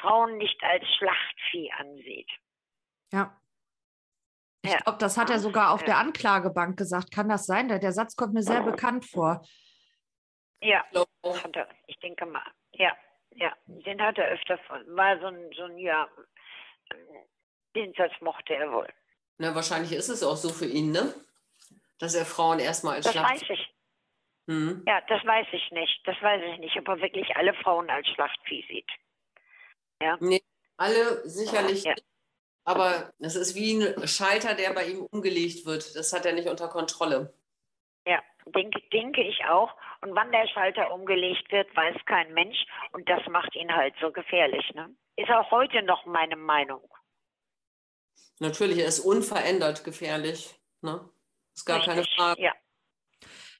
Frauen 0.00 0.36
nicht 0.36 0.62
als 0.62 0.84
Schlachtvieh 0.98 1.72
ansieht. 1.72 2.30
Ja. 3.10 3.34
Ich 4.64 4.70
ja. 4.70 4.78
glaube, 4.78 4.96
das 4.98 5.18
hat 5.18 5.28
er 5.28 5.38
sogar 5.38 5.72
auf 5.72 5.80
ja. 5.82 5.86
der 5.88 5.98
Anklagebank 5.98 6.78
gesagt. 6.78 7.12
Kann 7.12 7.28
das 7.28 7.44
sein? 7.44 7.68
Der, 7.68 7.78
der 7.78 7.92
Satz 7.92 8.16
kommt 8.16 8.32
mir 8.32 8.42
sehr 8.42 8.62
bekannt 8.62 9.04
vor. 9.04 9.46
Ja, 10.62 10.82
hat 11.22 11.54
er. 11.54 11.68
Ich 11.86 11.98
denke 11.98 12.24
mal. 12.24 12.50
Ja, 12.72 12.96
ja. 13.34 13.52
Den 13.66 14.00
hat 14.00 14.16
er 14.16 14.28
öfter 14.28 14.56
von. 14.66 14.80
War 14.96 15.20
so 15.20 15.26
ein, 15.26 15.50
so 15.54 15.64
ein 15.64 15.76
ja, 15.76 16.08
den 17.76 17.92
Satz 17.92 18.12
mochte 18.22 18.54
er 18.54 18.72
wohl. 18.72 18.88
Na, 19.36 19.54
wahrscheinlich 19.54 19.92
ist 19.92 20.08
es 20.08 20.22
auch 20.22 20.36
so 20.36 20.48
für 20.48 20.64
ihn, 20.64 20.92
ne? 20.92 21.14
Dass 21.98 22.14
er 22.14 22.24
Frauen 22.24 22.58
erstmal 22.58 22.94
als 22.94 23.04
Das 23.04 23.12
Schlacht 23.12 23.34
weiß 23.34 23.50
ich. 23.50 23.74
Hm. 24.46 24.82
Ja, 24.86 25.02
das 25.02 25.22
weiß 25.26 25.46
ich 25.52 25.70
nicht. 25.72 26.00
Das 26.04 26.16
weiß 26.22 26.42
ich 26.54 26.58
nicht, 26.60 26.78
ob 26.78 26.88
er 26.88 27.02
wirklich 27.02 27.36
alle 27.36 27.52
Frauen 27.52 27.90
als 27.90 28.08
Schlachtvieh 28.08 28.64
sieht. 28.66 28.90
Ja. 30.00 30.16
Nee, 30.20 30.42
alle 30.78 31.28
sicherlich 31.28 31.84
ja. 31.84 31.92
nicht. 31.92 32.13
Aber 32.64 33.12
es 33.18 33.36
ist 33.36 33.54
wie 33.54 33.84
ein 33.84 34.08
Schalter, 34.08 34.54
der 34.54 34.72
bei 34.72 34.86
ihm 34.86 35.02
umgelegt 35.10 35.66
wird. 35.66 35.94
Das 35.96 36.12
hat 36.12 36.24
er 36.24 36.32
nicht 36.32 36.48
unter 36.48 36.68
Kontrolle. 36.68 37.34
Ja, 38.06 38.22
denke, 38.46 38.80
denke 38.92 39.22
ich 39.22 39.44
auch. 39.44 39.74
Und 40.00 40.14
wann 40.14 40.32
der 40.32 40.46
Schalter 40.48 40.92
umgelegt 40.92 41.50
wird, 41.52 41.74
weiß 41.76 41.96
kein 42.06 42.32
Mensch. 42.32 42.56
Und 42.92 43.08
das 43.08 43.20
macht 43.28 43.54
ihn 43.54 43.74
halt 43.74 43.94
so 44.00 44.10
gefährlich. 44.12 44.72
Ne? 44.74 44.94
Ist 45.16 45.30
auch 45.30 45.50
heute 45.50 45.82
noch 45.82 46.06
meine 46.06 46.36
Meinung. 46.36 46.88
Natürlich, 48.40 48.78
er 48.78 48.86
ist 48.86 49.00
unverändert 49.00 49.84
gefährlich. 49.84 50.58
Ne? 50.80 51.08
Ist 51.54 51.66
gar 51.66 51.78
Richtig, 51.78 51.94
keine 51.94 52.04
Frage. 52.16 52.42
Ja. 52.42 52.52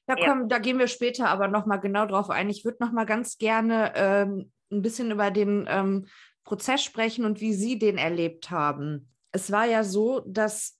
Da, 0.07 0.15
komm, 0.15 0.41
ja. 0.41 0.47
da 0.47 0.59
gehen 0.59 0.77
wir 0.77 0.87
später 0.87 1.29
aber 1.29 1.47
nochmal 1.47 1.79
genau 1.79 2.05
drauf 2.05 2.29
ein. 2.29 2.49
Ich 2.49 2.65
würde 2.65 2.83
nochmal 2.83 3.05
ganz 3.05 3.37
gerne 3.37 3.93
ähm, 3.95 4.51
ein 4.71 4.81
bisschen 4.81 5.11
über 5.11 5.31
den 5.31 5.65
ähm, 5.69 6.07
Prozess 6.45 6.83
sprechen 6.83 7.25
und 7.25 7.41
wie 7.41 7.53
Sie 7.53 7.77
den 7.77 7.97
erlebt 7.97 8.51
haben. 8.51 9.09
Es 9.31 9.51
war 9.51 9.65
ja 9.65 9.83
so, 9.83 10.21
dass 10.25 10.79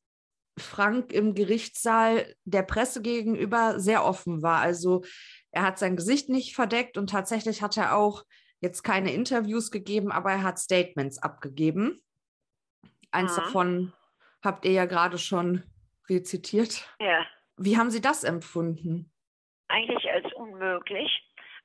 Frank 0.58 1.12
im 1.12 1.34
Gerichtssaal 1.34 2.34
der 2.46 2.64
Presse 2.64 3.02
gegenüber 3.02 3.80
sehr 3.80 4.06
offen 4.06 4.42
war. 4.42 4.62
Also 4.62 5.04
er 5.52 5.64
hat 5.64 5.78
sein 5.78 5.98
Gesicht 5.98 6.30
nicht 6.30 6.56
verdeckt 6.56 6.98
und 6.98 7.10
tatsächlich 7.10 7.62
hat 7.62 7.76
er 7.76 7.98
auch 7.98 8.24
jetzt 8.62 8.84
keine 8.84 9.12
Interviews 9.12 9.72
gegeben, 9.72 10.12
aber 10.12 10.32
er 10.32 10.44
hat 10.44 10.60
Statements 10.60 11.22
abgegeben. 11.22 12.02
Eins 13.12 13.36
mhm. 13.36 13.42
davon 13.42 13.94
habt 14.44 14.66
ihr 14.66 14.72
ja 14.72 14.86
gerade 14.86 15.18
schon 15.18 15.64
rezitiert. 16.10 16.88
Ja. 17.00 17.26
Wie 17.58 17.78
haben 17.78 17.90
Sie 17.90 18.02
das 18.02 18.24
empfunden? 18.24 19.12
Eigentlich 19.68 20.10
als 20.10 20.32
unmöglich. 20.34 21.10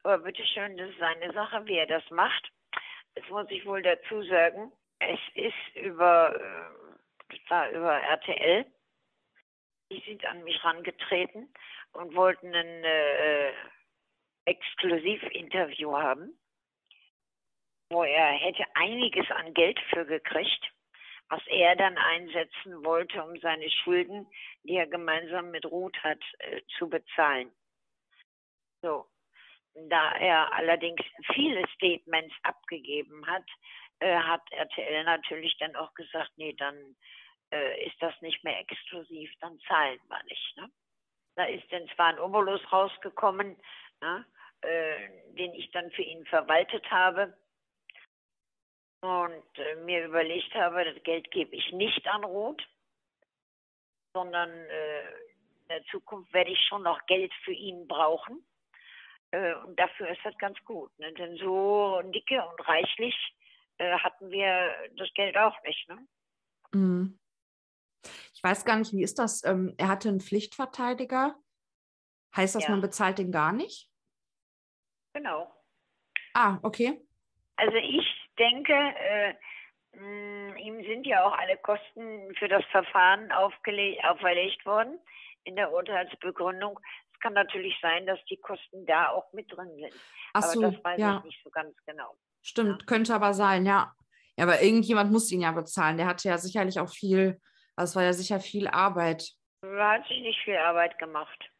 Aber 0.03 0.19
bitteschön, 0.19 0.77
das 0.77 0.91
ist 0.91 1.03
eine 1.03 1.33
Sache, 1.33 1.67
wie 1.67 1.77
er 1.77 1.87
das 1.87 2.03
macht. 2.11 2.51
Das 3.21 3.29
muss 3.29 3.51
ich 3.51 3.67
wohl 3.67 3.83
dazu 3.83 4.23
sagen. 4.23 4.73
Es 4.99 5.21
ist 5.35 5.77
über, 5.77 6.35
äh, 6.35 7.37
das 7.37 7.51
war 7.51 7.71
über 7.71 7.93
RTL. 7.93 8.65
Die 9.91 10.01
sind 10.07 10.25
an 10.25 10.43
mich 10.45 10.63
rangetreten 10.65 11.53
und 11.93 12.15
wollten 12.15 12.55
ein 12.55 12.85
äh, 12.85 13.53
Exklusivinterview 14.47 15.93
haben, 15.97 16.39
wo 17.91 18.05
er 18.05 18.33
hätte 18.33 18.65
einiges 18.75 19.31
an 19.31 19.53
Geld 19.53 19.79
für 19.91 20.07
gekriegt, 20.07 20.73
was 21.29 21.43
er 21.49 21.77
dann 21.77 21.99
einsetzen 21.99 22.85
wollte, 22.85 23.23
um 23.23 23.39
seine 23.41 23.69
Schulden, 23.71 24.27
die 24.63 24.77
er 24.77 24.87
gemeinsam 24.87 25.51
mit 25.51 25.67
Ruth 25.67 25.99
hat, 26.03 26.23
äh, 26.39 26.63
zu 26.79 26.89
bezahlen. 26.89 27.51
So. 28.83 29.07
Da 29.75 30.13
er 30.17 30.53
allerdings 30.53 31.01
viele 31.33 31.67
Statements 31.75 32.35
abgegeben 32.43 33.27
hat, 33.27 33.45
äh, 34.01 34.17
hat 34.17 34.43
RTL 34.51 35.05
natürlich 35.05 35.57
dann 35.59 35.77
auch 35.77 35.95
gesagt, 35.95 36.33
nee, 36.37 36.55
dann 36.55 36.97
äh, 37.53 37.87
ist 37.87 38.01
das 38.01 38.15
nicht 38.21 38.43
mehr 38.45 38.59
exklusiv, 38.59 39.31
dann 39.41 39.59
zahlen 39.69 40.01
wir 40.09 40.23
nicht. 40.25 40.57
Ne? 40.57 40.71
Da 41.37 41.45
ist 41.45 41.71
dann 41.73 41.89
zwar 41.95 42.09
ein 42.09 42.19
Obolus 42.19 42.61
rausgekommen, 42.73 43.57
ne, 44.01 44.27
äh, 44.63 45.09
den 45.35 45.55
ich 45.55 45.71
dann 45.71 45.91
für 45.93 46.03
ihn 46.03 46.25
verwaltet 46.27 46.91
habe 46.91 47.37
und 49.03 49.59
äh, 49.59 49.77
mir 49.77 50.05
überlegt 50.05 50.55
habe, 50.55 50.85
das 50.85 51.03
Geld 51.03 51.31
gebe 51.31 51.55
ich 51.57 51.73
nicht 51.73 52.07
an 52.07 52.25
Roth, 52.25 52.63
sondern 54.15 54.51
äh, 54.51 55.03
in 55.63 55.69
der 55.69 55.85
Zukunft 55.87 56.33
werde 56.33 56.51
ich 56.51 56.61
schon 56.69 56.83
noch 56.83 57.05
Geld 57.07 57.33
für 57.45 57.53
ihn 57.53 57.87
brauchen. 57.87 58.45
Äh, 59.33 59.55
und 59.67 59.79
dafür 59.79 60.09
ist 60.09 60.21
das 60.25 60.37
ganz 60.39 60.59
gut. 60.65 60.91
Ne? 60.99 61.13
Denn 61.15 61.37
so 61.37 62.01
dicke 62.07 62.43
und 62.45 62.69
reichlich 62.69 63.15
äh, 63.79 63.99
hatten 63.99 64.31
wir 64.31 64.75
das 64.97 65.09
Geld 65.15 65.37
auch 65.37 65.57
nicht. 65.63 65.89
Ne? 65.89 66.07
Mhm. 66.73 67.19
Ich 68.35 68.43
weiß 68.43 68.65
gar 68.65 68.77
nicht, 68.77 68.93
wie 68.93 69.03
ist 69.03 69.19
das? 69.19 69.45
Ähm, 69.45 69.75
er 69.77 69.89
hatte 69.89 70.09
einen 70.09 70.21
Pflichtverteidiger. 70.21 71.37
Heißt 72.35 72.55
das, 72.55 72.65
ja. 72.65 72.71
man 72.71 72.81
bezahlt 72.81 73.19
den 73.19 73.33
gar 73.33 73.53
nicht? 73.53 73.91
Genau. 75.13 75.53
Ah, 76.35 76.59
okay. 76.63 77.01
Also 77.57 77.77
ich 77.77 78.07
denke, 78.39 78.73
äh, 78.73 79.35
mh, 79.93 80.55
mm, 80.55 80.57
ihm 80.57 80.85
sind 80.85 81.07
ja 81.07 81.25
auch 81.25 81.37
alle 81.37 81.57
Kosten 81.59 82.35
für 82.37 82.49
das 82.49 82.65
Verfahren 82.67 83.31
auferlegt 83.33 84.65
worden 84.65 84.99
in 85.45 85.57
der 85.57 85.73
Urteilsbegründung 85.73 86.79
kann 87.21 87.35
natürlich 87.35 87.75
sein, 87.81 88.07
dass 88.07 88.19
die 88.29 88.37
Kosten 88.39 88.87
da 88.87 89.11
auch 89.11 89.33
mit 89.33 89.51
drin 89.51 89.71
sind. 89.77 89.95
Ach 90.33 90.43
aber 90.43 90.53
so, 90.53 90.61
das 90.63 90.85
weiß 90.85 91.01
ja. 91.01 91.19
ich 91.19 91.25
nicht 91.25 91.41
so 91.45 91.51
ganz 91.51 91.75
genau. 91.87 92.17
Stimmt, 92.43 92.81
ja. 92.81 92.87
könnte 92.87 93.15
aber 93.15 93.35
sein, 93.35 93.67
ja. 93.67 93.95
Ja, 94.37 94.45
aber 94.45 94.63
irgendjemand 94.63 95.13
muss 95.13 95.31
ihn 95.31 95.43
ja 95.43 95.53
bezahlen. 95.53 95.99
Der 95.99 96.07
hatte 96.07 96.29
ja 96.29 96.39
sicherlich 96.39 96.81
auch 96.81 96.89
viel, 96.89 97.41
also 97.77 97.91
es 97.91 97.97
war 97.97 98.03
ja 98.05 98.13
sicher 98.13 98.41
viel 98.41 98.69
Arbeit. 98.69 99.31
Er 99.63 99.89
hat 99.91 100.07
sich 100.09 100.21
nicht 100.21 100.41
viel 100.45 100.57
Arbeit 100.57 100.99
gemacht. 100.99 101.51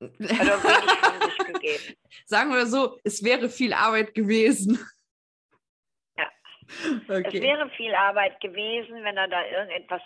Hat 0.00 0.10
auch 0.12 0.64
wenig 0.64 0.90
von 1.00 1.30
sich 1.30 1.38
gegeben. 1.38 1.96
Sagen 2.26 2.52
wir 2.52 2.66
so, 2.66 2.98
es 3.04 3.22
wäre 3.24 3.48
viel 3.48 3.72
Arbeit 3.72 4.14
gewesen. 4.14 4.78
Ja. 6.16 6.30
Okay. 7.08 7.36
Es 7.38 7.42
wäre 7.42 7.70
viel 7.70 7.94
Arbeit 7.94 8.40
gewesen, 8.40 9.02
wenn 9.04 9.16
er 9.16 9.28
da 9.28 9.44
irgendetwas 9.46 10.02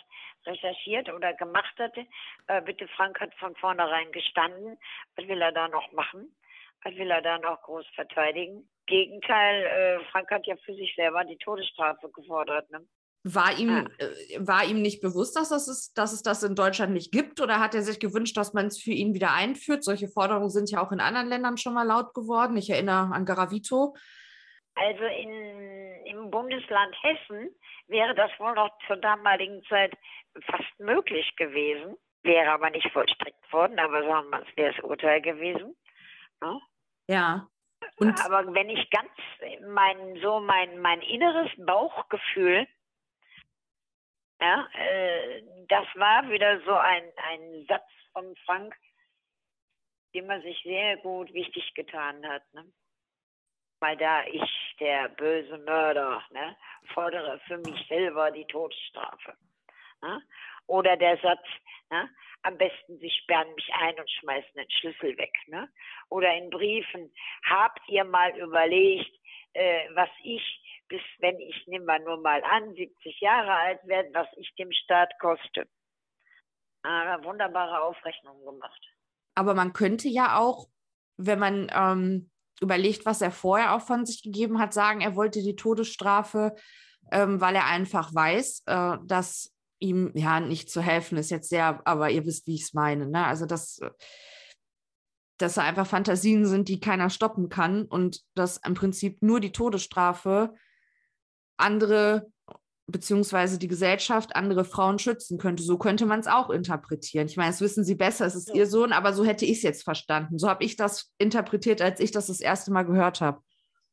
recherchiert 0.48 1.12
oder 1.12 1.34
gemacht 1.34 1.74
hatte. 1.78 2.06
Äh, 2.46 2.62
bitte, 2.62 2.88
Frank 2.88 3.20
hat 3.20 3.34
von 3.36 3.54
vornherein 3.56 4.10
gestanden. 4.12 4.78
Was 5.16 5.28
will 5.28 5.40
er 5.40 5.52
da 5.52 5.68
noch 5.68 5.92
machen? 5.92 6.34
Was 6.82 6.94
will 6.94 7.10
er 7.10 7.22
da 7.22 7.38
noch 7.38 7.62
groß 7.62 7.86
verteidigen? 7.94 8.68
Gegenteil, 8.86 9.64
äh, 9.64 10.04
Frank 10.10 10.30
hat 10.30 10.46
ja 10.46 10.56
für 10.64 10.74
sich 10.74 10.94
selber 10.96 11.24
die 11.24 11.36
Todesstrafe 11.36 12.10
gefordert. 12.10 12.70
Ne? 12.70 12.86
War 13.24 13.58
ihm, 13.58 13.68
ja. 13.68 14.06
äh, 14.06 14.46
war 14.46 14.64
ihm 14.64 14.80
nicht 14.80 15.00
bewusst, 15.00 15.36
dass, 15.36 15.50
das 15.50 15.68
ist, 15.68 15.98
dass 15.98 16.12
es 16.12 16.22
das 16.22 16.42
in 16.42 16.54
Deutschland 16.54 16.92
nicht 16.92 17.12
gibt? 17.12 17.40
Oder 17.40 17.58
hat 17.58 17.74
er 17.74 17.82
sich 17.82 17.98
gewünscht, 17.98 18.36
dass 18.36 18.54
man 18.54 18.66
es 18.66 18.80
für 18.80 18.92
ihn 18.92 19.12
wieder 19.12 19.32
einführt? 19.32 19.84
Solche 19.84 20.08
Forderungen 20.08 20.50
sind 20.50 20.70
ja 20.70 20.82
auch 20.82 20.92
in 20.92 21.00
anderen 21.00 21.28
Ländern 21.28 21.56
schon 21.56 21.74
mal 21.74 21.86
laut 21.86 22.14
geworden. 22.14 22.56
Ich 22.56 22.70
erinnere 22.70 23.12
an 23.12 23.24
Garavito. 23.24 23.94
Also 24.80 25.04
in, 25.04 26.06
im 26.06 26.30
Bundesland 26.30 26.96
Hessen 27.02 27.50
wäre 27.88 28.14
das 28.14 28.30
wohl 28.38 28.54
noch 28.54 28.70
zur 28.86 28.96
damaligen 28.96 29.62
Zeit 29.64 29.96
fast 30.46 30.78
möglich 30.78 31.34
gewesen, 31.36 31.96
wäre 32.22 32.52
aber 32.52 32.70
nicht 32.70 32.90
vollstreckt 32.92 33.52
worden, 33.52 33.78
aber 33.78 34.04
sagen 34.04 34.30
wir, 34.30 34.42
es 34.42 34.56
wäre 34.56 34.74
das 34.74 34.84
Urteil 34.84 35.20
gewesen. 35.20 35.76
Ne? 36.40 36.60
Ja. 37.08 37.48
Und 37.96 38.24
aber 38.24 38.54
wenn 38.54 38.70
ich 38.70 38.90
ganz 38.90 39.10
mein 39.68 40.20
so 40.22 40.40
mein 40.40 40.78
mein 40.80 41.00
inneres 41.02 41.50
Bauchgefühl 41.58 42.66
Ja, 44.40 44.68
äh, 44.74 45.42
das 45.68 45.86
war 45.94 46.28
wieder 46.30 46.60
so 46.64 46.74
ein, 46.74 47.04
ein 47.16 47.66
Satz 47.68 47.88
von 48.12 48.36
Frank, 48.46 48.74
dem 50.14 50.30
er 50.30 50.40
sich 50.42 50.60
sehr 50.62 50.96
gut 50.98 51.32
wichtig 51.32 51.74
getan 51.74 52.26
hat. 52.28 52.42
Ne? 52.54 52.64
Mal 53.80 53.96
da 53.96 54.24
ich, 54.26 54.76
der 54.80 55.08
böse 55.10 55.58
Mörder, 55.58 56.22
ne, 56.30 56.56
fordere 56.94 57.40
für 57.46 57.58
mich 57.58 57.86
selber 57.88 58.30
die 58.30 58.46
Todesstrafe. 58.46 59.34
Ne? 60.02 60.22
Oder 60.66 60.96
der 60.96 61.16
Satz, 61.18 61.46
ne, 61.90 62.10
am 62.42 62.56
besten 62.58 62.98
Sie 62.98 63.10
sperren 63.10 63.54
mich 63.54 63.70
ein 63.74 63.98
und 63.98 64.10
schmeißen 64.10 64.52
den 64.54 64.70
Schlüssel 64.70 65.16
weg. 65.16 65.32
Ne? 65.46 65.68
Oder 66.08 66.34
in 66.36 66.50
Briefen, 66.50 67.12
habt 67.48 67.80
ihr 67.88 68.04
mal 68.04 68.36
überlegt, 68.38 69.12
äh, 69.54 69.88
was 69.94 70.10
ich, 70.22 70.42
bis 70.88 71.02
wenn 71.18 71.38
ich, 71.40 71.66
nehmen 71.66 71.86
wir 71.86 71.98
nur 72.00 72.20
mal 72.20 72.42
an, 72.44 72.74
70 72.74 73.20
Jahre 73.20 73.52
alt 73.52 73.80
werde, 73.86 74.10
was 74.12 74.28
ich 74.36 74.54
dem 74.56 74.72
Staat 74.72 75.12
koste. 75.20 75.68
Ah, 76.82 77.22
wunderbare 77.22 77.82
Aufrechnungen 77.82 78.44
gemacht. 78.44 78.80
Aber 79.34 79.54
man 79.54 79.72
könnte 79.72 80.08
ja 80.08 80.38
auch, 80.38 80.66
wenn 81.16 81.38
man 81.38 81.70
ähm, 81.74 82.30
überlegt, 82.60 83.06
was 83.06 83.20
er 83.20 83.30
vorher 83.30 83.74
auch 83.74 83.82
von 83.82 84.06
sich 84.06 84.22
gegeben 84.22 84.58
hat, 84.58 84.72
sagen, 84.72 85.00
er 85.00 85.16
wollte 85.16 85.42
die 85.42 85.56
Todesstrafe, 85.56 86.54
ähm, 87.12 87.40
weil 87.40 87.54
er 87.54 87.66
einfach 87.66 88.14
weiß, 88.14 88.62
äh, 88.66 88.96
dass 89.04 89.52
ihm 89.80 90.10
ja 90.14 90.40
nicht 90.40 90.70
zu 90.70 90.82
helfen 90.82 91.18
ist 91.18 91.30
jetzt 91.30 91.48
sehr, 91.48 91.80
aber 91.86 92.10
ihr 92.10 92.24
wisst, 92.26 92.46
wie 92.46 92.56
ich 92.56 92.62
es 92.62 92.74
meine. 92.74 93.06
Ne? 93.06 93.24
Also 93.24 93.46
dass, 93.46 93.80
dass 95.38 95.54
da 95.54 95.62
einfach 95.62 95.86
Fantasien 95.86 96.46
sind, 96.46 96.68
die 96.68 96.80
keiner 96.80 97.10
stoppen 97.10 97.48
kann 97.48 97.84
und 97.84 98.22
dass 98.34 98.58
im 98.58 98.74
Prinzip 98.74 99.22
nur 99.22 99.40
die 99.40 99.52
Todesstrafe 99.52 100.54
andere 101.56 102.30
beziehungsweise 102.90 103.58
die 103.58 103.68
Gesellschaft 103.68 104.34
andere 104.34 104.64
Frauen 104.64 104.98
schützen 104.98 105.38
könnte. 105.38 105.62
So 105.62 105.78
könnte 105.78 106.06
man 106.06 106.20
es 106.20 106.26
auch 106.26 106.50
interpretieren. 106.50 107.26
Ich 107.26 107.36
meine, 107.36 107.50
das 107.50 107.60
wissen 107.60 107.84
Sie 107.84 107.94
besser, 107.94 108.26
es 108.26 108.34
ist 108.34 108.48
ja. 108.48 108.54
Ihr 108.56 108.66
Sohn, 108.66 108.92
aber 108.92 109.12
so 109.12 109.24
hätte 109.24 109.44
ich 109.44 109.58
es 109.58 109.62
jetzt 109.62 109.84
verstanden. 109.84 110.38
So 110.38 110.48
habe 110.48 110.64
ich 110.64 110.76
das 110.76 111.12
interpretiert, 111.18 111.82
als 111.82 112.00
ich 112.00 112.10
das 112.10 112.28
das 112.28 112.40
erste 112.40 112.72
Mal 112.72 112.84
gehört 112.84 113.20
habe. 113.20 113.40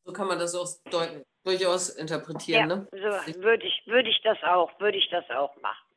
So 0.05 0.13
kann 0.13 0.27
man 0.27 0.39
das 0.39 0.55
auch 0.55 0.67
deuten 0.89 1.23
durchaus 1.43 1.89
interpretieren. 1.89 2.69
Ja, 2.69 2.75
ne? 2.75 2.87
so 2.91 3.41
würde 3.41 3.65
ich, 3.65 3.83
würde 3.85 4.09
ich 4.09 4.21
das 4.23 4.37
auch, 4.43 4.79
würde 4.79 4.97
ich 4.97 5.09
das 5.09 5.29
auch 5.29 5.55
machen, 5.61 5.95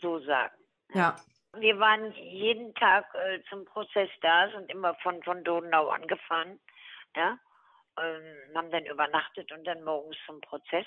so 0.00 0.18
sagen. 0.20 0.54
Ja. 0.92 1.16
Wir 1.56 1.78
waren 1.78 2.12
jeden 2.12 2.74
Tag 2.74 3.06
äh, 3.14 3.40
zum 3.48 3.64
Prozess 3.64 4.08
da, 4.22 4.50
sind 4.50 4.70
immer 4.70 4.94
von, 5.02 5.22
von 5.22 5.42
Donau 5.42 5.88
angefahren, 5.88 6.60
ja, 7.16 7.38
ähm, 7.98 8.56
haben 8.56 8.70
dann 8.70 8.86
übernachtet 8.86 9.50
und 9.52 9.64
dann 9.64 9.82
morgens 9.82 10.16
zum 10.26 10.40
Prozess. 10.40 10.86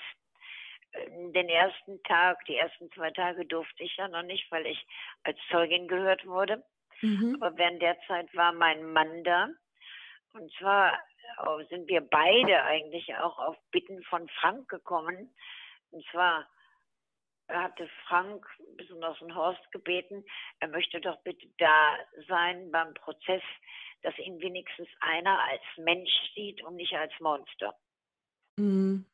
Den 1.34 1.48
ersten 1.48 2.02
Tag, 2.04 2.44
die 2.46 2.56
ersten 2.56 2.90
zwei 2.92 3.10
Tage 3.10 3.44
durfte 3.46 3.82
ich 3.82 3.96
ja 3.96 4.08
noch 4.08 4.22
nicht, 4.22 4.50
weil 4.50 4.66
ich 4.66 4.86
als 5.24 5.38
Zeugin 5.50 5.88
gehört 5.88 6.24
wurde. 6.26 6.64
Mhm. 7.00 7.38
Aber 7.40 7.56
während 7.58 7.82
der 7.82 7.98
Zeit 8.06 8.32
war 8.34 8.52
mein 8.52 8.92
Mann 8.92 9.24
da. 9.24 9.48
Und 10.32 10.52
zwar 10.54 10.98
sind 11.68 11.88
wir 11.88 12.00
beide 12.00 12.62
eigentlich 12.64 13.14
auch 13.16 13.38
auf 13.38 13.56
Bitten 13.70 14.02
von 14.04 14.28
Frank 14.40 14.68
gekommen. 14.68 15.34
Und 15.90 16.04
zwar 16.10 16.48
hatte 17.48 17.88
Frank 18.06 18.46
besonders 18.76 19.20
Horst 19.20 19.70
gebeten, 19.72 20.24
er 20.60 20.68
möchte 20.68 21.00
doch 21.00 21.20
bitte 21.24 21.46
da 21.58 21.98
sein 22.26 22.70
beim 22.70 22.94
Prozess, 22.94 23.42
dass 24.02 24.16
ihn 24.18 24.40
wenigstens 24.40 24.88
einer 25.00 25.38
als 25.42 25.62
Mensch 25.76 26.12
sieht 26.34 26.62
und 26.62 26.76
nicht 26.76 26.94
als 26.94 27.12
Monster. 27.20 27.74
Mhm. 28.56 29.06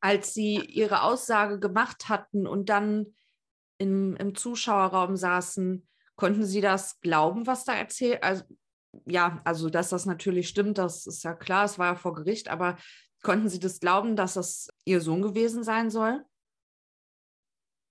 Als 0.00 0.34
Sie 0.34 0.56
Ihre 0.56 1.02
Aussage 1.02 1.58
gemacht 1.58 2.08
hatten 2.08 2.46
und 2.46 2.68
dann 2.68 3.14
im, 3.78 4.16
im 4.16 4.34
Zuschauerraum 4.34 5.16
saßen, 5.16 5.86
konnten 6.16 6.44
Sie 6.44 6.60
das 6.60 7.00
glauben, 7.00 7.46
was 7.46 7.64
da 7.64 7.74
erzählt? 7.74 8.22
Also 8.22 8.44
ja, 9.06 9.40
also 9.44 9.70
dass 9.70 9.90
das 9.90 10.06
natürlich 10.06 10.48
stimmt, 10.48 10.78
das 10.78 11.06
ist 11.06 11.22
ja 11.22 11.34
klar, 11.34 11.64
es 11.64 11.78
war 11.78 11.86
ja 11.86 11.94
vor 11.94 12.14
Gericht, 12.14 12.48
aber 12.48 12.76
konnten 13.22 13.48
Sie 13.48 13.60
das 13.60 13.80
glauben, 13.80 14.16
dass 14.16 14.34
das 14.34 14.68
Ihr 14.84 15.00
Sohn 15.00 15.22
gewesen 15.22 15.62
sein 15.62 15.90
soll? 15.90 16.24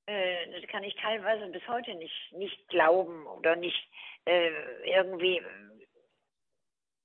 Äh, 0.07 0.51
das 0.59 0.69
kann 0.69 0.83
ich 0.83 0.95
teilweise 0.95 1.47
bis 1.51 1.65
heute 1.67 1.95
nicht, 1.95 2.33
nicht 2.33 2.67
glauben 2.67 3.25
oder 3.27 3.55
nicht 3.55 3.89
äh, 4.25 4.51
irgendwie 4.83 5.41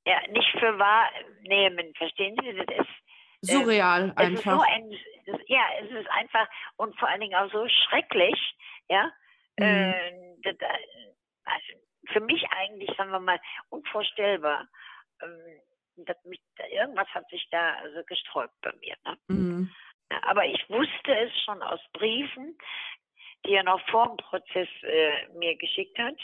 ja, 0.06 0.20
nicht 0.28 0.50
für 0.58 0.78
wahr 0.78 1.10
nehmen. 1.42 1.94
Verstehen 1.94 2.36
Sie? 2.42 2.52
Das 2.54 2.66
ist 2.66 2.78
äh, 2.78 3.03
surreal 3.44 4.12
äh, 4.16 4.22
einfach. 4.22 4.56
So 4.56 4.60
ein, 4.60 4.90
ja, 5.46 5.64
es 5.80 5.90
ist 5.90 6.10
einfach 6.10 6.48
und 6.76 6.98
vor 6.98 7.08
allen 7.08 7.20
Dingen 7.20 7.34
auch 7.34 7.50
so 7.50 7.66
schrecklich, 7.68 8.56
ja. 8.88 9.10
Mhm. 9.58 9.64
Äh, 9.64 10.36
das, 10.42 10.56
also, 11.44 12.12
für 12.12 12.20
mich 12.20 12.44
eigentlich, 12.50 12.90
sagen 12.96 13.10
wir 13.10 13.20
mal, 13.20 13.40
unvorstellbar. 13.70 14.68
Ähm, 15.22 15.60
dass 15.96 16.16
mich, 16.24 16.40
irgendwas 16.70 17.08
hat 17.08 17.28
sich 17.30 17.46
da 17.50 17.74
also 17.74 18.02
gesträubt 18.04 18.54
bei 18.62 18.72
mir. 18.80 18.96
Ne? 19.04 19.18
Mhm. 19.28 19.70
Aber 20.22 20.44
ich 20.44 20.68
wusste 20.68 21.16
es 21.16 21.32
schon 21.44 21.62
aus 21.62 21.80
Briefen, 21.92 22.56
die 23.46 23.54
er 23.54 23.62
noch 23.62 23.80
vor 23.88 24.08
dem 24.08 24.16
Prozess 24.16 24.68
äh, 24.82 25.28
mir 25.34 25.56
geschickt 25.56 25.98
hat, 25.98 26.16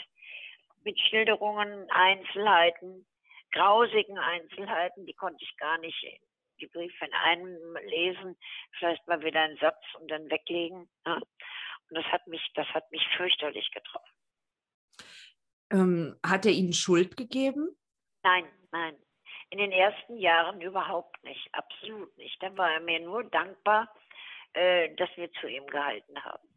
mit 0.83 0.99
Schilderungen, 0.99 1.89
Einzelheiten, 1.91 3.05
grausigen 3.51 4.17
Einzelheiten, 4.17 5.05
die 5.05 5.13
konnte 5.13 5.43
ich 5.43 5.55
gar 5.57 5.77
nicht 5.79 6.03
die 6.61 6.67
Briefe 6.67 7.05
in 7.05 7.13
einem 7.13 7.77
lesen, 7.87 8.37
vielleicht 8.77 9.05
mal 9.07 9.21
wieder 9.23 9.41
einen 9.41 9.57
Satz 9.57 9.83
und 9.99 10.09
dann 10.09 10.29
weglegen. 10.29 10.89
Ne? 11.05 11.15
Und 11.15 11.97
das 11.97 12.05
hat 12.05 12.25
mich, 12.27 12.41
das 12.55 12.67
hat 12.67 12.89
mich 12.91 13.05
fürchterlich 13.17 13.69
getroffen. 13.71 14.11
Ähm, 15.71 16.19
hat 16.25 16.45
er 16.45 16.51
Ihnen 16.51 16.73
Schuld 16.73 17.17
gegeben? 17.17 17.75
Nein, 18.23 18.45
nein. 18.71 18.95
In 19.49 19.57
den 19.57 19.71
ersten 19.71 20.17
Jahren 20.17 20.61
überhaupt 20.61 21.21
nicht, 21.23 21.49
absolut 21.53 22.15
nicht. 22.17 22.41
Da 22.41 22.55
war 22.57 22.71
er 22.71 22.79
mir 22.79 22.99
nur 23.01 23.23
dankbar, 23.25 23.93
äh, 24.53 24.93
dass 24.95 25.09
wir 25.15 25.31
zu 25.33 25.47
ihm 25.47 25.67
gehalten 25.67 26.23
haben. 26.23 26.47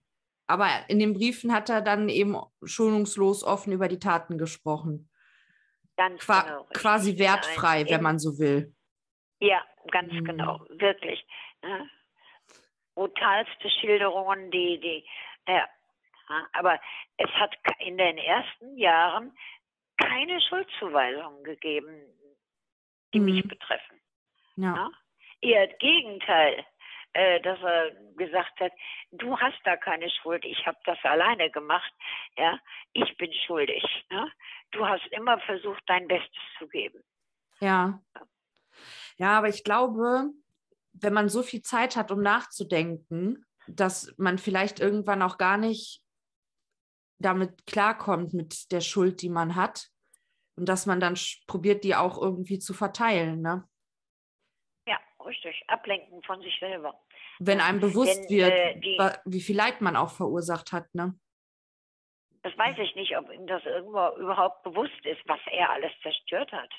Aber 0.46 0.68
in 0.88 0.98
den 0.98 1.14
Briefen 1.14 1.52
hat 1.52 1.70
er 1.70 1.80
dann 1.80 2.08
eben 2.08 2.36
schonungslos 2.62 3.42
offen 3.42 3.72
über 3.72 3.88
die 3.88 3.98
Taten 3.98 4.36
gesprochen. 4.36 5.10
Ganz 5.96 6.20
Qua 6.20 6.42
genau. 6.42 6.66
Quasi 6.74 7.18
wertfrei, 7.18 7.88
wenn 7.88 8.02
man 8.02 8.18
so 8.18 8.38
will. 8.38 8.74
Ja, 9.44 9.62
ganz 9.90 10.12
mhm. 10.12 10.24
genau, 10.24 10.60
wirklich. 10.70 11.24
Ja. 11.62 11.86
Brutalste 12.94 13.68
Schilderungen, 13.68 14.50
die, 14.50 14.80
die, 14.80 15.04
ja, 15.46 15.68
aber 16.52 16.80
es 17.18 17.30
hat 17.32 17.54
in 17.80 17.98
den 17.98 18.16
ersten 18.16 18.78
Jahren 18.78 19.36
keine 19.98 20.40
Schuldzuweisungen 20.40 21.44
gegeben, 21.44 22.00
die 23.12 23.20
mhm. 23.20 23.24
mich 23.26 23.42
betreffen. 23.46 24.00
Ja. 24.56 24.74
ja. 24.74 24.90
Eher 25.42 25.66
das 25.66 25.78
Gegenteil, 25.78 26.64
äh, 27.12 27.40
dass 27.42 27.60
er 27.60 27.90
gesagt 28.16 28.58
hat, 28.60 28.72
du 29.12 29.38
hast 29.38 29.60
da 29.64 29.76
keine 29.76 30.08
Schuld, 30.08 30.44
ich 30.46 30.66
habe 30.66 30.78
das 30.84 30.98
alleine 31.02 31.50
gemacht, 31.50 31.92
ja, 32.38 32.58
ich 32.94 33.14
bin 33.18 33.32
schuldig. 33.46 33.84
Ja? 34.10 34.26
Du 34.70 34.88
hast 34.88 35.06
immer 35.08 35.38
versucht, 35.40 35.82
dein 35.86 36.08
Bestes 36.08 36.42
zu 36.58 36.66
geben. 36.68 37.02
Ja. 37.60 38.00
Ja, 38.14 38.22
aber 39.38 39.48
ich 39.48 39.64
glaube, 39.64 40.30
wenn 40.92 41.12
man 41.12 41.28
so 41.28 41.42
viel 41.42 41.62
Zeit 41.62 41.96
hat, 41.96 42.10
um 42.10 42.20
nachzudenken, 42.22 43.44
dass 43.66 44.14
man 44.18 44.38
vielleicht 44.38 44.80
irgendwann 44.80 45.22
auch 45.22 45.38
gar 45.38 45.56
nicht 45.56 46.02
damit 47.18 47.66
klarkommt 47.66 48.34
mit 48.34 48.70
der 48.72 48.80
Schuld, 48.80 49.22
die 49.22 49.28
man 49.28 49.54
hat. 49.54 49.88
Und 50.56 50.68
dass 50.68 50.86
man 50.86 51.00
dann 51.00 51.18
probiert, 51.46 51.82
die 51.82 51.96
auch 51.96 52.20
irgendwie 52.20 52.58
zu 52.58 52.74
verteilen, 52.74 53.40
ne? 53.40 53.68
Ja, 54.86 55.00
richtig. 55.24 55.64
Ablenken 55.66 56.22
von 56.22 56.40
sich 56.42 56.56
selber. 56.60 57.00
Wenn 57.40 57.60
einem 57.60 57.80
bewusst 57.80 58.30
Denn, 58.30 58.36
wird, 58.38 58.52
äh, 58.52 58.78
die, 58.78 58.98
wie 59.24 59.40
viel 59.40 59.56
Leid 59.56 59.80
man 59.80 59.96
auch 59.96 60.10
verursacht 60.10 60.72
hat, 60.72 60.94
ne? 60.94 61.18
Das 62.42 62.56
weiß 62.56 62.76
ich 62.78 62.94
nicht, 62.94 63.16
ob 63.16 63.32
ihm 63.32 63.46
das 63.46 63.64
irgendwo 63.64 64.16
überhaupt 64.16 64.62
bewusst 64.62 65.04
ist, 65.04 65.20
was 65.26 65.40
er 65.50 65.70
alles 65.70 65.90
zerstört 66.02 66.52
hat. 66.52 66.70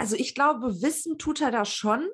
Also 0.00 0.16
ich 0.16 0.34
glaube, 0.34 0.80
wissen 0.80 1.18
tut 1.18 1.42
er 1.42 1.50
das 1.50 1.70
schon, 1.70 2.08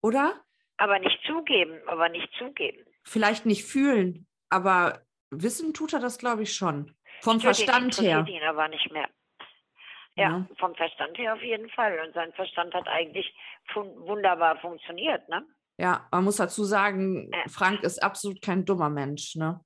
oder? 0.00 0.32
Aber 0.76 0.98
nicht 1.00 1.18
zugeben, 1.26 1.80
aber 1.88 2.08
nicht 2.08 2.28
zugeben. 2.38 2.86
Vielleicht 3.02 3.46
nicht 3.46 3.64
fühlen, 3.64 4.28
aber 4.48 5.02
Wissen 5.30 5.74
tut 5.74 5.92
er 5.92 5.98
das, 5.98 6.18
glaube 6.18 6.44
ich, 6.44 6.54
schon. 6.54 6.94
Vom 7.20 7.38
ich 7.38 7.42
Verstand 7.42 7.98
ihn, 7.98 8.04
her. 8.04 8.24
ihn 8.28 8.42
aber 8.42 8.68
nicht 8.68 8.92
mehr. 8.92 9.08
Ja, 10.14 10.38
ja, 10.38 10.48
vom 10.58 10.74
Verstand 10.76 11.18
her 11.18 11.34
auf 11.34 11.42
jeden 11.42 11.68
Fall. 11.70 11.98
Und 12.06 12.14
sein 12.14 12.32
Verstand 12.32 12.74
hat 12.74 12.86
eigentlich 12.86 13.32
fun 13.72 13.88
wunderbar 14.06 14.60
funktioniert, 14.60 15.28
ne? 15.28 15.44
Ja, 15.78 16.06
man 16.12 16.24
muss 16.24 16.36
dazu 16.36 16.62
sagen, 16.62 17.30
ja. 17.32 17.44
Frank 17.48 17.82
ist 17.82 18.02
absolut 18.02 18.40
kein 18.40 18.64
dummer 18.64 18.90
Mensch, 18.90 19.34
ne? 19.34 19.60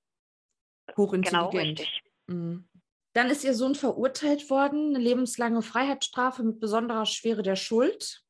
Hochintelligent. 0.97 1.53
Genau, 1.53 1.63
richtig. 1.63 2.03
Mhm. 2.27 2.69
Dann 3.15 3.31
ist 3.31 3.45
ihr 3.45 3.55
Sohn 3.55 3.77
verurteilt 3.77 4.51
worden, 4.51 4.95
eine 4.95 5.03
lebenslange 5.03 5.63
Freiheitsstrafe 5.63 6.43
mit 6.43 6.61
besonderer 6.61 7.07
Schwere 7.07 7.43
der 7.43 7.57
Schuld 7.57 8.23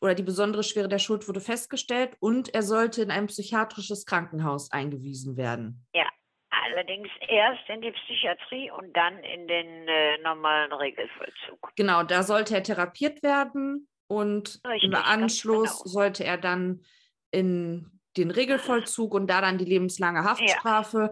oder 0.00 0.14
die 0.14 0.24
besondere 0.24 0.64
Schwere 0.64 0.88
der 0.88 0.98
Schuld 0.98 1.26
wurde 1.28 1.40
festgestellt 1.40 2.16
und 2.20 2.52
er 2.52 2.62
sollte 2.62 3.00
in 3.02 3.10
ein 3.10 3.28
psychiatrisches 3.28 4.04
Krankenhaus 4.04 4.70
eingewiesen 4.72 5.36
werden. 5.36 5.86
Ja, 5.94 6.06
allerdings 6.50 7.08
erst 7.28 7.68
in 7.68 7.80
die 7.80 7.92
Psychiatrie 7.92 8.70
und 8.72 8.94
dann 8.94 9.18
in 9.20 9.46
den 9.46 9.88
äh, 9.88 10.18
normalen 10.18 10.72
Regelvollzug. 10.72 11.70
Genau, 11.76 12.02
da 12.02 12.24
sollte 12.24 12.56
er 12.56 12.62
therapiert 12.64 13.22
werden 13.22 13.88
und 14.08 14.60
Richtig, 14.66 14.90
im 14.90 14.94
Anschluss 14.96 15.82
genau. 15.82 15.90
sollte 15.90 16.24
er 16.24 16.38
dann 16.38 16.84
in 17.30 18.00
den 18.16 18.30
Regelvollzug 18.30 19.14
und 19.14 19.28
da 19.28 19.40
dann 19.40 19.58
die 19.58 19.64
lebenslange 19.64 20.24
Haftstrafe. 20.24 21.10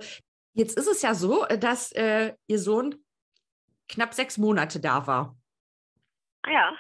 Jetzt 0.55 0.77
ist 0.77 0.89
es 0.89 1.03
ja 1.03 1.15
so, 1.15 1.47
dass 1.59 1.93
äh, 1.93 2.35
ihr 2.47 2.59
Sohn 2.59 2.97
knapp 3.93 4.15
sechs 4.15 4.39
Monate 4.39 4.81
da 4.81 5.07
war 5.07 5.37
Ja, 6.47 6.77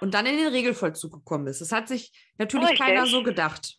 und 0.00 0.14
dann 0.14 0.26
in 0.26 0.36
den 0.38 0.48
Regelvollzug 0.48 1.12
gekommen 1.12 1.46
ist. 1.46 1.60
Das 1.60 1.72
hat 1.72 1.88
sich 1.88 2.10
natürlich 2.38 2.70
Richtig. 2.70 2.86
keiner 2.86 3.06
so 3.06 3.22
gedacht. 3.22 3.76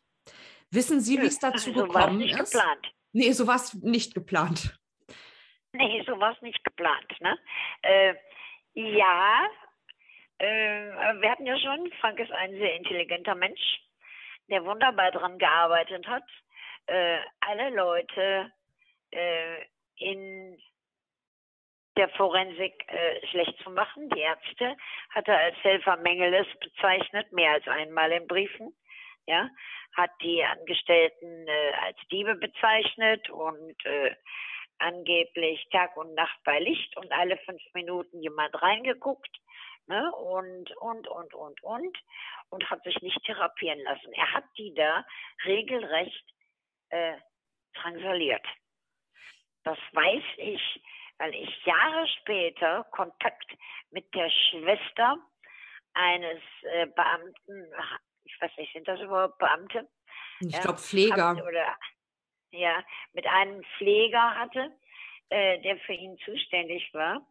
Wissen 0.69 1.01
Sie, 1.01 1.19
wie 1.19 1.25
es 1.25 1.39
dazu 1.39 1.71
so 1.73 1.75
war 1.75 1.87
es 1.87 1.93
gekommen 1.93 2.17
nicht 2.19 2.39
ist? 2.39 2.53
geplant. 2.53 2.93
Nee, 3.11 3.31
so 3.31 3.47
war 3.47 3.55
es 3.55 3.73
nicht 3.73 4.13
geplant. 4.13 4.79
Nee, 5.73 6.03
so 6.05 6.17
war 6.19 6.33
es 6.33 6.41
nicht 6.41 6.63
geplant. 6.63 7.19
Ne? 7.19 7.37
Äh, 7.81 8.13
ja, 8.73 9.47
äh, 10.37 10.91
wir 11.21 11.31
hatten 11.31 11.45
ja 11.45 11.57
schon, 11.59 11.91
Frank 11.99 12.19
ist 12.19 12.31
ein 12.31 12.51
sehr 12.51 12.75
intelligenter 12.75 13.35
Mensch, 13.35 13.59
der 14.49 14.63
wunderbar 14.63 15.11
daran 15.11 15.37
gearbeitet 15.37 16.07
hat, 16.07 16.23
äh, 16.85 17.19
alle 17.41 17.69
Leute 17.75 18.51
äh, 19.11 19.65
in 19.97 20.57
der 21.97 22.09
Forensik 22.09 22.85
äh, 22.87 23.27
schlecht 23.27 23.57
zu 23.63 23.71
machen. 23.71 24.09
Die 24.09 24.21
Ärzte 24.21 24.75
hat 25.09 25.27
er 25.27 25.37
als 25.37 25.57
Helfer 25.63 25.97
Mengeles 25.97 26.47
bezeichnet, 26.59 27.31
mehr 27.31 27.51
als 27.51 27.67
einmal 27.67 28.11
in 28.11 28.27
Briefen. 28.27 28.75
Ja, 29.27 29.49
hat 29.95 30.11
die 30.21 30.43
Angestellten 30.43 31.47
äh, 31.47 31.71
als 31.83 31.97
Diebe 32.11 32.35
bezeichnet 32.35 33.29
und 33.29 33.85
äh, 33.85 34.15
angeblich 34.79 35.67
Tag 35.71 35.95
und 35.95 36.15
Nacht 36.15 36.37
bei 36.43 36.59
Licht 36.59 36.97
und 36.97 37.11
alle 37.11 37.37
fünf 37.37 37.61
Minuten 37.73 38.21
jemand 38.21 38.59
reingeguckt. 38.61 39.29
Ne? 39.87 40.11
Und, 40.13 40.71
und, 40.77 41.07
und, 41.07 41.33
und, 41.33 41.63
und. 41.63 41.97
Und 42.49 42.69
hat 42.69 42.83
sich 42.83 42.99
nicht 43.01 43.23
therapieren 43.25 43.79
lassen. 43.81 44.11
Er 44.13 44.33
hat 44.33 44.43
die 44.57 44.73
da 44.73 45.05
regelrecht 45.45 46.25
äh, 46.89 47.13
drangsaliert. 47.75 48.45
Das 49.63 49.77
weiß 49.93 50.23
ich, 50.37 50.81
weil 51.21 51.35
ich 51.35 51.65
Jahre 51.65 52.07
später 52.19 52.83
Kontakt 52.85 53.45
mit 53.91 54.11
der 54.15 54.27
Schwester 54.31 55.17
eines 55.93 56.41
äh, 56.63 56.87
Beamten, 56.87 57.71
ich 58.23 58.41
weiß 58.41 58.51
nicht, 58.57 58.73
sind 58.73 58.87
das 58.87 58.99
überhaupt 58.99 59.37
Beamte? 59.37 59.87
Ich 60.39 60.51
Ja, 60.51 60.61
glaube, 60.61 60.79
Pfleger. 60.79 61.33
Oder 61.47 61.77
ja, 62.49 62.83
mit 63.13 63.27
einem 63.27 63.63
Pfleger 63.77 64.35
hatte, 64.35 64.71
äh, 65.29 65.61
der 65.61 65.77
für 65.81 65.93
ihn 65.93 66.17
zuständig 66.25 66.91
war. 66.93 67.21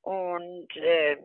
Und 0.00 0.74
äh, 0.76 1.18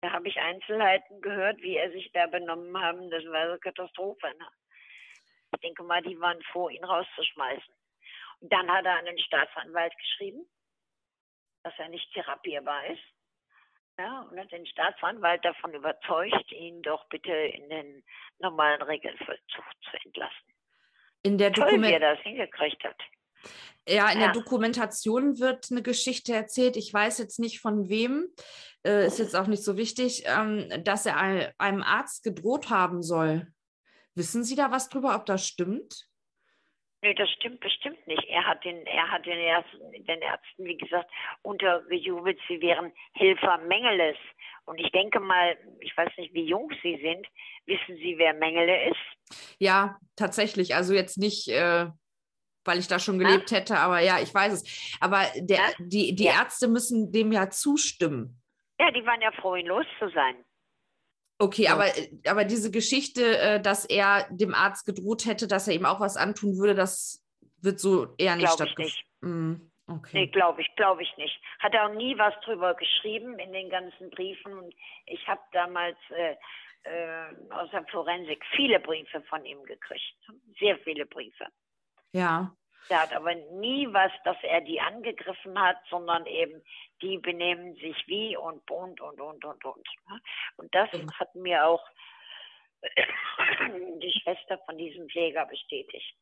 da 0.00 0.10
habe 0.10 0.26
ich 0.26 0.36
Einzelheiten 0.40 1.20
gehört, 1.20 1.62
wie 1.62 1.76
er 1.76 1.92
sich 1.92 2.10
da 2.14 2.26
benommen 2.26 2.76
haben. 2.82 3.10
Das 3.10 3.24
war 3.26 3.42
eine 3.42 3.58
Katastrophe. 3.60 4.26
Ne? 4.26 4.48
Ich 5.54 5.60
denke 5.60 5.84
mal, 5.84 6.02
die 6.02 6.18
waren 6.18 6.42
vor, 6.50 6.68
ihn 6.68 6.84
rauszuschmeißen. 6.84 7.74
Und 8.40 8.52
dann 8.52 8.68
hat 8.68 8.84
er 8.84 8.98
an 8.98 9.04
den 9.04 9.18
Staatsanwalt 9.20 9.96
geschrieben, 9.98 10.44
dass 11.66 11.74
er 11.78 11.88
nicht 11.88 12.12
therapierbar 12.14 12.86
ist. 12.86 13.02
Ja, 13.98 14.20
und 14.30 14.38
hat 14.38 14.52
den 14.52 14.66
Staatsanwalt 14.66 15.44
davon 15.44 15.74
überzeugt, 15.74 16.52
ihn 16.52 16.80
doch 16.82 17.08
bitte 17.08 17.32
in 17.32 17.68
den 17.68 18.04
normalen 18.38 18.80
Regelvollzug 18.82 19.64
zu 19.90 19.96
entlassen. 20.04 20.46
In 21.24 21.38
der, 21.38 21.52
Toll, 21.52 21.82
wie 21.82 21.92
er 21.92 21.98
das 22.14 22.20
hingekriegt 22.20 22.84
hat. 22.84 22.96
ja, 23.88 24.08
in 24.12 24.20
Ja. 24.20 24.26
der 24.26 24.32
Dokumentation 24.34 25.40
wird 25.40 25.68
eine 25.72 25.82
Geschichte 25.82 26.34
erzählt. 26.34 26.76
Ich 26.76 26.92
weiß 26.94 27.18
jetzt 27.18 27.40
nicht 27.40 27.60
von 27.60 27.88
wem, 27.88 28.28
äh, 28.86 29.06
ist 29.06 29.18
jetzt 29.18 29.34
auch 29.34 29.48
nicht 29.48 29.64
so 29.64 29.76
wichtig, 29.76 30.22
ähm, 30.26 30.68
dass 30.84 31.04
er 31.06 31.16
ein- 31.16 31.52
einem 31.58 31.82
Arzt 31.82 32.22
gedroht 32.22 32.70
haben 32.70 33.02
soll. 33.02 33.48
Wissen 34.14 34.44
Sie 34.44 34.54
da 34.54 34.70
was 34.70 34.88
drüber, 34.88 35.16
ob 35.16 35.26
das 35.26 35.44
stimmt? 35.44 36.06
Nee, 37.06 37.14
das 37.14 37.30
stimmt 37.30 37.60
bestimmt 37.60 38.04
nicht. 38.08 38.24
Er 38.24 38.44
hat 38.44 38.64
den, 38.64 38.84
er 38.84 39.08
hat 39.12 39.24
den, 39.26 39.38
Ärzten, 39.38 39.92
den 39.92 40.20
Ärzten, 40.20 40.64
wie 40.64 40.76
gesagt, 40.76 41.08
untergejubelt, 41.42 42.36
sie 42.48 42.60
wären 42.60 42.92
Helfer 43.14 43.58
Mengeles. 43.58 44.16
Und 44.64 44.80
ich 44.80 44.90
denke 44.90 45.20
mal, 45.20 45.56
ich 45.78 45.96
weiß 45.96 46.10
nicht, 46.16 46.34
wie 46.34 46.46
jung 46.48 46.68
Sie 46.82 46.98
sind, 47.00 47.24
wissen 47.66 47.96
Sie, 47.98 48.16
wer 48.18 48.34
Mengele 48.34 48.90
ist? 48.90 49.46
Ja, 49.60 49.98
tatsächlich. 50.16 50.74
Also 50.74 50.94
jetzt 50.94 51.16
nicht, 51.16 51.46
äh, 51.46 51.86
weil 52.64 52.78
ich 52.80 52.88
da 52.88 52.98
schon 52.98 53.20
gelebt 53.20 53.52
hätte, 53.52 53.78
aber 53.78 54.00
ja, 54.00 54.18
ich 54.20 54.34
weiß 54.34 54.54
es. 54.54 54.96
Aber 55.00 55.22
der, 55.36 55.58
Ja? 55.58 55.62
die, 55.78 56.16
die 56.16 56.24
Ja. 56.24 56.40
Ärzte 56.40 56.66
müssen 56.66 57.12
dem 57.12 57.30
ja 57.30 57.48
zustimmen. 57.50 58.42
Ja, 58.80 58.90
die 58.90 59.06
waren 59.06 59.20
ja 59.20 59.30
froh, 59.30 59.54
ihn 59.54 59.66
los 59.66 59.86
zu 60.00 60.08
sein. 60.08 60.34
Okay, 61.38 61.64
Ja. 61.64 61.74
aber, 61.74 61.86
aber 62.26 62.44
diese 62.44 62.70
Geschichte, 62.70 63.38
äh, 63.38 63.60
dass 63.60 63.84
er 63.84 64.26
dem 64.30 64.54
Arzt 64.54 64.86
gedroht 64.86 65.26
hätte, 65.26 65.46
dass 65.46 65.68
er 65.68 65.74
ihm 65.74 65.84
auch 65.86 66.00
was 66.00 66.16
antun 66.16 66.56
würde, 66.58 66.74
das 66.74 67.22
wird 67.60 67.78
so 67.78 68.14
eher 68.16 68.36
nicht 68.36 68.48
stattgefunden. 68.50 68.84
nicht. 68.84 69.06
Mm, 69.20 69.52
Nee, 69.88 69.94
okay. 69.94 70.26
glaube 70.28 70.62
ich, 70.62 70.74
glaube 70.76 71.02
ich 71.02 71.16
nicht. 71.16 71.38
Hat 71.60 71.72
er 71.74 71.86
auch 71.88 71.94
nie 71.94 72.18
was 72.18 72.34
drüber 72.44 72.74
geschrieben 72.74 73.38
in 73.38 73.52
den 73.52 73.70
ganzen 73.70 74.10
Briefen. 74.10 74.52
Und 74.58 74.74
ich 75.06 75.26
habe 75.28 75.40
damals 75.52 75.96
äh, 76.10 76.34
äh, 76.82 77.52
aus 77.52 77.70
der 77.70 77.84
Forensik 77.86 78.42
viele 78.56 78.80
Briefe 78.80 79.22
von 79.28 79.44
ihm 79.44 79.62
gekriegt. 79.64 80.16
Sehr 80.58 80.76
viele 80.78 81.06
Briefe. 81.06 81.46
Ja. 82.12 82.52
Der 82.88 83.02
hat 83.02 83.12
aber 83.12 83.34
nie 83.34 83.88
was, 83.92 84.12
dass 84.24 84.36
er 84.42 84.60
die 84.60 84.80
angegriffen 84.80 85.60
hat, 85.60 85.76
sondern 85.90 86.24
eben, 86.26 86.62
die 87.02 87.18
benehmen 87.18 87.74
sich 87.74 87.96
wie 88.06 88.36
und 88.36 88.70
und 88.70 89.00
und 89.00 89.20
und 89.20 89.44
und 89.44 89.64
und. 89.64 89.88
ne? 90.08 90.20
Und 90.56 90.74
das 90.74 90.92
Mhm. 90.92 91.10
hat 91.18 91.34
mir 91.34 91.66
auch 91.66 91.84
die 94.02 94.20
Schwester 94.22 94.58
von 94.66 94.78
diesem 94.78 95.08
Pfleger 95.08 95.46
bestätigt. 95.46 96.16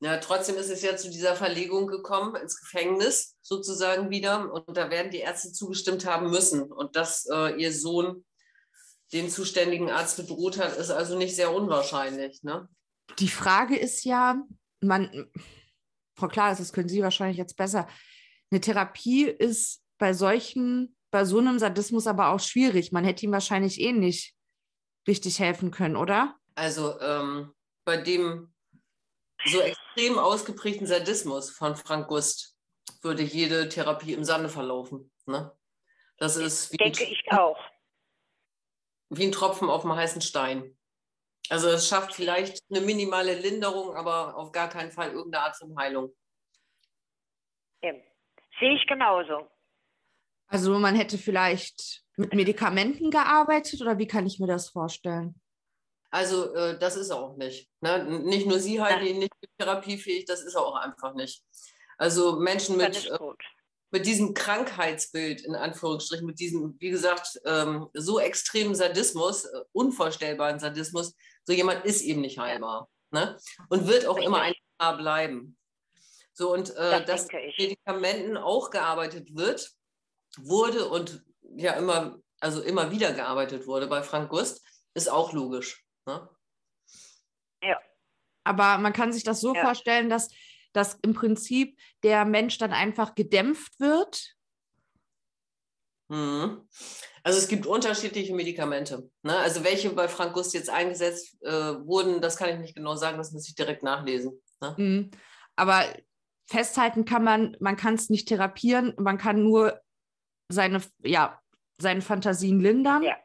Ja, 0.00 0.16
trotzdem 0.18 0.56
ist 0.56 0.68
es 0.70 0.82
ja 0.82 0.96
zu 0.96 1.10
dieser 1.10 1.36
Verlegung 1.36 1.86
gekommen 1.86 2.34
ins 2.34 2.60
Gefängnis 2.60 3.38
sozusagen 3.40 4.10
wieder. 4.10 4.52
Und 4.52 4.76
da 4.76 4.90
werden 4.90 5.12
die 5.12 5.20
Ärzte 5.20 5.52
zugestimmt 5.52 6.06
haben 6.06 6.30
müssen. 6.30 6.72
Und 6.72 6.96
dass 6.96 7.26
äh, 7.32 7.54
ihr 7.60 7.72
Sohn 7.72 8.24
den 9.12 9.28
zuständigen 9.28 9.90
Arzt 9.90 10.16
bedroht 10.16 10.58
hat, 10.58 10.76
ist 10.76 10.90
also 10.90 11.16
nicht 11.16 11.36
sehr 11.36 11.52
unwahrscheinlich. 11.54 12.42
Ne? 12.42 12.68
Die 13.20 13.28
Frage 13.28 13.76
ist 13.76 14.04
ja, 14.04 14.42
man, 14.82 15.30
Frau 16.16 16.28
Klaas, 16.28 16.58
das 16.58 16.72
können 16.72 16.88
Sie 16.88 17.02
wahrscheinlich 17.02 17.38
jetzt 17.38 17.56
besser. 17.56 17.88
Eine 18.50 18.60
Therapie 18.60 19.24
ist 19.24 19.82
bei 19.98 20.12
solchen, 20.12 20.96
bei 21.10 21.24
so 21.24 21.38
einem 21.38 21.58
Sadismus 21.58 22.06
aber 22.06 22.28
auch 22.28 22.40
schwierig. 22.40 22.92
Man 22.92 23.04
hätte 23.04 23.24
ihm 23.24 23.32
wahrscheinlich 23.32 23.80
eh 23.80 23.92
nicht 23.92 24.34
richtig 25.06 25.38
helfen 25.38 25.70
können, 25.70 25.96
oder? 25.96 26.36
Also 26.54 27.00
ähm, 27.00 27.52
bei 27.84 27.96
dem 27.96 28.52
so 29.46 29.60
extrem 29.60 30.18
ausgeprägten 30.18 30.86
Sadismus 30.86 31.50
von 31.50 31.76
Frank 31.76 32.08
Gust 32.08 32.56
würde 33.00 33.22
jede 33.22 33.68
Therapie 33.68 34.12
im 34.12 34.24
Sande 34.24 34.48
verlaufen. 34.48 35.10
Ne? 35.26 35.52
Das 36.18 36.36
ist 36.36 36.72
wie 36.72 36.78
ein, 36.78 36.92
Denke 36.92 37.04
ich 37.12 37.24
auch. 37.32 37.58
wie 39.10 39.24
ein 39.24 39.32
Tropfen 39.32 39.68
auf 39.68 39.82
dem 39.82 39.92
heißen 39.94 40.20
Stein. 40.20 40.76
Also 41.48 41.68
es 41.68 41.88
schafft 41.88 42.14
vielleicht 42.14 42.60
eine 42.70 42.80
minimale 42.80 43.34
Linderung, 43.34 43.94
aber 43.94 44.36
auf 44.36 44.52
gar 44.52 44.68
keinen 44.68 44.92
Fall 44.92 45.12
irgendeine 45.12 45.44
Art 45.44 45.56
von 45.56 45.76
Heilung. 45.76 46.14
Eben. 47.82 48.02
Sehe 48.60 48.74
ich 48.74 48.86
genauso. 48.86 49.50
Also 50.46 50.78
man 50.78 50.94
hätte 50.94 51.18
vielleicht 51.18 52.02
mit 52.16 52.34
Medikamenten 52.34 53.10
gearbeitet 53.10 53.80
oder 53.80 53.98
wie 53.98 54.06
kann 54.06 54.26
ich 54.26 54.38
mir 54.38 54.46
das 54.46 54.68
vorstellen? 54.68 55.34
Also 56.10 56.54
äh, 56.54 56.78
das 56.78 56.96
ist 56.96 57.08
er 57.08 57.16
auch 57.16 57.36
nicht. 57.36 57.70
Ne? 57.80 58.04
Nicht 58.04 58.46
nur 58.46 58.58
Sie 58.58 58.80
halten 58.80 59.06
ihn 59.06 59.18
nicht 59.20 59.32
therapiefähig, 59.58 60.26
das 60.26 60.42
ist 60.42 60.54
er 60.54 60.60
auch 60.60 60.76
einfach 60.76 61.14
nicht. 61.14 61.42
Also 61.96 62.38
Menschen 62.38 62.76
mit, 62.76 63.06
äh, 63.06 63.18
mit 63.90 64.04
diesem 64.04 64.34
Krankheitsbild, 64.34 65.40
in 65.40 65.54
Anführungsstrichen, 65.54 66.26
mit 66.26 66.38
diesem, 66.38 66.76
wie 66.80 66.90
gesagt, 66.90 67.40
ähm, 67.46 67.88
so 67.94 68.20
extremen 68.20 68.74
Sadismus, 68.74 69.46
äh, 69.46 69.60
unvorstellbaren 69.72 70.58
Sadismus, 70.58 71.14
so 71.44 71.52
jemand 71.52 71.84
ist 71.84 72.02
eben 72.02 72.20
nicht 72.20 72.38
heilbar. 72.38 72.88
Ne? 73.10 73.38
Und 73.68 73.86
wird 73.86 74.06
auch 74.06 74.18
immer 74.18 74.40
ein 74.42 74.52
Richtig. 74.52 74.64
Jahr 74.80 74.96
bleiben. 74.96 75.58
So, 76.32 76.52
und 76.52 76.70
äh, 76.76 77.04
Das 77.04 77.26
dass 77.26 77.32
mit 77.32 77.58
Medikamenten 77.58 78.36
auch 78.36 78.70
gearbeitet 78.70 79.34
wird, 79.36 79.70
wurde 80.38 80.88
und 80.88 81.22
ja 81.56 81.72
immer, 81.74 82.18
also 82.40 82.62
immer 82.62 82.90
wieder 82.90 83.12
gearbeitet 83.12 83.66
wurde 83.66 83.86
bei 83.86 84.02
Frank 84.02 84.30
Gust, 84.30 84.66
ist 84.94 85.10
auch 85.10 85.32
logisch. 85.32 85.84
Ne? 86.06 86.28
Aber 88.44 88.78
man 88.78 88.92
kann 88.92 89.12
sich 89.12 89.24
das 89.24 89.40
so 89.40 89.54
Ja. 89.54 89.62
vorstellen, 89.64 90.08
dass, 90.08 90.30
dass 90.72 90.94
im 91.02 91.14
Prinzip 91.14 91.78
der 92.02 92.24
Mensch 92.24 92.58
dann 92.58 92.72
einfach 92.72 93.14
gedämpft 93.14 93.78
wird. 93.78 94.34
Mhm. 96.08 96.68
Also 97.24 97.38
es 97.38 97.48
gibt 97.48 97.66
unterschiedliche 97.66 98.34
Medikamente. 98.34 99.08
Ne? 99.22 99.36
Also 99.36 99.62
welche 99.64 99.90
bei 99.90 100.08
Frank 100.08 100.34
Gust 100.34 100.54
jetzt 100.54 100.70
eingesetzt 100.70 101.36
äh, 101.42 101.50
wurden, 101.50 102.20
das 102.20 102.36
kann 102.36 102.50
ich 102.50 102.58
nicht 102.58 102.74
genau 102.74 102.96
sagen, 102.96 103.18
das 103.18 103.32
muss 103.32 103.48
ich 103.48 103.54
direkt 103.54 103.82
nachlesen. 103.82 104.42
Ne? 104.60 104.74
Mhm. 104.76 105.10
Aber 105.54 105.84
festhalten 106.46 107.04
kann 107.04 107.22
man, 107.22 107.56
man 107.60 107.76
kann 107.76 107.94
es 107.94 108.10
nicht 108.10 108.26
therapieren, 108.28 108.94
man 108.98 109.18
kann 109.18 109.42
nur 109.42 109.80
seine, 110.50 110.82
ja, 110.98 111.40
seine 111.78 112.02
Fantasien 112.02 112.60
lindern. 112.60 113.02
Ja. 113.02 113.16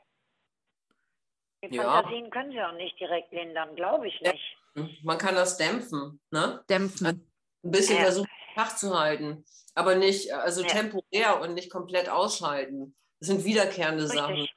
Die 1.63 1.75
Ja. 1.75 1.83
Fantasien 1.83 2.29
können 2.29 2.51
sie 2.51 2.61
auch 2.61 2.73
nicht 2.73 2.99
direkt 2.99 3.31
lindern, 3.31 3.75
glaube 3.75 4.07
ich 4.07 4.19
Ja. 4.21 4.31
nicht. 4.31 5.03
Man 5.03 5.17
kann 5.17 5.33
das 5.33 5.57
dämpfen, 5.57 6.19
ne? 6.29 6.63
Dämpfen. 6.69 7.27
ein 7.63 7.71
bisschen 7.71 7.97
Ja. 7.97 8.03
versuchen, 8.03 8.29
wach 8.55 8.75
zu 8.75 8.97
halten, 8.97 9.43
aber 9.73 9.95
nicht, 9.95 10.31
also 10.31 10.61
Ja. 10.61 10.67
temporär 10.67 11.41
und 11.41 11.55
nicht 11.55 11.71
komplett 11.71 12.07
ausschalten. 12.07 12.95
Das 13.19 13.27
sind 13.29 13.43
wiederkehrende 13.45 14.07
Sachen. 14.07 14.35
Richtig. 14.35 14.55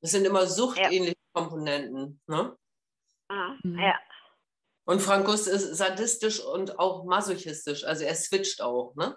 Das 0.00 0.10
sind 0.12 0.24
immer 0.26 0.46
suchtähnliche 0.46 1.16
Komponenten. 1.32 2.20
Ne? 2.26 2.56
Ah, 3.28 3.54
Mhm. 3.62 3.78
Ja. 3.78 3.98
Und 4.84 5.00
Frank 5.00 5.24
Gust 5.26 5.46
ist 5.46 5.76
sadistisch 5.76 6.40
und 6.40 6.78
auch 6.80 7.04
masochistisch. 7.04 7.84
Also 7.84 8.04
er 8.04 8.14
switcht 8.16 8.60
auch. 8.60 8.94
Ne? 8.96 9.16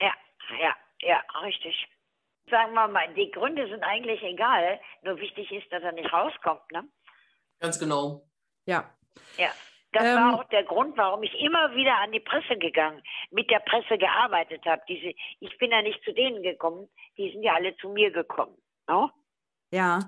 Ja, 0.00 0.12
ja, 0.60 0.76
ja, 1.00 1.24
richtig. 1.42 1.88
Sagen 2.50 2.74
wir 2.74 2.88
mal, 2.88 3.14
die 3.14 3.30
Gründe 3.30 3.66
sind 3.68 3.82
eigentlich 3.82 4.22
egal. 4.22 4.78
Nur 5.02 5.16
wichtig 5.18 5.50
ist, 5.50 5.72
dass 5.72 5.82
er 5.82 5.92
nicht 5.92 6.12
rauskommt. 6.12 6.70
Ne? 6.72 6.86
Ganz 7.60 7.78
genau. 7.78 8.28
Ja. 8.66 8.94
Ja. 9.38 9.50
Das 9.94 10.04
Ähm, 10.04 10.16
war 10.16 10.34
auch 10.40 10.44
der 10.48 10.64
Grund, 10.64 10.96
warum 10.96 11.22
ich 11.22 11.32
immer 11.40 11.74
wieder 11.76 11.96
an 11.98 12.10
die 12.10 12.18
Presse 12.20 12.56
gegangen, 12.58 13.00
mit 13.30 13.48
der 13.48 13.60
Presse 13.60 13.96
gearbeitet 13.96 14.64
habe. 14.66 14.82
Diese, 14.88 15.14
ich 15.40 15.56
bin 15.58 15.70
ja 15.70 15.82
nicht 15.82 16.02
zu 16.04 16.12
denen 16.12 16.42
gekommen, 16.42 16.88
die 17.16 17.30
sind 17.30 17.44
ja 17.44 17.54
alle 17.54 17.76
zu 17.76 17.88
mir 17.88 18.10
gekommen. 18.10 18.56
No? 18.88 19.10
Ja. 19.72 20.00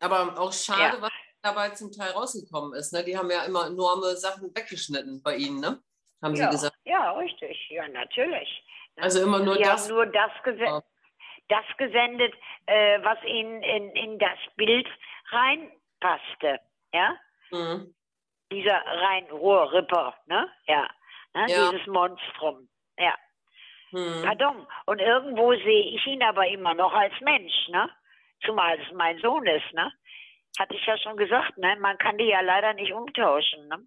Aber 0.00 0.38
auch 0.38 0.52
schade, 0.52 0.96
Ja. 0.96 1.02
was 1.02 1.12
dabei 1.40 1.70
zum 1.70 1.92
Teil 1.92 2.10
rausgekommen 2.10 2.74
ist. 2.74 2.92
Ne? 2.92 3.04
Die 3.04 3.16
haben 3.16 3.30
ja 3.30 3.44
immer 3.44 3.66
enorme 3.68 4.16
Sachen 4.16 4.54
weggeschnitten 4.56 5.22
bei 5.22 5.36
Ihnen, 5.36 5.60
ne? 5.60 5.80
haben 6.20 6.34
Sie 6.34 6.42
Ja, 6.42 6.50
gesagt. 6.50 6.76
ja, 6.84 7.12
richtig. 7.12 7.56
Ja, 7.70 7.86
natürlich. 7.88 8.64
Also 8.96 9.22
immer 9.22 9.38
nur 9.38 9.54
Sie 9.54 9.62
das. 9.62 9.84
haben 9.88 9.94
nur 9.94 10.06
das, 10.06 10.32
gese 10.42 10.64
Ja. 10.64 10.82
das 11.48 11.64
gesendet, 11.76 12.34
äh, 12.66 12.98
was 13.04 13.18
in, 13.22 13.62
in, 13.62 13.90
in 13.90 14.18
das 14.18 14.38
Bild 14.56 14.88
reinpasste. 15.30 16.58
Ja? 16.92 17.16
Mhm. 17.52 17.94
Dieser 18.50 18.80
Rhein-Ruhr-Ripper, 18.84 20.14
ne? 20.26 20.50
Ja. 20.66 20.88
Ne? 21.34 21.46
Ja. 21.48 21.70
Dieses 21.70 21.86
Monstrum. 21.86 22.68
Ja. 22.98 23.14
Mhm. 23.92 24.22
Pardon. 24.24 24.66
Und 24.86 25.00
irgendwo 25.00 25.52
sehe 25.52 25.94
ich 25.96 26.06
ihn 26.06 26.22
aber 26.22 26.46
immer 26.48 26.74
noch 26.74 26.92
als 26.92 27.12
Mensch, 27.20 27.68
ne? 27.68 27.90
Zumal 28.44 28.78
es 28.80 28.92
mein 28.94 29.18
Sohn 29.20 29.46
ist, 29.46 29.72
ne? 29.72 29.92
Hatte 30.58 30.74
ich 30.74 30.86
ja 30.86 30.96
schon 30.98 31.16
gesagt, 31.16 31.56
ne? 31.58 31.76
Man 31.80 31.98
kann 31.98 32.18
die 32.18 32.24
ja 32.26 32.40
leider 32.40 32.74
nicht 32.74 32.92
umtauschen, 32.92 33.68
ne? 33.68 33.86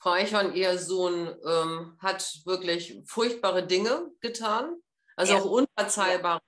Frau 0.00 0.10
Eichhorn, 0.10 0.54
Ihr 0.54 0.78
Sohn 0.78 1.34
ähm, 1.44 1.98
hat 2.00 2.22
wirklich 2.44 3.02
furchtbare 3.06 3.66
Dinge 3.66 4.12
getan, 4.20 4.76
also 5.16 5.32
Ja. 5.34 5.40
auch 5.40 5.44
unverzeihbare, 5.46 6.40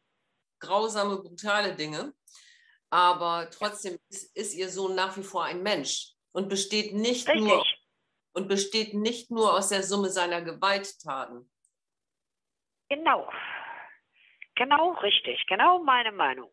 grausame, 0.60 1.16
brutale 1.16 1.74
Dinge. 1.74 2.12
Aber 2.90 3.48
trotzdem 3.50 3.98
ist, 4.08 4.36
ist 4.36 4.54
Ihr 4.54 4.68
Sohn 4.68 4.94
nach 4.94 5.16
wie 5.16 5.24
vor 5.24 5.44
ein 5.44 5.62
Mensch 5.62 6.12
und 6.32 6.48
besteht 6.48 6.94
nicht 6.94 7.28
nur 7.34 7.58
Richtig. 7.58 7.86
und 8.32 8.48
besteht 8.48 8.94
nicht 8.94 9.30
nur 9.30 9.54
aus 9.54 9.68
der 9.68 9.82
Summe 9.82 10.10
seiner 10.10 10.42
Gewalttaten. 10.42 11.50
Genau. 12.88 13.30
Genau, 14.56 14.92
richtig. 15.00 15.46
Genau 15.48 15.82
meine 15.82 16.12
Meinung. 16.12 16.50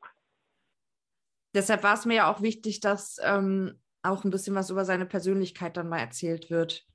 Deshalb 1.53 1.83
war 1.83 1.95
es 1.95 2.05
mir 2.05 2.15
ja 2.15 2.31
auch 2.31 2.41
wichtig, 2.41 2.79
dass 2.79 3.17
ähm, 3.23 3.81
auch 4.03 4.23
ein 4.23 4.31
bisschen 4.31 4.55
was 4.55 4.69
über 4.69 4.85
seine 4.85 5.05
Persönlichkeit 5.05 5.75
dann 5.75 5.89
mal 5.89 5.99
erzählt 5.99 6.49
wird. 6.49 6.85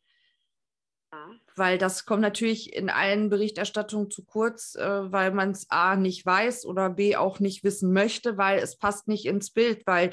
Ja. 1.12 1.31
Weil 1.57 1.78
das 1.78 2.07
kommt 2.07 2.23
natürlich 2.23 2.73
in 2.73 2.89
allen 2.89 3.28
Berichterstattungen 3.28 4.11
zu 4.11 4.25
kurz, 4.25 4.75
äh, 4.75 5.12
weil 5.12 5.33
man 5.33 5.51
es 5.51 5.69
A 5.70 5.97
nicht 5.97 6.25
weiß 6.25 6.65
oder 6.65 6.91
B 6.91 7.17
auch 7.17 7.41
nicht 7.41 7.65
wissen 7.65 7.93
möchte, 7.93 8.39
weil 8.39 8.59
es 8.61 8.78
passt 8.78 9.09
nicht 9.09 9.27
ins 9.27 9.51
Bild, 9.51 9.86
weil 9.86 10.11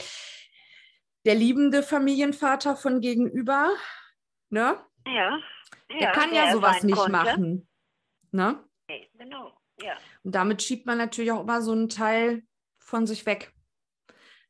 der 1.29 1.35
liebende 1.35 1.83
Familienvater 1.83 2.75
von 2.75 3.01
gegenüber, 3.01 3.69
ne, 4.49 4.79
Ja. 5.05 5.39
der 5.99 6.11
kann 6.11 6.33
ja 6.33 6.45
er 6.45 6.53
sowas 6.53 6.81
nicht 6.81 6.95
konnte. 6.95 7.11
machen. 7.11 7.67
Ne? 8.31 8.63
Nee, 8.87 9.07
genau. 9.13 9.55
Ja. 9.79 9.95
Und 10.23 10.33
damit 10.33 10.63
schiebt 10.63 10.87
man 10.87 10.97
natürlich 10.97 11.31
auch 11.31 11.41
immer 11.41 11.61
so 11.61 11.71
einen 11.71 11.87
Teil 11.87 12.41
von 12.79 13.05
sich 13.05 13.27
weg. 13.27 13.53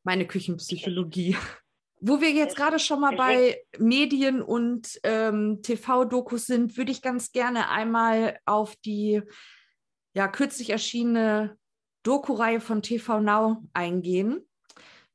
Meine 0.03 0.25
Küchenpsychologie. 0.25 1.35
Wo 1.99 2.21
wir 2.21 2.31
jetzt 2.31 2.55
gerade 2.55 2.79
schon 2.79 3.01
mal 3.01 3.13
bei 3.17 3.61
Medien 3.77 4.41
und 4.41 5.01
ähm, 5.03 5.61
TV-Dokus 5.61 6.45
sind, 6.45 6.77
würde 6.77 6.93
ich 6.93 7.01
ganz 7.01 7.33
gerne 7.33 7.67
einmal 7.67 8.39
auf 8.45 8.77
die 8.77 9.21
ja, 10.13 10.29
kürzlich 10.29 10.69
erschienene 10.69 11.57
Doku-Reihe 12.03 12.61
von 12.61 12.81
TV 12.81 13.19
Now 13.19 13.65
eingehen. 13.73 14.48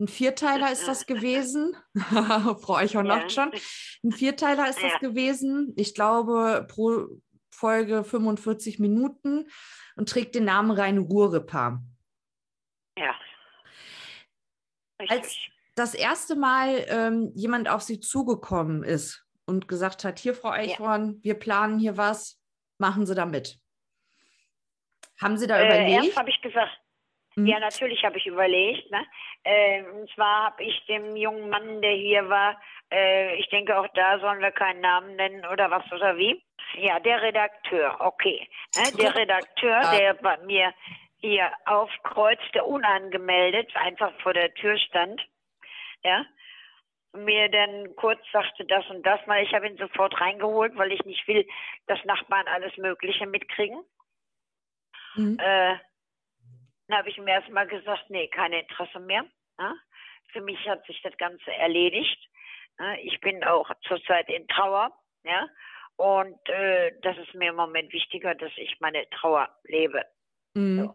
Ein 0.00 0.08
Vierteiler 0.08 0.73
ist 0.73 0.86
das 0.89 1.06
gewesen. 1.06 1.76
Frau 1.94 2.74
Eichhorn 2.76 3.06
Ja. 3.06 3.28
schon. 3.28 3.52
Ein 4.02 4.12
Vierteiler 4.12 4.68
ist 4.68 4.82
das 4.82 4.92
Ja. 4.92 4.98
gewesen. 4.98 5.73
Ich 5.76 5.94
glaube, 5.94 6.66
pro 6.68 7.06
Folge 7.50 8.02
45 8.05 8.81
Minuten 8.81 9.48
und 9.97 10.08
trägt 10.08 10.34
den 10.34 10.44
Namen 10.44 10.73
Rhein-Ruhr-Ripper. 10.73 11.81
Ja. 12.98 13.14
Als 14.98 15.10
Richtig. 15.10 15.52
das 15.76 15.94
erste 15.94 16.34
Mal 16.36 16.84
ähm, 16.89 17.31
jemand 17.34 17.68
auf 17.68 17.82
Sie 17.82 18.00
zugekommen 18.00 18.82
ist 18.82 19.24
und 19.47 19.68
gesagt 19.68 20.02
hat, 20.05 20.18
hier, 20.18 20.34
Frau 20.34 20.50
Eichhorn, 20.50 21.20
wir 21.23 21.34
planen 21.34 21.78
hier 21.78 21.97
was, 21.97 22.40
machen 22.78 23.06
Sie 23.06 23.14
da 23.14 23.26
mit. 23.26 23.58
Haben 25.20 25.36
Sie 25.39 25.47
da 25.47 25.58
Äh, 25.58 25.66
überlegt? 25.66 26.05
erst 26.06 26.16
habe 26.18 26.31
ich 26.31 26.40
gesagt, 26.40 26.73
Hm? 27.36 27.46
ja, 27.46 27.58
natürlich 27.58 28.04
habe 28.04 28.18
ich 28.18 28.26
überlegt. 28.26 28.90
Ne? 28.90 29.04
Äh, 29.44 29.82
und 29.82 30.08
zwar 30.10 30.44
habe 30.46 30.62
ich 30.64 30.84
dem 30.86 31.16
jungen 31.16 31.48
Mann, 31.48 31.82
der 31.82 31.92
hier 31.92 32.28
war, 32.28 32.60
äh, 32.92 33.34
ich 33.36 33.48
denke 33.48 33.78
auch 33.78 33.88
da 33.94 34.18
sollen 34.20 34.40
wir 34.40 34.52
keinen 34.52 34.80
Namen 34.80 35.16
nennen 35.16 35.44
oder 35.46 35.70
was 35.70 35.90
oder 35.92 36.16
wie. 36.16 36.42
Ja, 36.74 37.00
der 37.00 37.22
Redakteur, 37.22 37.96
okay. 38.00 38.48
Ne? 38.76 38.82
Der 38.98 39.14
Redakteur, 39.14 39.80
Ja. 39.80 39.98
der 39.98 40.14
bei 40.14 40.36
mir 40.38 40.72
hier 41.18 41.50
aufkreuzte, 41.66 42.64
unangemeldet, 42.64 43.74
einfach 43.76 44.12
vor 44.20 44.34
der 44.34 44.52
Tür 44.54 44.76
stand, 44.78 45.20
ja, 46.02 46.24
mir 47.14 47.48
dann 47.48 47.94
kurz 47.96 48.20
sagte 48.32 48.64
das 48.66 48.84
und 48.90 49.04
das 49.06 49.24
mal. 49.26 49.42
Ich 49.42 49.54
habe 49.54 49.68
ihn 49.68 49.76
sofort 49.76 50.20
reingeholt, 50.20 50.76
weil 50.76 50.92
ich 50.92 51.04
nicht 51.04 51.26
will, 51.28 51.46
dass 51.86 52.04
Nachbarn 52.04 52.46
alles 52.48 52.76
Mögliche 52.76 53.26
mitkriegen. 53.26 53.82
Mhm. 55.14 55.38
Äh, 55.40 55.76
dann 56.88 56.98
habe 56.98 57.08
ich 57.08 57.18
ihm 57.18 57.28
erstmal 57.28 57.66
gesagt, 57.66 58.10
nee, 58.10 58.28
kein 58.28 58.52
Interesse 58.52 59.00
mehr. 59.00 59.24
Ja? 59.58 59.74
Für 60.32 60.40
mich 60.40 60.58
hat 60.68 60.84
sich 60.86 61.00
das 61.02 61.16
Ganze 61.16 61.52
erledigt. 61.52 62.18
Ja? 62.78 62.94
Ich 62.94 63.20
bin 63.20 63.42
auch 63.44 63.70
zurzeit 63.86 64.28
in 64.28 64.46
Trauer. 64.48 64.92
Ja? 65.24 65.48
Und 65.96 66.48
äh, 66.48 66.92
das 67.02 67.16
ist 67.18 67.34
mir 67.34 67.50
im 67.50 67.56
Moment 67.56 67.92
wichtiger, 67.92 68.34
dass 68.34 68.52
ich 68.56 68.78
meine 68.80 69.08
Trauer 69.10 69.48
lebe. 69.64 70.04
Mhm. 70.54 70.92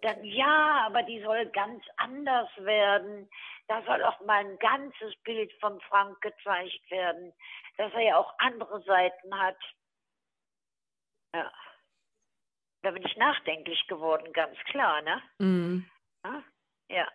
Dann, 0.00 0.24
ja, 0.24 0.84
aber 0.86 1.04
die 1.04 1.22
soll 1.22 1.46
ganz 1.50 1.84
anders 1.96 2.48
werden. 2.56 3.30
Da 3.68 3.82
soll 3.82 4.02
auch 4.02 4.20
mal 4.22 4.44
ein 4.44 4.58
ganzes 4.58 5.14
Bild 5.22 5.52
von 5.60 5.80
Frank 5.82 6.20
gezeigt 6.20 6.90
werden, 6.90 7.32
dass 7.76 7.92
er 7.92 8.00
ja 8.00 8.16
auch 8.16 8.34
andere 8.38 8.82
Seiten 8.82 9.38
hat. 9.38 9.58
Ja. 11.34 11.52
Da 12.82 12.90
bin 12.90 13.04
ich 13.04 13.16
nachdenklich 13.16 13.86
geworden, 13.86 14.32
ganz 14.32 14.58
klar, 14.64 15.02
ne? 15.02 15.22
Mhm. 15.38 15.86
Ja. 16.24 16.42
ja. 16.88 17.08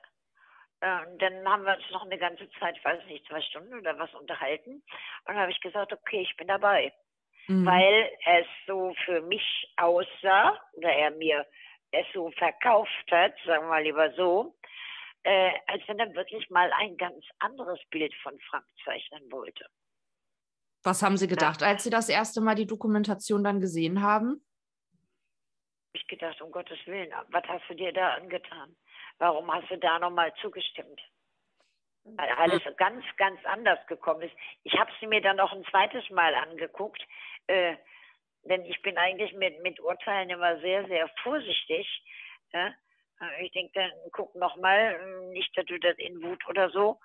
Und 1.05 1.21
dann 1.21 1.47
haben 1.47 1.63
wir 1.65 1.75
uns 1.75 1.89
noch 1.91 2.03
eine 2.03 2.17
ganze 2.17 2.49
Zeit, 2.59 2.83
weiß 2.83 3.05
nicht, 3.05 3.25
zwei 3.27 3.41
Stunden 3.41 3.73
oder 3.73 3.97
was 3.97 4.13
unterhalten. 4.13 4.75
Und 4.75 4.83
dann 5.25 5.37
habe 5.37 5.51
ich 5.51 5.59
gesagt, 5.59 5.91
okay, 5.91 6.21
ich 6.21 6.37
bin 6.37 6.47
dabei 6.47 6.93
Mhm. 7.47 7.65
weil 7.65 8.09
es 8.25 8.45
so 8.65 8.93
für 9.05 9.21
mich 9.21 9.73
aussah 9.77 10.59
oder 10.73 10.89
er 10.89 11.11
mir 11.11 11.45
es 11.91 12.05
so 12.13 12.29
verkauft 12.31 12.91
hat, 13.11 13.33
sagen 13.45 13.63
wir 13.63 13.69
mal 13.69 13.83
lieber 13.83 14.11
so, 14.15 14.57
äh, 15.23 15.51
als 15.67 15.81
wenn 15.87 15.99
er 15.99 16.13
wirklich 16.13 16.49
mal 16.49 16.69
ein 16.77 16.97
ganz 16.97 17.23
anderes 17.39 17.79
Bild 17.89 18.13
von 18.21 18.37
Frank 18.49 18.65
zeichnen 18.83 19.31
wollte. 19.31 19.65
Was 20.83 21.01
haben 21.01 21.17
Sie 21.17 21.27
gedacht, 21.27 21.63
als 21.63 21.83
Sie 21.83 21.89
das 21.89 22.09
erste 22.09 22.41
Mal 22.41 22.55
die 22.55 22.67
Dokumentation 22.67 23.43
dann 23.43 23.61
gesehen 23.61 24.01
haben? 24.01 24.45
Ich 25.97 26.07
gedacht, 26.07 26.39
um 26.41 26.51
Gottes 26.51 26.77
Willen, 26.85 27.11
was 27.29 27.43
hast 27.47 27.63
du 27.69 27.73
dir 27.73 27.91
da 27.91 28.13
angetan? 28.13 28.75
Warum 29.17 29.51
hast 29.51 29.69
du 29.71 29.77
da 29.79 29.97
nochmal 29.97 30.31
zugestimmt? 30.41 31.01
Weil 32.03 32.29
alles 32.29 32.61
ganz, 32.77 33.03
ganz 33.17 33.43
anders 33.45 33.79
gekommen 33.87 34.21
ist. 34.21 34.35
Ich 34.63 34.73
habe 34.77 34.91
sie 34.99 35.07
mir 35.07 35.21
dann 35.21 35.37
noch 35.37 35.51
ein 35.51 35.65
zweites 35.65 36.07
Mal 36.11 36.35
angeguckt, 36.35 37.01
äh, 37.47 37.75
denn 38.43 38.63
ich 38.65 38.79
bin 38.83 38.97
eigentlich 38.97 39.33
mit, 39.33 39.61
mit 39.63 39.79
Urteilen 39.79 40.29
immer 40.29 40.59
sehr, 40.59 40.87
sehr 40.87 41.09
vorsichtig, 41.23 41.87
ja? 42.53 42.67
Äh, 43.19 43.45
Ich 43.45 43.51
denke, 43.53 43.71
dann 43.73 43.91
guck 44.11 44.35
nochmal, 44.35 45.29
nicht, 45.31 45.57
dass 45.57 45.65
du 45.65 45.79
das 45.79 45.97
in 45.97 46.21
Wut 46.21 46.47
oder 46.47 46.69
so 46.69 46.99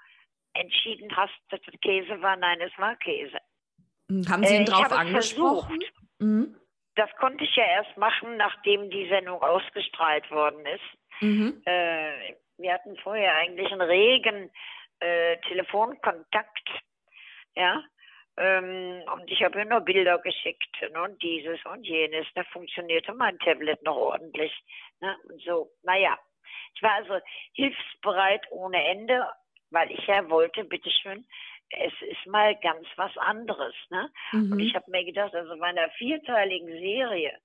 entschieden 0.53 1.17
hast, 1.17 1.33
dass 1.49 1.61
das 1.62 1.81
Käse 1.81 2.21
war. 2.21 2.37
Nein, 2.37 2.61
es 2.61 2.77
war 2.79 2.95
Käse. 2.97 3.39
Hm, 4.11 4.29
Haben 4.29 4.45
Sie 4.45 4.55
Äh, 4.55 4.57
ihn 4.59 4.62
ich 4.65 4.69
drauf 4.69 4.93
angesprochen? 4.93 5.81
versucht. 5.81 5.93
Mhm. 6.19 6.57
Das 6.95 7.11
konnte 7.17 7.45
ich 7.45 7.57
ja 7.57 7.65
erst 7.65 7.97
machen, 7.97 8.37
nachdem 8.37 8.91
die 8.91 9.09
Sendung 9.09 9.43
ausgestrahlt 9.43 10.31
worden 10.31 10.65
ist. 10.67 11.23
Mhm. 11.23 11.62
Äh, 11.65 12.35
wir 12.59 12.73
hatten 12.75 12.97
vorher 12.99 13.35
eigentlich 13.35 13.71
einen 13.73 13.81
regen 13.81 14.51
äh, 15.01 15.37
Telefonkontakt, 15.49 16.69
ja. 17.55 17.83
Ähm, 18.37 19.03
und 19.12 19.31
ich 19.31 19.43
habe 19.43 19.59
ihr 19.59 19.65
nur 19.67 19.81
Bilder 19.81 20.19
geschickt 20.19 20.81
ne, 20.81 21.03
und 21.03 21.23
dieses 21.23 21.62
und 21.67 21.85
jenes. 21.87 22.27
Da 22.35 22.45
funktionierte 22.45 23.12
mein 23.12 23.39
Tablet 23.41 23.83
noch 23.83 23.97
ordentlich. 23.97 24.53
Ne, 25.01 25.17
und 25.29 25.43
so, 25.43 25.71
naja. 25.83 26.19
Ich 26.75 26.83
war 26.83 26.93
also 26.93 27.19
hilfsbereit 27.53 28.47
ohne 28.51 28.83
Ende, 28.87 29.29
weil 29.71 29.91
ich 29.91 30.07
ja 30.07 30.29
wollte, 30.31 30.65
bitteschön, 30.65 31.27
es 31.78 31.92
ist 32.02 32.26
mal 32.26 32.55
ganz 32.57 32.86
was 32.97 33.17
anderes. 33.18 33.75
Ne? 33.91 34.10
Und 34.33 34.52
Mhm. 34.52 34.60
ich 34.60 34.75
habe 34.75 34.91
mir 34.91 35.05
gedacht, 35.05 35.34
also 35.34 35.57
bei 35.59 35.67
einer 35.67 35.91
vierteiligen 35.91 36.68
Serie 36.68 37.39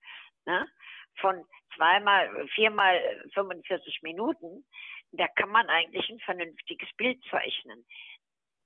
ne, 0.45 0.67
von 1.19 1.45
zweimal, 1.75 2.47
viermal 2.49 2.99
45 3.33 4.01
Minuten, 4.03 4.65
da 5.11 5.27
kann 5.27 5.49
man 5.49 5.67
eigentlich 5.69 6.09
ein 6.09 6.19
vernünftiges 6.19 6.89
Bild 6.97 7.23
zeichnen. 7.29 7.85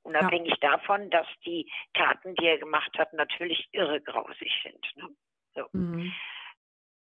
Unabhängig 0.04 0.56
davon, 0.62 1.12
dass 1.12 1.28
die 1.46 1.72
Taten, 1.94 2.34
die 2.36 2.48
er 2.48 2.58
gemacht 2.58 2.98
hat, 2.98 3.14
natürlich 3.14 3.68
irre 3.72 4.02
grausig 4.02 4.52
sind. 4.64 4.96
Ne? 4.96 5.10
So. 5.54 5.68
Mhm. 5.74 6.12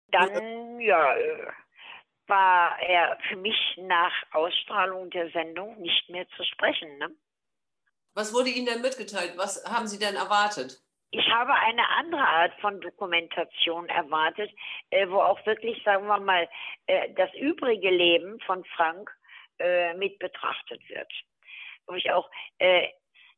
Dann, 0.09 0.79
ja, 0.79 1.15
äh, 1.15 1.47
war 2.27 2.79
er 2.79 3.17
für 3.27 3.37
mich 3.37 3.57
nach 3.77 4.13
Ausstrahlung 4.31 5.09
der 5.09 5.31
Sendung 5.31 5.81
nicht 5.81 6.09
mehr 6.09 6.27
zu 6.29 6.43
sprechen. 6.43 6.97
Ne? 6.97 7.09
Was 8.13 8.33
wurde 8.33 8.49
Ihnen 8.49 8.65
denn 8.65 8.81
mitgeteilt? 8.81 9.33
Was 9.37 9.63
haben 9.65 9.87
Sie 9.87 9.99
denn 9.99 10.15
erwartet? 10.15 10.81
Ich 11.13 11.27
habe 11.29 11.53
eine 11.53 11.87
andere 11.89 12.25
Art 12.25 12.53
von 12.61 12.79
Dokumentation 12.79 13.87
erwartet, 13.89 14.49
äh, 14.91 15.09
wo 15.09 15.19
auch 15.19 15.45
wirklich, 15.45 15.83
sagen 15.83 16.07
wir 16.07 16.19
mal, 16.19 16.47
äh, 16.87 17.13
das 17.15 17.33
übrige 17.33 17.89
Leben 17.89 18.39
von 18.41 18.63
Frank 18.75 19.11
äh, 19.59 19.93
mit 19.95 20.19
betrachtet 20.19 20.81
wird. 20.89 21.11
Wo 21.85 21.95
ich 21.95 22.09
auch 22.11 22.29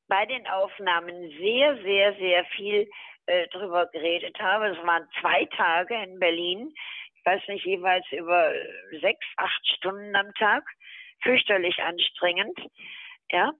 bei 0.07 0.25
den 0.25 0.45
Aufnahmen 0.47 1.29
sehr, 1.39 1.81
sehr, 1.81 2.13
sehr 2.15 2.45
viel 2.45 2.89
drüber 3.25 3.87
geredet 3.87 4.37
habe. 4.37 4.67
Es 4.67 4.85
waren 4.85 5.07
zwei 5.21 5.45
Tage 5.55 5.95
in 6.03 6.19
Berlin, 6.19 6.75
ich 7.15 7.25
weiß 7.25 7.41
nicht, 7.47 7.65
jeweils 7.65 8.05
über 8.11 8.51
sechs, 8.99 9.25
acht 9.37 9.65
Stunden 9.77 10.13
am 10.13 10.33
Tag. 10.33 10.65
Fürchterlich 11.21 11.79
anstrengend. 11.81 12.59
Ja, 13.31 13.53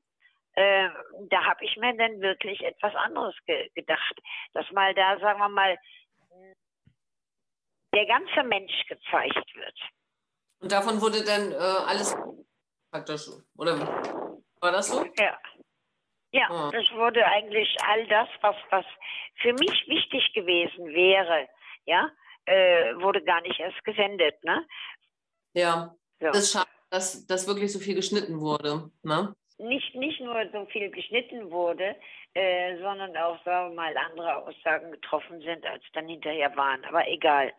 äh, 0.56 0.90
da 1.30 1.44
habe 1.46 1.64
ich 1.66 1.76
mir 1.78 1.96
dann 1.98 2.22
wirklich 2.22 2.62
etwas 2.62 2.94
anderes 2.96 3.36
ge 3.46 3.70
gedacht. 3.76 4.20
Dass 4.54 4.70
mal 4.72 4.94
da, 4.94 5.20
sagen 5.20 5.40
wir 5.40 5.50
mal, 5.50 5.78
der 7.94 8.06
ganze 8.06 8.44
Mensch 8.44 8.74
gezeigt 8.88 9.56
wird. 9.56 9.80
Und 10.60 10.72
davon 10.72 11.00
wurde 11.02 11.24
dann 11.24 11.52
äh, 11.52 11.56
alles 11.56 12.16
praktisch, 12.92 13.28
oder 13.58 13.78
war 14.62 14.72
das 14.72 14.88
so? 14.88 15.06
Ja. 15.20 15.38
Ja, 16.32 16.48
Ah. 16.50 16.72
das 16.72 16.90
wurde 16.94 17.24
eigentlich 17.26 17.76
all 17.86 18.08
das, 18.08 18.28
was, 18.42 18.56
was 18.72 18.86
für 19.42 19.54
mich 19.54 19.88
wichtig 19.88 20.34
gewesen 20.34 20.88
wäre, 20.88 21.48
ja, 21.86 22.10
äh, 22.46 22.96
wurde 22.96 23.24
gar 23.24 23.42
nicht 23.42 23.60
erst 23.60 23.84
gesendet, 23.84 24.44
ne? 24.44 24.66
Ja, 25.54 25.94
So. 26.20 26.28
das 26.28 26.38
ist 26.40 26.52
schade, 26.54 26.70
dass, 26.90 27.28
dass 27.28 27.48
wirklich 27.48 27.72
so 27.72 27.78
viel 27.78 27.94
geschnitten 27.94 28.40
wurde. 28.42 28.90
Ne? 29.04 29.36
Nicht, 29.64 29.96
nicht 29.96 30.20
nur 30.20 30.48
so 30.52 30.66
viel 30.68 30.90
geschnitten 30.92 31.52
wurde, 31.52 31.96
äh, 32.34 32.78
sondern 32.78 33.16
auch, 33.18 33.44
sagen 33.44 33.72
wir 33.72 33.76
mal, 33.76 33.98
andere 33.98 34.38
Aussagen 34.38 34.92
getroffen 34.92 35.42
sind, 35.42 35.66
als 35.66 35.84
dann 35.94 36.08
hinterher 36.08 36.56
waren. 36.56 36.84
Aber 36.86 37.08
egal. 37.08 37.54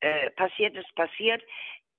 Äh, 0.00 0.30
passiert 0.30 0.74
ist 0.76 0.94
passiert. 0.94 1.42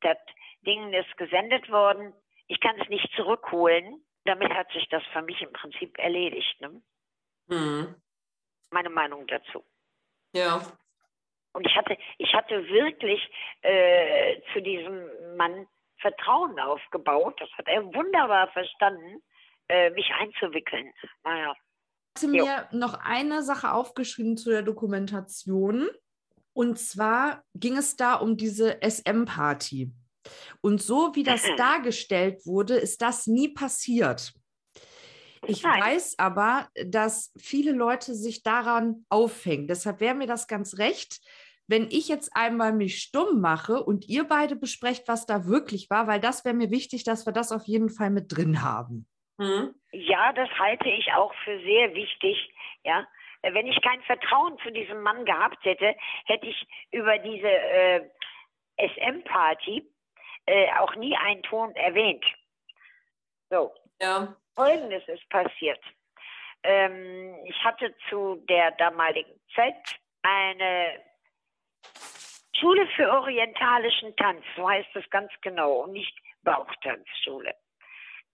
Das 0.02 0.18
Ding 0.66 0.92
ist 0.94 1.16
gesendet 1.18 1.70
worden. 1.70 2.14
Ich 2.48 2.60
kann 2.60 2.80
es 2.80 2.90
nicht 2.90 3.08
zurückholen. 3.16 4.04
Damit 4.26 4.54
hat 4.54 4.72
sich 4.72 4.88
das 4.90 5.04
für 5.14 5.22
mich 5.22 5.42
im 5.42 5.54
Prinzip 5.54 5.98
erledigt. 6.00 6.60
Ne? 6.62 6.82
Hm. 7.50 7.96
Meine 8.72 8.90
Meinung 8.90 9.28
dazu. 9.28 9.64
Ja, 10.34 10.62
Und 11.54 11.68
ich 11.68 11.76
hatte, 11.76 11.98
ich 12.18 12.34
hatte 12.34 12.68
wirklich 12.70 13.22
äh, 13.62 14.42
zu 14.54 14.62
diesem 14.62 15.36
Mann 15.36 15.68
Vertrauen 16.02 16.60
aufgebaut. 16.60 17.40
Das 17.40 17.50
hat 17.58 17.68
er 17.68 17.86
wunderbar 17.94 18.48
verstanden, 18.52 19.22
äh, 19.72 19.90
mich 19.92 20.12
einzuwickeln. 20.20 20.92
Naja. 21.24 21.56
hatte 22.18 22.28
mir 22.28 22.68
noch 22.72 22.94
eine 22.96 23.42
Sache 23.42 23.72
aufgeschrieben 23.72 24.36
zu 24.36 24.50
der 24.50 24.64
Dokumentation. 24.64 25.88
Und 26.54 26.78
zwar 26.78 27.44
ging 27.56 27.78
es 27.78 27.96
da 27.96 28.16
um 28.16 28.36
diese 28.36 28.80
SM-Party. 28.82 29.92
Und 30.60 30.82
so 30.82 31.16
wie 31.16 31.24
das 31.24 31.44
dargestellt 31.56 32.46
wurde, 32.46 32.76
ist 32.76 33.02
das 33.02 33.28
nie 33.28 33.48
passiert. 33.48 34.34
Ich 35.48 35.64
Nein. 35.64 35.82
weiß 35.82 36.20
aber, 36.20 36.68
dass 36.86 37.32
viele 37.38 37.72
Leute 37.72 38.14
sich 38.14 38.44
daran 38.44 39.06
aufhängen. 39.10 39.68
Deshalb 39.68 40.02
wäre 40.02 40.14
mir 40.14 40.28
das 40.28 40.48
ganz 40.48 40.78
recht, 40.78 41.20
wenn 41.68 41.88
ich 41.90 42.10
jetzt 42.10 42.36
einmal 42.36 42.74
mich 42.74 43.02
stumm 43.02 43.40
mache 43.40 43.82
und 43.82 44.08
ihr 44.10 44.26
beide 44.26 44.58
besprecht, 44.58 45.08
was 45.08 45.26
da 45.26 45.46
wirklich 45.46 45.90
war, 45.90 46.06
weil 46.06 46.20
das 46.20 46.44
wäre 46.44 46.54
mir 46.54 46.70
wichtig, 46.70 47.06
dass 47.06 47.26
wir 47.26 47.34
das 47.34 47.54
auf 47.54 47.64
jeden 47.64 47.90
Fall 47.90 48.10
mit 48.10 48.36
drin 48.36 48.62
haben. 48.62 49.08
Hm. 49.42 49.74
Ja, 49.92 50.32
das 50.34 50.50
halte 50.60 50.88
ich 50.88 51.12
auch 51.14 51.34
für 51.44 51.60
sehr 51.62 51.96
wichtig. 51.96 52.54
Ja, 52.84 53.08
wenn 53.42 53.66
ich 53.66 53.82
kein 53.82 54.02
Vertrauen 54.04 54.60
zu 54.60 54.72
diesem 54.72 55.02
Mann 55.02 55.26
gehabt 55.26 55.66
hätte, 55.66 55.96
hätte 56.26 56.46
ich 56.46 56.68
über 56.92 57.18
diese 57.18 57.50
äh, 57.50 58.08
SM-Party 58.78 59.84
äh, 60.46 60.72
auch 60.74 60.96
nie 60.96 61.18
einen 61.18 61.42
Ton 61.42 61.76
erwähnt. 61.76 62.24
So, 63.50 63.74
ja, 64.00 64.36
Folgendes 64.56 65.08
ist 65.08 65.28
passiert. 65.30 65.80
Ähm, 66.62 67.36
ich 67.46 67.64
hatte 67.64 67.96
zu 68.10 68.36
der 68.48 68.70
damaligen 68.74 69.42
Zeit 69.56 70.00
eine 70.22 71.02
Schule 72.60 72.86
für 72.96 73.12
orientalischen 73.12 74.16
Tanz, 74.18 74.46
so 74.56 74.70
heißt 74.70 74.96
es 74.96 75.10
ganz 75.10 75.32
genau, 75.42 75.82
und 75.82 75.94
nicht 75.94 76.16
Bauchtanzschule. 76.44 77.56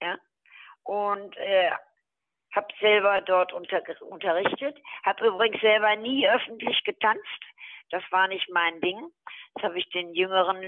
Ja? 0.02 0.18
Und 0.88 1.36
äh, 1.36 1.70
habe 2.56 2.74
selber 2.80 3.20
dort 3.22 3.52
unter, 3.52 3.84
unterrichtet, 4.02 4.78
habe 5.04 5.28
übrigens 5.28 5.60
selber 5.60 5.96
nie 5.98 6.28
öffentlich 6.28 6.82
getanzt. 6.86 7.44
Das 7.90 8.04
war 8.10 8.28
nicht 8.30 8.50
mein 8.50 8.80
Ding. 8.80 9.12
Das 9.56 9.66
habe 9.66 9.80
ich 9.80 9.90
den 9.90 10.14
jüngeren 10.16 10.62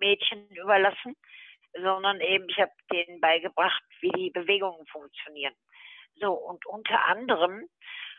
Mädchen 0.00 0.48
überlassen, 0.50 1.16
sondern 1.74 2.20
eben 2.20 2.48
ich 2.48 2.58
habe 2.58 2.72
denen 2.92 3.20
beigebracht, 3.20 3.82
wie 4.00 4.10
die 4.10 4.30
Bewegungen 4.30 4.84
funktionieren. 4.86 5.54
So, 6.16 6.32
und 6.32 6.66
unter 6.66 7.04
anderem 7.04 7.68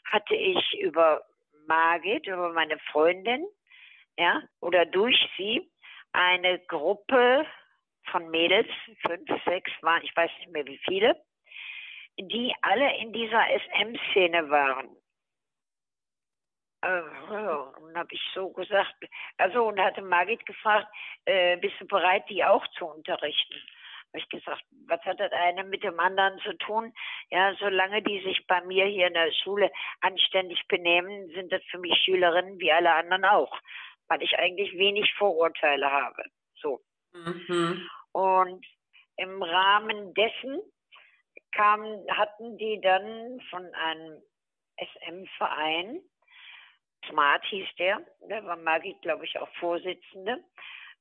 hatte 0.06 0.36
ich 0.36 0.80
über 0.80 1.26
Margit, 1.68 2.28
über 2.28 2.54
meine 2.54 2.80
Freundin, 2.92 3.46
ja, 4.18 4.42
oder 4.62 4.86
durch 4.86 5.18
sie 5.38 5.70
eine 6.14 6.60
Gruppe 6.60 7.46
von 8.10 8.30
Mädels, 8.30 8.70
fünf, 9.06 9.30
sechs 9.44 9.72
waren, 9.82 10.02
ich 10.04 10.16
weiß 10.16 10.32
nicht 10.40 10.52
mehr 10.52 10.66
wie 10.66 10.80
viele, 10.86 11.22
die 12.20 12.54
alle 12.62 12.98
in 12.98 13.14
dieser 13.14 13.44
SM-Szene 13.48 14.50
waren. 14.50 14.90
Ja, 16.84 17.74
und 17.80 17.96
habe 17.96 18.10
ich 18.12 18.22
so 18.34 18.50
gesagt, 18.50 18.96
also 19.38 19.68
und 19.68 19.80
hatte 19.80 20.02
Margit 20.02 20.46
gefragt, 20.46 20.88
äh, 21.26 21.58
bist 21.58 21.76
du 21.80 21.86
bereit, 21.86 22.24
die 22.30 22.44
auch 22.44 22.66
zu 22.78 22.86
unterrichten? 22.88 23.56
Habe 24.08 24.18
ich 24.18 24.30
gesagt, 24.30 24.64
was 24.88 25.00
hat 25.02 25.20
das 25.20 25.32
eine 25.32 25.64
mit 25.64 25.84
dem 25.84 26.00
anderen 26.00 26.40
zu 26.40 26.54
tun? 26.58 26.92
Ja, 27.30 27.54
solange 27.56 28.02
die 28.02 28.22
sich 28.24 28.46
bei 28.48 28.62
mir 28.62 28.86
hier 28.86 29.08
in 29.08 29.14
der 29.14 29.32
Schule 29.32 29.72
anständig 30.02 30.68
benehmen, 30.68 31.30
sind 31.30 31.52
das 31.52 31.62
für 31.70 31.78
mich 31.78 31.96
Schülerinnen 32.04 32.60
wie 32.60 32.72
alle 32.72 32.94
anderen 32.94 33.26
auch, 33.26 33.56
weil 34.08 34.24
ich 34.24 34.38
eigentlich 34.38 34.74
wenig 34.74 35.14
Vorurteile 35.14 35.90
habe. 35.90 36.24
So. 36.56 36.82
Mhm. 37.14 37.88
Und 38.12 38.66
im 39.18 39.44
Rahmen 39.44 40.14
dessen 40.16 40.62
kamen, 41.52 42.06
hatten 42.16 42.58
die 42.58 42.80
dann 42.82 43.42
von 43.50 43.66
einem 43.74 44.22
SM-Verein, 44.78 46.02
Smart 47.10 47.44
hieß 47.46 47.68
der, 47.80 48.02
da 48.30 48.44
war 48.46 48.56
Margit, 48.58 49.02
glaube 49.02 49.26
ich, 49.26 49.38
auch 49.40 49.50
Vorsitzende. 49.56 50.44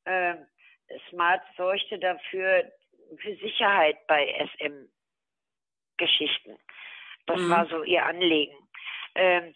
Äh, 0.04 0.36
Smart 1.10 1.42
sorgte 1.56 1.98
dafür 1.98 2.72
für 3.18 3.36
Sicherheit 3.36 4.06
bei 4.06 4.48
SM-Geschichten. 5.98 6.58
Das 7.26 7.38
Mhm. 7.38 7.50
war 7.50 7.66
so 7.66 7.82
ihr 7.82 8.04
Anliegen. 8.04 8.56
Ähm, 9.14 9.54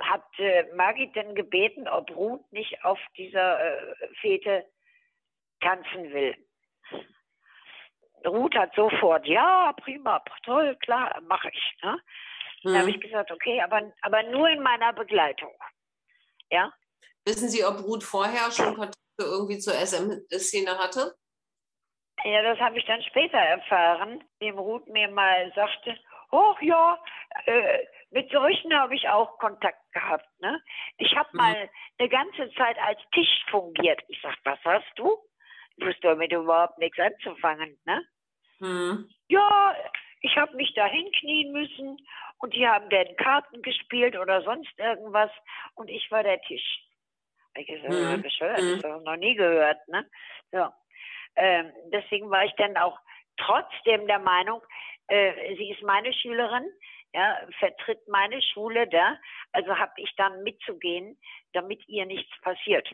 hat 0.00 0.24
äh, 0.38 0.64
Margit 0.74 1.14
denn 1.16 1.34
gebeten, 1.34 1.88
ob 1.88 2.10
Ruth 2.14 2.52
nicht 2.52 2.84
auf 2.84 2.98
dieser 3.16 3.60
äh, 3.60 3.94
Fete 4.20 4.66
tanzen 5.60 6.12
will. 6.12 6.36
Ruth 8.26 8.54
hat 8.54 8.74
sofort, 8.74 9.26
ja, 9.26 9.72
prima, 9.82 10.22
toll, 10.44 10.76
klar, 10.76 11.20
mache 11.22 11.50
ich. 11.52 11.76
Ne? 11.82 11.98
Dann 12.64 12.78
habe 12.78 12.90
ich 12.90 13.00
gesagt, 13.00 13.30
okay, 13.30 13.60
aber, 13.60 13.92
aber 14.02 14.22
nur 14.24 14.48
in 14.48 14.62
meiner 14.62 14.92
Begleitung. 14.92 15.52
Ja. 16.50 16.72
Wissen 17.24 17.48
Sie, 17.48 17.64
ob 17.64 17.82
Ruth 17.82 18.04
vorher 18.04 18.50
schon 18.50 18.74
Kontakte 18.74 18.96
irgendwie 19.18 19.58
zur 19.58 19.74
SM-Szene 19.74 20.78
hatte? 20.78 21.14
Ja, 22.24 22.42
das 22.42 22.58
habe 22.60 22.78
ich 22.78 22.84
dann 22.84 23.02
später 23.02 23.38
erfahren, 23.38 24.22
dem 24.40 24.58
Ruth 24.58 24.86
mir 24.88 25.08
mal 25.08 25.52
sagte, 25.54 25.98
oh 26.30 26.54
ja, 26.60 26.98
äh, 27.46 27.78
mit 28.10 28.30
solchen 28.30 28.72
habe 28.74 28.94
ich 28.94 29.08
auch 29.08 29.38
Kontakt 29.38 29.80
gehabt. 29.92 30.28
Ne? 30.40 30.60
Ich 30.98 31.16
habe 31.16 31.28
mhm. 31.32 31.38
mal 31.38 31.70
eine 31.98 32.08
ganze 32.08 32.52
Zeit 32.54 32.76
als 32.78 33.00
Tisch 33.12 33.44
fungiert. 33.50 34.00
Ich 34.08 34.20
sag, 34.22 34.36
was 34.44 34.58
hast 34.64 34.92
du? 34.96 35.18
Ich 35.76 35.86
wusste 35.86 36.08
damit 36.08 36.32
überhaupt 36.32 36.78
nichts 36.78 36.98
anzufangen. 36.98 37.78
Ne? 37.84 38.02
Mhm. 38.60 39.10
Ja, 39.28 39.76
ich 40.20 40.36
habe 40.36 40.56
mich 40.56 40.72
da 40.74 40.86
hinknien 40.86 41.52
müssen 41.52 41.96
und 42.38 42.54
die 42.54 42.66
haben 42.66 42.88
dann 42.90 43.16
Karten 43.16 43.62
gespielt 43.62 44.16
oder 44.16 44.42
sonst 44.42 44.78
irgendwas 44.78 45.30
und 45.74 45.88
ich 45.88 46.10
war 46.10 46.22
der 46.22 46.40
Tisch. 46.42 46.80
Ich 47.54 47.66
gesagt, 47.66 47.92
mhm. 47.92 48.22
bescheuert, 48.22 48.58
das 48.58 48.84
habe 48.84 48.98
ich 48.98 49.04
noch 49.04 49.16
nie 49.16 49.34
gehört. 49.34 49.86
Ne? 49.88 50.08
So. 50.50 50.68
Ähm, 51.36 51.72
deswegen 51.92 52.30
war 52.30 52.44
ich 52.44 52.52
dann 52.56 52.76
auch 52.76 52.98
trotzdem 53.36 54.06
der 54.06 54.18
Meinung, 54.18 54.62
äh, 55.08 55.56
sie 55.56 55.70
ist 55.70 55.82
meine 55.82 56.12
Schülerin, 56.12 56.64
ja, 57.14 57.38
vertritt 57.58 58.06
meine 58.08 58.40
Schule 58.40 58.88
da, 58.88 59.18
also 59.52 59.76
habe 59.78 59.92
ich 59.96 60.14
dann 60.16 60.42
mitzugehen, 60.42 61.18
damit 61.52 61.86
ihr 61.88 62.06
nichts 62.06 62.32
passiert. 62.40 62.88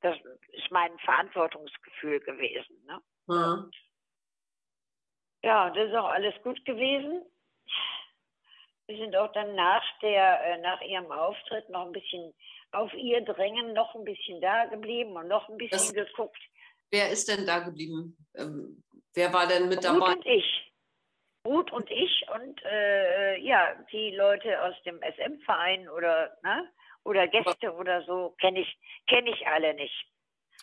Das 0.00 0.16
ist 0.52 0.70
mein 0.70 0.96
Verantwortungsgefühl 1.00 2.20
gewesen. 2.20 2.84
Ne? 2.86 3.00
Mhm. 3.26 3.70
Ja, 5.42 5.70
das 5.70 5.88
ist 5.88 5.94
auch 5.94 6.08
alles 6.08 6.34
gut 6.42 6.64
gewesen. 6.64 7.22
Wir 8.86 8.96
sind 8.96 9.14
auch 9.16 9.32
dann 9.32 9.54
nach, 9.54 9.82
der, 10.00 10.44
äh, 10.44 10.58
nach 10.60 10.80
ihrem 10.80 11.10
Auftritt 11.12 11.68
noch 11.68 11.86
ein 11.86 11.92
bisschen 11.92 12.34
auf 12.72 12.92
ihr 12.94 13.20
Drängen 13.22 13.72
noch 13.72 13.94
ein 13.94 14.04
bisschen 14.04 14.40
da 14.40 14.66
geblieben 14.66 15.16
und 15.16 15.28
noch 15.28 15.48
ein 15.48 15.58
bisschen 15.58 15.94
das, 15.94 16.06
geguckt. 16.06 16.40
Wer 16.90 17.10
ist 17.10 17.28
denn 17.28 17.46
da 17.46 17.60
geblieben? 17.60 18.16
Ähm, 18.34 18.82
wer 19.14 19.32
war 19.32 19.46
denn 19.46 19.68
mit 19.68 19.84
dabei? 19.84 19.98
Ruth 19.98 20.16
und 20.16 20.26
ich. 20.26 20.72
Ruth 21.44 21.72
und 21.72 21.90
ich 21.90 22.26
und 22.34 22.62
äh, 22.64 23.38
ja, 23.40 23.74
die 23.92 24.10
Leute 24.16 24.62
aus 24.62 24.74
dem 24.84 25.00
SM-Verein 25.02 25.88
oder, 25.88 26.36
ne, 26.42 26.68
oder 27.04 27.28
Gäste 27.28 27.72
oder 27.72 28.02
so 28.04 28.34
kenne 28.40 28.60
ich, 28.60 28.78
kenn 29.06 29.26
ich 29.26 29.46
alle 29.46 29.74
nicht. 29.74 30.06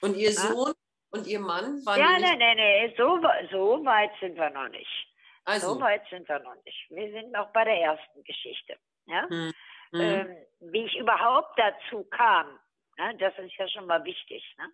Und 0.02 0.16
Ihr 0.18 0.32
Sohn 0.32 0.74
und 1.12 1.28
Ihr 1.28 1.40
Mann 1.40 1.86
waren 1.86 2.00
Ja, 2.00 2.20
nein, 2.20 2.38
nein, 2.40 2.58
nein, 2.58 2.94
so, 2.98 3.20
so 3.52 3.86
weit 3.86 4.12
sind 4.20 4.36
wir 4.36 4.50
noch 4.50 4.70
nicht. 4.70 5.08
Also. 5.46 5.76
So 5.76 5.82
weit 5.82 6.02
sind 6.10 6.28
wir 6.28 6.40
noch 6.40 6.56
nicht. 6.66 6.90
Wir 6.90 7.12
sind 7.12 7.32
noch 7.32 7.52
bei 7.52 7.64
der 7.64 7.80
ersten 7.80 8.24
Geschichte. 8.24 8.78
Ja? 9.06 9.30
Hm. 9.30 9.54
Hm. 9.92 10.02
Ähm, 10.02 10.38
wie 10.60 10.86
ich 10.86 10.98
überhaupt 10.98 11.58
dazu 11.58 12.04
kam, 12.06 12.60
ne? 12.98 13.16
das 13.18 13.38
ist 13.38 13.56
ja 13.56 13.70
schon 13.70 13.86
mal 13.86 14.04
wichtig. 14.04 14.44
Ne? 14.58 14.72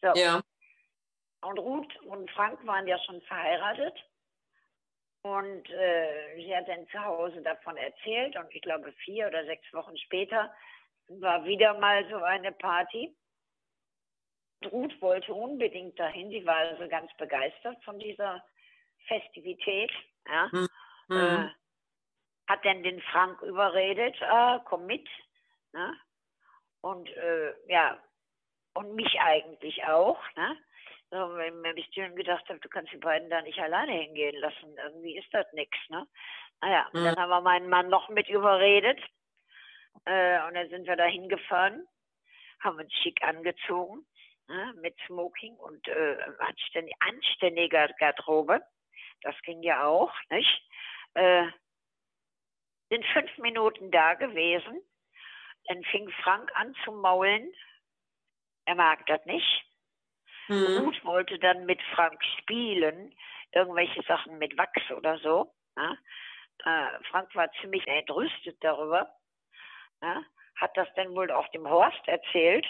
So. 0.00 0.18
Ja. 0.18 0.40
Und 1.42 1.58
Ruth 1.58 1.94
und 2.04 2.30
Frank 2.30 2.66
waren 2.66 2.86
ja 2.86 2.98
schon 3.00 3.20
verheiratet. 3.22 3.94
Und 5.22 5.70
äh, 5.70 6.36
sie 6.36 6.54
hat 6.54 6.68
dann 6.68 6.86
zu 6.88 7.02
Hause 7.02 7.40
davon 7.42 7.76
erzählt. 7.76 8.36
Und 8.36 8.54
ich 8.54 8.62
glaube, 8.62 8.92
vier 9.04 9.26
oder 9.26 9.44
sechs 9.44 9.70
Wochen 9.72 9.96
später 9.98 10.52
war 11.08 11.44
wieder 11.44 11.78
mal 11.78 12.08
so 12.08 12.16
eine 12.16 12.52
Party. 12.52 13.14
Ruth 14.70 15.00
wollte 15.00 15.34
unbedingt 15.34 15.98
dahin. 15.98 16.30
Sie 16.30 16.44
war 16.46 16.56
also 16.56 16.88
ganz 16.88 17.14
begeistert 17.16 17.82
von 17.84 17.98
dieser 17.98 18.42
Festivität. 19.06 19.90
Ja. 20.26 20.48
Mhm. 20.52 20.68
Äh, 21.10 21.48
hat 22.46 22.64
dann 22.64 22.82
den 22.82 23.00
Frank 23.02 23.40
überredet, 23.42 24.20
ah, 24.22 24.60
komm 24.64 24.86
mit. 24.86 25.08
Ne? 25.72 25.94
Und 26.80 27.08
äh, 27.10 27.54
ja, 27.68 27.98
und 28.74 28.94
mich 28.94 29.18
eigentlich 29.20 29.84
auch. 29.84 30.20
Ne? 30.36 30.56
So, 31.10 31.16
wenn 31.36 31.76
ich 31.76 31.90
dann 31.94 32.16
gedacht 32.16 32.48
habe, 32.48 32.58
du 32.60 32.68
kannst 32.68 32.92
die 32.92 32.98
beiden 32.98 33.30
da 33.30 33.40
nicht 33.42 33.58
alleine 33.58 33.92
hingehen 33.92 34.36
lassen. 34.40 34.76
Irgendwie 34.82 35.16
ist 35.16 35.32
das 35.32 35.46
nichts. 35.52 35.76
Ne? 35.88 36.06
Naja, 36.60 36.88
mhm. 36.92 37.04
dann 37.04 37.16
haben 37.16 37.30
wir 37.30 37.40
meinen 37.40 37.68
Mann 37.68 37.88
noch 37.88 38.08
mit 38.08 38.28
überredet. 38.28 39.00
Äh, 40.04 40.46
und 40.46 40.54
dann 40.54 40.68
sind 40.68 40.86
wir 40.86 40.96
da 40.96 41.06
hingefahren, 41.06 41.86
haben 42.60 42.78
uns 42.78 42.92
schick 43.02 43.22
angezogen, 43.22 44.06
ne, 44.48 44.74
mit 44.80 44.96
Smoking 45.06 45.56
und 45.56 45.86
äh, 45.88 46.16
anständig, 46.38 46.94
anständiger 47.00 47.88
Garderobe. 47.98 48.62
Das 49.22 49.34
ging 49.42 49.62
ja 49.62 49.84
auch, 49.86 50.12
nicht? 50.30 50.68
Äh, 51.14 51.46
sind 52.90 53.04
fünf 53.06 53.38
Minuten 53.38 53.90
da 53.90 54.14
gewesen. 54.14 54.80
Dann 55.66 55.82
fing 55.84 56.10
Frank 56.22 56.50
an 56.54 56.74
zu 56.84 56.92
maulen. 56.92 57.52
Er 58.66 58.74
mag 58.74 59.06
das 59.06 59.24
nicht. 59.24 59.64
Mhm. 60.48 60.84
Ruth 60.84 61.04
wollte 61.04 61.38
dann 61.38 61.64
mit 61.64 61.80
Frank 61.94 62.22
spielen, 62.38 63.14
irgendwelche 63.52 64.02
Sachen 64.02 64.38
mit 64.38 64.56
Wachs 64.58 64.90
oder 64.90 65.18
so. 65.18 65.54
Ja? 65.76 65.96
Äh, 66.64 67.02
Frank 67.04 67.34
war 67.34 67.50
ziemlich 67.60 67.86
entrüstet 67.86 68.62
darüber. 68.62 69.10
Ja? 70.02 70.22
Hat 70.56 70.76
das 70.76 70.88
dann 70.96 71.14
wohl 71.14 71.30
auch 71.30 71.48
dem 71.48 71.68
Horst 71.68 72.06
erzählt. 72.06 72.66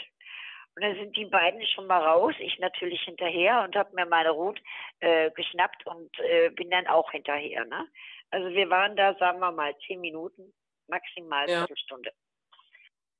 Und 0.76 0.82
dann 0.82 0.94
sind 0.96 1.16
die 1.16 1.26
beiden 1.26 1.64
schon 1.68 1.86
mal 1.86 2.02
raus, 2.02 2.34
ich 2.40 2.58
natürlich 2.58 3.00
hinterher 3.02 3.62
und 3.62 3.76
habe 3.76 3.94
mir 3.94 4.06
meine 4.06 4.30
Ruth 4.30 4.60
äh, 4.98 5.30
geschnappt 5.30 5.86
und 5.86 6.18
äh, 6.18 6.50
bin 6.50 6.68
dann 6.70 6.88
auch 6.88 7.10
hinterher. 7.12 7.64
Ne? 7.64 7.88
Also 8.30 8.48
wir 8.48 8.68
waren 8.70 8.96
da, 8.96 9.14
sagen 9.14 9.38
wir 9.38 9.52
mal, 9.52 9.76
zehn 9.86 10.00
Minuten, 10.00 10.52
maximal 10.88 11.48
ja. 11.48 11.64
eine 11.64 11.76
Stunde. 11.76 12.10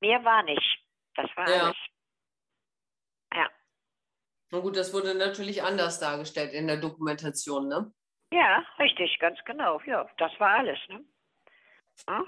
Mehr 0.00 0.24
war 0.24 0.42
nicht. 0.42 0.84
Das 1.14 1.30
war 1.36 1.48
ja. 1.48 1.62
alles. 1.62 1.76
Ja. 3.32 3.50
Na 4.50 4.58
gut, 4.58 4.76
das 4.76 4.92
wurde 4.92 5.14
natürlich 5.14 5.62
anders 5.62 6.00
dargestellt 6.00 6.52
in 6.52 6.66
der 6.66 6.78
Dokumentation, 6.78 7.68
ne? 7.68 7.92
Ja, 8.32 8.66
richtig, 8.80 9.16
ganz 9.20 9.38
genau. 9.44 9.80
Ja, 9.86 10.08
das 10.18 10.32
war 10.40 10.58
alles, 10.58 10.78
ne? 10.88 11.04
Ja? 12.08 12.24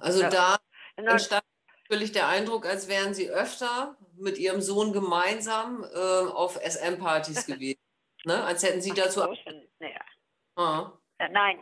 Also 0.00 0.22
ja. 0.22 0.30
da 0.30 0.56
entstand 0.96 1.44
natürlich 1.84 2.12
der 2.12 2.28
Eindruck, 2.28 2.66
als 2.66 2.88
wären 2.88 3.14
Sie 3.14 3.28
öfter 3.28 3.96
mit 4.16 4.38
Ihrem 4.38 4.60
Sohn 4.60 4.92
gemeinsam 4.92 5.84
äh, 5.94 6.30
auf 6.32 6.56
SM-Partys 6.56 7.46
gewesen. 7.46 7.80
Ne? 8.24 8.42
Als 8.44 8.62
hätten 8.62 8.80
Sie 8.80 8.92
dazu. 8.92 9.20
Ja. 9.80 9.88
Ah. 10.56 10.92
Äh, 11.18 11.28
nein, 11.30 11.58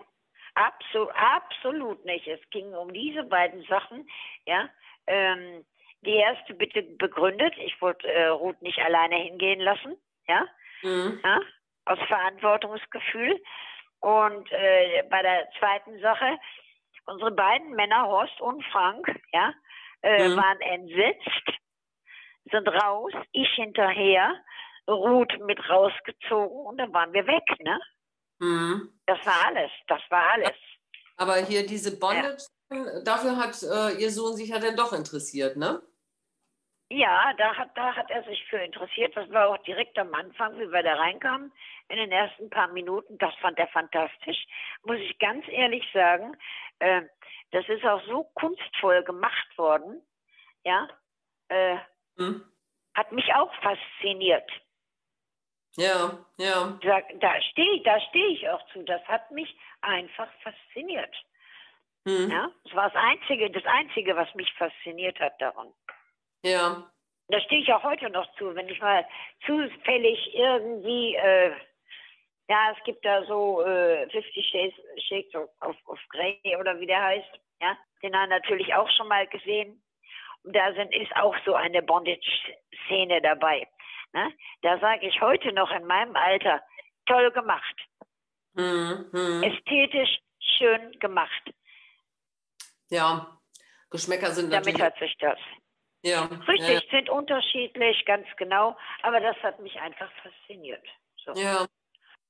absolut, 0.55 1.11
absolut 1.15 2.05
nicht. 2.05 2.27
Es 2.27 2.41
ging 2.51 2.75
um 2.75 2.93
diese 2.93 3.25
beiden 3.25 3.65
Sachen. 3.65 4.09
Ja, 4.47 4.69
ähm, 5.07 5.65
die 6.03 6.15
erste 6.15 6.55
bitte 6.55 6.83
begründet. 6.83 7.55
Ich 7.59 7.81
wollte 7.81 8.09
äh, 8.09 8.29
Ruth 8.29 8.61
nicht 8.63 8.79
alleine 8.79 9.17
hingehen 9.17 9.61
lassen. 9.61 9.97
Ja, 10.27 10.47
mhm. 10.83 11.21
ja 11.25 11.41
aus 11.87 11.99
Verantwortungsgefühl. 12.07 13.41
Und 14.01 14.51
äh, 14.51 15.03
bei 15.11 15.23
der 15.23 15.49
zweiten 15.59 16.01
Sache, 16.01 16.39
unsere 17.11 17.33
beiden 17.33 17.73
Männer, 17.73 18.07
Horst 18.07 18.41
und 18.41 18.65
Frank, 18.67 19.07
ja, 19.33 19.53
äh, 20.03 20.29
mhm. 20.29 20.37
waren 20.37 20.61
entsetzt, 20.61 21.59
sind 22.51 22.69
raus, 22.69 23.13
ich 23.33 23.49
hinterher, 23.55 24.33
Ruth 24.89 25.33
mit 25.47 25.59
rausgezogen 25.69 26.67
und 26.67 26.79
dann 26.79 26.93
waren 26.93 27.13
wir 27.13 27.27
weg, 27.27 27.45
ne? 27.61 27.81
Mhm. 28.39 29.01
Das 29.07 29.19
war 29.25 29.47
alles, 29.47 29.71
das 29.87 30.01
war 30.09 30.31
alles. 30.33 30.57
Aber 31.17 31.37
hier 31.37 31.67
diese 31.67 31.99
Bondage, 31.99 32.45
ja. 32.71 33.03
dafür 33.05 33.37
hat 33.37 33.63
äh, 33.63 34.01
Ihr 34.01 34.11
Sohn 34.11 34.35
sich 34.37 34.49
ja 34.49 34.59
dann 34.59 34.77
doch 34.77 34.93
interessiert, 34.93 35.57
ne? 35.57 35.83
Ja, 36.93 37.33
da 37.39 37.57
hat, 37.57 37.71
da 37.77 37.95
hat 37.95 38.11
er 38.11 38.25
sich 38.25 38.45
für 38.47 38.59
interessiert. 38.59 39.17
Das 39.17 39.31
war 39.31 39.49
auch 39.49 39.59
direkt 39.59 39.97
am 39.97 40.13
Anfang, 40.13 40.59
wie 40.59 40.73
wir 40.73 40.83
da 40.83 40.95
reinkamen, 40.95 41.53
in 41.89 41.97
den 41.97 42.11
ersten 42.11 42.51
paar 42.51 42.67
Minuten. 42.69 43.17
Das 43.19 43.33
fand 43.37 43.59
er 43.61 43.69
fantastisch. 43.69 44.45
Muss 44.83 44.99
ich 44.99 45.17
ganz 45.21 45.47
ehrlich 45.49 45.89
sagen, 45.93 46.37
äh, 46.81 47.03
das 47.53 47.69
ist 47.69 47.85
auch 47.85 48.03
so 48.07 48.25
kunstvoll 48.35 49.05
gemacht 49.05 49.57
worden. 49.57 50.03
Ja, 50.65 50.89
äh, 51.49 51.77
hm. 52.17 52.45
hat 52.95 53.13
mich 53.13 53.33
auch 53.35 53.55
fasziniert. 53.63 54.51
Ja, 55.77 56.19
ja. 56.39 56.79
Da, 56.83 57.03
da 57.21 57.41
stehe 57.43 57.83
da 57.83 58.01
steh 58.01 58.27
ich 58.27 58.49
auch 58.49 58.67
zu. 58.73 58.83
Das 58.83 59.03
hat 59.05 59.31
mich 59.31 59.57
einfach 59.81 60.29
fasziniert. 60.43 61.15
Hm. 62.05 62.31
Ja, 62.31 62.51
das 62.65 62.75
war 62.75 62.91
das 62.91 63.01
Einzige, 63.01 63.49
das 63.51 63.65
Einzige, 63.65 64.17
was 64.17 64.35
mich 64.35 64.53
fasziniert 64.55 65.21
hat 65.21 65.41
daran. 65.41 65.73
Ja. 66.43 66.91
Da 67.29 67.41
stehe 67.41 67.63
ich 67.63 67.73
auch 67.73 67.83
heute 67.83 68.11
noch 68.11 68.27
zu, 68.37 68.55
wenn 68.55 68.69
ich 68.69 68.81
mal 68.81 69.07
zufällig 69.47 70.35
irgendwie, 70.35 71.15
äh, 71.15 71.53
ja, 72.49 72.75
es 72.77 72.85
gibt 72.85 73.05
da 73.05 73.25
so 73.25 73.63
äh, 73.63 74.09
50 74.11 74.49
Shades, 74.49 74.75
Shades 75.07 75.35
of, 75.35 75.77
of 75.87 75.99
Grey 76.09 76.41
oder 76.59 76.79
wie 76.81 76.87
der 76.87 77.03
heißt, 77.03 77.41
ja, 77.61 77.77
den 78.03 78.17
haben 78.17 78.31
natürlich 78.31 78.75
auch 78.75 78.91
schon 78.91 79.09
mal 79.09 79.27
gesehen. 79.29 79.83
Und 80.43 80.57
da 80.57 80.73
sind, 80.73 80.93
ist 80.95 81.15
auch 81.17 81.37
so 81.45 81.55
eine 81.55 81.83
Bondage-Szene 81.83 83.21
dabei. 83.21 83.69
Ne? 84.13 84.33
Da 84.63 84.79
sage 84.79 85.07
ich 85.07 85.21
heute 85.21 85.53
noch 85.53 85.71
in 85.71 85.87
meinem 85.87 86.17
Alter, 86.17 86.63
toll 87.07 87.31
gemacht. 87.31 87.77
Hm, 88.57 89.07
hm. 89.13 89.43
Ästhetisch 89.43 90.19
schön 90.41 90.99
gemacht. 90.99 91.53
Ja, 92.89 93.39
Geschmäcker 93.91 94.31
sind 94.33 94.53
Damit 94.53 94.79
natürlich. 94.79 94.83
hat 94.83 94.99
sich 94.99 95.17
das. 95.19 95.39
Ja, 96.03 96.25
Richtig, 96.49 96.89
sind 96.91 97.11
unterschiedlich, 97.11 98.05
ganz 98.07 98.27
genau. 98.37 98.77
Aber 99.03 99.21
das 99.21 99.37
hat 99.43 99.61
mich 99.61 99.79
einfach 99.81 100.11
fasziniert. 100.23 100.85
So. 101.25 101.33
ja, 101.33 101.43
ja. 101.43 101.67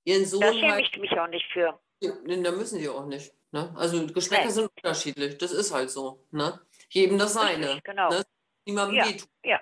Ihren 0.05 0.25
Sohn 0.25 0.41
Da 0.41 0.53
schäme 0.53 0.73
halt, 0.73 0.89
ich 0.89 0.99
mich 0.99 1.13
auch 1.13 1.29
nicht 1.29 1.47
für. 1.53 1.79
Ja, 2.01 2.13
nee, 2.25 2.43
da 2.43 2.51
müssen 2.51 2.79
die 2.79 2.89
auch 2.89 3.07
nicht. 3.07 3.33
Ne? 3.53 3.73
Also 3.77 4.07
Geschmäcker 4.07 4.45
Nee. 4.47 4.51
sind 4.51 4.71
unterschiedlich. 4.77 5.39
Das 5.39 5.53
ist 5.53 5.73
halt 5.73 5.91
so. 5.91 6.25
Ne? 6.31 6.59
Jedem 6.89 7.19
das 7.19 7.35
seine. 7.35 7.67
Richtig, 7.67 7.85
genau. 7.85 8.09
Ne? 8.09 8.23
Niemandem 8.65 8.97
Ja. 8.97 9.07
wehtun. 9.07 9.29
Ja. 9.45 9.61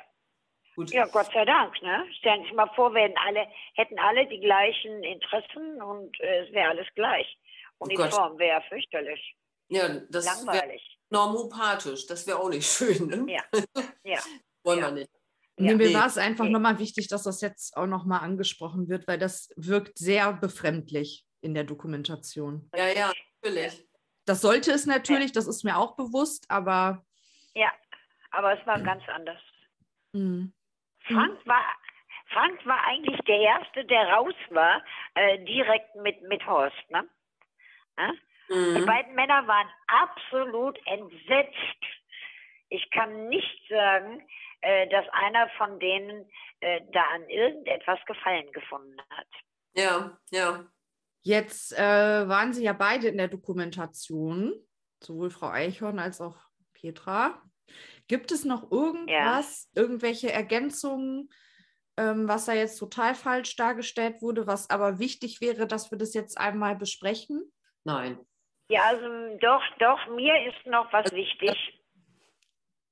Gut. 0.76 0.90
Ja, 0.92 1.06
Gott 1.06 1.26
sei 1.32 1.44
Dank. 1.44 1.82
Ne? 1.82 2.06
Stellen 2.18 2.42
Sie 2.42 2.48
sich 2.48 2.54
mal 2.56 2.70
vor, 2.76 2.94
werden 2.94 3.16
alle, 3.26 3.46
hätten 3.74 3.98
alle 3.98 4.26
die 4.28 4.40
gleichen 4.40 5.02
Interessen 5.02 5.82
und 5.82 6.18
äh, 6.20 6.46
es 6.46 6.52
wäre 6.52 6.68
alles 6.68 6.86
gleich. 6.94 7.36
Oh. 7.80 7.84
Uniform 7.86 8.38
wäre 8.38 8.62
fürchterlich. 8.68 9.34
Ja, 9.68 9.88
das 10.08 10.24
Langweilig. 10.24 10.97
Normopathisch. 11.10 12.06
Das 12.06 12.26
wäre 12.26 12.38
auch 12.38 12.48
nicht 12.48 12.66
schön. 12.70 13.06
Ne? 13.06 13.32
Ja. 13.32 13.42
Ja. 14.04 14.18
Wollen 14.64 14.80
Ja. 14.80 14.86
wir 14.86 14.92
nicht. 14.92 15.10
Nee, 15.56 15.70
Ja. 15.70 15.76
mir 15.76 15.88
Nee. 15.88 15.94
war 15.94 16.06
es 16.06 16.18
einfach 16.18 16.44
Nee. 16.44 16.50
nochmal 16.50 16.78
wichtig, 16.78 17.08
dass 17.08 17.24
das 17.24 17.40
jetzt 17.40 17.76
auch 17.76 17.86
nochmal 17.86 18.20
angesprochen 18.20 18.88
wird, 18.88 19.08
weil 19.08 19.18
das 19.18 19.50
wirkt 19.56 19.98
sehr 19.98 20.32
befremdlich 20.32 21.26
in 21.40 21.54
der 21.54 21.64
Dokumentation. 21.64 22.70
Ja, 22.76 22.86
ja, 22.88 23.12
natürlich. 23.42 23.86
Das 24.24 24.40
sollte 24.40 24.70
es 24.72 24.84
natürlich, 24.86 25.32
das 25.32 25.46
ist 25.46 25.64
mir 25.64 25.78
auch 25.78 25.96
bewusst, 25.96 26.44
aber 26.50 27.04
ja, 27.54 27.72
aber 28.30 28.60
es 28.60 28.66
war 28.66 28.78
ganz 28.82 29.02
anders. 29.08 29.40
hm, 30.12 30.52
Frank 31.06 31.46
war, 31.46 31.62
Frank 32.32 32.64
war 32.66 32.78
eigentlich 32.84 33.18
der 33.26 33.38
Erste, 33.40 33.84
der 33.86 34.06
raus 34.12 34.34
war, 34.50 34.84
äh, 35.14 35.42
direkt 35.44 35.94
mit, 35.96 36.20
mit 36.28 36.46
Horst. 36.46 36.76
Ne? 36.90 37.08
Ja? 38.48 38.54
Die 38.56 38.80
Mhm. 38.80 38.86
beiden 38.86 39.14
Männer 39.14 39.46
waren 39.46 39.68
absolut 39.86 40.78
entsetzt. 40.86 41.84
Ich 42.70 42.90
kann 42.90 43.28
nicht 43.28 43.68
sagen, 43.68 44.26
äh, 44.60 44.88
dass 44.88 45.06
einer 45.12 45.48
von 45.56 45.78
denen 45.80 46.28
äh, 46.60 46.80
da 46.92 47.02
an 47.14 47.28
irgendetwas 47.28 47.98
Gefallen 48.06 48.50
gefunden 48.52 49.00
hat. 49.10 49.28
Ja, 49.74 50.18
ja. 50.30 50.64
jetzt 51.22 51.72
äh, 51.78 52.28
waren 52.28 52.52
sie 52.52 52.64
ja 52.64 52.72
beide 52.72 53.08
in 53.08 53.16
der 53.18 53.28
Dokumentation, 53.28 54.52
sowohl 55.00 55.30
Frau 55.30 55.48
Eichhorn 55.50 55.98
als 55.98 56.20
auch 56.20 56.36
Petra. 56.74 57.40
Gibt 58.08 58.32
es 58.32 58.44
noch 58.44 58.70
irgendwas, 58.72 59.70
irgendwelche 59.74 60.32
Ergänzungen, 60.32 61.28
ähm, 61.96 62.26
was 62.28 62.46
da 62.46 62.54
jetzt 62.54 62.78
total 62.78 63.14
falsch 63.14 63.54
dargestellt 63.56 64.20
wurde, 64.22 64.46
was 64.46 64.70
aber 64.70 64.98
wichtig 64.98 65.40
wäre, 65.40 65.66
dass 65.66 65.90
wir 65.90 65.98
das 65.98 66.14
jetzt 66.14 66.38
einmal 66.38 66.76
besprechen? 66.76 67.52
Nein. 67.84 68.18
Ja, 68.68 68.82
also 68.82 69.36
doch, 69.38 69.62
doch, 69.78 70.06
mir 70.08 70.47
ist 70.47 70.66
noch 70.66 70.92
was 70.92 71.10
wichtig. 71.12 71.80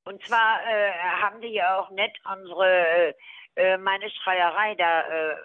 Und 0.04 0.24
zwar 0.24 0.60
äh, 0.66 0.92
haben 1.20 1.40
die 1.40 1.48
ja 1.48 1.78
auch 1.78 1.90
nett 1.90 2.16
unsere, 2.24 3.14
äh, 3.56 3.76
meine 3.76 4.08
Schreierei 4.10 4.74
da 4.76 5.02
äh, 5.02 5.36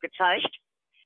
gezeigt. 0.00 0.50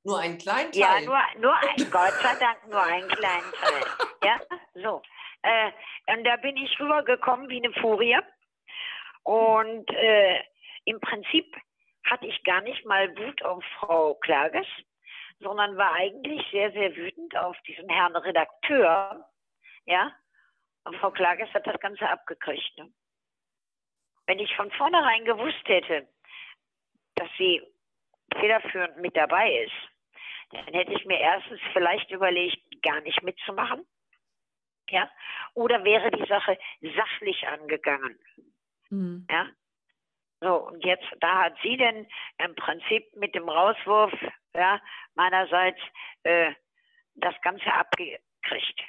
Nur 0.02 0.18
einen 0.18 0.38
kleinen 0.38 0.72
Teil. 0.72 0.80
Ja, 0.80 1.00
nur, 1.00 1.18
nur 1.40 1.56
ein, 1.56 1.90
Gott 1.90 2.12
sei 2.20 2.34
Dank 2.40 2.66
nur 2.68 2.82
einen 2.82 3.08
kleinen 3.08 3.52
Teil. 3.52 3.84
Ja, 4.24 4.40
so. 4.74 5.02
Äh, 5.42 5.70
und 6.12 6.24
da 6.24 6.36
bin 6.36 6.56
ich 6.56 6.78
rübergekommen 6.80 7.48
wie 7.48 7.62
eine 7.62 7.72
Furie. 7.74 8.18
Und 9.22 9.90
äh, 9.90 10.40
im 10.84 11.00
Prinzip 11.00 11.54
hatte 12.04 12.26
ich 12.26 12.42
gar 12.44 12.60
nicht 12.62 12.84
mal 12.84 13.08
Wut 13.16 13.42
auf 13.42 13.62
Frau 13.78 14.14
Klages, 14.14 14.66
sondern 15.40 15.76
war 15.76 15.92
eigentlich 15.94 16.46
sehr, 16.50 16.72
sehr 16.72 16.94
wütend 16.96 17.36
auf 17.36 17.56
diesen 17.66 17.88
Herrn 17.88 18.16
Redakteur. 18.16 19.28
Ja, 19.86 20.12
und 20.84 20.96
Frau 20.96 21.10
Klages 21.10 21.52
hat 21.54 21.66
das 21.66 21.80
Ganze 21.80 22.08
abgekriegt. 22.08 22.78
Ne? 22.78 22.92
Wenn 24.26 24.38
ich 24.38 24.54
von 24.56 24.70
vornherein 24.72 25.24
gewusst 25.24 25.66
hätte, 25.66 26.08
dass 27.16 27.28
sie 27.38 27.62
federführend 28.38 28.98
mit 28.98 29.16
dabei 29.16 29.64
ist, 29.64 29.72
dann 30.50 30.74
hätte 30.74 30.92
ich 30.92 31.04
mir 31.04 31.18
erstens 31.18 31.60
vielleicht 31.72 32.10
überlegt, 32.10 32.82
gar 32.82 33.00
nicht 33.00 33.22
mitzumachen. 33.22 33.86
Ja, 34.90 35.10
oder 35.54 35.82
wäre 35.84 36.10
die 36.10 36.26
Sache 36.26 36.58
sachlich 36.94 37.46
angegangen. 37.48 38.18
Hm. 38.88 39.26
Ja. 39.30 39.48
So, 40.40 40.56
und 40.68 40.84
jetzt, 40.84 41.06
da 41.20 41.44
hat 41.44 41.56
sie 41.62 41.78
denn 41.78 42.06
im 42.38 42.54
Prinzip 42.54 43.16
mit 43.16 43.34
dem 43.34 43.48
Rauswurf, 43.48 44.12
ja, 44.54 44.80
meinerseits, 45.14 45.80
äh, 46.22 46.52
das 47.14 47.34
Ganze 47.42 47.72
abgekriegt. 47.72 48.80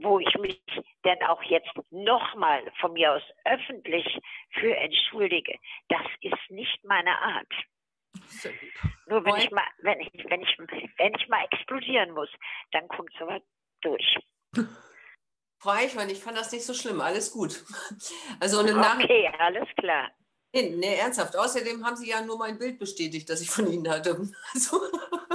Wo 0.00 0.20
ich 0.20 0.32
mich 0.38 0.62
denn 1.04 1.20
auch 1.24 1.42
jetzt 1.42 1.72
nochmal 1.90 2.62
von 2.80 2.92
mir 2.92 3.14
aus 3.14 3.22
öffentlich 3.44 4.06
für 4.50 4.76
entschuldige. 4.76 5.58
Das 5.88 6.06
ist 6.20 6.50
nicht 6.50 6.84
meine 6.84 7.18
Art. 7.20 7.52
Nur 9.06 9.24
wenn 9.24 9.36
ich 9.36 9.50
mal, 9.50 9.66
wenn 9.78 10.00
ich, 10.00 10.10
wenn 10.28 10.42
ich, 10.42 10.56
wenn 10.58 11.14
ich 11.14 11.28
mal 11.28 11.44
explodieren 11.50 12.12
muss, 12.12 12.30
dann 12.70 12.86
kommt 12.88 13.12
sowas 13.18 13.42
durch. 13.80 14.18
Frau 15.60 15.70
Eichhorn, 15.70 16.08
ich 16.08 16.22
fand 16.22 16.38
das 16.38 16.52
nicht 16.52 16.64
so 16.64 16.74
schlimm. 16.74 17.00
Alles 17.00 17.32
gut. 17.32 17.64
Also 18.40 18.62
Nachhinein. 18.62 19.04
Okay, 19.04 19.30
alles 19.38 19.68
klar. 19.76 20.10
Nee, 20.52 20.70
nee, 20.70 20.94
ernsthaft. 20.96 21.36
Außerdem 21.36 21.84
haben 21.84 21.96
Sie 21.96 22.08
ja 22.08 22.22
nur 22.22 22.38
mein 22.38 22.58
Bild 22.58 22.78
bestätigt, 22.78 23.28
das 23.28 23.40
ich 23.42 23.50
von 23.50 23.70
Ihnen 23.70 23.88
hatte. 23.88 24.16
Also, 24.54 24.80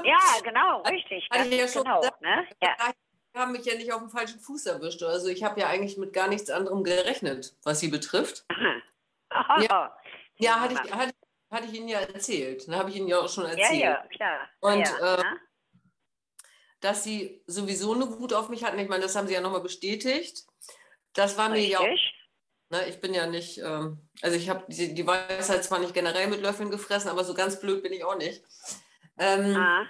Ja, 0.03 0.19
genau, 0.43 0.81
richtig. 0.89 1.27
Hatte 1.31 1.47
ich 1.49 1.57
ja 1.59 1.67
schon 1.67 1.83
genau, 1.83 1.99
gesagt. 2.01 2.21
ne? 2.21 2.47
Ja. 2.61 2.75
Sie 3.35 3.39
haben 3.39 3.51
mich 3.51 3.65
ja 3.65 3.75
nicht 3.75 3.91
auf 3.91 3.99
dem 3.99 4.09
falschen 4.11 4.39
Fuß 4.39 4.67
erwischt. 4.67 5.01
Also 5.01 5.27
ich 5.27 5.43
habe 5.43 5.59
ja 5.59 5.67
eigentlich 5.67 5.97
mit 5.97 6.13
gar 6.13 6.27
nichts 6.27 6.51
anderem 6.51 6.83
gerechnet, 6.83 7.55
was 7.63 7.79
Sie 7.79 7.87
betrifft. 7.87 8.45
Aha. 8.49 8.81
Aha. 9.29 9.97
Ja, 10.37 10.59
hatte 10.59 10.75
ich, 10.75 10.93
hatte, 10.93 11.13
hatte 11.49 11.65
ich 11.65 11.73
Ihnen 11.73 11.87
ja 11.87 11.99
erzählt. 11.99 12.67
Dann 12.67 12.75
habe 12.75 12.91
ich 12.91 12.95
Ihnen 12.97 13.07
ja 13.07 13.19
auch 13.19 13.29
schon 13.29 13.45
Ja, 13.45 13.49
erzählt. 13.51 13.79
ja, 13.81 14.07
klar. 14.15 14.49
Und, 14.59 14.79
ja, 14.87 15.15
äh, 15.15 15.17
ne? 15.17 15.39
Dass 16.79 17.03
Sie 17.03 17.41
sowieso 17.47 17.93
eine 17.93 18.19
Wut 18.19 18.33
auf 18.33 18.49
mich 18.49 18.63
hatten. 18.63 18.77
Ich 18.77 18.89
meine, 18.89 19.01
das 19.03 19.15
haben 19.15 19.27
Sie 19.27 19.33
ja 19.33 19.41
nochmal 19.41 19.61
bestätigt. 19.61 20.45
Das 21.13 21.35
war 21.37 21.49
mir 21.49 21.65
ja 21.65 21.79
auch. 21.79 21.87
Ne, 22.69 22.87
ich 22.87 22.99
bin 23.01 23.13
ja 23.13 23.27
nicht, 23.27 23.59
ähm, 23.59 23.99
also 24.21 24.35
ich 24.37 24.49
habe 24.49 24.65
die, 24.67 24.93
die 24.93 25.05
Weisheit 25.05 25.63
zwar 25.63 25.79
nicht 25.79 25.93
generell 25.93 26.27
mit 26.27 26.41
Löffeln 26.41 26.71
gefressen, 26.71 27.09
aber 27.09 27.23
so 27.23 27.33
ganz 27.33 27.59
blöd 27.59 27.83
bin 27.83 27.93
ich 27.93 28.03
auch 28.03 28.17
nicht. 28.17 28.43
Ähm, 29.19 29.55
Ah, 29.55 29.85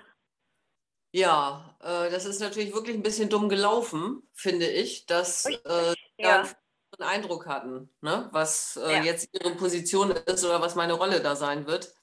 Ja, 1.12 1.78
äh, 1.82 2.10
das 2.10 2.26
ist 2.26 2.40
natürlich 2.42 2.74
wirklich 2.74 2.96
ein 2.98 3.04
bisschen 3.04 3.30
dumm 3.30 3.48
gelaufen, 3.48 4.28
finde 4.34 4.68
ich, 4.68 5.06
dass 5.06 5.46
äh, 5.46 5.94
ja. 6.18 6.42
einen 6.42 7.10
Eindruck 7.10 7.46
hatten, 7.46 7.90
ne? 8.02 8.30
was 8.32 8.76
äh, 8.78 8.94
Ja. 8.98 9.04
jetzt 9.04 9.30
ihre 9.32 9.56
Position 9.56 10.12
ist 10.12 10.44
oder 10.44 10.60
was 10.62 10.76
meine 10.76 10.94
Rolle 10.94 11.22
da 11.22 11.36
sein 11.36 11.68
wird. 11.68 11.94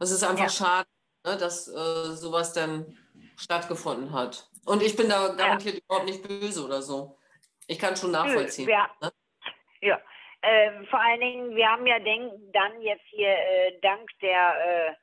Es 0.00 0.10
ist 0.10 0.24
einfach 0.24 0.44
Ja. 0.44 0.48
schade, 0.50 0.88
ne, 1.26 1.36
dass 1.36 1.68
äh, 1.68 2.16
sowas 2.16 2.52
dann 2.54 2.96
stattgefunden 3.36 4.12
hat. 4.12 4.50
Und 4.64 4.82
ich 4.82 4.96
bin 4.96 5.08
da 5.08 5.28
garantiert 5.28 5.78
überhaupt 5.84 6.06
nicht 6.06 6.26
böse 6.26 6.64
oder 6.64 6.82
so. 6.82 7.18
Ich 7.66 7.78
kann 7.78 7.96
schon 7.96 8.10
nachvollziehen. 8.10 8.66
Wir, 8.66 8.88
ne? 9.00 9.12
Ja, 9.80 10.00
ähm, 10.42 10.86
vor 10.86 11.00
allen 11.00 11.20
Dingen, 11.20 11.54
wir 11.56 11.68
haben 11.70 11.86
ja 11.86 11.98
denk, 11.98 12.32
dann 12.52 12.80
jetzt 12.82 13.04
hier 13.06 13.28
äh, 13.30 13.78
dank 13.80 14.08
der 14.20 14.88
äh, 14.90 14.94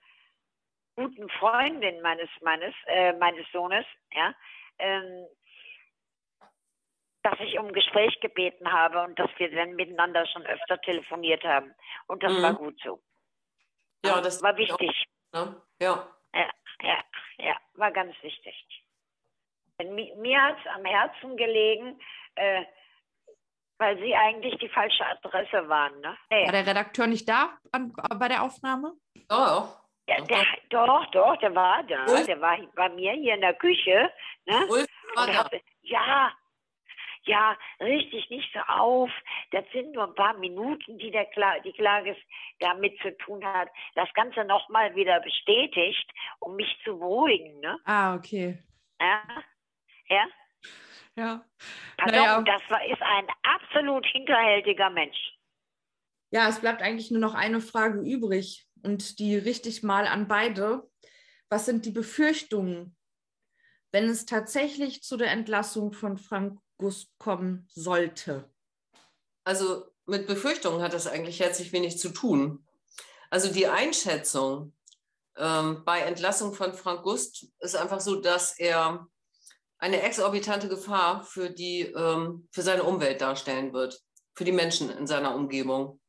guten 0.96 1.30
Freundin 1.30 2.02
meines 2.02 2.30
meines 2.42 2.74
äh, 2.88 3.14
meines 3.14 3.50
Sohnes, 3.52 3.86
ja, 4.12 4.34
ähm, 4.80 5.28
dass 7.24 7.40
ich 7.40 7.58
um 7.58 7.74
Gespräch 7.74 8.20
gebeten 8.22 8.72
habe 8.72 9.02
und 9.04 9.18
dass 9.18 9.30
wir 9.38 9.52
dann 9.52 9.76
miteinander 9.76 10.26
schon 10.28 10.46
öfter 10.46 10.80
telefoniert 10.82 11.44
haben. 11.44 11.74
Und 12.08 12.24
das 12.24 12.32
Mhm. 12.32 12.44
war 12.44 12.54
gut 12.54 12.80
so. 12.82 13.02
Ja, 14.06 14.22
das 14.22 14.42
war 14.44 14.56
wichtig. 14.58 15.06
Ne? 15.34 15.62
Ja. 15.82 16.08
Ja, 16.82 17.04
ja, 17.38 17.58
war 17.74 17.92
ganz 17.92 18.16
wichtig. 18.22 18.68
Denn 19.80 19.96
mi- 19.96 20.14
mir 20.18 20.42
hat 20.42 20.58
es 20.60 20.68
am 20.68 20.86
Herzen 20.86 21.36
gelegen, 21.38 22.00
äh, 22.36 22.64
weil 23.78 23.98
sie 24.00 24.16
eigentlich 24.16 24.58
die 24.60 24.70
falsche 24.70 25.06
Adresse 25.06 25.68
waren. 25.68 26.00
Ne? 26.02 26.18
Nee. 26.30 26.46
War 26.46 26.52
der 26.52 26.68
Redakteur 26.68 27.08
nicht 27.08 27.28
da 27.28 27.58
an, 27.72 27.94
bei 28.18 28.28
der 28.28 28.44
Aufnahme? 28.44 28.94
Ja, 29.30 29.70
Ja, 30.08 30.18
Doch, 30.20 30.28
der, 30.28 30.46
doch, 30.70 31.06
doch, 31.12 31.38
der 31.38 31.56
war 31.56 31.84
da. 31.84 32.06
Ulf? 32.06 32.26
Der 32.26 32.40
war 32.40 32.58
bei 32.76 32.90
mir 32.90 33.14
hier 33.14 33.36
in 33.36 33.42
der 33.42 33.56
Küche. 33.56 34.12
Ne? 34.46 34.66
Ulf 34.70 34.88
war 35.16 35.28
da. 35.28 35.50
ja, 35.82 36.32
ja, 37.28 37.58
richtig, 37.80 38.30
nicht 38.30 38.52
so 38.54 38.60
auf. 38.60 39.10
Das 39.52 39.66
sind 39.74 39.94
nur 39.94 40.08
ein 40.08 40.16
paar 40.16 40.38
Minuten, 40.38 40.98
die 41.00 41.10
der 41.10 41.26
Kla 41.26 41.60
die 41.60 41.74
Klages 41.74 42.18
damit 42.60 43.00
zu 43.02 43.18
tun 43.18 43.44
hat. 43.44 43.70
Das 43.96 44.12
Ganze 44.14 44.46
nochmal 44.46 44.96
wieder 44.96 45.20
bestätigt, 45.22 46.08
um 46.40 46.56
mich 46.56 46.78
zu 46.84 47.00
beruhigen. 47.00 47.60
Ne? 47.62 47.80
Ah, 47.86 48.16
okay. 48.16 48.60
Ja, 49.02 49.22
ja. 50.08 50.26
Ja. 51.18 51.46
Pardon, 51.98 52.20
Naja. 52.20 52.42
das 52.42 52.62
war, 52.70 52.86
ist 52.86 53.02
ein 53.02 53.28
absolut 53.44 54.06
hinterhältiger 54.08 54.90
Mensch. 54.90 55.18
Ja, 56.32 56.50
es 56.50 56.60
bleibt 56.60 56.82
eigentlich 56.82 57.10
nur 57.10 57.22
noch 57.22 57.34
eine 57.36 57.62
Frage 57.62 58.00
übrig. 58.02 58.68
und 58.84 59.18
die 59.20 59.38
richtig 59.38 59.82
mal 59.82 60.08
an 60.08 60.28
beide. 60.28 60.84
Was 61.50 61.66
sind 61.66 61.86
die 61.86 61.92
Befürchtungen, 61.92 62.98
wenn 63.94 64.10
es 64.10 64.26
tatsächlich 64.26 65.04
zu 65.04 65.16
der 65.16 65.32
Entlassung 65.32 65.94
von 65.94 66.18
Frank 66.18 66.60
Gust 66.78 67.18
kommen 67.18 67.66
sollte? 67.72 68.52
Also 69.46 69.86
mit 70.06 70.28
Befürchtungen 70.28 70.82
hat 70.82 70.94
das 70.94 71.08
eigentlich 71.08 71.40
herzlich 71.40 71.72
wenig 71.72 71.98
zu 71.98 72.10
tun. 72.10 72.68
Also 73.30 73.52
die 73.54 73.68
Einschätzung 73.68 74.76
ähm, 75.38 75.84
bei 75.86 76.00
Entlassung 76.02 76.54
von 76.54 76.74
Frank 76.74 77.04
Gust 77.04 77.48
ist 77.60 77.76
einfach 77.76 78.02
so, 78.02 78.20
dass 78.20 78.60
er 78.60 79.08
eine 79.78 80.02
exorbitante 80.02 80.70
Gefahr 80.70 81.24
für, 81.24 81.50
die, 81.50 81.82
ähm, 81.82 82.48
für 82.52 82.62
seine 82.62 82.84
Umwelt 82.84 83.22
darstellen 83.22 83.74
wird, 83.74 84.00
für 84.36 84.46
die 84.46 84.52
Menschen 84.52 84.90
in 84.90 85.08
seiner 85.08 85.36
Umgebung. 85.36 86.00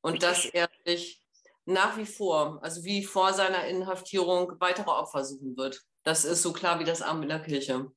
Und 0.00 0.22
dass 0.22 0.44
er 0.46 0.68
sich 0.84 1.20
nach 1.68 1.96
wie 1.98 2.06
vor, 2.06 2.58
also 2.62 2.84
wie 2.84 3.04
vor 3.04 3.32
seiner 3.32 3.66
Inhaftierung, 3.66 4.52
weitere 4.58 4.90
Opfer 4.90 5.24
suchen 5.24 5.56
wird. 5.56 5.82
Das 6.02 6.24
ist 6.24 6.42
so 6.42 6.52
klar 6.52 6.80
wie 6.80 6.84
das 6.84 7.02
Arm 7.02 7.22
in 7.22 7.28
der 7.28 7.40
Kirche. 7.40 7.90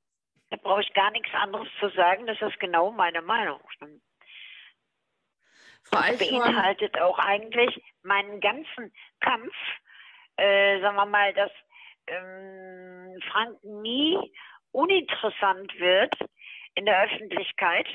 Da 0.49 0.57
brauche 0.57 0.81
ich 0.81 0.93
gar 0.93 1.11
nichts 1.11 1.29
anderes 1.33 1.69
zu 1.79 1.89
sagen. 1.91 2.27
Das 2.27 2.41
ist 2.41 2.59
genau 2.59 2.91
meine 2.91 3.21
Meinung. 3.21 3.61
Frau 5.83 6.01
das 6.01 6.17
beinhaltet 6.17 6.99
auch 6.99 7.17
eigentlich 7.17 7.81
meinen 8.03 8.41
ganzen 8.41 8.93
Kampf, 9.21 9.53
äh, 10.35 10.81
sagen 10.81 10.97
wir 10.97 11.05
mal, 11.05 11.33
dass 11.33 11.51
ähm, 12.07 13.19
Frank 13.31 13.63
nie 13.63 14.17
uninteressant 14.71 15.77
wird 15.79 16.13
in 16.75 16.85
der 16.85 17.03
Öffentlichkeit, 17.03 17.87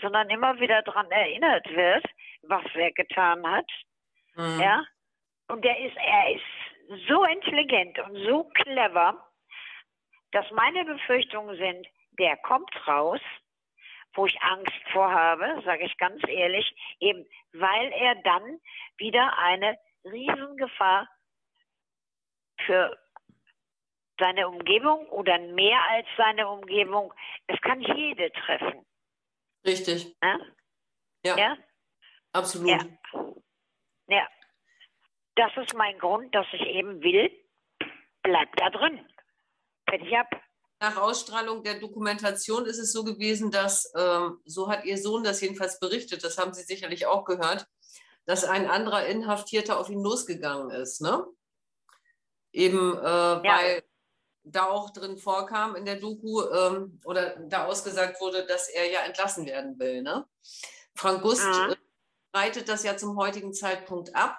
sondern 0.00 0.30
immer 0.30 0.58
wieder 0.60 0.82
daran 0.82 1.10
erinnert 1.10 1.66
wird, 1.70 2.04
was 2.42 2.64
er 2.74 2.92
getan 2.92 3.46
hat. 3.48 3.70
Mhm. 4.36 4.60
Ja, 4.60 4.84
und 5.48 5.64
der 5.64 5.78
ist, 5.78 5.96
er 5.96 6.34
ist 6.34 7.06
so 7.08 7.24
intelligent 7.24 7.98
und 7.98 8.16
so 8.26 8.44
clever, 8.54 9.30
dass 10.32 10.50
meine 10.50 10.84
Befürchtungen 10.84 11.56
sind, 11.56 11.86
der 12.18 12.36
kommt 12.38 12.70
raus, 12.86 13.20
wo 14.14 14.26
ich 14.26 14.40
Angst 14.42 14.72
vor 14.92 15.10
habe, 15.10 15.62
sage 15.64 15.84
ich 15.84 15.96
ganz 15.98 16.22
ehrlich, 16.28 16.74
eben 17.00 17.26
weil 17.52 17.92
er 17.92 18.14
dann 18.16 18.60
wieder 18.96 19.36
eine 19.38 19.78
Riesengefahr 20.04 21.08
für 22.64 22.96
seine 24.18 24.48
Umgebung 24.48 25.08
oder 25.08 25.38
mehr 25.38 25.80
als 25.90 26.06
seine 26.16 26.48
Umgebung, 26.48 27.12
es 27.46 27.60
kann 27.60 27.80
jede 27.80 28.30
treffen. 28.32 28.84
Richtig. 29.66 30.14
Ja? 30.22 30.38
Ja. 31.24 31.36
ja? 31.36 31.56
Absolut. 32.32 32.70
Ja. 32.70 32.78
ja 34.08 34.28
das 35.36 35.50
ist 35.56 35.74
mein 35.74 35.98
Grund, 35.98 36.34
dass 36.34 36.46
ich 36.52 36.62
eben 36.62 37.02
will, 37.02 37.30
bleib 38.22 38.54
da 38.56 38.70
drin. 38.70 39.06
Fertig 39.88 40.16
ab. 40.16 40.30
Nach 40.80 40.96
Ausstrahlung 40.96 41.62
der 41.62 41.78
Dokumentation 41.78 42.66
ist 42.66 42.78
es 42.78 42.92
so 42.92 43.04
gewesen, 43.04 43.50
dass, 43.50 43.92
ähm, 43.96 44.40
so 44.44 44.68
hat 44.68 44.84
Ihr 44.84 44.98
Sohn 44.98 45.24
das 45.24 45.40
jedenfalls 45.40 45.78
berichtet, 45.78 46.24
das 46.24 46.36
haben 46.36 46.52
Sie 46.52 46.62
sicherlich 46.62 47.06
auch 47.06 47.24
gehört, 47.24 47.66
dass 48.26 48.44
ein 48.44 48.68
anderer 48.68 49.06
Inhaftierter 49.06 49.78
auf 49.78 49.88
ihn 49.88 50.02
losgegangen 50.02 50.70
ist. 50.70 51.00
Ne? 51.00 51.26
Eben 52.52 52.96
äh, 52.96 53.02
ja. 53.02 53.42
weil 53.42 53.82
da 54.44 54.68
auch 54.68 54.90
drin 54.90 55.16
vorkam 55.16 55.74
in 55.74 55.84
der 55.84 55.96
Doku 55.96 56.42
ähm, 56.42 57.00
oder 57.04 57.36
da 57.48 57.66
ausgesagt 57.66 58.20
wurde, 58.20 58.46
dass 58.46 58.68
er 58.68 58.90
ja 58.90 59.00
entlassen 59.00 59.46
werden 59.46 59.78
will. 59.78 60.02
Ne? 60.02 60.26
Frank 60.94 61.22
Gust 61.22 61.46
mhm. 61.46 61.74
reitet 62.34 62.68
das 62.68 62.84
ja 62.84 62.96
zum 62.96 63.16
heutigen 63.16 63.52
Zeitpunkt 63.52 64.14
ab. 64.14 64.38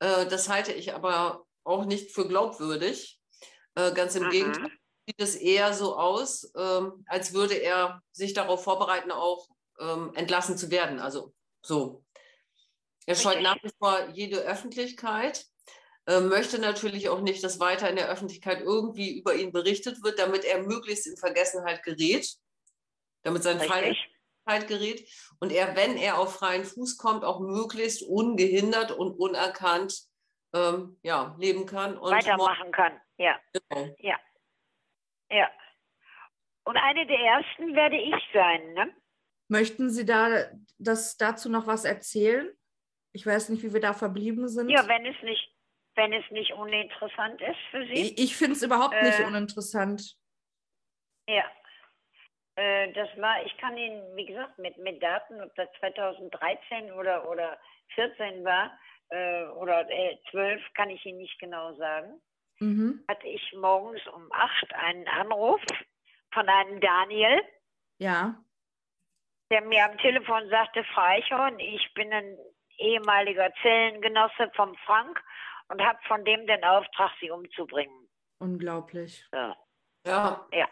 Äh, 0.00 0.26
das 0.26 0.48
halte 0.48 0.72
ich 0.72 0.94
aber 0.94 1.46
auch 1.62 1.84
nicht 1.84 2.12
für 2.12 2.26
glaubwürdig. 2.26 3.20
Äh, 3.76 3.92
ganz 3.92 4.14
im 4.16 4.24
Aha. 4.24 4.30
Gegenteil 4.30 4.70
sieht 5.06 5.20
es 5.20 5.36
eher 5.36 5.72
so 5.72 5.96
aus, 5.96 6.50
ähm, 6.56 7.04
als 7.06 7.32
würde 7.32 7.54
er 7.54 8.02
sich 8.12 8.32
darauf 8.32 8.64
vorbereiten, 8.64 9.10
auch 9.10 9.48
ähm, 9.78 10.12
entlassen 10.14 10.56
zu 10.56 10.70
werden. 10.70 10.98
Also 10.98 11.34
so. 11.62 12.04
Er 13.06 13.16
scheut 13.16 13.42
nach 13.42 13.62
wie 13.62 13.70
vor 13.78 14.08
jede 14.14 14.38
Öffentlichkeit, 14.38 15.46
möchte 16.06 16.58
natürlich 16.58 17.08
auch 17.08 17.20
nicht, 17.20 17.42
dass 17.42 17.60
weiter 17.60 17.88
in 17.88 17.96
der 17.96 18.08
Öffentlichkeit 18.08 18.60
irgendwie 18.60 19.18
über 19.18 19.34
ihn 19.34 19.52
berichtet 19.52 20.02
wird, 20.02 20.18
damit 20.18 20.44
er 20.44 20.62
möglichst 20.62 21.06
in 21.06 21.16
Vergessenheit 21.16 21.82
gerät, 21.82 22.28
damit 23.22 23.42
sein 23.42 23.58
Richtig. 23.58 24.10
Fall 24.46 24.66
gerät 24.66 25.08
und 25.40 25.52
er, 25.52 25.74
wenn 25.74 25.96
er 25.96 26.18
auf 26.18 26.34
freien 26.34 26.64
Fuß 26.64 26.98
kommt, 26.98 27.24
auch 27.24 27.40
möglichst 27.40 28.02
ungehindert 28.02 28.92
und 28.92 29.18
unerkannt 29.18 30.06
ähm, 30.54 30.98
ja, 31.02 31.34
leben 31.38 31.64
kann. 31.66 31.96
Und 31.96 32.12
Weitermachen 32.12 32.70
kann, 32.70 33.00
ja. 33.16 33.40
Genau. 33.52 33.94
Ja. 33.98 34.18
Ja. 35.30 35.50
Und 36.64 36.76
eine 36.76 37.06
der 37.06 37.18
ersten 37.18 37.74
werde 37.74 37.96
ich 37.96 38.14
sein, 38.32 38.74
ne? 38.74 38.94
Möchten 39.48 39.90
Sie 39.90 40.06
da 40.06 40.50
das 40.78 41.16
dazu 41.16 41.50
noch 41.50 41.66
was 41.66 41.84
erzählen? 41.84 42.50
Ich 43.12 43.26
weiß 43.26 43.50
nicht, 43.50 43.62
wie 43.62 43.72
wir 43.72 43.80
da 43.80 43.92
verblieben 43.92 44.48
sind. 44.48 44.70
Ja, 44.70 44.88
wenn 44.88 45.04
es 45.06 45.22
nicht, 45.22 45.53
wenn 45.94 46.12
es 46.12 46.28
nicht 46.30 46.52
uninteressant 46.52 47.40
ist 47.40 47.60
für 47.70 47.84
Sie. 47.86 47.92
Ich, 47.92 48.18
ich 48.18 48.36
finde 48.36 48.54
es 48.54 48.62
überhaupt 48.62 48.94
äh, 48.94 49.04
nicht 49.04 49.20
uninteressant. 49.20 50.16
Ja, 51.28 51.44
äh, 52.56 52.92
das 52.92 53.08
war, 53.16 53.44
ich 53.44 53.56
kann 53.58 53.76
Ihnen, 53.76 54.16
wie 54.16 54.26
gesagt, 54.26 54.58
mit, 54.58 54.76
mit 54.78 55.02
Daten, 55.02 55.40
ob 55.40 55.54
das 55.56 55.68
2013 55.80 56.92
oder, 56.92 57.28
oder 57.28 57.58
14 57.94 58.44
war 58.44 58.78
äh, 59.08 59.44
oder 59.44 59.88
äh, 59.90 60.18
12, 60.30 60.62
kann 60.74 60.90
ich 60.90 61.04
Ihnen 61.04 61.18
nicht 61.18 61.38
genau 61.38 61.74
sagen. 61.74 62.20
Mhm. 62.60 63.04
Hatte 63.08 63.26
ich 63.26 63.52
morgens 63.54 64.06
um 64.08 64.30
8 64.30 64.74
einen 64.74 65.08
Anruf 65.08 65.60
von 66.32 66.48
einem 66.48 66.80
Daniel. 66.80 67.42
Ja. 67.98 68.36
Der 69.50 69.62
mir 69.62 69.84
am 69.84 69.98
Telefon 69.98 70.48
sagte, 70.48 70.84
Frau 70.94 71.02
Eichhorn, 71.02 71.58
ich 71.58 71.92
bin 71.94 72.12
ein 72.12 72.38
ehemaliger 72.78 73.52
Zellengenosse 73.62 74.50
vom 74.54 74.74
Frank 74.86 75.22
und 75.74 75.86
habe 75.86 75.98
von 76.06 76.24
dem 76.24 76.46
den 76.46 76.64
Auftrag, 76.64 77.10
Sie 77.20 77.30
umzubringen. 77.30 78.08
Unglaublich. 78.38 79.24
So. 79.30 79.54
Ja. 80.06 80.46
Ja. 80.52 80.68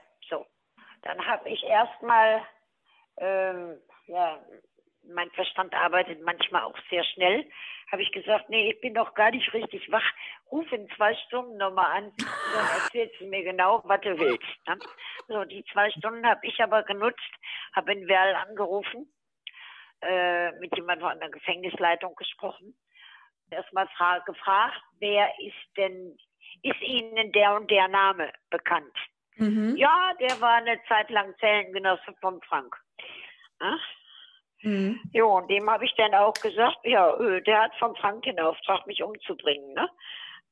Dann 1.03 1.27
habe 1.27 1.49
ich 1.49 1.63
erstmal, 1.65 2.43
ähm, 3.19 3.81
ja, 4.07 4.41
mein 5.05 5.31
Verstand 5.31 5.75
arbeitet 5.75 6.23
manchmal 6.23 6.63
auch 6.63 6.79
sehr 6.89 7.05
schnell, 7.05 7.51
habe 7.91 8.03
ich 8.03 8.13
gesagt, 8.13 8.49
nee, 8.49 8.71
ich 8.71 8.81
bin 8.81 8.93
noch 8.93 9.15
gar 9.15 9.33
nicht 9.33 9.53
richtig 9.53 9.91
wach. 9.91 10.05
Ruf 10.51 10.71
in 10.73 10.89
zwei 10.97 11.15
Stunden 11.27 11.57
nochmal 11.57 11.99
an, 11.99 12.13
dann 12.17 12.67
erzählst 12.83 13.21
du 13.21 13.27
mir 13.27 13.43
genau, 13.43 13.83
was 13.85 14.01
du 14.03 14.17
willst. 14.17 14.47
Ne? 14.69 14.79
So, 15.27 15.45
die 15.45 15.65
zwei 15.73 15.91
Stunden 15.91 16.25
habe 16.25 16.47
ich 16.47 16.61
aber 16.63 16.85
genutzt, 16.85 17.21
habe 17.75 17.93
in 17.93 18.07
Werl 18.07 18.37
angerufen, 18.37 19.13
äh, 20.03 20.53
mit 20.53 20.75
jemandem 20.77 21.09
von 21.09 21.19
der 21.19 21.31
Gefängnisleitung 21.31 22.15
gesprochen, 22.15 22.79
erstmal 23.53 23.89
gefragt, 24.27 24.81
wer 24.99 25.29
ist 25.39 25.77
denn, 25.77 26.17
ist 26.63 26.81
Ihnen 26.81 27.33
der 27.33 27.55
und 27.55 27.71
der 27.71 27.89
Name 27.89 28.33
bekannt? 28.51 28.97
Mhm. 29.37 29.77
Ja, 29.77 30.13
der 30.21 30.41
war 30.41 30.55
eine 30.55 30.81
Zeit 30.89 31.11
lang 31.11 31.35
Zellengenosse 31.39 32.15
von 32.21 32.41
Frank. 32.43 32.77
Ach? 33.61 33.81
Mhm. 34.63 35.01
Jo, 35.13 35.39
und 35.39 35.49
dem 35.51 35.69
habe 35.69 35.85
ich 35.85 35.95
dann 35.97 36.15
auch 36.15 36.35
gesagt, 36.35 36.79
ja, 36.85 37.15
äh, 37.19 37.43
der 37.43 37.63
hat 37.63 37.75
von 37.77 37.97
Frank 37.97 38.23
den 38.23 38.39
Auftrag, 38.39 38.87
mich 38.87 39.03
umzubringen, 39.03 39.75
ne? 39.75 39.89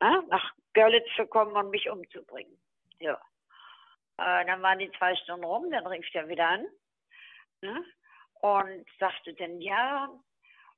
Na, 0.01 0.23
nach 0.29 0.53
Görlitz 0.73 1.09
zu 1.15 1.27
kommen 1.27 1.55
und 1.55 1.71
mich 1.71 1.89
umzubringen. 1.89 2.59
Ja. 2.99 3.21
Äh, 4.17 4.47
dann 4.47 4.63
waren 4.63 4.79
die 4.79 4.91
zwei 4.93 5.15
Stunden 5.17 5.45
rum, 5.45 5.71
dann 5.71 5.87
rief 5.87 6.07
er 6.13 6.29
wieder 6.29 6.49
an 6.49 6.67
ne? 7.63 7.85
und 8.41 8.87
sagte 8.99 9.35
dann, 9.35 9.61
ja, 9.61 10.09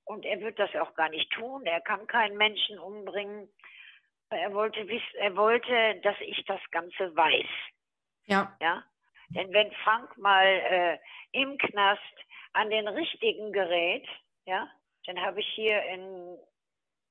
und 0.05 0.25
er 0.25 0.41
wird 0.41 0.59
das 0.59 0.75
auch 0.77 0.95
gar 0.95 1.09
nicht 1.09 1.31
tun, 1.33 1.65
er 1.67 1.81
kann 1.81 2.07
keinen 2.07 2.37
Menschen 2.37 2.79
umbringen. 2.79 3.49
Er 4.31 4.53
wollte, 4.55 4.89
wissen, 4.89 5.17
er 5.19 5.37
wollte, 5.37 6.01
dass 6.03 6.17
ich 6.21 6.45
das 6.47 6.61
Ganze 6.71 7.15
weiß. 7.15 7.49
Ja. 8.25 8.57
Ja. 8.61 8.83
Denn 9.29 9.53
wenn 9.53 9.73
Frank 9.85 10.17
mal 10.19 10.47
äh, 10.47 10.99
im 11.33 11.59
Knast 11.59 12.01
an 12.53 12.71
den 12.71 12.89
richtigen 12.89 13.53
gerät, 13.53 14.07
ja, 14.45 14.69
dann 15.07 15.21
habe 15.21 15.41
ich 15.41 15.49
hier 15.55 15.83
in 15.85 16.39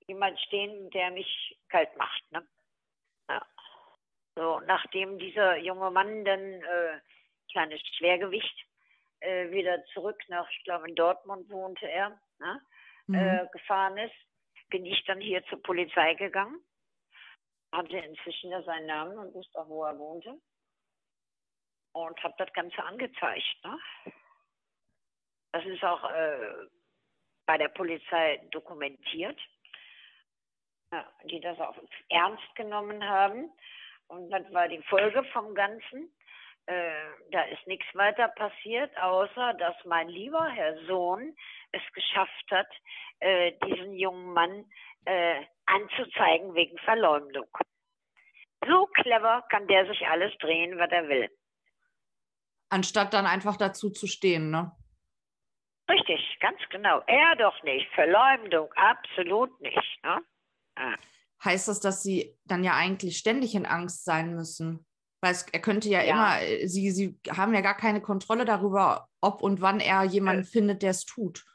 jemand 0.08 0.40
stehen, 0.42 0.90
der 0.92 1.12
mich 1.12 1.58
kalt 1.70 1.96
macht. 1.98 2.32
Ne? 2.32 2.48
Ja. 3.30 3.46
So, 4.36 4.60
nachdem 4.62 5.20
dieser 5.20 5.58
junge 5.58 5.92
Mann 5.92 6.26
dann 6.26 6.40
äh, 6.40 7.00
kleines 7.52 7.82
Schwergewicht 7.98 8.66
äh, 9.20 9.52
wieder 9.52 9.84
zurück 9.94 10.22
nach, 10.28 10.50
ich 10.50 10.64
glaube 10.64 10.88
in 10.90 10.96
Dortmund 10.96 11.50
wohnte 11.50 11.88
er, 11.88 12.20
ne, 12.40 12.62
mhm. 13.08 13.16
äh, 13.16 13.48
gefahren 13.52 13.98
ist, 13.98 14.16
bin 14.70 14.86
ich 14.86 15.04
dann 15.06 15.20
hier 15.20 15.44
zur 15.46 15.62
Polizei 15.62 16.14
gegangen, 16.16 16.60
hatte 17.72 17.98
inzwischen 17.98 18.52
ja 18.52 18.62
seinen 18.64 18.88
Namen 18.88 19.18
und 19.18 19.34
wusste 19.34 19.60
auch, 19.60 19.68
wo 19.68 19.84
er 19.84 19.98
wohnte 19.98 20.40
und 21.94 22.24
habe 22.24 22.36
das 22.38 22.52
Ganze 22.54 22.84
angezeigt. 22.84 23.64
Ne? 23.64 23.80
Das 25.52 25.66
ist 25.66 25.84
auch 25.84 26.10
äh, 26.10 26.68
bei 27.46 27.58
der 27.58 27.70
Polizei 27.70 28.38
dokumentiert. 28.52 29.40
ja, 30.92 31.06
die 31.26 31.40
das 31.40 31.60
auch 31.60 31.76
ernst 32.10 32.56
genommen 32.56 33.04
haben. 33.04 33.52
Und 34.08 34.30
das 34.30 34.52
war 34.54 34.68
die 34.68 34.82
Folge 34.84 35.24
vom 35.32 35.56
Ganzen. 35.56 36.14
Äh, 36.68 36.92
da 37.32 37.44
ist 37.44 37.66
nichts 37.68 37.88
weiter 37.94 38.28
passiert, 38.30 38.96
außer 38.98 39.54
dass 39.56 39.76
mein 39.86 40.10
lieber 40.10 40.48
Herr 40.50 40.78
Sohn 40.86 41.36
es 41.72 41.82
geschafft 41.94 42.52
hat, 42.52 42.68
äh, 43.20 43.54
diesen 43.66 43.94
jungen 43.94 44.34
Mann 44.34 44.66
äh, 45.06 45.42
anzuzeigen 45.66 46.54
wegen 46.54 46.78
Verleumdung. 46.80 47.48
So 48.68 48.86
clever 48.88 49.44
kann 49.50 49.68
der 49.68 49.88
sich 49.88 50.06
alles 50.08 50.38
drehen, 50.38 50.78
was 50.78 50.92
er 50.92 51.08
will. 51.08 51.30
Anstatt 52.70 53.14
dann 53.14 53.26
einfach 53.26 53.58
dazu 53.58 53.90
zu 53.90 54.08
stehen, 54.08 54.52
ne? 54.52 54.72
Richtig, 55.90 56.38
ganz 56.40 56.60
genau. 56.70 57.02
Er 57.08 57.36
doch 57.36 57.62
nicht. 57.64 57.88
Verleumdung, 57.94 58.72
absolut 58.74 59.60
nicht. 59.60 60.00
Ne? 60.04 60.22
Ah. 60.76 60.96
Heißt 61.44 61.68
das, 61.68 61.80
dass 61.80 62.04
Sie 62.04 62.38
dann 62.46 62.64
ja 62.64 62.76
eigentlich 62.76 63.18
ständig 63.18 63.56
in 63.56 63.66
Angst 63.66 64.06
sein 64.06 64.36
müssen? 64.36 64.86
Weil 65.22 65.32
es, 65.32 65.48
er 65.52 65.62
könnte 65.62 65.88
ja, 65.88 66.02
ja, 66.02 66.14
immer, 66.14 66.42
äh, 66.42 66.68
Sie, 66.68 66.92
Sie 66.92 67.20
haben 67.30 67.54
ja 67.54 67.62
gar 67.62 67.78
keine 67.78 68.02
Kontrolle 68.02 68.46
darüber, 68.46 69.08
ob 69.22 69.42
und 69.42 69.62
wann 69.62 69.80
er 69.80 70.04
jemanden 70.04 70.44
äh. 70.44 70.46
findet, 70.46 70.82
der 70.82 70.92
es 70.92 71.06
tut. 71.06 71.46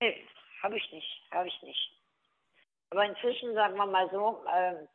Nee, 0.00 0.26
habe 0.62 0.76
ich 0.76 0.92
nicht, 0.92 1.22
habe 1.32 1.48
ich 1.48 1.62
nicht. 1.62 1.92
Aber 2.90 3.04
inzwischen, 3.04 3.54
sagen 3.54 3.76
wir 3.76 3.86
mal 3.86 4.08
so, 4.10 4.44
äh, 4.46 4.86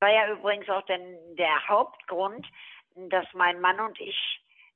war 0.00 0.10
ja 0.10 0.30
übrigens 0.32 0.68
auch 0.68 0.84
denn 0.86 1.36
der 1.36 1.68
Hauptgrund, 1.68 2.46
dass 2.94 3.26
mein 3.32 3.60
Mann 3.60 3.80
und 3.80 3.98
ich 4.00 4.16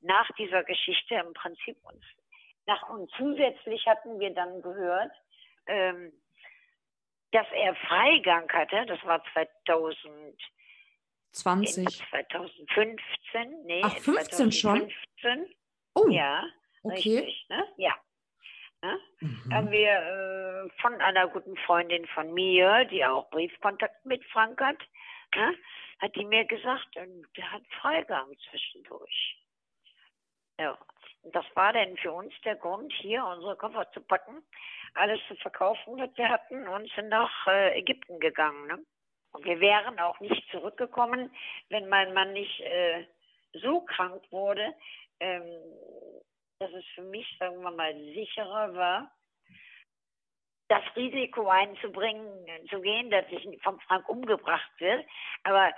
nach 0.01 0.29
dieser 0.39 0.65
Geschichte 0.65 1.15
im 1.15 1.33
Prinzip 1.35 1.77
uns 1.85 2.05
nach 2.67 2.89
und 2.89 3.11
zusätzlich 3.17 3.87
hatten 3.87 4.19
wir 4.19 4.35
dann 4.35 4.61
gehört, 4.61 5.13
ähm, 5.67 6.13
dass 7.33 7.47
er 7.53 7.75
Freigang 7.77 8.51
hatte. 8.53 8.87
Das 8.87 9.03
war 9.05 9.23
2020. 11.37 12.03
2015, 12.11 13.65
nee, 13.65 13.83
Ach, 13.85 13.97
15 13.99 14.51
2015. 14.51 14.93
schon? 15.17 15.47
Oh, 15.95 16.09
ja, 16.09 16.45
okay. 16.83 17.19
richtig, 17.19 17.47
ne? 17.49 17.65
Ja. 17.77 17.95
Ne? 18.83 18.99
Mhm. 19.21 19.55
Haben 19.55 19.71
wir 19.71 19.91
äh, 19.91 20.81
von 20.81 20.95
einer 21.01 21.29
guten 21.29 21.57
Freundin 21.59 22.07
von 22.09 22.33
mir, 22.35 22.85
die 22.87 23.05
auch 23.05 23.29
Briefkontakt 23.31 24.05
mit 24.05 24.25
Frank 24.27 24.61
hat, 24.61 24.79
ne? 25.35 25.55
hat 25.99 26.15
die 26.15 26.25
mir 26.25 26.45
gesagt, 26.45 26.89
ähm, 26.97 27.25
der 27.37 27.53
hat 27.53 27.63
Freigang 27.81 28.37
zwischendurch. 28.51 29.39
Ja, 30.59 30.79
und 31.23 31.35
das 31.35 31.45
war 31.55 31.73
dann 31.73 31.97
für 31.97 32.13
uns 32.13 32.33
der 32.45 32.57
Grund, 32.57 32.93
hier 32.93 33.25
unsere 33.25 33.57
Koffer 33.57 33.91
zu 33.93 34.01
packen, 34.01 34.43
alles 34.95 35.21
zu 35.29 35.37
verkaufen, 35.37 35.99
was 35.99 36.11
wir 36.17 36.29
hatten 36.29 36.67
und 36.69 36.91
sind 36.93 37.09
nach 37.09 37.47
äh, 37.47 37.79
Ägypten 37.79 38.21
gegangen. 38.21 38.67
Ne? 38.67 38.85
Und 39.37 39.45
wir 39.45 39.61
wären 39.61 39.99
auch 39.99 40.19
nicht 40.21 40.51
zurückgekommen, 40.51 41.31
wenn 41.69 41.91
mein 41.91 42.15
Mann 42.15 42.33
nicht 42.33 42.59
äh, 42.61 43.05
so 43.53 43.83
krank 43.83 44.23
wurde, 44.31 44.75
ähm, 45.21 45.45
dass 46.59 46.73
es 46.73 46.87
für 46.95 47.03
mich, 47.03 47.27
sagen 47.39 47.63
wir 47.63 47.71
mal, 47.71 47.95
sicherer 48.15 48.75
war, 48.75 49.13
das 50.69 50.83
Risiko 50.97 51.49
einzubringen, 51.49 52.27
zu 52.71 52.81
gehen, 52.81 53.11
dass 53.11 53.27
ich 53.29 53.47
vom 53.63 53.79
Frank 53.81 54.09
umgebracht 54.09 54.71
wird. 54.79 55.05
Aber 55.45 55.71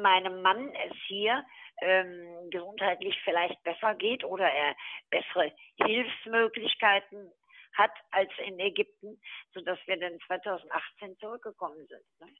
meinem 0.00 0.42
Mann 0.42 0.74
es 0.74 0.96
hier 1.06 1.46
ähm, 1.82 2.50
gesundheitlich 2.50 3.16
vielleicht 3.22 3.62
besser 3.62 3.94
geht 3.94 4.24
oder 4.24 4.50
er 4.50 4.74
bessere 5.10 5.52
Hilfsmöglichkeiten 5.76 7.30
hat 7.74 7.92
als 8.10 8.32
in 8.44 8.58
Ägypten, 8.58 9.20
sodass 9.52 9.78
wir 9.86 9.98
dann 9.98 10.18
2018 10.26 11.16
zurückgekommen 11.18 11.86
sind. 11.86 12.04
Ne? 12.20 12.34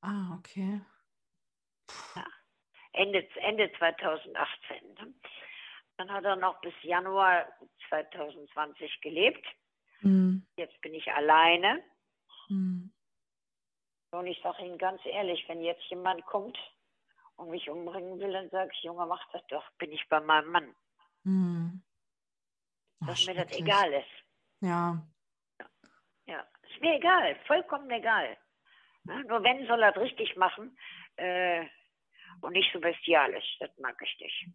Ah, 0.00 0.34
okay. 0.38 0.80
Ja. 2.14 2.24
Ende, 2.92 3.28
Ende 3.36 3.70
2018. 3.78 4.94
Ne? 4.94 5.14
Dann 5.96 6.10
hat 6.10 6.24
er 6.24 6.36
noch 6.36 6.60
bis 6.60 6.74
Januar 6.82 7.46
2020 7.88 9.00
gelebt. 9.00 9.44
Mhm. 10.00 10.46
Jetzt 10.56 10.80
bin 10.80 10.94
ich 10.94 11.10
alleine. 11.12 11.82
Mhm. 12.48 12.92
Und 14.10 14.26
ich 14.26 14.40
sage 14.42 14.64
Ihnen 14.64 14.78
ganz 14.78 15.00
ehrlich, 15.04 15.44
wenn 15.48 15.62
jetzt 15.62 15.84
jemand 15.90 16.24
kommt 16.26 16.58
und 17.36 17.50
mich 17.50 17.68
umbringen 17.68 18.18
will, 18.18 18.32
dann 18.32 18.48
sage 18.50 18.70
ich, 18.72 18.82
Junge, 18.82 19.06
mach 19.06 19.26
das 19.32 19.46
doch, 19.48 19.68
bin 19.78 19.92
ich 19.92 20.08
bei 20.08 20.20
meinem 20.20 20.50
Mann. 20.50 20.76
Mhm. 21.24 21.82
Ach, 23.00 23.08
Dass 23.08 23.26
mir 23.26 23.34
das 23.34 23.52
egal 23.52 23.92
ist. 23.92 24.24
Ja. 24.60 25.06
Ja, 26.26 26.40
ist 26.62 26.80
mir 26.80 26.94
egal, 26.96 27.36
vollkommen 27.46 27.90
egal. 27.90 28.36
Ja, 29.08 29.22
nur 29.22 29.42
wenn 29.42 29.66
soll 29.66 29.82
er 29.82 29.96
es 29.96 30.02
richtig 30.02 30.36
machen 30.36 30.76
äh, 31.16 31.64
und 32.40 32.52
nicht 32.52 32.70
so 32.72 32.80
bestialisch, 32.80 33.56
das 33.60 33.70
mag 33.78 33.96
ich 34.02 34.20
nicht. 34.20 34.48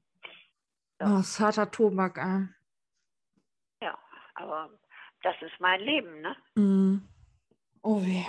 So. 0.99 1.05
Oh, 1.05 1.17
das 1.17 1.39
harter 1.39 1.71
Tobak, 1.71 2.17
äh. 2.17 2.47
Ja, 3.83 3.97
aber 4.35 4.69
das 5.23 5.35
ist 5.41 5.59
mein 5.59 5.81
Leben, 5.81 6.21
ne? 6.21 6.35
Mm. 6.55 7.07
Oh 7.81 8.01
weh. 8.03 8.25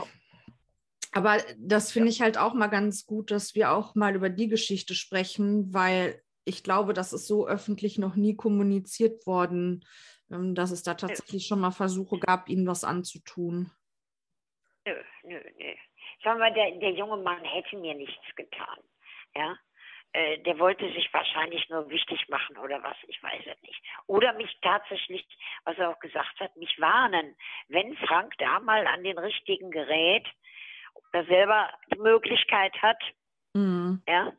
Aber 1.12 1.39
das 1.59 1.92
finde 1.92 2.09
ich 2.09 2.23
halt 2.23 2.39
auch 2.39 2.55
mal 2.55 2.68
ganz 2.68 3.05
gut, 3.05 3.31
dass 3.31 3.55
wir 3.55 3.73
auch 3.73 3.94
mal 3.94 4.17
über 4.17 4.31
die 4.31 4.49
Geschichte 4.49 4.94
sprechen, 4.94 5.75
weil 5.75 6.23
ich 6.44 6.65
glaube, 6.65 6.94
das 6.94 7.12
ist 7.12 7.26
so 7.26 7.47
öffentlich 7.47 7.99
noch 7.99 8.17
nie 8.17 8.34
kommuniziert 8.34 9.26
worden, 9.26 9.84
ähm, 10.31 10.55
dass 10.55 10.70
es 10.70 10.83
da 10.83 10.94
tatsächlich 10.94 11.47
schon 11.47 11.60
mal 11.60 11.70
Versuche 11.70 12.18
gab, 12.18 12.49
ihnen 12.49 12.67
was 12.67 12.83
anzutun. 12.83 13.70
Nö, 14.86 14.94
nö, 15.25 15.41
nö. 15.59 15.75
Sagen 16.23 16.41
wir, 16.41 16.51
der, 16.51 16.73
der 16.78 16.92
junge 16.92 17.17
Mann 17.17 17.44
hätte 17.44 17.76
mir 17.76 17.94
nichts 17.94 18.25
getan. 18.36 18.78
Ja, 19.34 19.57
äh, 20.12 20.39
der 20.42 20.59
wollte 20.59 20.86
sich 20.92 21.09
wahrscheinlich 21.12 21.68
nur 21.70 21.89
wichtig 21.89 22.28
machen 22.28 22.59
oder 22.59 22.83
was, 22.83 22.97
ich 23.09 23.23
weiß 23.23 23.42
es 23.47 23.62
nicht. 23.62 23.83
Oder 24.07 24.33
mich 24.34 24.55
tatsächlich, 24.60 25.26
was 25.65 25.78
er 25.78 25.91
auch 25.91 25.99
gesagt 26.01 26.39
hat, 26.39 26.57
mich 26.57 26.78
warnen, 26.78 27.34
wenn 27.68 27.97
Frank 27.97 28.34
da 28.39 28.60
mal 28.60 28.86
an 28.86 29.02
den 29.05 29.18
richtigen 29.18 29.70
gerät, 29.70 30.26
oder 31.12 31.25
selber 31.25 31.70
die 31.92 31.99
Möglichkeit 31.99 32.75
hat, 32.83 32.99
mhm. 33.55 34.02
ja, 34.07 34.33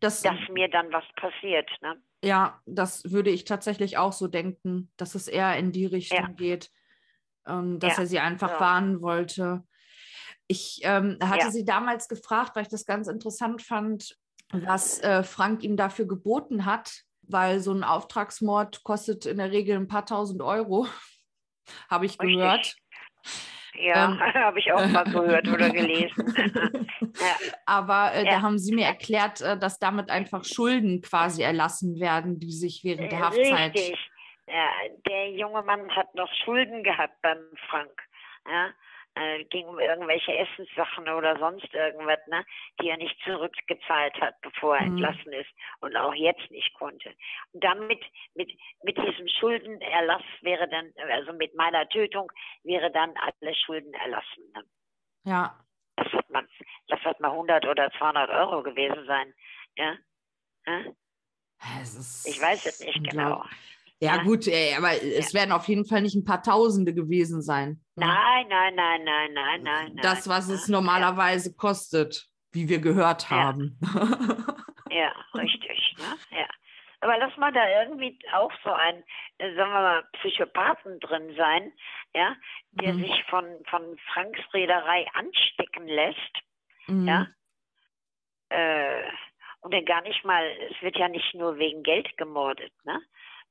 das, 0.00 0.22
dass 0.22 0.48
mir 0.50 0.68
dann 0.68 0.92
was 0.92 1.04
passiert. 1.16 1.70
Ne? 1.82 2.00
Ja, 2.22 2.60
das 2.66 3.10
würde 3.12 3.30
ich 3.30 3.44
tatsächlich 3.44 3.98
auch 3.98 4.12
so 4.12 4.28
denken, 4.28 4.90
dass 4.96 5.14
es 5.14 5.28
eher 5.28 5.56
in 5.56 5.72
die 5.72 5.86
Richtung 5.86 6.18
ja. 6.18 6.28
geht, 6.28 6.70
ähm, 7.46 7.78
dass 7.80 7.96
ja. 7.96 8.02
er 8.04 8.06
sie 8.06 8.18
einfach 8.18 8.52
ja. 8.52 8.60
warnen 8.60 9.02
wollte. 9.02 9.64
Ich 10.46 10.80
ähm, 10.82 11.18
hatte 11.22 11.50
sie 11.50 11.64
damals 11.64 12.08
gefragt, 12.08 12.54
weil 12.54 12.62
ich 12.62 12.68
das 12.68 12.84
ganz 12.84 13.08
interessant 13.08 13.62
fand, 13.62 14.16
was 14.52 15.00
äh, 15.00 15.22
Frank 15.22 15.62
ihm 15.62 15.76
dafür 15.76 16.06
geboten 16.06 16.66
hat, 16.66 17.02
weil 17.22 17.60
so 17.60 17.72
ein 17.72 17.84
Auftragsmord 17.84 18.84
kostet 18.84 19.26
in 19.26 19.38
der 19.38 19.50
Regel 19.50 19.76
ein 19.76 19.88
paar 19.88 20.06
tausend 20.06 20.42
Euro, 20.42 20.86
habe 21.90 22.06
ich 22.06 22.20
Richtig. 22.20 22.36
gehört. 22.36 22.76
Ja, 23.76 24.04
ähm, 24.04 24.20
habe 24.34 24.58
ich 24.58 24.72
auch 24.72 24.86
mal 24.86 25.04
gehört 25.04 25.48
oder 25.48 25.70
gelesen. 25.70 26.34
ja. 27.00 27.52
Aber 27.66 28.12
äh, 28.12 28.24
ja. 28.24 28.32
da 28.32 28.42
haben 28.42 28.58
Sie 28.58 28.74
mir 28.74 28.86
erklärt, 28.86 29.40
äh, 29.40 29.58
dass 29.58 29.78
damit 29.78 30.10
einfach 30.10 30.44
Schulden 30.44 31.02
quasi 31.02 31.42
erlassen 31.42 31.98
werden, 31.98 32.38
die 32.38 32.52
sich 32.52 32.84
während 32.84 33.10
der 33.10 33.20
Haftzeit. 33.20 33.74
Richtig. 33.74 34.10
Ja, 34.46 34.68
der 35.08 35.30
junge 35.32 35.62
Mann 35.62 35.90
hat 35.96 36.14
noch 36.14 36.30
Schulden 36.44 36.84
gehabt 36.84 37.20
beim 37.22 37.38
Frank. 37.68 37.90
Ja, 38.46 38.70
äh, 39.14 39.44
ging 39.44 39.66
um 39.66 39.78
irgendwelche 39.78 40.36
Essenssachen 40.36 41.08
oder 41.08 41.38
sonst 41.38 41.72
irgendwas, 41.72 42.18
ne, 42.26 42.44
die 42.80 42.88
er 42.88 42.96
nicht 42.96 43.16
zurückgezahlt 43.24 44.20
hat, 44.20 44.40
bevor 44.42 44.76
er 44.76 44.82
mhm. 44.82 44.96
entlassen 44.96 45.32
ist 45.32 45.50
und 45.80 45.96
auch 45.96 46.14
jetzt 46.14 46.50
nicht 46.50 46.74
konnte. 46.74 47.14
Und 47.52 47.62
damit, 47.62 48.02
mit, 48.34 48.50
mit 48.82 48.96
diesem 48.96 49.28
Schuldenerlass 49.28 50.22
wäre 50.40 50.68
dann, 50.68 50.92
also 51.10 51.32
mit 51.32 51.54
meiner 51.54 51.88
Tötung, 51.88 52.30
wäre 52.62 52.90
dann 52.90 53.14
alle 53.16 53.54
Schulden 53.54 53.94
erlassen. 53.94 54.52
Ne? 54.54 54.64
Ja. 55.24 55.60
Das 55.96 56.12
hat 56.12 56.28
man, 56.30 56.48
das 56.88 57.00
hat 57.00 57.20
mal 57.20 57.30
100 57.30 57.66
oder 57.66 57.90
200 57.92 58.30
Euro 58.30 58.62
gewesen 58.64 59.06
sein, 59.06 59.32
ja. 59.76 59.96
ja? 60.66 60.80
ich 62.26 62.40
weiß 62.40 62.66
es 62.66 62.80
nicht 62.80 63.10
genau. 63.10 63.44
Ja, 64.00 64.16
ja, 64.16 64.22
gut, 64.22 64.46
ey, 64.46 64.74
aber 64.76 64.92
ja. 64.92 65.18
es 65.18 65.32
werden 65.34 65.52
auf 65.52 65.66
jeden 65.68 65.86
Fall 65.86 66.02
nicht 66.02 66.14
ein 66.14 66.24
paar 66.24 66.42
Tausende 66.42 66.92
gewesen 66.92 67.42
sein. 67.42 67.80
Ne? 67.96 68.06
Nein, 68.06 68.46
nein, 68.48 68.74
nein, 68.74 69.04
nein, 69.04 69.32
nein, 69.32 69.62
nein. 69.62 69.96
Das, 70.02 70.28
was 70.28 70.48
es 70.48 70.68
normalerweise 70.68 71.50
ja. 71.50 71.56
kostet, 71.56 72.26
wie 72.52 72.68
wir 72.68 72.80
gehört 72.80 73.30
haben. 73.30 73.78
Ja, 74.94 75.12
richtig. 75.34 75.96
Ne? 75.98 76.38
Ja. 76.38 76.46
Aber 77.00 77.18
lass 77.18 77.36
mal 77.36 77.52
da 77.52 77.68
irgendwie 77.82 78.18
auch 78.32 78.52
so 78.62 78.70
ein, 78.70 79.02
äh, 79.38 79.54
sagen 79.56 79.72
wir 79.72 79.80
mal, 79.80 80.08
Psychopathen 80.20 81.00
drin 81.00 81.34
sein, 81.36 81.72
ja, 82.14 82.36
der 82.70 82.94
mhm. 82.94 83.00
sich 83.00 83.24
von, 83.24 83.44
von 83.68 83.98
Franks 84.12 84.40
Reederei 84.54 85.06
anstecken 85.14 85.88
lässt. 85.88 86.38
Mhm. 86.86 87.08
Ja. 87.08 87.26
Äh, 88.50 89.02
und 89.62 89.74
dann 89.74 89.84
gar 89.84 90.02
nicht 90.02 90.24
mal, 90.24 90.46
es 90.70 90.80
wird 90.80 90.96
ja 90.96 91.08
nicht 91.08 91.34
nur 91.34 91.58
wegen 91.58 91.82
Geld 91.82 92.16
gemordet, 92.16 92.72
ne? 92.84 93.02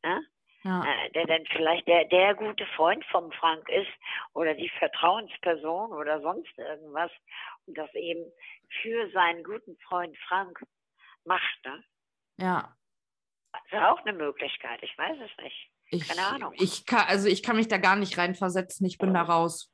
Ja? 0.04 0.20
Ja. 0.64 0.84
äh, 0.84 1.12
der 1.12 1.26
dann 1.28 1.46
vielleicht 1.52 1.88
der, 1.88 2.06
der 2.06 2.36
gute 2.36 2.66
Freund 2.76 3.04
vom 3.06 3.32
Frank 3.34 3.68
ist 3.70 3.92
oder 4.34 4.54
die 4.54 4.70
Vertrauensperson 4.80 5.92
oder 5.94 6.22
sonst 6.22 6.58
irgendwas 6.58 7.12
und 7.66 7.78
das 7.78 7.94
eben 7.94 8.26
für 8.82 9.10
seinen 9.12 9.44
guten 9.44 9.78
Freund 9.88 10.18
Frank 10.28 10.60
macht. 11.26 11.66
Ne? 11.66 11.84
Ja. 12.38 12.76
Das 13.52 13.62
ist 13.72 13.86
auch 13.86 14.00
eine 14.06 14.14
Möglichkeit, 14.14 14.82
ich 14.82 14.98
weiß 14.98 15.18
es 15.24 15.44
nicht. 15.44 15.70
Ich, 15.90 16.08
Keine 16.08 16.26
Ahnung. 16.26 16.54
Ich 16.58 16.86
kann, 16.86 17.06
also 17.08 17.28
ich 17.28 17.44
kann 17.44 17.56
mich 17.56 17.68
da 17.68 17.78
gar 17.78 17.96
nicht 17.96 18.18
reinversetzen, 18.18 18.86
ich 18.88 18.98
bin 18.98 19.14
da 19.14 19.22
raus. 19.22 19.72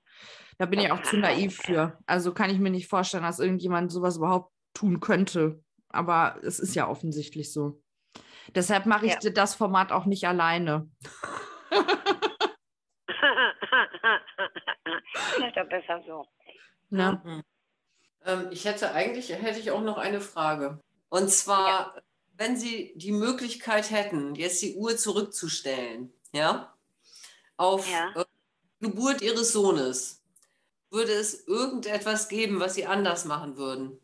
Da 0.58 0.66
bin 0.66 0.80
ich 0.80 0.92
auch 0.92 1.02
zu 1.02 1.18
naiv 1.18 1.56
für. 1.56 1.98
Also 2.06 2.34
kann 2.34 2.50
ich 2.50 2.60
mir 2.60 2.72
nicht 2.72 2.90
vorstellen, 2.90 3.24
dass 3.24 3.40
irgendjemand 3.40 3.90
sowas 3.92 4.18
überhaupt 4.18 4.52
tun 4.74 5.00
könnte. 5.00 5.64
Aber 5.88 6.38
es 6.44 6.60
ist 6.60 6.76
ja 6.76 6.90
offensichtlich 6.90 7.54
so. 7.54 7.82
Deshalb 8.56 8.86
mache 8.86 9.06
ich 9.08 9.18
ja. 9.22 9.30
das 9.32 9.56
Format 9.56 9.92
auch 9.92 10.06
nicht 10.06 10.28
alleine. 10.28 10.90
Vielleicht 15.36 15.58
auch 15.58 15.70
besser 15.70 16.04
so. 16.06 16.26
Ja. 16.90 17.22
Mhm. 17.24 17.44
Ähm, 18.26 18.48
ich 18.52 18.66
hätte 18.66 18.92
eigentlich 18.94 19.30
hätte 19.30 19.60
ich 19.60 19.72
auch 19.72 19.82
noch 19.82 19.98
eine 19.98 20.22
Frage. 20.22 20.80
Und 21.10 21.30
zwar, 21.30 21.68
ja. 21.68 22.02
wenn 22.36 22.58
Sie 22.58 22.94
die 22.96 23.12
Möglichkeit 23.12 23.92
hätten, 23.92 24.36
jetzt 24.36 24.62
die 24.62 24.76
Uhr 24.76 24.98
zurückzustellen, 24.98 26.14
ja, 26.34 26.74
auf 27.58 27.90
ja. 27.90 28.14
Äh, 28.16 28.26
Geburt 28.80 29.22
Ihres 29.22 29.52
Sohnes, 29.52 30.24
würde 30.90 31.12
es 31.12 31.48
irgendetwas 31.48 32.30
geben, 32.30 32.60
was 32.60 32.76
Sie 32.76 32.86
anders 32.86 33.26
machen 33.26 33.58
würden? 33.58 34.00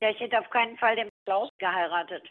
Ja, 0.00 0.10
ich 0.10 0.20
hätte 0.20 0.38
auf 0.38 0.50
keinen 0.50 0.76
Fall 0.78 0.96
den 0.96 1.10
Klaus 1.24 1.50
geheiratet. 1.58 2.22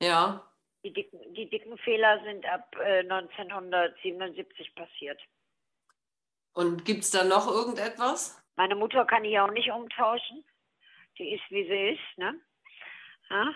Ja. 0.00 0.46
Die 0.82 0.92
dicken, 0.92 1.34
die 1.34 1.48
dicken 1.48 1.76
Fehler 1.78 2.22
sind 2.24 2.46
ab 2.46 2.74
äh, 2.82 3.00
1977 3.00 4.74
passiert. 4.74 5.20
Und 6.54 6.84
gibt 6.84 7.04
es 7.04 7.10
da 7.10 7.24
noch 7.24 7.46
irgendetwas? 7.46 8.42
Meine 8.56 8.74
Mutter 8.74 9.04
kann 9.04 9.24
ich 9.24 9.38
auch 9.38 9.50
nicht 9.50 9.70
umtauschen. 9.70 10.44
Die 11.18 11.34
ist, 11.34 11.42
wie 11.50 11.64
sie 11.64 11.94
ist. 11.94 12.18
Ne? 12.18 12.40
Ja? 13.28 13.54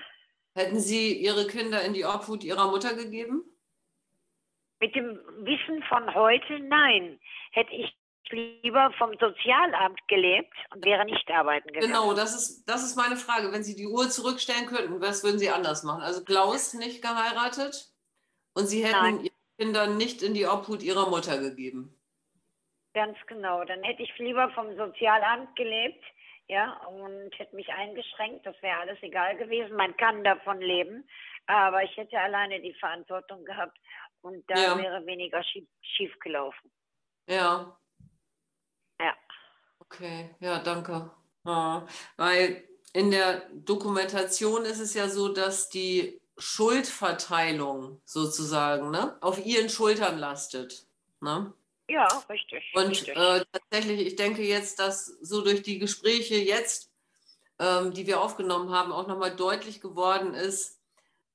Hätten 0.55 0.79
Sie 0.79 1.15
Ihre 1.15 1.47
Kinder 1.47 1.83
in 1.83 1.95
die 1.95 2.05
Obhut 2.05 2.45
Ihrer 2.45 2.71
Mutter 2.71 2.95
gegeben? 2.95 3.43
Mit 4.81 4.95
dem 4.95 5.19
Wissen 5.39 5.83
von 5.85 6.15
heute, 6.15 6.61
nein. 6.61 7.19
Hätte 7.53 7.73
ich 7.73 7.97
lieber 8.31 8.93
vom 8.99 9.11
Sozialamt 9.19 10.01
gelebt 10.09 10.55
und 10.75 10.85
wäre 10.85 11.05
nicht 11.05 11.31
arbeiten 11.31 11.69
gegangen. 11.69 11.87
Genau, 11.87 12.15
das 12.15 12.35
ist, 12.35 12.65
das 12.67 12.85
ist 12.85 12.97
meine 12.97 13.17
Frage. 13.17 13.53
Wenn 13.53 13.65
Sie 13.65 13.77
die 13.77 13.87
Uhr 13.87 14.09
zurückstellen 14.09 14.67
könnten, 14.67 15.01
was 15.01 15.25
würden 15.25 15.39
Sie 15.39 15.51
anders 15.51 15.83
machen? 15.83 16.03
Also 16.03 16.25
Klaus 16.25 16.75
nicht 16.75 17.03
geheiratet 17.03 17.93
und 18.55 18.67
Sie 18.67 18.85
hätten 18.85 19.03
Nein. 19.03 19.21
Ihren 19.21 19.57
Kindern 19.59 19.97
nicht 19.97 20.23
in 20.23 20.35
die 20.35 20.47
Obhut 20.47 20.83
Ihrer 20.83 21.09
Mutter 21.09 21.39
gegeben. 21.39 21.95
Ganz 22.95 23.19
genau. 23.27 23.65
Dann 23.65 23.83
hätte 23.83 24.03
ich 24.03 24.19
lieber 24.19 24.51
vom 24.51 24.77
Sozialamt 24.77 25.55
gelebt, 25.57 26.05
ja, 26.47 26.75
und 26.87 27.31
hätte 27.39 27.57
mich 27.57 27.69
eingeschränkt. 27.71 28.47
Das 28.47 28.61
wäre 28.63 28.79
alles 28.79 28.99
egal 29.03 29.37
gewesen. 29.37 29.77
Man 29.77 29.97
kann 29.97 30.23
davon 30.23 30.61
leben, 30.61 31.09
aber 31.47 31.83
ich 31.83 31.97
hätte 31.97 32.19
alleine 32.19 32.61
die 32.61 32.75
Verantwortung 32.75 33.45
gehabt 33.45 33.77
und 34.21 34.49
da 34.49 34.55
ja. 34.55 34.79
wäre 34.79 35.05
weniger 35.07 35.43
schief, 35.43 35.67
schief 35.81 36.19
gelaufen. 36.21 36.71
Ja, 37.29 37.35
ja. 37.35 37.77
Okay, 39.91 40.35
ja, 40.41 40.59
danke. 40.59 41.11
Ja, 41.45 41.87
weil 42.17 42.65
in 42.93 43.11
der 43.11 43.49
Dokumentation 43.53 44.65
ist 44.65 44.81
es 44.81 44.95
ja 44.95 45.09
so, 45.09 45.29
dass 45.29 45.69
die 45.69 46.21
Schuldverteilung 46.39 48.01
sozusagen 48.05 48.91
ne, 48.91 49.17
auf 49.21 49.45
ihren 49.45 49.69
Schultern 49.69 50.19
lastet. 50.19 50.87
Ne? 51.21 51.53
Ja, 51.89 52.07
richtig. 52.29 52.65
Und 52.75 52.89
richtig. 52.89 53.17
Äh, 53.17 53.45
tatsächlich, 53.53 54.07
ich 54.07 54.17
denke 54.17 54.43
jetzt, 54.43 54.79
dass 54.79 55.07
so 55.21 55.43
durch 55.43 55.63
die 55.63 55.79
Gespräche 55.79 56.37
jetzt, 56.37 56.91
ähm, 57.59 57.93
die 57.93 58.07
wir 58.07 58.21
aufgenommen 58.21 58.71
haben, 58.71 58.93
auch 58.93 59.07
nochmal 59.07 59.37
deutlich 59.37 59.81
geworden 59.81 60.35
ist, 60.35 60.81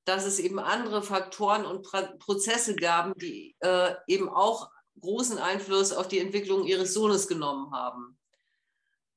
dass 0.04 0.26
es 0.26 0.38
eben 0.38 0.58
andere 0.58 1.02
Faktoren 1.02 1.64
und 1.64 1.82
pra 1.82 2.02
Prozesse 2.18 2.74
gab, 2.74 3.16
die 3.18 3.54
äh, 3.60 3.94
eben 4.06 4.28
auch 4.28 4.70
großen 5.00 5.38
Einfluss 5.38 5.92
auf 5.92 6.08
die 6.08 6.18
Entwicklung 6.18 6.64
ihres 6.64 6.94
Sohnes 6.94 7.28
genommen 7.28 7.72
haben. 7.72 8.18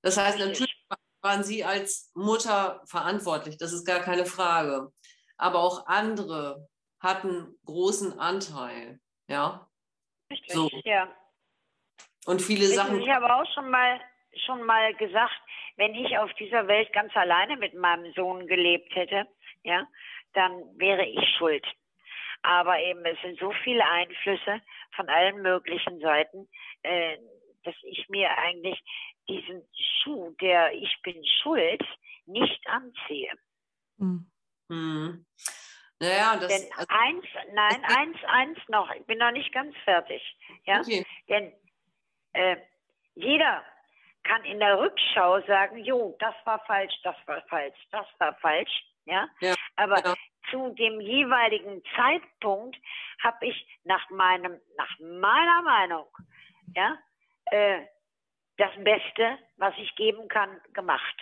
Das 0.04 0.18
heißt, 0.18 0.38
natürlich 0.38 0.76
waren 1.22 1.44
Sie 1.44 1.64
als 1.64 2.12
Mutter 2.14 2.82
verantwortlich, 2.86 3.58
das 3.58 3.74
ist 3.74 3.86
gar 3.88 4.02
keine 4.02 4.26
Frage. 4.26 4.92
Aber 5.38 5.60
auch 5.60 5.88
andere 5.88 6.68
hatten 7.00 7.58
großen 7.66 8.20
Anteil. 8.20 9.00
Ja. 9.28 9.68
Richtig, 10.30 10.54
so. 10.54 10.70
ja. 10.84 11.08
Und 12.26 12.42
viele 12.42 12.62
Wissen 12.62 12.76
Sachen. 12.76 13.02
Ich 13.02 13.10
habe 13.10 13.34
auch 13.34 13.46
schon 13.54 13.70
mal, 13.70 14.00
schon 14.46 14.64
mal 14.64 14.94
gesagt, 14.96 15.34
wenn 15.78 15.96
ich 15.96 16.18
auf 16.18 16.32
dieser 16.34 16.68
Welt 16.68 16.92
ganz 16.94 17.16
alleine 17.16 17.58
mit 17.58 17.74
meinem 17.74 18.14
Sohn 18.14 18.46
gelebt 18.48 18.94
hätte, 18.96 19.28
ja, 19.64 19.88
dann 20.34 20.52
wäre 20.78 21.06
ich 21.06 21.26
schuld. 21.38 21.66
Aber 22.42 22.78
eben, 22.80 23.06
es 23.06 23.20
sind 23.22 23.40
so 23.40 23.54
viele 23.64 23.86
Einflüsse 23.86 24.62
von 24.96 25.08
allen 25.10 25.42
möglichen 25.42 26.00
Seiten, 26.02 26.50
äh, 26.84 27.18
dass 27.64 27.76
ich 27.84 28.08
mir 28.10 28.30
eigentlich 28.38 28.82
diesen 29.28 29.64
Schuh, 29.74 30.32
der 30.42 30.74
ich 30.74 30.96
bin 31.04 31.24
schuld, 31.42 31.84
nicht 32.26 32.68
anziehe. 32.68 33.32
Hm. 33.98 34.30
Hm. 34.70 35.26
Naja, 36.00 36.38
das, 36.38 36.48
Denn 36.48 36.72
also, 36.74 36.88
eins, 36.90 37.26
nein, 37.54 37.84
eins, 37.86 38.18
eins 38.28 38.60
noch, 38.68 38.92
ich 38.92 39.06
bin 39.06 39.20
noch 39.20 39.32
nicht 39.32 39.54
ganz 39.54 39.76
fertig. 39.84 40.22
Ja? 40.66 40.80
Okay. 40.80 41.06
Denn 41.30 41.54
äh, 42.34 42.58
jeder 43.16 43.64
kann 44.24 44.44
in 44.46 44.60
der 44.60 44.80
Rückschau 44.80 45.42
sagen, 45.48 45.78
jo, 45.84 46.16
das 46.20 46.36
war 46.46 46.60
falsch, 46.66 46.94
das 47.04 47.16
war 47.26 47.42
falsch, 47.48 47.78
das 47.92 48.08
war 48.20 48.34
falsch. 48.36 48.72
Ja? 49.06 49.28
ja 49.42 49.54
Aber 49.76 50.04
ja 50.04 50.16
zu 50.54 50.70
dem 50.76 51.02
jeweiligen 51.02 51.82
Zeitpunkt 51.96 52.78
habe 53.24 53.48
ich 53.48 53.68
nach 53.84 54.10
meinem, 54.10 54.60
nach 54.78 55.00
meiner 55.00 55.62
Meinung, 55.64 56.08
ja, 56.76 56.98
äh, 57.46 57.82
das 58.58 58.72
Beste, 58.84 59.38
was 59.58 59.74
ich 59.78 59.96
geben 59.96 60.28
kann, 60.28 60.62
gemacht. 60.74 61.16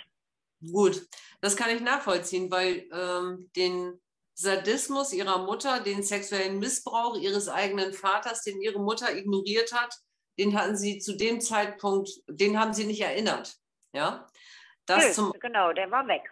Gut, 0.71 1.01
das 1.41 1.55
kann 1.55 1.69
ich 1.69 1.81
nachvollziehen, 1.81 2.51
weil 2.51 2.87
ähm, 2.93 3.49
den 3.55 3.99
Sadismus 4.33 5.13
ihrer 5.13 5.39
Mutter, 5.45 5.79
den 5.79 6.03
sexuellen 6.03 6.59
Missbrauch 6.59 7.17
ihres 7.17 7.49
eigenen 7.49 7.93
Vaters, 7.93 8.43
den 8.43 8.61
ihre 8.61 8.79
Mutter 8.79 9.15
ignoriert 9.15 9.73
hat, 9.73 9.95
den 10.37 10.57
hatten 10.57 10.77
sie 10.77 10.99
zu 10.99 11.17
dem 11.17 11.41
Zeitpunkt, 11.41 12.09
den 12.27 12.59
haben 12.59 12.73
sie 12.73 12.85
nicht 12.85 13.01
erinnert. 13.01 13.55
Ja, 13.93 14.27
das 14.85 15.05
Nö, 15.05 15.13
zum, 15.13 15.33
genau, 15.39 15.73
der 15.73 15.91
war 15.91 16.07
weg 16.07 16.23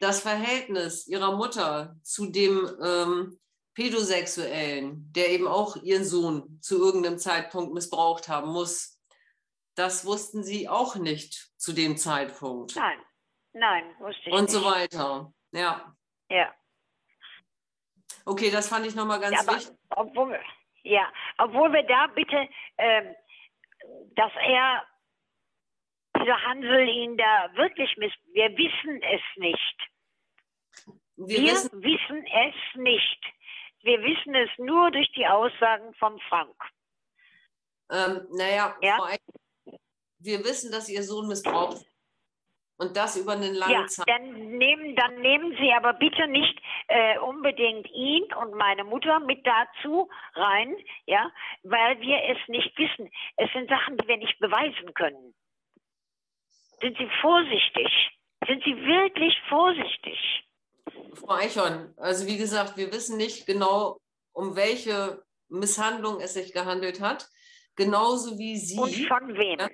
das 0.00 0.20
Verhältnis 0.20 1.06
ihrer 1.06 1.36
Mutter 1.36 1.96
zu 2.02 2.26
dem 2.26 2.68
ähm, 2.82 3.38
Pädosexuellen, 3.74 5.12
der 5.12 5.30
eben 5.30 5.46
auch 5.46 5.76
ihren 5.76 6.04
Sohn 6.04 6.58
zu 6.60 6.82
irgendeinem 6.82 7.18
Zeitpunkt 7.18 7.74
missbraucht 7.74 8.28
haben 8.28 8.50
muss, 8.50 8.98
das 9.74 10.04
wussten 10.04 10.42
sie 10.42 10.68
auch 10.68 10.96
nicht 10.96 11.50
zu 11.56 11.72
dem 11.72 11.96
Zeitpunkt. 11.96 12.76
Nein, 12.76 12.98
nein, 13.52 13.84
wusste 13.98 14.28
ich 14.28 14.32
Und 14.32 14.42
nicht. 14.42 14.50
so 14.50 14.64
weiter. 14.64 15.32
Ja. 15.52 15.96
Ja. 16.28 16.54
Okay, 18.24 18.50
das 18.50 18.68
fand 18.68 18.86
ich 18.86 18.94
nochmal 18.94 19.20
ganz 19.20 19.44
ja, 19.44 19.54
wichtig. 19.54 19.76
Obwohl, 19.90 20.38
ja, 20.82 21.10
obwohl 21.38 21.72
wir 21.72 21.82
da 21.84 22.06
bitte, 22.08 22.48
ähm, 22.78 23.14
dass 24.14 24.32
er 24.42 24.86
dieser 26.18 26.42
Hansel 26.44 26.88
ihn 26.88 27.16
da 27.16 27.50
wirklich 27.54 27.96
misst. 27.96 28.18
Wir 28.32 28.50
wissen 28.56 29.02
es 29.02 29.22
nicht. 29.36 29.76
Wir, 31.16 31.38
wir 31.38 31.52
wissen, 31.52 31.82
wissen 31.82 32.26
es 32.26 32.76
nicht. 32.76 33.20
Wir 33.82 34.00
wissen 34.02 34.34
es 34.34 34.50
nur 34.58 34.90
durch 34.90 35.10
die 35.12 35.26
Aussagen 35.26 35.94
von 35.94 36.20
Frank. 36.28 36.54
Ähm, 37.90 38.26
naja, 38.32 38.76
ja? 38.82 38.98
Wir 40.20 40.44
wissen, 40.44 40.70
dass 40.70 40.88
Ihr 40.88 41.02
Sohn 41.02 41.28
missbraucht 41.28 41.84
und 42.80 42.96
das 42.96 43.16
über 43.16 43.32
einen 43.32 43.54
langen 43.54 43.72
ja, 43.72 43.86
Zeit. 43.86 44.08
Dann 44.08 44.56
nehmen, 44.56 44.96
dann 44.96 45.20
nehmen 45.20 45.54
Sie 45.60 45.70
aber 45.72 45.92
bitte 45.92 46.26
nicht 46.28 46.58
äh, 46.88 47.18
unbedingt 47.18 47.90
ihn 47.90 48.24
und 48.34 48.54
meine 48.54 48.84
Mutter 48.84 49.20
mit 49.20 49.46
dazu 49.46 50.08
rein, 50.34 50.76
ja, 51.06 51.30
weil 51.62 52.00
wir 52.00 52.16
es 52.30 52.38
nicht 52.48 52.76
wissen. 52.78 53.10
Es 53.36 53.50
sind 53.52 53.68
Sachen, 53.68 53.98
die 53.98 54.08
wir 54.08 54.16
nicht 54.16 54.38
beweisen 54.38 54.94
können. 54.94 55.34
Sind 56.80 56.96
Sie 56.96 57.08
vorsichtig? 57.20 57.92
Sind 58.46 58.64
Sie 58.64 58.74
wirklich 58.74 59.36
vorsichtig? 59.48 60.18
Frau 61.14 61.34
Eichhorn, 61.34 61.92
also 61.98 62.26
wie 62.26 62.38
gesagt, 62.38 62.78
wir 62.78 62.90
wissen 62.92 63.18
nicht 63.18 63.46
genau, 63.46 63.98
um 64.32 64.56
welche 64.56 65.22
Misshandlung 65.48 66.20
es 66.20 66.34
sich 66.34 66.52
gehandelt 66.52 67.00
hat. 67.00 67.28
Genauso 67.76 68.38
wie 68.38 68.56
Sie. 68.56 68.78
Und 68.78 68.94
von 69.06 69.36
wem? 69.36 69.58
Ja, 69.58 69.68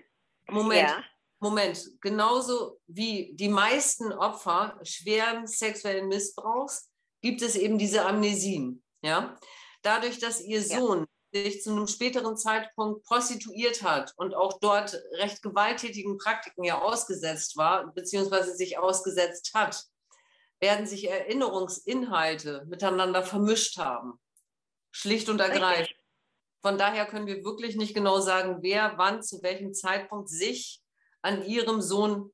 Moment, 0.48 0.88
ja. 0.88 1.04
Moment. 1.40 1.90
Genauso 2.00 2.80
wie 2.86 3.34
die 3.34 3.48
meisten 3.48 4.12
Opfer 4.12 4.78
schweren 4.82 5.46
sexuellen 5.46 6.08
Missbrauchs 6.08 6.90
gibt 7.20 7.42
es 7.42 7.56
eben 7.56 7.78
diese 7.78 8.04
Amnesien. 8.04 8.82
ja, 9.02 9.36
dadurch, 9.82 10.18
dass 10.18 10.40
ihr 10.40 10.62
Sohn 10.62 11.06
ja. 11.32 11.42
sich 11.42 11.62
zu 11.62 11.70
einem 11.70 11.86
späteren 11.86 12.36
Zeitpunkt 12.36 13.04
prostituiert 13.04 13.82
hat 13.82 14.12
und 14.16 14.34
auch 14.34 14.58
dort 14.60 14.94
recht 15.18 15.42
gewalttätigen 15.42 16.18
Praktiken 16.18 16.64
ja 16.64 16.80
ausgesetzt 16.80 17.56
war, 17.56 17.92
beziehungsweise 17.92 18.54
sich 18.54 18.78
ausgesetzt 18.78 19.52
hat, 19.54 19.84
werden 20.60 20.86
sich 20.86 21.08
Erinnerungsinhalte 21.08 22.64
miteinander 22.68 23.22
vermischt 23.22 23.78
haben. 23.78 24.18
Schlicht 24.90 25.28
und 25.28 25.40
ergreifend. 25.40 25.95
Von 26.66 26.78
daher 26.78 27.06
können 27.06 27.28
wir 27.28 27.44
wirklich 27.44 27.76
nicht 27.76 27.94
genau 27.94 28.18
sagen, 28.18 28.58
wer 28.60 28.98
wann 28.98 29.22
zu 29.22 29.40
welchem 29.40 29.72
Zeitpunkt 29.72 30.28
sich 30.28 30.80
an 31.22 31.44
ihrem 31.44 31.80
Sohn 31.80 32.32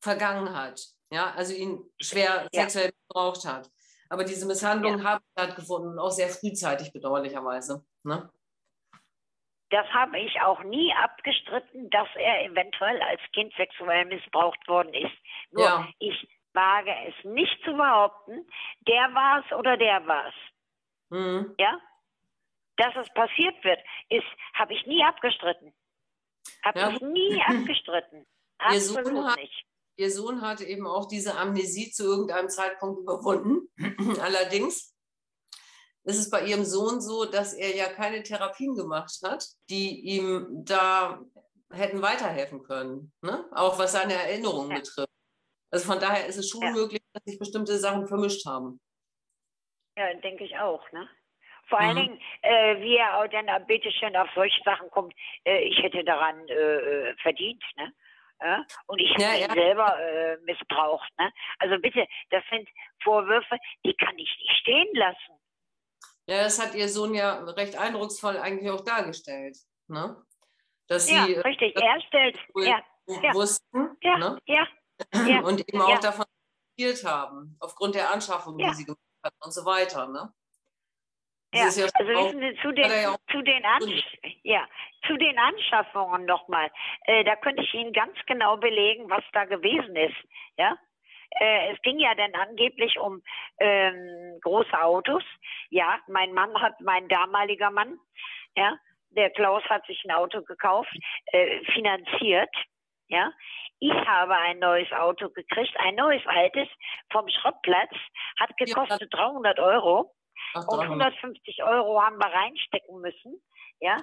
vergangen 0.00 0.52
hat. 0.52 0.80
Ja, 1.12 1.32
also 1.36 1.54
ihn 1.54 1.88
schwer 2.00 2.48
ja. 2.50 2.62
sexuell 2.62 2.90
missbraucht 2.90 3.46
hat. 3.46 3.70
Aber 4.08 4.24
diese 4.24 4.46
Misshandlungen 4.46 4.98
ja. 4.98 5.04
haben 5.04 5.24
stattgefunden, 5.30 5.96
auch 6.00 6.10
sehr 6.10 6.28
frühzeitig 6.28 6.92
bedauerlicherweise. 6.92 7.86
Ne? 8.02 8.28
Das 9.70 9.86
habe 9.92 10.18
ich 10.18 10.40
auch 10.40 10.64
nie 10.64 10.92
abgestritten, 10.94 11.88
dass 11.90 12.08
er 12.16 12.46
eventuell 12.46 13.00
als 13.00 13.20
Kind 13.32 13.54
sexuell 13.56 14.06
missbraucht 14.06 14.66
worden 14.66 14.92
ist. 14.92 15.16
Nur 15.52 15.62
ja. 15.62 15.88
ich 16.00 16.28
wage 16.52 16.90
es 17.06 17.14
nicht 17.24 17.56
zu 17.64 17.74
behaupten, 17.74 18.44
der 18.88 19.14
war 19.14 19.44
es 19.44 19.56
oder 19.56 19.76
der 19.76 20.04
war 20.04 20.26
es. 20.26 20.34
Mhm. 21.10 21.54
Ja? 21.60 21.78
Dass 22.78 22.94
es 22.96 23.12
passiert 23.12 23.62
wird, 23.64 23.80
ist, 24.08 24.26
habe 24.54 24.72
ich 24.72 24.86
nie 24.86 25.04
abgestritten. 25.04 25.74
Habe 26.64 26.78
ja. 26.78 26.90
ich 26.90 27.00
nie 27.00 27.42
abgestritten. 27.46 28.26
Absolut 28.58 29.24
hat, 29.26 29.38
nicht. 29.38 29.64
Ihr 29.96 30.10
Sohn 30.10 30.40
hatte 30.42 30.64
eben 30.64 30.86
auch 30.86 31.08
diese 31.08 31.36
Amnesie 31.36 31.90
zu 31.90 32.04
irgendeinem 32.04 32.48
Zeitpunkt 32.48 33.00
überwunden. 33.00 33.68
Allerdings 34.20 34.94
ist 36.04 36.18
es 36.18 36.30
bei 36.30 36.44
Ihrem 36.44 36.64
Sohn 36.64 37.00
so, 37.00 37.24
dass 37.24 37.52
er 37.52 37.74
ja 37.74 37.86
keine 37.86 38.22
Therapien 38.22 38.74
gemacht 38.74 39.18
hat, 39.24 39.44
die 39.68 40.00
ihm 40.00 40.46
da 40.64 41.20
hätten 41.70 42.00
weiterhelfen 42.00 42.62
können, 42.62 43.12
ne? 43.20 43.44
auch 43.52 43.78
was 43.78 43.92
seine 43.92 44.14
Erinnerungen 44.14 44.70
ja. 44.70 44.78
betrifft. 44.78 45.12
Also 45.70 45.86
von 45.86 46.00
daher 46.00 46.26
ist 46.26 46.38
es 46.38 46.48
schon 46.48 46.62
ja. 46.62 46.72
möglich, 46.72 47.02
dass 47.12 47.24
sich 47.24 47.38
bestimmte 47.38 47.78
Sachen 47.78 48.06
vermischt 48.06 48.46
haben. 48.46 48.80
Ja, 49.98 50.14
denke 50.14 50.44
ich 50.44 50.56
auch. 50.58 50.90
Ne? 50.92 51.08
Vor 51.68 51.80
mhm. 51.80 51.86
allen 51.86 51.96
Dingen, 51.96 52.20
äh, 52.42 52.80
wie 52.80 52.96
er 52.96 53.18
auch 53.18 53.28
dann 53.28 53.66
bitteschön 53.66 54.16
auf 54.16 54.28
solche 54.34 54.62
Sachen 54.64 54.90
kommt, 54.90 55.14
äh, 55.44 55.60
ich 55.60 55.82
hätte 55.82 56.04
daran 56.04 56.48
äh, 56.48 56.54
äh 56.54 57.16
verdient. 57.22 57.62
Ne? 57.76 57.92
Ja? 58.40 58.64
Und 58.86 59.00
ich 59.00 59.10
habe 59.12 59.22
ja, 59.22 59.34
ihn 59.34 59.40
ja. 59.48 59.54
selber 59.54 60.00
äh, 60.00 60.36
missbraucht. 60.44 61.10
Ne? 61.18 61.32
Also 61.58 61.78
bitte, 61.80 62.06
das 62.30 62.42
sind 62.50 62.68
Vorwürfe, 63.02 63.58
die 63.84 63.94
kann 63.94 64.16
ich 64.18 64.36
nicht 64.38 64.56
stehen 64.60 64.94
lassen. 64.94 65.38
Ja, 66.26 66.42
das 66.44 66.60
hat 66.60 66.74
Ihr 66.74 66.88
Sohn 66.88 67.14
ja 67.14 67.42
recht 67.44 67.76
eindrucksvoll 67.76 68.36
eigentlich 68.36 68.70
auch 68.70 68.84
dargestellt. 68.84 69.56
Ne? 69.88 70.16
Dass 70.86 71.06
Sie, 71.06 71.14
ja, 71.14 71.26
äh, 71.26 71.40
richtig. 71.40 71.74
Er 71.76 72.00
stellt, 72.02 72.38
ja, 72.54 72.82
wussten 73.34 73.96
ja, 74.02 74.18
ne? 74.18 74.38
ja, 74.46 75.40
und 75.40 75.66
eben 75.66 75.80
auch 75.80 75.98
davon 75.98 76.26
profitiert 76.76 77.04
haben, 77.04 77.56
aufgrund 77.60 77.94
der 77.94 78.10
Anschaffung, 78.10 78.58
die 78.58 78.74
Sie 78.74 78.84
gemacht 78.84 79.00
haben 79.24 79.36
und 79.42 79.52
so 79.52 79.64
weiter. 79.64 80.08
Ne? 80.08 80.32
Ja, 81.54 81.64
also 81.64 81.80
wissen 81.80 82.40
Sie, 82.40 82.60
zu 82.60 82.72
den, 82.72 82.90
ja 82.90 83.16
zu, 83.30 83.40
den 83.40 83.62
ja, 84.42 84.68
zu 85.06 85.16
den 85.16 85.38
Anschaffungen 85.38 86.26
nochmal, 86.26 86.70
äh, 87.06 87.24
da 87.24 87.36
könnte 87.36 87.62
ich 87.62 87.72
Ihnen 87.72 87.92
ganz 87.92 88.16
genau 88.26 88.58
belegen, 88.58 89.08
was 89.08 89.24
da 89.32 89.46
gewesen 89.46 89.96
ist. 89.96 90.16
Ja, 90.58 90.76
äh, 91.40 91.72
es 91.72 91.80
ging 91.82 91.98
ja 91.98 92.14
dann 92.14 92.34
angeblich 92.34 92.98
um 92.98 93.22
ähm, 93.60 94.38
große 94.42 94.78
Autos. 94.82 95.22
Ja, 95.70 95.98
mein 96.06 96.32
Mann 96.32 96.54
hat, 96.60 96.80
mein 96.80 97.08
damaliger 97.08 97.70
Mann, 97.70 97.98
ja, 98.54 98.78
der 99.10 99.30
Klaus 99.30 99.62
hat 99.64 99.86
sich 99.86 100.04
ein 100.04 100.12
Auto 100.14 100.42
gekauft, 100.42 100.94
äh, 101.32 101.64
finanziert. 101.72 102.54
Ja, 103.10 103.32
ich 103.80 103.92
habe 103.92 104.36
ein 104.36 104.58
neues 104.58 104.90
Auto 104.92 105.30
gekriegt, 105.30 105.74
ein 105.78 105.94
neues 105.94 106.26
altes 106.26 106.68
vom 107.10 107.26
Schrottplatz, 107.28 107.94
hat 108.38 108.54
gekostet 108.58 109.08
300 109.14 109.58
Euro. 109.60 110.12
Und 110.54 110.80
150 110.80 111.62
Euro 111.64 112.00
haben 112.00 112.18
wir 112.18 112.26
reinstecken 112.26 113.00
müssen. 113.00 113.42
Ja, 113.80 113.96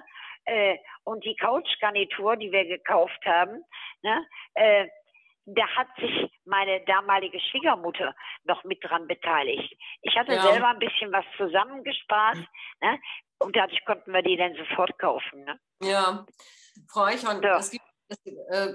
äh, 0.46 0.78
und 1.04 1.24
die 1.24 1.36
Couchgarnitur, 1.36 2.36
die 2.36 2.50
wir 2.50 2.64
gekauft 2.64 3.20
haben, 3.26 3.62
ne, 4.02 4.26
äh, 4.54 4.88
da 5.46 5.66
hat 5.76 5.88
sich 6.00 6.30
meine 6.44 6.84
damalige 6.86 7.38
Schwiegermutter 7.38 8.14
noch 8.44 8.64
mit 8.64 8.82
dran 8.82 9.06
beteiligt. 9.06 9.76
Ich 10.02 10.16
hatte 10.16 10.34
ja. 10.34 10.42
selber 10.42 10.68
ein 10.68 10.78
bisschen 10.78 11.12
was 11.12 11.24
zusammengespart, 11.36 12.38
ne, 12.80 12.98
und 13.38 13.54
dadurch 13.54 13.84
konnten 13.84 14.12
wir 14.12 14.22
die 14.22 14.36
dann 14.36 14.54
sofort 14.54 14.98
kaufen. 14.98 15.44
Ne? 15.44 15.60
Ja, 15.82 16.24
Frau 16.88 17.04
Eichhorn, 17.04 17.42
so. 17.42 17.48
es 17.48 17.70
gibt, 17.70 17.84
es 18.08 18.22
gibt 18.22 18.38
äh, 18.50 18.74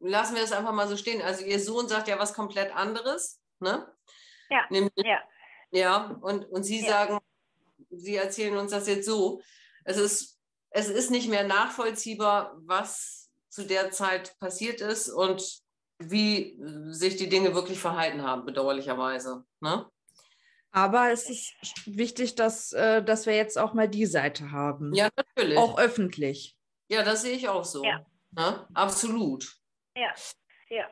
lassen 0.00 0.36
wir 0.36 0.42
es 0.42 0.52
einfach 0.52 0.72
mal 0.72 0.88
so 0.88 0.96
stehen. 0.96 1.22
Also 1.22 1.44
Ihr 1.44 1.58
Sohn 1.58 1.88
sagt 1.88 2.08
ja 2.08 2.18
was 2.18 2.34
komplett 2.34 2.74
anderes, 2.74 3.40
ne? 3.60 3.86
Ja. 4.50 4.66
Nämlich, 4.68 4.92
ja. 4.96 5.20
Ja, 5.72 6.18
und, 6.20 6.44
und 6.50 6.62
Sie 6.62 6.82
ja. 6.82 6.88
sagen, 6.88 7.18
Sie 7.90 8.16
erzählen 8.16 8.56
uns 8.56 8.70
das 8.70 8.86
jetzt 8.86 9.06
so. 9.06 9.40
Es 9.84 9.96
ist, 9.96 10.38
es 10.70 10.88
ist 10.88 11.10
nicht 11.10 11.28
mehr 11.28 11.44
nachvollziehbar, 11.44 12.54
was 12.64 13.30
zu 13.48 13.64
der 13.66 13.90
Zeit 13.90 14.38
passiert 14.38 14.80
ist 14.80 15.08
und 15.08 15.60
wie 15.98 16.58
sich 16.90 17.16
die 17.16 17.28
Dinge 17.28 17.54
wirklich 17.54 17.78
verhalten 17.78 18.22
haben, 18.22 18.44
bedauerlicherweise. 18.44 19.44
Ne? 19.60 19.86
Aber 20.72 21.10
es 21.10 21.28
ist 21.28 21.54
wichtig, 21.86 22.34
dass, 22.34 22.72
äh, 22.72 23.02
dass 23.02 23.26
wir 23.26 23.36
jetzt 23.36 23.58
auch 23.58 23.74
mal 23.74 23.88
die 23.88 24.06
Seite 24.06 24.52
haben. 24.52 24.92
Ja, 24.94 25.10
natürlich. 25.16 25.58
Auch 25.58 25.78
öffentlich. 25.78 26.56
Ja, 26.88 27.02
das 27.02 27.22
sehe 27.22 27.36
ich 27.36 27.48
auch 27.48 27.64
so. 27.64 27.84
Ja. 27.84 28.04
Ne? 28.32 28.66
Absolut. 28.74 29.46
Ja, 29.94 30.12
ja. 30.70 30.88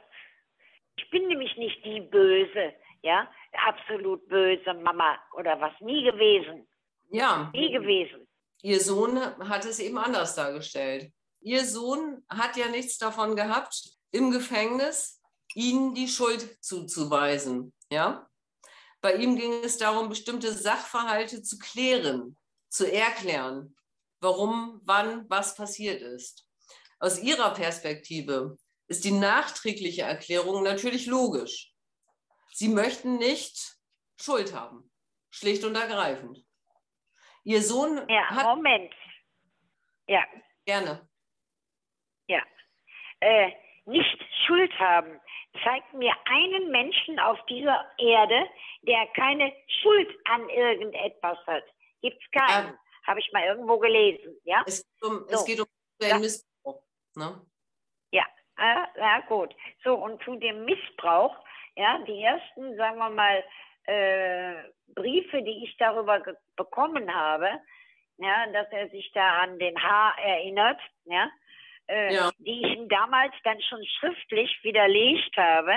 Ich 0.96 1.10
bin 1.10 1.26
nämlich 1.28 1.56
nicht 1.56 1.84
die 1.84 2.00
Böse, 2.00 2.74
ja 3.02 3.28
absolut 3.52 4.26
böse 4.28 4.74
Mama 4.74 5.18
oder 5.36 5.60
was. 5.60 5.72
Nie 5.80 6.04
gewesen. 6.04 6.66
Ja. 7.10 7.50
Nie 7.52 7.72
gewesen. 7.72 8.26
Ihr 8.62 8.80
Sohn 8.80 9.18
hat 9.20 9.64
es 9.64 9.78
eben 9.78 9.98
anders 9.98 10.34
dargestellt. 10.34 11.12
Ihr 11.40 11.64
Sohn 11.64 12.24
hat 12.28 12.56
ja 12.56 12.68
nichts 12.68 12.98
davon 12.98 13.34
gehabt, 13.36 13.96
im 14.12 14.30
Gefängnis 14.30 15.20
Ihnen 15.54 15.94
die 15.94 16.08
Schuld 16.08 16.62
zuzuweisen. 16.62 17.72
Ja? 17.90 18.28
Bei 19.00 19.14
ihm 19.14 19.36
ging 19.36 19.52
es 19.64 19.78
darum, 19.78 20.08
bestimmte 20.08 20.52
Sachverhalte 20.52 21.42
zu 21.42 21.58
klären, 21.58 22.36
zu 22.68 22.90
erklären, 22.90 23.74
warum, 24.20 24.80
wann, 24.84 25.28
was 25.28 25.56
passiert 25.56 26.02
ist. 26.02 26.46
Aus 26.98 27.20
Ihrer 27.20 27.54
Perspektive 27.54 28.58
ist 28.86 29.04
die 29.04 29.12
nachträgliche 29.12 30.02
Erklärung 30.02 30.62
natürlich 30.62 31.06
logisch. 31.06 31.69
Sie 32.52 32.68
möchten 32.68 33.18
nicht 33.18 33.76
Schuld 34.20 34.54
haben. 34.54 34.90
Schlicht 35.30 35.64
und 35.64 35.74
ergreifend. 35.74 36.44
Ihr 37.44 37.62
Sohn 37.62 38.06
ja, 38.08 38.28
hat. 38.30 38.44
Moment. 38.44 38.92
Ja. 40.06 40.24
Gerne. 40.66 41.08
Ja. 42.26 42.42
Äh, 43.20 43.52
nicht 43.86 44.18
Schuld 44.46 44.72
haben. 44.78 45.20
Zeigt 45.64 45.92
mir 45.94 46.14
einen 46.26 46.70
Menschen 46.70 47.18
auf 47.18 47.38
dieser 47.46 47.90
Erde, 47.98 48.46
der 48.82 49.06
keine 49.14 49.52
Schuld 49.82 50.08
an 50.24 50.48
irgendetwas 50.48 51.38
hat. 51.46 51.64
Gibt 52.02 52.22
es 52.22 52.30
keinen. 52.30 52.68
Ja. 52.68 52.78
Habe 53.06 53.20
ich 53.20 53.32
mal 53.32 53.44
irgendwo 53.44 53.78
gelesen. 53.78 54.38
Ja? 54.44 54.62
Es 54.66 54.84
geht 54.84 55.02
um, 55.02 55.24
so. 55.28 55.34
es 55.34 55.44
geht 55.44 55.60
um 55.60 55.66
den 56.00 56.20
Missbrauch. 56.20 56.82
Ne? 57.16 57.46
Ja, 58.12 58.26
äh, 58.58 58.98
ja, 58.98 59.20
gut. 59.28 59.54
So, 59.82 59.94
und 59.94 60.22
zu 60.22 60.36
dem 60.36 60.64
Missbrauch 60.64 61.36
ja, 61.76 61.98
die 62.06 62.22
ersten, 62.22 62.76
sagen 62.76 62.98
wir 62.98 63.10
mal, 63.10 63.44
äh, 63.86 64.54
Briefe, 64.94 65.42
die 65.42 65.64
ich 65.64 65.76
darüber 65.78 66.22
bekommen 66.56 67.14
habe, 67.14 67.48
ja, 68.18 68.46
dass 68.52 68.70
er 68.70 68.88
sich 68.90 69.10
da 69.12 69.42
an 69.42 69.58
den 69.58 69.80
Haar 69.82 70.18
erinnert, 70.18 70.80
ja, 71.04 71.30
äh, 71.88 72.14
ja. 72.14 72.30
die 72.38 72.60
ich 72.60 72.76
ihm 72.76 72.88
damals 72.88 73.34
dann 73.44 73.60
schon 73.62 73.84
schriftlich 73.98 74.58
widerlegt 74.62 75.36
habe. 75.36 75.72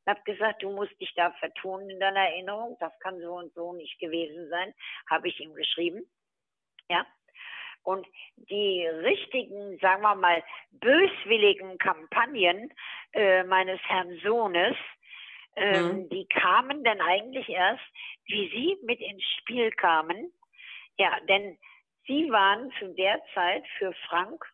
Ich 0.00 0.10
habe 0.10 0.20
gesagt, 0.24 0.62
du 0.62 0.70
musst 0.70 1.00
dich 1.00 1.12
da 1.14 1.30
vertun 1.32 1.88
in 1.88 2.00
deiner 2.00 2.28
Erinnerung, 2.28 2.76
das 2.80 2.92
kann 3.00 3.18
so 3.20 3.34
und 3.34 3.54
so 3.54 3.72
nicht 3.72 3.98
gewesen 3.98 4.48
sein, 4.50 4.74
habe 5.08 5.28
ich 5.28 5.40
ihm 5.40 5.54
geschrieben. 5.54 6.04
Ja. 6.90 7.06
Und 7.82 8.06
die 8.36 8.86
richtigen, 8.86 9.78
sagen 9.78 10.02
wir 10.02 10.14
mal, 10.14 10.42
böswilligen 10.72 11.78
Kampagnen 11.78 12.72
äh, 13.12 13.44
meines 13.44 13.80
Herrn 13.82 14.18
Sohnes, 14.22 14.74
ähm, 15.56 15.96
mhm. 16.02 16.08
Die 16.08 16.26
kamen 16.28 16.84
dann 16.84 17.00
eigentlich 17.00 17.48
erst, 17.48 17.82
wie 18.26 18.48
sie 18.50 18.78
mit 18.84 19.00
ins 19.00 19.22
Spiel 19.38 19.70
kamen. 19.72 20.32
Ja, 20.98 21.18
denn 21.28 21.58
sie 22.06 22.30
waren 22.30 22.72
zu 22.78 22.88
der 22.94 23.20
Zeit 23.34 23.64
für 23.78 23.92
Frank 24.08 24.44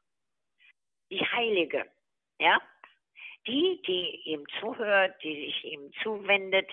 die 1.10 1.20
Heilige. 1.24 1.86
Ja, 2.38 2.60
die, 3.46 3.80
die 3.86 4.22
ihm 4.24 4.46
zuhört, 4.60 5.14
die 5.22 5.34
sich 5.46 5.64
ihm 5.64 5.92
zuwendet. 6.02 6.70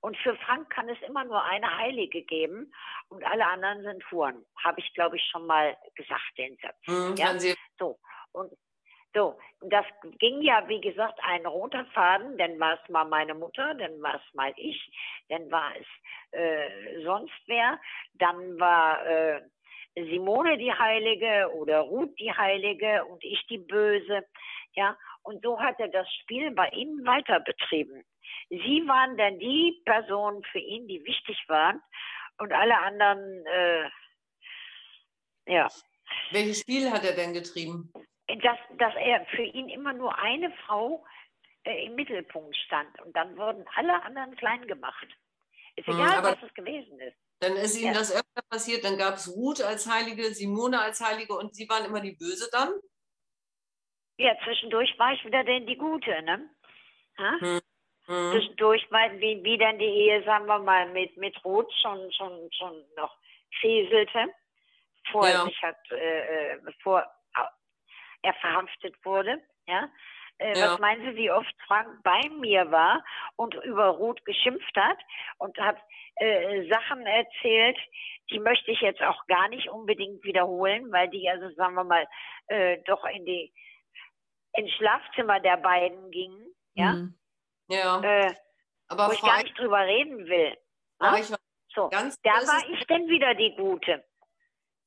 Und 0.00 0.16
für 0.18 0.36
Frank 0.36 0.70
kann 0.70 0.88
es 0.88 1.00
immer 1.02 1.24
nur 1.24 1.42
eine 1.42 1.76
Heilige 1.78 2.22
geben 2.22 2.72
und 3.08 3.24
alle 3.24 3.46
anderen 3.46 3.82
sind 3.82 4.10
Huren. 4.10 4.44
Habe 4.62 4.78
ich, 4.80 4.92
glaube 4.94 5.16
ich, 5.16 5.24
schon 5.30 5.46
mal 5.46 5.76
gesagt, 5.94 6.32
den 6.38 6.56
Satz. 6.58 6.76
Mhm, 6.86 7.14
ja? 7.16 7.38
sie- 7.38 7.56
So. 7.78 7.98
Und 8.32 8.52
so, 9.16 9.38
das 9.62 9.86
ging 10.18 10.42
ja, 10.42 10.68
wie 10.68 10.80
gesagt, 10.80 11.18
ein 11.22 11.46
roter 11.46 11.86
Faden, 11.86 12.36
dann 12.36 12.60
war 12.60 12.78
es 12.80 12.88
mal 12.90 13.06
meine 13.06 13.34
Mutter, 13.34 13.74
dann 13.74 14.00
war 14.02 14.16
es 14.16 14.34
mal 14.34 14.52
ich, 14.56 14.78
dann 15.30 15.50
war 15.50 15.72
es 15.76 15.86
äh, 16.38 17.02
sonst 17.02 17.32
wer, 17.46 17.80
dann 18.14 18.60
war 18.60 19.04
äh, 19.06 19.40
Simone 19.94 20.58
die 20.58 20.72
Heilige 20.72 21.50
oder 21.54 21.80
Ruth 21.80 22.18
die 22.20 22.32
Heilige 22.32 23.04
und 23.06 23.24
ich 23.24 23.44
die 23.46 23.58
Böse, 23.58 24.26
ja, 24.74 24.96
und 25.22 25.42
so 25.42 25.58
hat 25.58 25.80
er 25.80 25.88
das 25.88 26.06
Spiel 26.20 26.50
bei 26.50 26.68
ihm 26.68 27.04
weiter 27.06 27.40
betrieben. 27.40 28.04
Sie 28.50 28.84
waren 28.86 29.16
dann 29.16 29.38
die 29.38 29.80
Personen 29.86 30.44
für 30.52 30.58
ihn, 30.58 30.86
die 30.86 31.02
wichtig 31.04 31.42
waren. 31.48 31.82
Und 32.38 32.52
alle 32.52 32.78
anderen, 32.78 33.46
äh, 33.46 33.88
ja, 35.46 35.68
Welches 36.30 36.60
Spiel 36.60 36.90
hat 36.90 37.04
er 37.04 37.14
denn 37.14 37.32
getrieben? 37.32 37.90
Dass, 38.28 38.58
dass 38.78 38.94
er 38.96 39.24
für 39.26 39.42
ihn 39.42 39.68
immer 39.68 39.92
nur 39.92 40.16
eine 40.18 40.50
Frau 40.66 41.04
äh, 41.64 41.86
im 41.86 41.94
Mittelpunkt 41.94 42.56
stand 42.56 43.00
und 43.02 43.14
dann 43.16 43.36
wurden 43.36 43.64
alle 43.76 44.02
anderen 44.02 44.34
klein 44.36 44.66
gemacht. 44.66 45.06
Ist 45.76 45.86
Hm, 45.86 45.94
egal, 45.94 46.18
aber- 46.18 46.32
was 46.32 46.42
es 46.42 46.54
gewesen 46.54 46.98
ist. 47.00 47.16
Dann 47.40 47.52
ist 47.56 47.78
ihm 47.78 47.88
Ja. 47.88 47.92
das 47.92 48.10
öfter 48.14 48.40
passiert. 48.48 48.82
Dann 48.84 48.96
gab 48.96 49.14
es 49.16 49.28
Ruth 49.36 49.60
als 49.60 49.86
Heilige, 49.92 50.24
Simone 50.32 50.80
als 50.80 51.00
Heilige 51.06 51.34
und 51.34 51.54
sie 51.54 51.68
waren 51.68 51.84
immer 51.84 52.00
die 52.00 52.16
Böse 52.18 52.48
dann. 52.50 52.70
Ja, 54.18 54.34
zwischendurch 54.44 54.98
war 54.98 55.12
ich 55.12 55.22
wieder 55.24 55.44
denn 55.44 55.66
die 55.66 55.76
Gute, 55.76 56.22
ne? 56.22 56.48
Ha? 57.18 57.32
Mhm. 57.40 57.60
Zwischendurch 58.32 58.90
war 58.90 59.12
wie, 59.18 59.42
wie 59.44 59.58
dann 59.58 59.78
die 59.78 59.84
Ehe, 59.84 60.22
sagen 60.24 60.46
wir 60.46 60.58
mal, 60.60 60.88
mit, 60.92 61.16
mit 61.18 61.44
Ruth 61.44 61.70
schon, 61.82 62.10
schon, 62.12 62.48
schon 62.52 62.82
noch 62.96 63.14
fäselte, 63.60 64.32
bevor 65.04 65.28
Ja. 65.28 65.44
sich 65.44 65.60
hat, 65.60 65.76
äh, 65.90 66.54
äh, 66.54 66.58
bevor 66.64 67.04
er 68.26 68.34
verhaftet 68.34 68.94
wurde, 69.04 69.40
ja. 69.66 69.88
Äh, 70.38 70.58
Ja. 70.58 70.72
Was 70.72 70.78
meinen 70.80 71.02
Sie, 71.06 71.16
wie 71.16 71.30
oft 71.30 71.54
Frank 71.66 71.88
bei 72.02 72.20
mir 72.40 72.70
war 72.70 73.02
und 73.36 73.54
über 73.54 73.86
Ruth 73.88 74.22
geschimpft 74.26 74.76
hat 74.76 74.98
und 75.38 75.56
hat 75.58 75.78
äh, 76.16 76.68
Sachen 76.68 77.06
erzählt, 77.06 77.78
die 78.30 78.38
möchte 78.38 78.70
ich 78.70 78.80
jetzt 78.80 79.00
auch 79.02 79.26
gar 79.28 79.48
nicht 79.48 79.68
unbedingt 79.70 80.22
wiederholen, 80.24 80.92
weil 80.92 81.08
die 81.08 81.28
also, 81.30 81.48
sagen 81.54 81.74
wir 81.74 81.84
mal, 81.84 82.06
äh, 82.48 82.78
doch 82.86 83.04
in 83.06 83.24
die 83.24 83.52
ins 84.54 84.72
Schlafzimmer 84.72 85.40
der 85.40 85.56
beiden 85.58 86.10
gingen, 86.10 86.46
ja, 86.74 86.92
Mhm. 86.92 87.18
Ja, 87.68 88.00
äh, 88.00 88.34
aber 88.88 89.08
wo 89.08 89.12
ich 89.12 89.20
gar 89.22 89.42
nicht 89.42 89.58
drüber 89.58 89.80
reden 89.86 90.26
will. 90.26 90.56
Ne? 91.00 91.38
So, 91.74 91.88
ganz 91.88 92.18
da 92.22 92.30
war 92.30 92.62
ich 92.70 92.86
dann 92.86 93.06
wieder 93.08 93.34
die 93.34 93.54
Gute. 93.56 94.04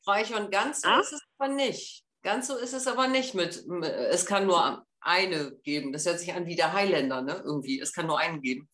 Frau 0.04 0.14
Eichhorn, 0.14 0.50
ganz 0.50 0.84
Ah? 0.86 1.00
ist 1.00 1.12
es 1.14 1.22
aber 1.38 1.50
nicht. 1.50 2.04
Ganz 2.22 2.48
so 2.48 2.58
ist 2.58 2.74
es 2.74 2.88
aber 2.88 3.08
nicht 3.08 3.34
mit, 3.36 3.66
es 4.12 4.26
kann 4.26 4.46
nur 4.46 4.86
eine 5.02 5.54
geben. 5.64 5.94
Das 5.94 6.06
hört 6.06 6.20
sich 6.20 6.34
an 6.34 6.46
wie 6.46 6.56
der 6.56 6.74
Highlander, 6.74 7.22
ne? 7.22 7.42
Irgendwie. 7.46 7.80
Es 7.80 7.94
kann 7.94 8.08
nur 8.08 8.20
einen 8.20 8.42
geben. 8.42 8.70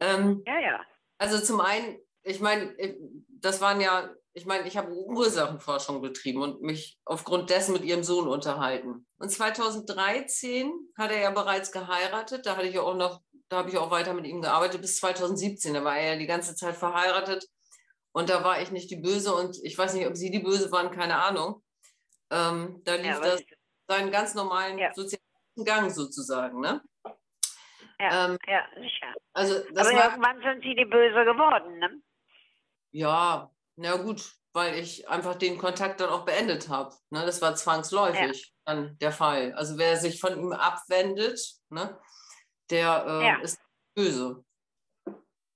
Ähm, 0.00 0.42
Ja, 0.46 0.58
ja. 0.60 0.80
Also 1.18 1.38
zum 1.40 1.60
einen, 1.60 1.98
ich 2.22 2.40
meine, 2.40 2.74
ich- 2.76 2.96
das 3.28 3.60
waren 3.60 3.80
ja, 3.80 4.10
ich 4.34 4.46
meine, 4.46 4.66
ich 4.66 4.76
habe 4.76 4.92
Ursachenforschung 4.92 6.02
betrieben 6.02 6.42
und 6.42 6.60
mich 6.60 6.98
aufgrund 7.04 7.50
dessen 7.50 7.72
mit 7.72 7.84
ihrem 7.84 8.02
Sohn 8.02 8.26
unterhalten. 8.28 9.06
Und 9.18 9.30
2013 9.30 10.72
hat 10.98 11.10
er 11.12 11.20
ja 11.20 11.30
bereits 11.30 11.70
geheiratet, 11.72 12.44
da 12.46 12.56
hatte 12.56 12.66
ich 12.66 12.74
ja 12.74 12.82
auch 12.82 12.96
noch, 12.96 13.20
da 13.48 13.58
habe 13.58 13.70
ich 13.70 13.78
auch 13.78 13.90
weiter 13.90 14.12
mit 14.14 14.26
ihm 14.26 14.42
gearbeitet 14.42 14.80
bis 14.80 14.96
2017. 14.98 15.72
Da 15.74 15.84
war 15.84 15.96
er 15.96 16.14
ja 16.14 16.18
die 16.18 16.26
ganze 16.26 16.54
Zeit 16.56 16.74
verheiratet 16.76 17.46
und 18.12 18.28
da 18.28 18.42
war 18.44 18.60
ich 18.60 18.70
nicht 18.70 18.90
die 18.90 18.96
Böse 18.96 19.34
und 19.34 19.56
ich 19.62 19.78
weiß 19.78 19.94
nicht, 19.94 20.06
ob 20.06 20.16
Sie 20.16 20.30
die 20.30 20.40
Böse 20.40 20.70
waren, 20.72 20.90
keine 20.90 21.22
Ahnung. 21.22 21.62
Ähm, 22.30 22.82
da 22.84 22.94
lief 22.94 23.06
Ja, 23.06 23.20
das 23.20 23.42
seinen 23.88 24.10
ganz 24.10 24.34
normalen 24.34 24.78
Ja. 24.78 24.92
sozialen 24.94 25.22
Gang 25.64 25.90
sozusagen, 25.90 26.60
ne? 26.60 26.82
ja, 28.00 28.26
Ähm, 28.26 28.38
ja, 28.46 28.66
sicher. 28.76 29.14
also 29.34 29.60
das 29.72 29.88
Aber 29.88 30.04
irgendwann 30.04 30.40
sind 30.42 30.62
sie 30.62 30.74
die 30.74 30.84
Böse 30.84 31.24
geworden, 31.24 31.78
ne? 31.78 32.02
Ja, 32.92 33.50
na 33.76 33.96
gut, 33.96 34.34
weil 34.52 34.74
ich 34.78 35.08
einfach 35.08 35.34
den 35.36 35.58
Kontakt 35.58 36.00
dann 36.00 36.10
auch 36.10 36.24
beendet 36.24 36.68
habe. 36.68 36.94
Ne, 37.10 37.24
das 37.26 37.42
war 37.42 37.54
zwangsläufig 37.54 38.54
dann 38.64 38.96
der 38.98 39.12
Fall. 39.12 39.52
Also 39.54 39.78
wer 39.78 39.96
sich 39.96 40.20
von 40.20 40.38
ihm 40.38 40.52
abwendet, 40.52 41.40
ne, 41.70 42.00
der 42.70 43.04
äh, 43.06 43.26
Ja. 43.26 43.36
ist 43.40 43.60
böse. 43.94 44.44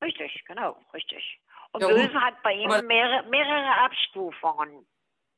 Richtig, 0.03 0.45
genau, 0.47 0.77
richtig. 0.93 1.41
Und 1.73 1.83
Ja. 1.83 1.89
Böse 1.89 2.21
hat 2.21 2.43
bei 2.43 2.53
ihm 2.53 2.69
mehrere, 2.87 3.29
mehrere 3.29 3.75
Abstufungen. 3.85 4.87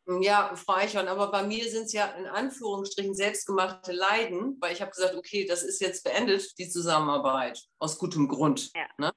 Ja, 0.07 0.55
Frau 0.57 0.75
Eichhorn, 0.75 1.09
aber 1.09 1.31
bei 1.31 1.43
mir 1.43 1.69
sind 1.71 1.85
es 1.85 1.93
ja 1.93 2.07
in 2.13 2.27
Anführungsstrichen 2.27 3.15
selbstgemachte 3.15 3.93
Leiden, 3.93 4.57
weil 4.61 4.73
ich 4.73 4.81
habe 4.81 4.91
gesagt, 4.91 5.15
okay, 5.15 5.47
das 5.47 5.63
ist 5.63 5.81
jetzt 5.81 6.05
beendet, 6.05 6.59
die 6.59 6.69
Zusammenarbeit, 6.69 7.61
aus 7.79 7.99
gutem 7.99 8.27
Grund. 8.27 8.71
Ja. 8.75 8.89
Ne? 8.99 9.13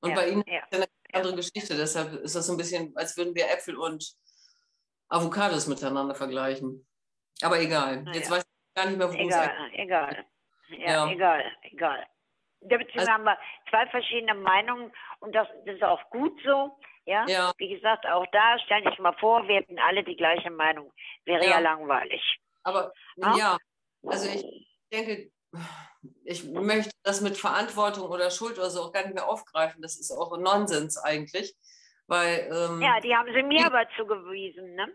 Und 0.00 0.10
ja, 0.10 0.16
bei 0.16 0.30
Ihnen 0.30 0.44
ja. 0.46 0.62
andere 1.12 1.36
Geschichte. 1.36 1.76
Deshalb 1.76 2.12
ist 2.14 2.34
das 2.34 2.46
so 2.46 2.52
ein 2.52 2.56
bisschen, 2.56 2.92
als 2.96 3.16
würden 3.16 3.34
wir 3.34 3.50
Äpfel 3.50 3.76
und 3.76 4.12
Avocados 5.08 5.66
miteinander 5.66 6.14
vergleichen. 6.14 6.86
Aber 7.42 7.60
egal. 7.60 8.02
Na 8.02 8.12
Jetzt 8.12 8.30
weiß 8.30 8.42
ich 8.44 8.74
gar 8.74 8.86
nicht 8.86 8.98
mehr, 8.98 9.08
wo 9.08 9.12
es 9.12 9.18
Egal, 9.18 9.50
egal. 9.72 10.26
Ja, 10.70 11.06
Ja. 11.06 11.10
egal, 11.10 11.44
egal. 11.62 12.06
Dazu 12.60 12.84
Also- 12.94 13.10
haben 13.10 13.24
wir 13.24 13.38
zwei 13.70 13.86
verschiedene 13.86 14.34
Meinungen 14.34 14.92
und 15.20 15.34
das, 15.34 15.46
das 15.64 15.76
ist 15.76 15.82
auch 15.82 16.10
gut 16.10 16.38
so. 16.44 16.76
Ja? 17.08 17.26
Ja. 17.26 17.52
Wie 17.56 17.70
gesagt, 17.74 18.04
auch 18.06 18.26
da, 18.32 18.58
stell 18.66 18.82
dich 18.84 18.98
mal 18.98 19.14
vor, 19.18 19.48
wir 19.48 19.56
hätten 19.56 19.78
alle 19.78 20.04
die 20.04 20.14
gleiche 20.16 20.50
Meinung. 20.50 20.92
Wäre 21.24 21.42
ja, 21.44 21.52
Ja. 21.52 21.58
langweilig. 21.60 22.22
Aber 22.64 22.92
Ja? 23.16 23.36
ja, 23.36 23.56
also 24.06 24.28
ich 24.28 24.44
denke, 24.92 25.30
ich 26.24 26.44
möchte 26.44 26.90
das 27.02 27.22
mit 27.22 27.38
Verantwortung 27.38 28.08
oder 28.10 28.30
Schuld 28.30 28.58
oder 28.58 28.68
so 28.68 28.82
auch 28.82 28.92
gar 28.92 29.04
nicht 29.04 29.14
mehr 29.14 29.26
aufgreifen. 29.26 29.80
Das 29.80 29.96
ist 29.98 30.10
auch 30.12 30.36
Nonsens 30.36 30.98
eigentlich. 30.98 31.56
Weil, 32.06 32.48
ähm, 32.52 32.82
Ja, 32.82 33.00
die 33.00 33.14
haben 33.16 33.32
sie 33.32 33.42
mir 33.42 33.58
die- 33.60 33.64
aber 33.64 33.86
zugewiesen, 33.96 34.74
ne? 34.74 34.88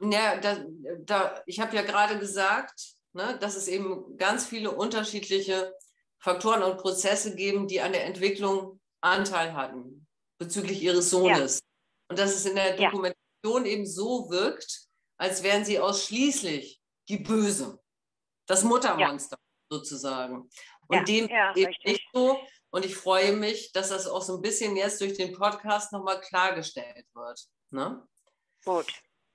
Ja, 0.00 0.36
da, 0.36 0.56
da, 1.00 1.42
ich 1.46 1.58
habe 1.60 1.74
ja 1.74 1.82
gerade 1.82 2.18
gesagt, 2.18 2.94
ne, 3.12 3.36
dass 3.40 3.56
es 3.56 3.66
eben 3.66 4.16
ganz 4.16 4.46
viele 4.46 4.70
unterschiedliche 4.70 5.74
Faktoren 6.18 6.62
und 6.62 6.76
Prozesse 6.78 7.34
geben, 7.34 7.66
die 7.66 7.80
an 7.80 7.92
der 7.92 8.04
Entwicklung 8.04 8.80
Anteil 9.00 9.54
hatten 9.54 10.05
bezüglich 10.38 10.82
ihres 10.82 11.10
Sohnes. 11.10 11.60
Und 12.08 12.18
dass 12.18 12.34
es 12.34 12.46
in 12.46 12.54
der 12.54 12.78
Ja. 12.80 12.90
Dokumentation 12.90 13.66
eben 13.66 13.86
so 13.86 14.30
wirkt, 14.30 14.86
als 15.18 15.42
wären 15.42 15.64
sie 15.64 15.78
ausschließlich 15.78 16.80
die 17.08 17.18
Böse, 17.18 17.80
das 18.46 18.64
Muttermonster 18.64 19.38
sozusagen. 19.70 20.48
Und 20.88 20.96
Ja, 20.96 21.04
dem 21.04 21.28
ja, 21.28 21.54
eben 21.56 21.74
nicht 21.84 22.04
so. 22.12 22.40
Und 22.70 22.84
ich 22.84 22.94
freue 22.94 23.36
mich, 23.36 23.72
dass 23.72 23.88
das 23.88 24.06
auch 24.06 24.22
so 24.22 24.36
ein 24.36 24.42
bisschen 24.42 24.76
jetzt 24.76 25.00
durch 25.00 25.14
den 25.14 25.32
Podcast 25.32 25.92
nochmal 25.92 26.20
klargestellt 26.20 27.06
wird. 27.14 27.40
Ne? 27.70 28.06
Gut. 28.64 28.86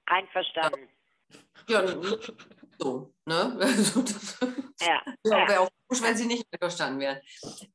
Einverstanden. 0.05 0.89
Ja, 1.67 1.81
so, 2.81 3.13
ne? 3.25 3.57
Also, 3.61 4.01
das- 4.01 4.39
Ja. 4.81 5.01
wäre 5.23 5.59
auch 5.61 5.69
komisch, 5.87 6.03
wenn 6.03 6.15
sie 6.15 6.25
nicht 6.25 6.45
einverstanden 6.51 6.99
wären. 6.99 7.19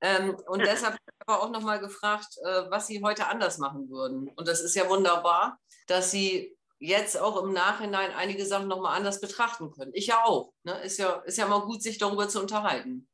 Ähm, 0.00 0.36
und 0.48 0.60
deshalb 0.60 0.94
habe 0.94 0.96
ich 0.96 1.26
aber 1.26 1.42
auch 1.42 1.50
nochmal 1.50 1.78
gefragt, 1.78 2.36
äh, 2.44 2.70
was 2.70 2.86
sie 2.88 3.02
heute 3.02 3.28
anders 3.28 3.58
machen 3.58 3.88
würden. 3.88 4.28
Und 4.36 4.48
das 4.48 4.60
ist 4.60 4.74
ja 4.74 4.88
wunderbar, 4.88 5.58
dass 5.86 6.10
sie 6.10 6.56
jetzt 6.78 7.16
auch 7.20 7.42
im 7.42 7.52
Nachhinein 7.52 8.10
einige 8.14 8.44
Sachen 8.44 8.68
nochmal 8.68 8.96
anders 8.96 9.20
betrachten 9.20 9.70
können. 9.70 9.92
Ich 9.94 10.08
ja 10.08 10.24
auch. 10.24 10.52
Ne? 10.64 10.72
Ist, 10.82 10.98
ja, 10.98 11.22
ist 11.24 11.38
ja 11.38 11.46
mal 11.46 11.60
gut, 11.60 11.82
sich 11.82 11.98
darüber 11.98 12.28
zu 12.28 12.40
unterhalten. 12.40 13.08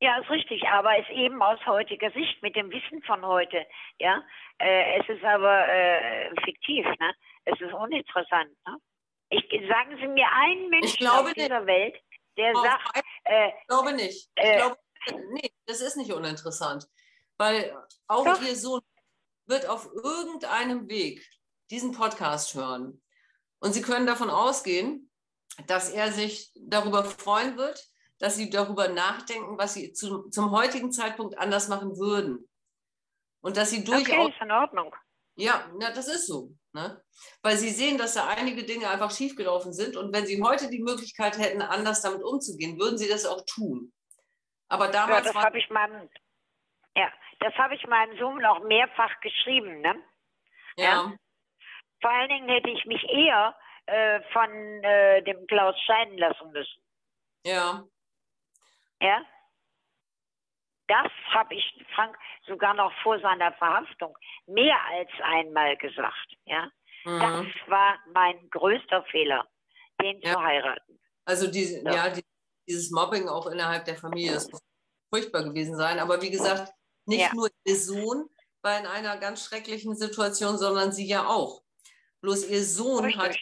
Ja, 0.00 0.18
ist 0.20 0.30
richtig, 0.30 0.62
aber 0.68 0.96
ist 0.98 1.10
eben 1.10 1.42
aus 1.42 1.58
heutiger 1.66 2.10
Sicht 2.12 2.40
mit 2.42 2.54
dem 2.56 2.70
Wissen 2.70 3.02
von 3.02 3.24
heute. 3.26 3.66
Ja, 3.98 4.22
äh, 4.58 5.00
es 5.00 5.08
ist 5.08 5.24
aber 5.24 5.68
äh, 5.68 6.30
fiktiv, 6.44 6.84
ne? 6.86 7.14
Es 7.44 7.60
ist 7.60 7.72
uninteressant. 7.72 8.50
Ne? 8.66 8.76
Ich, 9.30 9.44
sagen 9.68 9.96
Sie 10.00 10.08
mir 10.08 10.26
einen 10.32 10.68
Menschen 10.70 11.06
auf 11.06 11.32
dieser 11.34 11.66
Welt, 11.66 11.96
der 12.36 12.52
Frau 12.52 12.62
sagt, 12.62 12.96
äh, 13.24 13.48
Ich 13.48 13.66
glaube 13.68 13.92
nicht. 13.92 14.30
Ich 14.36 14.44
Äh. 14.44 14.56
glaube, 14.56 14.78
nee, 15.32 15.50
das 15.66 15.80
ist 15.80 15.96
nicht 15.96 16.12
uninteressant. 16.12 16.86
Weil 17.36 17.76
auch 18.06 18.24
Doch. 18.24 18.42
ihr 18.42 18.56
Sohn 18.56 18.80
wird 19.46 19.66
auf 19.66 19.86
irgendeinem 19.92 20.88
Weg 20.88 21.28
diesen 21.70 21.92
Podcast 21.92 22.54
hören. 22.54 23.02
Und 23.60 23.72
Sie 23.72 23.82
können 23.82 24.06
davon 24.06 24.30
ausgehen, 24.30 25.10
dass 25.66 25.90
er 25.90 26.12
sich 26.12 26.50
darüber 26.54 27.04
freuen 27.04 27.56
wird, 27.56 27.84
dass 28.18 28.36
Sie 28.36 28.50
darüber 28.50 28.88
nachdenken, 28.88 29.58
was 29.58 29.74
Sie 29.74 29.92
zu, 29.92 30.28
zum 30.30 30.50
heutigen 30.50 30.90
Zeitpunkt 30.92 31.38
anders 31.38 31.68
machen 31.68 31.96
würden. 31.98 32.48
Und 33.40 33.56
dass 33.56 33.70
Sie 33.70 33.84
durchaus 33.84 34.08
okay, 34.08 34.28
ist 34.30 34.40
in 34.42 34.50
Ordnung. 34.52 34.94
ja, 35.36 35.70
na, 35.78 35.90
das 35.92 36.08
ist 36.08 36.26
so. 36.26 36.50
Ne? 36.78 37.02
Weil 37.42 37.56
sie 37.56 37.70
sehen, 37.70 37.98
dass 37.98 38.14
da 38.14 38.28
einige 38.28 38.62
Dinge 38.62 38.88
einfach 38.88 39.10
schiefgelaufen 39.10 39.72
sind. 39.72 39.96
Und 39.96 40.14
wenn 40.14 40.26
sie 40.26 40.40
heute 40.42 40.70
die 40.70 40.82
Möglichkeit 40.82 41.36
hätten, 41.36 41.60
anders 41.60 42.02
damit 42.02 42.22
umzugehen, 42.22 42.78
würden 42.78 42.98
sie 42.98 43.08
das 43.08 43.26
auch 43.26 43.42
tun. 43.46 43.92
Aber 44.68 44.86
Ja, 44.86 44.92
damals 44.92 45.26
das 45.26 45.34
war 45.34 45.44
habe 45.44 45.58
ich 45.58 45.68
meinem, 45.70 46.08
Ja, 46.94 47.12
das 47.40 47.52
habe 47.54 47.74
ich 47.74 47.84
meinem 47.86 48.16
Sohn 48.18 48.44
auch 48.44 48.60
mehrfach 48.60 49.18
geschrieben, 49.20 49.80
ne? 49.80 49.96
Ja. 50.76 50.84
Ja. 50.84 51.12
Vor 52.00 52.10
allen 52.10 52.28
Dingen 52.28 52.48
hätte 52.48 52.70
ich 52.70 52.84
mich 52.84 53.02
eher 53.08 53.56
äh, 53.86 54.20
von 54.32 54.50
äh, 54.84 55.22
dem 55.24 55.44
Klaus 55.48 55.74
scheiden 55.80 56.16
lassen 56.16 56.52
müssen. 56.52 56.82
Ja. 57.44 57.84
Ja? 59.00 59.24
Das 60.88 61.10
habe 61.30 61.54
ich 61.54 61.86
Frank 61.94 62.16
sogar 62.46 62.74
noch 62.74 62.92
vor 63.02 63.20
seiner 63.20 63.52
Verhaftung 63.54 64.16
mehr 64.46 64.76
als 64.90 65.10
einmal 65.22 65.76
gesagt. 65.76 66.36
Ja? 66.46 66.70
Mhm. 67.04 67.20
Das 67.20 67.46
war 67.70 67.98
mein 68.12 68.48
größter 68.50 69.04
Fehler, 69.10 69.46
den 70.02 70.20
Ja. 70.22 70.32
zu 70.34 70.42
heiraten. 70.42 70.98
Also 71.24 71.46
diese, 71.50 71.84
Ja. 71.84 71.94
ja, 71.94 72.08
die, 72.10 72.24
dieses 72.66 72.90
Mobbing 72.90 73.28
auch 73.28 73.46
innerhalb 73.46 73.84
der 73.84 73.96
Familie, 73.96 74.32
das 74.32 74.50
muss 74.50 74.60
furchtbar 75.12 75.44
gewesen 75.44 75.76
sein. 75.76 75.98
Aber 75.98 76.20
wie 76.22 76.30
gesagt, 76.30 76.72
nicht 77.06 77.20
Ja. 77.20 77.34
nur 77.34 77.48
ihr 77.64 77.76
Sohn 77.76 78.28
war 78.62 78.78
in 78.80 78.86
einer 78.86 79.18
ganz 79.18 79.44
schrecklichen 79.44 79.94
Situation, 79.94 80.58
sondern 80.58 80.92
sie 80.92 81.06
ja 81.06 81.26
auch. 81.26 81.62
Bloß 82.22 82.48
ihr 82.48 82.64
Sohn 82.64 83.16
hat, 83.16 83.36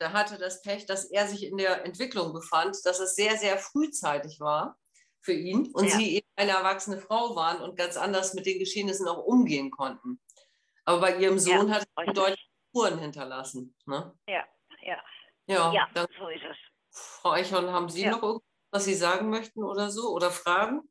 der 0.00 0.12
hatte 0.14 0.38
das 0.38 0.62
Pech, 0.62 0.86
dass 0.86 1.04
er 1.10 1.26
sich 1.26 1.44
in 1.44 1.58
der 1.58 1.84
Entwicklung 1.84 2.32
befand, 2.32 2.76
dass 2.84 3.00
es 3.00 3.14
sehr, 3.14 3.36
sehr 3.36 3.58
frühzeitig 3.58 4.40
war 4.40 4.76
für 5.22 5.32
ihn 5.32 5.70
und 5.74 5.84
Ja. 5.84 5.90
sie 5.90 6.16
eben 6.16 6.26
eine 6.36 6.52
erwachsene 6.52 6.98
Frau 6.98 7.36
waren 7.36 7.60
und 7.60 7.76
ganz 7.76 7.96
anders 7.96 8.34
mit 8.34 8.46
den 8.46 8.58
Geschehnissen 8.58 9.06
auch 9.08 9.24
umgehen 9.24 9.70
konnten. 9.70 10.20
Aber 10.84 11.00
bei 11.00 11.16
ihrem 11.16 11.38
Sohn 11.38 11.72
hat 11.72 11.82
es 11.82 12.14
deutliche 12.14 12.48
Spuren 12.68 12.98
hinterlassen. 12.98 13.76
Ne? 13.86 14.14
Ja, 14.26 14.46
ja, 14.82 15.02
Ja, 15.46 15.72
ja, 15.72 15.88
dann 15.94 16.06
so 16.18 16.28
ist 16.28 16.42
es. 16.44 16.56
Frau 16.92 17.30
Eichhorn, 17.32 17.70
haben 17.70 17.88
Sie 17.88 18.04
Ja. 18.04 18.12
noch 18.12 18.22
irgendwas, 18.22 18.48
was 18.72 18.84
Sie 18.84 18.94
sagen 18.94 19.30
möchten 19.30 19.62
oder 19.62 19.90
so? 19.90 20.10
Oder 20.10 20.30
Fragen? 20.30 20.82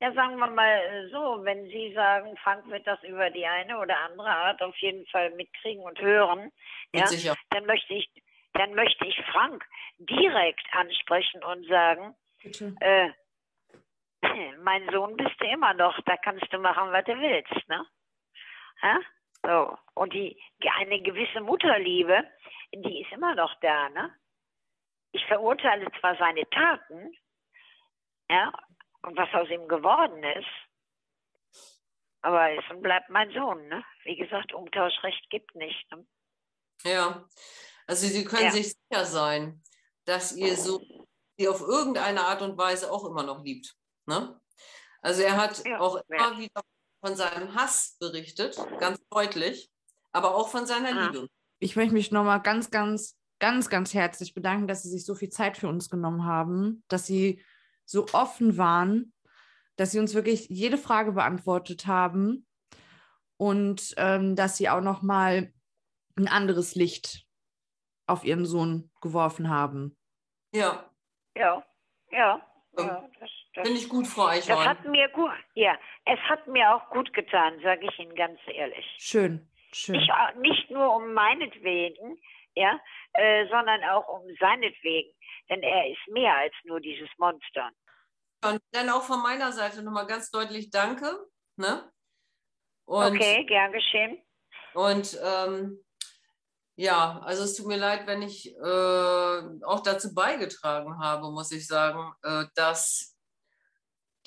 Ja, 0.00 0.12
sagen 0.12 0.36
wir 0.38 0.46
mal 0.46 0.78
äh, 0.78 1.08
so, 1.10 1.44
wenn 1.44 1.64
Sie 1.66 1.92
sagen, 1.92 2.36
Frank 2.44 2.68
wird 2.68 2.86
das 2.86 3.02
über 3.02 3.30
die 3.30 3.44
eine 3.46 3.78
oder 3.78 3.98
andere 3.98 4.30
Art 4.30 4.62
auf 4.62 4.76
jeden 4.76 5.04
Fall 5.06 5.30
mitkriegen 5.34 5.82
und 5.82 6.00
hören, 6.00 6.52
ja, 6.92 7.08
dann 7.50 7.66
möchte 7.66 7.94
ich, 7.94 8.08
dann 8.52 8.74
möchte 8.74 9.04
ich 9.06 9.16
Frank 9.32 9.64
direkt 9.98 10.62
ansprechen 10.72 11.42
und 11.42 11.66
sagen, 11.66 12.14
Bitte. 12.42 12.74
äh, 12.80 13.10
mein 14.58 14.88
Sohn 14.92 15.16
bist 15.16 15.40
du 15.40 15.46
immer 15.46 15.74
noch, 15.74 15.98
da 16.04 16.16
kannst 16.16 16.52
du 16.52 16.58
machen, 16.58 16.92
was 16.92 17.04
du 17.04 17.18
willst, 17.18 17.68
ne? 17.68 17.86
Ja? 18.82 19.00
So. 19.44 19.78
Und 19.94 20.12
die, 20.12 20.40
eine 20.78 21.00
gewisse 21.02 21.40
Mutterliebe, 21.40 22.24
die 22.72 23.02
ist 23.02 23.12
immer 23.12 23.34
noch 23.34 23.54
da, 23.60 23.88
ne? 23.90 24.14
Ich 25.12 25.24
verurteile 25.26 25.90
zwar 26.00 26.16
seine 26.16 26.48
Taten, 26.50 27.12
ja, 28.30 28.52
und 29.02 29.16
was 29.16 29.32
aus 29.32 29.48
ihm 29.48 29.66
geworden 29.66 30.22
ist, 30.22 30.48
aber 32.20 32.50
er 32.50 32.70
und 32.70 32.82
bleibt 32.82 33.08
mein 33.08 33.30
Sohn, 33.32 33.68
ne? 33.68 33.84
Wie 34.04 34.16
gesagt, 34.16 34.52
Umtauschrecht 34.52 35.30
gibt 35.30 35.54
nicht, 35.54 35.90
ne? 35.90 36.06
Ja. 36.84 37.24
Also 37.86 38.06
Sie 38.06 38.24
können 38.24 38.44
Ja. 38.44 38.50
sich 38.50 38.74
sicher 38.74 39.04
sein, 39.04 39.62
dass 40.04 40.36
Ihr 40.36 40.56
so 40.56 41.07
Sie 41.38 41.48
auf 41.48 41.60
irgendeine 41.60 42.22
Art 42.22 42.42
und 42.42 42.58
Weise 42.58 42.90
auch 42.90 43.04
immer 43.04 43.22
noch 43.22 43.44
liebt. 43.44 43.74
Ne? 44.06 44.38
Also 45.00 45.22
er 45.22 45.36
hat 45.36 45.64
Ja, 45.64 45.78
auch 45.80 45.96
ja. 46.08 46.28
immer 46.28 46.38
wieder 46.38 46.60
von 47.00 47.14
seinem 47.14 47.54
Hass 47.54 47.96
berichtet, 48.00 48.56
ganz 48.80 48.98
deutlich, 49.08 49.70
aber 50.12 50.34
auch 50.34 50.48
von 50.48 50.66
seiner 50.66 50.88
Ah. 50.96 51.06
Liebe. 51.06 51.28
Ich 51.60 51.76
möchte 51.76 51.94
mich 51.94 52.10
nochmal 52.10 52.42
ganz, 52.42 52.70
ganz, 52.70 53.16
ganz, 53.38 53.68
ganz 53.68 53.94
herzlich 53.94 54.34
bedanken, 54.34 54.66
dass 54.66 54.82
Sie 54.82 54.90
sich 54.90 55.04
so 55.04 55.14
viel 55.14 55.28
Zeit 55.28 55.56
für 55.56 55.68
uns 55.68 55.88
genommen 55.88 56.24
haben, 56.24 56.82
dass 56.88 57.06
Sie 57.06 57.42
so 57.84 58.06
offen 58.12 58.56
waren, 58.56 59.12
dass 59.76 59.92
Sie 59.92 60.00
uns 60.00 60.14
wirklich 60.14 60.48
jede 60.48 60.78
Frage 60.78 61.12
beantwortet 61.12 61.86
haben 61.86 62.46
und 63.36 63.94
ähm, 63.96 64.34
dass 64.34 64.56
Sie 64.56 64.68
auch 64.68 64.80
nochmal 64.80 65.52
ein 66.16 66.26
anderes 66.26 66.74
Licht 66.74 67.24
auf 68.06 68.24
Ihren 68.24 68.44
Sohn 68.44 68.90
geworfen 69.00 69.48
haben. 69.48 69.96
Ja, 70.52 70.87
Ja, 71.38 71.64
ja, 72.10 72.42
Ähm, 72.78 72.86
ja. 72.86 73.08
Das, 73.20 73.30
das, 73.54 73.66
finde 73.66 73.80
ich 73.80 73.88
gut, 73.88 74.06
Frau 74.06 74.26
das 74.26 74.48
Eichhorn. 74.48 74.68
hat 74.68 74.84
mir 74.84 75.08
gut, 75.10 75.30
ja, 75.54 75.78
es 76.04 76.18
hat 76.28 76.46
mir 76.48 76.74
auch 76.74 76.90
gut 76.90 77.12
getan, 77.12 77.60
sage 77.62 77.86
ich 77.86 77.98
Ihnen 77.98 78.14
ganz 78.14 78.38
ehrlich. 78.46 78.84
Schön, 78.98 79.48
schön. 79.72 79.96
Nicht, 79.96 80.10
au- 80.10 80.38
nicht 80.40 80.70
nur 80.70 80.94
um 80.96 81.12
meinetwegen, 81.12 82.18
ja, 82.54 82.78
äh, 83.12 83.46
sondern 83.48 83.84
auch 83.84 84.08
um 84.08 84.22
seinetwegen. 84.40 85.12
Denn 85.48 85.62
er 85.62 85.88
ist 85.90 86.08
mehr 86.08 86.34
als 86.36 86.54
nur 86.64 86.80
dieses 86.80 87.08
Monster. 87.18 87.70
Und 88.44 88.60
dann 88.72 88.90
auch 88.90 89.02
von 89.02 89.22
meiner 89.22 89.52
Seite 89.52 89.82
nochmal 89.82 90.06
ganz 90.06 90.30
deutlich 90.30 90.70
Danke. 90.70 91.26
Ne? 91.56 91.90
Und, 92.84 93.14
okay, 93.16 93.44
gern 93.44 93.72
geschehen. 93.72 94.22
Und 94.74 95.18
ähm, 95.24 95.78
ja, 96.78 97.20
also 97.24 97.42
es 97.42 97.54
tut 97.56 97.66
mir 97.66 97.76
leid, 97.76 98.06
wenn 98.06 98.22
ich 98.22 98.54
äh, 98.54 99.64
auch 99.64 99.80
dazu 99.82 100.14
beigetragen 100.14 100.98
habe, 101.00 101.30
muss 101.32 101.50
ich 101.50 101.66
sagen, 101.66 102.14
äh, 102.22 102.44
dass 102.54 103.16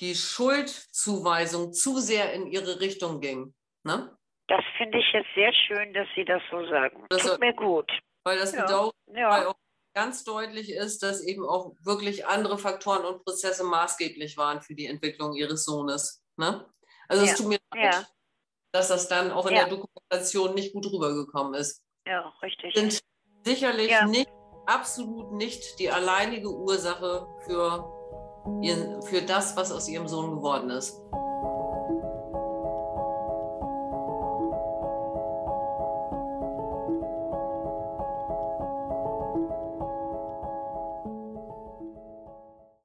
die 0.00 0.14
Schuldzuweisung 0.14 1.72
zu 1.72 1.98
sehr 1.98 2.32
in 2.34 2.46
ihre 2.46 2.80
Richtung 2.80 3.20
ging. 3.20 3.54
Ne? 3.84 4.16
Das 4.48 4.62
finde 4.76 4.98
ich 4.98 5.06
jetzt 5.12 5.28
sehr 5.34 5.52
schön, 5.66 5.94
dass 5.94 6.06
Sie 6.14 6.24
das 6.24 6.42
so 6.50 6.66
sagen. 6.66 7.06
Das- 7.08 7.22
Tut 7.22 7.40
mir 7.40 7.54
gut. 7.54 7.90
Weil 8.24 8.38
das 8.38 8.52
Ja. 8.52 8.62
Bedauern 8.66 8.92
Ja, 9.14 9.48
auch 9.48 9.56
ganz 9.94 10.24
deutlich 10.24 10.70
ist, 10.72 11.02
dass 11.02 11.22
eben 11.24 11.44
auch 11.48 11.74
wirklich 11.80 12.26
andere 12.26 12.58
Faktoren 12.58 13.04
und 13.04 13.24
Prozesse 13.24 13.64
maßgeblich 13.64 14.36
waren 14.36 14.60
für 14.60 14.74
die 14.74 14.86
Entwicklung 14.86 15.34
ihres 15.34 15.64
Sohnes. 15.64 16.22
Ne? 16.36 16.66
Also 17.08 17.24
Ja. 17.24 17.32
es 17.32 17.38
tut 17.38 17.46
mir 17.48 17.58
leid, 17.74 17.94
Ja. 17.94 18.06
dass 18.72 18.88
das 18.88 19.08
dann 19.08 19.30
auch 19.32 19.46
in 19.46 19.54
der 19.54 19.68
Dokumentation 19.68 20.54
nicht 20.54 20.72
gut 20.74 20.86
rübergekommen 20.86 21.54
ist. 21.54 21.82
Ja, 22.06 22.32
richtig. 22.42 22.74
Sind 22.74 23.00
sicherlich 23.44 23.90
Ja. 23.90 24.06
nicht, 24.06 24.28
absolut 24.66 25.32
nicht 25.32 25.78
die 25.78 25.90
alleinige 25.90 26.48
Ursache 26.50 27.26
für, 27.46 27.84
ihren, 28.62 29.02
für 29.02 29.22
das, 29.22 29.56
was 29.56 29.72
aus 29.72 29.88
ihrem 29.88 30.08
Sohn 30.08 30.36
geworden 30.36 30.70
ist. 30.70 31.00